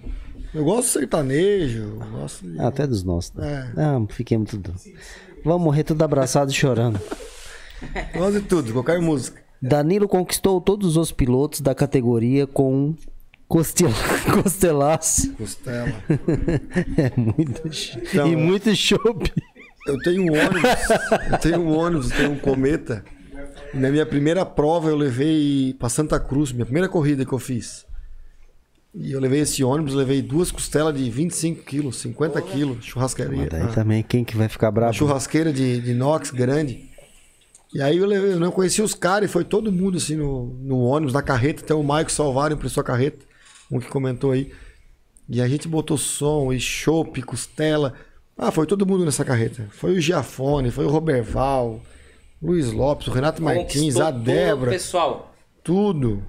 eu 0.55 0.65
gosto 0.65 0.87
de 0.87 0.93
sertanejo, 0.93 1.99
eu 2.01 2.11
gosto 2.13 2.47
de... 2.47 2.59
Ah, 2.61 2.69
até 2.69 2.87
dos 2.87 3.03
nossos. 3.03 3.33
Né? 3.35 3.73
É. 3.77 3.81
Ah, 3.81 4.01
fiquemos 4.09 4.51
tudo. 4.51 4.75
Vamos 5.45 5.63
morrer 5.63 5.85
tudo 5.85 6.03
abraçado 6.03 6.51
e 6.51 6.55
chorando. 6.55 7.01
gosto 8.17 8.41
de 8.41 8.47
tudo, 8.47 8.73
qualquer 8.73 9.01
música. 9.01 9.43
Danilo 9.61 10.07
conquistou 10.09 10.61
todos 10.61 10.97
os 10.97 11.11
pilotos 11.13 11.61
da 11.61 11.75
categoria 11.75 12.47
com 12.47 12.95
costel... 13.49 13.91
costelaço. 14.43 15.33
Costela. 15.35 15.93
É 16.97 17.13
muito. 17.17 17.63
Então, 17.97 18.29
e 18.29 18.37
muito 18.37 18.75
chope. 18.75 19.33
Eu 19.87 19.99
tenho 19.99 20.23
um 20.23 20.35
ônibus, 20.35 20.71
eu 21.31 21.39
tenho 21.39 21.61
um 21.61 21.79
ônibus, 21.79 22.11
eu 22.11 22.17
tenho 22.17 22.33
um 22.33 22.39
cometa. 22.39 23.05
Na 23.75 23.91
minha 23.91 24.07
primeira 24.07 24.47
prova 24.47 24.89
eu 24.89 24.97
levei 24.97 25.75
pra 25.79 25.89
Santa 25.89 26.19
Cruz, 26.19 26.53
minha 26.53 26.65
primeira 26.65 26.89
corrida 26.89 27.25
que 27.25 27.33
eu 27.33 27.39
fiz. 27.39 27.85
E 28.95 29.13
eu 29.13 29.21
levei 29.21 29.41
esse 29.41 29.65
ônibus, 29.65 29.93
levei 29.93 30.23
duas 30.23 30.53
costelas 30.53 30.97
de 30.97 31.11
25 31.11 31.65
quilos, 31.65 31.97
50 31.97 32.41
quilos, 32.43 32.85
churrascaria. 32.85 33.39
Mas 33.39 33.49
daí 33.49 33.63
ah, 33.63 33.69
também, 33.69 34.03
quem 34.05 34.25
que 34.25 34.37
vai 34.37 34.49
ficar 34.49 34.67
uma 34.67 34.73
bravo? 34.73 34.95
churrasqueira 34.95 35.53
de, 35.53 35.81
de 35.81 35.91
inox 35.91 36.31
grande. 36.31 36.89
E 37.75 37.83
aí 37.83 37.99
eu, 37.99 38.07
levei, 38.07 38.33
eu 38.35 38.39
não 38.39 38.53
conhecia 38.53 38.85
os 38.85 38.95
caras 38.95 39.29
e 39.29 39.33
foi 39.33 39.43
todo 39.43 39.73
mundo 39.73 39.97
assim 39.97 40.15
no, 40.15 40.47
no 40.63 40.79
ônibus, 40.79 41.13
na 41.13 41.23
carreta. 41.23 41.65
Até 41.65 41.75
o 41.75 41.83
Maico 41.83 42.13
Salvário 42.13 42.55
emprestou 42.55 42.81
a 42.81 42.85
carreta, 42.85 43.27
um 43.79 43.81
que 43.81 43.89
comentou 43.89 44.33
aí. 44.33 44.53
E 45.29 45.41
a 45.41 45.49
gente 45.49 45.67
botou 45.67 45.97
som 45.97 46.53
e 46.53 46.61
chopp, 46.61 47.21
costela. 47.23 47.95
Ah, 48.37 48.51
foi 48.51 48.67
todo 48.67 48.87
mundo 48.87 49.05
nessa 49.05 49.25
carreta. 49.25 49.69
Foi 49.71 49.97
o 49.97 50.01
Giafone, 50.01 50.71
foi 50.71 50.85
o 50.85 50.91
Roberval, 50.91 51.81
Luiz 52.43 52.73
Lopes, 52.73 53.09
o 53.09 53.11
Renato 53.13 53.43
Martins, 53.43 53.97
a 53.97 54.11
Débora, 54.11 54.73
Pessoal, 54.73 55.35
tudo. 55.63 56.23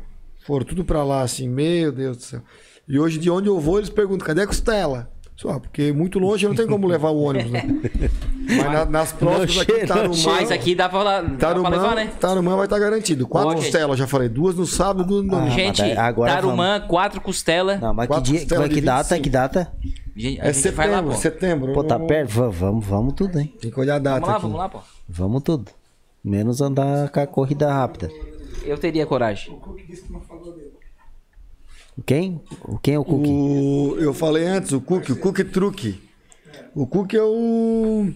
Foram 0.45 0.65
tudo 0.65 0.85
pra 0.85 1.03
lá, 1.03 1.22
assim, 1.22 1.49
meu 1.49 1.91
Deus 1.91 2.17
do 2.17 2.23
céu. 2.23 2.41
E 2.88 2.99
hoje, 2.99 3.17
de 3.17 3.30
onde 3.30 3.47
eu 3.49 3.59
vou, 3.59 3.80
eles 3.80 3.89
perguntam, 3.89 4.27
cadê 4.27 4.43
a 4.43 4.47
costela? 4.47 5.11
Só, 5.35 5.59
porque 5.59 5.91
muito 5.91 6.17
longe 6.17 6.47
não 6.47 6.55
tem 6.55 6.65
como 6.65 6.87
levar 6.87 7.09
o 7.09 7.21
ônibus, 7.21 7.51
né? 7.51 7.63
Mas 8.47 8.71
na- 8.71 8.85
nas 8.85 9.11
próximas 9.11 9.57
aqui, 9.63 9.85
Tarumã, 9.87 10.15
mas 10.27 10.51
aqui 10.51 10.75
dá 10.75 10.87
pra, 10.87 11.21
dá 11.23 11.53
pra 11.55 11.69
levar, 11.69 11.95
né? 11.95 12.11
Tarumã 12.19 12.55
vai 12.55 12.65
estar 12.67 12.77
garantido. 12.77 13.27
Quatro 13.27 13.49
gente. 13.53 13.61
costelas, 13.63 13.89
eu 13.89 13.97
já 13.97 14.07
falei. 14.07 14.29
Duas 14.29 14.55
no 14.55 14.67
sábado, 14.67 15.03
duas 15.03 15.25
no 15.25 15.31
domingo. 15.31 15.51
Ah, 15.51 15.55
Gente, 15.55 15.81
agora 15.81 16.31
Tarumã, 16.35 16.79
quatro 16.79 17.19
costelas. 17.19 17.81
Não, 17.81 17.91
mas 17.91 18.05
que, 18.07 18.13
Quatro 18.13 18.31
dia, 18.31 18.39
que, 18.45 18.45
de 18.69 18.75
que 18.75 18.81
data? 18.81 19.15
25. 19.15 19.23
Que 19.23 19.29
data? 19.31 19.73
Gente, 20.15 20.39
é 20.39 20.71
vai 20.71 20.87
lá, 20.89 20.97
setembro, 20.97 21.11
pô. 21.11 21.17
setembro. 21.19 21.73
Pô, 21.73 21.83
tá 21.83 21.99
perto? 21.99 22.29
Va- 22.29 22.49
Vamos, 22.49 22.85
vamos 22.85 23.13
tudo, 23.15 23.39
hein? 23.39 23.51
Tem 23.59 23.71
que 23.71 23.79
olhar 23.79 23.95
a 23.95 23.99
data 23.99 24.19
Vamos 24.21 24.29
lá, 24.29 24.35
aqui. 24.35 24.41
vamos 24.43 24.57
lá, 24.59 24.69
pô. 24.69 24.79
Vamos 25.09 25.41
tudo. 25.43 25.71
Menos 26.23 26.61
andar 26.61 27.09
com 27.09 27.19
a 27.19 27.25
corrida 27.27 27.73
rápida. 27.73 28.09
Eu 28.63 28.77
teria 28.77 29.05
coragem. 29.07 29.51
O 29.53 29.57
Cook 29.57 29.79
disse 29.87 30.03
que 30.03 30.13
não 30.13 30.21
falou 30.21 30.53
dele. 30.53 30.74
Quem? 32.05 32.41
O- 32.63 32.77
Quem 32.77 32.95
é 32.95 32.99
o 32.99 33.05
Cookie? 33.05 33.30
O, 33.30 33.95
eu 33.99 34.13
falei 34.13 34.45
antes, 34.45 34.72
o 34.72 34.81
Cook, 34.81 35.09
o 35.09 35.15
Cook 35.15 35.39
Truque. 35.45 36.01
O 36.73 36.85
Cook 36.88 37.13
é 37.13 37.22
o. 37.23 38.09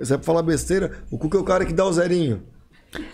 É 0.00 0.04
pra 0.06 0.18
falar 0.20 0.42
besteira, 0.42 0.92
o 1.10 1.18
Cook 1.18 1.34
é 1.34 1.38
o 1.38 1.44
cara 1.44 1.64
que 1.64 1.72
dá 1.72 1.84
o 1.84 1.92
zerinho. 1.92 2.42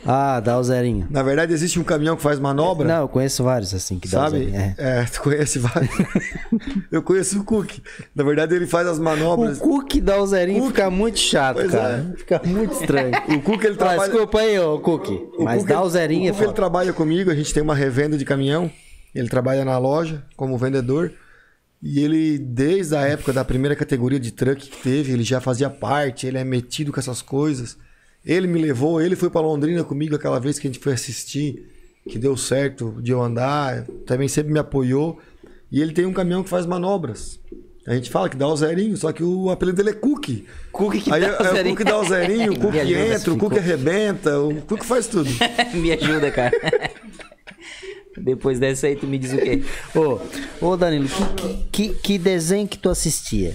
Ah, 0.06 0.38
dá 0.38 0.56
o 0.56 0.62
zerinho. 0.62 1.04
Na 1.10 1.20
verdade, 1.24 1.52
existe 1.52 1.80
um 1.80 1.84
caminhão 1.84 2.14
que 2.16 2.22
faz 2.22 2.38
manobra. 2.38 2.86
Não, 2.86 3.00
eu 3.02 3.08
conheço 3.08 3.42
vários 3.42 3.74
assim 3.74 3.98
que 3.98 4.06
dá 4.06 4.18
o 4.20 4.22
Sabe? 4.30 4.38
zerinho. 4.44 4.56
É. 4.56 4.74
É. 4.78 5.04
tu 5.04 5.20
conhece 5.22 5.58
vários. 5.58 5.90
eu 6.92 7.02
conheço 7.02 7.40
o 7.40 7.44
Cook. 7.44 7.78
Na 8.14 8.22
verdade, 8.22 8.54
ele 8.54 8.68
faz 8.68 8.86
as 8.86 8.98
O 8.98 9.02
manobras. 9.02 9.58
Cook 9.58 9.96
dá 10.00 10.20
o 10.22 10.26
zerinho 10.28 10.60
Cook. 10.60 10.70
fica 10.70 10.90
muito 10.90 11.18
chato, 11.18 11.56
Pois 11.56 11.72
cara. 11.72 12.06
é. 12.14 12.16
Fica 12.16 12.40
muito 12.44 12.72
estranho. 12.80 13.10
O 13.36 13.42
Cook, 13.42 13.64
ele 13.64 13.74
Ah, 13.74 13.78
trabalha. 13.78 14.10
desculpa 14.12 14.38
aí, 14.38 14.58
ô 14.60 14.78
Cook. 14.78 15.08
O 15.38 15.44
Mas 15.44 15.58
Cook, 15.58 15.68
dá 15.68 15.74
ele- 15.74 15.84
o 15.84 15.88
zerinho, 15.90 16.28
é 16.28 16.30
O 16.30 16.32
Cook, 16.34 16.38
ele 16.40 16.46
foda. 16.46 16.56
trabalha 16.56 16.92
comigo, 16.92 17.30
a 17.30 17.34
gente 17.34 17.52
tem 17.52 17.62
uma 17.62 17.74
revenda 17.74 18.16
de 18.16 18.24
caminhão. 18.24 18.70
Ele 19.14 19.28
trabalha 19.28 19.64
na 19.64 19.78
loja 19.78 20.24
como 20.36 20.58
vendedor. 20.58 21.12
E 21.82 22.00
ele, 22.00 22.38
desde 22.38 22.96
a 22.96 23.02
época 23.02 23.32
da 23.32 23.44
primeira 23.44 23.76
categoria 23.76 24.18
de 24.18 24.30
truck 24.30 24.68
que 24.68 24.82
teve, 24.82 25.12
ele 25.12 25.22
já 25.22 25.40
fazia 25.40 25.68
parte, 25.68 26.26
ele 26.26 26.38
é 26.38 26.44
metido 26.44 26.92
com 26.92 26.98
essas 26.98 27.20
coisas. 27.20 27.76
Ele 28.24 28.46
me 28.46 28.58
levou, 28.58 29.02
ele 29.02 29.14
foi 29.14 29.28
pra 29.28 29.42
Londrina 29.42 29.84
comigo 29.84 30.14
aquela 30.16 30.40
vez 30.40 30.58
que 30.58 30.66
a 30.66 30.70
gente 30.70 30.82
foi 30.82 30.94
assistir, 30.94 31.70
que 32.08 32.18
deu 32.18 32.36
certo 32.38 32.96
de 33.02 33.12
eu 33.12 33.22
andar, 33.22 33.84
também 34.06 34.28
sempre 34.28 34.50
me 34.52 34.58
apoiou. 34.58 35.20
E 35.70 35.82
ele 35.82 35.92
tem 35.92 36.06
um 36.06 36.12
caminhão 36.12 36.42
que 36.42 36.48
faz 36.48 36.64
manobras. 36.64 37.38
A 37.86 37.94
gente 37.94 38.10
fala 38.10 38.30
que 38.30 38.36
dá 38.36 38.48
o 38.48 38.56
zerinho, 38.56 38.96
só 38.96 39.12
que 39.12 39.22
o 39.22 39.50
apelido 39.50 39.76
dele 39.76 39.90
é 39.90 39.92
Cook. 39.92 40.46
Cook 40.72 40.94
que 41.02 41.12
Aí 41.12 41.20
dá 41.20 41.26
é, 41.26 41.30
o 41.30 41.34
é 41.34 41.50
o 41.50 41.54
zerinho. 41.54 41.76
Cook 41.76 41.86
dá 41.86 41.98
o 41.98 42.04
zerinho, 42.08 42.52
o 42.52 42.56
Cook 42.60 42.72
Me 42.72 42.80
ajuda, 42.80 43.00
entra, 43.00 43.16
o 43.16 43.34
ficou. 43.34 43.50
Cook 43.50 43.58
arrebenta, 43.58 44.40
o 44.40 44.62
Cook 44.62 44.84
faz 44.84 45.06
tudo. 45.06 45.28
Me 45.74 45.92
ajuda, 45.92 46.30
cara. 46.30 46.52
Depois 48.18 48.58
dessa 48.58 48.86
aí, 48.86 48.96
tu 48.96 49.06
me 49.06 49.18
diz 49.18 49.32
o 49.32 49.36
quê? 49.38 49.62
Ô, 49.94 50.18
ô 50.66 50.76
Danilo, 50.76 51.08
que, 51.08 51.88
que, 51.88 51.94
que 51.94 52.18
desenho 52.18 52.66
que 52.68 52.78
tu 52.78 52.88
assistia? 52.88 53.54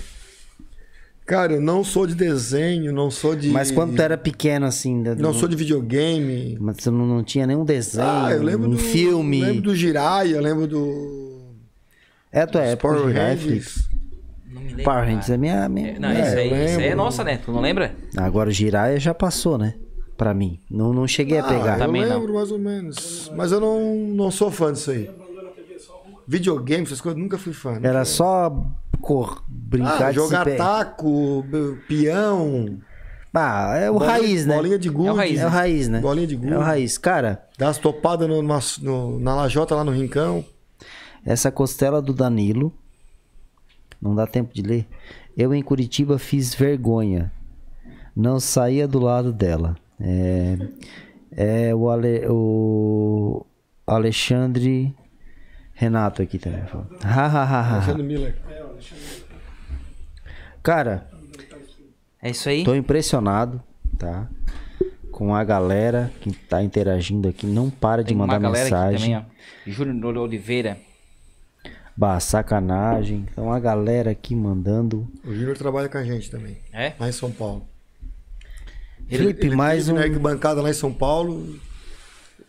Cara, 1.26 1.54
eu 1.54 1.62
não 1.62 1.84
sou 1.84 2.08
de 2.08 2.16
desenho, 2.16 2.92
não 2.92 3.12
sou 3.12 3.36
de. 3.36 3.50
Mas 3.50 3.70
quando 3.70 3.96
tu 3.96 4.02
era 4.02 4.18
pequeno, 4.18 4.66
assim... 4.66 5.04
da- 5.04 5.14
Não 5.16 5.32
sou 5.32 5.48
de 5.48 5.56
videogame. 5.56 6.58
Mas 6.60 6.78
tu 6.78 6.92
não, 6.92 7.06
não 7.06 7.24
tinha 7.24 7.46
nenhum 7.46 7.64
desenho, 7.64 8.08
Ah, 8.08 8.32
eu 8.32 8.42
lembro 8.42 8.68
um 8.68 8.72
do. 8.72 8.78
filme... 8.80 9.40
Lembro 9.42 9.62
do 9.62 9.76
Jiraiya, 9.76 10.38
eu 10.38 10.42
lembro 10.42 10.66
do. 10.66 11.40
É 12.32 12.42
a 12.42 12.48
tua 12.48 12.62
dos 12.62 12.72
época, 12.72 12.96
Power 12.96 13.16
Rangers. 13.16 13.88
Power. 14.84 15.06
Rangers 15.06 15.30
é 15.30 15.38
minha... 15.38 15.70
minha... 15.70 16.00
Não, 16.00 16.10
É, 16.10 16.22
isso, 16.28 16.38
aí, 16.38 16.50
eu 16.50 16.66
isso 16.66 16.80
aí 16.80 16.88
é 16.88 16.96
nossa, 16.96 17.24
né? 17.24 17.40
Tu 17.46 17.52
não 17.52 17.62
lembra? 17.62 17.94
Agora 18.18 18.50
o 18.50 18.52
Jiraiya 18.52 19.00
já 19.00 19.14
passou, 19.14 19.58
né? 19.58 19.76
Pra 20.20 20.34
mim. 20.34 20.60
Não, 20.70 20.92
não 20.94 21.08
cheguei 21.08 21.40
a 21.40 21.44
pegar. 21.44 21.76
Ah, 21.76 21.78
Também 21.78 22.02
eu 22.04 22.10
não. 22.10 22.18
lembro 22.20 22.34
mais 22.36 22.52
ou 22.52 22.60
menos. 22.60 23.32
Mas 23.36 23.54
eu 23.54 23.60
não, 23.62 23.96
não 23.96 24.30
sou 24.30 24.52
fã 24.52 24.74
disso 24.74 24.92
aí. 24.92 25.10
Videogame, 26.28 26.84
essas 26.84 27.00
coisas, 27.02 27.20
nunca 27.20 27.38
fui 27.38 27.54
fã. 27.54 27.80
Era 27.82 28.04
só 28.06 28.54
cor... 29.02 29.42
brincar 29.48 30.08
Ah, 30.08 30.10
de 30.12 30.16
jogar 30.18 30.46
taco, 30.58 31.44
peão. 31.88 32.80
Ah, 33.34 33.78
é 33.78 33.90
o 33.90 33.94
bolinha- 33.94 34.12
raiz, 34.12 34.46
né? 34.46 34.56
Bolinha 34.58 34.78
de 34.78 34.90
gude. 34.90 35.08
É 35.08 35.12
o 35.12 35.16
raiz, 35.16 35.40
É 35.40 35.46
o 35.46 35.50
raiz, 35.50 35.88
né? 35.88 36.00
Bolinha 36.02 36.28
de 36.28 36.36
gude. 36.36 36.52
É 36.54 36.58
o 36.58 36.62
raiz. 36.62 36.98
Cara, 36.98 37.48
Dá 37.58 37.70
as 37.70 37.78
topadas 37.78 38.28
no, 38.28 38.42
no- 38.42 39.20
na 39.20 39.36
lajota 39.36 39.74
lá 39.74 39.84
no 39.86 39.92
rincão. 39.92 40.44
essa 41.26 41.50
costela 41.52 42.02
do 42.02 42.14
Danilo... 42.14 42.74
Não 44.02 44.14
dá 44.16 44.26
tempo 44.28 44.54
de 44.54 44.62
ler. 44.62 44.86
Eu 45.38 45.54
em 45.54 45.62
Curitiba 45.62 46.18
fiz 46.20 46.54
vergonha. 46.56 47.32
Não 48.16 48.40
saía 48.40 48.88
do 48.88 49.00
lado 49.00 49.34
dela. 49.34 49.76
É, 50.02 50.58
é 51.32 51.76
o, 51.76 51.90
Ale, 51.90 52.26
o 52.28 53.46
Alexandre 53.86 54.96
Renato 55.74 56.22
aqui 56.22 56.38
também. 56.40 56.66
falou. 56.68 56.88
Ha, 57.04 57.26
ha, 57.26 57.44
ha, 57.44 57.62
ha. 57.62 57.74
Alexandre 57.76 58.04
Miller. 58.04 58.36
Cara, 60.62 61.08
É 62.22 62.30
isso 62.32 62.50
aí? 62.50 62.64
tô 62.64 62.76
impressionado, 62.76 63.62
tá? 63.98 64.28
Com 65.12 65.34
a 65.36 65.44
galera 65.44 66.12
que 66.22 66.32
tá 66.32 66.62
interagindo 66.64 67.28
aqui. 67.28 67.46
Não 67.46 67.70
para 67.70 68.02
de 68.04 68.10
Tem 68.10 68.16
uma 68.18 68.28
mandar 68.28 68.50
mensagem. 68.50 69.16
aqui 69.16 69.26
também. 69.26 69.74
Júnior 69.74 70.18
Oliveira. 70.18 70.78
Bah, 71.96 72.20
sacanagem. 72.22 73.26
Então 73.32 73.52
a 73.52 73.60
galera 73.60 74.12
aqui 74.12 74.34
mandando. 74.36 75.06
O 75.26 75.34
Júnior 75.34 75.58
trabalha 75.58 75.90
com 75.90 75.98
a 75.98 76.04
gente 76.04 76.32
também. 76.32 76.58
É? 76.72 76.94
Lá 76.98 77.10
em 77.10 77.12
São 77.12 77.30
Paulo. 77.32 77.66
Felipe, 79.18 79.46
ele 79.48 79.56
mais 79.56 79.86
teve 79.86 79.92
um. 79.92 80.00
na 80.00 80.06
arquibancada 80.06 80.62
lá 80.62 80.70
em 80.70 80.74
São 80.74 80.94
Paulo. 80.94 81.60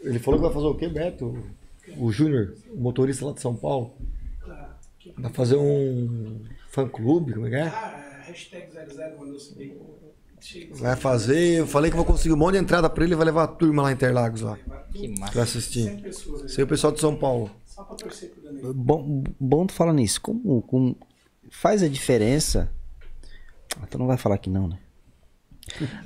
Ele 0.03 0.19
falou 0.19 0.41
que 0.41 0.47
vai 0.47 0.55
fazer 0.55 0.67
o 0.67 0.75
quê, 0.75 0.89
Beto? 0.89 1.39
O 1.97 2.11
Júnior, 2.13 2.55
o 2.73 2.81
motorista 2.81 3.27
lá 3.27 3.33
de 3.33 3.41
São 3.41 3.55
Paulo. 3.55 3.95
Vai 5.19 5.33
fazer 5.33 5.57
um 5.57 6.41
fã-clube, 6.71 7.33
como 7.35 7.47
é 7.47 7.51
que 7.51 7.57
é? 7.57 7.63
Ah, 7.63 8.23
hashtag 8.27 8.71
00 8.73 9.19
mandou 9.19 9.39
subir. 9.39 9.77
Chega. 10.41 10.75
Vai 10.77 10.97
fazer. 10.97 11.59
Eu 11.61 11.67
falei 11.67 11.91
que 11.91 11.97
vou 11.97 12.05
conseguir 12.07 12.33
um 12.33 12.37
monte 12.37 12.53
de 12.55 12.61
entrada 12.61 12.89
pra 12.89 13.05
ele 13.05 13.13
e 13.13 13.17
vai 13.17 13.27
levar 13.27 13.45
a 13.45 13.49
turma 13.49 13.83
lá 13.83 13.91
em 13.91 13.95
Interlagos 13.95 14.41
lá. 14.41 14.57
Que 14.93 15.09
Pra 15.09 15.21
massa. 15.27 15.43
assistir. 15.43 15.85
100 15.85 15.99
pessoas. 16.01 16.59
É 16.59 16.63
o 16.63 16.67
pessoal 16.67 16.93
de 16.93 17.01
São 17.01 17.15
Paulo. 17.17 17.51
Só 17.67 17.83
pra 17.85 17.95
torcer 17.97 18.31
pro 18.31 18.43
Danilo. 18.43 18.73
Bom, 18.73 19.23
bom 19.39 19.67
tu 19.67 19.75
falar 19.75 19.93
nisso. 19.93 20.19
Como, 20.21 20.63
como 20.63 20.97
faz 21.51 21.83
a 21.83 21.89
diferença. 21.89 22.71
Ah, 23.83 23.87
Tu 23.87 23.99
não 23.99 24.07
vai 24.07 24.17
falar 24.17 24.39
que 24.39 24.49
não, 24.49 24.67
né? 24.67 24.79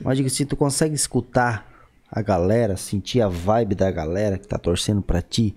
Mas 0.03 0.16
digo 0.16 0.27
assim, 0.27 0.45
tu 0.45 0.57
consegue 0.57 0.95
escutar 0.95 1.73
a 2.11 2.23
galera, 2.23 2.77
sentir 2.77 3.20
a 3.20 3.28
vibe 3.28 3.74
da 3.74 3.91
galera 3.91 4.39
que 4.39 4.47
tá 4.47 4.57
torcendo 4.57 5.03
pra 5.03 5.20
ti. 5.20 5.55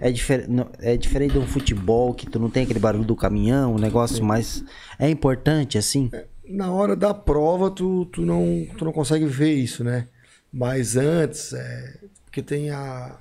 É, 0.00 0.10
difer 0.10 0.48
é 0.80 0.96
diferente 0.96 1.32
de 1.32 1.38
um 1.38 1.46
futebol 1.46 2.14
que 2.14 2.26
tu 2.26 2.38
não 2.38 2.48
tem 2.48 2.62
aquele 2.62 2.78
barulho 2.78 3.04
do 3.04 3.14
caminhão, 3.14 3.74
um 3.74 3.78
negócio 3.78 4.24
mais. 4.24 4.64
É 4.98 5.08
importante 5.10 5.76
assim. 5.76 6.10
Na 6.48 6.72
hora 6.72 6.96
da 6.96 7.12
prova, 7.12 7.70
tu, 7.70 8.06
tu, 8.06 8.22
não, 8.22 8.66
tu 8.78 8.86
não 8.86 8.92
consegue 8.92 9.26
ver 9.26 9.52
isso, 9.52 9.84
né? 9.84 10.08
Mas 10.50 10.96
antes, 10.96 11.52
é, 11.52 11.98
porque 12.24 12.40
tem 12.40 12.70
a, 12.70 13.18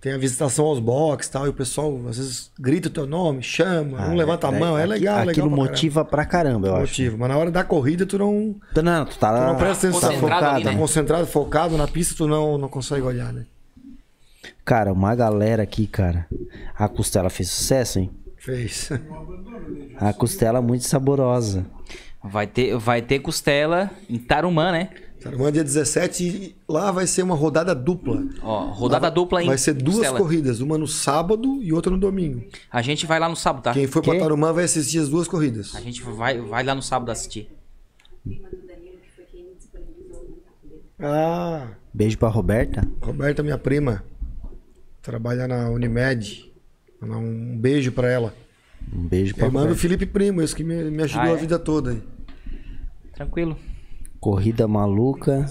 tem 0.00 0.12
a 0.12 0.18
visitação 0.18 0.66
aos 0.66 0.78
boxes 0.78 1.28
e 1.28 1.32
tal, 1.32 1.46
e 1.46 1.48
o 1.48 1.52
pessoal 1.52 1.92
às 2.08 2.16
vezes 2.18 2.50
grita 2.58 2.88
o 2.88 2.90
teu 2.92 3.06
nome, 3.06 3.42
chama, 3.42 4.08
um 4.08 4.14
levanta 4.14 4.46
a 4.48 4.52
mão, 4.52 4.76
é, 4.78 4.82
aqui- 4.82 4.90
legal, 4.92 5.16
legal. 5.18 5.30
Aquilo 5.30 5.48
pra 5.48 5.56
motiva 5.56 6.04
pra 6.04 6.24
caramba, 6.24 6.68
eu 6.68 6.72
caramba. 6.72 6.84
acho. 6.84 6.92
Motiva. 7.02 7.16
Mas 7.18 7.28
na 7.28 7.36
hora 7.36 7.50
da 7.50 7.64
corrida, 7.64 8.06
tu 8.06 8.18
não, 8.18 8.54
Tu 8.74 8.82
Não, 8.82 9.04
tu 9.04 9.18
tá 9.18 9.32
tu 9.34 9.46
não 9.52 9.56
presta 9.56 9.88
atenção. 9.88 10.10
concentrado 10.10 10.46
ali, 10.46 10.64
tá 10.64 10.72
né? 10.72 10.78
concentrado, 10.78 11.26
focado 11.26 11.76
na 11.76 11.88
pista, 11.88 12.14
tu 12.16 12.26
não, 12.28 12.56
não 12.58 12.68
consegue 12.68 13.02
olhar, 13.02 13.32
né? 13.32 13.46
Cara, 14.64 14.92
uma 14.92 15.14
galera 15.14 15.62
aqui, 15.62 15.86
cara. 15.86 16.26
A 16.76 16.88
costela 16.88 17.30
fez 17.30 17.48
sucesso, 17.50 17.98
hein? 17.98 18.10
Fez. 18.36 18.90
A 19.98 20.12
costela 20.12 20.60
muito 20.62 20.84
saborosa. 20.84 21.66
Vai 22.22 22.46
ter, 22.46 22.76
vai 22.76 23.00
ter 23.02 23.20
costela 23.20 23.90
em 24.10 24.18
Tarumã, 24.18 24.72
né? 24.72 24.90
Tarumã, 25.30 25.52
dia 25.52 25.62
17, 25.64 26.24
e 26.24 26.56
lá 26.68 26.90
vai 26.90 27.06
ser 27.06 27.22
uma 27.22 27.34
rodada 27.34 27.74
dupla. 27.74 28.24
Ó, 28.42 28.66
rodada 28.72 29.10
dupla 29.10 29.42
em 29.42 29.46
Vai 29.46 29.58
ser 29.58 29.74
duas 29.74 30.08
corridas, 30.10 30.60
uma 30.60 30.76
no 30.78 30.86
sábado 30.88 31.62
e 31.62 31.72
outra 31.72 31.90
no 31.92 31.98
domingo. 31.98 32.44
A 32.70 32.80
gente 32.82 33.06
vai 33.06 33.18
lá 33.20 33.28
no 33.28 33.36
sábado, 33.36 33.62
tá? 33.64 33.72
Quem 33.72 33.86
for 33.86 34.02
pra 34.02 34.18
Tarumã 34.18 34.52
vai 34.52 34.64
assistir 34.64 34.98
as 34.98 35.08
duas 35.08 35.28
corridas. 35.28 35.74
A 35.74 35.80
gente 35.80 36.02
vai, 36.02 36.40
vai 36.40 36.62
lá 36.64 36.74
no 36.74 36.82
sábado 36.82 37.10
assistir. 37.10 37.48
prima 38.24 38.48
do 38.48 38.56
Danilo, 38.66 38.96
que 39.02 39.10
foi 39.14 39.24
quem 39.26 39.46
disponibilizou 39.58 40.20
o 40.22 40.24
contato 40.26 40.66
dele. 40.68 40.82
Ah, 41.00 41.68
Beijo 41.92 42.18
pra 42.18 42.28
Roberta. 42.28 42.86
Roberta, 43.00 43.42
minha 43.42 43.56
prima, 43.58 44.04
trabalha 45.02 45.46
na 45.48 45.70
Unimed. 45.70 46.52
Mandar 47.00 47.18
Um 47.18 47.56
beijo 47.58 47.92
pra 47.92 48.08
ela. 48.08 48.34
Um 48.92 49.06
beijo 49.06 49.34
pra 49.34 49.46
Irmã 49.46 49.66
do. 49.66 49.74
Felipe 49.74 50.06
Primo, 50.06 50.40
esse 50.42 50.54
que 50.54 50.62
me, 50.64 50.84
me 50.90 51.02
ajudou 51.02 51.22
Ah, 51.26 51.28
é? 51.30 51.32
a 51.32 51.36
vida 51.36 51.58
toda. 51.58 51.90
aí. 51.90 52.02
Tranquilo. 53.14 53.56
Corrida 54.26 54.66
maluca. 54.66 55.46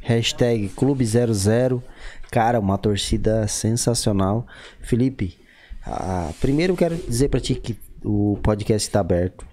Hashtag 0.00 0.68
Clube 0.68 1.04
00. 1.04 1.82
Cara, 2.30 2.60
uma 2.60 2.78
torcida 2.78 3.48
sensacional. 3.48 4.46
Felipe, 4.80 5.36
ah, 5.84 6.30
primeiro 6.40 6.74
eu 6.74 6.76
quero 6.76 6.94
dizer 6.94 7.28
pra 7.28 7.40
ti 7.40 7.56
que 7.56 7.76
o 8.04 8.38
podcast 8.40 8.86
está 8.86 9.00
aberto, 9.00 9.44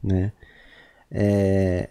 né? 0.00 0.30
É, 1.10 1.88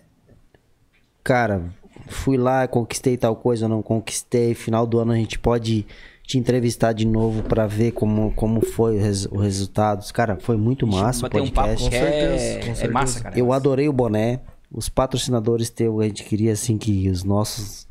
cara, 1.22 1.66
fui 2.08 2.38
lá, 2.38 2.66
conquistei 2.66 3.18
tal 3.18 3.36
coisa, 3.36 3.68
não 3.68 3.82
conquistei. 3.82 4.54
Final 4.54 4.88
do 4.88 5.00
ano 5.00 5.12
a 5.12 5.18
gente 5.18 5.38
pode 5.38 5.86
te 6.24 6.38
entrevistar 6.38 6.94
de 6.94 7.06
novo 7.06 7.44
pra 7.44 7.68
ver 7.68 7.92
como, 7.92 8.32
como 8.36 8.62
foi 8.66 8.96
o, 8.96 9.02
res, 9.02 9.26
o 9.26 9.36
resultado. 9.36 10.10
Cara, 10.14 10.38
foi 10.40 10.56
muito 10.56 10.88
massa 10.88 11.20
o 11.20 11.22
Bater 11.24 11.42
um 11.42 11.52
papo 11.52 11.68
podcast. 11.72 11.90
que 11.90 11.98
certeza, 11.98 12.44
é, 12.46 12.54
com 12.54 12.72
é 12.72 12.74
certeza. 12.74 12.94
massa, 12.94 13.22
cara. 13.22 13.38
Eu 13.38 13.52
adorei 13.52 13.90
o 13.90 13.94
boné. 13.94 14.40
Os 14.72 14.90
patrocinadores 14.90 15.70
teu, 15.70 16.00
a 16.00 16.04
gente 16.04 16.24
queria 16.24 16.54
assim 16.54 16.78
que 16.78 17.10
os 17.10 17.24
nossos 17.24 17.88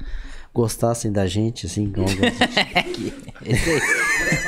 gostassem 0.53 1.13
da 1.13 1.27
gente, 1.27 1.67
assim. 1.67 1.91
como-. 1.91 2.07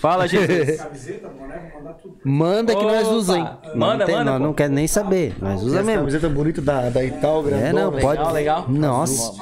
Fala, 0.00 0.26
Jesus. 0.26 0.78
Camiseta, 0.80 1.28
boné, 1.28 1.70
vou 1.72 1.82
mandar 1.82 1.94
tudo. 1.94 2.16
Manda 2.24 2.74
que 2.74 2.82
nós 2.82 3.06
usamos. 3.08 3.50
Manda, 3.74 4.06
não 4.06 4.14
manda, 4.14 4.32
pô. 4.32 4.38
não 4.38 4.52
quer 4.54 4.70
nem 4.70 4.86
saber. 4.86 5.34
Nós 5.38 5.62
usa 5.62 5.76
Essa 5.76 5.86
mesmo. 5.86 6.00
camiseta 6.00 6.28
bonita 6.30 6.62
da, 6.62 6.88
da 6.88 7.04
Ital, 7.04 7.42
grandona. 7.42 7.68
É, 7.68 7.72
não, 7.72 7.92
pode. 7.92 8.18
Legal, 8.18 8.32
legal. 8.32 8.66
Nossa. 8.66 9.34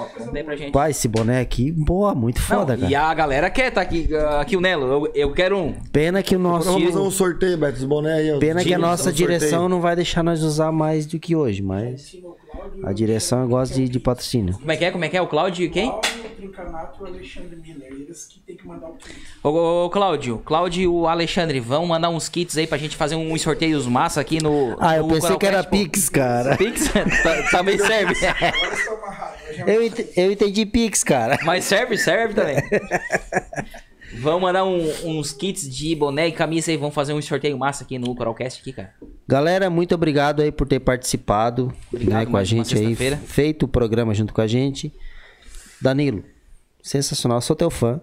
Pai, 0.73 0.91
esse 0.91 1.07
boné 1.07 1.41
aqui, 1.41 1.71
boa, 1.71 2.13
muito 2.13 2.41
Não, 2.41 2.59
foda, 2.59 2.75
e 2.75 2.91
cara. 2.91 3.09
a 3.09 3.15
galera 3.15 3.51
quer 3.51 3.71
tá 3.71 3.81
aqui, 3.81 4.09
aqui 4.41 4.57
o 4.57 4.61
Nelo. 4.61 4.87
Eu, 4.87 5.13
eu 5.15 5.33
quero 5.33 5.57
um. 5.57 5.75
Pena 5.93 6.25
que 6.25 6.35
o 6.35 6.39
nosso. 6.41 6.73
vamos 6.73 6.89
fazer 6.89 6.99
um 6.99 7.11
sorteio, 7.11 7.57
Beto, 7.57 7.79
os 7.79 7.85
boné 7.85 8.15
aí. 8.15 8.39
Pena 8.41 8.65
que 8.65 8.75
a 8.75 8.79
nossa 8.79 9.13
direção 9.13 9.69
não 9.69 9.81
vai 9.81 9.95
deixar 9.95 10.25
nós 10.25 10.43
usar 10.43 10.73
mais 10.73 11.07
do 11.07 11.21
que 11.21 11.37
hoje, 11.37 11.63
mas 11.63 12.17
a 12.85 12.93
direção 12.93 13.47
gosta 13.49 13.75
de, 13.75 13.89
de 13.89 14.01
patrocínio. 14.01 14.55
Como 14.59 14.71
é 14.71 14.77
que 14.77 14.85
é? 14.85 14.91
Como 14.91 15.05
é 15.05 15.09
que 15.09 15.17
é? 15.17 15.23
O 15.23 15.27
Cláudio 15.27 15.71
quem? 15.71 15.91
Danilo 15.91 16.53
Canato 16.53 16.99
e 17.01 17.03
o 17.03 17.07
Alexandre 17.07 17.57
Miller. 17.57 17.93
Eles 17.93 18.25
que 18.27 18.41
tem 18.41 18.57
que 18.57 18.67
mandar 18.67 18.89
o 18.89 18.95
kit. 18.95 19.15
Ô, 19.43 19.49
ô, 19.49 19.85
ô, 19.87 19.91
Cláudio, 19.91 20.39
Cláudio 20.45 20.83
e 20.83 20.87
o 20.87 21.07
Alexandre, 21.07 21.61
vão 21.61 21.87
mandar 21.87 22.09
uns 22.11 22.29
kits 22.29 22.57
aí 22.57 22.67
pra 22.67 22.79
gente 22.79 22.97
fazer 22.97 23.17
uns 23.17 23.43
sorteios 23.43 23.87
massa 23.87 24.21
aqui 24.21 24.43
no. 24.43 24.77
Ah, 24.81 24.97
eu 24.97 25.07
no 25.07 25.15
pensei 25.15 25.37
que 25.37 25.47
era. 25.47 25.65
Pix, 25.65 26.09
cara. 26.09 26.57
Pix? 26.57 26.89
Tá- 27.23 27.43
Também 27.51 27.79
serve. 27.79 28.15
Amarrado. 28.27 29.35
Eu 29.49 29.55
já 29.57 29.67
Eu, 29.67 29.83
ent- 29.83 30.07
eu 30.17 30.33
entendi 30.33 30.67
Pix, 30.67 31.03
cara. 31.05 31.39
Mas 31.45 31.65
serve, 31.65 31.97
serve 31.99 32.35
também. 32.35 32.57
Vão 34.21 34.41
mandar 34.41 34.65
um- 34.65 34.91
uns 35.05 35.33
kits 35.33 35.69
de 35.69 35.95
boné 35.95 36.29
e 36.29 36.33
camisa 36.33 36.71
aí, 36.71 36.77
vão 36.77 36.91
fazer 36.91 37.13
um 37.13 37.21
sorteio 37.21 37.59
massa 37.59 37.85
aqui 37.85 37.99
no 37.99 38.15
Coralcast 38.15 38.61
aqui, 38.61 38.73
cara. 38.73 38.95
Galera, 39.27 39.69
muito 39.69 39.95
obrigado 39.95 40.41
aí 40.41 40.51
por 40.51 40.67
ter 40.67 40.81
participado 40.81 41.73
Obrigado, 41.93 42.19
né, 42.21 42.27
com 42.27 42.37
a 42.37 42.45
gente 42.45 42.77
aí, 42.77 42.97
feito 43.27 43.65
o 43.65 43.69
programa 43.69 44.15
junto 44.15 44.33
com 44.33 44.41
a 44.41 44.47
gente. 44.47 44.93
Danilo, 45.81 46.25
sensacional, 46.83 47.41
sou 47.41 47.55
teu 47.55 47.71
fã. 47.71 48.01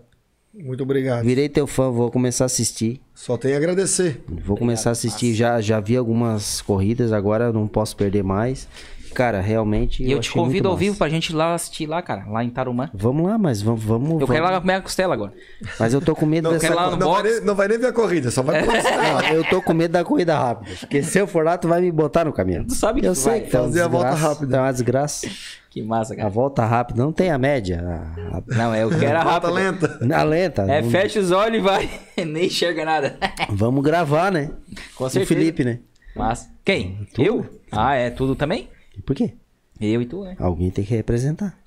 Muito 0.54 0.84
obrigado. 0.84 1.26
Virei 1.26 1.50
teu 1.50 1.68
fã, 1.68 1.92
vou 1.92 2.10
começar 2.10 2.46
a 2.46 2.48
assistir. 2.48 3.02
Só 3.14 3.38
tenho 3.38 3.56
a 3.56 3.58
agradecer. 3.58 4.24
Vou 4.28 4.56
começar 4.56 4.90
a 4.90 4.94
assistir, 4.94 5.34
já, 5.34 5.60
já 5.60 5.82
vi 5.82 5.98
algumas 5.98 6.62
corridas, 6.62 7.12
agora 7.12 7.52
não 7.52 7.68
posso 7.68 7.98
perder 7.98 8.24
mais. 8.24 8.68
Cara, 9.16 9.42
realmente. 9.42 10.04
E 10.04 10.12
eu 10.12 10.20
te 10.20 10.30
achei 10.30 10.40
muito 10.40 10.48
convido 10.50 10.68
ao 10.68 10.74
massa. 10.74 10.84
vivo 10.86 10.98
pra 10.98 11.10
gente 11.10 11.30
ir 11.30 11.36
lá 11.36 11.54
assistir 11.56 11.88
lá, 11.88 12.02
cara, 12.02 12.26
lá 12.30 12.44
em 12.44 12.50
Tarumã. 12.50 12.90
Vamos 12.94 13.26
lá, 13.28 13.38
mas 13.38 13.62
vamos. 13.62 13.84
vamos 13.84 14.10
Eu 14.12 14.18
vamos. 14.20 14.30
quero 14.30 14.46
ir 14.46 14.52
lá 14.52 14.62
comer 14.62 14.74
a 14.76 14.82
costela 14.82 15.14
agora. 15.14 15.34
Mas 15.80 15.94
eu 15.94 16.02
tô 16.02 16.16
com 16.16 16.26
medo 16.26 16.44
Não, 16.46 16.52
dessa. 16.52 16.68
quero 16.68 16.76
lá 16.80 16.92
no 16.92 16.98
não, 16.98 17.12
vai 17.12 17.24
box. 17.24 17.36
nem, 17.38 17.46
não 17.46 17.56
vai 17.56 17.68
nem 17.68 17.78
ver 17.80 17.88
a 17.88 17.94
corrida, 17.94 18.30
só 18.30 18.42
vai 18.44 18.64
pra 18.64 18.74
Não, 18.74 19.22
eu 19.30 19.44
tô 19.46 19.62
com 19.62 19.74
medo 19.74 19.92
da 19.92 20.04
corrida 20.04 20.38
rápida. 20.38 20.76
Porque 20.80 21.02
se 21.02 21.18
eu 21.18 21.26
for 21.26 21.44
lá, 21.44 21.58
tu 21.58 21.68
vai 21.68 21.82
me 21.82 21.92
botar 21.92 22.26
no 22.26 22.34
caminhão. 22.34 22.66
Tu 22.66 22.74
sabe 22.76 23.02
que 23.02 23.08
eu 23.08 23.14
tu 23.14 23.20
sei 23.20 23.32
vai. 23.32 23.42
que 23.42 23.50
tá 23.52 23.60
uma 23.60 23.68
Fazer 23.68 23.82
a 23.82 23.88
volta 23.88 24.12
rápida. 24.16 24.52
tá 24.58 24.62
uma 24.64 24.72
desgraça. 24.72 25.28
Que 25.70 25.82
massa, 25.82 26.14
A 26.14 26.18
cara. 26.18 26.30
volta 26.30 26.66
rápida 26.66 27.04
não 27.04 27.12
tem 27.12 27.32
a 27.32 27.38
média. 27.38 27.84
A, 28.32 28.38
a- 28.38 28.44
Não, 28.48 28.74
eu 28.76 28.90
quero 28.98 29.18
a 29.20 29.24
Volta 29.24 29.48
rápida. 29.48 29.54
lenta. 29.54 30.16
a 30.16 30.24
lenta. 30.24 30.62
É, 30.64 30.82
Não- 30.82 30.90
fecha 30.90 31.20
os 31.20 31.32
olhos 31.32 31.58
e 31.58 31.62
vai. 31.62 31.90
Nem 32.26 32.46
enxerga 32.46 32.86
nada. 32.86 33.18
Vamos 33.50 33.84
gravar, 33.84 34.32
né? 34.32 34.52
Com 34.96 35.04
O 35.04 35.10
certeza. 35.10 35.34
Felipe, 35.34 35.64
né? 35.66 35.80
Mas. 36.16 36.50
Quem? 36.64 37.06
Eu? 37.18 37.46
Ah, 37.72 37.94
é 37.96 38.10
tudo 38.10 38.36
também? 38.36 38.70
Por 39.04 39.16
quê? 39.16 39.34
Eu 39.82 40.02
e 40.02 40.06
tu, 40.06 40.24
né? 40.24 40.36
Alguém 40.40 40.70
tem 40.72 40.84
que 40.86 40.94
representar. 40.96 41.58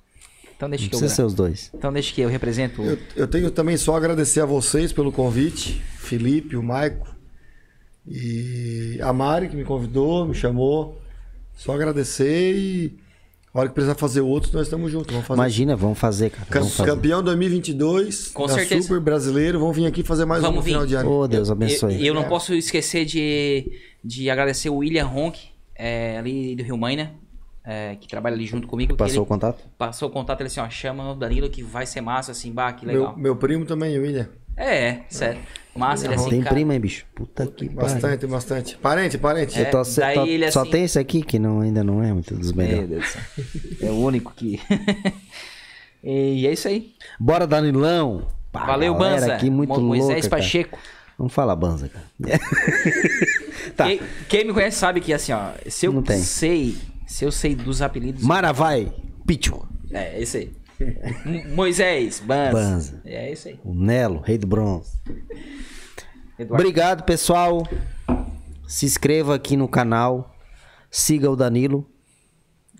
Então 0.55 0.69
deixa 0.69 0.85
Não 0.91 0.99
que 0.99 1.05
eu. 1.05 1.09
ser 1.09 1.23
os 1.23 1.33
dois. 1.33 1.71
Então 1.73 1.91
deixa 1.93 2.13
que 2.13 2.19
eu 2.21 2.27
represento. 2.29 2.81
Eu, 2.81 2.97
eu 3.15 3.27
tenho 3.27 3.49
também 3.51 3.77
só 3.77 3.93
a 3.93 3.97
agradecer 3.97 4.41
a 4.41 4.45
vocês 4.45 4.91
pelo 4.91 5.11
convite, 5.11 5.81
Felipe, 5.97 6.55
o 6.57 6.63
Maico 6.63 7.07
e 8.07 8.97
a 9.01 9.13
Mari 9.13 9.49
que 9.49 9.55
me 9.55 9.63
convidou, 9.63 10.27
me 10.27 10.33
chamou. 10.33 10.99
Só 11.55 11.73
agradecer 11.73 12.55
e 12.55 12.97
a 13.53 13.59
hora 13.59 13.67
que 13.69 13.73
precisar 13.75 13.95
fazer 13.95 14.21
outros, 14.21 14.53
nós 14.53 14.63
estamos 14.67 14.91
juntos. 14.91 15.11
Vamos 15.11 15.27
fazer. 15.27 15.39
Imagina, 15.39 15.75
vamos 15.75 15.99
fazer, 15.99 16.29
cara. 16.29 16.47
Vamos 16.49 16.75
fazer. 16.75 16.89
Campeão 16.91 17.21
2022, 17.23 18.29
Com 18.29 18.47
da 18.47 18.53
certeza. 18.53 18.81
Super 18.83 18.99
Brasileiro, 18.99 19.59
vamos 19.59 19.75
vir 19.75 19.85
aqui 19.85 20.03
fazer 20.03 20.25
mais 20.25 20.41
Vamos 20.41 20.57
um 20.57 20.59
no 20.59 20.63
vir. 20.63 20.71
final 20.71 20.85
de 20.85 20.95
ano. 20.95 21.09
Ô, 21.11 21.27
Deus 21.27 21.49
E 21.49 21.51
abençoe. 21.51 21.95
e 21.95 22.07
eu, 22.07 22.13
não 22.13 22.23
posso 22.25 22.53
esquecer 22.53 23.05
de, 23.05 23.71
de 24.03 24.29
agradecer 24.29 24.69
o 24.69 24.75
William 24.77 25.05
Ronk, 25.05 25.39
é, 25.75 26.17
ali 26.17 26.55
do 26.55 26.63
Rio 26.63 26.77
Maina, 26.77 27.13
é, 27.69 27.95
que 27.99 28.07
trabalha 28.07 28.35
ali 28.35 28.45
junto 28.47 28.67
comigo. 28.67 28.93
que 28.93 28.97
Passou 28.97 29.13
ele 29.15 29.19
o 29.21 29.25
contato? 29.25 29.63
Passou 29.77 30.09
o 30.09 30.11
contato, 30.11 30.41
ele 30.41 30.47
assim, 30.47 30.59
ó, 30.59 30.67
chama 30.69 31.11
o 31.11 31.15
Danilo 31.15 31.49
que 31.49 31.61
vai 31.61 31.85
ser 31.85 32.01
massa, 32.01 32.31
assim, 32.31 32.51
bah, 32.51 32.73
que 32.73 32.85
legal. 32.85 33.13
meu, 33.13 33.17
meu 33.17 33.35
primo 33.35 33.65
também, 33.65 33.97
William. 33.99 34.27
É, 34.57 34.87
é, 34.87 35.03
sério. 35.07 35.39
Massa, 35.75 36.05
ele 36.05 36.15
assim, 36.15 36.29
Tem 36.31 36.41
cara. 36.41 36.53
prima, 36.55 36.73
hein, 36.73 36.79
bicho? 36.81 37.05
Puta 37.15 37.45
que 37.47 37.69
pariu. 37.69 37.93
Bastante, 37.93 38.27
bastante. 38.27 38.77
Parente, 38.77 39.17
parente. 39.17 39.57
É, 39.61 39.65
tô- 39.65 39.81
daí 39.97 40.15
tô- 40.15 40.25
ele 40.25 40.51
só 40.51 40.61
assim- 40.63 40.71
tem 40.71 40.83
esse 40.83 40.99
aqui 40.99 41.21
que 41.21 41.39
não, 41.39 41.61
ainda 41.61 41.81
não 41.83 42.03
é 42.03 42.11
muito 42.11 42.33
dos 42.35 42.51
Meu 42.51 42.65
melhores. 42.67 43.15
É 43.81 43.85
o 43.89 43.93
único 43.95 44.33
que... 44.35 44.59
e 46.03 46.45
é 46.47 46.51
isso 46.51 46.67
aí. 46.67 46.93
Bora, 47.19 47.45
Danilão! 47.47 48.27
Pá, 48.51 48.65
Valeu, 48.65 48.95
galera 48.95 49.21
Banza. 49.21 49.33
aqui 49.35 49.49
muito 49.49 49.73
Mo- 49.79 49.87
Moisés 49.87 50.09
louca, 50.09 50.29
cara. 50.29 50.41
Pacheco. 50.41 50.79
Vamos 51.17 51.33
falar 51.33 51.55
Banza, 51.55 51.87
cara. 51.89 52.05
tá. 53.77 53.85
Quem, 53.85 54.01
quem 54.27 54.45
me 54.47 54.53
conhece 54.53 54.77
sabe 54.77 54.99
que, 55.01 55.13
assim, 55.13 55.31
ó, 55.31 55.51
se 55.67 55.85
eu 55.85 55.93
Não 55.93 56.01
tem. 56.01 56.17
sei... 56.19 56.75
Se 57.09 57.25
eu 57.25 57.31
sei 57.31 57.55
dos 57.55 57.81
apelidos... 57.81 58.23
Maravai, 58.23 58.93
Pichu, 59.25 59.67
É, 59.91 60.21
esse 60.21 60.37
aí. 60.37 60.53
Moisés, 61.55 62.19
Banza. 62.19 62.53
Banza. 62.53 63.01
É 63.03 63.31
isso 63.31 63.47
aí. 63.47 63.59
o 63.65 63.73
Nelo, 63.73 64.19
Rei 64.21 64.37
do 64.37 64.45
Bronze. 64.45 64.91
Eduardo. 66.37 66.53
Obrigado, 66.53 67.03
pessoal. 67.03 67.67
Se 68.67 68.85
inscreva 68.85 69.33
aqui 69.33 69.57
no 69.57 69.67
canal. 69.67 70.35
Siga 70.91 71.31
o 71.31 71.35
Danilo. 71.35 71.89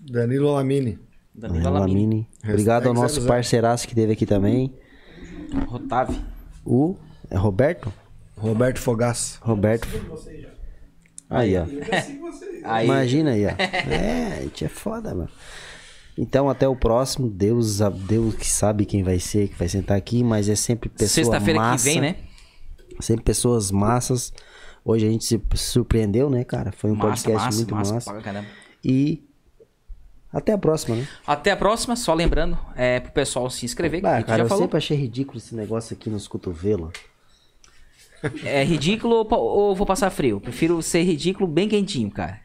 Danilo 0.00 0.54
Lamini. 0.54 0.98
Danilo 1.34 1.68
Lamini. 1.68 2.28
Obrigado 2.44 2.86
ao 2.86 2.94
nosso 2.94 3.16
00. 3.20 3.26
parceiraço 3.26 3.88
que 3.88 3.96
teve 3.96 4.12
aqui 4.12 4.24
também. 4.24 4.72
Otávio. 5.68 6.24
O. 6.64 6.96
É 7.28 7.36
Roberto? 7.36 7.92
Roberto 8.36 8.78
Fogaça. 8.78 9.38
Roberto. 9.42 9.88
Aí, 11.30 11.56
ó. 11.56 11.64
Aí, 12.64 12.84
Imagina 12.86 13.30
aí, 13.30 13.46
ó. 13.46 13.50
É, 13.90 14.38
a 14.38 14.42
gente 14.42 14.64
é 14.64 14.68
foda, 14.68 15.14
mano. 15.14 15.30
Então, 16.18 16.50
até 16.50 16.68
o 16.68 16.76
próximo. 16.76 17.28
Deus, 17.30 17.78
Deus 18.06 18.34
que 18.34 18.46
sabe 18.46 18.84
quem 18.84 19.02
vai 19.02 19.18
ser, 19.18 19.48
que 19.48 19.54
vai 19.54 19.68
sentar 19.68 19.96
aqui, 19.96 20.22
mas 20.22 20.48
é 20.48 20.54
sempre 20.54 20.90
pessoa 20.90 21.08
sexta-feira 21.08 21.58
que 21.76 21.82
vem, 21.82 22.00
né? 22.02 22.16
Sempre 23.00 23.24
pessoas 23.24 23.70
massas. 23.70 24.32
Hoje 24.84 25.06
a 25.06 25.10
gente 25.10 25.24
se 25.24 25.40
surpreendeu, 25.54 26.28
né, 26.28 26.44
cara? 26.44 26.70
Foi 26.72 26.90
um 26.90 26.94
Massa, 26.96 27.08
podcast 27.24 27.46
massa, 27.46 27.56
muito 27.56 27.74
massa, 27.74 27.94
massa. 27.94 28.12
pra 28.12 28.20
caramba. 28.20 28.48
E 28.84 29.22
até 30.32 30.52
a 30.52 30.58
próxima, 30.58 30.96
né? 30.96 31.08
Até 31.26 31.50
a 31.52 31.56
próxima, 31.56 31.96
só 31.96 32.12
lembrando, 32.12 32.58
é 32.76 33.00
pro 33.00 33.12
pessoal 33.12 33.48
se 33.48 33.64
inscrever, 33.64 34.04
Ah, 34.04 34.18
gente 34.18 34.26
cara, 34.26 34.38
já 34.38 34.44
eu 34.44 34.48
falou. 34.48 34.64
sempre 34.64 34.76
achei 34.78 34.96
ridículo 34.96 35.38
esse 35.38 35.54
negócio 35.54 35.94
aqui 35.94 36.10
nos 36.10 36.28
cotovelos. 36.28 36.90
É 38.44 38.62
ridículo 38.64 39.26
ou 39.30 39.38
ou 39.38 39.74
vou 39.74 39.86
passar 39.86 40.10
frio? 40.10 40.40
Prefiro 40.40 40.80
ser 40.82 41.02
ridículo 41.02 41.46
bem 41.48 41.68
quentinho, 41.68 42.10
cara. 42.10 42.40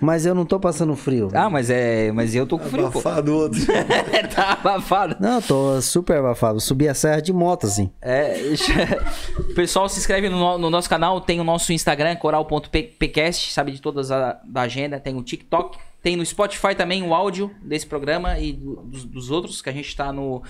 Mas 0.00 0.24
eu 0.24 0.34
não 0.34 0.46
tô 0.46 0.58
passando 0.58 0.96
frio. 0.96 1.28
Ah, 1.34 1.50
mas 1.50 1.68
é. 1.68 2.10
Mas 2.10 2.34
eu 2.34 2.46
tô 2.46 2.58
com 2.58 2.64
frio, 2.64 2.90
pô. 2.90 3.00
Abafado 3.00 3.34
outro. 3.36 3.60
tá 4.34 4.52
abafado. 4.54 5.16
Não, 5.20 5.34
eu 5.36 5.42
tô 5.42 5.80
super 5.82 6.16
abafado. 6.18 6.58
Subi 6.58 6.88
a 6.88 6.94
serra 6.94 7.20
de 7.20 7.34
moto, 7.34 7.66
assim. 7.66 7.90
É, 8.00 8.34
pessoal 9.54 9.86
se 9.88 9.98
inscreve 9.98 10.30
no, 10.30 10.38
no- 10.38 10.58
no 10.58 10.70
nosso 10.70 10.88
canal, 10.88 11.20
tem 11.20 11.38
o 11.38 11.44
nosso 11.44 11.70
Instagram, 11.70 12.16
coral.pcast, 12.16 13.52
sabe 13.52 13.72
de 13.72 13.80
todas 13.82 14.10
a 14.10 14.40
da 14.44 14.62
agenda, 14.62 14.98
tem 14.98 15.14
o 15.16 15.22
TikTok, 15.22 15.76
tem 16.02 16.16
no 16.16 16.24
Spotify 16.24 16.74
também 16.74 17.02
o 17.02 17.12
áudio 17.14 17.50
desse 17.62 17.86
programa 17.86 18.38
e 18.38 18.54
do- 18.54 18.76
dos, 18.84 19.04
dos 19.04 19.30
outros, 19.30 19.60
que 19.60 19.68
a 19.68 19.72
gente 19.72 19.94
tá 19.94 20.10
no 20.12 20.42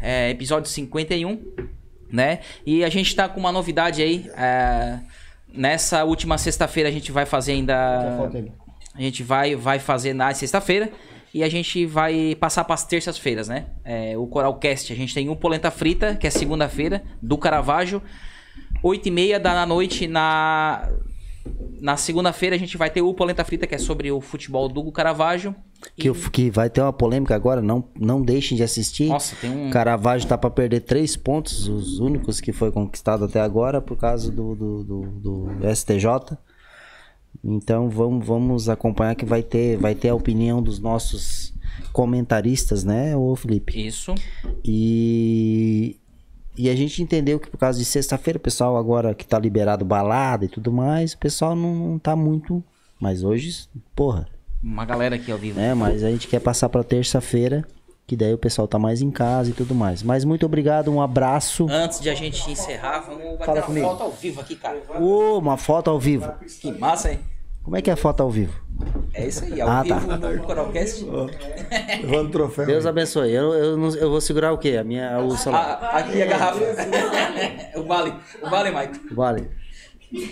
é, 0.00 0.28
episódio 0.30 0.70
51, 0.70 1.40
né? 2.10 2.40
E 2.64 2.84
a 2.84 2.88
gente 2.88 3.14
tá 3.14 3.28
com 3.28 3.40
uma 3.40 3.52
novidade 3.52 4.02
aí. 4.02 4.30
é, 4.36 4.98
nessa 5.54 6.04
última 6.04 6.36
sexta-feira 6.36 6.88
a 6.88 6.92
gente 6.92 7.12
vai 7.12 7.24
fazer 7.24 7.52
ainda. 7.52 8.28
A 8.94 9.00
gente 9.00 9.22
vai, 9.22 9.54
vai 9.54 9.78
fazer 9.78 10.12
na 10.12 10.32
sexta-feira 10.34 10.90
e 11.32 11.42
a 11.42 11.48
gente 11.48 11.84
vai 11.84 12.36
passar 12.38 12.64
para 12.64 12.74
as 12.74 12.84
terças-feiras, 12.84 13.48
né? 13.48 13.66
É, 13.84 14.16
o 14.16 14.26
Coralcast, 14.26 14.92
a 14.92 14.96
gente 14.96 15.12
tem 15.12 15.28
o 15.28 15.34
Polenta 15.34 15.70
Frita, 15.70 16.14
que 16.14 16.26
é 16.26 16.30
segunda-feira, 16.30 17.02
do 17.20 17.36
Caravaggio. 17.36 18.02
8 18.82 19.08
e 19.08 19.10
meia 19.10 19.40
da 19.40 19.64
noite 19.66 20.06
na... 20.06 20.88
Na 21.80 21.96
segunda-feira 21.96 22.56
a 22.56 22.58
gente 22.58 22.76
vai 22.78 22.88
ter 22.88 23.02
o 23.02 23.12
Polenta 23.12 23.44
Frita, 23.44 23.66
que 23.66 23.74
é 23.74 23.78
sobre 23.78 24.10
o 24.10 24.20
futebol 24.20 24.68
do 24.68 24.90
Caravaggio. 24.90 25.54
Que, 25.96 26.08
eu- 26.08 26.14
que 26.14 26.50
vai 26.50 26.68
ter 26.70 26.80
uma 26.80 26.92
polêmica 26.92 27.34
agora, 27.34 27.60
não, 27.62 27.84
não 27.98 28.20
deixem 28.22 28.56
de 28.56 28.62
assistir. 28.62 29.08
Nossa, 29.08 29.36
tem 29.36 29.50
um... 29.68 29.70
Caravaggio 29.70 30.28
tá 30.28 30.36
pra 30.36 30.50
perder 30.50 30.80
três 30.80 31.16
pontos, 31.16 31.68
os 31.68 31.98
únicos 32.00 32.40
que 32.40 32.52
foi 32.52 32.72
conquistado 32.72 33.24
até 33.24 33.40
agora, 33.40 33.80
por 33.80 33.96
causa 33.96 34.30
do, 34.30 34.54
do, 34.54 34.84
do, 34.84 35.00
do 35.60 35.74
STJ. 35.74 36.36
Então 37.44 37.88
vamos, 37.90 38.26
vamos 38.26 38.68
acompanhar 38.68 39.14
que 39.14 39.24
vai 39.24 39.42
ter, 39.42 39.76
vai 39.76 39.94
ter 39.94 40.08
a 40.08 40.14
opinião 40.14 40.62
dos 40.62 40.78
nossos 40.78 41.52
comentaristas, 41.92 42.82
né, 42.84 43.16
ô 43.16 43.34
Felipe? 43.36 43.86
Isso. 43.86 44.14
E, 44.64 45.96
e 46.56 46.68
a 46.68 46.74
gente 46.76 47.02
entendeu 47.02 47.38
que 47.38 47.48
por 47.50 47.58
causa 47.58 47.78
de 47.78 47.84
sexta-feira, 47.84 48.36
o 48.38 48.40
pessoal 48.40 48.76
agora 48.76 49.14
que 49.14 49.26
tá 49.26 49.38
liberado 49.38 49.84
balada 49.84 50.44
e 50.44 50.48
tudo 50.48 50.72
mais, 50.72 51.12
o 51.12 51.18
pessoal 51.18 51.54
não, 51.54 51.74
não 51.74 51.98
tá 51.98 52.16
muito. 52.16 52.62
Mas 53.00 53.22
hoje, 53.22 53.68
porra, 53.94 54.26
Uma 54.64 54.84
galera 54.84 55.16
aqui 55.16 55.30
ao 55.30 55.36
vivo. 55.38 55.60
né? 55.60 55.74
Mas 55.74 56.02
a 56.02 56.10
gente 56.10 56.26
quer 56.26 56.40
passar 56.40 56.68
pra 56.70 56.82
terça-feira, 56.82 57.64
que 58.06 58.16
daí 58.16 58.32
o 58.32 58.38
pessoal 58.38 58.66
tá 58.66 58.78
mais 58.78 59.02
em 59.02 59.10
casa 59.10 59.50
e 59.50 59.52
tudo 59.52 59.74
mais. 59.74 60.02
Mas 60.02 60.24
muito 60.24 60.46
obrigado, 60.46 60.90
um 60.90 61.02
abraço. 61.02 61.66
Antes 61.70 62.00
de 62.00 62.08
a 62.08 62.14
gente 62.14 62.50
encerrar, 62.50 63.00
vamos 63.00 63.22
bater 63.38 63.44
Fala 63.44 63.58
uma 63.58 63.66
comigo. 63.66 63.86
foto 63.88 64.02
ao 64.04 64.10
vivo 64.12 64.40
aqui, 64.40 64.56
cara. 64.56 64.78
Ô, 65.00 65.38
uma 65.38 65.56
foto 65.56 65.90
ao 65.90 65.98
vivo. 66.00 66.32
Que 66.60 66.72
massa, 66.72 67.12
hein? 67.12 67.20
Como 67.62 67.76
é 67.76 67.82
que 67.82 67.88
é 67.88 67.94
a 67.94 67.96
foto 67.96 68.22
ao 68.22 68.30
vivo? 68.30 68.52
É 69.14 69.26
isso 69.26 69.44
aí, 69.44 69.58
ao 69.60 69.68
Ah, 69.70 69.82
vivo 69.82 70.18
tá. 70.18 70.28
no 70.30 70.42
Coralcast. 70.42 71.04
Levando 72.02 72.28
troféu. 72.32 72.66
Deus 72.66 72.84
abençoe. 72.84 73.32
Eu, 73.32 73.54
eu, 73.54 73.76
não- 73.76 73.94
eu 73.96 74.10
vou 74.10 74.20
segurar 74.20 74.52
o 74.52 74.58
quê? 74.58 74.76
A 74.78 74.84
minha, 74.84 75.18
o 75.20 75.34
celular. 75.36 75.78
Ah, 75.80 75.98
aqui 75.98 76.20
a 76.22 76.26
garrafa. 76.26 76.58
o 77.76 77.82
vale. 77.84 78.12
O 78.42 78.50
vale, 78.50 78.70
Maico. 78.70 78.94
Vale. 79.14 79.48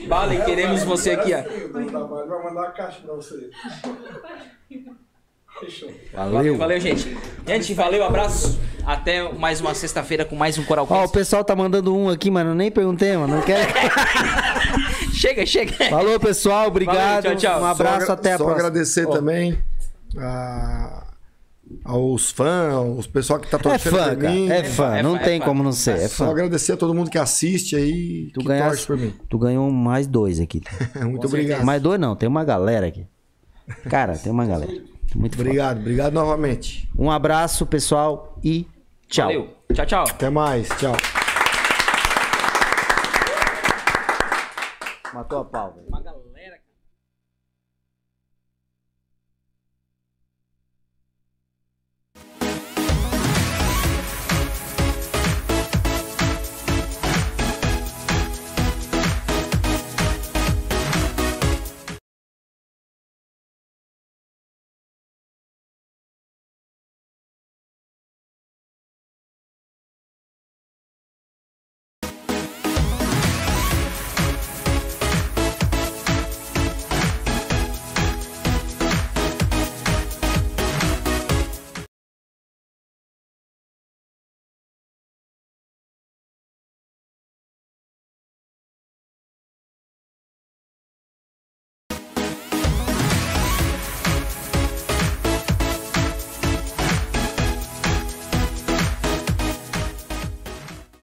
Vale, 0.09 0.43
queremos 0.43 0.83
você 0.85 1.11
aqui, 1.13 1.33
ó. 1.35 1.41
O 1.79 1.85
trabalho 1.87 2.29
vai 2.29 2.43
mandar 2.45 2.69
a 2.69 2.71
caixa 2.71 3.01
pra 3.05 3.15
você. 3.15 3.51
Fechou. 5.61 5.91
Valeu, 6.13 6.57
valeu, 6.57 6.81
gente. 6.81 7.17
Gente, 7.47 7.75
valeu, 7.75 8.05
abraço. 8.05 8.59
Até 8.85 9.33
mais 9.33 9.61
uma 9.61 9.75
sexta-feira 9.75 10.25
com 10.25 10.35
mais 10.35 10.59
um 10.59 10.65
Coral 10.65 10.87
Ó, 10.91 10.95
o 10.95 11.01
Cast. 11.03 11.13
pessoal 11.13 11.45
tá 11.45 11.55
mandando 11.55 11.95
um 11.97 12.09
aqui, 12.09 12.31
mano. 12.31 12.51
Eu 12.51 12.55
nem 12.55 12.71
perguntei, 12.71 13.17
mano. 13.17 13.37
Não 13.37 13.43
quer. 13.43 13.69
Chega, 15.15 15.47
chega. 15.47 15.73
Falou, 15.89 16.19
pessoal. 16.19 16.67
Obrigado. 16.67 17.23
Valeu, 17.25 17.37
tchau, 17.39 17.53
tchau. 17.53 17.63
Um 17.63 17.67
abraço, 17.67 18.11
até 18.11 18.33
a 18.33 18.39
só 18.39 18.45
próxima. 18.45 18.67
agradecer 18.69 19.07
também 19.09 19.63
a- 20.19 21.02
aos 21.85 22.31
fãs, 22.31 22.99
os 22.99 23.07
pessoal 23.07 23.39
que 23.41 23.49
tá 23.51 23.57
É 23.57 23.61
torcendo 23.61 23.97
fã, 23.97 24.09
por 24.15 24.19
mim. 24.25 24.49
É 24.51 24.65
fã. 24.65 24.97
é 24.97 25.03
Não 25.03 25.15
fã, 25.15 25.21
é 25.21 25.25
tem 25.25 25.39
fã. 25.41 25.45
como 25.47 25.63
não 25.63 25.73
ser. 25.73 25.97
É 25.99 26.09
Só 26.09 26.27
fã. 26.27 26.31
agradecer 26.31 26.73
a 26.73 26.77
todo 26.77 26.95
mundo 26.95 27.11
que 27.11 27.19
assiste 27.19 27.75
aí, 27.77 28.31
Tu 28.33 28.41
que 28.41 28.47
ganhaste- 28.47 28.71
torce 28.71 28.87
por 28.87 28.97
mim. 28.97 29.15
Tu 29.29 29.39
ganhou 29.39 29.71
mais 29.71 30.07
dois 30.07 30.39
aqui. 30.41 30.61
Muito 31.03 31.27
obrigado. 31.27 31.65
Mais 31.65 31.81
dois 31.83 31.99
não, 32.01 32.15
tem 32.17 32.29
uma 32.29 32.45
galera 32.45 32.87
aqui. 32.87 33.07
Cara, 33.89 34.17
tem 34.17 34.31
uma 34.33 34.47
galera. 34.47 34.71
Muito 35.15 35.37
foda. 35.37 35.49
Obrigado, 35.49 35.79
obrigado 35.81 36.13
novamente. 36.15 36.89
Um 36.99 37.11
abraço, 37.11 37.67
pessoal, 37.67 38.39
e 38.43 38.67
tchau. 39.09 39.27
Valeu. 39.27 39.49
Tchau, 39.75 39.87
tchau. 39.87 40.05
Até 40.09 40.31
mais, 40.31 40.69
tchau. 40.79 40.97
Matou 45.15 45.41
a 45.41 45.45
pau, 45.45 45.75
velho. 45.75 45.87
Uma 45.89 46.01
galera. 46.01 46.32